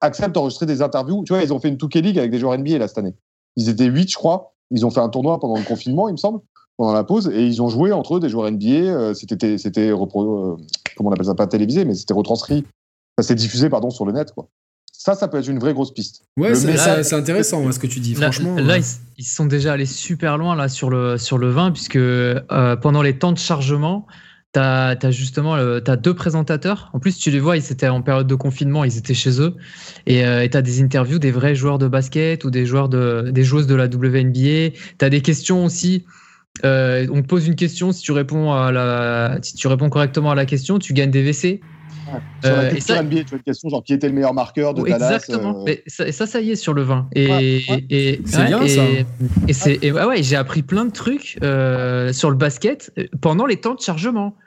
acceptent 0.01 0.33
d'enregistrer 0.33 0.65
des 0.65 0.81
interviews. 0.81 1.23
Tu 1.25 1.33
vois, 1.33 1.43
ils 1.43 1.53
ont 1.53 1.59
fait 1.59 1.67
une 1.67 1.77
Touquet 1.77 2.01
League 2.01 2.17
avec 2.17 2.31
des 2.31 2.39
joueurs 2.39 2.57
NBA 2.57 2.77
là, 2.77 2.87
cette 2.87 2.97
année. 2.97 3.13
Ils 3.57 3.69
étaient 3.69 3.85
8, 3.85 4.09
je 4.09 4.15
crois. 4.15 4.55
Ils 4.71 4.85
ont 4.85 4.89
fait 4.89 5.01
un 5.01 5.09
tournoi 5.09 5.39
pendant 5.39 5.57
le 5.57 5.63
confinement, 5.63 6.07
il 6.07 6.13
me 6.13 6.17
semble, 6.17 6.39
pendant 6.77 6.93
la 6.93 7.03
pause. 7.03 7.29
Et 7.33 7.45
ils 7.45 7.61
ont 7.61 7.69
joué 7.69 7.91
entre 7.91 8.15
eux 8.15 8.19
des 8.19 8.29
joueurs 8.29 8.49
NBA. 8.49 8.67
Euh, 8.67 9.13
c'était, 9.13 9.57
c'était 9.57 9.91
euh, 9.91 9.97
comment 9.97 10.57
on 11.09 11.11
appelle 11.11 11.25
ça, 11.25 11.35
pas 11.35 11.47
télévisé, 11.47 11.85
mais 11.85 11.93
c'était 11.93 12.13
retranscrit. 12.13 12.65
Ça 13.19 13.27
s'est 13.27 13.35
diffusé, 13.35 13.69
pardon, 13.69 13.89
sur 13.89 14.05
le 14.05 14.13
net, 14.13 14.31
quoi. 14.33 14.47
Ça, 14.95 15.15
ça 15.15 15.27
peut 15.27 15.37
être 15.37 15.49
une 15.49 15.59
vraie 15.59 15.73
grosse 15.73 15.93
piste. 15.93 16.23
Ouais, 16.37 16.55
c'est 16.55 17.13
intéressant 17.13 17.69
ce 17.69 17.77
que 17.77 17.87
tu 17.87 17.99
dis. 17.99 18.15
Franchement, 18.15 18.55
là, 18.55 18.77
ils, 19.17 19.25
sont 19.25 19.45
déjà 19.45 19.73
allés 19.73 19.85
super 19.85 20.37
loin 20.37 20.55
là 20.55 20.69
sur 20.69 20.89
le 20.89 21.17
sur 21.17 21.37
le 21.37 21.49
20 21.49 21.71
puisque 21.71 21.97
euh, 21.97 22.75
pendant 22.77 23.01
les 23.01 23.17
temps 23.17 23.33
de 23.33 23.37
chargement, 23.37 24.05
tu 24.53 24.59
as, 24.59 25.11
justement 25.11 25.55
as 25.55 25.95
deux 25.97 26.13
présentateurs. 26.13 26.89
En 26.93 26.99
plus, 26.99 27.17
tu 27.17 27.31
les 27.31 27.39
vois, 27.39 27.57
ils 27.57 27.71
étaient 27.71 27.87
en 27.87 28.01
période 28.01 28.27
de 28.27 28.35
confinement, 28.35 28.83
ils 28.83 28.97
étaient 28.97 29.13
chez 29.13 29.41
eux. 29.41 29.55
Et 30.05 30.25
euh, 30.25 30.47
tu 30.47 30.55
as 30.55 30.61
des 30.61 30.81
interviews 30.81 31.19
des 31.19 31.31
vrais 31.31 31.55
joueurs 31.55 31.79
de 31.79 31.87
basket 31.87 32.43
ou 32.45 32.51
des, 32.51 32.65
joueurs 32.65 32.89
de, 32.89 33.29
des 33.31 33.43
joueuses 33.43 33.67
de 33.67 33.75
la 33.75 33.85
WNBA. 33.85 34.77
Tu 34.99 35.05
as 35.05 35.09
des 35.09 35.21
questions 35.21 35.65
aussi. 35.65 36.05
Euh, 36.63 37.07
on 37.11 37.23
te 37.23 37.27
pose 37.27 37.47
une 37.47 37.55
question, 37.55 37.91
si 37.91 38.03
tu, 38.03 38.11
réponds 38.11 38.53
à 38.53 38.71
la, 38.71 39.39
si 39.41 39.55
tu 39.55 39.67
réponds 39.67 39.89
correctement 39.89 40.31
à 40.31 40.35
la 40.35 40.45
question, 40.45 40.77
tu 40.77 40.93
gagnes 40.93 41.09
des 41.09 41.23
WC. 41.23 41.61
Sur 42.43 42.51
la 42.51 42.59
euh, 42.59 43.03
NBA, 43.03 43.23
tu 43.23 43.33
as 43.33 43.37
une 43.37 43.43
question 43.43 43.69
genre 43.69 43.83
qui 43.83 43.93
était 43.93 44.07
le 44.07 44.13
meilleur 44.13 44.35
marqueur 44.35 44.75
de 44.75 44.83
Dallas 44.83 45.15
Exactement. 45.15 45.63
Mais 45.65 45.81
ça, 45.87 46.11
ça, 46.11 46.41
y 46.41 46.51
est 46.51 46.55
sur 46.55 46.75
le 46.75 46.83
20. 46.83 47.07
Et, 47.15 47.63
et 47.89 48.21
c'est 48.25 48.45
bien 48.45 48.67
ça. 48.67 48.83
Et, 49.47 49.53
c'est, 49.53 49.91
ouais, 49.91 50.21
j'ai 50.21 50.35
appris 50.35 50.61
plein 50.61 50.85
de 50.85 50.91
trucs 50.91 51.39
sur 51.41 52.29
le 52.29 52.35
basket 52.35 52.93
pendant 53.19 53.47
les 53.47 53.57
temps 53.57 53.73
de 53.73 53.81
chargement. 53.81 54.37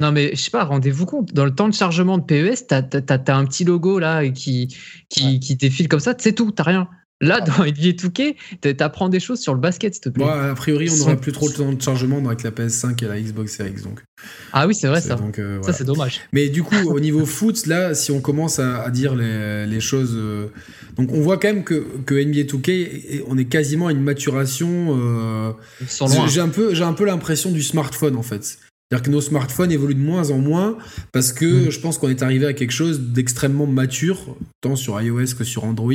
Non, 0.00 0.10
mais 0.10 0.34
je 0.34 0.40
sais 0.40 0.50
pas, 0.50 0.64
rendez-vous 0.64 1.06
compte, 1.06 1.32
dans 1.32 1.44
le 1.44 1.54
temps 1.54 1.68
de 1.68 1.74
chargement 1.74 2.18
de 2.18 2.24
PES, 2.24 2.66
t'as 2.66 2.82
as, 2.82 3.36
un 3.36 3.44
petit 3.44 3.64
logo 3.64 3.98
là 3.98 4.28
qui, 4.28 4.76
qui, 5.08 5.38
qui 5.38 5.54
défile 5.54 5.88
comme 5.88 6.00
ça, 6.00 6.14
c'est 6.18 6.32
tout, 6.32 6.50
t'as 6.50 6.64
rien. 6.64 6.88
Là, 7.20 7.40
dans 7.40 7.64
NBA 7.64 7.92
2K, 7.92 8.74
t'apprends 8.76 9.08
des 9.08 9.20
choses 9.20 9.40
sur 9.40 9.54
le 9.54 9.60
basket, 9.60 9.94
s'il 9.94 10.02
te 10.02 10.08
plaît. 10.08 10.24
a 10.24 10.54
priori, 10.54 10.90
on 10.90 10.96
n'aura 10.96 11.16
plus 11.16 11.32
trop 11.32 11.48
de 11.48 11.54
temps 11.54 11.72
de 11.72 11.80
chargement 11.80 12.18
avec 12.26 12.42
la 12.42 12.50
PS5 12.50 13.02
et 13.04 13.08
la 13.08 13.20
Xbox 13.20 13.56
Series 13.56 13.70
X. 13.70 13.82
Donc. 13.82 14.02
Ah 14.52 14.66
oui, 14.66 14.74
c'est 14.74 14.88
vrai 14.88 15.00
ça. 15.00 15.16
Euh, 15.38 15.62
ça, 15.62 15.72
c'est 15.72 15.84
dommage. 15.84 16.20
Mais 16.32 16.48
du 16.48 16.62
coup, 16.64 16.76
au 16.86 16.98
niveau 16.98 17.24
foot, 17.24 17.66
là, 17.66 17.94
si 17.94 18.10
on 18.10 18.20
commence 18.20 18.58
à, 18.58 18.90
dire 18.90 19.14
les, 19.14 19.64
les 19.64 19.80
choses. 19.80 20.12
Euh, 20.14 20.48
donc, 20.96 21.12
on 21.12 21.20
voit 21.20 21.38
quand 21.38 21.48
même 21.48 21.64
que, 21.64 21.86
que 22.04 22.14
NBA 22.14 22.42
2K, 22.42 23.22
on 23.28 23.38
est 23.38 23.46
quasiment 23.46 23.86
à 23.86 23.92
une 23.92 24.02
maturation. 24.02 24.98
Euh, 24.98 25.52
j'ai 26.28 26.40
un 26.40 26.48
peu, 26.48 26.74
un 26.82 26.92
peu 26.92 27.04
l'impression 27.06 27.52
du 27.52 27.62
smartphone, 27.62 28.16
en 28.16 28.22
fait. 28.22 28.58
C'est-à-dire 28.90 29.06
que 29.06 29.10
nos 29.10 29.20
smartphones 29.20 29.72
évoluent 29.72 29.94
de 29.94 30.00
moins 30.00 30.30
en 30.30 30.38
moins 30.38 30.76
parce 31.12 31.32
que 31.32 31.66
mm. 31.66 31.70
je 31.70 31.80
pense 31.80 31.98
qu'on 31.98 32.08
est 32.08 32.22
arrivé 32.22 32.46
à 32.46 32.52
quelque 32.52 32.72
chose 32.72 33.00
d'extrêmement 33.00 33.66
mature, 33.66 34.36
tant 34.60 34.76
sur 34.76 35.00
iOS 35.00 35.34
que 35.38 35.44
sur 35.44 35.64
Android, 35.64 35.92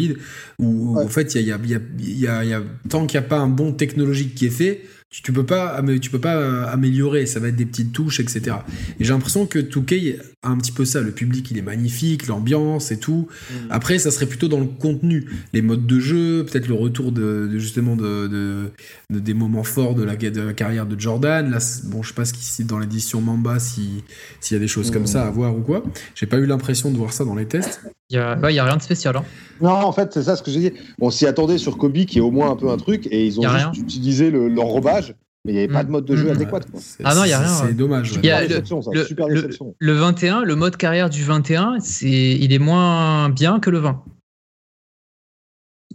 où 0.58 0.98
en 0.98 1.08
fait, 1.08 1.36
il 1.36 1.42
y 1.44 1.52
a, 1.52 1.60
y 2.00 2.54
a, 2.54 2.62
tant 2.90 3.06
qu'il 3.06 3.20
n'y 3.20 3.26
a 3.26 3.30
pas 3.30 3.38
un 3.38 3.48
bon 3.48 3.74
technologique 3.74 4.34
qui 4.36 4.48
est 4.48 4.52
fait, 4.52 4.82
tu, 5.10 5.32
peux 5.32 5.46
pas 5.46 5.82
tu 6.02 6.10
peux 6.10 6.20
pas 6.20 6.36
euh, 6.36 6.68
améliorer 6.68 7.26
ça 7.26 7.40
va 7.40 7.48
être 7.48 7.56
des 7.56 7.66
petites 7.66 7.92
touches 7.92 8.20
etc 8.20 8.58
et 9.00 9.04
j'ai 9.04 9.12
l'impression 9.12 9.46
que 9.46 9.60
2K 9.60 10.20
a 10.42 10.50
un 10.50 10.58
petit 10.58 10.72
peu 10.72 10.86
ça. 10.86 11.02
Le 11.02 11.12
public 11.12 11.50
il 11.52 11.58
est 11.58 11.64
magnifique 11.64 12.28
l'ambiance 12.28 12.92
et 12.92 13.00
tout. 13.00 13.28
Mm. 13.50 13.56
après 13.70 14.00
ça 14.00 14.12
serait 14.12 14.26
plutôt 14.26 14.48
dans 14.48 14.60
le 14.60 14.68
contenu. 14.68 15.30
Les 15.54 15.62
modes 15.62 15.86
de 15.86 16.00
jeu 16.00 16.46
peut-être 16.46 16.68
le 16.68 16.76
retour 16.76 17.12
de, 17.12 17.58
justement 17.58 17.96
de, 17.96 18.72
des 19.10 19.34
moments 19.34 19.64
forts 19.64 19.96
de 19.96 20.04
la, 20.04 20.16
carrière 20.54 20.86
de 20.86 21.00
Jordan. 21.00 21.50
Là 21.50 21.60
bon 21.86 22.04
je 22.04 22.10
sais 22.10 22.14
pas 22.14 22.26
ce 22.26 22.64
dans 22.64 22.80
l'édition 22.80 23.22
Mamba 23.22 23.60
s'il 23.60 24.04
y 24.52 24.56
a 24.56 24.60
des 24.60 24.68
choses 24.68 24.92
comme 24.92 25.04
mm. 25.04 25.08
ça 25.08 25.28
à 25.28 25.32
voir 25.32 25.56
ou 25.56 25.62
quoi. 25.62 25.84
J'ai 26.16 26.26
pas 26.26 26.38
eu 26.38 26.46
l'impression 26.46 26.92
de 26.92 26.98
voir 26.98 27.14
ça 27.14 27.26
dans 27.26 27.36
les 27.36 27.46
tests 27.46 27.82
il 28.10 28.16
y 28.16 28.20
a, 28.20 28.36
rien 28.64 28.78
de 28.78 28.82
spécial 28.82 29.16
hein. 29.16 29.24
non 29.62 29.70
en 29.70 29.92
fait 29.92 30.12
c'est 30.14 30.24
ça 30.24 30.36
ce 30.36 30.42
que 30.42 30.50
j'ai 30.50 30.72
dit 30.72 30.78
on 31.00 31.12
s'y 31.12 31.28
attendait 31.28 31.60
sur 31.60 31.78
Kobe 31.78 32.06
qui 32.06 32.18
est 32.18 32.22
au 32.22 32.32
moins 32.32 32.52
un 32.52 32.56
peu 32.56 32.70
un 32.70 32.78
truc 32.78 33.08
et 33.12 33.26
ils 33.26 33.40
ont 33.40 33.48
juste 33.48 33.78
utilisé 33.78 34.32
l'enrobage 34.32 35.16
mais 35.46 35.54
il 35.54 35.56
n'y 35.56 35.64
avait 35.64 35.74
pas 35.74 35.84
de 35.84 35.90
mode 35.90 36.04
de 36.04 36.16
jeu 36.18 36.28
mmh. 36.28 36.32
adéquat. 36.32 36.60
Ah 37.04 37.16
non, 37.16 37.24
il 37.24 37.28
n'y 37.28 37.34
a 37.34 37.40
rien. 37.40 37.48
C'est 37.48 37.74
dommage. 37.74 38.12
Il 38.16 38.26
y 38.26 38.30
a 38.30 38.46
le, 38.46 38.62
le, 39.80 39.94
21, 39.94 40.44
le 40.44 40.56
mode 40.56 40.76
carrière 40.76 41.10
du 41.10 41.24
21, 41.24 41.78
il 42.02 42.52
est 42.52 42.60
moins 42.60 43.30
bien 43.30 43.62
que 43.62 43.70
le 43.70 43.80
20. 43.80 44.04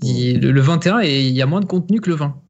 le, 0.03 0.61
21, 0.61 1.01
et 1.03 1.21
il 1.21 1.35
y 1.35 1.43
a 1.43 1.47
moins 1.47 1.61
de 1.61 1.67
contenu 1.67 2.01
que 2.01 2.09
le 2.09 2.17
20. 2.17 2.41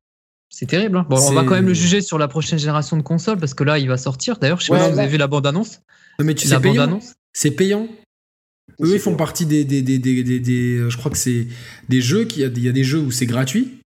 C'est 0.51 0.67
terrible. 0.67 0.99
Hein. 0.99 1.07
Bon, 1.11 1.19
on 1.21 1.33
va 1.33 1.43
quand 1.43 1.55
même 1.55 1.67
le 1.67 1.75
juger 1.75 2.01
sur 2.01 2.17
la 2.17 2.29
prochaine 2.29 2.61
génération 2.61 2.97
de 2.97 3.03
consoles 3.03 3.39
parce 3.39 3.55
que 3.55 3.65
là, 3.65 3.81
il 3.81 3.89
va 3.89 3.97
sortir. 3.97 4.39
D'ailleurs, 4.39 4.61
je 4.61 4.67
sais 4.67 4.73
pas 4.73 4.87
si 4.87 4.93
vous 4.93 4.99
avez 5.01 5.09
vu 5.09 5.17
la 5.17 5.27
bande-annonce. 5.27 5.81
Mais 6.21 6.35
tu 6.35 6.47
sais, 6.47 6.57
c'est 7.33 7.51
payant. 7.51 7.89
Eux, 8.81 8.95
ils 8.95 9.01
font 9.01 9.15
partie 9.15 9.47
des, 9.47 9.65
des, 9.65 9.83
des, 9.83 9.99
des, 9.99 10.91
Je 10.91 10.97
crois 10.97 11.11
que 11.11 11.19
c'est 11.19 11.47
des 11.89 12.01
jeux. 12.01 12.27
Il 12.37 12.39
y, 12.39 12.61
y 12.61 12.69
a 12.69 12.73
des 12.73 12.85
jeux 12.85 12.99
où 13.01 13.11
c'est 13.11 13.27
gratuit. 13.27 13.81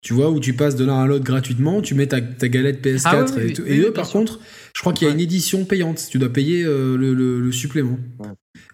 Tu 0.00 0.14
vois, 0.14 0.30
où 0.30 0.38
tu 0.38 0.52
passes 0.52 0.76
de 0.76 0.84
l'un 0.84 1.02
à 1.02 1.06
l'autre 1.06 1.24
gratuitement, 1.24 1.82
tu 1.82 1.94
mets 1.94 2.06
ta, 2.06 2.20
galette 2.20 2.84
PS4 2.84 3.06
ah 3.06 3.42
et, 3.42 3.52
tout. 3.52 3.64
et 3.66 3.78
eux, 3.80 3.92
par 3.92 4.08
contre, 4.08 4.38
je 4.72 4.80
crois 4.80 4.92
qu'il 4.92 5.08
y 5.08 5.10
a 5.10 5.14
une 5.14 5.20
édition 5.20 5.64
payante. 5.64 6.06
Tu 6.08 6.18
dois 6.18 6.32
payer 6.32 6.62
euh, 6.64 6.96
le, 6.96 7.52
supplément. 7.52 7.98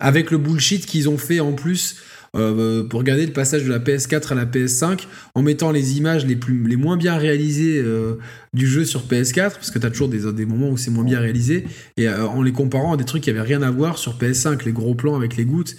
Avec 0.01 0.31
le 0.31 0.37
bullshit 0.37 0.85
qu'ils 0.85 1.09
ont 1.09 1.17
fait 1.17 1.41
en 1.41 1.53
plus 1.53 1.97
euh, 2.35 2.85
pour 2.85 3.01
regarder 3.01 3.27
le 3.27 3.33
passage 3.33 3.65
de 3.65 3.71
la 3.71 3.79
PS4 3.79 4.33
à 4.33 4.35
la 4.35 4.47
PS5 4.47 5.07
en 5.35 5.43
mettant 5.43 5.71
les 5.71 5.97
images 5.97 6.27
les, 6.27 6.37
plus, 6.37 6.67
les 6.67 6.77
moins 6.77 6.97
bien 6.97 7.17
réalisées 7.17 7.79
euh, 7.79 8.19
du 8.53 8.67
jeu 8.67 8.85
sur 8.85 9.03
PS4, 9.03 9.55
parce 9.55 9.71
que 9.71 9.79
tu 9.79 9.87
as 9.87 9.91
toujours 9.91 10.09
des, 10.09 10.33
des 10.33 10.47
moments 10.47 10.69
où 10.69 10.77
c'est 10.77 10.91
moins 10.91 11.05
bien 11.05 11.21
réalisé, 11.21 11.65
et 11.97 12.09
en 12.09 12.43
les 12.43 12.53
comparant 12.53 12.95
à 12.95 12.97
des 12.97 13.05
trucs 13.05 13.23
qui 13.23 13.31
avaient 13.31 13.41
rien 13.41 13.63
à 13.63 13.71
voir 13.71 13.99
sur 13.99 14.15
PS5, 14.15 14.65
les 14.65 14.73
gros 14.73 14.95
plans 14.95 15.17
avec 15.17 15.37
les 15.37 15.45
gouttes. 15.45 15.77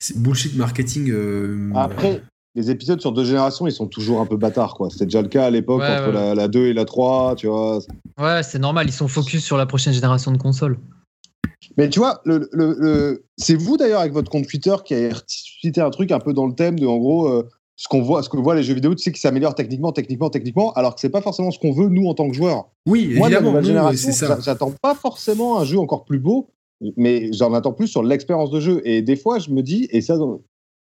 C'est 0.00 0.16
bullshit 0.16 0.56
marketing. 0.56 1.12
Après, 1.74 2.22
les 2.54 2.70
épisodes 2.70 3.00
sur 3.00 3.12
deux 3.12 3.24
générations, 3.24 3.66
ils 3.66 3.72
sont 3.72 3.86
toujours 3.86 4.20
un 4.20 4.26
peu 4.26 4.36
bâtards, 4.36 4.74
quoi. 4.74 4.90
C'était 4.90 5.04
déjà 5.04 5.22
le 5.22 5.28
cas 5.28 5.46
à 5.46 5.50
l'époque 5.50 5.82
entre 5.82 6.34
La, 6.34 6.48
2 6.48 6.66
et 6.66 6.72
la 6.72 6.84
3, 6.84 7.36
tu 7.36 7.46
vois. 7.46 7.78
Ouais, 8.20 8.42
c'est 8.42 8.58
normal, 8.58 8.86
ils 8.88 8.92
sont 8.92 9.08
focus 9.08 9.44
sur 9.44 9.56
la 9.56 9.66
prochaine 9.66 9.92
génération 9.92 10.32
de 10.32 10.38
consoles. 10.38 10.78
Mais 11.76 11.88
tu 11.88 12.00
vois, 12.00 12.20
le, 12.24 13.22
c'est 13.36 13.54
vous 13.54 13.76
d'ailleurs 13.76 14.00
avec 14.00 14.12
votre 14.12 14.30
compte 14.30 14.46
Twitter 14.48 14.74
qui 14.84 14.94
a 14.94 14.98
cité 15.60 15.80
un 15.80 15.90
truc 15.90 16.12
un 16.12 16.20
peu 16.20 16.32
dans 16.32 16.46
le 16.46 16.54
thème 16.54 16.78
de, 16.78 16.86
en 16.86 16.98
gros, 16.98 17.28
euh, 17.28 17.48
ce 17.76 17.86
qu'on 17.88 18.02
voit, 18.02 18.22
ce 18.22 18.28
que 18.28 18.36
voient 18.36 18.54
les 18.54 18.62
jeux 18.62 18.74
vidéo, 18.74 18.94
tu 18.94 19.02
sais 19.02 19.12
qu'ils 19.12 19.20
s'améliorent 19.20 19.54
techniquement, 19.54 19.92
techniquement, 19.92 20.30
techniquement, 20.30 20.72
alors 20.72 20.94
que 20.94 21.00
c'est 21.00 21.10
pas 21.10 21.20
forcément 21.20 21.50
ce 21.50 21.58
qu'on 21.58 21.72
veut 21.72 21.88
nous 21.88 22.06
en 22.06 22.14
tant 22.14 22.28
que 22.28 22.34
joueurs. 22.34 22.70
Oui, 22.86 23.14
Moi, 23.16 23.28
évidemment, 23.28 23.52
la 23.52 23.62
génération, 23.62 24.12
ça. 24.12 24.38
j'attends 24.40 24.72
pas 24.82 24.94
forcément 24.94 25.60
un 25.60 25.64
jeu 25.64 25.78
encore 25.78 26.04
plus 26.04 26.18
beau, 26.18 26.50
mais 26.96 27.32
j'en 27.32 27.54
attends 27.54 27.72
plus 27.72 27.86
sur 27.86 28.02
l'expérience 28.02 28.50
de 28.50 28.60
jeu. 28.60 28.82
Et 28.84 29.02
des 29.02 29.16
fois, 29.16 29.38
je 29.38 29.50
me 29.50 29.62
dis, 29.62 29.86
et 29.90 30.00
ça, 30.00 30.18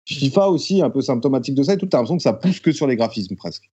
FIFA 0.07 0.49
aussi, 0.49 0.81
un 0.81 0.91
peu 0.91 1.01
symptomatique 1.01 1.55
de 1.55 1.63
ça, 1.63 1.73
et 1.73 1.77
tout, 1.77 1.87
t'as 1.87 1.97
l'impression 1.97 2.17
que 2.17 2.23
ça 2.23 2.33
pousse 2.33 2.59
que 2.59 2.71
sur 2.71 2.85
les 2.85 2.95
graphismes 2.95 3.35
presque. 3.35 3.71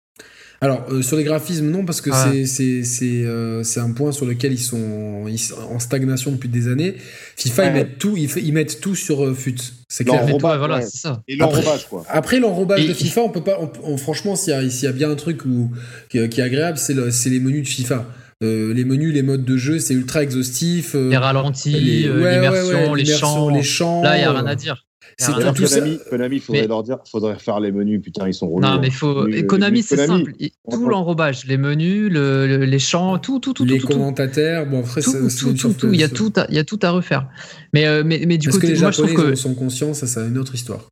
Alors, 0.61 0.87
euh, 0.91 1.03
sur 1.03 1.17
les 1.17 1.23
graphismes, 1.23 1.71
non, 1.71 1.85
parce 1.85 2.01
que 2.01 2.11
Ah. 2.13 2.31
c'est 2.33 2.45
c'est 2.47 2.83
c'est 2.83 3.25
euh, 3.25 3.63
c'est 3.63 3.79
un 3.79 3.93
point 3.93 4.11
sur 4.11 4.27
lequel 4.27 4.53
ils 4.53 4.59
sont, 4.59 5.27
en 5.71 5.79
stagnation 5.79 6.33
depuis 6.33 6.49
des 6.49 6.67
années. 6.67 6.97
FIFA, 7.37 7.67
ils, 7.67 7.73
mettent 7.73 7.99
tout, 7.99 8.17
ils, 8.17 8.53
mettent 8.53 8.81
tout 8.81 8.97
sur 8.97 9.25
euh, 9.25 9.35
FUT. 9.35 9.55
C'est 9.89 10.03
clair. 10.05 10.21
L'enrobage, 10.27 10.59
voilà, 10.59 10.77
ouais. 10.79 10.83
c'est 10.83 10.99
ça. 10.99 11.23
Et 11.29 11.37
l'enrobage, 11.37 11.87
quoi. 11.89 12.05
Après 12.09 12.41
l'enrobage 12.41 12.87
de 12.89 12.93
FIFA, 12.93 13.21
on 13.23 13.29
peut 13.31 13.43
pas. 13.45 13.59
on- 13.61 13.93
on- 13.93 13.97
franchement, 13.99 14.35
s'il 14.35 14.53
y, 14.53 14.57
a- 14.57 14.69
s'il 14.69 14.85
y 14.85 14.89
a 14.89 14.93
bien 14.93 15.11
un 15.11 15.15
truc 15.15 15.45
où, 15.45 15.71
qui, 16.09 16.29
qui 16.29 16.41
est 16.41 16.45
agréable, 16.45 16.77
c'est 16.79 16.95
le- 16.95 17.13
c'est 17.13 17.31
les 17.31 17.39
menus 17.41 17.63
de 17.63 17.69
FIFA. 17.69 18.05
Euh, 18.43 18.73
les 18.75 18.85
menus, 18.85 19.13
les 19.15 19.23
modes 19.23 19.45
de 19.45 19.57
jeu, 19.57 19.79
c'est 19.79 19.95
ultra 19.95 20.23
exhaustif. 20.25 20.95
euh, 20.97 21.11
Les 21.11 21.17
ralentis, 21.17 21.71
les- 21.71 22.07
euh, 22.09 22.17
ouais, 22.17 22.23
ouais, 22.25 22.35
l'immersion, 22.35 22.93
ouais, 22.93 22.99
les 22.99 23.05
champs. 23.05 23.49
les 23.51 23.63
champs. 23.63 24.03
Là, 24.03 24.17
il 24.17 24.21
n'y 24.21 24.25
a 24.27 24.33
rien 24.33 24.47
à 24.47 24.55
dire. 24.57 24.85
C'est 25.21 25.33
tout 25.33 25.67
ça- 25.67 25.81
Konami, 25.81 25.99
Konami, 26.11 26.39
faudrait 26.39 26.63
Mais- 26.63 26.69
leur 26.69 26.83
dire, 26.85 26.99
faudrait 27.11 27.35
refaire 27.35 27.59
les 27.59 27.73
menus, 27.73 28.01
putain, 28.01 28.29
ils 28.29 28.35
sont 28.35 28.49
relous. 28.49 28.61
Non, 28.61 28.69
hein. 28.75 28.79
mais 28.81 28.91
faut. 28.91 29.27
Les- 29.27 29.45
Konami, 29.47 29.79
les 29.79 29.83
c'est 29.83 30.07
simple. 30.07 30.33
Tout 30.71 30.89
l'enrobage, 30.89 31.45
les 31.47 31.57
menus, 31.59 32.09
le- 32.09 32.47
le- 32.47 32.65
les 32.65 32.79
champs, 32.79 33.19
tout, 33.19 33.41
tout, 33.41 33.53
tout, 33.53 33.65
les 33.65 33.79
tout, 33.79 33.87
tout, 33.89 33.93
tout. 33.95 33.99
commentateurs. 33.99 34.67
Bon, 34.67 34.79
après, 34.81 35.03
Tout, 35.03 35.11
ça- 35.11 35.19
tout, 35.19 35.29
c'est 35.29 35.41
tout, 35.41 35.53
tout, 35.55 35.73
tout. 35.73 35.93
Il 35.93 35.99
y 35.99 36.05
a 36.05 36.09
tout, 36.09 36.33
à, 36.37 36.47
il 36.51 36.55
y 36.55 36.59
a 36.61 36.65
tout 36.65 36.79
à 36.83 36.91
refaire. 36.93 37.27
Mais, 37.75 37.87
euh, 37.87 38.05
mais, 38.07 38.23
mais 38.29 38.39
du 38.39 38.49
Est-ce 38.49 38.59
que 38.59 38.61
côté, 38.63 38.75
les 38.75 38.81
moi, 38.81 38.93
je 38.93 39.03
trouve 39.03 39.15
que. 39.15 39.35
sont 39.35 39.55
conscients 39.55 39.93
Ça, 39.93 40.07
c'est 40.07 40.21
une 40.21 40.39
autre 40.39 40.55
histoire. 40.55 40.87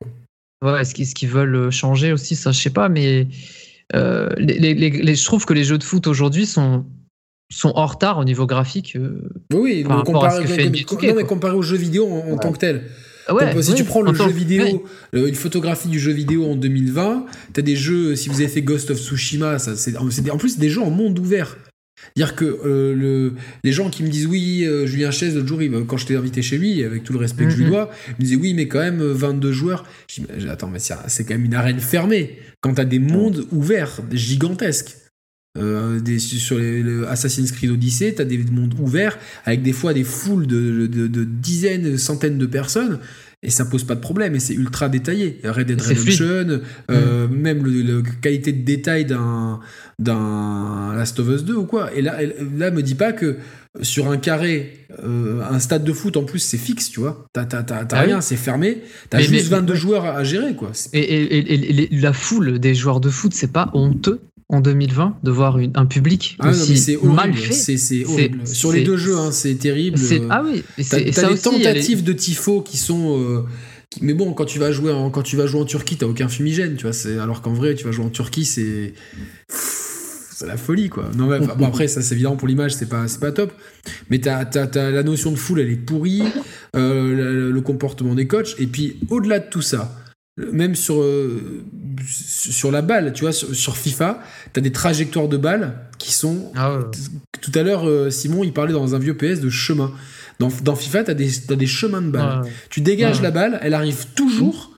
quoi. 0.61 0.73
Ouais, 0.73 0.81
est-ce 0.83 1.15
qu'ils 1.15 1.29
veulent 1.29 1.71
changer 1.71 2.13
aussi 2.13 2.35
Ça, 2.35 2.51
je 2.51 2.61
sais 2.61 2.71
pas, 2.71 2.89
mais 2.89 3.29
euh, 3.95 4.29
les, 4.39 4.59
les- 4.59 4.75
les- 4.75 4.91
les- 4.91 5.15
je 5.15 5.25
trouve 5.25 5.47
que 5.47 5.55
les 5.55 5.63
jeux 5.63 5.79
de 5.79 5.85
foot 5.85 6.09
aujourd'hui 6.09 6.47
sont, 6.47 6.85
sont 7.53 7.73
en 7.77 7.87
retard 7.87 8.19
au 8.19 8.25
niveau 8.25 8.47
graphique. 8.47 8.97
euh. 8.97 9.21
Oui, 9.55 9.61
oui, 9.61 9.87
à 9.89 9.99
ce 9.99 10.03
comparé, 10.03 10.43
que 10.43 10.49
fait 10.49 10.57
comme- 10.65 10.73
NBA 10.73 10.79
2K, 10.85 11.03
non, 11.11 11.15
mais 11.15 11.23
quoi. 11.23 11.25
comparé 11.29 11.55
aux 11.55 11.63
jeux 11.63 11.77
vidéo 11.77 12.09
en, 12.09 12.17
en 12.31 12.33
Ouais. 12.33 12.39
tant 12.43 12.51
que 12.51 12.59
tel. 12.59 12.83
Ouais, 13.33 13.53
Comme, 13.53 13.63
si 13.63 13.75
tu 13.75 13.85
prends 13.85 14.03
le 14.03 14.15
jeu 14.15 14.29
vidéo, 14.29 14.85
une 15.13 15.35
photographie 15.35 15.89
du 15.89 15.99
jeu 15.99 16.13
vidéo 16.13 16.45
en 16.45 16.55
2020, 16.57 17.27
t'as 17.53 17.63
des 17.63 17.75
jeux, 17.77 18.15
si 18.17 18.29
vous 18.29 18.37
avez 18.37 18.49
fait 18.49 18.63
Ghost 18.63 18.91
of 18.91 18.99
Tsushima, 18.99 19.59
ça, 19.59 19.75
c'est, 19.77 19.97
en 19.97 20.37
plus 20.37 20.59
des 20.59 20.69
jeux 20.71 20.83
en 20.83 20.91
monde 20.91 21.19
ouvert. 21.19 21.57
Dire 22.15 22.37
que 22.37 22.45
euh, 22.45 22.95
le, 22.95 23.33
les 23.65 23.73
gens 23.73 23.91
qui 23.91 24.03
me 24.03 24.09
disent 24.09 24.27
oui, 24.27 24.65
euh, 24.65 24.87
Julien 24.87 25.11
Chaise, 25.11 25.35
l'autre 25.35 25.49
jour, 25.49 25.61
il, 25.63 25.73
quand 25.87 25.97
je 25.97 26.07
t'ai 26.07 26.15
invité 26.15 26.41
chez 26.43 26.57
lui, 26.57 26.85
avec 26.85 27.03
tout 27.03 27.13
le 27.13 27.19
respect 27.19 27.45
que 27.45 27.51
je 27.51 27.57
lui 27.57 27.65
Mhm. 27.65 27.71
dois, 27.71 27.91
il 28.09 28.15
me 28.19 28.25
disait 28.25 28.37
oui, 28.37 28.55
mais 28.55 28.69
quand 28.69 28.79
même 28.79 29.01
euh, 29.01 29.13
22 29.13 29.51
joueurs. 29.51 29.85
Je 30.09 30.21
dis, 30.21 30.49
attends, 30.49 30.69
mais 30.69 30.79
c'est, 30.79 30.95
c'est 31.09 31.25
quand 31.25 31.35
même 31.35 31.47
une 31.47 31.55
arène 31.55 31.81
fermée. 31.81 32.39
Quand 32.61 32.75
t'as 32.75 32.85
des 32.85 32.99
mondes 33.01 33.47
ouverts, 33.51 34.01
gigantesques. 34.13 34.97
Euh, 35.57 36.01
des, 36.01 36.19
sur 36.19 36.59
les, 36.59 36.83
le 36.83 37.09
Assassin's 37.09 37.51
Creed 37.53 37.71
Odyssey, 37.71 38.13
t'as 38.15 38.25
des 38.25 38.39
mondes 38.39 38.75
ouverts 38.79 39.19
avec 39.45 39.63
des 39.63 39.73
fois 39.73 39.95
des 39.95 40.05
foules 40.05 40.47
de, 40.47 40.87
de, 40.87 41.07
de 41.07 41.25
dizaines, 41.25 41.97
centaines 41.99 42.39
de 42.39 42.47
personnes 42.47 42.99
et 43.43 43.51
ça 43.51 43.65
pose 43.65 43.85
pas 43.85 43.95
de 43.95 44.01
problème 44.01 44.35
et 44.35 44.41
c'est 44.41 44.55
ultra 44.55 44.89
détaillé. 44.89 45.41
Red 45.45 45.67
Dead. 45.69 45.81
Redemption, 45.81 46.61
euh, 46.91 47.29
même 47.29 47.65
le, 47.65 47.83
le 47.83 48.03
qualité 48.21 48.53
de 48.53 48.65
détail 48.65 49.05
d'un 49.07 49.61
d'un 49.99 50.95
Last 50.95 51.19
of 51.21 51.29
Us 51.29 51.45
2 51.45 51.55
ou 51.55 51.65
quoi. 51.65 51.93
Et 51.95 52.03
là, 52.03 52.19
là, 52.57 52.71
me 52.71 52.83
dis 52.83 52.95
pas 52.95 53.13
que 53.13 53.37
sur 53.83 54.11
un 54.11 54.17
carré, 54.17 54.87
euh, 55.05 55.43
un 55.51 55.59
stade 55.59 55.85
de 55.85 55.93
foot 55.93 56.17
en 56.17 56.25
plus 56.25 56.39
c'est 56.39 56.59
fixe, 56.59 56.91
tu 56.91 57.01
vois. 57.01 57.27
T'as 57.33 57.47
Ah 57.53 57.87
oui. 57.93 58.07
rien, 58.07 58.21
c'est 58.21 58.37
fermé. 58.37 58.79
T'as 59.11 59.21
juste 59.21 59.51
mais- 59.51 59.57
22 59.59 59.75
joueurs 59.75 60.05
à, 60.07 60.17
à 60.17 60.25
gérer, 60.25 60.55
quoi. 60.55 60.73
Et- 60.93 61.39
et 61.39 61.89
la 61.93 62.13
foule 62.13 62.59
des 62.59 62.75
joueurs 62.75 63.01
de 63.01 63.11
foot, 63.11 63.33
c'est 63.35 63.53
pas 63.53 63.71
honteux? 63.75 64.21
En 64.49 64.61
2020 64.61 65.17
de 65.25 65.31
voir 65.31 65.59
une- 65.59 65.73
un 65.75 65.87
public 65.87 66.37
Ah 66.39 66.47
non, 66.47 66.53
aussi 66.53 66.77
c'est 66.77 66.97
mal 67.03 67.31
horrible. 67.31 67.37
fait. 67.39 67.53
C'est 67.53 67.77
c'est 67.77 68.05
C'est- 68.05 68.07
horrible. 68.07 68.47
Sur 68.47 68.73
les 68.73 68.85
deux 68.85 68.97
jeux, 68.97 69.17
hein, 69.17 69.33
c'est 69.33 69.55
terrible. 69.57 69.99
C'est- 69.99 70.23
Ah 70.31 70.43
oui, 70.45 70.63
T'as 70.77 70.85
ça 71.13 71.27
des 71.29 71.33
aussi, 71.35 71.43
tentatives 71.43 72.05
de 72.05 72.13
tifo 72.13 72.61
qui 72.63 72.77
sont. 72.77 73.19
euh, 73.21 73.43
qui- 73.91 74.05
mais 74.05 74.15
bon, 74.15 74.33
quand 74.35 74.45
tu 74.45 74.59
vas 74.59 74.71
jouer 74.73 74.93
en, 74.93 75.11
quand 75.11 75.23
tu 75.23 75.37
vas 75.37 75.47
jouer 75.47 75.61
en 75.61 75.65
Turquie, 75.65 75.97
t'as 75.97 76.07
aucun 76.07 76.29
fumigène, 76.29 76.77
tu 76.77 76.83
vois. 76.83 76.93
c'est- 76.93 77.19
Alors 77.19 77.43
qu'en 77.43 77.53
vrai, 77.55 77.75
tu 77.75 77.85
vas 77.85 77.91
jouer 77.93 78.05
en 78.05 78.11
Turquie, 78.11 78.45
c'est. 78.45 78.95
C'est 79.49 80.47
la 80.47 80.59
folie, 80.59 80.91
quoi. 80.91 81.11
Non, 81.17 81.29
mais, 81.29 81.39
bon, 81.41 81.65
après, 81.67 81.89
ça, 81.89 82.03
c'est 82.03 82.15
évident 82.15 82.37
pour 82.37 82.47
l'image, 82.47 82.75
c'est 82.75 82.89
pas, 82.91 83.09
c'est 83.09 83.21
pas 83.21 83.33
top. 83.33 83.53
Mais 84.11 84.19
t'as, 84.19 84.45
t'as- 84.45 84.67
t'as 84.67 84.91
la 84.91 85.03
notion 85.03 85.31
de 85.31 85.37
foule, 85.37 85.61
elle 85.61 85.71
est 85.71 85.77
pourrie. 85.77 86.23
euh, 86.77 87.15
le, 87.17 87.51
le 87.53 87.61
comportement 87.63 88.15
des 88.15 88.27
coachs. 88.27 88.55
Et 88.59 88.67
puis, 88.67 88.99
au-delà 89.09 89.39
de 89.39 89.49
tout 89.49 89.63
ça, 89.63 89.97
même 90.53 90.75
sur, 90.75 91.01
euh, 91.01 91.65
sur 92.07 92.71
la 92.71 92.83
balle, 92.83 93.13
tu 93.13 93.23
vois, 93.23 93.33
sur, 93.33 93.55
sur 93.55 93.77
FIFA, 93.77 94.21
t'as 94.53 94.61
des 94.61 94.73
trajectoires 94.73 95.29
de 95.29 95.37
balles 95.37 95.75
qui 95.99 96.13
sont 96.13 96.53
Ah 96.57 96.75
ouais. 96.75 96.85
tout 97.41 97.53
à 97.55 97.63
l'heure, 97.63 97.89
euh, 97.89 98.11
Simon, 98.11 98.45
il 98.45 98.53
parlait 98.53 98.73
dans 98.73 98.95
un 98.95 98.99
vieux 98.99 99.17
PS 99.17 99.41
de 99.41 99.51
chemin. 99.51 99.91
Dans, 100.39 100.49
dans 100.63 100.77
FIFA, 100.77 101.03
des, 101.15 101.29
t'as 101.49 101.55
des 101.57 101.67
chemins 101.67 102.03
de 102.03 102.11
balles. 102.11 102.43
Ouais. 102.43 102.51
Tu 102.69 102.81
dégages 102.83 103.17
Ouais. 103.19 103.23
la 103.23 103.31
balle, 103.31 103.59
elle 103.63 103.75
arrive 103.75 104.07
toujours 104.15 104.73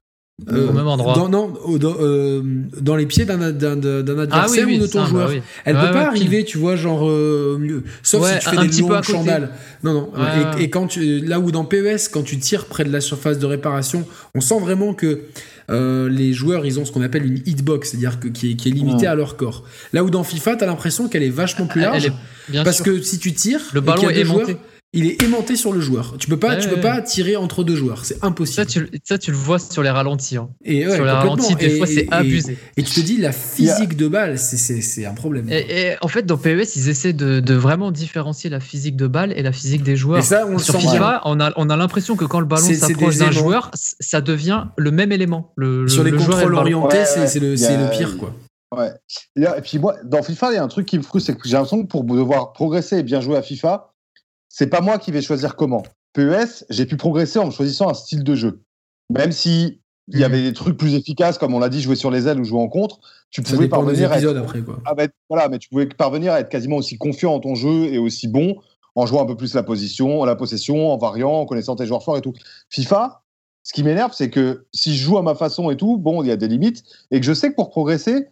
euh, 0.53 0.69
Au 0.69 0.73
même 0.73 0.87
endroit. 0.87 1.15
Dans, 1.15 1.29
non, 1.29 1.53
au- 1.65 1.79
dans, 1.81 1.97
euh, 1.99 2.41
dans 2.81 2.95
les 2.95 3.07
pieds 3.07 3.25
d'un, 3.25 3.51
d'un- 3.51 3.75
d'un 3.75 3.91
Ah 3.99 4.03
oui, 4.07 4.21
adversaire 4.23 4.67
oui, 4.69 4.77
ou 4.79 4.83
de 4.83 4.87
ton 4.87 4.93
ça, 4.93 5.01
bah 5.07 5.09
joueur. 5.09 5.31
oui. 5.31 5.43
Elle 5.65 5.75
Ouais, 5.75 5.83
peut 5.83 5.91
pas 5.91 5.99
ouais, 5.99 6.05
arriver, 6.07 6.45
tu 6.45 6.59
vois, 6.59 6.77
genre 6.77 7.09
euh, 7.11 7.55
au 7.57 7.59
milieu. 7.59 7.83
Sauf 8.05 8.25
si 8.25 8.39
tu 8.39 8.49
fais 8.51 8.57
un 8.57 8.65
des 8.67 8.81
longues 8.81 9.03
chandales. 9.03 9.51
Non, 9.83 9.95
non. 9.95 10.13
Et 10.59 10.71
quand 10.71 10.87
tu, 10.87 11.19
là 11.27 11.41
où 11.41 11.51
dans 11.51 11.65
PES, 11.65 12.09
quand 12.13 12.23
tu 12.23 12.39
tires 12.39 12.67
près 12.67 12.85
de 12.85 12.93
la 12.93 13.01
surface 13.01 13.41
de 13.41 13.47
réparation, 13.47 14.07
on 14.37 14.41
sent 14.41 14.61
vraiment 14.61 14.95
que 14.95 15.23
euh, 15.71 16.09
les 16.09 16.33
joueurs, 16.33 16.65
ils 16.67 16.79
ont 16.81 16.85
ce 16.85 16.93
qu'on 16.93 17.03
appelle 17.03 17.27
une 17.27 17.39
hitbox, 17.47 17.91
c'est-à-dire 17.91 18.19
que, 18.21 18.29
qui, 18.29 18.53
est, 18.53 18.55
qui 18.55 18.69
est 18.69 18.73
limitée 18.73 19.03
Ouais. 19.03 19.07
à 19.07 19.15
leur 19.15 19.37
corps. 19.37 19.65
Là 19.93 20.03
où 20.05 20.11
dans 20.11 20.25
FIFA, 20.25 20.57
t'as 20.57 20.67
l'impression 20.67 21.09
qu'elle 21.09 21.23
est 21.23 21.29
vachement 21.31 21.67
plus 21.67 21.81
Elle 21.83 21.91
large. 21.91 22.07
est- 22.53 22.65
Parce 22.65 22.77
sûr. 22.77 22.85
que 22.87 23.03
si 23.03 23.19
tu 23.19 23.33
tires, 23.33 23.61
le 23.75 23.81
et 23.81 23.83
ballon 23.83 24.03
y 24.03 24.07
a 24.07 24.11
est 24.13 24.25
joueurs, 24.25 24.49
aimanté. 24.49 24.57
Il 24.95 25.07
est 25.07 25.23
aimanté 25.23 25.55
sur 25.55 25.73
le 25.73 25.81
joueur. 25.81 26.15
Tu 26.19 26.29
peux 26.29 26.39
pas, 26.39 26.51
Ouais, 26.55 26.59
tu 26.59 26.69
peux 26.69 26.77
ouais, 26.77 26.81
pas 26.81 27.03
tirer 27.03 27.37
entre 27.37 27.63
deux 27.63 27.77
joueurs, 27.77 28.05
c'est 28.07 28.19
Ça 28.21 28.27
impossible. 28.27 28.67
tu, 28.67 28.81
le- 28.81 28.89
ça, 29.05 29.19
tu 29.19 29.31
le 29.31 29.37
vois 29.37 29.59
sur 29.59 29.83
les 29.83 29.91
ralentis. 29.91 30.37
hein. 30.39 30.49
Et 30.65 30.87
ouais, 30.87 30.95
sur 30.95 31.05
les 31.05 31.11
ralentis, 31.11 31.55
des 31.57 31.67
Et- 31.67 31.77
fois, 31.77 31.87
c'est 31.87 32.07
abusé. 32.11 32.57
Et 32.79 32.83
tu 32.83 32.95
te 32.95 33.01
dis, 33.01 33.19
la 33.19 33.33
physique 33.33 33.97
de 33.97 34.09
balle, 34.09 34.39
c'est- 34.39 35.05
un 35.05 35.13
problème. 35.15 35.49
Et, 35.51 35.91
et 35.91 35.97
en 36.01 36.09
fait, 36.09 36.25
dans 36.25 36.39
PES, 36.39 36.77
ils 36.77 36.89
essaient 36.89 37.13
de, 37.13 37.41
de 37.41 37.55
vraiment 37.55 37.91
différencier 37.91 38.49
la 38.51 38.61
physique 38.61 38.97
de 38.97 39.07
balle 39.07 39.33
et 39.37 39.43
la 39.43 39.53
physique 39.53 39.83
des 39.83 39.97
joueurs. 39.97 40.19
Et 40.21 40.23
ça, 40.23 40.47
on 40.47 40.53
le 40.53 40.59
Sur 40.59 40.75
sent 40.75 40.81
bien. 40.81 40.93
FIFA, 40.93 41.21
on 41.27 41.39
a, 41.41 41.53
on 41.57 41.69
a 41.71 41.77
l'impression 41.77 42.17
que 42.17 42.25
quand 42.25 42.41
le 42.41 42.47
ballon 42.47 42.63
s'approche 42.73 43.15
des 43.17 43.25
d'un 43.27 43.31
joueur, 43.31 43.71
ça 43.75 44.21
devient 44.23 44.65
le 44.77 44.91
même 44.91 45.13
élément. 45.13 45.53
Le, 45.57 45.83
le- 45.83 45.89
Sur 45.89 46.03
les 46.03 46.11
le 46.13 46.19
contrôles 46.19 46.53
le 46.53 46.57
orientés, 46.59 46.97
Ouais, 46.99 47.27
c'est 47.27 47.39
le, 47.41 47.51
le 47.53 47.91
pire, 47.97 48.17
quoi. 48.17 48.35
Ouais. 48.77 48.91
Et, 49.37 49.41
là- 49.41 49.57
et 49.59 49.63
puis 49.63 49.79
moi, 49.79 49.97
dans 50.05 50.23
FIFA, 50.23 50.53
il 50.53 50.55
y 50.57 50.59
a 50.59 50.63
un 50.63 50.69
truc 50.69 50.87
qui 50.87 50.99
me 50.99 51.03
frustre, 51.03 51.27
c'est 51.29 51.39
que 51.39 51.49
j'ai 51.49 51.53
l'impression 51.55 51.83
que 51.83 51.89
pour 51.89 52.05
devoir 52.05 52.53
progresser 52.53 52.99
et 52.99 53.03
bien 53.03 53.21
jouer 53.21 53.37
à 53.37 53.43
FIFA, 53.43 53.88
c'est 54.59 54.67
pas 54.67 54.81
moi 54.81 54.99
qui 54.99 55.13
vais 55.13 55.23
choisir 55.23 55.55
comment. 55.55 55.85
PES, 56.15 56.65
j'ai 56.69 56.85
pu 56.85 56.97
progresser 56.97 57.39
en 57.39 57.49
choisissant 57.53 57.89
un 57.89 57.95
style 57.95 58.25
de 58.25 58.35
jeu. 58.35 58.65
Même 59.09 59.31
si 59.31 59.81
il 60.09 60.19
y 60.19 60.25
avait 60.25 60.43
des 60.43 60.53
trucs 60.53 60.77
plus 60.77 60.97
efficaces, 60.97 61.39
comme 61.39 61.55
on 61.55 61.61
l'a 61.61 61.69
dit, 61.69 61.81
jouer 61.81 61.95
sur 61.95 62.11
les 62.11 62.27
ailes 62.27 62.41
ou 62.41 62.45
jouer 62.45 62.59
en 62.59 62.67
contre, 62.67 62.99
tu 63.31 63.41
Ça 63.45 63.53
pouvais 63.53 63.69
parvenir 63.69 64.11
à 64.11 64.19
être, 64.19 64.37
après, 64.37 64.63
quoi. 64.63 64.81
ah 64.85 64.95
bah, 64.97 65.05
voilà, 65.29 65.49
mais 65.49 65.61
tu 65.61 65.69
pouvais 65.69 65.87
parvenir 65.87 66.33
à 66.33 66.41
être 66.41 66.49
quasiment 66.49 66.75
aussi 66.75 66.99
confiant 66.99 67.35
en 67.35 67.39
ton 67.39 67.55
jeu 67.55 67.85
et 67.85 67.99
aussi 67.99 68.27
bon 68.27 68.57
en 68.97 69.07
jouant 69.07 69.23
un 69.23 69.27
peu 69.27 69.37
plus 69.37 69.55
la 69.55 69.63
position, 69.63 70.25
la 70.25 70.35
possession, 70.35 70.93
en 70.93 70.97
variant, 70.97 71.35
en 71.35 71.47
connaissant 71.47 71.77
tes 71.77 71.87
joueurs 71.87 72.03
forts 72.03 72.17
et 72.17 72.21
tout. 72.21 72.33
FIFA, 72.69 73.23
ce 73.63 73.73
qui 73.73 73.85
m'énerve, 73.85 74.11
c'est 74.13 74.29
que 74.29 74.67
si 74.75 74.97
je 74.97 75.05
joue 75.05 75.19
à 75.19 75.23
ma 75.23 75.37
façon 75.37 75.71
et 75.71 75.77
tout, 75.77 75.99
bon, 75.99 76.25
il 76.25 76.27
y 76.27 76.33
a 76.33 76.37
des 76.37 76.49
limites, 76.49 76.83
et 77.13 77.21
que 77.21 77.27
je 77.27 77.33
sais 77.33 77.51
que 77.51 77.55
pour 77.55 77.71
progresser, 77.71 78.27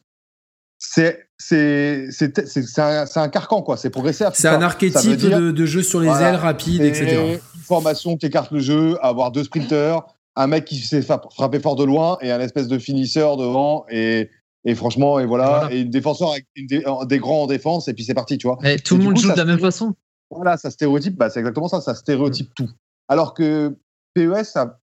c'est 0.79 1.29
c'est 1.39 2.09
c'est 2.11 2.47
c'est- 2.47 2.63
c'est 2.63 2.81
un, 2.81 3.07
c'est 3.07 3.21
un 3.21 3.29
carcan 3.29 3.63
quoi. 3.63 3.77
C'est 3.77 3.91
progresser 3.91 4.25
à 4.25 4.31
C'est 4.33 4.49
un 4.49 4.63
archétype 4.63 5.17
dire 5.17 5.39
de, 5.41 5.51
de 5.51 5.67
jeu 5.67 5.83
sur 5.83 6.01
les 6.01 6.07
Voilà. 6.09 6.31
ailes, 6.31 6.37
rapide, 6.37 6.83
et 6.83 6.89
etc. 6.89 7.41
Une 7.55 7.61
formation 7.63 8.17
qui 8.17 8.27
écarte 8.27 8.51
le 8.51 8.61
jeu, 8.61 8.97
avoir 9.03 9.33
deux 9.33 9.45
sprinters, 9.45 10.03
un 10.37 10.47
mec 10.47 10.65
qui 10.65 10.77
sait 10.79 11.03
frapper 11.03 11.61
fort 11.61 11.77
de 11.77 11.85
loin 11.85 12.19
et 12.21 12.31
un 12.31 12.41
espèce 12.41 12.69
de 12.69 12.79
finisseur 12.79 13.37
devant 13.37 13.85
et 13.91 14.31
et 14.65 14.75
franchement 14.75 15.19
et 15.21 15.27
voilà, 15.27 15.61
Voilà. 15.61 15.73
et 15.75 15.81
une 15.81 15.91
défenseur 15.91 16.33
avec 16.33 16.47
une 16.57 16.67
dé- 16.67 16.85
des 17.07 17.19
grands 17.19 17.43
en 17.43 17.47
défense 17.47 17.89
et 17.89 17.95
puis 17.95 18.05
c'est 18.05 18.15
parti 18.15 18.37
tu 18.37 18.47
vois. 18.49 18.59
Et 18.65 18.79
tout 18.79 18.97
le 18.97 19.05
monde 19.05 19.15
coup, 19.15 19.21
joue 19.21 19.33
de 19.33 19.37
la 19.39 19.45
même 19.45 19.61
façon. 19.61 19.95
Voilà, 20.31 20.57
ça 20.57 20.71
stéréotype, 20.71 21.17
bah, 21.17 21.31
c'est 21.31 21.39
exactement 21.39 21.69
ça, 21.69 21.81
ça 21.81 21.95
stéréotype 21.95 22.53
tout. 22.55 22.69
Alors 23.09 23.33
que 23.33 23.77
PES 24.15 24.57
a 24.57 24.79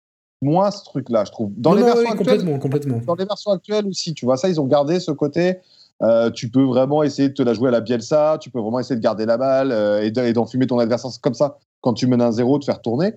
moins 0.42 0.72
ce 0.72 0.84
truc-là, 0.86 1.26
je 1.26 1.32
trouve. 1.32 1.52
Dans 1.58 1.72
Non, 1.72 1.76
les 1.78 1.82
non, 1.82 1.88
versions 1.88 2.04
oui, 2.04 2.12
actuelles, 2.12 2.38
complètement, 2.38 2.60
complètement. 2.60 3.02
dans 3.06 3.16
les 3.16 3.26
versions 3.26 3.52
actuelles 3.52 3.86
aussi, 3.88 4.14
tu 4.14 4.26
vois, 4.26 4.38
ça, 4.38 4.48
ils 4.50 4.60
ont 4.62 4.66
gardé 4.68 5.00
ce 5.00 5.12
côté. 5.12 5.56
euh, 6.02 6.30
tu 6.32 6.50
peux 6.50 6.64
vraiment 6.64 7.04
essayer 7.04 7.28
de 7.28 7.34
te 7.34 7.42
la 7.44 7.54
jouer 7.54 7.68
à 7.68 7.72
la 7.72 7.82
Bielsa, 7.82 8.38
tu 8.40 8.50
peux 8.50 8.60
vraiment 8.62 8.80
essayer 8.80 8.96
de 8.96 9.02
garder 9.02 9.26
la 9.26 9.36
balle 9.38 9.74
euh, 9.74 10.02
et 10.02 10.12
de- 10.12 10.22
et 10.22 10.32
d'enfumer 10.32 10.66
ton 10.66 10.80
adversaire 10.80 11.12
comme 11.22 11.34
ça 11.34 11.58
quand 11.82 11.94
tu 11.94 12.08
mènes 12.08 12.22
un 12.22 12.32
zéro, 12.32 12.58
de 12.58 12.64
faire 12.64 12.82
tourner. 12.82 13.16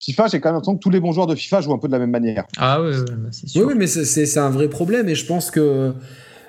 FIFA, 0.00 0.26
j'ai 0.26 0.38
quand 0.40 0.50
même 0.50 0.56
l'impression 0.56 0.74
que 0.76 0.80
tous 0.82 0.90
les 0.90 1.00
bons 1.00 1.12
joueurs 1.12 1.26
de 1.26 1.34
FIFA 1.34 1.62
jouent 1.62 1.72
un 1.72 1.78
peu 1.78 1.88
de 1.88 1.92
la 1.92 1.98
même 1.98 2.10
manière. 2.10 2.44
Ah 2.58 2.82
ouais, 2.82 2.88
ouais, 2.90 3.04
bah, 3.16 3.28
c'est 3.32 3.44
Oui, 3.44 3.50
sûr. 3.52 3.66
oui, 3.66 3.74
mais 3.78 3.86
c'est- 3.86 4.36
un 4.38 4.50
vrai 4.50 4.68
problème 4.68 5.08
et 5.08 5.14
je 5.14 5.24
pense 5.24 5.50
que 5.50 5.94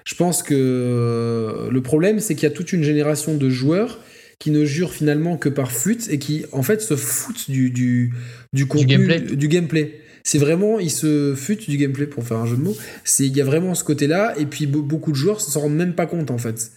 je 0.04 0.16
pense 0.16 0.44
que 0.44 1.70
le 1.72 1.82
problème 1.82 2.20
c'est 2.20 2.36
qu'il 2.36 2.44
y 2.44 2.52
a 2.52 2.54
toute 2.54 2.74
une 2.74 2.84
génération 2.84 3.36
de 3.36 3.50
joueurs 3.50 4.00
qui 4.38 4.52
ne 4.52 4.66
jurent 4.66 4.92
finalement 4.92 5.38
que 5.38 5.50
par 5.50 5.72
fut 5.72 6.10
et 6.12 6.20
qui 6.20 6.46
en 6.52 6.62
fait 6.64 6.82
se 6.82 6.96
foutent 6.96 7.50
du 7.50 7.70
du, 7.72 8.14
du 8.54 8.68
contenu 8.68 8.86
gameplay. 8.88 9.20
du 9.22 9.48
gameplay. 9.48 10.02
C'est 10.30 10.38
vraiment, 10.38 10.78
il 10.78 10.92
se 10.92 11.34
fute 11.34 11.68
du 11.68 11.78
gameplay 11.78 12.06
pour 12.06 12.24
faire 12.24 12.38
un 12.38 12.46
jeu 12.46 12.56
de 12.56 12.62
mots. 12.62 12.78
C'est, 13.04 13.26
il 13.26 13.36
y 13.36 13.42
a 13.42 13.44
vraiment 13.44 13.74
ce 13.74 13.84
côté-là, 13.84 14.38
et 14.38 14.46
puis 14.46 14.68
beaucoup 14.68 15.10
de 15.10 15.16
joueurs 15.16 15.42
s'en 15.42 15.62
rendent 15.62 15.76
même 15.76 15.96
pas 15.96 16.06
compte 16.06 16.30
en 16.30 16.38
fait. 16.38 16.74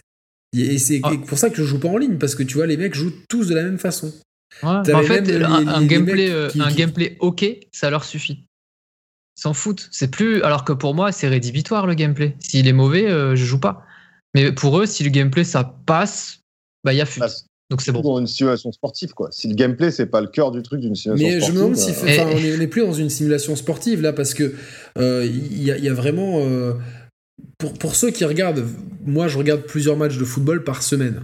Et 0.57 0.79
c'est 0.79 1.01
ah. 1.03 1.13
pour 1.27 1.37
ça 1.37 1.51
que 1.51 1.57
je 1.57 1.65
joue 1.65 1.79
pas 1.79 1.89
en 1.89 1.99
ligne, 1.99 2.17
parce 2.17 2.35
que 2.35 2.43
tu 2.43 2.55
vois, 2.55 2.67
les 2.67 2.79
mecs 2.79 2.95
jouent 2.95 3.13
tous 3.29 3.49
de 3.49 3.55
la 3.55 3.63
même 3.63 3.79
façon. 3.79 4.11
en 4.63 4.83
fait, 4.85 5.31
un, 5.45 5.85
gameplay, 5.85 6.31
euh, 6.31 6.49
un 6.61 6.73
gameplay 6.73 7.19
ok, 7.21 7.45
ça 7.73 7.91
leur 7.91 8.05
suffit. 8.05 8.47
S'en 9.35 9.53
foutent. 9.53 9.87
C'est 9.93 10.11
plus. 10.11 10.43
Alors 10.45 10.65
que 10.65 10.73
pour 10.73 10.95
moi, 10.95 11.13
c'est 11.13 11.29
rédhibitoire 11.29 11.87
le 11.87 11.93
gameplay. 11.93 12.35
S'il 12.41 12.67
est 12.67 12.73
mauvais, 12.73 13.07
euh, 13.11 13.37
je 13.37 13.45
joue 13.45 13.61
pas. 13.61 13.85
Mais 14.35 14.51
pour 14.51 14.81
eux, 14.81 14.87
si 14.87 15.05
le 15.05 15.11
gameplay 15.11 15.45
ça 15.45 15.63
passe, 15.85 16.41
bah 16.85 16.95
il 16.95 16.97
y 16.97 17.03
a 17.03 17.07
fut. 17.07 17.21
Donc 17.73 17.81
c'est 17.81 17.91
bon. 17.91 18.03
Dans 18.03 18.19
une 18.19 18.27
simulation 18.27 18.71
sportive, 18.71 19.15
quoi. 19.15 19.29
Si 19.33 19.49
le 19.49 19.55
gameplay 19.55 19.91
c'est 19.91 20.07
pas 20.07 20.21
le 20.21 20.27
cœur 20.27 20.51
du 20.51 20.63
truc 20.63 20.81
d'une 20.81 20.95
simulation 20.95 21.41
sportive. 21.41 21.41
Mais 21.41 21.47
je 21.47 21.53
me 21.53 21.59
demande 21.59 21.77
si, 21.77 21.91
euh, 21.91 22.55
on 22.55 22.59
n'est 22.59 22.67
plus 22.67 22.83
dans 22.83 22.93
une 22.93 23.09
simulation 23.09 23.57
sportive 23.57 24.03
là 24.03 24.13
parce 24.13 24.35
que 24.35 24.55
il 24.99 25.63
y, 25.63 25.67
y, 25.67 25.89
a 25.89 25.95
vraiment 25.95 26.43
pour, 27.59 27.73
pour 27.75 27.97
ceux 27.97 28.11
qui 28.11 28.25
regardent, 28.25 28.67
moi 29.07 29.29
je 29.29 29.39
regarde 29.39 29.63
plusieurs 29.63 29.97
matchs 29.97 30.19
de 30.19 30.25
football 30.25 30.65
par 30.65 30.83
semaine. 30.83 31.23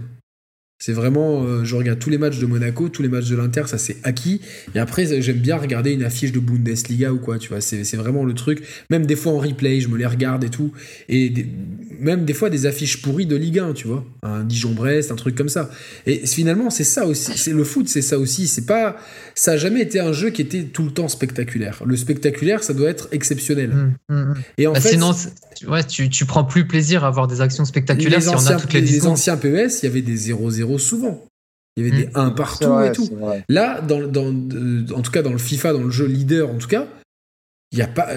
C'est 0.81 0.93
vraiment, 0.93 1.43
euh, 1.43 1.65
je 1.65 1.75
regarde 1.75 1.99
tous 1.99 2.09
les 2.09 2.17
matchs 2.17 2.39
de 2.39 2.45
Monaco, 2.45 2.87
tous 2.87 3.01
les 3.01 3.09
matchs 3.09 3.27
de 3.27 3.35
l'Inter, 3.35 3.63
ça 3.67 3.77
c'est 3.77 3.97
acquis. 4.03 4.39
Et 4.73 4.79
après, 4.79 5.21
j'aime 5.21 5.39
bien 5.39 5.57
regarder 5.57 5.91
une 5.91 6.03
affiche 6.03 6.31
de 6.31 6.39
Bundesliga 6.39 7.11
ou 7.11 7.17
quoi, 7.17 7.37
tu 7.37 7.49
vois. 7.49 7.59
C'est 7.59 7.97
vraiment 7.97 8.23
le 8.23 8.33
truc. 8.33 8.63
Même 8.89 9.05
des 9.05 9.17
fois 9.17 9.33
en 9.33 9.39
replay, 9.39 9.81
je 9.81 9.89
me 9.89 9.97
les 9.97 10.05
regarde 10.05 10.45
et 10.45 10.49
tout. 10.49 10.71
Et 11.09 11.33
même 11.99 12.23
des 12.23 12.33
fois 12.33 12.49
des 12.49 12.65
affiches 12.65 13.01
pourries 13.01 13.25
de 13.25 13.35
Ligue 13.35 13.59
1, 13.59 13.73
tu 13.73 13.87
vois. 13.87 14.05
Un 14.23 14.45
Dijon-Brest, 14.45 15.11
un 15.11 15.17
truc 15.17 15.35
comme 15.35 15.49
ça. 15.49 15.69
Et 16.05 16.25
finalement, 16.25 16.69
c'est 16.69 16.85
ça 16.85 17.05
aussi. 17.05 17.37
C'est 17.37 17.51
le 17.51 17.65
foot, 17.65 17.89
c'est 17.89 18.01
ça 18.01 18.17
aussi. 18.17 18.47
C'est 18.47 18.65
pas, 18.65 18.95
ça 19.35 19.51
a 19.51 19.57
jamais 19.57 19.81
été 19.81 19.99
un 19.99 20.13
jeu 20.13 20.29
qui 20.29 20.41
était 20.41 20.63
tout 20.63 20.83
le 20.83 20.91
temps 20.91 21.09
spectaculaire. 21.09 21.83
Le 21.85 21.97
spectaculaire, 21.97 22.63
ça 22.63 22.73
doit 22.73 22.89
être 22.89 23.09
exceptionnel. 23.11 23.69
Mmh, 23.69 24.13
mmh, 24.13 24.15
mmh. 24.15 24.33
Et 24.59 24.67
en 24.67 24.71
bah, 24.71 24.79
fait, 24.79 24.91
sinon, 24.91 25.11
ouais, 25.67 25.83
tu, 25.83 26.09
tu 26.09 26.23
prends 26.23 26.45
plus 26.45 26.65
plaisir 26.65 27.03
à 27.03 27.07
avoir 27.07 27.27
des 27.27 27.41
actions 27.41 27.65
spectaculaires 27.65 28.21
si 28.21 28.29
on 28.29 28.47
a 28.47 28.55
toutes 28.55 28.71
les, 28.71 28.79
les 28.79 29.07
anciens 29.07 29.35
PES, 29.35 29.81
il 29.81 29.83
y 29.83 29.87
avait 29.87 30.01
des 30.01 30.31
0-0 30.31 30.68
souvent. 30.77 31.25
Il 31.75 31.85
y 31.85 31.89
avait 31.89 32.05
des 32.05 32.09
1 32.13 32.31
mm. 32.31 32.35
partout 32.35 32.79
et 32.81 32.91
tout. 32.91 33.09
Là, 33.47 33.81
dans, 33.81 34.05
dans, 34.05 34.27
en 34.27 35.01
tout 35.01 35.11
cas 35.11 35.21
dans 35.21 35.31
le 35.31 35.37
FIFA, 35.37 35.73
dans 35.73 35.83
le 35.83 35.91
jeu 35.91 36.05
leader 36.05 36.49
en 36.49 36.57
tout 36.57 36.67
cas, 36.67 36.87
il 37.71 37.77
y 37.77 37.83
a 37.83 37.87
pas, 37.87 38.07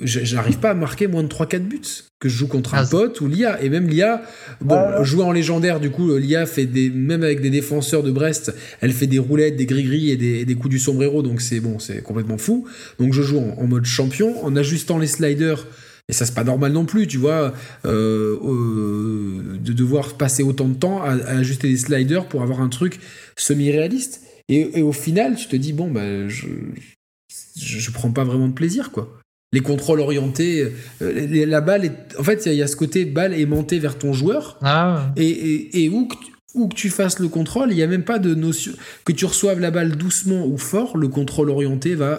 j'arrive 0.00 0.58
pas 0.58 0.70
à 0.70 0.74
marquer 0.74 1.08
moins 1.08 1.24
de 1.24 1.28
3-4 1.28 1.58
buts 1.58 1.80
que 2.20 2.28
je 2.28 2.36
joue 2.36 2.46
contre 2.46 2.74
un 2.74 2.84
ah, 2.84 2.88
pote 2.88 3.20
ou 3.20 3.26
l'IA. 3.26 3.60
Et 3.60 3.68
même 3.68 3.88
l'IA, 3.88 4.22
bon, 4.60 5.02
jouer 5.02 5.24
en 5.24 5.32
légendaire, 5.32 5.80
du 5.80 5.90
coup, 5.90 6.16
l'IA 6.16 6.46
fait 6.46 6.66
des, 6.66 6.90
même 6.90 7.24
avec 7.24 7.40
des 7.40 7.50
défenseurs 7.50 8.04
de 8.04 8.12
Brest, 8.12 8.54
elle 8.80 8.92
fait 8.92 9.08
des 9.08 9.18
roulettes, 9.18 9.56
des 9.56 9.66
gris-gris 9.66 10.10
et 10.10 10.16
des, 10.16 10.44
des, 10.44 10.54
coups 10.54 10.70
du 10.70 10.78
sombrero, 10.78 11.22
donc 11.22 11.40
c'est 11.40 11.58
bon, 11.58 11.80
c'est 11.80 12.02
complètement 12.02 12.38
fou. 12.38 12.68
Donc 13.00 13.12
je 13.12 13.22
joue 13.22 13.38
en, 13.38 13.66
mode 13.66 13.84
champion, 13.84 14.44
en 14.44 14.54
ajustant 14.54 14.98
les 14.98 15.08
sliders 15.08 15.66
et 16.10 16.12
ça, 16.12 16.26
c'est 16.26 16.34
pas 16.34 16.42
normal 16.42 16.72
non 16.72 16.86
plus, 16.86 17.06
tu 17.06 17.18
vois, 17.18 17.54
euh, 17.84 18.36
euh, 18.44 19.58
de 19.60 19.72
devoir 19.72 20.14
passer 20.14 20.42
autant 20.42 20.66
de 20.66 20.74
temps 20.74 21.00
à, 21.04 21.10
ajuster 21.10 21.68
les 21.68 21.76
sliders 21.76 22.26
pour 22.26 22.42
avoir 22.42 22.60
un 22.60 22.68
truc 22.68 22.98
semi-réaliste. 23.36 24.22
Et, 24.48 24.82
au 24.82 24.90
final, 24.90 25.36
tu 25.36 25.46
te 25.46 25.54
dis, 25.54 25.72
bon, 25.72 25.88
bah, 25.88 26.28
je, 26.28 26.48
je, 27.56 27.90
prends 27.92 28.10
pas 28.10 28.24
vraiment 28.24 28.48
de 28.48 28.52
plaisir, 28.52 28.90
quoi. 28.90 29.20
Les 29.52 29.60
contrôles 29.60 30.00
orientés, 30.00 30.72
euh, 31.00 31.46
la 31.46 31.60
balle, 31.60 31.84
est, 31.84 32.18
en 32.18 32.24
fait, 32.24 32.44
il 32.46 32.54
y, 32.54 32.62
a 32.62 32.66
ce 32.66 32.74
côté 32.74 33.04
balle 33.04 33.32
aimantée 33.32 33.78
vers 33.78 33.96
ton 33.96 34.12
joueur. 34.12 34.58
Ah. 34.62 35.12
Et, 35.16 35.28
et, 35.28 35.84
et 35.84 35.88
où, 35.88 36.08
ou 36.54 36.68
que 36.68 36.74
tu 36.74 36.90
fasses 36.90 37.18
le 37.18 37.28
contrôle, 37.28 37.70
il 37.70 37.76
n'y 37.76 37.82
a 37.82 37.86
même 37.86 38.04
pas 38.04 38.18
de 38.18 38.34
notion 38.34 38.72
que 39.04 39.12
tu 39.12 39.24
reçoives 39.24 39.60
la 39.60 39.70
balle 39.70 39.96
doucement 39.96 40.46
ou 40.46 40.58
fort, 40.58 40.96
le 40.96 41.08
contrôle 41.08 41.50
orienté 41.50 41.94
va, 41.94 42.18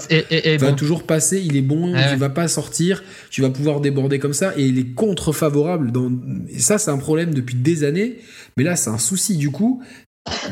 va 0.60 0.72
toujours 0.72 1.03
passer, 1.03 1.41
il 1.41 1.58
est 1.58 1.62
bon, 1.62 1.94
tu 2.12 2.16
va 2.18 2.30
pas 2.30 2.48
sortir, 2.48 3.03
tu 3.30 3.41
vas 3.41 3.49
pouvoir 3.49 3.82
déborder 3.82 4.20
comme 4.20 4.34
ça 4.34 4.53
et 4.58 4.66
il 4.66 4.80
est 4.80 4.94
contre-favorable. 4.94 5.91
Dans... 5.91 6.12
Et 6.49 6.60
ça, 6.60 6.78
c'est 6.78 6.91
un 6.91 6.98
problème 6.98 7.34
depuis 7.34 7.56
des 7.56 7.84
années, 7.84 8.20
mais 8.58 8.64
là, 8.64 8.76
c'est 8.76 8.90
un 8.90 8.98
souci 8.98 9.38
du 9.38 9.52
coup. 9.52 9.82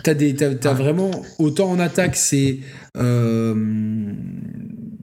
T'as 0.03 0.15
des, 0.15 0.35
as, 0.43 0.73
vraiment 0.73 1.11
autant 1.38 1.69
en 1.69 1.80
attaque, 1.80 2.15
c'est 2.15 2.60
euh, 2.97 3.53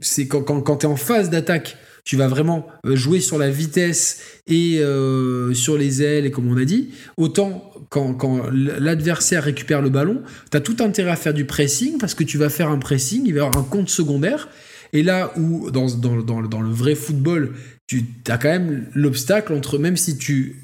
c'est 0.01 0.27
quand, 0.27 0.43
quand, 0.43 0.61
quand 0.61 0.79
tu 0.79 0.87
es 0.87 0.89
en 0.89 0.97
phase 0.97 1.31
d'attaque, 1.31 1.77
tu 2.07 2.17
vas 2.17 2.29
vraiment 2.29 2.69
euh, 2.87 2.95
jouer 2.95 3.21
sur 3.21 3.37
la 3.37 3.51
vitesse 3.51 4.21
et 4.47 4.79
euh, 4.79 5.53
sur 5.53 5.77
les 5.77 6.03
ailes, 6.03 6.25
et 6.25 6.31
comme 6.31 6.49
on 6.49 6.57
a 6.57 6.65
dit, 6.65 6.91
autant 7.17 7.71
quand, 7.91 8.15
quand 8.15 8.49
l'adversaire 8.53 9.43
récupère 9.43 9.83
le 9.83 9.91
ballon, 9.91 10.23
tu 10.51 10.57
as 10.57 10.61
tout 10.61 10.77
intérêt 10.79 11.11
à 11.11 11.17
faire 11.17 11.35
du 11.35 11.45
pressing 11.45 11.99
parce 11.99 12.15
que 12.15 12.25
tu 12.25 12.39
vas 12.39 12.49
faire 12.49 12.71
un 12.71 12.79
pressing, 12.79 13.23
il 13.27 13.33
va 13.35 13.39
y 13.39 13.43
avoir 13.43 13.59
un 13.59 13.67
compte 13.69 13.91
secondaire. 13.91 14.49
Et 14.93 15.03
là 15.03 15.33
où, 15.37 15.71
dans, 15.73 15.89
dans, 15.97 16.23
dans, 16.23 16.43
dans 16.43 16.61
le 16.61 16.71
vrai 16.71 16.95
football, 16.95 17.55
tu 17.89 18.07
as 18.29 18.39
quand 18.39 18.49
même 18.49 18.87
l'obstacle 18.95 19.53
entre, 19.53 19.79
même 19.79 19.97
si 19.97 20.17
tu 20.17 20.63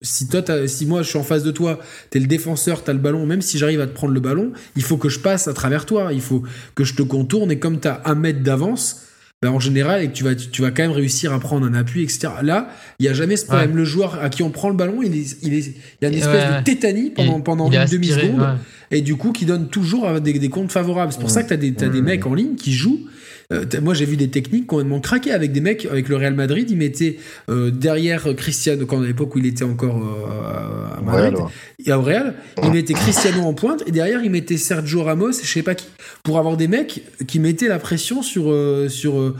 si 0.00 0.28
toi, 0.28 0.42
si 0.66 0.86
moi 0.86 1.02
je 1.02 1.08
suis 1.08 1.18
en 1.18 1.24
face 1.24 1.42
de 1.42 1.50
toi, 1.50 1.78
t'es 2.10 2.20
le 2.20 2.26
défenseur, 2.26 2.84
t'as 2.84 2.92
le 2.92 3.00
ballon, 3.00 3.26
même 3.26 3.42
si 3.42 3.58
j'arrive 3.58 3.80
à 3.80 3.86
te 3.86 3.92
prendre 3.92 4.14
le 4.14 4.20
ballon, 4.20 4.52
il 4.76 4.82
faut 4.82 4.96
que 4.96 5.08
je 5.08 5.18
passe 5.18 5.48
à 5.48 5.52
travers 5.52 5.86
toi, 5.86 6.12
il 6.12 6.20
faut 6.20 6.42
que 6.74 6.84
je 6.84 6.94
te 6.94 7.02
contourne 7.02 7.50
et 7.50 7.58
comme 7.58 7.80
t'as 7.80 8.00
un 8.04 8.14
mètre 8.14 8.42
d'avance, 8.42 9.07
ben, 9.40 9.50
en 9.50 9.60
général, 9.60 10.02
et 10.02 10.08
que 10.08 10.12
tu 10.12 10.24
vas, 10.24 10.34
tu, 10.34 10.62
vas 10.62 10.72
quand 10.72 10.82
même 10.82 10.90
réussir 10.90 11.32
à 11.32 11.38
prendre 11.38 11.64
un 11.64 11.74
appui, 11.74 12.02
etc. 12.02 12.28
Là, 12.42 12.70
il 12.98 13.04
n'y 13.04 13.08
a 13.08 13.14
jamais 13.14 13.36
ce 13.36 13.46
problème. 13.46 13.76
Le 13.76 13.84
joueur 13.84 14.20
à 14.20 14.30
qui 14.30 14.42
on 14.42 14.50
prend 14.50 14.68
le 14.68 14.74
ballon, 14.74 15.00
il, 15.00 15.14
est, 15.14 15.36
il, 15.42 15.54
est, 15.54 15.66
il 15.66 15.74
y 16.02 16.06
a 16.06 16.08
une 16.08 16.18
espèce 16.18 16.58
de 16.58 16.64
tétanie 16.64 17.10
pendant, 17.10 17.40
pendant 17.40 17.70
une 17.70 17.84
demi-seconde, 17.84 18.58
et 18.90 19.00
du 19.00 19.16
coup, 19.16 19.32
qui 19.32 19.44
donne 19.44 19.68
toujours 19.68 20.20
des, 20.20 20.32
des 20.32 20.48
comptes 20.48 20.72
favorables. 20.72 21.12
C'est 21.12 21.20
pour 21.20 21.30
ça 21.30 21.42
que 21.42 21.48
tu 21.48 21.54
as, 21.54 21.56
des, 21.56 21.84
as 21.84 21.88
des 21.88 22.02
mecs 22.02 22.26
en 22.26 22.34
ligne 22.34 22.56
qui 22.56 22.72
jouent 22.72 23.06
euh, 23.50 23.64
moi, 23.80 23.94
j'ai 23.94 24.04
vu 24.04 24.16
des 24.18 24.28
techniques 24.28 24.66
complètement 24.66 25.00
craquées 25.00 25.32
avec 25.32 25.52
des 25.52 25.62
mecs, 25.62 25.86
avec 25.86 26.08
le 26.08 26.16
Real 26.16 26.34
Madrid, 26.34 26.70
ils 26.70 26.76
mettaient 26.76 27.16
euh, 27.48 27.70
derrière 27.70 28.34
Cristiano, 28.36 28.84
quand 28.84 29.00
à 29.00 29.06
l'époque 29.06 29.34
où 29.34 29.38
il 29.38 29.46
était 29.46 29.64
encore 29.64 30.02
euh, 30.02 30.98
à 30.98 31.00
Madrid, 31.00 31.38
et 31.84 31.92
au 31.92 32.02
Real, 32.02 32.34
ils 32.62 32.70
mettaient 32.70 32.92
Cristiano 32.92 33.42
en 33.42 33.54
pointe, 33.54 33.82
et 33.86 33.90
derrière, 33.90 34.22
ils 34.22 34.30
mettaient 34.30 34.58
Sergio 34.58 35.02
Ramos, 35.02 35.32
je 35.32 35.46
sais 35.46 35.62
pas 35.62 35.74
qui, 35.74 35.86
pour 36.24 36.38
avoir 36.38 36.58
des 36.58 36.68
mecs 36.68 37.02
qui 37.26 37.40
mettaient 37.40 37.68
la 37.68 37.78
pression 37.78 38.20
sur, 38.20 38.54
sur, 38.90 39.34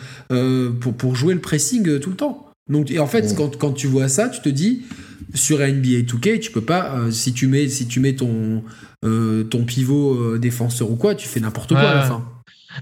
pour, 0.81 0.95
pour 0.95 1.15
jouer 1.15 1.35
le 1.35 1.41
pressing 1.41 1.99
tout 2.01 2.11
le 2.11 2.17
temps. 2.17 2.47
Donc, 2.71 2.91
et 2.91 2.99
en 3.01 3.07
fait, 3.07 3.35
quand, 3.37 3.59
quand, 3.59 3.73
tu 3.73 3.89
vois 3.89 4.09
ça, 4.09 4.31
tu 4.31 4.41
te 4.41 4.49
dis, 4.49 4.85
sur 5.35 5.59
NBA 5.59 6.05
2K, 6.07 6.39
tu 6.41 6.51
peux 6.51 6.63
pas, 6.63 6.99
si 7.11 7.35
tu 7.35 7.47
mets, 7.47 7.69
si 7.69 7.87
tu 7.87 8.01
mets 8.01 8.15
ton, 8.15 8.63
ton 9.03 9.65
pivot 9.65 10.39
défenseur 10.39 10.91
ou 10.91 10.97
quoi, 10.97 11.15
tu 11.15 11.29
fais 11.29 11.41
n'importe 11.41 11.75
quoi 11.75 11.81
à 11.91 11.95
la 11.95 12.03
fin. 12.03 12.25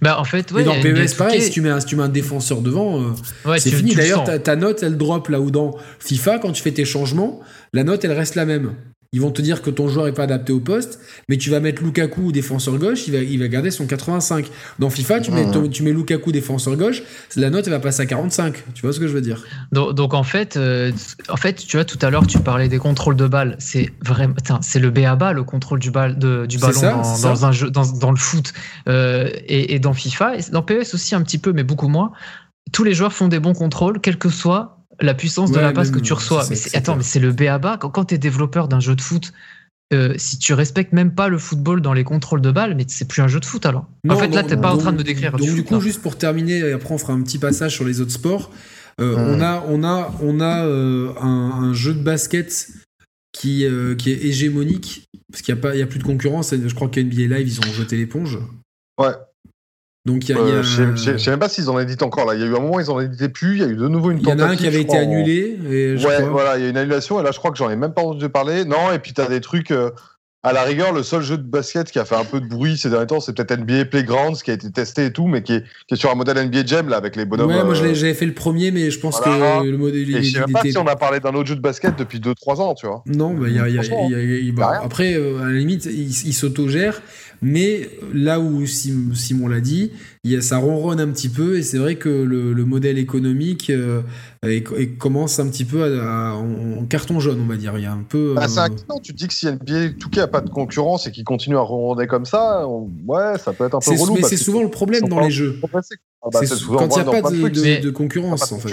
Bah, 0.03 0.19
en 0.19 0.25
fait, 0.25 0.51
ouais. 0.53 0.63
Et 0.63 0.65
dans 0.65 0.81
PES, 0.81 1.15
pareil, 1.17 1.41
si 1.41 1.51
tu, 1.51 1.61
mets 1.61 1.71
un, 1.71 1.81
si 1.81 1.87
tu 1.87 1.97
mets 1.97 2.03
un 2.03 2.09
défenseur 2.09 2.61
devant, 2.61 3.01
euh, 3.01 3.57
c'est 3.59 3.71
fini. 3.71 3.95
D'ailleurs, 3.95 4.25
ta, 4.25 4.39
ta, 4.39 4.57
note, 4.57 4.83
elle 4.83 4.97
drop 4.97 5.29
là 5.29 5.41
où 5.41 5.51
dans 5.51 5.77
FIFA, 6.01 6.39
quand 6.39 6.53
tu 6.53 6.63
fais 6.63 6.73
tes 6.73 6.85
changements, 6.85 7.41
la 7.73 7.85
note, 7.85 8.05
elle 8.05 8.13
reste 8.13 8.35
la 8.35 8.45
même. 8.45 8.75
Ils 9.17 9.23
vont 9.23 9.31
te 9.31 9.41
dire 9.41 9.63
que 9.63 9.71
ton 9.71 9.89
joueur 9.89 10.09
est 10.09 10.13
pas 10.13 10.25
adapté 10.25 10.53
au 10.53 10.61
poste, 10.61 11.01
mais 11.31 11.39
tu 11.39 11.49
vas 11.49 11.59
mettre 11.59 11.83
Lukaku 11.83 12.33
défenseur 12.33 12.77
gauche, 12.77 13.07
il 13.07 13.15
va, 13.15 13.21
il 13.21 13.39
va 13.39 13.49
garder 13.49 13.71
son 13.71 13.87
85. 13.87 14.47
Dans 14.79 14.91
FIFA, 14.91 15.21
tu, 15.21 15.31
mets, 15.31 15.47
tu 15.71 15.83
mets 15.83 15.93
Lukaku 15.95 16.33
défenseur 16.33 16.77
gauche, 16.77 17.03
la 17.35 17.49
note 17.49 17.67
elle 17.67 17.73
va 17.73 17.81
passer 17.81 18.03
à 18.03 18.07
45. 18.07 18.63
Tu 18.75 18.83
vois 18.83 18.93
ce 18.93 19.01
que 19.01 19.09
je 19.09 19.15
veux 19.15 19.23
dire? 19.23 19.43
Donc, 19.73 20.13
en 20.13 20.23
fait, 20.23 20.59
euh, 20.59 20.93
en 21.31 21.39
fait, 21.39 21.55
tu 21.55 21.79
vois, 21.79 21.87
tout 21.87 21.99
à 22.03 22.11
l'heure 22.11 22.27
tu 22.27 22.39
parlais 22.41 22.69
des 22.69 22.77
contrôles 22.77 23.17
de 23.17 23.27
balle. 23.27 23.57
C'est 23.59 23.91
vraiment, 24.05 24.35
c'est 24.61 24.81
le 24.81 24.91
BABA 24.91 25.33
le 25.33 25.45
contrôle 25.45 25.79
du, 25.79 25.91
bal, 25.91 26.19
de, 26.19 26.45
du 26.45 26.59
ballon 26.59 27.01
dans, 27.23 27.47
un 27.47 27.53
jeu, 27.53 27.71
dans, 27.71 27.91
dans 27.91 28.11
le 28.11 28.19
foot 28.19 28.53
euh, 28.87 29.31
et, 29.47 29.75
et, 29.75 29.79
dans 29.79 29.95
FIFA, 29.95 30.37
et 30.37 30.41
dans 30.53 30.61
PES 30.61 30.93
aussi 30.93 31.15
un 31.15 31.23
petit 31.23 31.39
peu, 31.39 31.55
mais 31.55 31.65
beaucoup 31.65 31.89
moins. 31.89 32.13
Tous 32.71 32.85
les 32.85 32.93
joueurs 32.93 33.15
font 33.15 33.29
des 33.29 33.41
bons 33.41 33.55
contrôles, 33.55 33.99
quel 34.03 34.19
que 34.19 34.29
soit 34.29 34.76
la 35.01 35.15
puissance 35.15 35.53
de 35.53 35.59
la 35.59 35.73
passe 35.73 35.91
que 35.91 35.99
tu 35.99 36.13
reçois. 36.13 36.45
Mais 36.51 36.57
attends, 36.75 36.97
mais 36.97 37.03
c'est 37.03 37.21
le 37.21 37.33
BABA. 37.33 37.79
Quand, 37.79 37.91
quand 37.91 38.05
tu 38.07 38.15
es 38.15 38.19
développeur 38.19 38.69
d'un 38.69 38.81
jeu 38.81 38.95
de 38.95 39.01
foot, 39.01 39.33
euh, 39.93 40.15
si 40.17 40.39
tu 40.39 40.53
respectes 40.53 40.93
même 40.93 41.15
pas 41.15 41.29
le 41.29 41.39
football 41.39 41.81
dans 41.81 41.93
les 41.93 42.03
contrôles 42.03 42.41
de 42.41 42.51
balles, 42.51 42.75
mais 42.75 42.85
c'est 42.89 43.07
plus 43.07 43.23
un 43.23 43.29
jeu 43.29 43.39
de 43.39 43.45
foot 43.45 43.67
alors. 43.67 43.87
en 44.09 44.17
fait, 44.17 44.29
là, 44.29 44.43
t'es 44.43 44.57
pas 44.57 44.73
en 44.73 44.79
train 44.79 44.93
de 44.93 44.99
me 44.99 45.05
décrire. 45.05 45.33
Donc, 45.33 45.49
du, 45.49 45.63
coup, 45.63 45.81
juste 45.81 46.03
pour 46.03 46.17
terminer, 46.19 46.59
et 46.59 46.73
après 46.73 46.93
on 46.93 46.99
fera 46.99 47.13
un 47.13 47.23
petit 47.23 47.39
passage 47.39 47.75
sur 47.75 47.85
les 47.85 48.01
autres 48.01 48.13
sports. 48.13 48.51
Euh, 49.01 49.15
on 49.17 49.41
a, 49.43 49.63
on 49.69 49.85
a, 49.85 50.15
on 50.23 50.41
a 50.41 50.65
euh, 50.65 51.13
un, 51.21 51.75
jeu 51.75 51.93
de 51.93 52.01
basket 52.03 52.71
qui, 53.33 53.67
qui 53.99 54.11
est 54.11 54.25
hégémonique 54.25 55.07
parce 55.31 55.43
qu'il 55.43 55.55
n'y 55.55 55.61
a 55.61 55.63
pas, 55.63 55.75
il 55.75 55.79
y 55.79 55.83
a 55.83 55.87
plus 55.87 55.99
de 55.99 56.05
concurrence. 56.05 56.55
Je 56.55 56.75
crois 56.75 56.89
qu'à 56.89 57.03
NBA 57.03 57.37
Live, 57.37 57.47
ils 57.47 57.61
ont 57.61 57.73
jeté 57.73 57.97
l'éponge. 57.97 58.39
Ouais. 58.99 59.13
Donc 60.07 60.29
il 60.29 60.37
y 60.37 60.39
a. 60.39 60.41
Euh, 60.41 60.63
je 60.63 61.17
sais 61.19 61.31
même 61.31 61.41
pas 61.41 61.49
s'ils 61.49 61.69
en 61.69 61.81
éditent 61.81 62.05
encore 62.05 62.27
là. 62.27 62.35
Il 62.37 62.41
y 62.41 62.45
a 62.45 62.47
eu 62.47 62.55
un 62.55 62.61
moment 62.61 62.79
ils 62.79 62.91
en 62.91 63.01
éditaient 63.01 63.29
plus. 63.29 63.57
Il 63.57 63.61
y 63.61 63.65
a 63.65 63.67
eu 63.67 63.77
de 63.77 63.89
nouveau 63.89 64.13
une 64.13 64.23
tentative. 64.23 64.39
Il 64.39 64.41
y 64.41 64.45
en 64.45 64.49
a 64.49 64.53
un 64.53 64.57
qui 64.57 64.67
avait 64.69 64.81
été 64.81 64.97
annulé. 64.97 65.59
Et 65.69 65.97
ouais, 65.97 66.23
voilà, 66.23 66.57
il 66.57 66.63
y 66.63 66.67
a 66.67 66.71
une 66.71 66.77
annulation 66.77 67.19
et 67.21 67.25
là 67.25 67.33
je 67.33 67.39
crois 67.39 67.51
que 67.51 67.59
j'en 67.59 67.69
ai 67.69 67.77
même 67.77 67.93
pas 67.93 68.03
entendu 68.03 68.29
parler. 68.29 68.65
Non, 68.65 68.93
et 68.95 69.01
puis 69.01 69.13
tu 69.13 69.21
as 69.21 69.27
des 69.27 69.41
trucs. 69.41 69.73
Euh, 69.73 69.91
à 70.47 70.53
la 70.53 70.63
rigueur, 70.63 70.93
le 70.93 71.03
seul 71.03 71.23
jeu 71.23 71.37
de 71.37 71.43
basket 71.43 71.91
qui 71.91 71.99
a 71.99 72.05
fait 72.05 72.15
un 72.15 72.25
peu 72.25 72.41
de 72.41 72.47
bruit 72.47 72.79
ces 72.79 72.89
derniers 72.89 73.09
temps, 73.09 73.19
c'est 73.19 73.35
peut-être 73.35 73.59
NBA 73.59 73.87
Playgrounds 73.87 74.41
qui 74.45 74.53
a 74.53 74.55
été 74.55 74.71
testé 74.71 75.07
et 75.07 75.13
tout, 75.13 75.27
mais 75.27 75.43
qui 75.43 75.55
est, 75.55 75.65
qui 75.89 75.95
est 75.95 75.97
sur 75.97 76.09
un 76.09 76.15
modèle 76.15 76.37
NBA 76.47 76.67
Jam 76.67 76.89
là 76.89 76.99
avec 76.99 77.17
les 77.17 77.25
bonhommes. 77.25 77.49
Ouais, 77.49 77.65
moi 77.65 77.77
euh, 77.77 77.95
j'avais 77.95 78.15
fait 78.15 78.27
le 78.27 78.33
premier, 78.33 78.71
mais 78.71 78.93
je 78.93 79.01
pense 79.01 79.19
que 79.19 79.29
le 79.29 79.77
modèle. 79.77 80.09
Et 80.15 80.23
je 80.23 80.35
sais 80.35 80.39
même 80.39 80.53
pas 80.53 80.63
si 80.63 80.79
on 80.79 80.87
a 80.87 80.95
parlé 80.95 81.19
d'un 81.19 81.35
autre 81.35 81.49
jeu 81.49 81.57
de 81.57 81.61
basket 81.61 81.99
depuis 81.99 82.21
2-3 82.21 82.61
ans, 82.61 82.75
tu 82.75 82.87
vois. 82.87 83.03
Non, 83.07 83.35
bah, 83.35 83.49
y 83.49 83.59
a, 83.59 83.69
y 83.69 83.77
a, 83.77 83.83
y 83.83 84.55
a, 84.61 84.81
après, 84.85 85.15
à 85.15 85.47
la 85.47 85.51
limite, 85.51 85.87
il, 85.87 86.29
il 86.29 86.33
s'autogère. 86.33 87.03
Mais 87.43 87.89
là 88.13 88.41
où 88.41 88.65
Simon 88.67 89.49
l'a 89.49 89.61
dit, 89.61 89.93
ça 90.41 90.59
ronronne 90.59 91.01
un 91.01 91.09
petit 91.09 91.29
peu 91.29 91.59
et 91.59 91.63
c'est 91.63 91.79
vrai 91.79 91.97
que 91.97 92.09
le, 92.09 92.65
modèle 92.65 92.99
économique 92.99 93.71
euh, 93.71 94.03
commence 94.99 95.39
un 95.39 95.49
petit 95.49 95.65
peu 95.65 96.01
en, 96.01 96.85
carton 96.89 97.21
jaune, 97.21 97.41
on 97.41 97.47
va 97.47 97.57
dire. 97.57 97.75
Il 97.77 97.85
y 97.85 97.87
a 97.87 97.93
un 97.93 98.05
peu. 98.09 98.35
Bah, 98.35 98.49
c'est 98.49 98.61
euh, 98.61 98.99
Tu 99.03 99.13
te 99.13 99.19
dis 99.19 99.29
que 99.29 99.35
si 99.35 99.47
NBA 99.47 99.91
tout 100.01 100.11
cas 100.11 100.25
a 100.25 100.27
pas 100.27 100.41
de 100.41 100.51
concurrence 100.51 101.07
et 101.07 101.13
qu'il 101.13 101.25
continue 101.25 101.57
à 101.57 101.61
ronronner 101.61 102.07
comme 102.07 102.25
ça, 102.25 102.67
ouais, 102.67 103.39
ça 103.39 103.53
peut 103.53 103.67
être 103.67 103.75
un 103.75 103.81
peu 103.81 103.93
relou. 103.93 104.15
Mais 104.15 104.23
c'est 104.23 104.37
souvent 104.37 104.63
le 104.63 104.71
problème 104.71 105.09
dans 105.09 105.21
les 105.21 105.31
jeux. 105.31 105.61
Ah 106.27 106.29
bah, 106.33 106.41
quand 106.77 106.97
il 106.97 107.03
n'y 107.03 107.09
a 107.09 107.23
pas 107.23 107.31
de, 107.31 107.91
concurrence, 107.91 108.51
en 108.51 108.59
fait. 108.59 108.73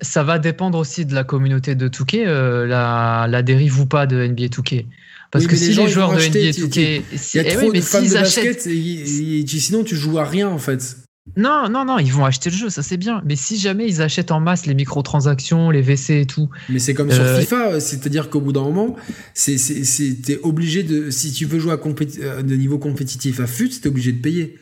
Ça, 0.00 0.22
va 0.24 0.38
dépendre 0.40 0.76
aussi 0.76 1.06
de 1.06 1.14
la 1.14 1.22
communauté 1.22 1.76
de 1.76 1.86
Touquet, 1.86 2.26
euh, 2.26 2.66
la, 2.66 3.26
la, 3.28 3.42
dérive 3.42 3.80
ou 3.80 3.86
pas 3.86 4.06
de 4.06 4.26
NBA 4.26 4.48
Touquet. 4.48 4.86
Parce 5.30 5.46
que 5.46 5.56
si 5.56 5.72
les 5.72 5.88
joueurs 5.88 6.12
de 6.12 6.20
NBA 6.20 6.50
2K. 6.50 7.02
Il 7.34 7.36
y 7.36 7.40
a 7.40 7.56
trop 7.56 7.72
de 7.72 7.80
fans 7.80 8.02
de 8.02 8.12
basket, 8.12 8.62
sinon 9.46 9.84
tu 9.84 9.96
joues 9.96 10.18
à 10.18 10.24
rien 10.24 10.48
en 10.48 10.58
fait. 10.58 10.96
Non, 11.36 11.68
non, 11.68 11.84
non, 11.84 11.98
ils 11.98 12.12
vont 12.12 12.24
acheter 12.24 12.50
le 12.50 12.56
jeu, 12.56 12.70
ça 12.70 12.82
c'est 12.82 12.96
bien. 12.96 13.22
Mais 13.24 13.36
si 13.36 13.58
jamais 13.58 13.86
ils 13.86 14.02
achètent 14.02 14.32
en 14.32 14.40
masse 14.40 14.66
les 14.66 14.74
microtransactions, 14.74 15.70
les 15.70 15.82
WC 15.82 16.22
et 16.22 16.26
tout. 16.26 16.48
Mais 16.68 16.78
c'est 16.78 16.94
comme 16.94 17.10
sur 17.10 17.22
euh, 17.22 17.38
FIFA, 17.38 17.78
c'est-à-dire 17.78 18.30
qu'au 18.30 18.40
bout 18.40 18.52
d'un 18.52 18.62
moment, 18.62 18.96
t'es 19.34 20.40
obligé 20.42 20.82
de. 20.82 21.10
Si 21.10 21.30
tu 21.30 21.44
veux 21.44 21.60
jouer 21.60 21.72
à 21.72 21.78
euh, 21.78 22.42
de 22.42 22.56
niveau 22.56 22.78
compétitif 22.78 23.38
à 23.38 23.46
FUT, 23.46 23.68
t'es 23.68 23.88
obligé 23.88 24.12
de 24.12 24.20
payer 24.20 24.58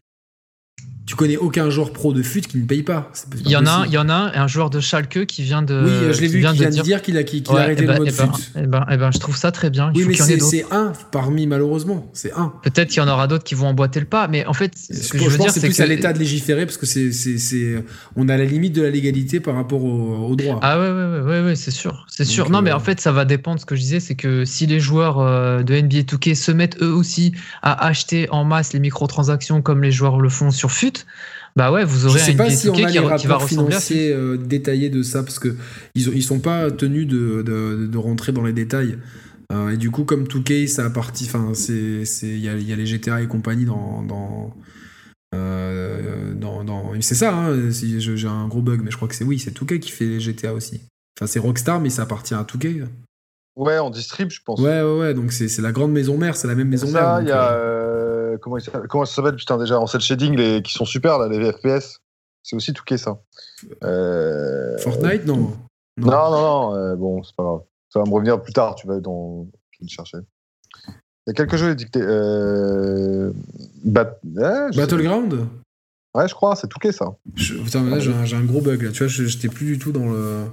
tu 1.08 1.16
connais 1.16 1.38
aucun 1.38 1.70
joueur 1.70 1.90
pro 1.90 2.12
de 2.12 2.22
fut 2.22 2.42
qui 2.42 2.58
ne 2.58 2.66
paye 2.66 2.82
pas. 2.82 3.10
il 3.42 3.50
y 3.50 3.56
en 3.56 3.64
a, 3.64 3.84
il 3.86 3.92
y 3.92 3.96
en 3.96 4.10
a 4.10 4.38
un 4.38 4.46
joueur 4.46 4.68
de 4.68 4.78
Schalke 4.78 5.24
qui 5.24 5.42
vient 5.42 5.62
de. 5.62 5.82
Oui, 5.82 6.12
je 6.14 6.20
l'ai 6.20 6.28
vu, 6.28 6.34
qui 6.34 6.38
vient 6.40 6.52
de 6.52 6.82
dire, 6.82 7.00
qu'il 7.00 7.16
a, 7.16 7.24
qu'il 7.24 7.42
a 7.48 7.52
arrêté 7.54 7.84
eh 7.84 7.86
le 7.86 7.92
ben, 7.92 7.98
mode 7.98 8.08
eh 8.12 8.16
ben, 8.18 8.32
fut. 8.34 8.42
Eh 8.56 8.66
ben, 8.66 8.86
eh 8.90 8.96
ben, 8.98 9.10
je 9.10 9.18
trouve 9.18 9.34
ça 9.34 9.50
très 9.50 9.70
bien. 9.70 9.90
oui, 9.94 10.04
mais 10.06 10.14
c'est 10.14 10.66
un 10.70 10.92
parmi 11.10 11.46
malheureusement, 11.46 12.10
c'est 12.12 12.32
un. 12.34 12.52
Peut-être 12.62 12.88
qu'il 12.88 12.98
y 12.98 13.00
en 13.00 13.08
aura 13.08 13.26
d'autres 13.26 13.44
qui 13.44 13.54
vont 13.54 13.68
emboîter 13.68 14.00
le 14.00 14.06
pas, 14.06 14.28
mais 14.28 14.44
en 14.44 14.52
fait, 14.52 14.72
ce 14.76 15.08
que 15.12 15.18
je, 15.18 15.30
veux 15.30 15.38
dire, 15.38 15.50
c'est 15.50 15.60
plus 15.60 15.80
à 15.80 15.86
l'État 15.86 16.12
de 16.12 16.18
légiférer 16.18 16.66
parce 16.66 16.76
que 16.76 16.84
c'est, 16.84 17.10
c'est, 17.12 17.82
on 18.14 18.28
a 18.28 18.36
la 18.36 18.44
limite 18.44 18.74
de 18.74 18.82
la 18.82 18.90
légalité 18.90 19.40
par 19.40 19.54
rapport 19.54 19.82
au, 19.82 20.36
droit. 20.36 20.60
Ah 20.60 20.78
ouais, 20.78 20.90
ouais, 20.90 21.20
ouais, 21.20 21.40
ouais, 21.40 21.56
c'est 21.56 21.70
sûr, 21.70 22.04
c'est 22.10 22.26
sûr. 22.26 22.50
Non, 22.50 22.60
mais 22.60 22.70
euh, 22.70 22.76
en 22.76 22.80
fait, 22.80 23.00
ça 23.00 23.12
va 23.12 23.24
dépendre. 23.24 23.58
Ce 23.58 23.64
que 23.64 23.76
je 23.76 23.80
disais, 23.80 24.00
c'est 24.00 24.14
que 24.14 24.44
si 24.44 24.66
les 24.66 24.78
joueurs 24.78 25.20
euh, 25.20 25.62
de 25.62 25.74
NBA 25.74 26.00
2K 26.00 26.34
se 26.34 26.52
mettent 26.52 26.82
eux 26.82 26.92
aussi 26.92 27.32
à 27.62 27.86
acheter 27.86 28.28
en 28.30 28.44
masse 28.44 28.74
les 28.74 28.80
microtransactions 28.80 29.62
comme 29.62 29.82
les 29.82 29.90
joueurs 29.90 30.20
le 30.20 30.28
font 30.28 30.50
sur 30.50 30.70
FUT. 30.70 30.97
Bah 31.56 31.72
ouais, 31.72 31.84
vous 31.84 32.06
aurez 32.06 32.20
Je 32.20 32.24
sais 32.24 32.36
pas 32.36 32.50
si 32.50 32.68
on 32.68 32.74
a 32.74 32.88
les 32.88 32.98
rapports 33.00 33.48
financiers 33.48 34.12
euh, 34.12 34.36
détaillés 34.36 34.90
de 34.90 35.02
ça 35.02 35.24
parce 35.24 35.40
que 35.40 35.56
ils, 35.96 36.06
ils 36.14 36.22
sont 36.22 36.38
pas 36.38 36.70
tenus 36.70 37.06
de, 37.08 37.42
de, 37.42 37.98
rentrer 37.98 38.30
dans 38.30 38.44
les 38.44 38.52
détails. 38.52 38.96
Euh, 39.52 39.70
et 39.70 39.76
du 39.76 39.90
coup, 39.90 40.04
comme 40.04 40.24
2K, 40.24 40.68
ça 40.68 40.84
a 40.84 40.90
parti. 40.90 41.24
Enfin, 41.24 41.52
c'est 41.54 42.04
il 42.22 42.38
y 42.38 42.48
a, 42.48 42.56
y 42.56 42.72
a, 42.72 42.76
les 42.76 42.86
GTA 42.86 43.22
et 43.22 43.26
compagnie 43.26 43.64
dans 43.64 44.02
dans 44.02 44.54
euh, 45.34 46.32
dans, 46.34 46.62
dans 46.62 46.92
c'est 47.00 47.16
ça. 47.16 47.34
Hein, 47.34 47.72
si 47.72 48.00
j'ai 48.00 48.28
un 48.28 48.46
gros 48.46 48.62
bug, 48.62 48.82
mais 48.84 48.92
je 48.92 48.96
crois 48.96 49.08
que 49.08 49.16
c'est 49.16 49.24
oui, 49.24 49.40
c'est 49.40 49.50
2K 49.50 49.80
qui 49.80 49.90
fait 49.90 50.06
les 50.06 50.20
GTA 50.20 50.54
aussi. 50.54 50.82
Enfin, 51.18 51.26
c'est 51.26 51.40
Rockstar, 51.40 51.80
mais 51.80 51.90
ça 51.90 52.02
appartient 52.02 52.34
à 52.34 52.44
2K. 52.44 52.86
Ouais, 53.56 53.80
on 53.80 53.90
distribue, 53.90 54.32
je 54.32 54.42
pense. 54.44 54.60
Ouais, 54.60 54.80
ouais, 54.82 54.98
ouais. 54.98 55.14
Donc 55.14 55.32
c'est 55.32 55.60
la 55.60 55.72
grande 55.72 55.90
maison 55.90 56.16
mère, 56.16 56.36
c'est 56.36 56.46
la 56.46 56.54
même 56.54 56.68
maison 56.68 56.88
mère. 56.92 57.18
Il 57.20 57.28
y 57.28 57.32
a 57.32 58.07
comment, 58.40 58.56
comment 58.88 59.04
ça 59.04 59.14
s'appelle 59.16 59.36
putain 59.36 59.58
déjà 59.58 59.78
en 59.78 59.86
cel 59.86 60.00
shading 60.00 60.36
les, 60.36 60.62
qui 60.62 60.72
sont 60.72 60.84
super 60.84 61.18
là 61.18 61.28
les 61.28 61.52
FPS 61.52 62.00
c'est 62.42 62.56
aussi 62.56 62.72
tout 62.72 62.84
ça 62.96 63.18
euh... 63.84 64.78
Fortnite 64.78 65.26
non. 65.26 65.52
non 65.96 66.30
non 66.30 66.30
non, 66.30 66.74
euh, 66.74 66.96
bon 66.96 67.22
c'est 67.22 67.36
pas 67.36 67.42
grave. 67.42 67.60
Ça 67.90 68.00
va 68.00 68.06
me 68.06 68.14
revenir 68.14 68.40
plus 68.40 68.52
tard 68.52 68.74
tu 68.74 68.86
vas 68.86 69.00
dans 69.00 69.46
je 69.70 69.80
vais 69.80 69.86
le 69.86 69.88
chercher. 69.88 70.18
Il 70.86 71.28
y 71.28 71.30
a 71.30 71.34
quelques 71.34 71.56
jeux 71.56 71.74
dictés 71.74 72.00
euh... 72.02 73.32
Battleground? 73.84 75.46
Ouais, 76.14 76.26
je 76.26 76.34
crois, 76.34 76.56
c'est 76.56 76.68
Touquet 76.68 76.92
ça. 76.92 77.16
putain, 77.36 77.84
là, 77.84 77.98
j'ai 77.98 78.36
un, 78.36 78.42
gros 78.42 78.60
bug 78.60 78.82
là. 78.82 78.90
Tu 78.90 79.04
vois, 79.04 79.08
j'étais 79.08 79.48
plus 79.48 79.66
du 79.66 79.78
tout 79.78 79.92
dans 79.92 80.10
le. 80.10 80.44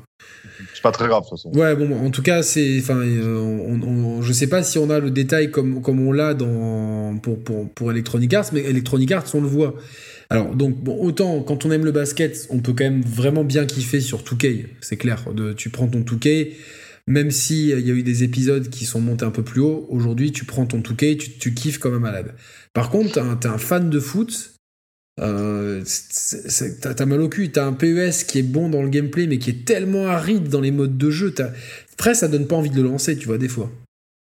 C'est 0.74 0.82
pas 0.84 0.92
très 0.92 1.08
grave 1.08 1.24
de 1.24 1.30
toute 1.30 1.38
façon. 1.38 1.52
Ouais, 1.58 1.76
bon, 1.76 2.06
en 2.06 2.12
tout 2.12 2.22
cas, 2.22 2.44
c'est. 2.44 2.80
Enfin, 2.80 2.98
euh, 2.98 4.22
je 4.22 4.34
sais 4.34 4.48
pas 4.48 4.64
si 4.64 4.78
on 4.78 4.90
a 4.90 5.00
le 5.00 5.12
détail 5.12 5.52
comme, 5.52 5.82
comme 5.82 6.06
on 6.06 6.12
l'a 6.12 6.34
dans 6.34 7.18
pour, 7.20 7.42
pour, 7.42 7.70
pour 7.72 7.92
Electronic 7.92 8.34
Arts, 8.34 8.50
mais 8.52 8.62
Electronic 8.62 9.12
Arts, 9.12 9.34
on 9.34 9.42
le 9.42 9.48
voit. 9.48 9.76
Alors, 10.30 10.56
donc, 10.56 10.76
bon, 10.84 10.98
autant 11.02 11.42
quand 11.42 11.66
on 11.66 11.72
aime 11.72 11.86
le 11.86 11.92
basket, 11.92 12.48
on 12.50 12.60
peut 12.60 12.74
quand 12.74 12.84
même 12.84 13.02
vraiment 13.02 13.44
bien 13.44 13.66
kiffer 13.66 14.02
sur 14.02 14.24
2K, 14.24 14.66
c'est 14.82 14.98
clair. 14.98 15.24
De, 15.34 15.54
tu 15.54 15.70
prends 15.70 15.88
ton 15.88 16.02
2K, 16.02 16.52
même 17.08 17.32
s'il 17.32 17.70
il 17.70 17.88
y 17.88 17.92
a 17.92 17.94
eu 17.94 18.04
des 18.04 18.24
épisodes 18.24 18.70
qui 18.70 18.86
sont 18.86 19.00
montés 19.00 19.26
un 19.26 19.32
peu 19.32 19.44
plus 19.44 19.62
haut, 19.62 19.86
aujourd'hui, 19.90 20.32
tu 20.32 20.44
prends 20.44 20.66
ton 20.66 20.80
2K, 20.80 21.18
tu, 21.18 21.32
tu 21.38 21.54
kiffes 21.54 21.78
comme 21.78 21.94
un 21.94 22.00
malade. 22.00 22.34
Par 22.74 22.90
contre, 22.90 23.14
t'es 23.14 23.48
un, 23.48 23.54
un 23.54 23.58
fan 23.58 23.90
de 23.90 24.00
foot, 24.00 24.55
euh, 25.22 25.82
t'as 26.82 27.06
mal 27.06 27.22
au 27.22 27.30
cul, 27.30 27.52
t'as 27.52 27.66
un 27.66 27.74
PES 27.74 28.26
qui 28.28 28.40
est 28.40 28.44
bon 28.44 28.70
dans 28.70 28.82
le 28.82 28.90
gameplay, 28.90 29.28
mais 29.28 29.38
qui 29.38 29.50
est 29.52 29.66
tellement 29.66 30.08
aride 30.08 30.50
dans 30.50 30.62
les 30.62 30.72
modes 30.72 30.98
de 30.98 31.10
jeu. 31.10 31.34
Après, 31.94 32.14
ça 32.14 32.28
donne 32.28 32.48
pas 32.48 32.56
envie 32.56 32.70
de 32.70 32.82
le 32.82 32.90
lancer, 32.90 33.18
tu 33.18 33.28
vois, 33.28 33.38
des 33.38 33.48
fois. 33.48 33.72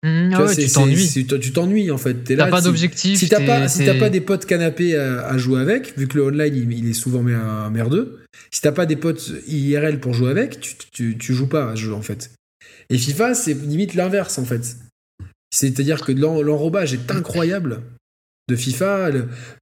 Mmh, 0.05 0.35
tu 0.59 0.69
t'ennuies. 0.69 1.09
Tu 1.09 1.53
t'ennuies 1.53 1.91
en 1.93 1.99
fait. 1.99 2.25
T'as 2.25 2.49
pas 2.49 2.61
d'objectif. 2.61 3.17
Si 3.17 3.29
t'as 3.29 3.41
pas, 3.41 3.69
si 3.69 3.85
pas 3.85 4.11
des 4.11 4.21
potes 4.21 4.47
canapés 4.47 4.97
à, 4.97 5.39
jouer 5.39 5.61
avec, 5.61 5.97
vu 5.97 6.09
que 6.09 6.19
le 6.19 6.25
online 6.25 6.57
il, 6.73 6.91
est 6.91 6.93
souvent 6.93 7.23
merdeux, 7.23 8.19
si 8.51 8.61
t'as 8.61 8.73
pas 8.73 8.87
des 8.87 8.97
potes 8.97 9.31
IRL 9.47 10.01
pour 10.01 10.13
jouer 10.13 10.31
avec, 10.31 10.59
tu, 10.59 10.75
tu, 10.91 11.17
tu 11.17 11.35
joues 11.35 11.47
pas 11.47 11.71
à 11.71 11.77
ce 11.77 11.83
jeu 11.83 11.95
en 11.95 12.03
fait. 12.03 12.33
Et 12.91 12.99
FIFA, 12.99 13.35
c'est 13.35 13.55
limite 13.55 13.95
l'inverse 13.95 14.39
en 14.39 14.45
fait. 14.45 14.77
C'est-à-dire 15.51 16.01
que 16.01 16.11
l'enrobage 16.11 16.95
est 16.95 17.11
incroyable 17.13 17.83
de 18.49 18.57
FIFA, 18.57 19.11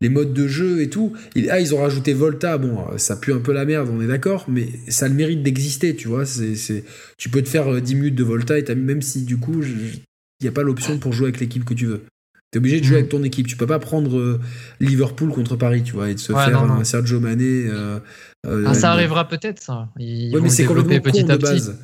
les 0.01 0.09
modes 0.09 0.33
de 0.33 0.49
jeu 0.49 0.81
et 0.83 0.89
tout. 0.89 1.13
ah, 1.51 1.61
ils 1.61 1.75
ont 1.75 1.81
rajouté 1.81 2.15
Volta, 2.15 2.59
bon, 2.59 2.79
ça 2.97 3.17
pue 3.17 3.33
un 3.33 3.41
peu 3.41 3.53
la 3.53 3.65
merde, 3.65 3.89
on 3.93 4.01
est 4.01 4.07
d'accord, 4.07 4.47
mais 4.49 4.69
ça 4.89 5.07
a 5.07 5.09
le 5.09 5.15
mérite 5.15 5.43
d'exister, 5.43 5.95
tu 5.95 6.09
vois. 6.09 6.25
C'est, 6.25 6.85
tu 7.19 7.29
peux 7.29 7.43
te 7.43 7.49
faire 7.49 7.81
10 7.81 7.93
euh, 7.93 7.97
minutes 7.97 8.15
de 8.15 8.25
Volta, 8.25 8.59
et 8.59 8.75
même 8.75 9.03
si 9.03 9.23
du 9.23 9.37
coup, 9.37 9.63
il 9.63 10.01
n'y 10.43 10.49
a 10.49 10.53
pas 10.53 10.63
l'option 10.63 10.99
pour 10.99 11.13
jouer 11.13 11.27
avec 11.29 11.41
l'équipe 11.41 11.65
que 11.65 11.75
tu 11.75 11.87
veux. 11.87 12.05
Tu 12.53 12.57
es 12.57 12.59
obligé 12.59 12.81
de 12.81 12.85
jouer 12.85 12.97
mm. 12.97 13.01
avec 13.01 13.09
ton 13.11 13.23
équipe. 13.23 13.47
Tu 13.47 13.57
peux 13.57 13.67
pas 13.67 13.79
prendre 13.79 14.19
euh, 14.19 14.41
Liverpool 14.81 15.31
contre 15.31 15.57
Paris, 15.57 15.83
tu 15.85 15.93
vois, 15.93 16.11
et 16.11 16.15
de 16.15 16.19
se 16.19 16.33
faire 16.33 16.63
un 16.63 16.83
Sergio 16.83 17.21
Mané. 17.21 17.67
Euh, 17.69 18.01
ah, 18.47 18.75
ça 18.75 18.91
arrivera 18.93 19.29
peut-être, 19.29 19.63
ça. 19.63 19.89
mais 19.99 20.49
c'est 20.49 20.65
complètement 20.65 21.01
petit 21.01 21.25
con 21.25 21.31
à 21.31 21.37
de 21.37 21.43
base. 21.43 21.79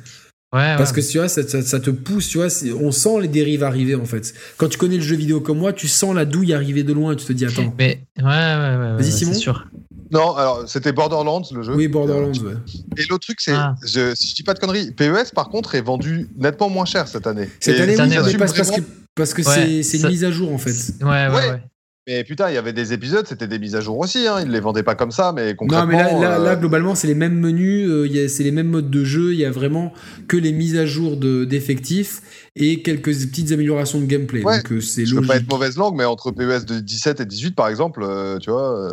Parce 0.77 0.91
que 0.91 1.01
tu 1.01 1.17
vois, 1.17 1.27
ça, 1.29 1.43
te 1.43 1.89
pousse, 1.89 2.27
tu 2.27 2.37
vois, 2.37 2.47
on 2.81 2.91
sent 2.91 3.21
les 3.21 3.27
dérives 3.27 3.63
arriver 3.63 3.95
en 3.95 4.05
fait. 4.05 4.33
Quand 4.57 4.67
tu 4.67 4.77
connais 4.77 4.97
le 4.97 5.01
jeu 5.01 5.15
vidéo 5.15 5.41
comme 5.41 5.59
moi, 5.59 5.73
tu 5.73 5.87
sens 5.87 6.15
la 6.15 6.25
douille 6.25 6.53
arriver 6.53 6.83
de 6.83 6.93
loin 6.93 7.13
et 7.13 7.15
tu 7.15 7.25
te 7.25 7.33
dis 7.33 7.45
attends. 7.45 7.73
Mais 7.77 8.01
ouais, 8.17 8.23
ouais, 8.23 8.29
ouais. 8.29 8.97
Vas-y, 8.97 9.11
Simon. 9.11 9.33
Sûr. 9.33 9.67
Non, 10.11 10.35
alors 10.35 10.63
c'était 10.67 10.91
Borderlands 10.93 11.43
le 11.51 11.63
jeu. 11.63 11.75
Oui, 11.75 11.87
Borderlands, 11.87 12.31
ouais. 12.31 12.53
Et 12.97 13.05
l'autre 13.09 13.25
truc, 13.25 13.41
c'est, 13.41 13.53
ah. 13.53 13.75
je, 13.85 14.15
si 14.15 14.29
je 14.29 14.35
dis 14.35 14.43
pas 14.43 14.53
de 14.53 14.59
conneries, 14.59 14.91
PES 14.91 15.33
par 15.35 15.49
contre 15.49 15.75
est 15.75 15.81
vendu 15.81 16.29
nettement 16.37 16.69
moins 16.69 16.85
cher 16.85 17.07
cette 17.07 17.27
année. 17.27 17.49
Cette 17.59 17.79
année, 17.79 17.97
oui, 17.97 18.37
parce, 18.37 18.53
que, 18.53 18.81
parce 19.15 19.33
que 19.33 19.43
c'est 19.43 19.97
une 19.97 20.07
mise 20.07 20.23
à 20.23 20.31
jour 20.31 20.53
en 20.53 20.57
fait. 20.57 20.75
Ouais, 21.01 21.27
ouais, 21.27 21.51
ouais. 21.51 21.61
Mais 22.07 22.23
putain, 22.23 22.49
il 22.49 22.53
y 22.53 22.57
avait 22.57 22.71
des 22.71 22.93
épisodes, 22.93 23.27
c'était 23.27 23.47
des 23.47 23.59
mises 23.59 23.75
à 23.75 23.81
jour 23.81 23.99
aussi. 23.99 24.27
Hein. 24.27 24.39
Ils 24.41 24.49
les 24.49 24.61
vendaient 24.61 24.81
pas 24.81 24.95
comme 24.95 25.11
ça, 25.11 25.33
mais 25.35 25.55
concrètement. 25.55 25.91
Non, 25.91 26.05
mais 26.05 26.21
là, 26.21 26.39
là, 26.39 26.51
euh, 26.51 26.55
globalement, 26.55 26.95
c'est 26.95 27.07
les 27.07 27.15
mêmes 27.15 27.37
menus, 27.37 27.85
euh, 27.89 28.27
c'est 28.29 28.43
les 28.43 28.51
mêmes 28.51 28.69
modes 28.69 28.89
de 28.89 29.03
jeu. 29.03 29.33
Il 29.33 29.39
y 29.39 29.43
a 29.43 29.51
vraiment 29.51 29.91
que 30.29 30.37
les 30.37 30.53
mises 30.53 30.77
à 30.77 30.85
jour 30.85 31.17
d'effectifs 31.17 32.21
et 32.55 32.81
quelques 32.81 33.13
petites 33.13 33.51
améliorations 33.51 33.99
de 33.99 34.05
gameplay. 34.05 34.41
Donc 34.41 34.71
euh, 34.71 34.79
c'est 34.79 35.01
logique. 35.01 35.19
peux 35.19 35.27
pas 35.27 35.35
être 35.35 35.51
mauvaise 35.51 35.75
langue, 35.75 35.95
mais 35.97 36.05
entre 36.05 36.31
PES 36.31 36.65
de 36.65 36.79
17 36.79 37.19
et 37.19 37.25
18, 37.25 37.55
par 37.55 37.67
exemple, 37.67 38.07
tu 38.39 38.51
vois, 38.51 38.89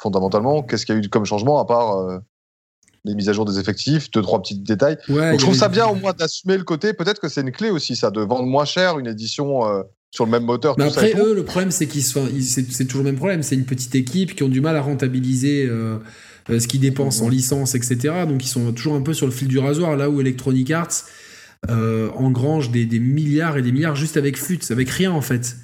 fondamentalement, 0.00 0.62
qu'est-ce 0.62 0.86
qu'il 0.86 0.94
y 0.94 0.98
a 0.98 1.02
eu 1.02 1.08
comme 1.10 1.26
changement 1.26 1.60
à 1.60 1.66
part 1.66 2.22
les 3.04 3.14
mises 3.14 3.28
à 3.28 3.34
jour 3.34 3.44
des 3.44 3.58
effectifs, 3.58 4.10
deux 4.10 4.22
trois 4.22 4.40
petits 4.40 4.58
détails. 4.58 4.96
Donc 5.10 5.18
je 5.32 5.44
trouve 5.44 5.54
ça 5.54 5.68
bien 5.68 5.86
au 5.86 5.94
moins 5.94 6.14
d'assumer 6.14 6.56
le 6.56 6.64
côté. 6.64 6.94
Peut-être 6.94 7.20
que 7.20 7.28
c'est 7.28 7.42
une 7.42 7.52
clé 7.52 7.68
aussi, 7.68 7.94
ça, 7.94 8.10
de 8.10 8.22
vendre 8.22 8.46
moins 8.46 8.64
cher 8.64 8.98
une 8.98 9.06
édition 9.06 9.84
sur 10.14 10.24
le 10.24 10.30
même 10.30 10.44
moteur. 10.44 10.76
Mais 10.78 10.84
après, 10.84 11.12
eux, 11.18 11.34
le 11.34 11.44
problème, 11.44 11.72
c'est 11.72 11.88
qu'ils 11.88 12.04
sont, 12.04 12.28
c'est 12.40 12.84
toujours 12.84 13.02
le 13.02 13.10
même 13.10 13.16
problème. 13.16 13.42
C'est 13.42 13.56
une 13.56 13.64
petite 13.64 13.96
équipe 13.96 14.36
qui 14.36 14.44
ont 14.44 14.48
du 14.48 14.60
mal 14.60 14.76
à 14.76 14.80
rentabiliser 14.80 15.66
euh, 15.68 15.98
euh, 16.50 16.60
ce 16.60 16.68
qu'ils 16.68 16.78
dépensent 16.78 17.24
en 17.24 17.28
licence, 17.28 17.74
etc. 17.74 18.14
Donc, 18.28 18.44
ils 18.44 18.48
sont 18.48 18.72
toujours 18.72 18.94
un 18.94 19.00
peu 19.00 19.12
sur 19.12 19.26
le 19.26 19.32
fil 19.32 19.48
du 19.48 19.58
rasoir. 19.58 19.96
Là 19.96 20.08
où 20.08 20.20
Electronic 20.20 20.70
Arts 20.70 21.02
euh, 21.68 22.10
engrange 22.10 22.70
des, 22.70 22.86
milliards 23.00 23.56
et 23.56 23.62
des 23.62 23.72
milliards 23.72 23.96
juste 23.96 24.16
avec 24.16 24.38
FUT, 24.38 24.60
avec 24.70 24.88
rien 24.88 25.10
en 25.10 25.20
fait. 25.20 25.56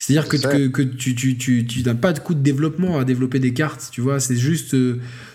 C'est-à-dire 0.00 0.28
que, 0.28 0.66
que, 0.66 0.82
tu, 0.82 1.14
tu, 1.14 1.38
tu, 1.38 1.64
tu 1.64 1.82
n'as 1.84 1.94
pas 1.94 2.12
de 2.12 2.18
coût 2.18 2.34
de 2.34 2.42
développement 2.42 2.98
à 2.98 3.04
développer 3.04 3.38
des 3.38 3.52
cartes, 3.52 3.90
tu 3.92 4.00
vois. 4.00 4.18
C'est 4.18 4.36
juste, 4.36 4.74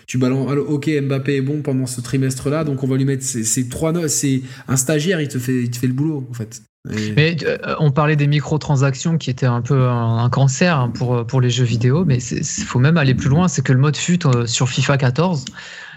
tu 0.06 0.18
balances, 0.18 0.52
ok, 0.66 0.90
Mbappé 1.02 1.36
est 1.36 1.42
bon 1.42 1.62
pendant 1.62 1.86
ce 1.86 2.02
trimestre-là, 2.02 2.64
donc 2.64 2.82
on 2.82 2.86
va 2.86 2.98
lui 2.98 3.04
mettre 3.06 3.24
ces, 3.24 3.68
trois 3.70 3.92
notes. 3.92 4.10
C'est 4.10 4.42
un 4.68 4.76
stagiaire, 4.76 5.22
il 5.22 5.28
te 5.28 5.38
fait, 5.38 5.62
il 5.62 5.70
te 5.70 5.78
fait 5.78 5.86
le 5.86 5.94
boulot, 5.94 6.26
en 6.30 6.34
fait. 6.34 6.60
Mais 6.86 7.36
euh, 7.44 7.56
on 7.78 7.90
parlait 7.90 8.16
des 8.16 8.26
microtransactions 8.26 9.16
qui 9.16 9.30
étaient 9.30 9.46
un 9.46 9.62
peu 9.62 9.88
un, 9.88 10.28
cancer 10.28 10.78
hein, 10.78 10.90
pour, 10.90 11.26
pour 11.26 11.40
les 11.40 11.48
jeux 11.48 11.64
vidéo, 11.64 12.04
mais 12.04 12.18
il 12.18 12.44
faut 12.44 12.78
même 12.78 12.98
aller 12.98 13.14
plus 13.14 13.30
loin. 13.30 13.48
C'est 13.48 13.62
que 13.62 13.72
le 13.72 13.78
mode 13.78 13.96
fut 13.96 14.26
euh, 14.26 14.46
sur 14.46 14.68
FIFA 14.68 14.98
14, 14.98 15.46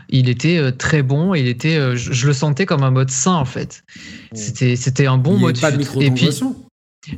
il 0.09 0.29
était 0.29 0.57
euh, 0.57 0.71
très 0.71 1.03
bon. 1.03 1.33
Il 1.33 1.47
était, 1.47 1.97
je, 1.97 2.27
le 2.27 2.33
sentais 2.33 2.65
comme 2.65 2.83
un 2.83 2.91
mode 2.91 3.11
sain 3.11 3.33
en 3.33 3.45
fait. 3.45 3.83
C'était 4.33 4.77
c'était 4.77 5.07
un 5.07 5.17
bon 5.17 5.35
il 5.35 5.41
mode 5.41 5.59
pas 5.59 5.71
De 5.71 5.81
et 6.01 6.11
puis 6.11 6.29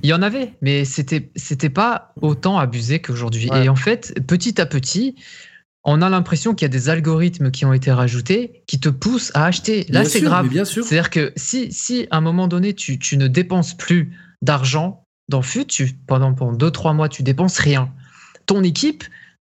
il 0.03 0.09
y 0.09 0.13
en 0.13 0.21
avait, 0.21 0.53
mais 0.61 0.83
c'était 0.83 1.31
c'était 1.35 1.69
pas 1.69 2.13
autant 2.21 2.57
abusé 2.57 2.99
qu'aujourd'hui. 3.01 3.49
Et 3.55 3.69
en 3.69 3.75
fait, 3.75 4.15
petit 4.25 4.59
à 4.59 4.65
petit, 4.65 5.15
on 5.83 6.01
a 6.01 6.09
l'impression 6.09 6.53
qu'il 6.53 6.65
y 6.65 6.69
a 6.69 6.69
des 6.69 6.89
algorithmes 6.89 7.51
qui 7.51 7.65
ont 7.65 7.73
été 7.73 7.91
rajoutés 7.91 8.63
qui 8.67 8.79
te 8.79 8.89
poussent 8.89 9.31
à 9.33 9.45
acheter. 9.45 9.85
Là, 9.89 10.03
c'est 10.03 10.21
grave. 10.21 10.49
Bien 10.49 10.65
sûr. 10.65 10.83
C'est-à-dire 10.83 11.09
que 11.09 11.31
si, 11.35 11.71
si 11.71 12.07
à 12.11 12.17
un 12.17 12.21
moment 12.21 12.47
donné, 12.47 12.73
tu, 12.73 12.99
tu 12.99 13.17
ne 13.17 13.27
dépenses 13.27 13.75
plus 13.75 14.15
d'argent 14.41 15.03
dans 15.29 15.41
FUT, 15.41 15.65
tu, 15.65 15.93
pendant, 16.07 16.33
pendant 16.33 16.57
2-3 16.57 16.95
mois, 16.95 17.07
tu 17.07 17.23
dépenses 17.23 17.59
rien. 17.59 17.91
Ton 18.45 18.63
équipe 18.63 19.03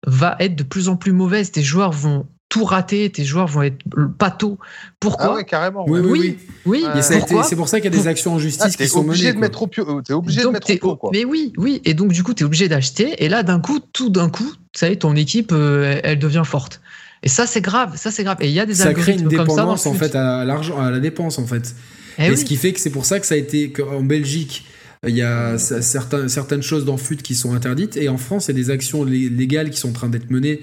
va 0.05 0.35
être 0.39 0.55
de 0.55 0.63
plus 0.63 0.89
en 0.89 0.95
plus 0.95 1.11
mauvaise. 1.11 1.51
Tes 1.51 1.63
joueurs 1.63 1.91
vont 1.91 2.27
tout 2.51 2.65
rater, 2.65 3.09
tes 3.09 3.23
joueurs 3.23 3.47
vont 3.47 3.61
être 3.61 3.79
pato. 4.17 4.59
Pourquoi 4.99 5.25
Ah 5.25 5.33
ouais, 5.35 5.45
carrément. 5.45 5.85
Oui, 5.87 6.01
oui, 6.03 6.37
oui. 6.65 6.83
été- 6.85 7.35
C'est 7.43 7.55
pour 7.55 7.69
ça 7.69 7.79
qu'il 7.79 7.91
y 7.91 7.97
a 7.97 7.97
des 7.97 8.07
actions 8.07 8.33
en 8.33 8.39
justice 8.39 8.75
T'es 8.75 8.83
qui 8.83 8.89
sont 8.89 8.99
obligé 8.99 9.23
menées. 9.23 9.31
de 9.33 9.37
quoi. 9.37 9.47
mettre 9.47 9.61
au 9.63 9.67
pio- 9.67 9.87
euh, 9.99 10.01
t'es 10.01 10.11
obligé 10.13 10.41
de 10.43 10.47
mettre 10.49 10.67
t'es- 10.67 10.79
au 10.81 10.97
quoi. 10.97 11.11
Mais 11.13 11.23
oui, 11.23 11.53
oui. 11.57 11.81
Et 11.85 11.93
donc, 11.93 12.11
du 12.11 12.23
coup, 12.23 12.33
tu 12.33 12.43
es 12.43 12.45
obligé 12.45 12.67
d'acheter. 12.67 13.23
Et 13.23 13.29
là, 13.29 13.41
d'un 13.43 13.61
coup, 13.61 13.79
tout 13.93 14.09
d'un 14.09 14.29
coup, 14.29 14.51
ça 14.75 14.89
y 14.89 14.91
est, 14.91 14.95
ton 14.97 15.15
équipe, 15.15 15.53
euh, 15.53 15.99
elle, 16.03 16.19
devient 16.19 16.43
forte. 16.45 16.81
Et 17.23 17.29
ça, 17.29 17.47
c'est 17.47 17.61
grave. 17.61 17.93
Ça, 17.95 18.11
c'est 18.11 18.25
grave. 18.25 18.37
Et 18.41 18.47
il 18.47 18.53
y 18.53 18.59
a 18.59 18.65
des 18.65 18.75
Ça 18.75 18.93
crée 18.93 19.13
algorithmes 19.13 19.29
une 19.31 19.37
comme 19.37 19.45
ça. 19.47 19.55
dans 19.55 19.55
dépendance 19.55 19.85
en 19.87 19.93
fait 19.93 20.13
à 20.15 20.43
l'argent, 20.43 20.77
à 20.77 20.91
la 20.91 20.99
dépense 20.99 21.39
en 21.39 21.47
fait. 21.47 21.73
Eh 22.19 22.25
et 22.25 22.29
oui. 22.31 22.37
ce 22.37 22.43
qui 22.43 22.57
fait 22.57 22.73
que 22.73 22.81
c'est 22.81 22.89
pour 22.89 23.05
ça 23.05 23.21
que 23.21 23.25
ça 23.25 23.35
a 23.35 23.37
été 23.37 23.71
qu'en 23.71 24.01
Belgique, 24.03 24.65
il 25.07 25.15
y 25.15 25.21
a 25.21 25.57
certains, 25.57 26.27
certaines 26.27 26.61
choses 26.61 26.83
dans 26.85 26.97
FUT 26.97 27.15
qui 27.17 27.33
sont 27.33 27.53
interdites 27.55 27.95
et 27.97 28.09
en 28.09 28.17
France, 28.17 28.47
il 28.49 28.57
y 28.57 28.59
a 28.59 28.63
des 28.65 28.69
actions 28.69 29.03
lé- 29.03 29.29
légales 29.29 29.69
qui 29.69 29.77
sont 29.79 29.89
en 29.89 29.93
train 29.93 30.09
d'être 30.09 30.29
menées 30.29 30.61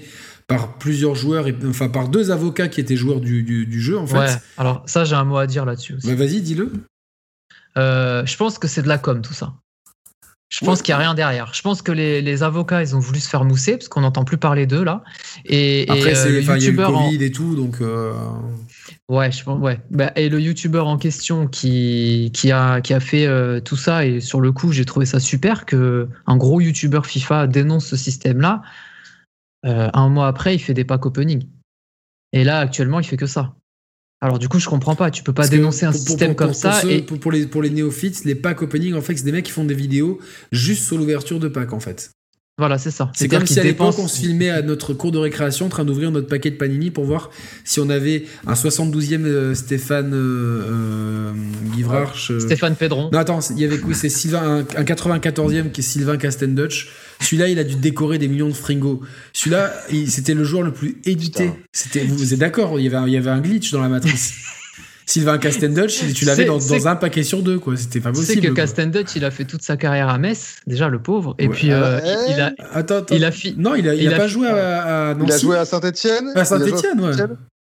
par 0.49 0.77
plusieurs 0.79 1.15
joueurs, 1.15 1.47
et, 1.47 1.55
enfin 1.69 1.87
par 1.87 2.09
deux 2.09 2.31
avocats 2.31 2.67
qui 2.67 2.81
étaient 2.81 2.97
joueurs 2.97 3.21
du, 3.21 3.43
du- 3.43 3.65
du 3.65 3.79
jeu 3.79 3.97
en 3.97 4.05
fait. 4.07 4.17
Ouais. 4.17 4.35
Alors, 4.57 4.83
ça, 4.87 5.05
j'ai 5.05 5.15
un 5.15 5.23
mot 5.23 5.37
à 5.37 5.47
dire 5.47 5.63
là-dessus. 5.63 5.95
Bah, 6.03 6.15
Vas-y, 6.15 6.41
dis-le. 6.41 6.73
Euh, 7.77 8.25
je 8.25 8.35
pense 8.35 8.57
que 8.59 8.67
c'est 8.67 8.81
de 8.81 8.87
la 8.89 8.97
com, 8.97 9.21
tout 9.21 9.33
ça. 9.33 9.53
Je 10.49 10.65
pense 10.65 10.79
Ouais. 10.79 10.83
qu'il 10.85 10.93
n'y 10.93 10.95
a 10.95 10.97
rien 10.97 11.13
derrière. 11.13 11.51
Je 11.53 11.61
pense 11.61 11.83
que 11.83 11.91
les, 11.91 12.23
les 12.23 12.41
avocats, 12.41 12.81
ils 12.81 12.95
ont 12.95 12.99
voulu 12.99 13.19
se 13.19 13.29
faire 13.29 13.45
mousser 13.45 13.73
parce 13.77 13.87
qu'on 13.87 14.01
n'entend 14.01 14.23
plus 14.25 14.37
parler 14.37 14.65
d'eux 14.65 14.83
là. 14.83 15.03
Et, 15.45 15.83
et, 15.83 15.89
Après, 15.91 16.13
euh, 16.13 16.15
c'est, 16.15 16.29
le 16.31 16.41
youtubeur 16.41 16.97
en- 16.97 17.11
et 17.11 17.31
tout, 17.31 17.55
donc. 17.55 17.77
euh, 17.81 18.11
Ouais, 19.07 19.31
je 19.31 19.43
pense, 19.43 19.59
ouais. 19.61 19.79
Bah, 19.91 20.11
et 20.15 20.29
le 20.29 20.39
youtubeur 20.41 20.87
en 20.87 20.97
question 20.97 21.47
qui, 21.47 22.31
qui, 22.33 22.51
a, 22.51 22.81
qui 22.81 22.95
a 22.95 22.99
fait 22.99 23.27
euh, 23.27 23.59
tout 23.59 23.77
ça, 23.77 24.03
et 24.07 24.19
sur 24.19 24.41
le 24.41 24.51
coup, 24.51 24.71
j'ai 24.71 24.85
trouvé 24.85 25.05
ça 25.05 25.19
super 25.19 25.67
que 25.67 26.07
un 26.25 26.37
gros 26.37 26.59
youtubeur 26.59 27.05
FIFA 27.05 27.45
dénonce 27.45 27.85
ce 27.85 27.95
système-là. 27.95 28.63
Euh, 29.65 29.89
un 29.93 30.09
mois 30.09 30.27
après, 30.27 30.55
il 30.55 30.59
fait 30.59 30.73
des 30.73 30.85
packs 30.85 31.05
opening. 31.05 31.47
Et 32.33 32.43
là, 32.43 32.59
actuellement, 32.59 32.99
il 32.99 33.05
fait 33.05 33.17
que 33.17 33.25
ça. 33.25 33.55
Alors, 34.21 34.37
du 34.39 34.49
coup, 34.49 34.59
je 34.59 34.67
comprends 34.67 34.95
pas. 34.95 35.11
Tu 35.11 35.23
peux 35.23 35.33
pas 35.33 35.43
parce 35.43 35.49
dénoncer 35.49 35.85
un 35.85 35.91
pour- 35.91 35.99
système 36.01 36.35
pour- 36.35 36.47
comme 36.47 36.53
ça. 36.53 36.73
ceux- 36.81 36.91
et... 36.91 37.01
pour, 37.01 37.31
les, 37.31 37.47
pour 37.47 37.61
les 37.61 37.69
néophytes, 37.69 38.25
les 38.25 38.35
packs 38.35 38.61
opening, 38.61 38.93
en 38.93 39.01
fait, 39.01 39.15
c'est 39.17 39.23
des 39.23 39.31
mecs 39.31 39.45
qui 39.45 39.51
font 39.51 39.65
des 39.65 39.73
vidéos 39.73 40.19
juste 40.51 40.83
sur 40.85 40.97
l'ouverture 40.97 41.39
de 41.39 41.47
packs 41.47 41.73
en 41.73 41.79
fait. 41.79 42.11
Voilà, 42.57 42.77
c'est 42.77 42.91
ça. 42.91 43.09
C'est 43.15 43.29
comme 43.29 43.45
si 43.47 43.57
à 43.57 43.63
l'époque 43.63 43.87
dépensent- 43.91 44.03
on 44.03 44.07
se 44.09 44.19
filmait 44.19 44.49
à 44.49 44.61
notre 44.61 44.93
cours 44.93 45.13
de 45.13 45.17
récréation 45.17 45.67
en 45.67 45.69
train 45.69 45.85
d'ouvrir 45.85 46.11
notre 46.11 46.27
paquet 46.27 46.51
de 46.51 46.57
panini 46.57 46.91
pour 46.91 47.05
voir 47.05 47.29
si 47.63 47.79
on 47.79 47.89
avait 47.89 48.25
un 48.45 48.53
72e 48.55 49.23
euh, 49.25 49.55
Stéphane 49.55 50.13
euh, 50.13 50.63
euh, 50.67 51.33
euh, 52.29 52.39
Stéphane 52.41 52.75
Pedron. 52.75 53.09
Non, 53.13 53.19
attends, 53.19 53.39
il 53.51 53.59
y 53.59 53.63
avait 53.63 53.79
oui, 53.81 53.95
c'est 53.95 54.09
Sylvain, 54.09 54.41
un, 54.43 54.59
un 54.59 54.83
94e 54.83 55.71
qui 55.71 55.79
est 55.79 55.83
Sylvain 55.83 56.17
Castendutch. 56.17 56.89
Celui-là, 57.21 57.47
il 57.49 57.59
a 57.59 57.63
dû 57.63 57.75
décorer 57.75 58.17
des 58.17 58.27
millions 58.27 58.47
de 58.47 58.53
fringos. 58.53 59.01
Celui-là, 59.33 59.73
il- 59.91 60.09
c'était 60.09 60.33
le 60.33 60.43
joueur 60.43 60.63
le 60.63 60.71
plus 60.71 60.97
édité. 61.05 61.51
C'était, 61.73 62.03
vous, 62.05 62.15
vous 62.15 62.33
êtes 62.33 62.39
d'accord 62.39 62.79
il 62.79 62.83
y, 62.83 62.87
avait 62.87 62.97
un, 62.97 63.07
il 63.07 63.13
y 63.13 63.17
avait 63.17 63.29
un 63.29 63.41
glitch 63.41 63.71
dans 63.71 63.81
la 63.81 63.89
matrice. 63.89 64.33
Sylvain 65.05 65.37
Castendutch, 65.39 66.03
il- 66.03 66.13
tu 66.13 66.23
l'avais 66.25 66.43
C'est- 66.43 66.47
dans, 66.47 66.59
c'est- 66.59 66.77
dans 66.77 66.87
un 66.87 66.95
paquet 66.95 67.23
sur 67.23 67.41
deux, 67.41 67.57
quoi. 67.59 67.75
C'était 67.75 67.99
pas 67.99 68.11
Tu 68.11 68.17
sais 68.21 68.25
possible. 68.27 68.41
que 68.41 68.47
quoi. 68.49 68.55
Castendutch, 68.57 69.15
il 69.15 69.25
a 69.25 69.31
fait 69.31 69.43
toute 69.45 69.63
sa 69.63 69.75
carrière 69.75 70.07
à 70.09 70.17
Metz, 70.19 70.57
déjà 70.67 70.87
le 70.87 71.01
pauvre. 71.01 71.35
Et 71.39 71.47
Ouais. 71.47 71.53
puis, 71.55 71.71
euh, 71.71 71.97
Ouais. 71.99 72.03
il, 72.29 72.39
a, 72.39 72.53
Attends, 72.73 72.97
attends. 72.97 73.15
il 73.15 73.25
a 73.25 73.31
fi- 73.31 73.55
Non, 73.57 73.73
il 73.75 73.89
a, 73.89 73.95
il 73.95 74.03
il 74.03 74.07
a 74.13 74.15
a 74.15 74.17
pas 74.17 74.27
fi- 74.27 74.33
joué 74.33 74.47
à, 74.47 75.09
à 75.09 75.15
Nancy. 75.15 75.25
Il 75.27 75.33
a 75.33 75.37
joué 75.39 75.57
à 75.57 75.65
Saint-Etienne. 75.65 76.31
À 76.35 76.45
Saint-Etienne, 76.45 77.01
ouais. 77.01 77.11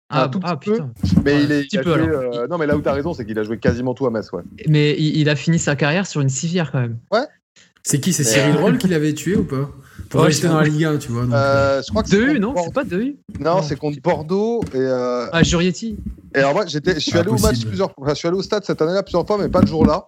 Ah, 0.10 0.26
un 0.26 0.28
tout 0.30 0.40
ah, 0.44 0.56
petit 0.56 0.70
peu. 0.70 0.76
putain. 0.78 0.92
Mais 1.26 1.34
Ouais, 1.34 1.44
il 1.44 1.52
un 1.52 1.56
est. 1.58 1.62
petit 1.64 1.76
il 1.76 1.80
a 1.80 1.84
peu, 1.84 1.98
joué, 2.00 2.08
euh, 2.10 2.48
non, 2.48 2.58
mais 2.58 2.68
là 2.68 2.78
où 2.78 2.82
t'as 2.82 2.94
raison, 2.94 3.14
c'est 3.14 3.26
qu'il 3.26 3.38
a 3.40 3.44
joué 3.44 3.58
quasiment 3.58 3.94
tout 3.96 4.06
à 4.06 4.12
Metz, 4.12 4.32
ouais. 4.34 4.44
Mais 4.70 4.96
il, 4.98 5.18
il 5.18 5.28
a 5.30 5.36
fini 5.36 5.58
sa 5.60 5.76
carrière 5.76 6.06
sur 6.08 6.22
une 6.22 6.30
civière 6.30 6.72
quand 6.72 6.80
même. 6.80 7.00
C'est 7.86 8.00
qui 8.00 8.14
C'est 8.14 8.24
Cyril 8.24 8.56
euh, 8.56 8.62
Roll 8.62 8.78
qui 8.80 8.88
l'avait 8.88 9.14
tué 9.14 9.36
ou 9.36 9.44
pas 9.44 9.70
Pour 10.10 10.22
Ouais, 10.22 10.28
rester 10.28 10.48
dans 10.48 10.60
la 10.60 10.68
Ligue 10.68 10.84
1, 10.86 10.98
tu 10.98 11.12
vois. 11.12 11.24
donc, 11.26 11.34
euh, 11.34 11.38
Euh, 11.38 11.82
je 11.84 11.90
crois 11.92 12.04
que 12.04 12.10
c'est 12.10 12.16
2 12.18 12.22
contre 12.26 12.36
U, 12.36 12.40
non 12.40 12.54
Bordeaux. 12.54 12.64
C'est 12.68 12.74
pas 12.74 12.84
2 12.84 13.02
U 13.02 13.16
Non, 13.40 13.62
c'est 13.62 13.76
contre 13.78 14.02
Bordeaux. 14.02 14.62
Et, 14.74 14.78
euh, 14.78 15.28
Ah, 15.32 15.44
Jurietti. 15.44 15.98
et 16.34 16.40
alors, 16.40 16.54
moi, 16.54 16.66
j'étais, 16.66 16.96
je 16.96 17.00
suis 17.00 17.18
allé 17.18 17.30
au 17.30 17.38
match 17.38 17.64
plusieurs 17.66 17.90
fois. 17.92 18.04
Enfin, 18.04 18.14
je 18.14 18.20
suis 18.20 18.28
allé 18.28 18.38
au 18.38 18.42
stade 18.42 18.66
cette 18.66 18.82
année-là 18.82 19.04
plusieurs 19.04 19.26
fois, 19.28 19.38
mais 19.38 19.50
pas 19.50 19.62
le 19.62 19.68
jour-là. 19.68 20.08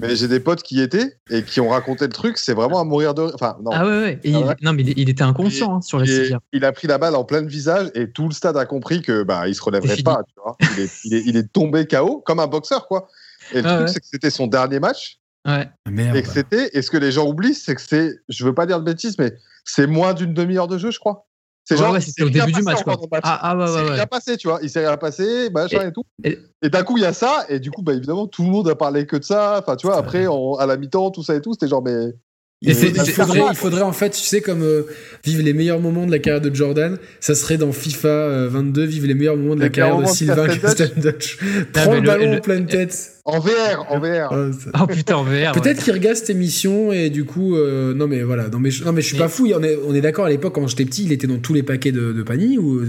Mais 0.00 0.14
j'ai 0.14 0.28
des 0.28 0.38
potes 0.38 0.62
qui 0.62 0.76
y 0.76 0.80
étaient 0.80 1.16
et 1.28 1.42
qui 1.42 1.60
ont 1.60 1.70
raconté 1.70 2.04
le 2.04 2.12
truc. 2.12 2.38
C'est 2.38 2.54
vraiment 2.54 2.78
à 2.78 2.84
mourir 2.84 3.14
de 3.14 3.22
rire. 3.22 3.32
Enfin, 3.34 3.56
non. 3.64 3.70
Ah 3.72 3.84
ouais, 3.84 4.00
ouais. 4.00 4.20
Et 4.22 4.32
Ah 4.34 4.54
il- 4.60 4.64
Non, 4.64 4.72
mais 4.72 4.82
il, 4.84 5.08
était 5.10 5.24
inconscient 5.24 5.76
hein, 5.76 5.80
sur 5.80 5.98
la 5.98 6.06
civière. 6.06 6.38
il 6.52 6.64
a 6.64 6.70
pris 6.70 6.86
la 6.86 6.98
balle 6.98 7.16
en 7.16 7.24
plein 7.24 7.42
visage 7.42 7.88
et 7.96 8.08
tout 8.12 8.28
le 8.28 8.32
stade 8.34 8.56
a 8.56 8.64
compris 8.64 9.02
que 9.02 9.24
bah 9.24 9.48
il 9.48 9.56
se 9.56 9.62
relèverait 9.62 9.96
pas. 10.04 10.20
Tu 10.28 10.34
vois. 10.40 10.56
Il, 10.76 10.82
est, 10.84 10.90
il, 11.04 11.14
est, 11.14 11.22
il 11.26 11.36
est 11.36 11.52
tombé 11.52 11.84
KO 11.88 12.22
comme 12.24 12.38
un 12.38 12.46
boxeur 12.46 12.86
quoi. 12.86 13.08
Et 13.52 13.60
le 13.60 13.66
Ah 13.68 13.74
truc 13.74 13.86
ouais. 13.88 13.92
c'est 13.92 13.98
que 14.00 14.06
c'était 14.06 14.30
son 14.30 14.46
dernier 14.46 14.78
match 14.78 15.17
Ouais. 15.48 15.68
Merde. 15.90 16.16
et 16.16 16.22
que 16.22 16.28
c'était 16.28 16.70
et 16.74 16.82
ce 16.82 16.90
que 16.90 16.96
les 16.98 17.10
gens 17.10 17.26
oublient 17.26 17.54
c'est 17.54 17.74
que 17.74 17.80
c'est 17.80 18.16
je 18.28 18.44
veux 18.44 18.54
pas 18.54 18.66
dire 18.66 18.78
de 18.80 18.84
bêtises 18.84 19.16
mais 19.18 19.32
c'est 19.64 19.86
moins 19.86 20.12
d'une 20.14 20.34
demi-heure 20.34 20.68
de 20.68 20.76
jeu 20.78 20.90
je 20.90 20.98
crois. 20.98 21.24
C'est 21.64 21.74
Ouais, 21.74 21.80
genre 21.82 21.92
ouais, 21.92 22.00
c'était 22.00 22.22
au 22.22 22.30
début 22.30 22.52
du 22.52 22.62
match, 22.62 22.82
quoi. 22.82 22.96
match. 23.12 23.20
Ah, 23.24 23.38
ah 23.42 23.56
ouais, 23.56 23.64
il 23.66 23.68
s'est 23.68 23.82
ouais, 23.84 23.90
rien 23.96 24.06
passé 24.06 24.36
tu 24.36 24.48
vois 24.48 24.58
il 24.62 24.70
s'est 24.70 24.86
rien 24.86 24.96
passé 24.96 25.50
machin 25.50 25.88
et, 25.88 25.92
tout. 25.92 26.04
et- 26.24 26.38
Et, 26.62 26.68
d'un 26.70 26.82
coup 26.82 26.96
il 26.96 27.02
y 27.02 27.06
a 27.06 27.12
ça 27.12 27.44
et 27.48 27.60
du 27.60 27.70
coup 27.70 27.82
bah 27.82 27.92
évidemment 27.94 28.26
tout 28.26 28.42
le 28.42 28.48
monde 28.50 28.68
a 28.68 28.74
parlé 28.74 29.06
que 29.06 29.16
de 29.16 29.24
ça. 29.24 29.58
Enfin 29.60 29.76
tu 29.76 29.86
vois 29.86 29.96
après 29.98 30.26
à 30.58 30.66
la 30.66 30.76
mi-temps 30.76 31.10
tout 31.10 31.22
ça 31.22 31.34
et 31.34 31.40
tout 31.40 31.52
c'était 31.54 31.68
genre 31.68 31.82
mais 31.82 32.12
Il, 32.60 32.70
Et 32.70 32.74
faudrait, 32.74 33.40
il 33.50 33.54
faudrait 33.54 33.82
en 33.82 33.92
fait, 33.92 34.10
tu 34.10 34.18
sais, 34.24 34.40
comme 34.40 34.62
euh, 34.64 34.82
vivre 35.24 35.44
les 35.44 35.52
meilleurs 35.52 35.78
moments 35.78 36.06
de 36.06 36.10
la 36.10 36.18
carrière 36.18 36.40
de 36.40 36.52
Jordan, 36.52 36.98
ça 37.20 37.36
serait 37.36 37.56
dans 37.56 37.70
FIFA 37.70 38.08
euh, 38.08 38.48
22, 38.48 38.82
vivre 38.84 39.06
les 39.06 39.14
meilleurs 39.14 39.36
moments 39.36 39.54
de 39.54 39.60
la 39.60 39.68
carrière 39.68 39.96
de 40.00 40.06
Sylvain. 40.06 40.48
Castendutch. 40.48 41.38
Prends 41.72 41.92
le 41.94 42.00
le- 42.00 42.06
ballon 42.08 42.36
en 42.36 42.40
pleine 42.40 42.66
tête. 42.66 43.17
En 43.28 43.38
VR 43.40 43.86
en 43.90 43.98
VR. 44.00 44.28
Ah, 44.32 44.46
ça- 44.52 44.70
Oh 44.82 44.86
putain, 44.86 45.16
en 45.16 45.22
VR. 45.22 45.52
Peut-être 45.52 45.78
ouais. 45.78 45.84
qu'il 45.84 45.92
regarde 45.92 46.16
cette 46.16 46.30
émission 46.30 46.92
et 46.92 47.10
du 47.10 47.24
coup, 47.24 47.54
euh, 47.56 47.94
non 47.94 48.06
mais 48.08 48.22
voilà, 48.22 48.48
non 48.48 48.58
mais 48.58 48.70
je, 48.70 48.84
non 48.84 48.92
mais 48.92 49.00
je 49.02 49.06
suis 49.08 49.16
Mais- 49.16 49.22
pas 49.24 49.28
fou. 49.28 49.48
On 49.54 49.62
est, 49.62 49.78
on 49.86 49.94
est 49.94 50.00
d'accord 50.00 50.24
à 50.26 50.30
l'époque 50.30 50.54
quand 50.54 50.66
j'étais 50.66 50.84
petit, 50.84 51.04
il 51.04 51.12
était 51.12 51.26
dans 51.26 51.38
tous 51.38 51.54
les 51.54 51.62
paquets 51.62 51.92
de, 51.92 52.12
de 52.12 52.22
Panini 52.22 52.58
ou 52.58 52.80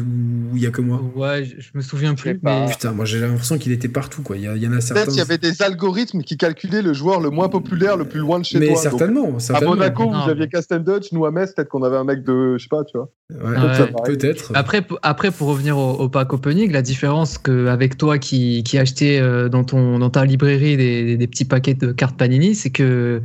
il 0.56 0.62
y 0.62 0.66
a 0.66 0.72
que 0.72 0.82
moi? 0.82 1.02
Ouais, 1.16 1.44
je, 1.46 1.62
je 1.62 1.70
me 1.76 1.82
souviens 1.82 2.16
Je 2.18 2.22
plus. 2.24 2.40
pas. 2.40 2.66
Mais... 2.66 2.72
Putain, 2.72 2.92
moi 2.92 3.06
j'ai 3.06 3.20
l'impression 3.20 3.58
qu'il 3.58 3.72
était 3.72 3.88
partout 3.90 4.22
quoi. 4.22 4.36
Il 4.38 4.44
y, 4.44 4.48
a- 4.48 4.56
il 4.56 4.64
y 4.64 4.68
en 4.68 4.74
a 4.74 4.82
certains. 4.82 5.02
Peut-être 5.02 5.10
qu'il 5.12 5.20
y 5.20 5.22
avait 5.22 5.38
des 5.38 5.62
algorithmes 5.62 6.22
qui 6.24 6.38
calculaient 6.38 6.82
le 6.82 6.94
joueur 6.94 7.20
le 7.20 7.30
moins 7.30 7.50
populaire 7.50 7.98
le 7.98 8.06
plus 8.06 8.20
loin 8.20 8.40
de 8.40 8.46
chez 8.46 8.60
mais 8.60 8.68
toi. 8.68 8.76
Donc, 8.76 8.84
certainement, 8.84 9.36
à 9.36 9.40
certainement. 9.40 9.76
Monaco, 9.76 10.06
Non, 10.06 10.24
vous 10.24 10.30
aviez 10.30 10.48
Castendutch, 10.48 11.12
nous 11.12 11.26
à 11.26 11.32
Metz, 11.32 11.54
peut-être 11.54 11.70
qu'on 11.70 11.84
avait 11.84 11.98
un 11.98 12.04
mec 12.04 12.24
de, 12.24 12.58
je 12.58 12.64
sais 12.64 12.70
pas, 12.70 12.84
tu 12.84 12.98
vois. 12.98 13.10
Ouais, 13.32 13.58
Ouais. 13.58 13.78
peut- 14.06 14.18
Peut-être. 14.18 14.52
Après, 14.56 14.82
après, 15.04 15.30
pour 15.32 15.48
revenir 15.50 15.78
au, 15.78 15.92
au 15.94 16.10
pack 16.10 16.34
opening, 16.34 16.72
la 16.72 16.82
différence 16.82 17.38
qu'avec 17.38 17.98
toi 17.98 18.18
qui, 18.18 18.64
qui 18.64 18.78
achetais 18.80 19.20
euh, 19.20 19.50
dans, 19.50 19.64
ton, 19.64 20.00
dans 20.00 20.10
ta 20.10 20.22
librairie 20.30 20.78
des, 20.78 21.28
petits 21.28 21.46
paquets 21.46 21.74
de 21.74 21.92
cartes 21.92 22.18
Panini, 22.18 22.56
c'est 22.56 22.70
que 22.70 23.22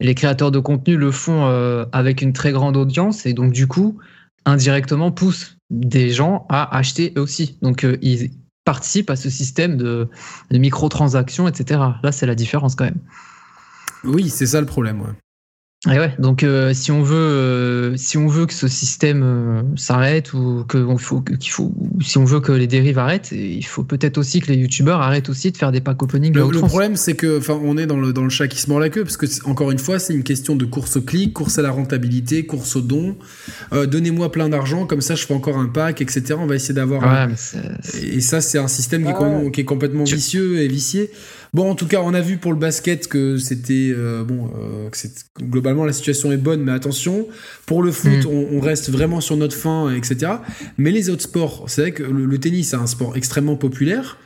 les 0.00 0.14
créateurs 0.14 0.50
de 0.50 0.58
contenu 0.58 0.96
le 0.96 1.10
font 1.10 1.46
euh, 1.46 1.84
avec 1.92 2.22
une 2.22 2.32
très 2.32 2.52
grande 2.52 2.76
audience 2.76 3.24
et 3.26 3.32
donc 3.32 3.52
du 3.52 3.66
coup, 3.66 3.98
indirectement, 4.44 5.10
poussent 5.10 5.56
des 5.70 6.10
gens 6.10 6.46
à 6.48 6.76
acheter 6.76 7.12
eux 7.16 7.22
aussi. 7.22 7.58
Donc 7.62 7.84
euh, 7.84 7.96
ils 8.02 8.30
participent 8.64 9.10
à 9.10 9.16
ce 9.16 9.30
système 9.30 9.76
de, 9.76 10.08
de 10.50 10.58
microtransactions, 10.58 11.48
etc. 11.48 11.80
Là, 12.02 12.12
c'est 12.12 12.26
la 12.26 12.34
différence 12.34 12.74
quand 12.74 12.84
même. 12.84 13.00
Oui, 14.04 14.28
c'est 14.28 14.46
ça 14.46 14.60
le 14.60 14.66
problème. 14.66 15.00
Ouais. 15.00 15.14
Et 15.86 15.96
ouais, 15.96 16.12
donc 16.18 16.42
euh, 16.42 16.74
si 16.74 16.90
on 16.90 17.04
veut, 17.04 17.14
euh, 17.14 17.96
si 17.96 18.18
on 18.18 18.26
veut 18.26 18.46
que 18.46 18.52
ce 18.52 18.66
système 18.66 19.22
euh, 19.22 19.62
s'arrête 19.76 20.32
ou 20.34 20.64
que 20.66 20.76
on 20.76 20.98
faut 20.98 21.20
qu'il 21.20 21.52
faut, 21.52 21.72
si 22.00 22.18
on 22.18 22.24
veut 22.24 22.40
que 22.40 22.50
les 22.50 22.66
dérives 22.66 22.98
arrêtent, 22.98 23.30
il 23.30 23.62
faut 23.64 23.84
peut-être 23.84 24.18
aussi 24.18 24.40
que 24.40 24.48
les 24.50 24.56
youtubeurs 24.58 25.00
arrêtent 25.00 25.28
aussi 25.28 25.52
de 25.52 25.56
faire 25.56 25.70
des 25.70 25.80
pack 25.80 26.02
opening 26.02 26.34
Le, 26.34 26.40
le 26.50 26.58
problème, 26.62 26.96
c'est 26.96 27.14
que, 27.14 27.38
enfin, 27.38 27.56
on 27.62 27.78
est 27.78 27.86
dans 27.86 27.96
le, 28.00 28.12
dans 28.12 28.24
le 28.24 28.28
chat 28.28 28.48
qui 28.48 28.60
se 28.60 28.68
mord 28.68 28.80
la 28.80 28.88
queue, 28.88 29.04
parce 29.04 29.16
que, 29.16 29.26
encore 29.48 29.70
une 29.70 29.78
fois, 29.78 30.00
c'est 30.00 30.14
une 30.14 30.24
question 30.24 30.56
de 30.56 30.64
course 30.64 30.96
au 30.96 31.00
clic, 31.02 31.32
course 31.32 31.60
à 31.60 31.62
la 31.62 31.70
rentabilité, 31.70 32.44
course 32.44 32.74
au 32.74 32.80
don. 32.80 33.14
Donnez-moi 33.70 34.32
plein 34.32 34.48
d'argent, 34.48 34.84
comme 34.84 35.00
ça, 35.00 35.14
je 35.14 35.24
fais 35.26 35.34
encore 35.34 35.58
un 35.58 35.66
pack, 35.68 36.00
etc. 36.02 36.34
On 36.40 36.46
va 36.46 36.56
essayer 36.56 36.74
d'avoir. 36.74 37.04
un- 37.04 37.28
Ouais, 37.28 37.34
Et 38.02 38.20
ça, 38.20 38.40
c'est 38.40 38.58
un 38.58 38.66
système 38.68 39.04
qui 39.04 39.10
est, 39.10 39.14
complètement- 39.14 39.50
qui 39.50 39.60
est 39.60 39.64
complètement 39.64 40.04
Tu- 40.04 40.16
vicieux 40.16 40.58
et 40.58 40.66
vicié. 40.66 41.10
Bon, 41.54 41.70
en 41.70 41.74
tout 41.74 41.86
cas, 41.86 42.00
on 42.02 42.12
a 42.14 42.20
vu 42.20 42.36
pour 42.36 42.52
le 42.52 42.58
basket 42.58 43.08
que 43.08 43.38
c'était 43.38 43.90
euh, 43.96 44.22
bon, 44.24 44.50
euh, 44.58 44.90
que 44.90 44.98
globalement 45.44 45.84
la 45.84 45.92
situation 45.92 46.30
est 46.32 46.36
bonne, 46.36 46.62
mais 46.62 46.72
attention. 46.72 47.26
Pour 47.66 47.82
le 47.82 47.90
foot, 47.92 48.24
Mm. 48.24 48.28
on, 48.28 48.48
on 48.56 48.60
reste 48.60 48.90
vraiment 48.90 49.20
sur 49.20 49.36
notre 49.36 49.56
fin, 49.56 49.94
etc. 49.94 50.32
Mais 50.76 50.90
les 50.90 51.10
autres 51.10 51.22
sports, 51.22 51.64
c'est 51.68 51.80
vrai 51.82 51.92
que 51.92 52.02
le, 52.02 52.26
le 52.26 52.38
tennis, 52.38 52.70
c'est 52.70 52.76
un 52.76 52.86
sport 52.86 53.16
extrêmement 53.16 53.56
populaire. 53.56 54.18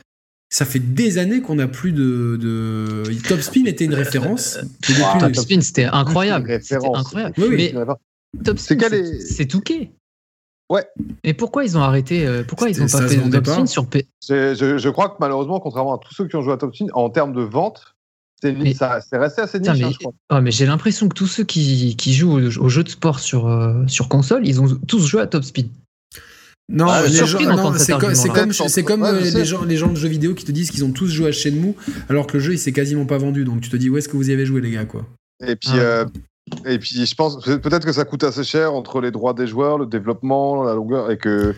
Ça 0.53 0.65
fait 0.65 0.79
des 0.79 1.17
années 1.17 1.41
qu'on 1.41 1.55
n'a 1.55 1.67
plus 1.67 1.93
de, 1.93 2.37
de. 2.39 3.03
Top 3.27 3.41
Spin 3.41 3.65
était 3.65 3.85
une 3.85 3.95
référence. 3.95 4.59
Depuis- 4.81 5.01
Ah, 5.03 5.17
Top 5.19 5.31
top- 5.33 5.43
Spin, 5.45 5.61
c'était 5.61 5.85
incroyable. 5.85 6.47
Référence. 6.47 6.97
incroyable. 6.99 7.33
Oui, 7.39 7.45
oui. 7.49 7.71
Mais 7.73 7.85
Top 8.43 8.59
C'est 8.59 8.75
Spin, 8.79 9.03
c'est 9.19 9.45
Touquet. 9.47 9.91
Ouais. 10.73 10.85
Et 11.23 11.33
pourquoi 11.35 11.63
ils 11.63 11.77
ont 11.77 11.81
arrêté 11.81 12.25
euh, 12.25 12.43
Pourquoi 12.43 12.67
ils 12.69 12.73
C'était- 12.75 12.95
ont 12.95 12.99
pas 12.99 13.07
fait 13.07 13.29
Top 13.29 13.43
pas. 13.45 13.53
Spin 13.53 13.65
sur 13.67 13.85
P 13.85 14.07
Je, 14.27 14.89
crois 14.89 15.09
que 15.09 15.15
malheureusement, 15.19 15.59
contrairement 15.59 15.95
à 15.95 15.99
tous 15.99 16.13
ceux 16.15 16.27
qui 16.27 16.35
ont 16.35 16.41
joué 16.41 16.53
à 16.53 16.57
Top 16.57 16.75
Spin, 16.75 16.87
en 16.93 17.09
termes 17.11 17.33
de 17.33 17.41
vente, 17.41 17.93
c'est 18.41 18.53
Mais- 18.53 18.73
ça- 18.73 18.99
c'est 19.07 19.17
resté 19.17 19.41
assez 19.41 19.59
niche, 19.59 19.69
hein, 19.69 19.75
mais, 19.79 19.91
je 19.93 19.99
crois. 19.99 20.13
oh, 20.31 20.41
mais 20.41 20.49
j'ai 20.51 20.65
l'impression 20.65 21.07
que 21.09 21.13
tous 21.13 21.27
ceux 21.27 21.43
qui, 21.43 21.95
qui 21.95 22.13
jouent 22.15 22.39
aux, 22.39 22.57
aux 22.57 22.69
jeux 22.69 22.83
de 22.83 22.89
sport 22.89 23.19
sur, 23.19 23.47
euh, 23.47 23.85
sur 23.87 24.09
console, 24.09 24.47
ils 24.47 24.59
ont 24.59 24.67
tous 24.87 25.05
joué 25.05 25.21
à 25.21 25.27
Top 25.27 25.43
Speed. 25.43 25.69
Non, 26.69 26.87
c'est 27.77 27.97
comme, 27.99 28.15
c'est 28.53 28.83
comme, 28.83 29.05
les, 29.19 29.45
gens, 29.45 29.63
les 29.63 29.77
gens 29.77 29.89
de 29.89 29.95
jeux 29.95 30.07
vidéo 30.07 30.33
qui 30.33 30.45
te 30.45 30.51
disent 30.51 30.71
qu'ils 30.71 30.85
ont 30.85 30.91
tous 30.91 31.07
joué 31.07 31.27
à 31.27 31.31
Shenmue, 31.31 31.75
alors 32.09 32.25
que 32.25 32.33
le 32.37 32.39
jeu 32.39 32.53
il 32.53 32.57
s'est 32.57 32.71
quasiment 32.71 33.05
pas 33.05 33.17
vendu. 33.17 33.43
Donc 33.43 33.61
tu 33.61 33.69
te 33.69 33.75
dis 33.75 33.89
où 33.89 33.97
est-ce 33.97 34.07
que 34.09 34.15
vous 34.17 34.29
y 34.29 34.33
avez 34.33 34.45
joué 34.45 34.61
les 34.61 34.71
gars 34.71 34.85
quoi? 34.85 35.05
Et 35.45 35.55
puis, 35.55 35.71
euh, 35.75 36.05
et 36.65 36.77
puis 36.79 37.05
je 37.05 37.15
pense 37.15 37.43
peut-être 37.43 37.85
que 37.85 37.93
ça 37.93 38.05
coûte 38.05 38.23
assez 38.23 38.43
cher 38.43 38.73
entre 38.73 39.01
les 39.01 39.11
droits 39.11 39.33
des 39.33 39.47
joueurs, 39.47 39.77
le 39.77 39.85
développement, 39.85 40.63
la 40.63 40.73
longueur 40.73 41.09
et 41.09 41.17
que 41.17 41.55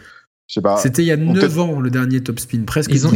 c'était 0.48 1.02
il 1.02 1.08
y 1.08 1.12
a 1.12 1.18
9 1.18 1.60
ans 1.60 1.80
le 1.80 1.90
dernier 1.90 2.22
Top 2.22 2.40
Spin, 2.40 2.64
presque. 2.66 2.92
Ils 2.92 3.08
ont, 3.08 3.12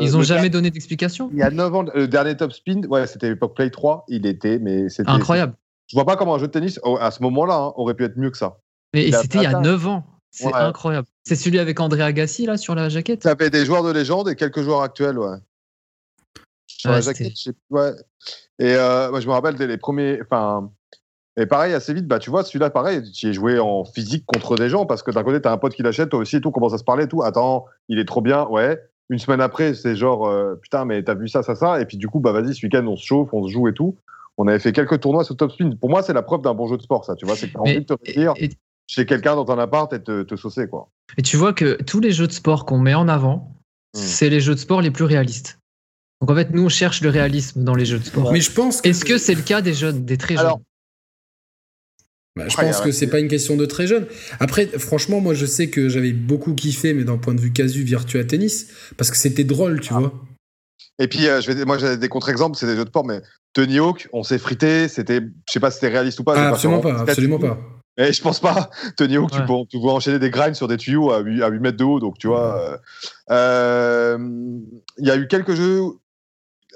ils 0.00 0.16
ont, 0.16 0.22
jamais 0.22 0.48
donné 0.48 0.70
d'explication? 0.70 1.28
Il 1.32 1.38
y 1.38 1.42
a 1.42 1.50
9 1.50 1.74
ans, 1.74 1.84
le 1.94 2.06
dernier 2.06 2.36
Top 2.36 2.52
Spin, 2.52 2.82
ouais, 2.88 3.06
c'était 3.06 3.28
l'époque 3.28 3.56
Play 3.56 3.70
3, 3.70 4.04
il 4.08 4.26
était, 4.26 4.58
mais 4.60 4.88
c'était. 4.88 5.10
Incroyable. 5.10 5.54
Je 5.88 5.96
vois 5.96 6.06
pas 6.06 6.16
comment 6.16 6.36
un 6.36 6.38
jeu 6.38 6.46
de 6.46 6.52
tennis, 6.52 6.80
à 7.00 7.10
ce 7.10 7.22
moment-là, 7.22 7.56
hein, 7.56 7.72
aurait 7.76 7.94
pu 7.94 8.04
être 8.04 8.16
mieux 8.16 8.30
que 8.30 8.38
ça. 8.38 8.58
Mais 8.94 9.10
c'était 9.10 9.38
il 9.38 9.44
y 9.44 9.46
a 9.46 9.60
9 9.60 9.86
ans. 9.88 10.04
C'est 10.30 10.54
incroyable. 10.54 11.06
C'est 11.24 11.34
celui 11.34 11.58
avec 11.58 11.78
André 11.80 12.02
Agassi, 12.02 12.46
là, 12.46 12.56
sur 12.56 12.74
la 12.74 12.88
jaquette? 12.88 13.22
Ça 13.22 13.36
fait 13.36 13.50
des 13.50 13.66
joueurs 13.66 13.82
de 13.82 13.90
légende 13.90 14.28
et 14.28 14.36
quelques 14.36 14.62
joueurs 14.62 14.82
actuels, 14.82 15.18
ouais. 15.18 15.36
Sur 16.82 16.90
la 16.90 17.00
jaquette, 17.00 17.36
je 17.36 17.42
sais 17.42 17.54
Ouais. 17.70 17.92
Et 18.58 18.74
euh, 18.74 19.10
moi, 19.10 19.20
je 19.20 19.28
me 19.28 19.32
rappelle, 19.32 19.54
les 19.54 19.76
premiers. 19.76 20.18
Enfin, 20.20 20.68
et 21.36 21.46
pareil, 21.46 21.72
assez 21.74 21.94
vite, 21.94 22.08
bah, 22.08 22.18
tu 22.18 22.28
vois, 22.28 22.42
celui-là, 22.42 22.70
pareil, 22.70 23.08
tu 23.12 23.28
es 23.28 23.32
joué 23.32 23.60
en 23.60 23.84
physique 23.84 24.24
contre 24.26 24.56
des 24.56 24.68
gens 24.68 24.84
parce 24.84 25.04
que 25.04 25.12
d'un 25.12 25.22
côté, 25.22 25.40
tu 25.40 25.46
as 25.46 25.52
un 25.52 25.58
pote 25.58 25.74
qui 25.74 25.82
l'achète, 25.84 26.08
toi 26.08 26.18
aussi, 26.18 26.36
et 26.36 26.40
tout, 26.40 26.50
commence 26.50 26.74
à 26.74 26.78
se 26.78 26.84
parler, 26.84 27.04
et 27.04 27.08
tout. 27.08 27.22
Attends, 27.22 27.66
il 27.88 28.00
est 28.00 28.04
trop 28.04 28.20
bien, 28.20 28.46
ouais. 28.48 28.80
Une 29.10 29.20
semaine 29.20 29.40
après, 29.40 29.74
c'est 29.74 29.94
genre, 29.94 30.26
euh, 30.26 30.56
putain, 30.60 30.84
mais 30.84 31.04
t'as 31.04 31.14
vu 31.14 31.28
ça, 31.28 31.44
ça, 31.44 31.54
ça. 31.54 31.80
Et 31.80 31.86
puis, 31.86 31.98
du 31.98 32.08
coup, 32.08 32.18
bah, 32.18 32.32
vas-y, 32.32 32.52
ce 32.52 32.66
week-end, 32.66 32.84
on 32.88 32.96
se 32.96 33.06
chauffe, 33.06 33.28
on 33.32 33.46
se 33.46 33.52
joue 33.52 33.68
et 33.68 33.74
tout. 33.74 33.96
On 34.38 34.48
avait 34.48 34.58
fait 34.58 34.72
quelques 34.72 34.98
tournois 34.98 35.22
sur 35.22 35.36
Top 35.36 35.52
Spin. 35.52 35.70
Pour 35.80 35.88
moi, 35.88 36.02
c'est 36.02 36.12
la 36.12 36.22
preuve 36.22 36.42
d'un 36.42 36.54
bon 36.54 36.66
jeu 36.66 36.76
de 36.76 36.82
sport, 36.82 37.04
ça, 37.04 37.14
tu 37.14 37.26
vois. 37.26 37.36
C'est 37.36 37.46
que 37.46 37.52
t'as 37.52 37.60
envie 37.60 37.78
de 37.78 37.84
te 37.84 37.94
réunir 38.04 38.34
chez 38.88 39.06
quelqu'un 39.06 39.36
dans 39.36 39.44
ton 39.44 39.58
appart 39.58 39.92
et 39.92 40.02
te, 40.02 40.24
te 40.24 40.34
saucer, 40.34 40.66
quoi. 40.66 40.88
Et 41.16 41.22
tu 41.22 41.36
vois 41.36 41.52
que 41.52 41.80
tous 41.82 42.00
les 42.00 42.10
jeux 42.10 42.26
de 42.26 42.32
sport 42.32 42.66
qu'on 42.66 42.78
met 42.78 42.94
en 42.94 43.06
avant, 43.06 43.54
hmm. 43.94 43.98
c'est 43.98 44.28
les 44.28 44.40
jeux 44.40 44.54
de 44.54 44.58
sport 44.58 44.82
les 44.82 44.90
plus 44.90 45.04
réalistes. 45.04 45.61
Donc 46.22 46.30
en 46.30 46.36
fait, 46.36 46.50
nous, 46.52 46.62
on 46.62 46.68
cherche 46.68 47.00
le 47.00 47.10
réalisme 47.10 47.64
dans 47.64 47.74
les 47.74 47.84
jeux 47.84 47.98
de 47.98 48.04
sport. 48.04 48.32
Mais 48.32 48.40
je 48.40 48.52
pense. 48.52 48.80
Est-ce 48.84 49.04
que 49.04 49.18
c'est 49.18 49.34
le 49.34 49.42
cas 49.42 49.60
des 49.60 49.74
jeunes, 49.74 50.04
des 50.04 50.16
très 50.16 50.36
jeunes? 50.36 50.54
Bah, 52.36 52.44
je 52.48 52.56
pense 52.56 52.80
que 52.80 52.92
c'est 52.92 53.08
pas 53.08 53.18
une 53.18 53.26
question 53.28 53.56
de 53.56 53.66
très 53.66 53.88
jeune. 53.88 54.06
Après, 54.38 54.66
franchement, 54.66 55.20
moi, 55.20 55.34
je 55.34 55.44
sais 55.44 55.68
que 55.68 55.88
j'avais 55.88 56.12
beaucoup 56.12 56.54
kiffé, 56.54 56.94
mais 56.94 57.02
d'un 57.02 57.18
point 57.18 57.34
de 57.34 57.40
vue 57.40 57.52
casu, 57.52 57.82
Virtua 57.82 58.22
Tennis, 58.22 58.68
parce 58.96 59.10
que 59.10 59.16
c'était 59.16 59.42
drôle, 59.42 59.80
tu 59.80 59.92
ah. 59.92 59.98
vois. 59.98 60.12
Et 61.00 61.08
puis, 61.08 61.26
euh, 61.26 61.40
je 61.40 61.50
vais, 61.50 61.64
moi, 61.64 61.76
j'ai 61.76 61.96
des 61.96 62.08
contre-exemples, 62.08 62.56
c'est 62.56 62.66
des 62.66 62.76
jeux 62.76 62.84
de 62.84 62.88
sport, 62.88 63.04
mais 63.04 63.20
Tony 63.52 63.80
Hawk, 63.80 64.08
on 64.12 64.22
s'est 64.22 64.38
frité, 64.38 64.86
c'était, 64.86 65.20
je 65.20 65.52
sais 65.52 65.60
pas 65.60 65.72
si 65.72 65.80
c'était 65.80 65.92
réaliste 65.92 66.20
ou 66.20 66.24
pas. 66.24 66.34
Ah, 66.36 66.50
absolument 66.50 66.80
pas, 66.80 67.00
absolument 67.00 67.38
pas. 67.40 67.58
Et 67.98 68.12
je 68.12 68.22
pense 68.22 68.40
pas. 68.40 68.70
Tony 68.96 69.16
Hawk, 69.16 69.32
tu, 69.32 69.40
peux, 69.40 69.66
tu 69.68 69.78
peux 69.78 69.88
enchaîner 69.88 70.18
des 70.18 70.30
grinds 70.30 70.54
sur 70.54 70.68
des 70.68 70.76
tuyaux 70.76 71.10
à 71.10 71.20
8, 71.20 71.42
à 71.42 71.48
8 71.48 71.58
mètres 71.58 71.76
de 71.76 71.84
haut, 71.84 72.00
donc 72.00 72.16
tu 72.18 72.28
vois. 72.28 72.78
Euh, 73.30 74.18
il 74.98 75.06
y 75.06 75.10
a 75.10 75.16
eu 75.16 75.26
quelques 75.26 75.54
jeux 75.54 75.82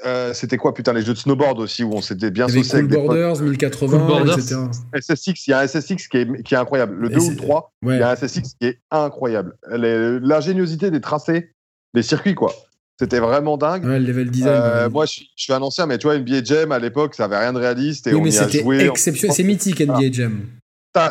euh, 0.04 0.34
c'était 0.34 0.56
quoi 0.56 0.74
putain 0.74 0.92
les 0.92 1.02
jeux 1.02 1.14
de 1.14 1.18
snowboard 1.18 1.58
aussi 1.58 1.82
où 1.82 1.92
on 1.94 2.02
s'était 2.02 2.30
bien 2.30 2.48
saucé 2.48 2.76
avec 2.76 2.88
Borders, 2.88 3.40
1080, 3.40 4.36
etc. 4.36 4.56
SSX, 4.94 5.46
il 5.46 5.50
y 5.50 5.52
a 5.52 5.60
un 5.60 5.66
SSX 5.66 6.08
qui 6.08 6.18
est, 6.18 6.42
qui 6.42 6.54
est 6.54 6.58
incroyable. 6.58 6.96
Le 6.96 7.08
2 7.08 7.18
ou 7.20 7.30
le 7.30 7.36
3, 7.36 7.72
il 7.82 7.88
y 7.96 8.02
a 8.02 8.10
un 8.10 8.16
SSX 8.16 8.56
qui 8.60 8.66
est 8.66 8.80
incroyable. 8.90 9.56
L'ingéniosité 9.70 10.90
des 10.90 11.00
tracés, 11.00 11.50
des 11.94 12.02
circuits, 12.02 12.34
quoi. 12.34 12.52
C'était 12.98 13.20
vraiment 13.20 13.58
dingue. 13.58 13.84
Ouais, 13.84 13.98
le 13.98 14.06
level 14.06 14.30
design. 14.30 14.54
Euh, 14.54 14.90
moi, 14.90 15.04
je, 15.04 15.20
suis 15.36 15.52
un 15.52 15.60
ancien, 15.60 15.86
mais 15.86 15.98
tu 15.98 16.06
vois, 16.06 16.18
NBA 16.18 16.44
Jam 16.44 16.72
à 16.72 16.78
l'époque, 16.78 17.14
ça 17.14 17.24
avait 17.24 17.38
rien 17.38 17.52
de 17.52 17.58
réaliste. 17.58 18.06
Et 18.06 18.14
oui, 18.14 18.22
mais 18.22 18.30
c'était 18.30 18.86
exceptionnel. 18.86 19.36
C'est 19.36 19.42
mythique, 19.42 19.80
NBA 19.80 20.12
Jam 20.12 20.46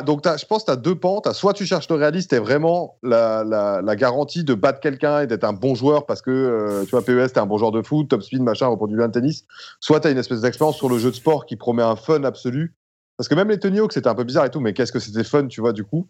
donc, 0.06 0.22
je 0.26 0.45
pense 0.45 0.64
que 0.64 0.66
tu 0.68 0.72
as 0.72 0.76
deux 0.76 0.95
pentes. 0.95 1.32
soit 1.34 1.53
tu 1.53 1.66
cherches 1.66 1.90
le 1.90 1.95
réaliste 1.95 2.34
et 2.34 2.40
vraiment 2.40 2.98
la, 3.03 3.95
garantie 3.95 4.44
de 4.44 4.53
battre 4.53 4.80
quelqu'un 4.80 5.22
et 5.22 5.28
d'être 5.28 5.44
un 5.44 5.53
bon 5.53 5.76
joueur 5.76 6.06
parce 6.06 6.22
que, 6.22 6.32
euh, 6.32 6.84
tu 6.86 6.91
vois, 6.91 7.03
PES, 7.03 7.34
tu 7.34 7.40
un 7.40 7.45
bon 7.45 7.57
joueur 7.57 7.72
de 7.72 7.82
foot, 7.82 8.07
top 8.10 8.24
speed, 8.24 8.41
machin, 8.41 8.68
reproduit 8.68 8.98
bien 8.98 9.07
le 9.07 9.12
tennis. 9.12 9.45
Soit 9.80 9.99
tu 10.02 10.07
as 10.07 10.12
une 10.12 10.18
espèce 10.18 10.41
d'expérience 10.41 10.78
sur 10.78 10.90
le 10.90 10.98
jeu 10.98 11.12
de 11.12 11.16
sport 11.16 11.45
qui 11.45 11.56
promet 11.56 11.84
un 11.84 11.95
fun 11.95 12.24
absolu. 12.24 12.76
Parce 13.18 13.30
que 13.30 13.36
même 13.36 13.49
les 13.49 13.60
Tony 13.60 13.80
Hawk, 13.80 13.94
c'était 13.94 14.10
un 14.10 14.16
peu 14.16 14.24
bizarre 14.24 14.45
et 14.45 14.49
tout, 14.49 14.60
mais 14.60 14.74
qu'est-ce 14.74 14.91
que 14.91 14.99
c'était 14.99 15.24
fun, 15.24 15.48
tu 15.48 15.62
vois, 15.62 15.72
du 15.72 15.84
coup. 15.84 16.07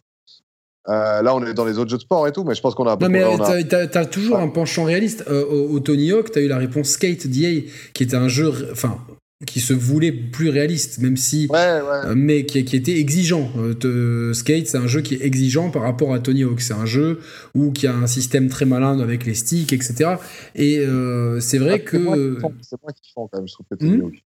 Euh, 0.87 1.21
là, 1.21 1.35
on 1.35 1.43
est 1.45 1.53
dans 1.53 1.65
les 1.65 1.77
autres 1.79 1.89
jeux 1.89 1.97
de 1.97 2.01
sport 2.01 2.27
et 2.27 2.31
tout, 2.31 2.43
mais 2.43 2.53
je 2.53 2.61
pense 2.61 2.75
qu'on 2.75 2.87
a. 2.87 2.95
Non, 2.95 3.09
mais 3.09 3.23
tu 3.63 3.75
as, 3.75 4.05
toujours 4.05 4.37
un 4.37 4.49
penchant 4.49 4.83
réaliste. 4.83 5.23
Euh, 5.27 5.43
au, 5.43 5.79
Tony 5.79 6.11
Hawk, 6.11 6.31
tu 6.31 6.39
as 6.39 6.41
eu 6.43 6.47
la 6.47 6.57
réponse 6.57 6.89
Skate 6.89 7.27
DA, 7.27 7.67
qui 7.93 8.03
était 8.03 8.15
un 8.15 8.27
jeu. 8.27 8.51
Enfin, 8.71 8.99
qui 9.45 9.59
se 9.59 9.73
voulait 9.73 10.13
plus 10.13 10.49
réaliste, 10.49 10.99
même 10.99 11.17
si, 11.17 11.49
euh, 11.51 12.13
mais 12.15 12.45
qui, 12.45 12.59
était 12.59 12.97
exigeant. 12.97 13.51
Euh, 13.57 14.33
Skate, 14.33 14.67
c'est 14.67 14.77
un 14.77 14.87
jeu 14.87 15.01
qui 15.01 15.15
est 15.15 15.25
exigeant 15.25 15.71
par 15.71 15.81
rapport 15.81 16.13
à 16.13 16.19
Tony 16.19 16.43
Hawk. 16.43 16.61
C'est 16.61 16.73
un 16.73 16.85
jeu 16.85 17.19
où 17.53 17.71
qui 17.71 17.85
a 17.85 17.93
un 17.93 18.07
système 18.07 18.47
très 18.47 18.65
malin 18.65 18.99
avec 18.99 19.25
les 19.25 19.33
sticks, 19.33 19.73
etc. 19.73 20.15
Et 20.55 20.79
euh, 20.79 21.41
c'est 21.41 21.57
vrai 21.57 21.81
que 21.81 22.37
c'est 22.61 22.81
moins 22.81 22.93
kiffant 22.93 23.27
quand 23.27 23.39
même, 23.39 23.47
je 23.47 23.53
trouve 23.53 23.65
que 23.69 23.75
Tony 23.75 23.97
hmm 23.97 24.03
Hawk. 24.03 24.23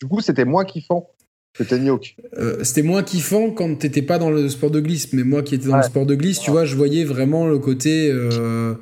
Du 0.00 0.06
coup, 0.06 0.20
c'était 0.20 0.46
moins 0.46 0.64
kiffant 0.64 1.10
que 1.52 1.62
Tony 1.62 1.90
Hawk. 1.90 2.16
c'était 2.62 2.82
moins 2.82 3.02
kiffant 3.02 3.50
quand 3.50 3.76
t'étais 3.76 4.02
pas 4.02 4.18
dans 4.18 4.30
le 4.30 4.48
sport 4.48 4.70
de 4.70 4.80
glisse, 4.80 5.12
mais 5.12 5.22
moi 5.22 5.42
qui 5.42 5.54
étais 5.54 5.68
dans 5.68 5.76
le 5.76 5.82
sport 5.82 6.06
de 6.06 6.14
glisse, 6.14 6.40
tu 6.40 6.50
vois, 6.50 6.64
je 6.64 6.76
voyais 6.76 7.04
vraiment 7.04 7.46
le 7.46 7.58
côté. 7.58 8.10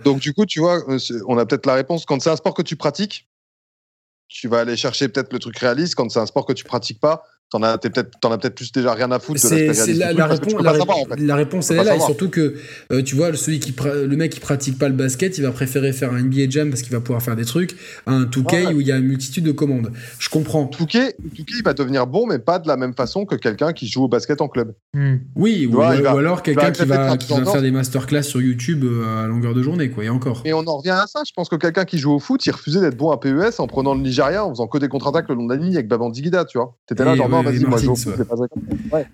Donc 0.05 0.21
du 0.21 0.33
coup, 0.35 0.47
tu 0.47 0.61
vois, 0.61 0.85
on 1.27 1.37
a 1.37 1.45
peut-être 1.47 1.67
la 1.67 1.75
réponse. 1.75 2.07
Quand 2.07 2.23
c'est 2.23 2.31
un 2.31 2.37
sport 2.37 2.55
que 2.55 2.63
tu 2.63 2.77
pratiques, 2.77 3.29
tu 4.29 4.49
vas 4.49 4.61
aller 4.61 4.77
chercher 4.77 5.09
peut-être 5.09 5.33
le 5.33 5.39
truc 5.39 5.57
réaliste 5.59 5.95
quand 5.95 6.11
c'est 6.11 6.21
un 6.21 6.27
sport 6.27 6.47
que 6.47 6.53
tu 6.53 6.65
pratiques 6.65 7.01
pas. 7.01 7.25
T'en 7.51 7.63
as 7.63 7.79
peut-être 7.79 8.11
peut 8.21 8.51
plus 8.51 8.73
déjà 8.73 8.95
rien 8.95 9.13
à 9.13 9.21
foutre 9.21 9.41
de 9.49 9.99
la, 9.99 10.13
la, 10.13 10.27
réponse, 10.27 10.55
la, 10.61 10.73
en 10.73 11.05
fait. 11.05 11.21
la, 11.21 11.37
réponse 11.37 11.71
elle 11.71 11.79
est 11.79 11.85
là 11.85 11.97
et 11.97 12.01
surtout 12.01 12.29
que 12.29 12.57
euh, 12.91 13.03
tu 13.03 13.15
vois 13.15 13.33
celui 13.35 13.61
qui 13.61 13.73
le 13.85 14.17
mec 14.17 14.33
qui 14.33 14.41
pratique 14.41 14.77
pas 14.77 14.89
le 14.89 14.95
basket 14.95 15.39
il 15.39 15.43
va 15.43 15.53
préférer 15.53 15.93
faire 15.93 16.13
un 16.13 16.21
NBA 16.21 16.49
Jam 16.49 16.71
parce 16.71 16.83
qu'il 16.83 16.91
va 16.91 17.01
pouvoir 17.01 17.23
faire 17.23 17.37
des 17.37 17.45
trucs 17.45 17.77
un 18.07 18.25
2K 18.25 18.75
où 18.75 18.81
il 18.81 18.87
y 18.89 18.93
a 18.93 18.97
une 18.97 19.05
multitude 19.05 19.45
de 19.45 19.53
commandes. 19.53 19.93
Je 20.19 20.29
comprends. 20.31 20.65
2K, 20.65 21.13
il 21.37 21.63
va 21.65 21.75
devenir 21.75 22.09
bon 22.09 22.27
mais 22.27 22.41
pas 22.41 22.59
de 22.59 22.67
la 22.67 22.77
même 22.77 22.95
façon 22.95 23.25
que 23.25 23.37
quelqu'un 23.37 23.73
qui 23.73 23.87
joue 23.87 24.05
au 24.05 24.09
basket 24.09 24.41
en 24.41 24.49
club. 24.49 24.75
Hmm. 24.95 25.17
oui 25.37 25.67
ou, 25.67 25.81
alors 25.81 26.43
quelqu'un 26.43 26.73
qui 26.73 26.85
va, 26.85 27.17
qui 27.17 27.33
va 27.33 27.45
faire 27.45 27.63
des 27.63 27.71
masterclass 27.71 28.23
sur 28.23 28.41
YouTube 28.41 28.85
euh, 28.85 29.25
à 29.25 29.27
longueur 29.29 29.55
de 29.55 29.63
journée 29.63 29.91
quoi 29.91 30.03
et 30.03 30.09
encore. 30.09 30.43
Et 30.45 30.53
on 30.53 30.67
en 30.67 30.79
revient 30.79 30.91
à 30.91 31.07
ça 31.07 31.23
je 31.25 31.33
pense 31.37 31.49
que 31.49 31.57
quelqu'un 31.57 31.85
qui 31.85 31.99
joue 31.99 32.13
au 32.13 32.19
foot 32.19 32.45
il 32.47 32.51
refusait 32.51 32.81
d'être 32.81 32.97
bon 32.97 33.13
à 33.13 33.19
PES 33.19 33.61
en 33.61 33.69
prenant 33.69 33.95
le 33.95 34.01
Nigeria 34.01 34.45
en 34.45 34.51
faisant 34.51 34.67
que 34.67 34.79
des 34.79 34.89
contre-attaques 34.89 35.29
le 35.29 35.37
long 35.37 35.47
de 35.47 35.55
la 35.55 35.61
ligne 35.61 35.75
avec 35.75 35.87
Babandiguida 35.87 36.47
tu 36.47 36.59
vois. 36.59 36.77
T'étais 36.87 37.05
là 37.05 37.15
genre 37.15 37.29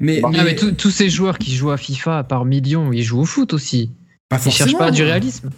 mais, 0.00 0.20
mais, 0.20 0.54
tous 0.54 0.90
ces 0.90 1.08
joueurs 1.10 1.38
qui 1.38 1.54
jouent 1.54 1.70
à 1.70 1.76
FIFA 1.76 2.24
par 2.24 2.44
millions, 2.44 2.92
ils 2.92 3.02
jouent 3.02 3.20
au 3.20 3.24
foot 3.24 3.54
aussi. 3.54 3.90
Pas 4.28 4.40
ils 4.44 4.52
cherchent 4.52 4.76
pas 4.76 4.90
du 4.90 5.02
réalisme. 5.02 5.50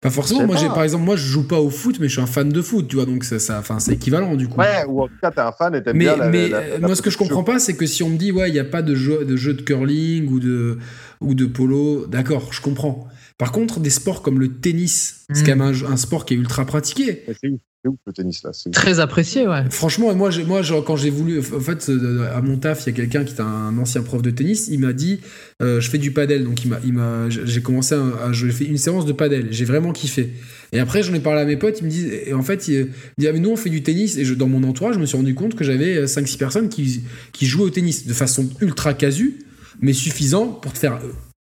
Pas 0.00 0.10
forcément. 0.10 0.46
Moi, 0.46 0.56
j'ai 0.56 0.66
par 0.66 0.82
exemple, 0.82 1.04
moi, 1.04 1.14
je 1.14 1.24
joue 1.24 1.46
pas 1.46 1.60
au 1.60 1.70
foot, 1.70 1.98
mais 2.00 2.08
je 2.08 2.14
suis 2.14 2.20
un 2.20 2.26
fan 2.26 2.48
de 2.48 2.60
foot, 2.60 2.88
tu 2.88 2.96
vois. 2.96 3.06
Donc, 3.06 3.22
ça, 3.22 3.38
ça, 3.38 3.60
enfin, 3.60 3.78
c'est 3.78 3.92
équivalent 3.92 4.34
du 4.34 4.48
coup. 4.48 4.58
Ouais, 4.58 4.84
ou 4.88 5.02
en 5.02 5.06
tout 5.06 5.14
cas, 5.22 5.30
t'es 5.30 5.40
un 5.40 5.52
fan 5.52 5.74
et 5.76 5.82
t'aimes 5.82 5.98
bien. 5.98 6.16
La, 6.16 6.28
mais 6.28 6.50
moi, 6.80 6.96
ce 6.96 7.02
que 7.02 7.10
je 7.10 7.16
comprends 7.16 7.44
pas, 7.44 7.60
c'est 7.60 7.76
que 7.76 7.86
si 7.86 8.02
on 8.02 8.10
me 8.10 8.16
dit, 8.16 8.32
ouais, 8.32 8.48
il 8.48 8.54
y 8.54 8.58
a 8.58 8.64
pas 8.64 8.82
de 8.82 8.96
jeu, 8.96 9.24
de 9.24 9.36
jeu 9.36 9.54
de 9.54 9.62
curling 9.62 10.28
ou 10.28 10.40
de 10.40 10.78
ou 11.20 11.34
de 11.34 11.46
polo, 11.46 12.06
d'accord, 12.06 12.52
je 12.52 12.60
comprends. 12.60 13.06
Par 13.38 13.52
contre, 13.52 13.78
des 13.80 13.90
sports 13.90 14.22
comme 14.22 14.40
le 14.40 14.48
tennis, 14.48 15.24
c'est 15.32 15.44
quand 15.44 15.56
même 15.56 15.74
un, 15.88 15.96
sport 15.96 16.24
qui 16.24 16.34
est 16.34 16.36
ultra 16.36 16.64
pratiqué. 16.64 17.24
C'est 17.40 17.50
ouf 17.88 17.98
le 18.06 18.12
tennis 18.12 18.42
là. 18.44 18.52
Très 18.72 19.00
apprécié, 19.00 19.46
ouais. 19.46 19.64
Franchement, 19.70 20.14
moi, 20.14 20.30
moi 20.46 20.62
quand 20.86 20.96
j'ai 20.96 21.10
voulu. 21.10 21.40
En 21.40 21.60
fait, 21.60 21.88
euh, 21.88 22.28
à 22.34 22.40
mon 22.40 22.56
taf, 22.56 22.84
il 22.84 22.90
y 22.90 22.92
a 22.92 22.92
quelqu'un 22.92 23.24
qui 23.24 23.34
est 23.34 23.40
un 23.40 23.76
ancien 23.78 24.02
prof 24.02 24.22
de 24.22 24.30
tennis. 24.30 24.68
Il 24.68 24.80
m'a 24.80 24.92
dit 24.92 25.20
euh, 25.60 25.80
Je 25.80 25.90
fais 25.90 25.98
du 25.98 26.12
padel. 26.12 26.44
Donc, 26.44 26.64
il 26.64 26.92
m'a, 26.92 27.28
j'ai 27.28 27.62
commencé 27.62 27.94
à. 27.94 28.32
J'ai 28.32 28.50
fait 28.50 28.64
une 28.64 28.78
séance 28.78 29.04
de 29.04 29.12
padel. 29.12 29.48
J'ai 29.50 29.64
vraiment 29.64 29.92
kiffé. 29.92 30.32
Et 30.72 30.78
après, 30.78 31.02
j'en 31.02 31.12
ai 31.14 31.20
parlé 31.20 31.40
à 31.40 31.44
mes 31.44 31.56
potes. 31.56 31.80
Ils 31.80 31.84
me 31.84 31.90
disent. 31.90 32.12
Et 32.26 32.32
en 32.34 32.42
fait, 32.42 32.68
ils, 32.68 32.88
disent 33.18 33.28
ah, 33.28 33.32
mais 33.32 33.40
nous, 33.40 33.50
on 33.50 33.56
fait 33.56 33.70
du 33.70 33.82
tennis. 33.82 34.16
Et 34.16 34.24
je, 34.24 34.34
dans 34.34 34.48
mon 34.48 34.62
entourage, 34.62 34.94
je 34.94 35.00
me 35.00 35.06
suis 35.06 35.16
rendu 35.16 35.34
compte 35.34 35.54
que 35.54 35.64
j'avais 35.64 36.04
5-6 36.04 36.38
personnes 36.38 36.68
qui, 36.68 37.02
qui 37.32 37.46
jouaient 37.46 37.64
au 37.64 37.70
tennis 37.70 38.06
de 38.06 38.12
façon 38.12 38.48
ultra 38.60 38.94
casu, 38.94 39.40
mais 39.80 39.92
suffisant 39.92 40.46
pour 40.46 40.72
te 40.72 40.78
faire. 40.78 41.00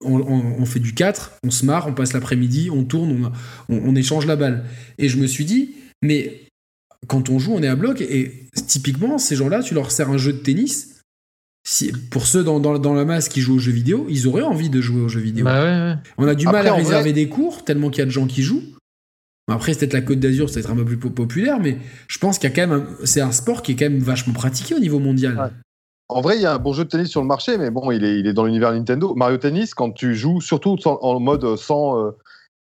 On, 0.05 0.19
on, 0.19 0.65
fait 0.65 0.81
du 0.81 0.93
4, 0.93 1.31
on 1.45 1.49
se 1.49 1.65
marre, 1.65 1.87
on 1.87 1.93
passe 1.93 2.11
l'après-midi, 2.11 2.69
on 2.69 2.83
tourne, 2.83 3.31
on, 3.69 3.77
on 3.77 3.95
échange 3.95 4.25
la 4.25 4.35
balle. 4.35 4.65
Et 4.97 5.07
je 5.07 5.15
me 5.15 5.27
suis 5.27 5.45
dit, 5.45 5.75
mais 6.03 6.43
quand 7.07 7.29
on 7.29 7.39
joue, 7.39 7.53
on 7.53 7.63
est 7.63 7.67
à 7.67 7.75
bloc 7.75 8.01
et 8.01 8.49
typiquement, 8.67 9.17
ces 9.17 9.35
gens-là, 9.35 9.63
tu 9.63 9.73
leur 9.73 9.89
sers 9.89 10.09
un 10.09 10.17
jeu 10.17 10.33
de 10.33 10.37
tennis. 10.37 11.01
Si, 11.65 11.93
pour 12.11 12.27
ceux 12.27 12.43
dans, 12.43 12.59
dans, 12.59 12.93
la 12.93 13.05
masse 13.05 13.29
qui 13.29 13.39
jouent 13.39 13.55
aux 13.55 13.59
jeux 13.59 13.71
vidéo, 13.71 14.05
ils 14.09 14.27
auraient 14.27 14.43
envie 14.43 14.69
de 14.69 14.81
jouer 14.81 15.01
aux 15.01 15.07
jeux 15.07 15.21
vidéo. 15.21 15.45
Bah 15.45 15.97
on 16.17 16.27
a 16.27 16.35
du 16.35 16.45
mal 16.45 16.67
à 16.67 16.73
réserver 16.73 17.13
des 17.13 17.29
cours 17.29 17.63
tellement 17.63 17.89
qu'il 17.89 17.99
y 17.99 18.01
a 18.01 18.05
de 18.05 18.11
gens 18.11 18.27
qui 18.27 18.43
jouent. 18.43 18.63
Après, 19.49 19.73
c'est 19.73 19.79
peut-être 19.79 19.93
la 19.93 20.01
Côte 20.01 20.19
d'Azur, 20.19 20.49
c'est 20.49 20.61
peut-être 20.61 20.71
un 20.71 20.75
peu 20.75 20.85
plus 20.85 20.97
populaire, 20.97 21.59
mais 21.59 21.77
je 22.07 22.17
pense 22.17 22.37
qu'il 22.37 22.49
y 22.49 22.53
a 22.53 22.55
quand 22.55 22.67
même. 22.67 22.85
C'est 23.05 23.21
un 23.21 23.31
sport 23.31 23.61
qui 23.61 23.73
est 23.73 23.75
quand 23.75 23.89
même 23.89 23.99
vachement 23.99 24.33
pratiqué 24.33 24.75
au 24.75 24.79
niveau 24.79 24.99
mondial. 24.99 25.51
En 26.09 26.21
vrai, 26.21 26.35
il 26.35 26.41
y 26.41 26.45
a 26.45 26.53
un 26.53 26.59
bon 26.59 26.73
jeu 26.73 26.83
de 26.83 26.89
tennis 26.89 27.07
sur 27.07 27.21
le 27.21 27.27
marché, 27.27 27.57
mais 27.57 27.71
bon, 27.71 27.91
il 27.91 28.03
est, 28.03 28.19
il 28.19 28.27
est 28.27 28.33
dans 28.33 28.45
l'univers 28.45 28.71
Nintendo. 28.73 29.15
Mario 29.15 29.37
Tennis, 29.37 29.73
quand 29.73 29.91
tu 29.91 30.15
joues, 30.15 30.41
surtout 30.41 30.77
en 30.85 31.19
mode 31.19 31.55
sans, 31.55 31.97
euh, 31.97 32.11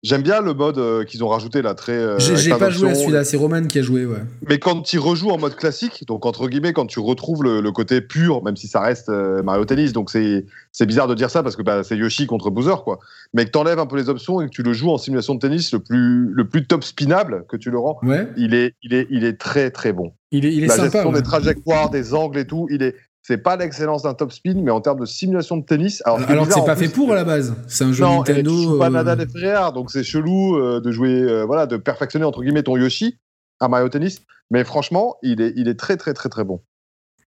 J'aime 0.01 0.21
bien 0.21 0.39
le 0.41 0.53
mode 0.53 0.77
euh, 0.77 1.03
qu'ils 1.03 1.25
ont 1.25 1.27
rajouté 1.27 1.61
là, 1.61 1.73
très. 1.73 1.91
euh, 1.91 2.17
J'ai 2.19 2.51
pas 2.51 2.69
joué 2.69 2.91
à 2.91 2.95
celui-là, 2.95 3.25
c'est 3.25 3.35
Roman 3.35 3.63
qui 3.67 3.79
a 3.79 3.81
joué, 3.81 4.05
ouais. 4.05 4.19
Mais 4.47 4.57
quand 4.57 4.81
tu 4.81 4.97
rejoues 4.97 5.29
en 5.31 5.37
mode 5.37 5.55
classique, 5.57 6.05
donc 6.07 6.25
entre 6.25 6.47
guillemets, 6.47 6.71
quand 6.71 6.85
tu 6.85 7.01
retrouves 7.01 7.43
le, 7.43 7.59
le 7.59 7.71
côté 7.73 7.99
pur, 7.99 8.41
même 8.41 8.55
si 8.55 8.67
ça 8.67 8.79
reste 8.79 9.09
euh, 9.09 9.43
Mario 9.43 9.65
Tennis, 9.65 9.91
donc 9.91 10.09
c'est 10.09 10.45
c'est 10.71 10.85
bizarre 10.85 11.07
de 11.09 11.15
dire 11.15 11.29
ça 11.29 11.43
parce 11.43 11.57
que 11.57 11.63
bah, 11.63 11.83
c'est 11.83 11.97
Yoshi 11.97 12.27
contre 12.27 12.49
Bowser, 12.49 12.75
quoi. 12.83 12.99
Mais 13.33 13.43
que 13.43 13.51
t'enlèves 13.51 13.79
un 13.79 13.87
peu 13.87 13.97
les 13.97 14.07
options 14.07 14.39
et 14.39 14.45
que 14.45 14.51
tu 14.51 14.63
le 14.63 14.71
joues 14.71 14.89
en 14.89 14.97
simulation 14.97 15.35
de 15.35 15.39
tennis 15.39 15.73
le 15.73 15.79
plus, 15.79 16.29
le 16.31 16.47
plus 16.47 16.65
top 16.65 16.85
spinable 16.85 17.43
que 17.49 17.57
tu 17.57 17.69
le 17.69 17.77
rends, 17.79 17.99
Ouais, 18.01 18.25
il 18.37 18.53
est, 18.53 18.75
il 18.81 18.93
est, 18.93 19.05
il 19.09 19.25
est 19.25 19.37
très 19.37 19.69
très 19.69 19.91
bon. 19.91 20.13
il 20.31 20.45
est, 20.45 20.53
il 20.55 20.63
est 20.63 20.67
La 20.67 20.75
sympa. 20.75 20.85
gestion 20.91 21.09
ouais. 21.09 21.15
des 21.17 21.23
trajectoires, 21.23 21.89
des 21.89 22.13
angles 22.13 22.37
et 22.39 22.47
tout, 22.47 22.67
il 22.71 22.83
est. 22.83 22.95
C'est 23.29 23.37
pas 23.37 23.57
l'excellence 23.57 24.01
d'un 24.01 24.15
top 24.15 24.31
spin, 24.31 24.55
mais 24.55 24.71
en 24.71 24.81
termes 24.81 25.01
de 25.01 25.05
simulation 25.05 25.55
de 25.57 25.63
tennis. 25.63 26.01
Alors, 26.03 26.19
est 26.19 26.31
Alors 26.31 26.47
que 26.47 26.53
c'est 26.55 26.65
pas 26.65 26.75
plus, 26.75 26.87
fait 26.87 26.91
pour 26.91 27.11
à 27.11 27.15
la 27.15 27.23
base. 27.23 27.53
C'est 27.67 27.83
un 27.83 27.93
jeu 27.93 28.03
non, 28.03 28.23
Nintendo. 28.23 28.49
joues 28.49 28.79
pas 28.79 28.87
euh, 28.87 28.89
Nadal 28.89 29.21
et 29.21 29.27
Ferrer, 29.27 29.71
donc 29.71 29.91
c'est 29.91 30.03
chelou 30.03 30.57
euh, 30.57 30.81
de 30.81 30.91
jouer, 30.91 31.11
euh, 31.11 31.45
voilà, 31.45 31.67
de 31.67 31.77
perfectionner 31.77 32.25
entre 32.25 32.41
guillemets 32.41 32.63
ton 32.63 32.75
Yoshi 32.75 33.19
à 33.59 33.67
Mario 33.67 33.87
Tennis. 33.87 34.23
Mais 34.49 34.63
franchement, 34.63 35.17
il 35.21 35.41
est, 35.41 35.53
il 35.55 35.67
est 35.67 35.77
très 35.77 35.95
très 35.95 36.15
très 36.15 36.29
très 36.29 36.43
bon. 36.43 36.59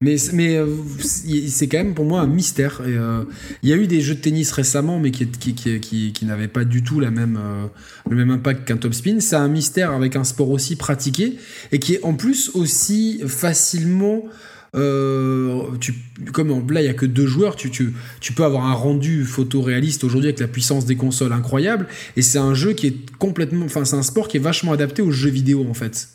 Mais, 0.01 0.15
mais 0.33 0.57
euh, 0.57 0.65
c'est 0.99 1.47
c'est 1.47 1.67
quand 1.67 1.77
même 1.77 1.93
pour 1.93 2.05
moi 2.05 2.21
un 2.21 2.27
mystère. 2.27 2.81
Et, 2.83 2.97
euh, 2.97 3.23
Il 3.61 3.69
y 3.69 3.73
a 3.73 3.75
eu 3.75 3.85
des 3.85 4.01
jeux 4.01 4.15
de 4.15 4.21
tennis 4.21 4.51
récemment, 4.51 4.99
mais 4.99 5.11
qui, 5.11 5.27
qui, 5.27 5.53
qui, 5.53 5.79
qui, 5.79 6.13
qui 6.13 6.25
n'avaient 6.25 6.47
pas 6.47 6.63
du 6.63 6.83
tout 6.83 6.99
la 6.99 7.11
même, 7.11 7.37
euh, 7.39 7.67
le 8.09 8.15
même 8.15 8.31
impact 8.31 8.67
qu'un 8.67 8.77
top 8.77 8.95
spin. 8.95 9.19
C'est 9.19 9.35
un 9.35 9.47
mystère 9.47 9.91
avec 9.91 10.15
un 10.15 10.23
sport 10.23 10.49
aussi 10.49 10.75
pratiqué 10.75 11.37
et 11.71 11.77
qui 11.77 11.93
est 11.93 12.03
en 12.03 12.15
plus 12.15 12.49
aussi 12.55 13.21
facilement. 13.27 14.23
Euh, 14.75 15.63
tu, 15.79 15.93
comme 16.33 16.51
en- 16.51 16.65
là, 16.69 16.81
il 16.81 16.85
y 16.85 16.89
a 16.89 16.93
que 16.93 17.05
deux 17.05 17.25
joueurs, 17.27 17.55
tu, 17.55 17.69
tu, 17.71 17.93
tu 18.19 18.33
peux 18.33 18.43
avoir 18.43 18.65
un 18.65 18.73
rendu 18.73 19.25
photoréaliste 19.25 20.03
aujourd'hui 20.03 20.29
avec 20.29 20.39
la 20.39 20.47
puissance 20.47 20.85
des 20.85 20.95
consoles 20.95 21.33
incroyable. 21.33 21.87
Et 22.15 22.21
c'est 22.21 22.39
un 22.39 22.53
jeu 22.53 22.73
qui 22.73 22.87
est 22.87 23.17
complètement, 23.17 23.65
enfin, 23.65 23.83
c'est 23.85 23.95
un 23.97 24.03
sport 24.03 24.27
qui 24.27 24.37
est 24.37 24.41
vachement 24.41 24.71
adapté 24.71 25.01
aux 25.01 25.11
jeux 25.11 25.29
vidéo 25.29 25.65
en 25.69 25.73
fait, 25.73 26.09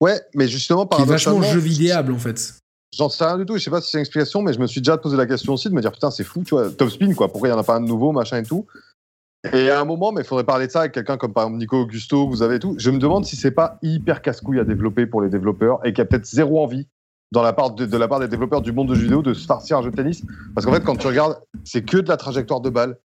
Ouais, 0.00 0.18
mais 0.34 0.48
justement, 0.48 0.86
qui 0.86 1.02
est 1.02 1.04
vachement 1.04 1.42
jeu 1.42 1.58
vidéable 1.60 2.12
en 2.12 2.18
fait. 2.18 2.54
J'en 2.96 3.08
sais 3.08 3.24
rien 3.24 3.38
du 3.38 3.44
tout. 3.46 3.56
Je 3.56 3.62
sais 3.62 3.70
pas 3.70 3.80
si 3.80 3.90
c'est 3.90 3.98
une 3.98 4.02
explication, 4.02 4.42
mais 4.42 4.52
je 4.52 4.58
me 4.58 4.66
suis 4.66 4.80
déjà 4.80 4.96
posé 4.96 5.16
la 5.16 5.26
question 5.26 5.52
aussi 5.52 5.68
de 5.68 5.74
me 5.74 5.80
dire 5.80 5.92
putain, 5.92 6.10
c'est 6.10 6.24
fou, 6.24 6.42
tu 6.42 6.54
vois, 6.54 6.70
top 6.70 6.90
spin 6.90 7.12
quoi. 7.14 7.28
Pourquoi 7.28 7.48
il 7.48 7.52
y 7.52 7.54
en 7.54 7.58
a 7.58 7.62
pas 7.62 7.76
un 7.76 7.80
de 7.82 7.86
nouveau, 7.86 8.10
machin 8.10 8.38
et 8.38 8.42
tout. 8.42 8.66
Et 9.52 9.70
à 9.70 9.80
un 9.80 9.84
moment, 9.84 10.10
mais 10.10 10.22
il 10.22 10.26
faudrait 10.26 10.44
parler 10.44 10.66
de 10.66 10.72
ça 10.72 10.80
avec 10.80 10.92
quelqu'un 10.92 11.16
comme 11.16 11.32
par 11.32 11.44
exemple 11.44 11.58
Nico 11.60 11.76
Augusto, 11.82 12.26
vous 12.28 12.42
avez 12.42 12.58
tout. 12.58 12.74
Je 12.78 12.90
me 12.90 12.98
demande 12.98 13.24
si 13.26 13.36
c'est 13.36 13.50
pas 13.52 13.78
hyper 13.82 14.22
casse-couille 14.22 14.58
à 14.58 14.64
développer 14.64 15.06
pour 15.06 15.22
les 15.22 15.28
développeurs 15.30 15.78
et 15.84 15.92
qu'il 15.92 15.98
y 15.98 16.00
a 16.00 16.04
peut-être 16.06 16.26
zéro 16.26 16.62
envie 16.62 16.86
dans 17.32 17.42
la 17.42 17.52
part 17.52 17.70
de, 17.72 17.86
de 17.86 17.96
la 17.96 18.08
part 18.08 18.18
des 18.20 18.28
développeurs 18.28 18.60
du 18.60 18.72
monde 18.72 18.88
de 18.88 18.94
jeux 18.94 19.02
vidéo 19.04 19.22
de 19.22 19.34
se 19.34 19.46
farcir 19.46 19.78
un 19.78 19.82
jeu 19.82 19.90
de 19.90 19.96
tennis. 19.96 20.22
Parce 20.54 20.66
qu'en 20.66 20.72
fait, 20.72 20.82
quand 20.82 20.96
tu 20.96 21.06
regardes, 21.06 21.38
c'est 21.64 21.82
que 21.82 21.98
de 21.98 22.08
la 22.08 22.16
trajectoire 22.16 22.60
de 22.60 22.70
balle, 22.70 22.98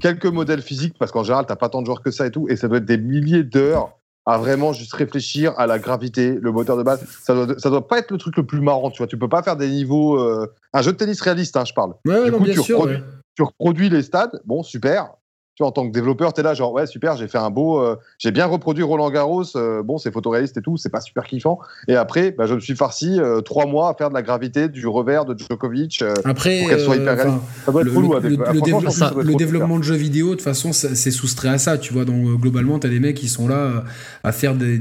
quelques 0.00 0.26
modèles 0.26 0.62
physiques, 0.62 0.94
parce 0.98 1.10
qu'en 1.10 1.24
général, 1.24 1.46
t'as 1.46 1.56
pas 1.56 1.68
tant 1.68 1.80
de 1.80 1.86
joueurs 1.86 2.02
que 2.02 2.10
ça 2.10 2.26
et 2.26 2.30
tout, 2.30 2.46
et 2.48 2.56
ça 2.56 2.68
doit 2.68 2.78
être 2.78 2.84
des 2.84 2.98
milliers 2.98 3.42
d'heures 3.44 3.90
à 4.24 4.38
vraiment 4.38 4.72
juste 4.72 4.92
réfléchir 4.92 5.52
à 5.58 5.66
la 5.66 5.80
gravité, 5.80 6.38
le 6.40 6.52
moteur 6.52 6.76
de 6.76 6.84
balle. 6.84 7.00
Ça 7.24 7.34
doit, 7.34 7.58
ça 7.58 7.70
doit 7.70 7.88
pas 7.88 7.98
être 7.98 8.12
le 8.12 8.18
truc 8.18 8.36
le 8.36 8.46
plus 8.46 8.60
marrant, 8.60 8.90
tu 8.92 8.98
vois. 8.98 9.08
Tu 9.08 9.18
peux 9.18 9.28
pas 9.28 9.42
faire 9.42 9.56
des 9.56 9.68
niveaux. 9.68 10.16
euh, 10.20 10.46
Un 10.72 10.82
jeu 10.82 10.92
de 10.92 10.96
tennis 10.96 11.20
réaliste, 11.20 11.56
hein, 11.56 11.64
je 11.64 11.72
parle. 11.74 11.94
Ouais, 12.06 12.14
ouais, 12.14 12.24
Du 12.26 12.30
non, 12.30 12.38
coup, 12.38 12.44
bien 12.44 12.52
tu 12.54 12.60
sûr. 12.62 12.78
reproduis- 12.78 12.96
ouais. 12.98 13.02
Tu 13.34 13.42
reproduis 13.42 13.88
les 13.88 14.02
stades, 14.02 14.40
bon, 14.44 14.62
super. 14.62 15.08
Tu 15.54 15.62
vois, 15.62 15.68
en 15.68 15.72
tant 15.72 15.86
que 15.86 15.92
développeur, 15.92 16.32
t'es 16.32 16.42
là, 16.42 16.54
genre, 16.54 16.72
ouais, 16.72 16.86
super, 16.86 17.14
j'ai 17.18 17.28
fait 17.28 17.36
un 17.36 17.50
beau. 17.50 17.78
euh, 17.78 17.96
j'ai 18.16 18.30
bien 18.30 18.46
reproduit 18.46 18.82
Roland 18.82 19.10
Garros, 19.10 19.44
euh, 19.54 19.82
bon, 19.82 19.98
c'est 19.98 20.10
photoréaliste 20.10 20.56
et 20.56 20.62
tout, 20.62 20.78
c'est 20.78 20.88
pas 20.88 21.02
super 21.02 21.24
kiffant. 21.24 21.58
Et 21.88 21.94
après, 21.94 22.30
bah, 22.30 22.46
je 22.46 22.54
me 22.54 22.60
suis 22.60 22.74
farci 22.74 23.20
euh, 23.20 23.42
trois 23.42 23.66
mois 23.66 23.90
à 23.90 23.94
faire 23.94 24.08
de 24.08 24.14
la 24.14 24.22
gravité, 24.22 24.68
du 24.68 24.86
revers 24.86 25.26
de 25.26 25.38
Djokovic. 25.38 26.02
Après, 26.24 26.60
Pour 26.60 26.68
qu'elle 26.70 26.80
soit 26.80 26.96
hyper 26.96 27.16
réaliste. 27.16 27.38
ça 27.66 27.72
doit 27.72 27.82
être 27.82 27.88
le, 27.88 27.92
développe- 27.92 29.36
développement 29.36 29.78
de 29.78 29.84
jeux 29.84 29.94
vidéo, 29.94 30.30
de 30.30 30.34
toute 30.36 30.42
façon, 30.42 30.72
c'est 30.72 31.10
soustrait 31.10 31.50
à 31.50 31.58
ça, 31.58 31.76
tu 31.76 31.92
vois. 31.92 32.06
Donc, 32.06 32.40
globalement, 32.40 32.78
t'as 32.78 32.88
des 32.88 33.00
mecs 33.00 33.18
qui 33.18 33.28
sont 33.28 33.46
là 33.46 33.84
à 34.24 34.32
faire 34.32 34.54
des, 34.54 34.80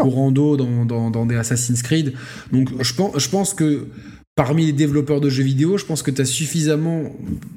courants 0.00 0.30
d'eau 0.30 0.56
dans, 0.56 0.84
dans, 0.84 1.10
dans 1.10 1.26
des 1.26 1.34
Assassin's 1.36 1.82
Creed. 1.82 2.12
Donc, 2.52 2.68
je 2.80 2.94
pense, 2.94 3.18
je 3.18 3.28
pense 3.28 3.54
que 3.54 3.88
parmi 4.34 4.66
les 4.66 4.72
développeurs 4.72 5.20
de 5.20 5.28
jeux 5.28 5.44
vidéo, 5.44 5.78
je 5.78 5.84
pense 5.84 6.02
que 6.02 6.10
t'as 6.10 6.24
suffisamment. 6.24 7.04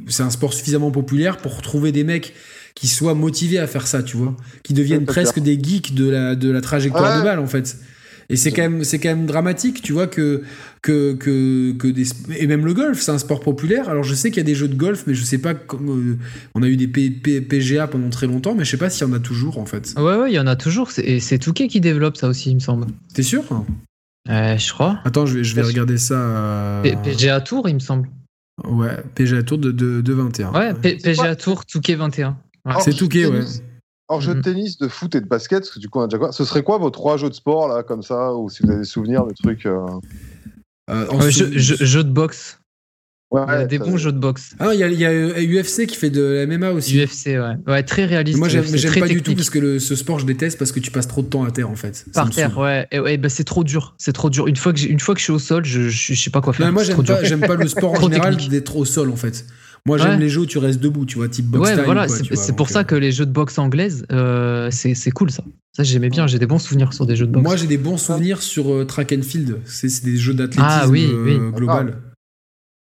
C'est 0.07 0.23
un 0.23 0.30
sport 0.30 0.53
suffisamment 0.53 0.91
populaire 0.91 1.38
pour 1.38 1.61
trouver 1.61 1.91
des 1.91 2.03
mecs 2.03 2.33
qui 2.75 2.88
soient 2.88 3.15
motivés 3.15 3.57
à 3.57 3.65
faire 3.67 3.88
ça, 3.88 4.03
tu 4.03 4.17
vois. 4.17 4.35
Qui 4.64 4.73
deviennent 4.73 5.06
presque 5.06 5.39
des 5.39 5.59
geeks 5.61 5.95
de 5.95 6.09
la, 6.09 6.35
de 6.35 6.49
la 6.51 6.61
trajectoire 6.61 7.11
Ouais. 7.14 7.19
de 7.19 7.23
balle, 7.23 7.39
en 7.39 7.47
fait. 7.47 7.77
Et 8.30 8.35
c'est 8.35 8.51
quand 8.51 8.61
même, 8.64 8.83
c'est 8.83 8.99
quand 8.99 9.07
même 9.07 9.25
dramatique, 9.25 9.81
tu 9.81 9.93
vois, 9.93 10.06
que, 10.06 10.43
que, 10.81 11.14
que, 11.14 11.72
que 11.72 11.88
des, 11.88 12.03
et 12.38 12.45
même 12.45 12.65
le 12.65 12.73
golf, 12.73 12.99
c'est 13.01 13.11
un 13.11 13.17
sport 13.19 13.39
populaire. 13.39 13.88
Alors 13.88 14.03
je 14.03 14.14
sais 14.14 14.31
qu'il 14.31 14.38
y 14.38 14.41
a 14.41 14.43
des 14.43 14.53
jeux 14.53 14.67
de 14.67 14.75
golf, 14.75 15.06
mais 15.07 15.14
je 15.14 15.23
sais 15.23 15.38
pas 15.38 15.53
comme, 15.53 15.89
euh, 15.89 16.17
on 16.53 16.61
a 16.61 16.67
eu 16.67 16.75
des 16.75 16.89
P- 16.89 17.09
P- 17.09 17.39
PGA 17.39 17.88
pendant 17.88 18.09
très 18.09 18.27
longtemps, 18.27 18.53
mais 18.53 18.65
je 18.65 18.72
sais 18.72 18.75
pas 18.77 18.89
s'il 18.89 19.07
y 19.07 19.09
en 19.09 19.14
a 19.14 19.19
toujours, 19.19 19.57
en 19.59 19.65
fait. 19.65 19.93
Ouais, 19.97 20.17
ouais, 20.17 20.30
il 20.31 20.35
y 20.35 20.39
en 20.39 20.45
a 20.47 20.57
toujours. 20.57 20.89
Et 20.97 21.22
c'est 21.22 21.39
Touquet 21.39 21.69
qui 21.69 21.80
développe 21.80 22.17
ça 22.17 22.27
aussi, 22.27 22.51
il 22.51 22.56
me 22.56 22.59
semble. 22.59 22.88
T'es 23.14 23.23
sûr? 23.23 23.45
Euh, 24.30 24.57
je 24.57 24.73
crois. 24.73 24.99
Attends, 25.06 25.25
je 25.25 25.38
vais, 25.38 25.43
je 25.43 25.59
regarder 25.61 25.97
ça. 25.97 26.15
euh, 26.15 26.95
PGA 27.03 27.41
Tour, 27.41 27.67
il 27.69 27.75
me 27.75 27.80
semble. 27.80 28.09
Ouais, 28.65 28.97
PGA 29.15 29.43
Tour 29.43 29.57
de, 29.59 29.72
de, 29.72 30.01
de 30.01 30.14
21. 30.14 30.51
Ouais, 30.53 30.73
P- 30.73 30.97
PGA 30.97 31.35
Tour, 31.35 31.65
Touquet 31.65 31.95
21. 31.95 32.38
Ouais. 32.65 32.73
Hors 32.75 32.81
C'est 32.81 32.93
Touquet, 32.93 33.25
ouais. 33.27 33.41
Hors 34.09 34.22
jeu 34.22 34.33
de 34.33 34.38
Mhm. 34.39 34.43
tennis, 34.43 34.77
de 34.77 34.88
foot 34.88 35.15
et 35.15 35.22
de 35.22 35.27
basket, 35.27 35.59
parce 35.59 35.72
que 35.72 35.80
du 35.80 35.89
coup, 35.89 35.99
on 35.99 36.03
a 36.03 36.07
déjà 36.07 36.17
quoi 36.17 36.31
Ce 36.31 36.43
serait 36.45 36.64
quoi 36.64 36.77
vos 36.77 36.89
trois 36.89 37.17
jeux 37.17 37.30
de 37.30 37.33
sport, 37.33 37.67
là, 37.67 37.83
comme 37.83 38.01
ça, 38.03 38.33
ou 38.33 38.49
si 38.49 38.64
vous 38.64 38.69
avez 38.69 38.80
des 38.80 38.85
souvenirs 38.85 39.25
de 39.25 39.33
trucs. 39.33 39.65
euh, 39.65 39.85
Euh, 40.89 41.06
en 41.09 41.19
sou- 41.22 41.30
jeu, 41.31 41.51
jeu- 41.57 41.75
jeu 41.85 42.03
de 42.03 42.09
boxe. 42.09 42.59
Ouais, 43.30 43.41
Il 43.49 43.51
y 43.51 43.56
a 43.56 43.65
des 43.65 43.77
bons 43.80 43.97
jeux 43.97 44.14
de 44.14 44.19
boxe. 44.19 44.51
Ah, 44.57 44.69
il 44.73 44.80
y 44.80 44.83
a, 44.83 44.88
il 44.88 44.97
y 44.99 45.06
a 45.06 45.09
euh, 45.09 45.33
UFC 45.61 45.85
qui 45.85 45.97
fait 45.97 46.09
de 46.09 46.22
la 46.22 46.45
MMA 46.47 46.72
aussi. 46.72 46.97
UFC, 46.97 47.27
ouais. 47.38 47.56
Ouais, 47.67 47.83
très 47.83 48.06
réaliste. 48.06 48.38
Moi, 48.39 48.47
j'aime 48.47 48.64
pas 48.99 49.07
du 49.09 49.22
tout 49.22 49.35
parce 49.35 49.49
que 49.49 49.59
le- 49.59 49.80
ce 49.80 49.95
sport, 49.95 50.19
je 50.19 50.25
déteste 50.25 50.57
parce 50.57 50.72
que 50.72 50.80
tu 50.80 50.91
passes 50.91 51.07
trop 51.09 51.22
de 51.23 51.27
temps 51.27 51.43
à 51.43 51.51
terre, 51.51 51.69
en 51.69 51.75
fait. 51.75 51.95
Ça 52.14 52.22
Par 52.23 52.30
terre, 52.30 52.57
ouais. 52.57 52.88
Et, 52.91 52.99
ouais, 52.99 53.17
bah, 53.17 53.27
c'est 53.27 53.43
trop 53.43 53.65
dur. 53.65 53.95
C'est 53.97 54.14
trop 54.14 54.30
dur. 54.30 54.47
Une 54.47 54.56
fois 54.56 54.72
que, 54.72 54.81
une 54.85 54.99
fois 55.01 55.14
que 55.14 55.19
je 55.19 55.25
suis 55.25 55.33
au 55.33 55.39
sol, 55.39 55.65
je, 55.65 55.89
je, 55.89 56.14
je 56.14 56.19
sais 56.22 56.30
pas 56.30 56.39
quoi 56.39 56.53
faire. 56.53 56.67
Non, 56.67 56.72
moi, 56.72 56.83
j'aime 56.83 57.41
pas, 57.41 57.47
pas 57.47 57.56
le 57.56 57.67
sport 57.67 57.93
en 57.99 58.01
général 58.01 58.38
d'être 58.38 58.77
au 58.77 58.85
sol, 58.85 59.09
en 59.09 59.17
fait. 59.17 59.45
Moi, 59.85 59.97
j'aime 59.97 60.11
Ouais. 60.11 60.17
les 60.17 60.30
jeux 60.30 60.41
où 60.41 60.45
tu 60.45 60.57
restes 60.57 60.80
debout, 60.80 61.06
tu 61.06 61.17
vois, 61.17 61.27
type 61.30 61.45
box 61.45 61.69
Ouais, 61.69 61.75
time, 61.75 61.83
voilà, 61.85 62.07
c'est 62.07 62.56
pour 62.56 62.69
ça 62.69 62.80
euh, 62.80 62.83
que 62.83 62.95
les 62.95 63.11
jeux 63.14 63.25
de 63.25 63.31
boxe 63.31 63.57
anglaises, 63.57 64.06
euh, 64.11 64.67
c'est 64.72 64.93
c'est 64.95 65.11
cool 65.11 65.31
ça. 65.31 65.43
Ça, 65.75 65.83
j'aimais 65.83 66.09
bien, 66.09 66.27
j'ai 66.27 66.39
des 66.39 66.45
bons 66.47 66.59
souvenirs 66.59 66.91
sur 66.93 67.06
des 67.06 67.15
jeux 67.15 67.25
de 67.27 67.31
boxe. 67.31 67.43
Moi, 67.45 67.56
j'ai 67.56 67.67
des 67.67 67.77
bons 67.77 67.95
souvenirs 67.97 68.41
sur 68.41 68.73
euh, 68.73 68.85
track 68.85 69.14
and 69.17 69.22
field. 69.22 69.59
C'est 69.65 69.88
c'est 69.88 70.03
des 70.03 70.17
jeux 70.17 70.33
d'athlétisme 70.33 70.65
Ah 70.67 70.88
oui, 70.89 71.07
euh, 71.09 71.23
oui. 71.23 71.51
global. 71.56 71.95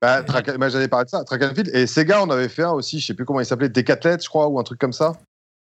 Bah, 0.03 0.23
bah, 0.23 0.69
J'allais 0.69 0.89
parler 0.89 1.05
de 1.07 1.11
ça, 1.11 1.25
Track 1.25 1.43
and 1.43 1.55
Field. 1.55 1.71
Et 1.75 1.87
Sega, 1.87 2.23
on 2.23 2.31
avait 2.31 2.49
fait 2.49 2.63
un 2.63 2.73
aussi, 2.73 3.01
je 3.01 3.07
sais 3.07 3.15
plus 3.15 3.25
comment 3.25 3.41
il 3.41 3.47
s'appelait, 3.47 3.69
Decathlete, 3.69 4.23
je 4.23 4.29
crois, 4.29 4.49
ou 4.49 4.59
un 4.59 4.63
truc 4.63 4.79
comme 4.79 4.93
ça. 4.93 5.13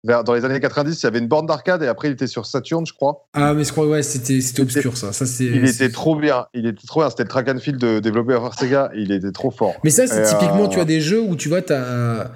Vers- 0.05 0.25
dans 0.25 0.34
les 0.34 0.44
années 0.44 0.59
90, 0.59 1.01
il 1.01 1.05
y 1.05 1.07
avait 1.07 1.20
une 1.20 1.28
borne 1.28 1.47
d'arcade 1.47 1.83
et 1.83 1.86
après, 1.86 2.09
il 2.09 2.12
était 2.12 2.26
sur 2.26 2.44
Saturn, 2.47 2.84
je 2.86 2.92
crois. 2.92 3.26
Ah, 3.34 3.55
mais 3.55 3.65
je 3.65 3.70
crois, 3.70 3.86
ouais, 3.86 4.02
c'était 4.02 4.41
obscur, 4.60 4.97
ça. 4.97 5.12
ça 5.12 5.26
c'est, 5.26 5.44
Il 5.44 5.65
était 5.65 5.91
trop 5.91 6.17
bien. 6.17 6.47
Il 6.55 6.67
était 6.67 6.86
trop 6.86 7.01
bien. 7.01 7.10
C'était 7.10 7.23
le 7.23 7.28
Track 7.28 7.49
and 7.49 7.59
Field 7.59 7.78
de, 7.78 8.01
développé 8.01 8.34
par 8.34 8.59
Sega 8.59 8.91
il 8.94 9.12
était 9.12 9.31
trop 9.33 9.51
fort. 9.51 9.75
Mais 9.84 9.91
ça, 9.91 10.07
c'est 10.07 10.25
typiquement, 10.25 10.65
euh, 10.65 10.68
tu 10.68 10.81
as 10.81 10.84
des 10.84 11.01
jeux 11.01 11.20
où 11.20 11.36
tu 11.36 11.49
vois, 11.49 11.62
t'as 11.62 12.31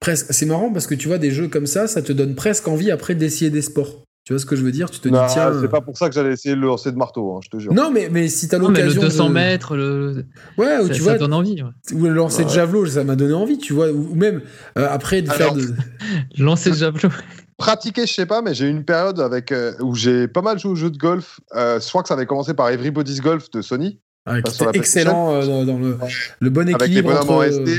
presque. 0.00 0.26
C'est 0.30 0.46
marrant 0.46 0.70
parce 0.70 0.86
que 0.86 0.94
tu 0.94 1.08
vois, 1.08 1.18
des 1.18 1.30
jeux 1.30 1.48
comme 1.48 1.66
ça, 1.66 1.86
ça 1.88 2.02
te 2.02 2.12
donne 2.12 2.34
presque 2.34 2.68
envie 2.68 2.90
après 2.90 3.14
d'essayer 3.14 3.50
des 3.50 3.62
sports. 3.62 4.04
Tu 4.28 4.34
vois 4.34 4.40
ce 4.40 4.44
que 4.44 4.56
je 4.56 4.62
veux 4.62 4.72
dire? 4.72 4.90
Tu 4.90 5.00
te 5.00 5.08
Non, 5.08 5.24
dis, 5.26 5.32
tiens. 5.32 5.50
c'est 5.58 5.68
pas 5.70 5.80
pour 5.80 5.96
ça 5.96 6.06
que 6.10 6.14
j'allais 6.14 6.32
essayer 6.34 6.54
de 6.54 6.60
le 6.60 6.66
lancer 6.66 6.92
de 6.92 6.98
marteau, 6.98 7.34
hein, 7.34 7.40
je 7.42 7.48
te 7.48 7.58
jure. 7.58 7.72
Non, 7.72 7.90
mais, 7.90 8.10
mais 8.12 8.28
si 8.28 8.46
t'as 8.46 8.58
Non, 8.58 8.68
mais 8.68 8.80
le 8.80 8.88
l'occasion. 8.88 9.00
200 9.00 9.28
de... 9.30 9.32
mètres, 9.32 9.74
le... 9.74 10.26
Ouais, 10.58 10.76
ou 10.80 10.88
ça, 10.88 10.92
tu 10.92 10.94
ça 10.96 11.02
vois, 11.04 11.14
donne 11.16 11.32
envie. 11.32 11.62
ouais. 11.62 11.94
ou 11.94 12.02
le 12.04 12.12
lancer 12.12 12.42
de 12.44 12.48
Ouais. 12.50 12.54
javelot, 12.54 12.84
ça 12.84 13.04
m'a 13.04 13.16
donné 13.16 13.32
envie, 13.32 13.56
tu 13.56 13.72
vois. 13.72 13.90
Ou 13.90 14.14
même 14.14 14.42
euh, 14.76 14.86
après 14.90 15.22
de 15.22 15.30
faire 15.30 15.54
de. 15.54 15.62
Lancer 16.38 16.68
le 16.68 16.76
javelot. 16.76 17.08
Pratiquer, 17.56 18.06
je 18.06 18.12
sais 18.12 18.26
pas, 18.26 18.42
mais 18.42 18.52
j'ai 18.52 18.66
eu 18.66 18.70
une 18.70 18.84
période 18.84 19.18
avec, 19.18 19.50
euh, 19.50 19.72
où 19.80 19.94
j'ai 19.94 20.28
pas 20.28 20.42
mal 20.42 20.58
joué 20.58 20.72
aux 20.72 20.76
jeux 20.76 20.90
de 20.90 20.98
golf. 20.98 21.40
Euh, 21.56 21.80
je 21.80 21.88
crois 21.88 22.02
que 22.02 22.08
ça 22.08 22.14
avait 22.14 22.26
commencé 22.26 22.52
par 22.52 22.68
Everybody's 22.68 23.22
Golf 23.22 23.50
de 23.50 23.62
Sony. 23.62 23.98
Ah, 24.28 24.42
qui 24.42 24.62
était 24.62 24.78
excellent 24.78 25.34
euh, 25.34 25.46
dans, 25.46 25.64
dans 25.64 25.78
le, 25.78 25.98
le 26.40 26.50
bon 26.50 26.62
Avec 26.62 26.78
les 26.80 26.84
équilibre 26.86 27.08
bonhommes 27.10 27.22
entre. 27.22 27.32
en 27.32 27.42
SD. 27.42 27.72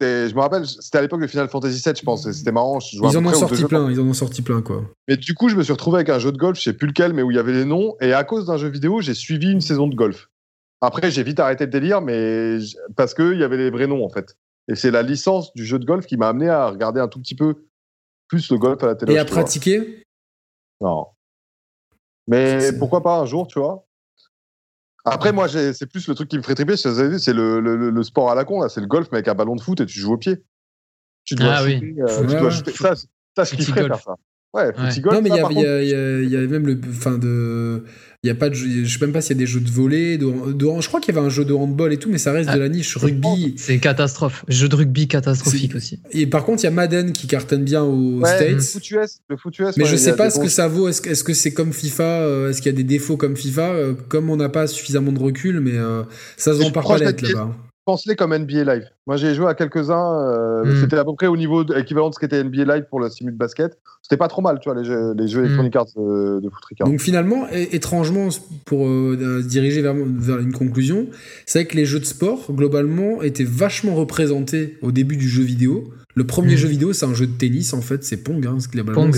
Je 0.00 0.34
me 0.34 0.40
rappelle, 0.40 0.64
c'était 0.66 0.98
à 0.98 1.02
l'époque 1.02 1.20
de 1.20 1.26
Final 1.26 1.48
Fantasy 1.48 1.82
VII, 1.84 1.94
je 1.96 2.02
pense. 2.02 2.30
C'était 2.30 2.52
marrant. 2.52 2.78
je 2.80 2.96
Ils 2.96 3.16
en 3.16 3.26
ont 3.26 3.32
sorti 3.34 3.56
jeux. 3.62 3.68
plein, 3.68 3.90
ils 3.90 4.00
en 4.00 4.06
ont 4.06 4.12
sorti 4.12 4.42
plein, 4.42 4.62
quoi. 4.62 4.84
Mais 5.08 5.16
du 5.16 5.34
coup, 5.34 5.48
je 5.48 5.56
me 5.56 5.62
suis 5.62 5.72
retrouvé 5.72 5.96
avec 5.96 6.08
un 6.08 6.18
jeu 6.20 6.30
de 6.30 6.36
golf, 6.38 6.56
je 6.58 6.62
sais 6.62 6.72
plus 6.72 6.86
lequel, 6.86 7.12
mais 7.12 7.22
où 7.22 7.30
il 7.30 7.36
y 7.36 7.40
avait 7.40 7.52
les 7.52 7.64
noms. 7.64 7.96
Et 8.00 8.12
à 8.12 8.22
cause 8.24 8.46
d'un 8.46 8.56
jeu 8.56 8.68
vidéo, 8.68 9.00
j'ai 9.00 9.14
suivi 9.14 9.50
une 9.50 9.60
saison 9.60 9.88
de 9.88 9.96
golf. 9.96 10.30
Après, 10.80 11.10
j'ai 11.10 11.24
vite 11.24 11.40
arrêté 11.40 11.64
le 11.64 11.70
délire, 11.72 12.00
mais 12.00 12.58
parce 12.96 13.12
qu'il 13.12 13.36
y 13.38 13.42
avait 13.42 13.56
les 13.56 13.70
vrais 13.70 13.88
noms, 13.88 14.04
en 14.04 14.08
fait. 14.08 14.36
Et 14.70 14.76
c'est 14.76 14.92
la 14.92 15.02
licence 15.02 15.52
du 15.54 15.64
jeu 15.64 15.78
de 15.80 15.84
golf 15.84 16.06
qui 16.06 16.16
m'a 16.16 16.28
amené 16.28 16.48
à 16.48 16.68
regarder 16.68 17.00
un 17.00 17.08
tout 17.08 17.20
petit 17.20 17.34
peu 17.34 17.64
plus 18.28 18.50
le 18.52 18.58
golf 18.58 18.80
à 18.84 18.86
la 18.86 18.94
télé. 18.94 19.14
Et 19.14 19.18
à 19.18 19.24
pratiquer? 19.24 20.04
Non. 20.80 21.06
Mais 22.28 22.72
pourquoi 22.78 23.02
pas 23.02 23.18
un 23.18 23.24
jour, 23.26 23.46
tu 23.48 23.58
vois 23.58 23.87
Après, 25.04 25.32
moi, 25.32 25.48
c'est 25.48 25.86
plus 25.86 26.06
le 26.08 26.14
truc 26.14 26.28
qui 26.28 26.36
me 26.36 26.42
ferait 26.42 26.54
triper, 26.54 26.76
c'est 26.76 26.88
le, 27.32 27.60
le- 27.60 27.76
le- 27.76 27.90
le 27.90 28.02
sport 28.02 28.30
à 28.30 28.34
la 28.34 28.44
con, 28.44 28.60
là. 28.60 28.68
C'est 28.68 28.80
le 28.80 28.86
golf, 28.86 29.08
mais 29.10 29.18
avec 29.18 29.28
un 29.28 29.34
ballon 29.34 29.56
de 29.56 29.60
foot 29.60 29.80
et 29.80 29.86
tu 29.86 29.98
joues 30.00 30.12
au 30.14 30.18
pied. 30.18 30.42
Tu 31.24 31.34
dois 31.34 31.54
Ah 31.56 31.62
oui. 31.64 31.74
shooter, 31.74 31.94
euh, 32.02 32.20
tu 32.20 32.26
dois 32.26 32.42
ouais. 32.42 32.50
shooter. 32.50 32.72
Ça, 32.72 32.94
c'est- 32.96 33.08
ça, 33.36 33.44
je 33.44 33.56
kifferais 33.56 33.86
faire 33.86 34.00
ça. 34.00 34.16
Ouais, 34.54 34.72
golf. 35.00 35.14
Non, 35.14 35.22
mais 35.22 35.30
il 35.30 35.34
y, 35.34 36.30
y, 36.30 36.36
a 36.36 36.40
même 36.40 36.66
le. 36.66 36.80
Enfin, 36.90 37.18
de. 37.18 37.84
Il 38.24 38.26
y 38.26 38.30
a 38.30 38.34
pas 38.34 38.48
de 38.48 38.54
je 38.54 38.84
sais 38.84 38.98
même 39.04 39.12
pas 39.12 39.20
s'il 39.20 39.36
y 39.36 39.38
a 39.38 39.42
des 39.42 39.46
jeux 39.46 39.60
de 39.60 39.70
volley, 39.70 40.18
de, 40.18 40.26
je 40.26 40.88
crois 40.88 40.98
qu'il 40.98 41.14
y 41.14 41.16
avait 41.16 41.24
un 41.24 41.30
jeu 41.30 41.44
de 41.44 41.52
handball 41.52 41.92
et 41.92 41.98
tout, 41.98 42.10
mais 42.10 42.18
ça 42.18 42.32
reste 42.32 42.48
de 42.48 42.54
ah, 42.54 42.58
la 42.58 42.68
niche 42.68 42.96
rugby. 42.96 43.54
C'est 43.56 43.74
une 43.74 43.80
catastrophe. 43.80 44.44
Jeu 44.48 44.68
de 44.68 44.74
rugby 44.74 45.06
catastrophique 45.06 45.76
aussi. 45.76 46.00
Et 46.10 46.26
par 46.26 46.44
contre, 46.44 46.62
il 46.62 46.64
y 46.64 46.66
a 46.66 46.72
Madden 46.72 47.12
qui 47.12 47.28
cartonne 47.28 47.62
bien 47.62 47.84
aux 47.84 48.24
States. 48.24 48.50
Le 48.50 48.60
foot 48.60 48.90
US, 48.90 49.20
le 49.28 49.36
foot 49.36 49.58
US, 49.60 49.76
mais 49.76 49.84
je 49.84 49.94
sais 49.94 50.16
pas 50.16 50.30
ce 50.30 50.40
que 50.40 50.48
ça 50.48 50.66
vaut. 50.66 50.88
Est-ce 50.88 51.22
que 51.22 51.32
c'est 51.32 51.52
comme 51.52 51.72
FIFA 51.72 52.02
euh, 52.02 52.50
Est-ce 52.50 52.60
qu'il 52.60 52.72
y 52.72 52.74
a 52.74 52.76
des 52.76 52.82
défauts 52.82 53.16
comme 53.16 53.36
FIFA 53.36 53.70
euh, 53.70 53.94
Comme 54.08 54.30
on 54.30 54.36
n'a 54.36 54.48
pas 54.48 54.66
suffisamment 54.66 55.12
de 55.12 55.20
recul, 55.20 55.60
mais 55.60 55.76
euh, 55.76 56.02
ça 56.36 56.54
se 56.54 56.58
vend 56.58 56.72
par 56.72 56.88
palette 56.88 57.22
là-bas 57.22 57.54
pense-les 57.88 58.16
comme 58.16 58.36
NBA 58.36 58.64
Live. 58.64 58.84
Moi, 59.06 59.16
j'ai 59.16 59.34
joué 59.34 59.46
à 59.46 59.54
quelques-uns. 59.54 60.20
Euh, 60.20 60.62
hmm. 60.62 60.80
C'était 60.82 60.98
à 60.98 61.06
peu 61.06 61.14
près 61.14 61.26
au 61.26 61.38
niveau 61.38 61.64
équivalent 61.72 62.10
de 62.10 62.14
ce 62.14 62.20
qu'était 62.20 62.44
NBA 62.44 62.64
Live 62.64 62.84
pour 62.90 63.00
la 63.00 63.08
simule 63.08 63.32
de 63.32 63.38
basket. 63.38 63.78
C'était 64.02 64.18
pas 64.18 64.28
trop 64.28 64.42
mal, 64.42 64.58
tu 64.60 64.68
vois, 64.68 64.78
les 64.78 64.84
jeux, 64.86 65.14
les 65.16 65.26
jeux 65.26 65.40
hmm. 65.40 65.44
Electronic 65.46 65.76
Arts 65.76 65.86
de, 65.96 66.40
de 66.40 66.50
Foot 66.50 66.78
Donc 66.80 67.00
finalement, 67.00 67.48
étrangement, 67.48 68.28
pour 68.66 68.86
euh, 68.86 69.40
se 69.42 69.48
diriger 69.48 69.80
vers, 69.80 69.94
vers, 69.94 70.38
une 70.38 70.52
conclusion, 70.52 71.06
c'est 71.46 71.64
que 71.64 71.78
les 71.78 71.86
jeux 71.86 71.98
de 71.98 72.04
sport, 72.04 72.52
globalement, 72.52 73.22
étaient 73.22 73.42
vachement 73.42 73.94
représentés 73.94 74.76
au 74.82 74.92
début 74.92 75.16
du 75.16 75.26
jeu 75.26 75.42
vidéo. 75.42 75.84
Le 76.14 76.26
premier 76.26 76.54
hmm. 76.54 76.58
jeu 76.58 76.68
vidéo, 76.68 76.92
c'est 76.92 77.06
un 77.06 77.14
jeu 77.14 77.26
de 77.26 77.38
tennis, 77.38 77.72
en 77.72 77.80
fait, 77.80 78.04
c'est 78.04 78.18
Pong. 78.18 78.46
Hein, 78.46 78.58
globalement, 78.70 79.10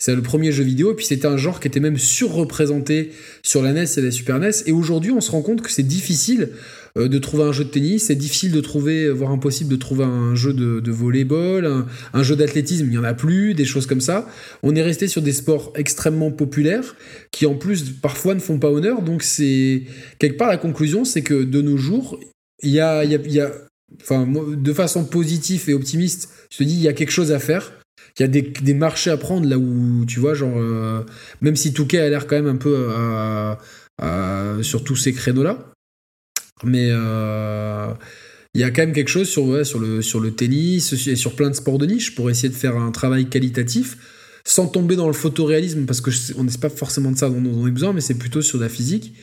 c'est 0.00 0.14
le 0.16 0.22
premier 0.22 0.50
jeu 0.50 0.64
vidéo. 0.64 0.90
Et 0.90 0.96
puis 0.96 1.06
c'était 1.06 1.28
un 1.28 1.36
genre 1.36 1.60
qui 1.60 1.68
était 1.68 1.80
même 1.80 1.98
surreprésenté 1.98 3.12
sur 3.44 3.62
la 3.62 3.72
NES 3.72 3.84
et 3.96 4.00
la 4.00 4.10
Super 4.10 4.40
NES. 4.40 4.50
Et 4.66 4.72
aujourd'hui, 4.72 5.12
on 5.12 5.20
se 5.20 5.30
rend 5.30 5.42
compte 5.42 5.62
que 5.62 5.70
c'est 5.70 5.84
difficile 5.84 6.48
euh, 6.50 6.83
de 6.96 7.18
trouver 7.18 7.42
un 7.42 7.50
jeu 7.52 7.64
de 7.64 7.70
tennis, 7.70 8.06
c'est 8.06 8.14
difficile 8.14 8.52
de 8.52 8.60
trouver, 8.60 9.10
voire 9.10 9.32
impossible 9.32 9.68
de 9.68 9.76
trouver 9.76 10.04
un 10.04 10.36
jeu 10.36 10.52
de, 10.52 10.78
de 10.78 10.92
volleyball, 10.92 11.86
un, 12.12 12.22
jeu 12.22 12.36
d'athlétisme, 12.36 12.84
il 12.84 12.90
n'y 12.90 12.98
en 12.98 13.04
a 13.04 13.14
plus, 13.14 13.54
des 13.54 13.64
choses 13.64 13.86
comme 13.86 14.00
ça. 14.00 14.28
On 14.62 14.76
est 14.76 14.82
resté 14.82 15.08
sur 15.08 15.20
des 15.20 15.32
sports 15.32 15.72
extrêmement 15.74 16.30
populaires 16.30 16.94
qui 17.32 17.46
en 17.46 17.56
plus 17.56 17.90
parfois 17.90 18.34
ne 18.34 18.40
font 18.40 18.60
pas 18.60 18.70
honneur. 18.70 19.02
Donc 19.02 19.24
c'est 19.24 19.82
quelque 20.20 20.36
part 20.36 20.48
la 20.48 20.56
conclusion, 20.56 21.04
c'est 21.04 21.22
que 21.22 21.42
de 21.42 21.60
nos 21.62 21.76
jours, 21.76 22.20
il 22.62 22.70
y 22.70 22.78
a, 22.78 23.04
y 23.04 23.40
a 23.40 23.50
de 24.08 24.72
façon 24.72 25.04
positive 25.04 25.64
et 25.68 25.74
optimiste, 25.74 26.28
je 26.50 26.58
te 26.58 26.62
dis, 26.62 26.74
il 26.74 26.82
y 26.82 26.88
a 26.88 26.92
quelque 26.92 27.10
chose 27.10 27.32
à 27.32 27.40
faire. 27.40 27.72
Il 28.18 28.22
y 28.22 28.24
a 28.24 28.28
des, 28.28 28.42
des, 28.42 28.74
marchés 28.74 29.10
à 29.10 29.16
prendre 29.16 29.48
là 29.48 29.58
où, 29.58 30.04
tu 30.06 30.20
vois, 30.20 30.34
genre, 30.34 30.56
euh, 30.56 31.02
même 31.40 31.56
si 31.56 31.72
Touquet 31.72 31.98
a 31.98 32.08
l'air 32.08 32.28
quand 32.28 32.36
même 32.36 32.46
un 32.46 32.54
peu 32.54 32.88
sur 34.62 34.84
tous 34.84 34.94
ces 34.94 35.12
créneaux-là, 35.12 35.73
mais 36.62 36.88
euh, 36.90 37.88
il 38.54 38.60
y 38.60 38.64
a 38.64 38.70
quand 38.70 38.82
même 38.82 38.92
quelque 38.92 39.08
chose 39.08 39.28
sur, 39.28 39.66
sur, 39.66 39.78
le, 39.78 40.02
sur 40.02 40.20
le 40.20 40.30
tennis 40.32 40.92
et 41.06 41.16
sur 41.16 41.34
plein 41.34 41.50
de 41.50 41.54
sports 41.54 41.78
de 41.78 41.86
niche 41.86 42.14
pour 42.14 42.30
essayer 42.30 42.48
de 42.48 42.54
faire 42.54 42.76
un 42.76 42.92
travail 42.92 43.26
qualitatif 43.28 43.96
sans 44.44 44.66
tomber 44.66 44.94
dans 44.94 45.06
le 45.06 45.14
photoréalisme, 45.14 45.86
parce 45.86 46.00
qu'on 46.00 46.44
n'est 46.44 46.58
pas 46.60 46.68
forcément 46.68 47.10
de 47.10 47.16
ça 47.16 47.30
dont 47.30 47.42
on 47.46 47.66
a 47.66 47.70
besoin, 47.70 47.92
mais 47.92 48.02
c'est 48.02 48.18
plutôt 48.18 48.42
sur 48.42 48.60
la 48.60 48.68
physique. 48.68 49.14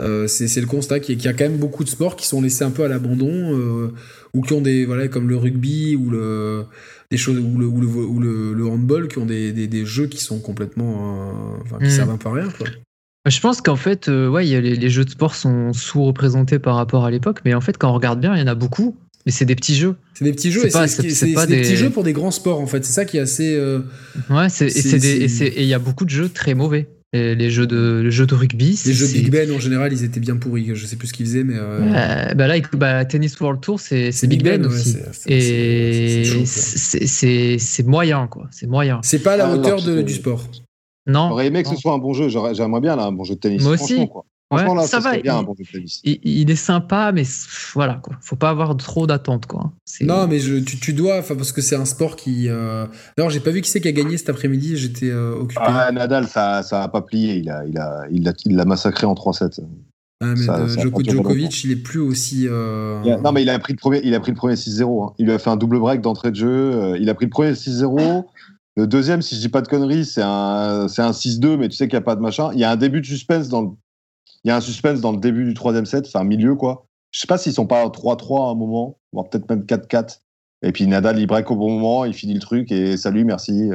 Euh, 0.00 0.28
c'est 0.28 0.60
le 0.60 0.66
constat 0.66 1.00
qu'il 1.00 1.20
y, 1.20 1.26
a 1.26 1.32
quand 1.32 1.44
même 1.44 1.58
beaucoup 1.58 1.82
de 1.82 1.88
sports 1.88 2.14
qui 2.14 2.24
sont 2.26 2.40
laissés 2.40 2.62
un 2.62 2.70
peu 2.70 2.84
à 2.84 2.88
l'abandon 2.88 3.30
euh, 3.32 3.92
ou 4.32 4.42
qui 4.42 4.52
ont 4.52 4.60
des 4.60 4.84
voilà 4.84 5.08
comme 5.08 5.28
le 5.28 5.36
rugby 5.36 5.96
ou 5.96 6.08
le 6.08 6.66
des 7.10 7.16
choses 7.16 7.36
ou 7.36 7.58
le, 7.58 7.66
ou 7.66 8.20
le, 8.20 8.52
le, 8.52 8.66
handball 8.66 9.08
qui 9.08 9.18
ont 9.18 9.26
des, 9.26 9.52
des, 9.52 9.66
des, 9.66 9.84
jeux 9.84 10.06
qui 10.06 10.22
sont 10.22 10.38
complètement 10.38 11.58
enfin, 11.62 11.78
qui 11.78 11.86
mmh. 11.86 11.90
servent 11.90 12.10
un 12.10 12.16
peu 12.16 12.28
à 12.28 12.32
rien 12.34 12.48
quoi. 12.56 12.68
Je 13.28 13.40
pense 13.40 13.60
qu'en 13.60 13.76
fait, 13.76 14.08
euh, 14.08 14.28
ouais, 14.28 14.44
les, 14.44 14.90
jeux 14.90 15.04
de 15.04 15.10
sport 15.10 15.34
sont 15.34 15.72
sous-représentés 15.72 16.58
par 16.58 16.76
rapport 16.76 17.04
à 17.04 17.10
l'époque, 17.10 17.40
mais 17.44 17.54
en 17.54 17.60
fait, 17.60 17.76
quand 17.76 17.90
on 17.90 17.94
regarde 17.94 18.20
bien, 18.20 18.34
il 18.34 18.40
y 18.40 18.42
en 18.42 18.46
a 18.46 18.54
beaucoup. 18.54 18.96
Mais 19.26 19.32
c'est 19.32 19.44
des 19.44 19.56
petits 19.56 19.74
jeux. 19.74 19.96
C'est 20.14 20.24
des 20.24 20.32
petits 20.32 20.50
jeux, 20.50 20.66
et 20.66 20.70
c'est 20.70 21.02
des... 21.02 21.60
petits 21.60 21.76
jeux 21.76 21.90
pour 21.90 22.02
des 22.02 22.12
grands 22.12 22.30
sports, 22.30 22.60
en 22.60 22.66
fait. 22.66 22.84
C'est 22.84 22.92
ça 22.92 23.04
qui 23.04 23.18
est 23.18 23.20
assez. 23.20 23.54
Euh, 23.54 23.80
ouais, 24.30 24.46
et 24.60 25.62
il 25.62 25.68
y 25.68 25.74
a 25.74 25.78
beaucoup 25.78 26.04
de 26.04 26.10
jeux 26.10 26.28
très 26.28 26.54
mauvais. 26.54 26.88
les 27.12 27.50
jeux 27.50 27.66
de, 27.66 28.08
jeux 28.08 28.26
de 28.26 28.34
rugby. 28.34 28.80
Les 28.86 28.94
jeux 28.94 29.06
Big 29.06 29.30
Ben 29.30 29.50
en 29.50 29.58
général, 29.58 29.92
ils 29.92 30.04
étaient 30.04 30.20
bien 30.20 30.36
pourris. 30.36 30.70
Je 30.74 30.86
sais 30.86 30.96
plus 30.96 31.08
ce 31.08 31.12
qu'ils 31.12 31.26
faisaient, 31.26 31.44
mais. 31.44 31.56
Euh... 31.56 32.32
bah 32.34 32.46
là, 32.46 32.56
bah, 32.72 33.04
Tennis 33.04 33.38
World 33.40 33.60
Tour, 33.60 33.80
c'est 33.80 34.26
Big, 34.26 34.42
Ben, 34.42 34.64
aussi. 34.64 34.96
et 35.26 36.24
c'est 37.58 37.86
moyen, 37.86 38.28
quoi. 38.28 38.46
C'est 38.50 38.66
moyen. 38.66 39.00
C'est 39.02 39.18
pas 39.18 39.34
à 39.34 39.36
la 39.36 39.48
ah, 39.48 39.54
hauteur 39.54 39.82
du 39.82 40.14
sport. 40.14 40.48
Non. 41.08 41.30
J'aurais 41.30 41.46
aimé 41.46 41.62
que 41.62 41.68
ce 41.70 41.76
soit 41.76 41.92
un 41.92 41.98
bon 41.98 42.12
jeu. 42.12 42.28
J'aimerais 42.28 42.80
bien 42.80 42.94
là, 42.94 43.04
un 43.04 43.12
bon 43.12 43.24
jeu 43.24 43.34
de 43.34 43.40
tennis. 43.40 43.62
Moi 43.62 43.72
aussi. 43.72 44.08
Quoi. 44.08 44.24
Franchement, 44.50 44.74
là, 44.74 44.86
ça, 44.86 44.98
va. 45.00 45.18
Bien, 45.18 45.36
il, 45.36 45.38
un 45.40 45.42
bon 45.42 45.54
jeu 45.58 45.64
de 45.64 45.70
tennis. 45.70 46.00
Il, 46.04 46.50
est 46.50 46.56
sympa, 46.56 47.12
mais 47.12 47.24
voilà, 47.74 48.00
quoi. 48.02 48.16
Faut 48.22 48.36
pas 48.36 48.50
avoir 48.50 48.76
trop 48.76 49.06
d'attentes, 49.06 49.46
quoi. 49.46 49.72
Non, 50.00 50.26
mais 50.26 50.38
je, 50.38 50.56
tu, 50.56 50.78
tu, 50.78 50.92
dois, 50.92 51.22
parce 51.22 51.52
que 51.52 51.60
c'est 51.60 51.76
un 51.76 51.84
sport 51.84 52.16
qui. 52.16 52.48
Euh... 52.48 52.86
Alors, 53.16 53.30
j'ai 53.30 53.40
pas 53.40 53.50
vu 53.50 53.60
qui 53.60 53.70
c'est 53.70 53.80
qui 53.80 53.88
a 53.88 53.92
gagné 53.92 54.16
cet 54.16 54.30
après-midi. 54.30 54.76
J'étais 54.76 55.10
euh, 55.10 55.34
occupé. 55.34 55.60
Ah, 55.64 55.90
Nadal, 55.92 56.26
ça, 56.28 56.62
ça 56.62 56.82
a 56.82 56.88
pas 56.88 57.02
plié. 57.02 57.36
Il 57.36 57.50
a, 57.50 57.64
il 57.66 57.78
a, 57.78 58.34
il 58.44 58.56
l'a 58.56 58.64
massacré 58.64 59.06
en 59.06 59.14
3-7. 59.14 59.60
Ah, 60.20 60.34
mais 60.36 60.36
ça, 60.36 60.66
Djokovic, 60.66 61.62
il 61.64 61.72
est 61.72 61.76
plus 61.76 62.00
aussi. 62.00 62.46
Euh... 62.48 63.18
non, 63.22 63.30
mais 63.30 63.42
il 63.42 63.50
a 63.50 63.58
pris 63.58 63.72
le 63.72 63.78
premier, 63.78 64.00
il 64.02 64.14
a 64.14 64.20
pris 64.20 64.32
le 64.32 64.36
premier 64.36 64.54
6-0. 64.54 65.04
Hein. 65.04 65.12
Il 65.18 65.26
lui 65.26 65.32
a 65.32 65.38
fait 65.38 65.50
un 65.50 65.56
double 65.56 65.78
break 65.78 66.00
d'entrée 66.00 66.30
de 66.30 66.36
jeu. 66.36 66.48
Euh, 66.48 66.98
il 66.98 67.08
a 67.08 67.14
pris 67.14 67.26
le 67.26 67.30
premier 67.30 67.52
6-0. 67.52 68.24
Le 68.78 68.86
deuxième, 68.86 69.22
si 69.22 69.34
je 69.34 69.40
dis 69.40 69.48
pas 69.48 69.60
de 69.60 69.66
conneries, 69.66 70.04
c'est 70.04 70.22
un, 70.22 70.86
c'est 70.86 71.02
un 71.02 71.10
6-2, 71.10 71.56
mais 71.56 71.68
tu 71.68 71.74
sais 71.74 71.88
qu'il 71.88 71.96
n'y 71.96 72.02
a 72.02 72.04
pas 72.04 72.14
de 72.14 72.20
machin. 72.20 72.52
Il 72.52 72.60
y 72.60 72.64
a 72.64 72.70
un 72.70 72.76
début 72.76 73.00
de 73.00 73.06
suspense 73.06 73.48
dans 73.48 73.62
le, 73.62 73.70
il 74.44 74.48
y 74.48 74.50
a 74.52 74.56
un 74.56 74.60
suspense 74.60 75.00
dans 75.00 75.10
le 75.10 75.18
début 75.18 75.44
du 75.44 75.52
troisième 75.52 75.84
set, 75.84 76.06
enfin 76.06 76.22
milieu 76.22 76.54
quoi. 76.54 76.86
Je 77.10 77.18
sais 77.18 77.26
pas 77.26 77.38
s'ils 77.38 77.54
sont 77.54 77.66
pas 77.66 77.84
3-3 77.86 78.46
à 78.46 78.50
un 78.52 78.54
moment, 78.54 79.00
voire 79.12 79.28
peut-être 79.28 79.50
même 79.50 79.64
4-4. 79.64 80.20
Et 80.62 80.70
puis 80.70 80.86
Nadal, 80.86 81.18
il 81.18 81.26
break 81.26 81.50
au 81.50 81.56
bon 81.56 81.72
moment, 81.72 82.04
il 82.04 82.14
finit 82.14 82.34
le 82.34 82.40
truc 82.40 82.70
et 82.70 82.96
salut, 82.96 83.24
merci. 83.24 83.68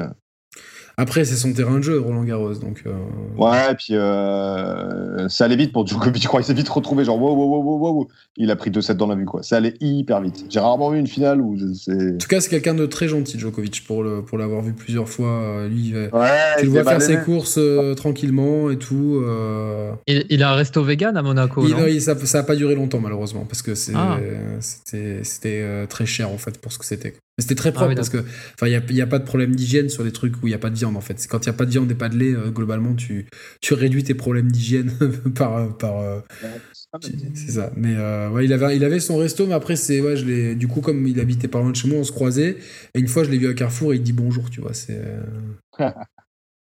Après, 0.96 1.26
c'est 1.26 1.36
son 1.36 1.54
terrain 1.54 1.80
de 1.80 1.84
jeu, 1.84 2.00
Roland 2.00 2.24
Garros. 2.24 2.54
Donc, 2.54 2.84
euh, 2.86 2.94
Ouais, 3.36 3.72
et 3.72 3.76
puis 3.76 3.96
euh, 3.96 5.28
ça 5.28 5.46
allait 5.46 5.56
vite 5.56 5.72
pour 5.72 5.88
Djokovic. 5.88 6.22
Je 6.22 6.28
crois 6.28 6.42
qu'il 6.42 6.48
s'est 6.48 6.54
vite 6.54 6.70
retrouvé, 6.70 7.04
genre 7.04 7.20
wow, 7.20 7.36
wow, 7.36 7.64
wow, 7.64 7.80
wow, 7.80 8.08
Il 8.38 8.52
a 8.52 8.56
pris 8.56 8.70
2-7 8.70 8.94
dans 8.94 9.08
la 9.08 9.16
vue, 9.16 9.26
quoi. 9.26 9.42
Ça 9.42 9.58
allait 9.58 9.74
hyper 9.82 10.22
vite. 10.22 10.46
J'ai 10.50 10.60
rarement 10.60 10.92
vu 10.92 11.00
une 11.00 11.08
finale 11.08 11.42
où 11.42 11.58
c'est. 11.74 12.14
En 12.14 12.18
tout 12.18 12.28
cas, 12.28 12.42
c'est 12.42 12.50
quelqu'un 12.50 12.76
de 12.76 12.86
très 12.86 13.08
gentil, 13.08 13.40
Djokovic, 13.40 13.84
pour, 13.88 14.04
le, 14.04 14.22
pour 14.22 14.38
l'avoir 14.38 14.62
vu 14.62 14.74
plusieurs 14.74 15.10
fois. 15.10 15.42
Euh, 15.42 15.68
lui, 15.68 15.96
ouais, 15.96 16.10
tu 16.60 16.66
le 16.66 16.72
vois 16.72 16.84
faire 16.84 17.02
ses 17.02 17.18
courses 17.18 17.60
tranquillement 17.96 18.70
et 18.70 18.78
tout. 18.78 19.24
Il, 20.08 20.44
a 20.44 20.52
un 20.52 20.56
resto 20.56 20.84
vegan 20.84 21.18
à 21.18 21.24
Monaco. 21.24 21.66
Il, 21.66 22.02
ça 22.02 22.16
n'a 22.16 22.44
pas 22.44 22.56
duré 22.56 22.76
longtemps, 22.76 23.00
malheureusement, 23.00 23.46
parce 23.48 23.64
que 23.64 23.74
c'est, 23.74 23.94
ah. 23.96 24.20
c'était, 24.60 25.24
c'était 25.24 25.88
très 25.88 26.06
cher, 26.06 26.30
en 26.30 26.38
fait, 26.38 26.60
pour 26.60 26.72
ce 26.72 26.78
que 26.78 26.86
c'était. 26.86 27.16
Mais 27.38 27.42
c'était 27.42 27.56
très 27.56 27.70
ah 27.70 27.74
propre 27.74 27.96
parce 27.96 28.10
que 28.10 28.18
enfin 28.18 28.68
il 28.68 28.94
n'y 28.94 29.02
a, 29.02 29.08
pas 29.08 29.18
de 29.18 29.24
problème 29.24 29.56
d'hygiène 29.56 29.90
sur 29.90 30.04
des 30.04 30.12
trucs 30.12 30.36
où 30.44 30.48
il 30.48 30.52
n'y 30.52 30.56
a 30.56 30.60
pas 30.60 30.70
de 30.70 30.76
viande 30.76 30.96
en 30.96 31.02
fait. 31.02 31.26
Quand 31.28 31.44
il 31.46 31.50
n'y 31.50 31.56
a 31.56 31.58
pas 31.58 31.66
de 31.66 31.72
viande 31.72 31.90
et 31.90 31.96
pas 31.96 32.10
de 32.10 32.16
lait, 32.16 32.34
euh, 32.34 32.52
globalement 32.52 32.94
tu, 32.94 33.26
tu 33.60 33.74
réduis 33.74 34.04
tes 34.04 34.14
problèmes 34.14 34.52
d'hygiène 34.52 34.92
par 35.36 35.58
euh, 35.58 35.70
par 35.70 36.00
euh, 36.00 36.20
c'est 37.02 37.52
ça. 37.52 37.72
Mais 37.76 37.96
ouais, 38.30 38.46
il 38.46 38.54
avait 38.54 38.76
il 38.76 38.84
avait 38.84 39.00
son 39.00 39.18
resto 39.18 39.48
mais 39.48 39.56
après 39.56 39.76
c'est 39.76 40.00
ouais, 40.00 40.16
je 40.16 40.26
l'ai 40.26 40.56
du 40.56 40.68
coup 40.68 40.82
comme 40.82 41.08
il 41.08 41.20
habitait 41.20 41.48
pas 41.48 41.60
loin 41.60 41.72
de 41.72 41.76
chez 41.76 41.88
moi, 41.88 41.98
on 41.98 42.04
se 42.04 42.12
croisait 42.12 42.58
et 42.94 43.00
une 43.00 43.08
fois 43.08 43.24
je 43.24 43.32
l'ai 43.32 43.40
vu 43.40 43.48
à 43.48 43.56
Carrefour 43.56 43.94
et 43.94 43.96
il 43.96 44.04
dit 44.04 44.14
bonjour, 44.14 44.52
tu 44.52 44.62
vois, 44.62 44.76
c'est 44.76 45.02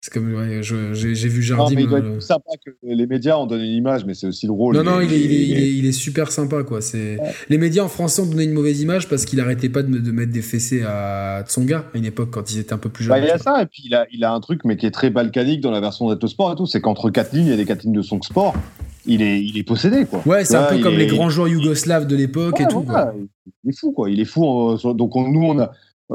C'est 0.06 0.14
comme, 0.14 0.35
ouais, 0.35 0.59
j'ai 0.61 1.27
vu 1.27 1.42
Jardim. 1.42 1.64
Non, 1.64 1.75
mais 1.75 1.82
il 1.82 1.90
doit 1.90 1.98
être 1.98 2.11
plus 2.11 2.22
sympa 2.22 2.51
que 2.64 2.69
les 2.84 3.08
médias 3.08 3.38
ont 3.38 3.48
donné 3.48 3.64
une 3.64 3.77
image, 3.77 4.06
mais 4.06 4.14
c'est 4.14 4.27
aussi 4.27 4.45
le 4.45 4.51
rôle. 4.51 4.75
Non, 4.75 4.84
non, 4.84 5.01
il 5.01 5.11
est, 5.11 5.19
il, 5.19 5.34
est, 5.34 5.72
il, 5.72 5.85
est, 5.88 5.92
super 5.92 6.32
sympa, 6.32 6.61
quoi. 6.61 6.80
C'est 6.80 7.17
Les 7.50 7.58
médias 7.58 7.82
en 7.82 7.88
français 7.88 8.22
ont 8.22 8.27
donné 8.27 8.43
une 8.43 8.53
mauvaise 8.53 8.80
image 8.82 9.09
parce 9.09 9.25
qu'il 9.25 9.40
arrêtait 9.40 9.67
pas 9.67 9.82
de, 9.82 9.98
de, 9.98 10.11
mettre 10.11 10.32
des 10.32 10.43
fessées 10.43 10.84
à 10.84 11.43
Tsonga 11.48 11.85
à 11.92 11.98
une 11.98 12.06
époque 12.06 12.30
quand 12.30 12.51
ils 12.51 12.59
étaient 12.59 12.74
un 12.74 12.77
peu 12.77 12.90
plus 12.90 13.06
jeunes. 13.06 13.16
Bah, 13.16 13.19
il 13.19 13.25
y 13.25 13.32
a 13.32 13.40
ça, 13.40 13.64
et 13.64 13.66
puis 13.66 13.82
il 13.84 13.95
a, 13.95 14.06
il 14.11 14.24
a 14.24 14.32
un 14.32 14.40
truc, 14.42 14.61
mais 14.64 14.77
qui 14.77 14.85
est 14.85 14.92
très 14.92 15.09
balkanique 15.09 15.61
dans 15.61 15.72
la 15.72 15.80
version 15.80 16.08
d'Eto 16.08 16.27
Sport 16.27 16.51
et 16.51 16.56
tout, 16.56 16.67
c'est 16.67 16.82
qu'entre 16.82 17.09
quatre 17.09 17.34
lignes, 17.34 17.48
il 17.48 17.50
y 17.50 17.53
a 17.53 17.58
des 17.58 17.66
quatre 17.66 17.82
lignes 17.82 17.93
de 17.93 18.03
son 18.03 18.22
sport. 18.22 18.53
Il 19.08 19.24
est, 19.24 19.43
il 19.43 19.58
est 19.58 19.64
possédé, 19.64 20.06
quoi. 20.06 20.22
Ouais, 20.27 20.45
c'est 20.45 20.56
un 20.56 20.66
peu 20.66 20.77
comme 20.77 20.98
les 20.98 21.08
grands 21.08 21.32
joueurs 21.32 21.48
yougoslaves 21.48 22.06
de 22.06 22.16
l'époque 22.16 22.61
et 22.61 22.67
tout. 22.67 22.82
Quoi. 22.82 23.11
Il 23.64 23.72
est 23.72 23.80
fou, 23.80 23.92
quoi. 23.92 24.11
Il 24.11 24.19
est 24.19 24.25
fou. 24.25 24.77
Donc, 24.93 25.16
nous, 25.16 25.43
on 25.43 25.58
a, 25.58 25.72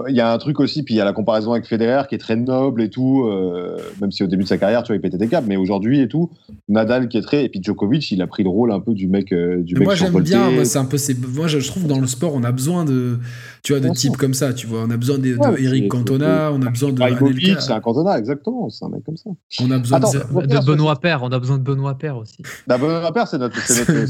il 0.09 0.15
y 0.15 0.21
a 0.21 0.33
un 0.33 0.39
truc 0.39 0.61
aussi, 0.61 0.85
puis 0.85 0.95
il 0.95 0.99
y 0.99 1.01
a 1.01 1.05
la 1.05 1.13
comparaison 1.13 1.51
avec 1.51 1.67
Federer 1.67 2.03
qui 2.09 2.15
est 2.15 2.19
très 2.19 2.37
noble 2.37 2.81
et 2.81 2.91
tout, 2.91 3.25
euh, 3.25 3.77
même 4.01 4.13
si 4.13 4.23
au 4.23 4.29
début 4.29 4.45
de 4.45 4.49
sa 4.49 4.57
carrière, 4.57 4.85
tu 4.85 4.89
vois, 4.89 4.97
il 4.97 5.01
pétait 5.01 5.19
des 5.19 5.27
câbles, 5.27 5.49
mais 5.49 5.57
aujourd'hui 5.57 6.01
et 6.01 6.07
tout, 6.07 6.31
Nadal 6.69 7.09
qui 7.09 7.19
est 7.19 7.23
très, 7.23 7.45
et 7.45 7.49
puis 7.49 7.61
Djokovic, 7.61 8.09
il 8.13 8.23
a 8.23 8.29
pris 8.29 8.45
le 8.45 8.51
rôle 8.51 8.71
un 8.71 8.79
peu 8.79 8.95
du 8.95 9.09
mec, 9.09 9.33
euh, 9.33 9.63
du 9.63 9.75
mec 9.75 9.85
Moi 9.85 9.97
j'aime 9.97 10.21
bien, 10.21 10.51
moi 10.53 10.65
c'est 10.65 10.79
un 10.79 10.85
peu, 10.85 10.97
moi 11.35 11.49
je 11.49 11.59
trouve 11.67 11.89
dans 11.89 11.99
le 11.99 12.07
sport, 12.07 12.35
on 12.35 12.45
a 12.45 12.53
besoin 12.53 12.85
de, 12.85 13.19
tu 13.65 13.73
vois, 13.73 13.81
de 13.81 13.93
types 13.93 14.17
comme 14.17 14.35
ça, 14.35 14.55
tu 14.55 14.69
vois, 14.69 14.85
on 14.87 14.91
a 14.91 14.97
besoin 14.97 15.19
de, 15.19 15.37
Eric 15.59 15.89
Cantona, 15.89 16.53
on 16.53 16.63
a 16.63 16.71
besoin 16.71 16.93
de. 16.93 17.03
C'est 17.59 17.73
un 17.73 17.81
Cantona, 17.81 18.17
exactement, 18.17 18.71
c'est 18.71 18.85
un 18.85 18.91
mec 18.91 19.03
comme 19.05 19.17
ça. 19.17 19.31
On 19.61 19.71
a 19.73 19.79
besoin 19.79 19.99
de, 19.99 20.67
Benoît 20.67 21.01
Père, 21.01 21.25
on 21.25 21.33
a 21.33 21.39
besoin 21.41 21.59
de 21.59 21.65
Benoît 21.65 21.99
Père 21.99 22.17
aussi. 22.17 22.43
Bah, 22.69 22.79
Benoît 22.79 23.13
Père, 23.13 23.27
c'est 23.27 23.39
notre, 23.39 23.59
c'est 23.59 23.89
notre, 23.89 24.09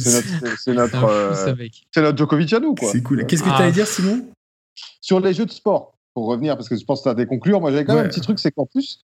c'est 0.59 0.75
notre, 0.75 1.05
euh, 1.09 1.55
c'est 1.91 2.03
notre, 2.03 2.19
Djokovic 2.19 2.53
à 2.53 2.61
nous, 2.61 2.75
quoi. 2.75 2.91
C'est 2.93 3.03
cool. 3.03 3.25
Qu'est-ce 3.25 3.43
que 3.43 3.49
tu 3.49 3.63
allais 3.63 3.73
dire, 3.73 3.87
Simon? 3.87 4.21
Sur 5.01 5.21
les 5.21 5.33
jeux 5.33 5.47
de 5.47 5.51
sport 5.51 5.95
pour 6.15 6.27
revenir, 6.27 6.57
parce 6.57 6.69
que 6.69 6.77
je 6.77 6.85
pense 6.85 7.01
que 7.01 7.05
tu 7.05 7.09
as 7.11 7.15
des 7.15 7.27
conclure, 7.27 7.61
moi 7.61 7.71
j'avais 7.71 7.85
quand 7.85 7.95
même 7.95 8.07
un 8.07 8.09
petit 8.09 8.21
truc, 8.21 8.39
c'est 8.39 8.51
qu'en 8.51 8.67
plus, 8.67 9.01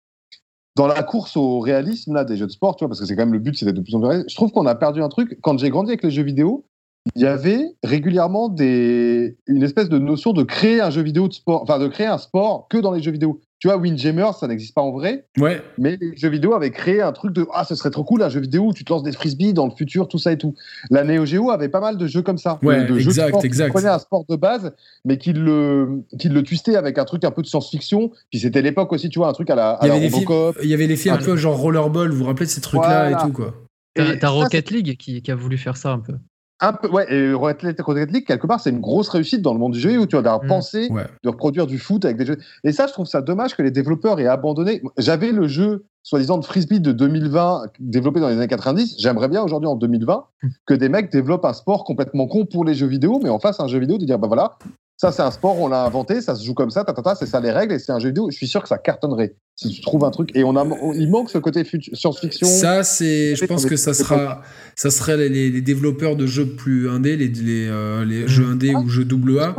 dans 0.76 0.86
la 0.86 1.02
course 1.02 1.36
au 1.36 1.60
réalisme 1.60 2.15
là, 2.15 2.24
des 2.24 2.36
jeux 2.36 2.47
de 2.47 2.52
sport, 2.52 2.76
tu 2.76 2.84
vois, 2.84 2.89
parce 2.89 3.00
que 3.00 3.07
c'est 3.07 3.16
quand 3.16 3.23
même 3.23 3.32
le 3.32 3.39
but, 3.39 3.57
c'est 3.57 3.65
d'être 3.65 3.76
de 3.76 3.81
plus 3.81 3.94
en 3.94 4.00
plus 4.00 4.08
réaliste, 4.08 4.31
je 4.31 4.36
trouve 4.36 4.52
qu'on 4.52 4.66
a 4.66 4.74
perdu 4.74 5.02
un 5.02 5.08
truc. 5.08 5.39
Quand 5.42 5.58
j'ai 5.58 5.70
grandi 5.70 5.90
avec 5.90 6.02
les 6.02 6.10
jeux 6.10 6.23
vidéo, 6.23 6.66
il 7.15 7.23
y 7.23 7.26
avait 7.26 7.76
régulièrement 7.82 8.49
des... 8.49 9.39
une 9.47 9.62
espèce 9.62 9.89
de 9.89 9.99
notion 9.99 10.32
de 10.32 10.42
créer 10.42 10.81
un 10.81 10.90
jeu 10.90 11.02
vidéo 11.02 11.28
de 11.28 11.32
sport, 11.32 11.62
enfin 11.62 11.78
de 11.78 11.89
créer 11.89 12.07
un 12.07 12.18
sport 12.18 12.68
que 12.68 12.78
dans 12.78 12.92
les 12.92 13.02
jeux 13.02 13.12
vidéo. 13.12 13.40
Tu 13.61 13.69
vois, 13.69 13.77
Windjammer, 13.77 14.31
ça 14.39 14.49
n'existe 14.49 14.75
pas 14.75 14.81
en 14.81 14.91
vrai. 14.91 15.27
Ouais. 15.39 15.63
Mais 15.79 15.99
les 16.01 16.17
jeux 16.17 16.31
vidéo 16.31 16.55
avaient 16.55 16.71
créé 16.71 17.03
un 17.03 17.13
truc 17.13 17.33
de 17.35 17.47
ah, 17.53 17.65
ce 17.65 17.75
serait 17.75 17.91
trop 17.91 18.05
cool, 18.05 18.23
un 18.23 18.31
jeu 18.31 18.41
vidéo 18.41 18.65
où 18.69 18.73
tu 18.73 18.85
te 18.85 18.93
lances 18.93 19.03
des 19.03 19.13
frisbees 19.13 19.53
dans 19.53 19.67
le 19.67 19.73
futur, 19.73 20.09
tout 20.09 20.17
ça 20.19 20.33
et 20.33 20.39
tout. 20.39 20.55
La 20.91 21.05
Neo 21.05 21.27
Geo 21.27 21.51
avait 21.51 21.69
pas 21.69 21.81
mal 21.81 21.99
de 21.99 22.07
jeux 22.07 22.23
comme 22.23 22.39
ça. 22.39 22.59
Ouais, 22.63 22.85
de, 22.87 22.97
exact, 22.97 22.99
jeux 22.99 23.23
de 23.23 23.29
sport, 23.29 23.45
exact. 23.45 23.67
Qui 23.67 23.73
prenaient 23.73 23.89
un 23.89 23.99
sport 23.99 24.25
de 24.27 24.37
base, 24.37 24.73
mais 25.05 25.19
qui 25.19 25.35
le, 25.35 26.03
qui 26.19 26.31
le 26.31 26.43
twistait 26.43 26.77
avec 26.77 26.97
un 26.97 27.05
truc 27.05 27.23
un 27.25 27.31
peu 27.31 27.43
de 27.43 27.47
science-fiction. 27.47 28.11
Puis 28.31 28.41
c'était 28.41 28.63
l'époque 28.63 28.93
aussi, 28.95 29.11
tu 29.11 29.19
vois, 29.19 29.29
un 29.29 29.33
truc 29.35 29.51
à 29.51 29.55
la, 29.55 29.73
à 29.73 29.79
Il 29.83 29.87
y 29.87 29.89
la 29.91 29.95
avait 29.97 30.05
des 30.07 30.11
films- 30.11 30.27
Robocop. 30.27 30.57
Il 30.63 30.69
y 30.71 30.75
avait 30.75 30.87
les 30.87 30.97
films 30.97 31.15
un 31.15 31.19
peu 31.19 31.37
genre 31.37 31.59
Rollerball, 31.59 32.11
vous 32.11 32.17
vous 32.17 32.25
rappelez 32.25 32.47
de 32.47 32.51
ces 32.51 32.63
trucs-là 32.63 33.11
Voilà. 33.11 33.23
et 33.23 33.27
tout, 33.27 33.33
quoi. 33.33 33.55
T'as 33.95 34.29
Rocket 34.29 34.71
League 34.71 34.97
qui, 34.97 35.21
qui 35.21 35.31
a 35.31 35.35
voulu 35.35 35.59
faire 35.59 35.77
ça 35.77 35.93
un 35.93 35.99
peu. 35.99 36.15
Un 36.63 36.73
peu, 36.75 36.89
ouais, 36.89 37.07
et 37.13 37.33
Rocket 37.33 38.13
League, 38.13 38.27
quelque 38.27 38.47
part, 38.47 38.61
c'est 38.61 38.71
une 38.71 38.81
grosse 38.81 39.09
réussite 39.09 39.41
dans 39.41 39.53
le 39.55 39.59
monde 39.59 39.73
du 39.73 39.81
jeu 39.81 39.99
où 39.99 40.07
tu 40.07 40.17
vas 40.17 40.23
d'avoir 40.23 40.45
Mm. 40.45 40.49
pensé 40.49 40.89
Ouais. 40.91 41.05
de 41.25 41.29
reproduire 41.31 41.67
du 41.67 41.79
foot 41.79 42.05
avec 42.05 42.17
des 42.19 42.27
jeux. 42.27 42.37
Et 42.65 42.73
ça, 42.73 42.87
je 42.87 42.93
trouve 42.93 43.07
ça 43.07 43.23
dommage 43.23 43.57
que 43.57 43.63
les 43.63 43.71
développeurs 43.71 44.21
aient 44.21 44.27
abandonné. 44.27 44.83
J'avais 44.99 45.33
le 45.33 45.49
jeu, 45.49 45.87
soi-disant, 46.03 46.39
de 46.39 46.45
frisbee 46.45 46.81
de 46.81 46.93
2020, 46.93 47.63
développé 47.79 48.21
dans 48.21 48.29
les 48.29 48.35
années 48.37 48.47
90. 48.49 48.97
J'aimerais 48.99 49.29
bien 49.29 49.43
aujourd'hui, 49.43 49.69
en 49.69 49.77
2020, 49.77 50.25
Mm. 50.43 50.49
que 50.67 50.75
des 50.75 50.89
mecs 50.91 51.11
développent 51.11 51.45
un 51.47 51.53
sport 51.55 51.85
complètement 51.85 52.27
con 52.27 52.45
pour 52.45 52.65
les 52.65 52.75
jeux 52.75 52.87
vidéo, 52.89 53.21
mais 53.23 53.31
en 53.31 53.39
face, 53.39 53.59
un 53.61 53.67
jeu 53.69 53.79
vidéo, 53.79 53.97
de 53.99 54.05
dire, 54.05 54.19
bah 54.19 54.27
voilà, 54.29 54.57
ça, 54.99 55.13
c'est 55.13 55.23
un 55.23 55.31
sport, 55.31 55.59
on 55.59 55.69
l'a 55.69 55.85
inventé, 55.87 56.21
ça 56.21 56.35
se 56.35 56.45
joue 56.45 56.53
comme 56.53 56.69
ça, 56.71 56.85
ta, 56.85 56.93
ta, 56.93 57.01
ta, 57.01 57.15
c'est 57.15 57.25
ça 57.25 57.41
les 57.41 57.51
règles, 57.51 57.73
et 57.73 57.79
c'est 57.79 57.93
un 57.93 57.99
jeu 57.99 58.09
vidéo. 58.09 58.29
Je 58.31 58.37
suis 58.37 58.47
sûr 58.49 58.61
que 58.63 58.69
ça 58.69 58.77
cartonnerait 58.77 59.35
si 59.63 59.69
tu 59.69 59.81
trouves 59.83 60.05
un 60.05 60.11
truc. 60.11 60.31
Et 60.35 60.43
on 60.43 60.57
a, 60.57 60.65
on- 60.65 60.95
il 60.95 61.11
manque 61.11 61.31
ce 61.31 61.39
côté 61.39 61.65
science-fiction. 61.65 62.47
Ça, 62.47 62.83
c'est, 62.83 63.37
je 63.37 63.45
pense 63.45 63.67
que 63.67 63.77
ça 63.77 63.93
sera, 63.93 64.43
ça 64.75 64.91
serait 64.91 65.29
les, 65.29 65.61
développeurs 65.61 66.17
de 66.17 66.27
jeux 66.27 66.47
plus 66.47 66.89
indés, 66.89 67.17
les, 67.17 67.29
les, 67.29 67.67
euh, 67.69 68.05
les 68.05 68.27
jeux 68.27 68.47
indés 68.47 68.75
ou 68.75 68.89
jeux 68.89 69.05
double 69.05 69.39
A, 69.39 69.57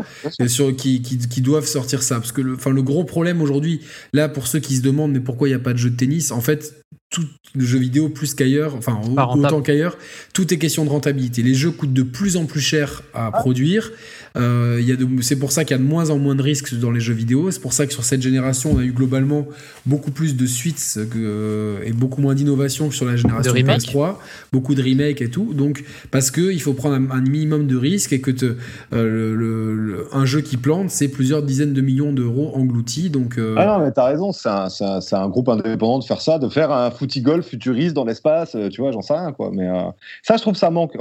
sur, 0.48 0.76
qui, 0.76 1.02
qui, 1.02 1.18
qui 1.20 1.42
doivent 1.42 1.68
sortir 1.68 2.02
ça. 2.02 2.16
Parce 2.16 2.32
que 2.32 2.42
le, 2.42 2.56
enfin, 2.56 2.72
le 2.72 2.82
gros 2.82 3.04
problème 3.04 3.42
aujourd'hui, 3.42 3.82
là, 4.14 4.28
pour 4.28 4.48
ceux 4.48 4.60
qui 4.60 4.76
se 4.76 4.82
demandent, 4.82 5.12
mais 5.12 5.20
pourquoi 5.20 5.48
il 5.48 5.52
n'y 5.52 5.56
a 5.56 5.60
pas 5.60 5.74
de 5.74 5.78
jeu 5.78 5.92
de 5.92 5.98
tennis, 5.98 6.32
en 6.32 6.42
fait, 6.42 6.84
tout 7.12 7.24
le 7.54 7.66
jeu 7.66 7.78
vidéo, 7.78 8.08
plus 8.08 8.34
qu'ailleurs, 8.34 8.74
enfin, 8.78 8.98
autant 9.46 9.62
qu'ailleurs, 9.62 9.98
tout 10.34 10.54
est 10.54 10.58
question 10.58 10.86
de 10.86 10.90
rentabilité. 10.90 11.44
Les 11.44 11.54
jeux 11.54 11.72
coûtent 11.72 11.92
de 11.92 12.04
plus 12.04 12.38
en 12.38 12.46
plus 12.46 12.62
cher 12.62 13.04
à 13.14 13.30
produire. 13.32 13.92
Euh, 14.38 14.78
il 14.80 14.88
y 14.88 14.94
a 14.94 14.96
de- 14.96 15.06
c'est 15.22 15.36
pour 15.38 15.52
ça 15.52 15.66
qu'il 15.66 15.76
y 15.76 15.80
a 15.80 15.84
de 15.84 15.88
moins 15.88 16.10
en 16.10 16.18
moins 16.18 16.36
de 16.36 16.42
risques 16.42 16.74
dans 16.80 16.90
les 16.90 17.02
jeux 17.02 17.14
vidéo. 17.14 17.52
C'est 17.52 17.60
pour 17.60 17.74
ça 17.74 17.86
que 17.86 17.92
sur 17.92 18.06
cette 18.06 18.22
génération, 18.22 18.72
on 18.74 18.80
a 18.80 18.84
eu 18.84 18.94
globalement 18.94 19.46
beaucoup 19.86 20.12
plus 20.12 20.38
de 20.38 20.46
suites 20.46 21.00
que- 21.12 21.80
et 21.84 21.92
beaucoup 21.92 22.22
moins 22.22 22.34
d'innovation 22.34 22.88
que 22.88 22.96
sur 22.96 23.06
la 23.06 23.18
génération 23.18 23.52
De 23.52 23.58
remakes. 23.60 23.82
PS3, 23.82 24.18
beaucoup 24.54 24.74
de 24.74 24.82
remakes 24.82 25.22
et 25.22 25.30
tout. 25.30 25.54
Donc, 25.54 25.84
parce 26.12 26.32
que 26.32 26.54
il 26.54 26.62
faut 26.62 26.72
prendre 26.72 26.96
un, 26.96 27.12
un 27.12 27.20
minimum 27.22 27.68
de 27.68 27.76
risques 27.76 28.14
et 28.14 28.22
que 28.22 28.32
te- 28.32 28.46
euh, 28.46 28.56
le- 28.94 29.36
le- 29.36 29.76
le- 29.76 30.08
un 30.14 30.24
jeu 30.24 30.40
qui 30.40 30.56
plante, 30.56 30.90
c'est 30.92 31.10
plusieurs 31.10 31.44
dizaines 31.44 31.74
de 31.74 31.82
millions 31.82 32.14
d'euros 32.14 32.54
engloutis. 32.56 33.10
Donc, 33.10 33.38
euh, 33.38 33.56
Ah 33.58 33.66
non, 33.78 33.84
mais 33.86 33.92
t'as 33.92 34.06
raison, 34.06 34.32
c'est 34.32 34.48
un, 34.48 34.70
c'est 34.70 34.86
un- 34.86 35.02
c'est 35.02 35.18
un 35.18 35.28
groupe 35.28 35.50
indépendant 35.50 36.00
de 36.00 36.06
faire 36.06 36.22
ça, 36.22 36.40
de 36.40 36.48
faire 36.48 36.72
un 36.72 36.90
footy 37.02 37.22
golf 37.22 37.48
futuriste 37.48 37.96
dans 37.96 38.06
l'espace, 38.06 38.54
euh, 38.56 38.70
tu 38.70 38.82
vois, 38.82 38.92
j'en 38.92 39.02
sais 39.02 39.14
rien, 39.14 39.32
quoi. 39.32 39.50
Mais 39.52 39.68
euh, 39.68 39.90
ça, 40.24 40.38
je 40.38 40.42
trouve 40.42 40.56
ça 40.56 40.70
manque. 40.70 40.94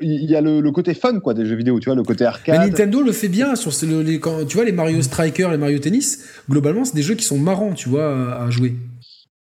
Il 0.00 0.30
y 0.30 0.34
a 0.34 0.40
le, 0.40 0.60
le 0.60 0.70
côté 0.72 0.94
fun, 0.94 1.20
quoi, 1.20 1.32
des 1.34 1.46
jeux 1.46 1.54
vidéo, 1.54 1.78
tu 1.78 1.86
vois, 1.86 1.94
le 1.94 2.02
côté 2.02 2.24
Mais 2.24 2.28
arcade. 2.28 2.58
Nintendo 2.60 3.02
le 3.02 3.12
fait 3.12 3.28
bien 3.28 3.54
sur 3.54 3.70
le- 3.86 4.02
les, 4.02 4.18
quand, 4.18 4.44
tu 4.46 4.56
vois 4.56 4.64
les 4.64 4.72
Mario 4.72 5.00
Striker, 5.00 5.48
les 5.50 5.56
Mario 5.56 5.78
Tennis. 5.78 6.24
Globalement, 6.50 6.84
c'est 6.84 6.94
des 6.96 7.02
jeux 7.02 7.14
qui 7.14 7.24
sont 7.24 7.38
marrants, 7.38 7.72
tu 7.72 7.88
vois, 7.88 8.36
à, 8.42 8.50
jouer. 8.50 8.74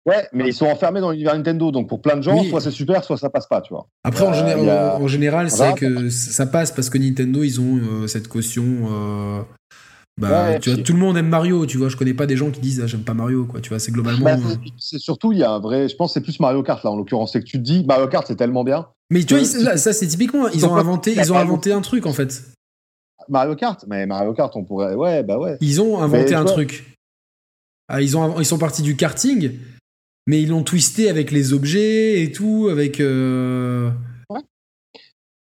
Ouais, 0.06 0.28
mais 0.34 0.48
ils 0.48 0.54
sont 0.54 0.66
enfermés 0.66 1.02
dans 1.02 1.12
l'univers 1.12 1.36
Nintendo, 1.36 1.72
donc 1.72 1.88
pour 1.88 2.02
plein 2.02 2.18
de 2.18 2.24
gens, 2.24 2.40
Oui. 2.42 2.50
soit 2.50 2.62
c'est 2.62 2.72
super, 2.72 3.04
soit 3.04 3.18
ça 3.18 3.30
passe 3.30 3.46
pas, 3.48 3.62
tu 3.62 3.72
vois. 3.74 3.86
Après, 4.04 4.24
en, 4.26 4.34
Euh, 4.34 4.70
a- 4.70 4.98
en- 4.98 5.08
général, 5.08 5.52
c'est 5.52 5.58
Voilà. 5.58 5.74
que 5.74 6.10
ça 6.10 6.48
passe 6.48 6.72
parce 6.72 6.90
que 6.90 6.98
Nintendo, 6.98 7.44
ils 7.44 7.60
ont 7.62 7.78
euh, 7.78 8.08
cette 8.08 8.28
caution. 8.28 8.64
Bah, 10.20 10.50
Ouais, 10.52 10.60
tu 10.60 10.70
vois, 10.72 10.84
tout 10.84 10.94
le 10.94 11.00
monde 11.00 11.18
aime 11.18 11.30
Mario, 11.30 11.66
tu 11.66 11.78
vois. 11.78 11.90
Je 11.90 11.96
connais 11.98 12.14
pas 12.14 12.26
des 12.26 12.36
gens 12.38 12.52
qui 12.52 12.60
disent 12.60 12.82
ah, 12.84 12.88
j'aime 12.88 13.04
pas 13.04 13.14
Mario, 13.14 13.46
quoi. 13.46 13.62
Tu 13.62 13.70
vois, 13.70 13.80
c'est 13.80 13.92
globalement. 13.92 14.24
Bah, 14.26 14.36
euh, 14.38 14.56
c'est- 14.78 15.00
surtout, 15.00 15.32
il 15.32 15.40
y 15.40 15.44
a 15.44 15.52
un 15.52 15.60
vrai. 15.60 15.88
Je 15.90 15.96
pense 15.96 16.12
que 16.12 16.14
c'est 16.16 16.22
plus 16.24 16.40
Mario 16.40 16.62
Kart, 16.64 16.84
là, 16.84 16.92
en 16.92 16.98
l'occurrence. 16.98 17.32
C'est 17.34 17.40
que 17.40 17.46
tu 17.46 17.58
te 17.58 17.64
dis, 17.64 17.84
Mario 17.86 18.08
Kart, 18.08 18.26
c'est 18.28 18.36
tellement 18.36 18.64
bien. 18.64 18.88
Mais 19.10 19.24
tu 19.24 19.36
vois, 19.36 19.44
ils- 19.48 19.64
là, 19.64 19.78
ça 19.78 19.94
c'est 19.94 20.08
typiquement, 20.08 20.48
ils 20.50 20.66
ont 20.66 20.76
inventé, 20.76 21.14
ils 21.16 21.32
ont 21.34 21.38
inventé 21.38 21.72
un 21.72 21.82
truc 21.82 22.06
en 22.06 22.14
fait. 22.14 22.44
Mario 23.28 23.56
Kart, 23.56 23.84
mais 23.88 24.06
Mario 24.06 24.34
Kart, 24.34 24.56
on 24.56 24.64
pourrait. 24.64 24.94
Ouais, 24.96 25.24
bah 25.24 25.38
ouais. 25.40 25.58
Ils 25.62 25.82
ont 25.82 26.02
inventé 26.02 26.32
Mais 26.32 26.34
un 26.36 26.46
truc. 26.46 26.96
Ah, 27.88 28.02
ils, 28.02 28.16
ont, 28.18 28.40
ils 28.40 28.46
sont 28.46 28.58
partis 28.60 28.82
du 28.84 28.96
karting, 28.96 29.52
mais 30.28 30.42
ils 30.42 30.50
l'ont 30.50 30.64
twisté 30.64 31.10
avec 31.10 31.32
les 31.32 31.54
objets 31.54 32.22
et 32.22 32.32
tout, 32.32 32.68
avec. 32.72 33.00
euh, 33.00 33.90
Ouais. 34.30 34.40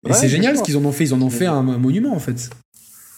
Et 0.06 0.08
Ouais, 0.08 0.14
c'est 0.14 0.28
génial 0.28 0.56
ce 0.56 0.62
qu'ils 0.62 0.76
en 0.76 0.84
ont 0.84 0.92
fait. 0.92 1.04
Ils 1.04 1.14
en 1.14 1.20
ont 1.22 1.30
fait 1.30 1.46
un, 1.46 1.56
un 1.68 1.78
monument 1.78 2.14
en 2.14 2.18
fait. 2.18 2.48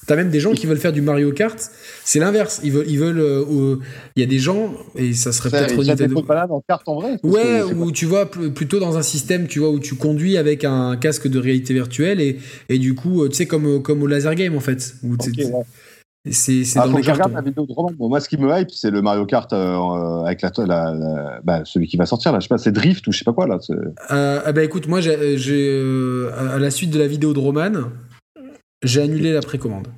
T'as 0.07 0.17
même 0.17 0.31
des 0.31 0.41
gens 0.41 0.53
qui 0.53 0.67
veulent 0.67 0.79
faire 0.79 0.93
du 0.93 1.01
Mario 1.01 1.33
Kart. 1.33 1.59
C'est 2.05 2.19
l'inverse. 2.19 2.61
Ils 2.65 2.73
veulent, 2.73 2.87
ils 2.89 2.99
veulent. 2.99 3.19
euh, 3.21 3.45
euh, 3.51 3.79
Il 4.17 4.21
y 4.21 4.23
a 4.23 4.27
des 4.29 4.39
gens 4.39 4.73
et 4.97 5.13
ça 5.15 5.33
serait 5.33 5.51
peut-être 5.51 5.75
il 5.79 5.87
y 5.87 5.91
a 5.91 5.95
des 5.95 6.03
Nintendo. 6.05 6.21
faux 6.21 6.27
balades 6.27 6.51
en 6.51 6.61
carte 6.69 6.89
en 6.89 6.97
vrai. 7.01 7.19
Ouais, 7.23 7.63
ou 7.63 7.91
tu 7.93 8.05
vois 8.07 8.31
pl- 8.31 8.53
plutôt 8.53 8.79
dans 8.81 8.97
un 8.97 9.03
système, 9.03 9.47
tu 9.47 9.59
vois, 9.61 9.71
où 9.71 9.79
tu 9.81 9.95
conduis 9.95 10.37
avec 10.37 10.65
un 10.65 10.97
casque 10.97 11.29
de 11.29 11.39
réalité 11.39 11.73
virtuelle 11.75 12.21
et, 12.21 12.39
et 12.69 12.79
du 12.79 12.95
coup, 12.95 13.23
euh, 13.25 13.29
tu 13.29 13.35
sais 13.37 13.47
comme 13.47 13.67
au- 13.67 13.81
comme 13.81 14.03
au 14.03 14.07
laser 14.07 14.35
game 14.35 14.57
en 14.57 14.61
fait, 14.61 14.95
où 15.03 15.17
pas- 15.17 15.25
t'es- 15.25 15.45
Ok, 15.47 15.53
ouais. 15.55 15.63
c'est 16.31 16.63
Ah, 16.77 16.87
dans 16.89 16.97
les 16.97 17.03
cartons. 17.03 17.31
la 17.35 17.43
vidéo 17.43 17.67
de 17.67 17.73
Roman. 17.73 17.91
Bon, 17.99 18.09
moi, 18.09 18.19
ce 18.21 18.29
qui 18.31 18.39
me 18.39 18.49
hype, 18.59 18.71
c'est 18.71 18.91
le 18.91 19.03
Mario 19.03 19.27
Kart 19.27 19.53
euh, 19.53 20.23
avec 20.25 20.41
la, 20.43 20.51
la- 20.59 20.65
la- 20.95 21.41
bah, 21.45 21.63
celui 21.65 21.87
qui 21.87 21.97
va 21.99 22.07
sortir 22.07 22.33
là. 22.33 22.39
Je 22.41 22.45
sais 22.45 22.49
pas, 22.49 22.59
c'est 22.59 22.73
Drift 22.73 23.07
ou 23.07 23.13
je 23.13 23.19
sais 23.19 23.25
pas 23.25 23.33
quoi 23.33 23.47
là. 23.47 23.59
ah 24.09 24.53
bah 24.53 24.65
écoute, 24.65 24.87
moi, 24.89 25.01
j'ai, 25.01 25.15
à 26.55 26.59
la 26.59 26.71
suite 26.71 26.91
de 26.91 26.99
la 26.99 27.07
vidéo 27.07 27.33
de 27.33 27.39
Roman, 27.39 27.73
j'ai 28.85 29.03
annulé 29.03 29.33
la 29.33 29.41
précommande. 29.41 29.89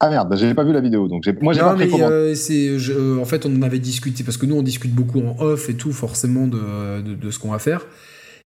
Ah 0.00 0.10
merde, 0.10 0.28
bah, 0.28 0.36
j'avais 0.36 0.54
pas 0.54 0.64
vu 0.64 0.72
la 0.72 0.80
vidéo, 0.80 1.08
donc 1.08 1.22
j'ai- 1.24 1.32
moi 1.40 1.52
j'ai 1.52 1.60
pas 1.60 1.76
mais 1.76 1.84
euh, 2.02 2.34
c'est, 2.34 2.78
je- 2.78 2.92
euh, 2.92 3.18
en 3.20 3.24
fait, 3.24 3.46
on 3.46 3.56
en 3.56 3.62
avait 3.62 3.78
discuté 3.78 4.24
parce 4.24 4.36
que 4.36 4.44
nous, 4.44 4.56
on 4.56 4.62
discute 4.62 4.92
beaucoup 4.92 5.20
en 5.20 5.36
off 5.40 5.68
et 5.70 5.74
tout, 5.74 5.92
forcément, 5.92 6.46
de, 6.46 7.00
de, 7.00 7.14
de 7.14 7.30
ce 7.30 7.38
qu'on 7.38 7.52
va 7.52 7.58
faire. 7.58 7.86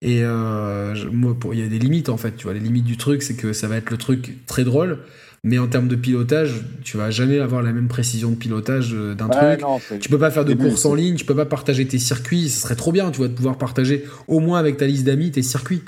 Et 0.02 0.24
euh, 0.24 0.94
je- 0.94 1.08
moi, 1.08 1.36
pour- 1.40 1.54
il 1.56 1.62
y 1.62 1.64
a 1.64 1.68
des 1.68 1.80
limites 1.80 2.10
en 2.10 2.18
fait. 2.18 2.36
Tu 2.36 2.44
vois, 2.44 2.54
les 2.54 2.60
limites 2.60 2.84
du 2.84 2.98
truc, 2.98 3.24
c'est 3.24 3.36
que 3.36 3.54
ça 3.54 3.68
va 3.68 3.78
être 3.78 3.90
le 3.90 3.98
truc 3.98 4.46
très 4.46 4.64
drôle, 4.66 5.00
mais 5.44 5.58
en 5.58 5.68
termes 5.68 5.88
de 5.88 5.96
pilotage, 5.96 6.62
tu 6.84 6.98
vas 6.98 7.10
jamais 7.10 7.40
avoir 7.40 7.64
la 7.64 7.72
même 7.72 7.88
précision 7.88 8.30
de 8.30 8.36
pilotage 8.36 8.94
euh, 8.94 9.16
d'un 9.16 9.30
Ouais, 9.30 9.56
truc. 9.58 9.62
non, 9.62 9.80
Tu 10.00 10.10
peux 10.10 10.20
pas 10.20 10.30
faire 10.30 10.46
de 10.46 10.54
course 10.54 10.86
en 10.86 10.94
ligne, 10.94 11.16
tu 11.16 11.26
peux 11.26 11.36
pas 11.36 11.46
partager 11.46 11.88
tes 11.88 11.98
circuits. 11.98 12.50
Ce 12.50 12.60
serait 12.62 12.76
trop 12.76 12.92
bien, 12.92 13.10
tu 13.10 13.18
vois, 13.18 13.30
de 13.30 13.34
pouvoir 13.34 13.58
partager 13.58 14.04
au 14.28 14.40
moins 14.42 14.60
avec 14.60 14.78
ta 14.78 14.86
liste 14.86 15.06
d'amis 15.06 15.32
tes 15.32 15.42
circuits. 15.42 15.82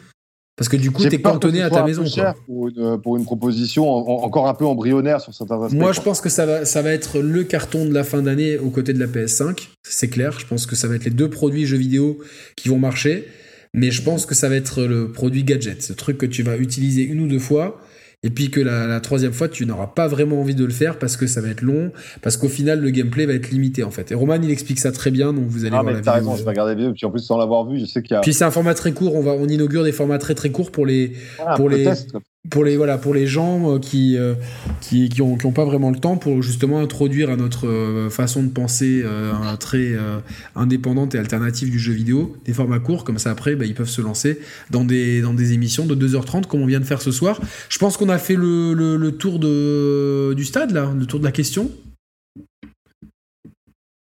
Parce 0.59 0.69
que 0.69 0.77
du 0.77 0.91
coup, 0.91 1.01
t'es 1.03 1.19
cantonné 1.21 1.61
à 1.61 1.69
ta 1.71 1.83
maison. 1.85 2.03
quoi. 2.03 2.11
cher 2.11 2.33
Pour, 2.45 2.67
une, 2.67 2.99
pour 3.01 3.17
une 3.17 3.23
proposition 3.23 3.89
en- 3.89 4.01
en- 4.07 4.23
encore 4.25 4.47
un 4.47 4.53
peu 4.53 4.65
embryonnaire 4.65 5.21
sur 5.21 5.33
certains 5.33 5.59
aspects. 5.63 5.75
Moi, 5.75 5.93
je 5.93 6.01
pense 6.01 6.19
que 6.21 6.29
ça 6.29 6.45
va, 6.45 6.65
ça 6.65 6.81
va 6.81 6.91
être 6.91 7.19
le 7.19 7.43
carton 7.45 7.85
de 7.85 7.93
la 7.93 8.03
fin 8.03 8.21
d'année 8.21 8.57
aux 8.57 8.69
côtés 8.69 8.93
de 8.93 8.99
la 8.99 9.07
PS5. 9.07 9.69
C'est 9.83 10.09
clair. 10.09 10.37
Je 10.39 10.45
pense 10.45 10.65
que 10.67 10.75
ça 10.75 10.87
va 10.87 10.95
être 10.95 11.05
les 11.05 11.11
deux 11.11 11.29
produits 11.29 11.65
jeux 11.65 11.77
vidéo 11.77 12.19
qui 12.57 12.69
vont 12.69 12.77
marcher. 12.77 13.25
Mais 13.73 13.89
je 13.91 14.01
pense 14.01 14.25
que 14.25 14.35
ça 14.35 14.49
va 14.49 14.55
être 14.55 14.83
le 14.83 15.11
produit 15.11 15.43
gadget. 15.43 15.81
Ce 15.81 15.93
truc 15.93 16.17
que 16.17 16.25
tu 16.25 16.43
vas 16.43 16.57
utiliser 16.57 17.03
une 17.03 17.21
ou 17.21 17.27
deux 17.27 17.39
fois. 17.39 17.79
Et 18.21 18.29
puis 18.31 18.51
que 18.51 18.59
la, 18.59 18.85
la 18.85 18.99
troisième 18.99 19.31
fois, 19.31 19.47
tu 19.47 19.65
n'auras 19.65 19.87
pas 19.87 20.07
vraiment 20.09 20.41
envie 20.41 20.53
de 20.55 20.65
le 20.65 20.71
faire 20.73 20.99
parce 20.99 21.15
que 21.15 21.25
ça 21.25 21.39
va 21.39 21.47
être 21.47 21.61
long. 21.61 21.91
Parce 22.21 22.35
qu'au 22.35 22.49
final, 22.49 22.81
le 22.81 22.89
gameplay 22.89 23.25
va 23.25 23.31
être 23.33 23.49
limité 23.49 23.83
en 23.83 23.91
fait. 23.91 24.11
Et 24.11 24.15
Roman, 24.15 24.35
il 24.43 24.51
explique 24.51 24.79
ça 24.79 24.91
très 24.91 25.09
bien. 25.09 25.31
Donc 25.31 25.45
vous 25.47 25.61
allez 25.63 25.69
Ah, 25.73 25.81
voir 25.81 25.83
mais 25.85 25.91
la 25.93 25.97
vidéo. 25.99 26.13
raison, 26.13 26.35
je 26.35 26.43
vais 26.43 26.49
regarder 26.49 26.71
la 26.73 26.75
vidéo. 26.77 26.93
Puis 26.93 27.05
en 27.05 27.11
plus, 27.11 27.21
sans 27.21 27.37
l'avoir 27.37 27.65
vu, 27.65 27.79
je 27.79 27.85
sais 27.85 28.01
qu'il 28.01 28.15
y 28.15 28.17
a 28.17 28.19
Puis 28.21 28.33
c'est 28.33 28.43
un 28.43 28.51
format 28.51 28.73
très 28.73 28.91
court. 28.91 29.15
On, 29.15 29.21
va, 29.21 29.31
on 29.31 29.47
inaugure 29.47 29.85
des 29.85 29.93
formats 29.93 30.17
très 30.17 30.35
très 30.35 30.49
courts 30.49 30.71
pour 30.71 30.85
les, 30.85 31.13
voilà, 31.37 31.55
pour 31.55 31.69
les- 31.69 31.85
test. 31.85 32.11
Pour 32.49 32.63
les 32.63 32.77
voilà 32.77 32.97
pour 32.97 33.13
les 33.13 33.27
gens 33.27 33.75
euh, 33.75 33.79
qui 33.79 34.17
euh, 34.17 34.33
qui 34.79 35.09
qui 35.09 35.21
ont, 35.21 35.35
qui 35.35 35.45
ont 35.45 35.51
pas 35.51 35.65
vraiment 35.65 35.91
le 35.91 35.99
temps 35.99 36.15
pour 36.15 36.41
justement 36.41 36.79
introduire 36.79 37.29
à 37.29 37.35
notre 37.35 37.67
euh, 37.67 38.09
façon 38.09 38.43
de 38.43 38.49
penser 38.49 39.03
un 39.05 39.57
très 39.57 39.91
euh, 39.93 40.19
indépendante 40.55 41.15
et 41.15 41.17
alternative 41.17 41.69
du 41.69 41.79
jeu 41.79 41.91
vidéo 41.91 42.37
des 42.45 42.53
formats 42.53 42.79
courts 42.79 43.03
comme 43.03 43.19
ça 43.19 43.31
après 43.31 43.55
bah, 43.55 43.65
ils 43.65 43.75
peuvent 43.75 43.89
se 43.89 44.01
lancer 44.01 44.39
dans 44.69 44.85
des 44.85 45.21
dans 45.21 45.33
des 45.33 45.51
émissions 45.51 45.85
de 45.85 45.95
2h30 46.07 46.45
comme 46.47 46.61
on 46.61 46.65
vient 46.65 46.79
de 46.79 46.85
faire 46.85 47.01
ce 47.01 47.11
soir 47.11 47.41
je 47.67 47.77
pense 47.77 47.97
qu'on 47.97 48.09
a 48.09 48.17
fait 48.17 48.35
le, 48.35 48.73
le, 48.73 48.95
le 48.95 49.11
tour 49.11 49.39
de 49.39 50.33
du 50.33 50.45
stade 50.45 50.71
là 50.71 50.91
le 50.97 51.05
tour 51.05 51.19
de 51.19 51.25
la 51.25 51.33
question 51.33 51.69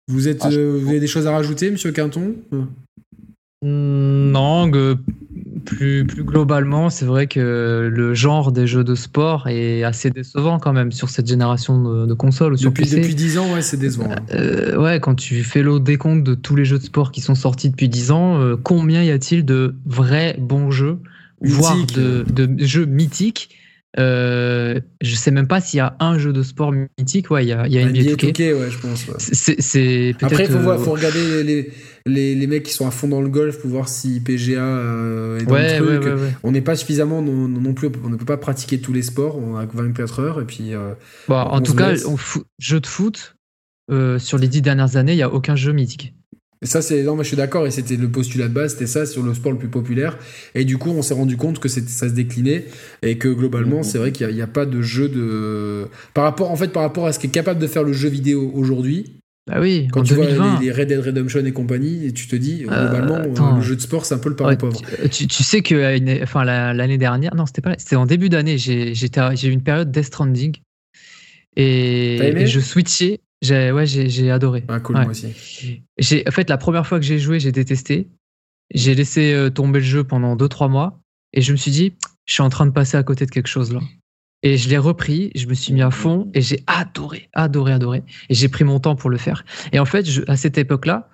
vous 0.08 0.28
êtes 0.28 0.40
Ah, 0.42 0.50
vous 0.50 0.88
avez 0.90 1.00
des 1.00 1.08
choses 1.08 1.28
à 1.28 1.32
rajouter 1.32 1.70
monsieur 1.70 1.92
Quinton? 1.92 2.36
Hmm, 3.62 4.32
Non, 4.32 4.70
que 4.72 4.98
plus, 5.64 6.06
plus 6.06 6.24
globalement, 6.24 6.90
c'est 6.90 7.06
vrai 7.06 7.28
que 7.28 7.90
le 7.92 8.14
genre 8.14 8.52
des 8.52 8.68
jeux 8.68 8.84
de 8.84 8.96
sport 8.96 9.48
est 9.48 9.84
assez 9.84 10.10
décevant 10.10 10.60
quand 10.60 10.74
même 10.74 10.92
sur 10.92 11.10
cette 11.10 11.28
génération 11.28 11.82
de, 11.82 12.06
de 12.06 12.14
consoles 12.14 12.54
ou 12.54 12.58
sur 12.58 12.70
depuis 12.70 12.84
PC. 12.84 12.98
depuis 12.98 13.16
10 13.16 13.38
ans 13.38 13.54
ouais 13.54 13.62
c'est 13.62 13.78
décevant 13.78 14.12
hein. 14.12 14.16
Euh, 14.34 14.78
ouais, 14.78 15.00
quand 15.00 15.16
tu 15.16 15.44
fais 15.44 15.64
le 15.64 15.80
décompte 15.80 16.24
de 16.24 16.36
tous 16.36 16.56
les 16.56 16.66
jeux 16.66 16.80
de 16.80 16.84
sport 16.84 17.12
qui 17.12 17.22
sont 17.22 17.36
sortis 17.36 17.70
depuis 17.70 17.90
10 17.90 18.12
ans, 18.12 18.40
euh, 18.40 18.56
combien 18.62 19.04
y 19.04 19.12
a-t-il 19.12 19.46
de 19.46 19.76
vrais 19.86 20.36
bons 20.40 20.72
jeux, 20.72 20.98
voire 21.42 21.78
de 21.88 22.26
jeux 22.60 22.86
mythiques 22.86 23.50
euh, 24.00 24.80
Je 25.02 25.16
sais 25.16 25.32
même 25.32 25.48
pas 25.48 25.60
s'il 25.62 25.78
y 25.78 25.82
a 25.82 25.96
un 26.00 26.18
jeu 26.18 26.32
de 26.34 26.44
sport 26.44 26.72
mythique. 26.72 27.30
Ouais, 27.32 27.44
il 27.46 27.50
y 27.50 27.54
a, 27.54 27.68
il 27.68 27.74
y 27.74 27.78
a 27.78 27.86
NBA 27.86 28.02
NBA 28.02 28.12
2K. 28.14 28.32
2K, 28.34 28.54
ouais 28.54 28.72
je 28.72 28.78
pense 28.80 29.08
ouais. 29.08 29.16
C'est. 29.20 30.16
Après, 30.22 30.46
il 30.46 30.52
faut, 30.52 30.58
euh, 30.58 30.76
regarder 30.78 31.44
les, 31.44 31.72
les, 32.06 32.36
les 32.36 32.48
mecs 32.48 32.64
qui 32.64 32.74
sont 32.74 32.88
à 32.88 32.92
fond 32.92 33.08
dans 33.08 33.22
le 33.22 33.30
golf 33.30 33.60
pour 33.60 33.70
voir 33.70 33.90
si 33.90 34.20
PGA 34.22 34.62
euh, 34.62 35.40
est 35.40 35.46
dans 35.46 35.54
ouais, 35.54 35.80
le 35.80 36.00
truc. 36.00 36.14
ouais. 36.20 36.34
On 36.44 36.52
n'est 36.52 36.62
pas 36.62 36.76
suffisamment 36.76 37.22
non, 37.22 37.48
non 37.48 37.74
plus, 37.74 37.90
on 38.04 38.10
ne 38.10 38.16
peut 38.16 38.26
pas 38.26 38.38
pratiquer 38.38 38.80
tous 38.80 38.94
les 38.94 39.02
sports, 39.02 39.38
on 39.38 39.58
a 39.58 39.66
que 39.66 39.76
24 39.76 40.20
heures 40.22 40.42
et 40.42 40.46
puis. 40.46 40.74
euh, 40.74 40.94
Bon, 41.28 41.36
en 41.36 41.62
tout 41.62 41.74
cas, 41.76 41.94
jeu 42.60 42.80
de 42.80 42.88
foot, 42.88 43.36
sur 44.20 44.38
les 44.38 44.48
dix 44.48 44.62
dernières 44.62 44.96
années, 44.96 45.14
il 45.14 45.18
n'y 45.18 45.22
a 45.24 45.32
aucun 45.34 45.56
jeu 45.56 45.74
mythique. 45.74 46.14
Et 46.64 46.68
ça, 46.68 46.84
c'est. 46.84 47.02
Non, 47.02 47.16
mais 47.16 47.24
je 47.24 47.30
suis 47.30 47.38
d'accord, 47.38 47.66
et 47.66 47.72
c'était 47.72 47.96
le 47.96 48.08
postulat 48.08 48.48
de 48.48 48.54
base, 48.54 48.74
c'était 48.74 48.86
ça 48.86 49.08
sur 49.08 49.24
le 49.24 49.34
sport 49.34 49.52
le 49.52 49.58
plus 49.58 49.68
populaire. 49.68 50.20
Et 50.54 50.64
du 50.64 50.78
coup, 50.78 50.92
on 50.92 51.02
s'est 51.02 51.16
rendu 51.16 51.36
compte 51.36 51.58
que 51.58 51.68
ça 51.68 51.82
se 51.82 52.14
déclinait, 52.14 52.66
et 53.02 53.18
que 53.18 53.30
globalement, 53.30 53.80
mmh. 53.80 53.84
c'est 53.84 53.98
vrai 53.98 54.12
qu'il 54.12 54.28
n'y 54.28 54.42
a, 54.42 54.48
pas 54.48 54.68
de 54.68 54.82
jeu 54.82 55.10
de. 55.10 55.88
Par 56.14 56.24
rapport, 56.24 56.52
en 56.52 56.56
fait, 56.56 56.68
par 56.68 56.84
rapport 56.84 57.08
à 57.08 57.14
ce 57.14 57.20
qui 57.20 57.28
est 57.28 57.32
capable 57.32 57.60
de 57.60 57.66
faire 57.66 57.84
le 57.84 57.94
jeu 57.94 58.10
vidéo 58.10 58.52
aujourd'hui. 58.54 59.18
Bah 59.48 59.58
oui, 59.60 59.88
quand 59.92 60.04
tu 60.04 60.14
vois 60.14 60.28
les, 60.62 60.72
Red 60.72 60.90
Dead 60.90 61.00
Redemption 61.00 61.44
et 61.44 61.52
compagnie, 61.52 62.06
et 62.06 62.12
tu 62.12 62.28
te 62.28 62.36
dis, 62.36 62.64
euh, 62.70 62.90
globalement, 62.90 63.16
euh, 63.16 63.56
le 63.56 63.62
jeu 63.64 63.76
de 63.76 63.82
sport, 63.82 64.06
c'est 64.06 64.14
un 64.14 64.20
peu 64.20 64.30
le 64.30 64.36
parent 64.36 64.56
pauvre. 64.56 64.80
Tu, 65.10 65.28
sais 65.28 65.64
que 65.64 66.22
enfin, 66.22 66.44
l'année 66.44 67.00
dernière, 67.00 67.34
non, 67.34 67.48
c'était 67.48 67.62
pas, 67.62 67.74
c'était 67.80 67.96
en 67.96 68.06
début 68.06 68.30
d'année, 68.30 68.60
j'ai 68.60 68.94
eu 68.94 69.52
une 69.52 69.64
période 69.64 69.92
Death 69.92 70.06
Stranding. 70.06 70.58
Et, 71.58 72.18
et, 72.18 72.48
je 72.48 72.60
switchais 72.60 73.20
j'ai 73.42 73.72
ouais, 73.72 73.86
j'ai 73.86 74.32
adoré. 74.32 74.64
Ah, 74.68 74.80
cool, 74.80 74.98
moi 74.98 75.08
aussi. 75.08 75.84
J'ai 75.98 76.24
en 76.28 76.32
fait 76.32 76.50
la 76.50 76.58
première 76.58 76.86
fois 76.86 77.00
que 77.00 77.06
j'ai 77.06 77.20
joué, 77.20 77.40
j'ai 77.40 77.52
détesté. 77.52 78.08
J'ai 78.74 78.96
laissé 78.96 79.34
euh, 79.34 79.50
tomber 79.50 79.80
le 79.80 79.86
jeu 79.86 80.04
pendant 80.04 80.36
2-3 80.36 80.70
mois 80.70 81.02
et 81.34 81.42
je 81.42 81.52
me 81.52 81.58
suis 81.58 81.72
dit, 81.72 81.94
je 82.26 82.34
suis 82.34 82.44
en 82.44 82.50
train 82.50 82.66
de 82.66 82.72
passer 82.72 82.98
à 82.98 83.04
côté 83.04 83.26
de 83.26 83.32
quelque 83.32 83.48
chose 83.48 83.74
là. 83.74 83.82
Et 84.44 84.58
je 84.58 84.70
l'ai 84.70 84.78
repris, 84.78 85.32
je 85.36 85.46
me 85.46 85.54
suis 85.54 85.72
mis 85.72 85.82
à 85.84 85.92
fond 85.92 86.32
et 86.34 86.42
j'ai 86.42 86.64
adoré, 86.66 87.30
adoré, 87.34 87.74
adoré. 87.74 88.04
Et 88.30 88.34
j'ai 88.34 88.50
pris 88.50 88.64
mon 88.64 88.80
temps 88.80 88.96
pour 88.96 89.10
le 89.10 89.18
faire. 89.18 89.46
Et 89.72 89.78
en 89.78 89.86
fait, 89.86 90.10
je, 90.10 90.24
à 90.28 90.36
cette 90.36 90.58
époque-là, 90.58 91.10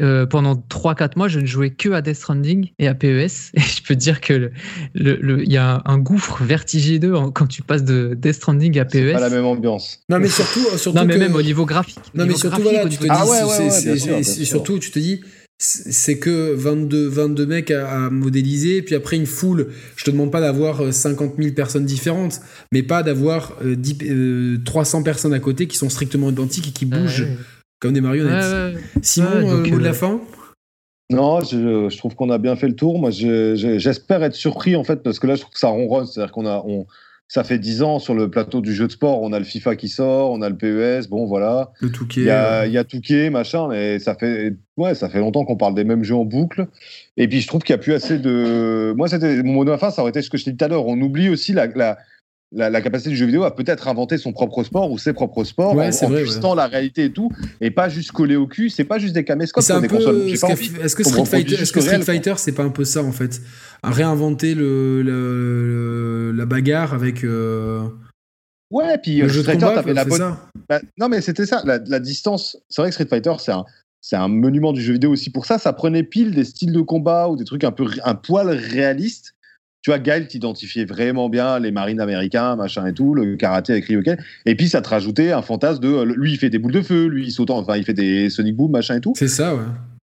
euh, 0.00 0.26
pendant 0.26 0.54
3-4 0.54 1.12
mois, 1.16 1.28
je 1.28 1.40
ne 1.40 1.46
jouais 1.46 1.70
que 1.70 1.90
à 1.90 2.02
Death 2.02 2.16
Stranding 2.16 2.70
et 2.78 2.88
à 2.88 2.94
PES. 2.94 3.06
Et 3.54 3.60
je 3.60 3.82
peux 3.82 3.94
te 3.94 4.00
dire 4.00 4.20
que 4.20 4.50
le, 4.94 5.42
il 5.42 5.52
y 5.52 5.56
a 5.56 5.82
un 5.84 5.98
gouffre 5.98 6.42
vertigineux 6.44 7.14
quand 7.34 7.46
tu 7.46 7.62
passes 7.62 7.84
de 7.84 8.16
Death 8.16 8.34
Stranding 8.34 8.78
à 8.78 8.84
PES. 8.84 8.92
C'est 8.92 9.12
pas 9.12 9.20
la 9.20 9.30
même 9.30 9.46
ambiance. 9.46 10.00
Non, 10.08 10.18
mais 10.18 10.28
surtout, 10.28 10.66
euh, 10.72 10.76
surtout 10.76 10.98
non, 10.98 11.04
mais 11.04 11.18
même 11.18 11.34
au 11.34 11.42
niveau 11.42 11.66
graphique. 11.66 12.00
Non, 12.14 12.26
mais 12.26 12.36
surtout, 12.36 12.62
voilà, 12.62 12.86
tu 12.86 12.96
te 12.96 13.02
dis, 13.02 13.08
ah 13.10 13.26
ouais, 13.26 13.42
ouais, 13.42 14.22
surtout, 14.22 14.78
tu 14.78 14.90
te 14.90 14.98
dis, 14.98 15.20
c'est 15.60 16.18
que 16.18 16.54
22, 16.54 17.08
22 17.08 17.46
mecs 17.46 17.70
à, 17.72 18.10
modéliser, 18.10 18.82
puis 18.82 18.94
après 18.94 19.16
une 19.16 19.26
foule. 19.26 19.68
Je 19.96 20.04
te 20.04 20.10
demande 20.10 20.30
pas 20.30 20.40
d'avoir 20.40 20.92
50 20.92 21.32
euh, 21.32 21.42
000 21.42 21.54
personnes 21.54 21.84
différentes, 21.84 22.40
mais 22.70 22.82
pas 22.82 23.02
d'avoir 23.02 23.54
300 24.64 25.02
personnes 25.02 25.34
à 25.34 25.40
côté 25.40 25.66
qui 25.66 25.76
sont 25.76 25.90
strictement 25.90 26.30
identiques 26.30 26.68
et 26.68 26.72
qui 26.72 26.84
bougent 26.84 27.26
comme 27.80 27.92
des 27.92 28.00
marionnettes. 28.00 28.78
Simon, 29.02 29.28
euh, 29.34 29.66
mot 29.70 29.78
de 29.78 29.84
la 29.84 29.90
euh, 29.90 29.94
fin 29.94 30.20
non, 31.10 31.40
je, 31.40 31.96
trouve 31.96 32.14
qu'on 32.14 32.28
a 32.28 32.36
bien 32.36 32.54
fait 32.54 32.68
le 32.68 32.76
tour. 32.76 32.98
Moi, 32.98 33.10
j'espère 33.10 34.22
être 34.22 34.34
surpris 34.34 34.76
en 34.76 34.84
fait, 34.84 35.02
parce 35.02 35.18
que 35.18 35.26
là, 35.26 35.36
je 35.36 35.40
trouve 35.40 35.54
que 35.54 35.58
ça 35.58 35.68
ronronne. 35.68 36.04
C'est-à-dire 36.04 36.32
qu'on 36.32 36.44
a, 36.44 36.62
on, 36.66 36.86
ça 37.28 37.44
fait 37.44 37.58
10 37.58 37.82
ans 37.82 37.98
sur 37.98 38.14
le 38.14 38.30
plateau 38.30 38.60
du 38.60 38.74
jeu 38.74 38.86
de 38.86 38.92
sport. 38.92 39.22
On 39.22 39.32
a 39.32 39.38
le 39.38 39.46
FIFA 39.46 39.76
qui 39.76 39.88
sort, 39.88 40.30
on 40.30 40.42
a 40.42 40.50
le 40.50 40.56
PES. 40.58 41.08
Bon, 41.08 41.24
voilà. 41.24 41.72
Le 41.80 41.90
Touquet. 41.90 42.20
Il 42.20 42.26
y 42.26 42.30
a, 42.30 42.66
il 42.66 42.72
y 42.74 42.76
a 42.76 42.84
Touquet, 42.84 43.30
machin, 43.30 43.68
mais 43.68 43.98
ça 43.98 44.14
fait, 44.14 44.54
ouais, 44.76 44.94
ça 44.94 45.08
fait 45.08 45.20
longtemps 45.20 45.46
qu'on 45.46 45.56
parle 45.56 45.74
des 45.74 45.84
mêmes 45.84 46.04
jeux 46.04 46.14
en 46.14 46.26
boucle. 46.26 46.66
Et 47.16 47.26
puis, 47.26 47.40
je 47.40 47.46
trouve 47.46 47.62
qu'il 47.62 47.74
n'y 47.74 47.80
a 47.80 47.82
plus 47.82 47.94
assez 47.94 48.18
de. 48.18 48.92
Moi, 48.94 49.08
c'était 49.08 49.42
mon 49.42 49.54
mot 49.54 49.64
de 49.64 49.70
la 49.70 49.78
fin. 49.78 49.90
Ça 49.90 50.02
aurait 50.02 50.10
été 50.10 50.20
ce 50.20 50.28
que 50.28 50.36
je 50.36 50.44
t'ai 50.44 50.50
dit 50.50 50.58
tout 50.58 50.64
à 50.66 50.68
l'heure. 50.68 50.86
On 50.86 51.00
oublie 51.00 51.30
aussi 51.30 51.54
la, 51.54 51.68
la 51.68 51.96
la, 52.52 52.80
capacité 52.80 53.10
du 53.10 53.16
jeu 53.16 53.26
vidéo 53.26 53.44
à 53.44 53.54
peut-être 53.54 53.88
inventer 53.88 54.16
son 54.16 54.32
propre 54.32 54.62
sport 54.64 54.90
ou 54.90 54.98
ses 54.98 55.12
propres 55.12 55.44
sports 55.44 55.76
en, 55.76 56.44
en 56.44 56.54
la 56.54 56.66
réalité 56.66 57.04
et 57.04 57.12
tout, 57.12 57.30
et 57.60 57.70
pas 57.70 57.88
juste 57.88 58.12
coller 58.12 58.36
au 58.36 58.46
cul. 58.46 58.70
C'est 58.70 58.84
pas 58.84 58.98
juste 58.98 59.14
des 59.14 59.24
caméscopes 59.24 59.62
c'est 59.62 59.80
des 59.80 59.88
consoles. 59.88 60.28
Est-ce 60.28 60.96
que, 60.96 61.04
Street 61.04 61.24
Fighter, 61.24 61.54
est 61.54 61.72
que 61.72 61.80
Street 61.80 62.02
Fighter, 62.02 62.34
c'est 62.36 62.52
pas 62.52 62.62
un 62.62 62.70
peu 62.70 62.84
ça 62.84 63.02
en 63.02 63.12
fait, 63.12 63.40
à 63.82 63.90
réinventer 63.90 64.54
le, 64.54 66.32
la 66.34 66.46
bagarre 66.46 66.94
avec. 66.94 67.24
Euh, 67.24 67.86
ouais, 68.70 68.96
puis 68.98 69.18
le 69.18 69.26
euh, 69.26 69.28
jeu 69.28 69.42
Street 69.42 69.58
Fighter, 69.58 69.92
la 69.92 70.04
bonne. 70.04 70.36
Bah, 70.68 70.80
non, 70.98 71.08
mais 71.08 71.20
c'était 71.20 71.46
ça, 71.46 71.62
la, 71.64 72.00
distance. 72.00 72.56
C'est 72.68 72.80
vrai 72.80 72.90
que 72.90 72.94
Street 72.94 73.08
Fighter, 73.08 73.34
c'est 73.38 73.52
un 73.52 73.64
c'est 74.00 74.16
un 74.16 74.28
monument 74.28 74.72
du 74.72 74.80
jeu 74.80 74.92
vidéo 74.92 75.10
aussi 75.10 75.28
pour 75.28 75.44
ça. 75.44 75.58
Ça 75.58 75.72
prenait 75.72 76.04
pile 76.04 76.34
des 76.34 76.44
styles 76.44 76.72
de 76.72 76.80
combat 76.80 77.28
ou 77.28 77.36
des 77.36 77.44
trucs 77.44 77.64
un 77.64 77.72
peu 77.72 77.86
un 78.04 78.14
poil 78.14 78.48
réalistes 78.48 79.34
tu 79.88 79.92
vois, 79.92 80.00
Gaël 80.00 80.28
t'identifiait 80.28 80.84
vraiment 80.84 81.30
bien 81.30 81.58
les 81.58 81.70
marines 81.70 81.98
américains, 81.98 82.56
machin 82.56 82.84
et 82.84 82.92
tout, 82.92 83.14
le 83.14 83.36
karaté 83.36 83.72
avec 83.72 83.86
Ryoken. 83.86 84.18
Et 84.44 84.54
puis, 84.54 84.68
ça 84.68 84.82
te 84.82 84.88
rajoutait 84.90 85.32
un 85.32 85.40
fantasme 85.40 85.80
de 85.80 86.02
lui, 86.02 86.32
il 86.32 86.36
fait 86.36 86.50
des 86.50 86.58
boules 86.58 86.72
de 86.72 86.82
feu, 86.82 87.06
lui, 87.06 87.28
il 87.28 87.30
saute, 87.30 87.48
enfin, 87.48 87.78
il 87.78 87.84
fait 87.84 87.94
des 87.94 88.28
Sonic 88.28 88.54
Boom, 88.54 88.70
machin 88.70 88.96
et 88.96 89.00
tout. 89.00 89.14
C'est 89.16 89.28
ça, 89.28 89.54
ouais. 89.54 89.62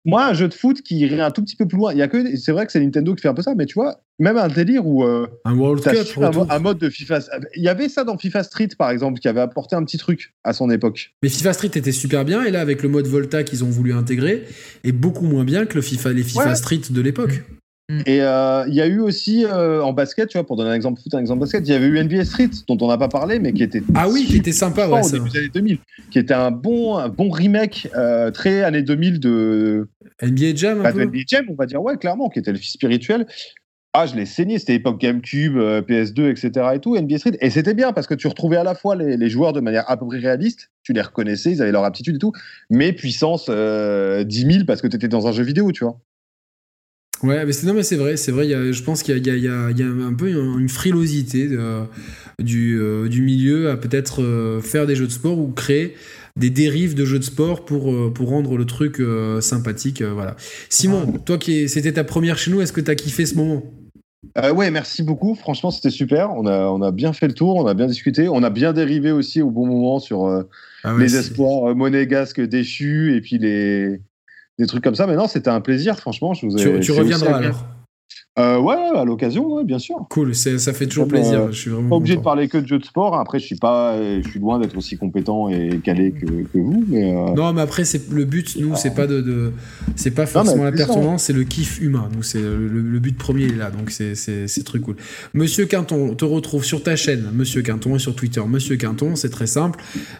Moi, 0.04 0.26
un 0.26 0.34
jeu 0.34 0.48
de 0.48 0.54
foot 0.56 0.82
qui 0.82 0.98
irait 0.98 1.20
un 1.20 1.30
tout 1.30 1.44
petit 1.44 1.56
peu 1.56 1.68
plus 1.68 1.78
loin, 1.78 1.92
il 1.92 2.00
y 2.00 2.02
a 2.02 2.08
que, 2.08 2.36
c'est 2.38 2.52
vrai 2.52 2.66
que 2.66 2.72
c'est 2.72 2.80
Nintendo 2.80 3.14
qui 3.14 3.22
fait 3.22 3.28
un 3.28 3.36
peu 3.36 3.44
ça, 3.44 3.54
mais 3.54 3.68
tu 3.68 3.76
vois, 3.76 4.02
même 4.18 4.38
un 4.38 4.48
délire 4.48 4.88
où. 4.88 5.04
Euh, 5.04 5.28
un 5.46 5.54
World 5.54 5.84
Cup, 5.84 6.24
un, 6.50 6.60
mode 6.60 6.80
de 6.80 6.90
FIFA. 6.90 7.20
Il 7.56 7.62
y 7.62 7.70
avait 7.70 7.88
ça 7.88 8.04
dans 8.04 8.18
FIFA 8.18 8.42
Street, 8.42 8.70
par 8.80 8.90
exemple, 8.90 9.20
qui 9.20 9.28
avait 9.28 9.42
apporté 9.42 9.76
un 9.76 9.84
petit 9.84 10.00
truc 10.00 10.34
à 10.44 10.54
son 10.54 10.72
époque. 10.72 11.12
Mais 11.22 11.30
FIFA 11.30 11.54
Street 11.54 11.72
était 11.76 11.92
super 11.92 12.26
bien, 12.26 12.44
et 12.44 12.50
là, 12.50 12.62
avec 12.62 12.82
le 12.82 12.90
mode 12.90 13.06
Volta 13.06 13.44
qu'ils 13.44 13.64
ont 13.64 13.70
voulu 13.70 13.94
intégrer, 13.94 14.46
est 14.84 14.92
beaucoup 14.92 15.26
moins 15.26 15.44
bien 15.44 15.68
que 15.68 15.76
le 15.76 15.84
FIFA, 15.84 16.14
les 16.14 16.24
FIFA 16.24 16.56
Street 16.56 16.82
de 16.90 17.02
l'époque. 17.02 17.44
Mm. 17.90 18.02
Et 18.06 18.22
euh, 18.22 18.66
il 18.68 18.74
y 18.74 18.82
a 18.82 18.88
eu 18.88 19.00
aussi 19.00 19.46
euh, 19.46 19.82
en 19.82 19.94
basket, 19.94 20.28
tu 20.28 20.38
vois, 20.38 20.46
pour 20.46 20.58
donner 20.58 20.72
un 20.72 20.74
exemple 20.74 21.02
foot, 21.02 21.14
un 21.14 21.20
exemple 21.20 21.40
basket, 21.40 21.66
il 21.66 21.72
y 21.72 21.74
avait 21.74 21.88
eu 21.88 22.04
NBA 22.04 22.26
Street, 22.26 22.50
dont 22.68 22.78
on 22.82 22.90
n'a 22.90 22.98
pas 22.98 23.08
parlé, 23.08 23.40
mais 23.40 23.54
qui 23.54 23.64
était 23.64 23.82
ah 23.96 24.10
oui, 24.10 24.26
qui 24.26 24.38
était 24.38 24.52
sympa, 24.52 24.88
ouais, 24.90 25.06
au 25.06 25.10
début 25.10 25.30
des 25.30 25.40
années 25.40 25.50
2000, 25.50 25.78
qui 26.12 26.20
était 26.20 26.34
un 26.34 26.52
bon, 26.52 26.98
un 26.98 27.08
bon 27.08 27.30
remake 27.30 27.88
euh, 27.96 28.30
très 28.32 28.64
années 28.64 28.82
2000 28.82 29.22
de 29.22 29.88
NBA 30.22 30.56
Jam, 30.56 30.86
un 30.86 30.92
peu. 30.92 31.06
NBA 31.06 31.20
Jam, 31.28 31.46
on 31.50 31.56
va 31.56 31.66
dire, 31.66 31.82
ouais, 31.82 31.98
clairement, 31.98 32.30
qui 32.30 32.40
était 32.40 32.52
le 32.52 32.58
fils 32.58 32.74
spirituel. 32.74 33.26
Ah, 33.94 34.06
je 34.06 34.16
l'ai 34.16 34.26
saigné, 34.26 34.60
c'était 34.60 34.76
époque 34.76 35.00
GameCube, 35.00 35.58
PS2, 35.58 36.30
etc. 36.30 36.68
et 36.76 36.80
tout, 36.80 36.98
NBA 36.98 37.18
Street. 37.20 37.38
Et 37.40 37.50
c'était 37.50 37.74
bien 37.74 37.94
parce 37.94 38.06
que 38.06 38.14
tu 38.14 38.28
retrouvais 38.28 38.58
à 38.58 38.64
la 38.64 38.76
fois 38.76 38.98
les, 38.98 39.16
les, 39.16 39.30
joueurs 39.30 39.54
de 39.54 39.62
manière 39.62 39.90
à 39.90 39.98
peu 39.98 40.06
près 40.06 40.20
réaliste, 40.20 40.72
tu 40.84 40.92
les 40.92 41.02
reconnaissais, 41.02 41.52
ils 41.54 41.62
avaient 41.62 41.72
leur 41.72 41.86
aptitude 41.86 42.18
et 42.18 42.20
tout, 42.20 42.34
mais 42.70 42.92
puissance 42.92 43.50
10 43.50 44.26
000 44.30 44.66
parce 44.68 44.82
que 44.82 44.88
tu 44.88 44.98
étais 44.98 45.08
dans 45.08 45.26
un 45.26 45.32
jeu 45.32 45.44
vidéo, 45.44 45.72
tu 45.72 45.86
vois. 45.86 45.98
Ouais, 47.24 47.46
mais 47.46 47.52
c'est 47.52 47.66
non, 47.66 47.74
mais 47.74 47.84
c'est 47.84 47.96
vrai, 47.96 48.16
c'est 48.16 48.32
vrai. 48.32 48.48
je 48.48 48.84
pense 48.84 49.02
qu'il 49.02 49.18
y, 49.18 49.30
y, 49.42 49.48
a 49.48 49.88
un 49.88 50.14
peu 50.14 50.30
une 50.30 50.70
frilosité 50.70 51.50
du, 52.40 52.80
euh, 52.80 53.10
du 53.10 53.24
milieu 53.24 53.72
à 53.72 53.78
peut-être 53.78 54.22
euh, 54.22 54.62
faire 54.62 54.86
des 54.86 54.96
jeux 54.96 55.08
de 55.08 55.12
sport 55.12 55.40
ou 55.40 55.48
créer 55.48 55.96
des 56.36 56.52
dérives 56.52 56.94
de 56.94 57.04
jeux 57.04 57.18
de 57.18 57.24
sport 57.24 57.66
pour, 57.66 57.92
euh, 57.92 58.12
pour 58.14 58.30
rendre 58.30 58.58
le 58.58 58.66
truc 58.66 59.02
sympathique. 59.42 60.04
voilà. 60.04 60.36
Simon, 60.70 61.14
ah. 61.16 61.18
toi 61.26 61.38
qui 61.38 61.68
c'était 61.68 61.94
ta 61.94 62.04
première 62.04 62.38
chez 62.38 62.52
nous, 62.52 62.62
est-ce 62.62 62.74
que 62.74 62.82
tu 62.82 62.92
as 62.92 62.96
kiffé 62.96 63.26
ce 63.26 63.36
moment? 63.36 63.64
Ouais, 64.54 64.70
merci 64.70 65.02
beaucoup. 65.02 65.34
Franchement, 65.34 65.72
c'était 65.72 65.90
super. 65.90 66.32
On 66.32 66.46
a, 66.46 66.68
on 66.68 66.82
a 66.82 66.92
bien 66.92 67.14
fait 67.14 67.28
le 67.28 67.34
tour, 67.34 67.56
on 67.56 67.66
a 67.66 67.74
bien 67.74 67.88
discuté, 67.88 68.28
on 68.30 68.44
a 68.44 68.52
bien 68.52 68.74
dérivé 68.74 69.12
aussi 69.12 69.42
au 69.42 69.50
bon 69.50 69.66
moment 69.66 70.00
sur 70.00 70.28
ah 70.84 70.96
les 71.00 71.16
espoirs 71.16 71.76
monégasques 71.76 72.42
déchus 72.42 73.16
et 73.16 73.22
puis 73.22 73.40
les, 73.40 74.00
des 74.58 74.66
trucs 74.68 74.84
comme 74.84 74.96
ça. 74.96 75.08
Mais 75.08 75.16
non, 75.16 75.28
c'était 75.28 75.50
un 75.50 75.62
plaisir, 75.62 75.98
franchement. 75.98 76.34
Je 76.34 76.46
vous 76.46 76.58
ai, 76.58 76.80
tu, 76.80 76.92
reviendras 76.92 77.38
alors 77.38 77.66
euh, 78.38 78.60
ouais, 78.60 78.76
à 78.76 79.04
l'occasion, 79.04 79.64
bien 79.64 79.80
sûr. 79.80 79.96
Cool, 80.10 80.36
ça 80.36 80.72
fait 80.74 80.86
toujours 80.86 81.08
plaisir. 81.08 81.42
Euh, 81.42 81.48
je 81.52 81.60
suis 81.60 81.72
vraiment 81.72 81.90
pas 81.90 81.96
obligé 81.96 82.18
de 82.18 82.22
parler 82.22 82.48
que 82.48 82.60
de 82.60 82.68
jeux 82.68 82.78
de 82.78 82.86
sport. 82.86 83.16
Après, 83.16 83.40
je 83.40 83.46
suis 83.46 83.56
pas, 83.56 83.98
je 83.98 84.30
suis 84.30 84.40
loin 84.40 84.60
d'être 84.60 84.78
aussi 84.78 84.96
compétent 84.96 85.50
et 85.50 85.80
calé 85.84 86.12
que, 86.12 86.26
vous. 86.54 86.86
Mais 86.88 87.16
euh, 87.16 87.34
Non, 87.34 87.52
mais 87.54 87.62
après, 87.62 87.84
c'est 87.84 88.12
le 88.12 88.26
but. 88.26 88.56
Nous, 88.60 88.76
c'est 88.76 88.94
pas 88.94 89.08
de, 89.08 89.54
c'est 89.96 90.12
pas 90.12 90.28
forcément 90.28 90.64
la 90.64 90.72
performance, 90.72 91.24
c'est 91.24 91.34
le 91.34 91.44
kiff 91.44 91.82
humain. 91.82 92.10
Nous, 92.16 92.22
c'est 92.22 92.42
le, 92.42 93.00
but 93.00 93.18
premier 93.18 93.46
est 93.46 93.56
là, 93.56 93.72
donc 93.72 93.90
c'est 93.90 94.64
très 94.64 94.80
cool. 94.80 94.98
Monsieur 95.34 95.66
Quinton, 95.66 96.10
on 96.12 96.16
te 96.16 96.26
retrouve 96.26 96.64
sur 96.64 96.84
ta 96.84 96.96
chaîne, 96.96 97.32
Monsieur 97.34 97.64
Quinton, 97.64 97.96
et 97.96 98.00
sur 98.00 98.16
Twitter, 98.16 98.42
Monsieur 98.48 98.78
Quinton. 98.78 99.16
C'est 99.16 99.30
très 99.30 99.48
simple. 99.48 99.80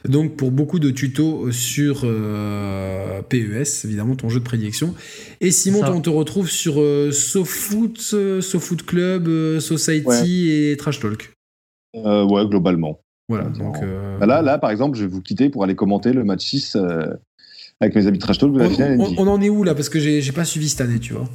Donc, 0.10 0.36
pour 0.36 0.50
beaucoup 0.50 0.80
de 0.80 0.90
tutos 0.90 1.52
sur 1.52 2.02
PES, 2.02 3.86
évidemment, 3.86 4.16
ton 4.16 4.30
jeu 4.30 4.40
de 4.40 4.46
prédilection. 4.46 4.96
Et 5.40 5.52
Simon, 5.52 5.84
on 5.86 6.02
te 6.02 6.10
retrouve 6.10 6.50
sur 6.50 6.76
SoFoot 7.12 7.98
SoFoot 8.42 8.84
Club, 8.84 9.28
euh, 9.28 9.60
Society 9.60 10.52
et 10.52 10.78
Trash 10.78 11.00
Talk. 11.00 11.32
Euh, 11.96 12.26
ouais, 12.26 12.46
globalement. 12.48 13.00
Voilà. 13.30 13.50
Donc, 13.50 13.78
euh, 13.82 14.18
bah 14.18 14.26
là, 14.26 14.42
là, 14.42 14.58
par 14.58 14.72
exemple, 14.72 14.98
je 14.98 15.04
vais 15.04 15.12
vous 15.12 15.22
quitter 15.22 15.50
pour 15.50 15.64
aller 15.64 15.76
commenter 15.76 16.14
le 16.14 16.24
match 16.24 16.46
6 16.46 16.78
avec 17.80 17.96
mes 17.96 18.08
amis 18.08 18.18
Trash 18.18 18.40
Talk 18.40 18.54
de 18.54 18.60
la 18.60 18.66
on, 18.66 18.70
finale. 18.70 18.98
On, 19.00 19.28
en 19.28 19.42
est 19.42 19.50
où 19.50 19.64
là? 19.64 19.76
Parce 19.76 19.90
que 19.90 20.00
j'ai 20.00 20.32
pas 20.32 20.46
suivi 20.46 20.70
cette 20.70 20.82
année, 20.82 21.00
tu 21.00 21.14
vois. 21.14 21.30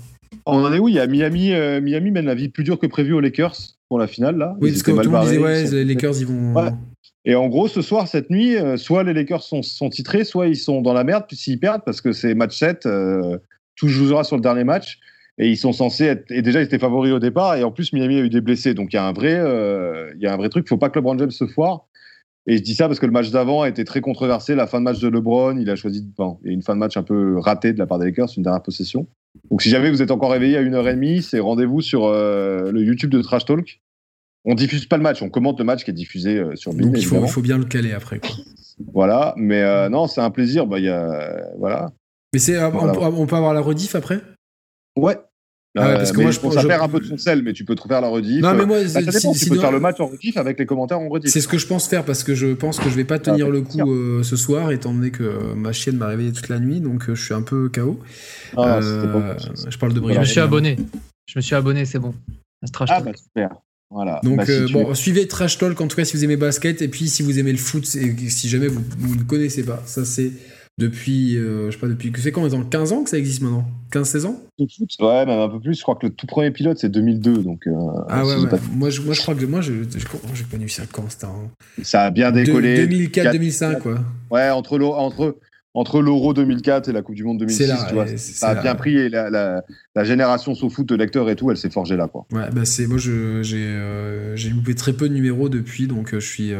On 0.46 0.64
en 0.64 0.72
est 0.72 0.78
où? 0.78 0.88
Il 0.88 0.94
y 0.94 1.00
a 1.00 1.06
Miami, 1.06 1.52
Miami 1.80 2.10
mène 2.10 2.26
la 2.26 2.34
vie 2.34 2.48
plus 2.48 2.64
dure 2.64 2.78
que 2.78 2.86
prévu 2.86 3.12
aux 3.12 3.20
Lakers 3.20 3.54
pour 3.88 3.98
la 3.98 4.08
finale 4.08 4.36
là. 4.36 4.56
Oui, 4.60 4.70
parce 4.70 4.82
que 4.82 4.90
tout 4.90 4.98
le 4.98 5.08
monde 5.10 5.24
disait 5.24 5.38
ouais, 5.38 5.70
les 5.70 5.84
Lakers 5.84 6.18
ils 6.18 6.26
vont. 6.26 6.54
Et 7.24 7.36
en 7.36 7.48
gros, 7.48 7.68
ce 7.68 7.82
soir, 7.82 8.08
cette 8.08 8.30
nuit, 8.30 8.56
soit 8.76 9.04
les 9.04 9.14
Lakers 9.14 9.44
sont, 9.44 9.62
sont, 9.62 9.90
titrés, 9.90 10.24
soit 10.24 10.48
ils 10.48 10.56
sont 10.56 10.80
dans 10.82 10.92
la 10.92 11.04
merde, 11.04 11.24
puis 11.28 11.36
s'ils 11.36 11.60
perdent, 11.60 11.82
parce 11.84 12.00
que 12.00 12.10
c'est 12.10 12.34
match 12.34 12.58
7, 12.58 12.88
tout 13.76 13.88
jouera 13.88 14.24
sur 14.24 14.36
le 14.36 14.42
dernier 14.42 14.64
match. 14.64 14.98
Et 15.38 15.48
ils 15.48 15.56
sont 15.56 15.72
censés 15.72 16.04
être. 16.04 16.30
Et 16.30 16.42
déjà, 16.42 16.60
ils 16.60 16.64
étaient 16.64 16.78
favoris 16.78 17.12
au 17.12 17.18
départ. 17.18 17.56
Et 17.56 17.64
en 17.64 17.70
plus, 17.70 17.92
Miami 17.92 18.16
a 18.16 18.20
eu 18.20 18.28
des 18.28 18.40
blessés. 18.40 18.74
Donc, 18.74 18.92
il 18.92 18.96
y 18.96 18.98
a 18.98 19.06
un 19.06 19.12
vrai, 19.12 19.34
euh, 19.34 20.12
il 20.16 20.22
y 20.22 20.26
a 20.26 20.34
un 20.34 20.36
vrai 20.36 20.48
truc. 20.50 20.64
Il 20.64 20.66
ne 20.66 20.68
faut 20.68 20.78
pas 20.78 20.90
que 20.90 20.98
LeBron 20.98 21.18
James 21.18 21.30
se 21.30 21.46
foire. 21.46 21.86
Et 22.46 22.56
je 22.56 22.62
dis 22.62 22.74
ça 22.74 22.88
parce 22.88 22.98
que 22.98 23.06
le 23.06 23.12
match 23.12 23.30
d'avant 23.30 23.62
a 23.62 23.68
été 23.68 23.84
très 23.84 24.00
controversé. 24.00 24.54
La 24.54 24.66
fin 24.66 24.78
de 24.78 24.84
match 24.84 24.98
de 25.00 25.08
LeBron, 25.08 25.56
il 25.56 25.70
a 25.70 25.76
choisi. 25.76 26.06
Bon, 26.16 26.38
il 26.42 26.48
y 26.48 26.50
a 26.50 26.52
une 26.52 26.62
fin 26.62 26.74
de 26.74 26.80
match 26.80 26.96
un 26.96 27.02
peu 27.02 27.38
ratée 27.38 27.72
de 27.72 27.78
la 27.78 27.86
part 27.86 27.98
des 27.98 28.06
Lakers, 28.06 28.28
une 28.36 28.42
dernière 28.42 28.62
possession. 28.62 29.06
Donc, 29.50 29.62
si 29.62 29.70
jamais 29.70 29.90
vous 29.90 30.02
êtes 30.02 30.10
encore 30.10 30.32
réveillé 30.32 30.58
à 30.58 30.62
1h30, 30.62 31.22
c'est 31.22 31.40
rendez-vous 31.40 31.80
sur 31.80 32.04
euh, 32.04 32.70
le 32.70 32.82
YouTube 32.82 33.10
de 33.10 33.22
Trash 33.22 33.46
Talk. 33.46 33.80
On 34.44 34.54
diffuse 34.54 34.86
pas 34.86 34.96
le 34.96 35.04
match, 35.04 35.22
on 35.22 35.30
commente 35.30 35.58
le 35.60 35.64
match 35.64 35.84
qui 35.84 35.92
est 35.92 35.94
diffusé 35.94 36.36
euh, 36.36 36.56
sur 36.56 36.74
Donc, 36.74 36.94
il 36.96 37.06
faut, 37.06 37.22
il 37.22 37.28
faut, 37.28 37.40
bien 37.40 37.58
le 37.58 37.64
caler 37.64 37.92
après. 37.92 38.18
Quoi. 38.18 38.30
Voilà, 38.92 39.34
mais 39.36 39.88
non, 39.88 40.08
c'est 40.08 40.20
un 40.20 40.30
plaisir. 40.30 40.66
Bah, 40.66 40.80
y 40.80 40.88
a, 40.88 41.46
voilà. 41.58 41.92
Mais 42.32 42.38
c'est, 42.38 42.62
on, 42.62 43.26
peut 43.26 43.36
avoir 43.36 43.54
la 43.54 43.60
rediff 43.60 43.94
après? 43.94 44.20
Ouais, 44.96 45.16
ah 45.78 45.94
parce 45.94 46.12
que 46.12 46.20
moi, 46.20 46.30
je, 46.30 46.38
ça 46.38 46.64
perd 46.64 46.82
un 46.82 46.88
peu 46.88 47.00
de 47.00 47.06
son 47.06 47.16
sel, 47.16 47.42
mais 47.42 47.54
tu 47.54 47.64
peux 47.64 47.74
te 47.74 47.82
refaire 47.82 48.02
la 48.02 48.08
rediff. 48.08 48.42
Non, 48.42 48.54
mais 48.54 48.66
moi, 48.66 48.78
bah, 48.92 49.00
tu 49.00 49.48
peux 49.48 49.58
faire 49.58 49.72
le 49.72 49.80
match 49.80 50.00
en 50.00 50.06
rediff 50.06 50.36
avec 50.36 50.58
les 50.58 50.66
commentaires 50.66 51.00
en 51.00 51.08
rediff. 51.08 51.30
C'est 51.30 51.40
ce 51.40 51.48
que 51.48 51.56
je 51.56 51.66
pense 51.66 51.88
faire 51.88 52.04
parce 52.04 52.24
que 52.24 52.34
je 52.34 52.48
pense 52.48 52.78
que 52.78 52.90
je 52.90 52.94
vais 52.94 53.04
pas 53.04 53.18
tenir 53.18 53.48
le 53.48 53.62
coup 53.62 53.90
euh, 53.90 54.22
ce 54.22 54.36
soir, 54.36 54.70
étant 54.70 54.92
donné 54.92 55.10
que 55.10 55.54
ma 55.54 55.72
chienne 55.72 55.96
m'a 55.96 56.08
réveillé 56.08 56.32
toute 56.32 56.50
la 56.50 56.58
nuit, 56.58 56.80
donc 56.80 57.08
euh, 57.08 57.14
je 57.14 57.24
suis 57.24 57.32
un 57.32 57.40
peu 57.40 57.70
KO. 57.70 57.98
Ah, 58.56 58.80
euh, 58.82 59.34
je 59.66 59.78
parle 59.78 59.94
de 59.94 60.00
Brian. 60.00 60.16
Je 60.16 60.20
me 60.20 60.24
suis 60.26 60.40
abonné. 60.40 60.76
Je 61.26 61.38
me 61.38 61.40
suis 61.40 61.54
abonné, 61.54 61.86
c'est 61.86 61.98
bon. 61.98 62.14
Ah, 62.88 63.00
bah 63.00 63.12
super. 63.16 63.50
Voilà. 63.90 64.20
Donc, 64.22 64.38
bah, 64.38 64.44
bon, 64.72 64.94
suivez 64.94 65.26
Trash 65.26 65.58
Talk 65.58 65.80
en 65.80 65.86
tout 65.86 65.96
cas 65.96 66.04
si 66.04 66.16
vous 66.16 66.24
aimez 66.24 66.36
basket 66.36 66.80
et 66.80 66.88
puis 66.88 67.08
si 67.08 67.22
vous 67.22 67.38
aimez 67.38 67.52
le 67.52 67.58
foot 67.58 67.84
et 67.96 68.30
si 68.30 68.48
jamais 68.48 68.68
vous, 68.68 68.82
vous 68.98 69.16
ne 69.16 69.22
connaissez 69.22 69.64
pas, 69.64 69.82
ça 69.84 70.04
c'est 70.04 70.32
depuis, 70.78 71.36
euh, 71.36 71.66
je 71.66 71.72
sais 71.72 71.78
pas, 71.80 71.86
depuis, 71.86 72.12
c'est 72.16 72.32
quand 72.32 72.42
maintenant 72.42 72.64
15 72.64 72.92
ans 72.92 73.04
que 73.04 73.10
ça 73.10 73.18
existe 73.18 73.42
maintenant? 73.42 73.66
15-16 73.92 74.26
ans? 74.26 74.40
Ouais, 75.00 75.26
même 75.26 75.38
un 75.38 75.48
peu 75.48 75.60
plus. 75.60 75.76
Je 75.76 75.82
crois 75.82 75.96
que 75.96 76.06
le 76.06 76.12
tout 76.12 76.26
premier 76.26 76.50
pilote, 76.50 76.78
c'est 76.78 76.88
2002. 76.88 77.42
Donc, 77.42 77.66
euh, 77.66 77.72
ah 78.08 78.24
ouais, 78.24 78.36
Moi, 78.72 78.88
je, 78.88 79.02
moi, 79.02 79.14
je 79.14 79.20
crois 79.20 79.34
que 79.34 79.44
moi, 79.44 79.60
j'ai 79.60 79.74
connu 80.50 80.68
ça 80.68 80.84
quand 80.90 81.10
c'était 81.10 81.26
Ça 81.82 82.04
a 82.04 82.10
bien 82.10 82.32
décollé. 82.32 82.86
2004-2005, 82.86 83.78
quoi. 83.80 84.00
Ouais, 84.30 84.48
entre 84.48 84.78
l'euro 84.78 84.94
entre, 84.94 85.36
entre 85.74 86.00
l'Euro 86.00 86.32
2004 86.32 86.88
et 86.88 86.92
la 86.92 87.02
Coupe 87.02 87.16
du 87.16 87.24
Monde 87.24 87.38
2006, 87.40 87.70
tu 87.88 87.94
vois, 87.94 88.06
ça 88.16 88.48
a 88.50 88.54
bien 88.62 88.74
pris. 88.74 88.96
Et 88.96 89.08
la, 89.10 89.28
la, 89.28 89.62
la 89.94 90.04
génération 90.04 90.54
sous 90.54 90.70
foot 90.70 90.88
de 90.88 90.94
lecteurs 90.94 91.28
et 91.28 91.36
tout, 91.36 91.50
elle 91.50 91.58
s'est 91.58 91.70
forgée 91.70 91.96
là, 91.96 92.08
quoi. 92.08 92.24
Ouais, 92.32 92.50
bah 92.50 92.64
c'est 92.64 92.86
moi, 92.86 92.96
j'ai 92.98 93.12
euh, 93.12 94.36
j'ai 94.36 94.48
loupé 94.48 94.74
très 94.74 94.94
peu 94.94 95.08
de 95.08 95.14
numéros 95.14 95.50
depuis, 95.50 95.86
donc 95.86 96.12
je 96.12 96.18
suis 96.18 96.52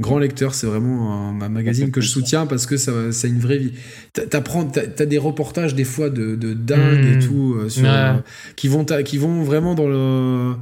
grand 0.00 0.18
lecteur, 0.18 0.54
c'est 0.54 0.66
vraiment 0.66 1.30
un, 1.42 1.48
magazine 1.48 1.90
que 1.90 2.00
je 2.00 2.08
soutiens 2.08 2.46
parce 2.46 2.66
que 2.66 2.76
ça, 2.76 2.92
c'est 3.12 3.28
une 3.28 3.38
vraie 3.38 3.58
vie. 3.58 3.72
T'apprends, 4.12 4.64
t'as, 4.64 5.06
des 5.06 5.18
reportages 5.18 5.74
des 5.74 5.84
fois 5.84 6.10
de, 6.10 6.34
de 6.34 6.52
dingue 6.52 7.04
et 7.04 7.16
mmh. 7.16 7.26
tout 7.26 7.54
euh, 7.58 7.68
euh, 7.78 8.18
qui 8.56 8.68
vont, 8.68 8.84
qui 8.84 9.18
vont 9.18 9.42
vraiment 9.42 9.74
dans 9.74 9.88
le 9.88 10.54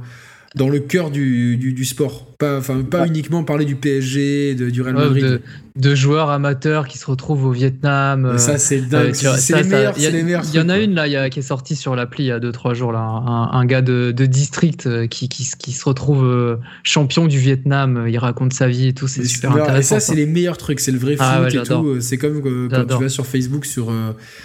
dans 0.55 0.69
le 0.69 0.79
cœur 0.79 1.11
du, 1.11 1.57
du, 1.57 1.85
sport. 1.85 2.25
Pas, 2.37 2.61
pas 2.89 3.07
uniquement 3.07 3.43
parler 3.43 3.65
du 3.65 3.75
PSG, 3.75 4.55
de, 4.55 4.69
du 4.69 4.81
Real 4.81 4.95
Madrid. 4.95 5.41
de, 5.75 5.95
joueurs 5.95 6.29
amateurs 6.29 6.87
qui 6.87 6.97
se 6.97 7.05
retrouvent 7.05 7.45
au 7.45 7.51
Vietnam. 7.51 8.37
ça, 8.37 8.57
c'est 8.57 8.81
dingue. 8.81 9.13
Euh, 9.25 9.35
c'est 9.37 9.61
les 9.61 9.63
meilleurs. 9.63 10.43
Il 10.47 10.55
y, 10.55 10.59
en 10.59 10.69
a 10.69 10.77
une 10.79 10.95
là, 10.95 11.07
y 11.07 11.15
a, 11.17 11.29
qui 11.29 11.39
est 11.39 11.43
sortie 11.43 11.75
sur 11.75 11.95
l'appli 11.95 12.25
il 12.25 12.27
y 12.27 12.31
a 12.31 12.39
2-3 12.39 12.73
jours. 12.73 12.93
Là, 12.93 12.99
un, 13.01 13.65
gars 13.65 13.81
de, 13.81 14.11
district 14.11 14.87
euh, 14.87 15.07
qui, 15.07 15.27
qui, 15.27 15.49
qui, 15.57 15.71
se 15.73 15.83
retrouve 15.85 16.25
euh, 16.25 16.55
champion 16.83 17.27
du 17.27 17.37
Vietnam. 17.37 18.05
Il 18.07 18.17
raconte 18.17 18.53
sa 18.53 18.67
vie 18.67 18.87
et 18.87 18.93
tout. 18.93 19.07
C'est 19.07 19.25
super 19.25 19.51
intéressant. 19.51 19.97
Et 19.97 19.99
ça, 19.99 19.99
c'est 19.99 20.15
les 20.15 20.25
meilleurs 20.25 20.57
trucs. 20.57 20.79
C'est 20.79 20.91
le 20.91 20.99
vrai 20.99 21.17
ah 21.19 21.41
foot 21.43 21.53
et 21.53 21.63
tout. 21.63 22.01
C'est 22.01 22.17
comme 22.17 22.41
quand 22.69 22.85
tu 22.85 23.03
vas 23.03 23.09
sur 23.09 23.25
Facebook 23.25 23.65
sur, 23.65 23.91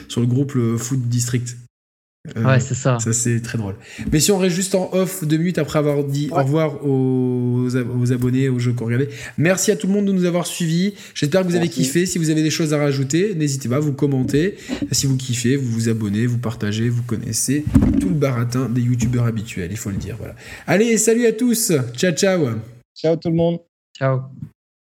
sur 0.08 0.20
le 0.20 0.26
groupe 0.26 0.54
le 0.54 0.76
Foot 0.76 1.00
District. 1.08 1.56
Euh, 2.36 2.44
ouais, 2.44 2.60
c'est 2.60 2.74
ça. 2.74 2.98
Ça, 2.98 3.14
c'est 3.14 3.40
très 3.40 3.56
drôle. 3.56 3.76
Mais 4.12 4.20
si 4.20 4.30
on 4.30 4.36
reste 4.36 4.54
juste 4.54 4.74
en 4.74 4.90
off 4.92 5.24
deux 5.24 5.38
minutes 5.38 5.58
après 5.58 5.78
avoir 5.78 6.04
dit 6.04 6.28
au 6.30 6.36
revoir 6.36 6.84
aux, 6.84 7.66
aux, 7.66 8.12
abonnés, 8.12 8.50
aux 8.50 8.58
jeux 8.58 8.74
qu'on 8.74 8.84
regardait. 8.84 9.08
Merci 9.38 9.70
à 9.70 9.76
tout 9.76 9.86
le 9.86 9.94
monde 9.94 10.04
de 10.04 10.12
nous 10.12 10.26
avoir 10.26 10.46
suivis. 10.46 10.94
J'espère 11.14 11.42
que 11.42 11.48
vous 11.48 11.56
avez 11.56 11.68
kiffé. 11.68 12.04
Si 12.04 12.18
vous 12.18 12.28
avez 12.28 12.42
des 12.42 12.50
choses 12.50 12.74
à 12.74 12.78
rajouter, 12.78 13.34
n'hésitez 13.34 13.70
pas 13.70 13.76
à 13.76 13.80
vous 13.80 13.94
commenter. 13.94 14.56
Si 14.92 15.06
vous 15.06 15.16
kiffez, 15.16 15.56
vous 15.56 15.70
vous 15.70 15.88
abonnez, 15.88 16.26
vous 16.26 16.38
partagez, 16.38 16.90
vous 16.90 17.02
connaissez 17.02 17.64
tout 18.00 18.10
le 18.10 18.14
baratin 18.14 18.68
des 18.68 18.82
youtubeurs 18.82 19.24
habituels, 19.24 19.70
il 19.70 19.78
faut 19.78 19.90
le 19.90 19.96
dire. 19.96 20.16
Voilà. 20.18 20.34
Allez, 20.66 20.98
salut 20.98 21.26
à 21.26 21.32
tous. 21.32 21.72
Ciao, 21.94 22.12
ciao. 22.12 22.48
Ciao 22.94 23.16
tout 23.16 23.30
le 23.30 23.36
monde. 23.36 23.60
Ciao. 23.96 24.20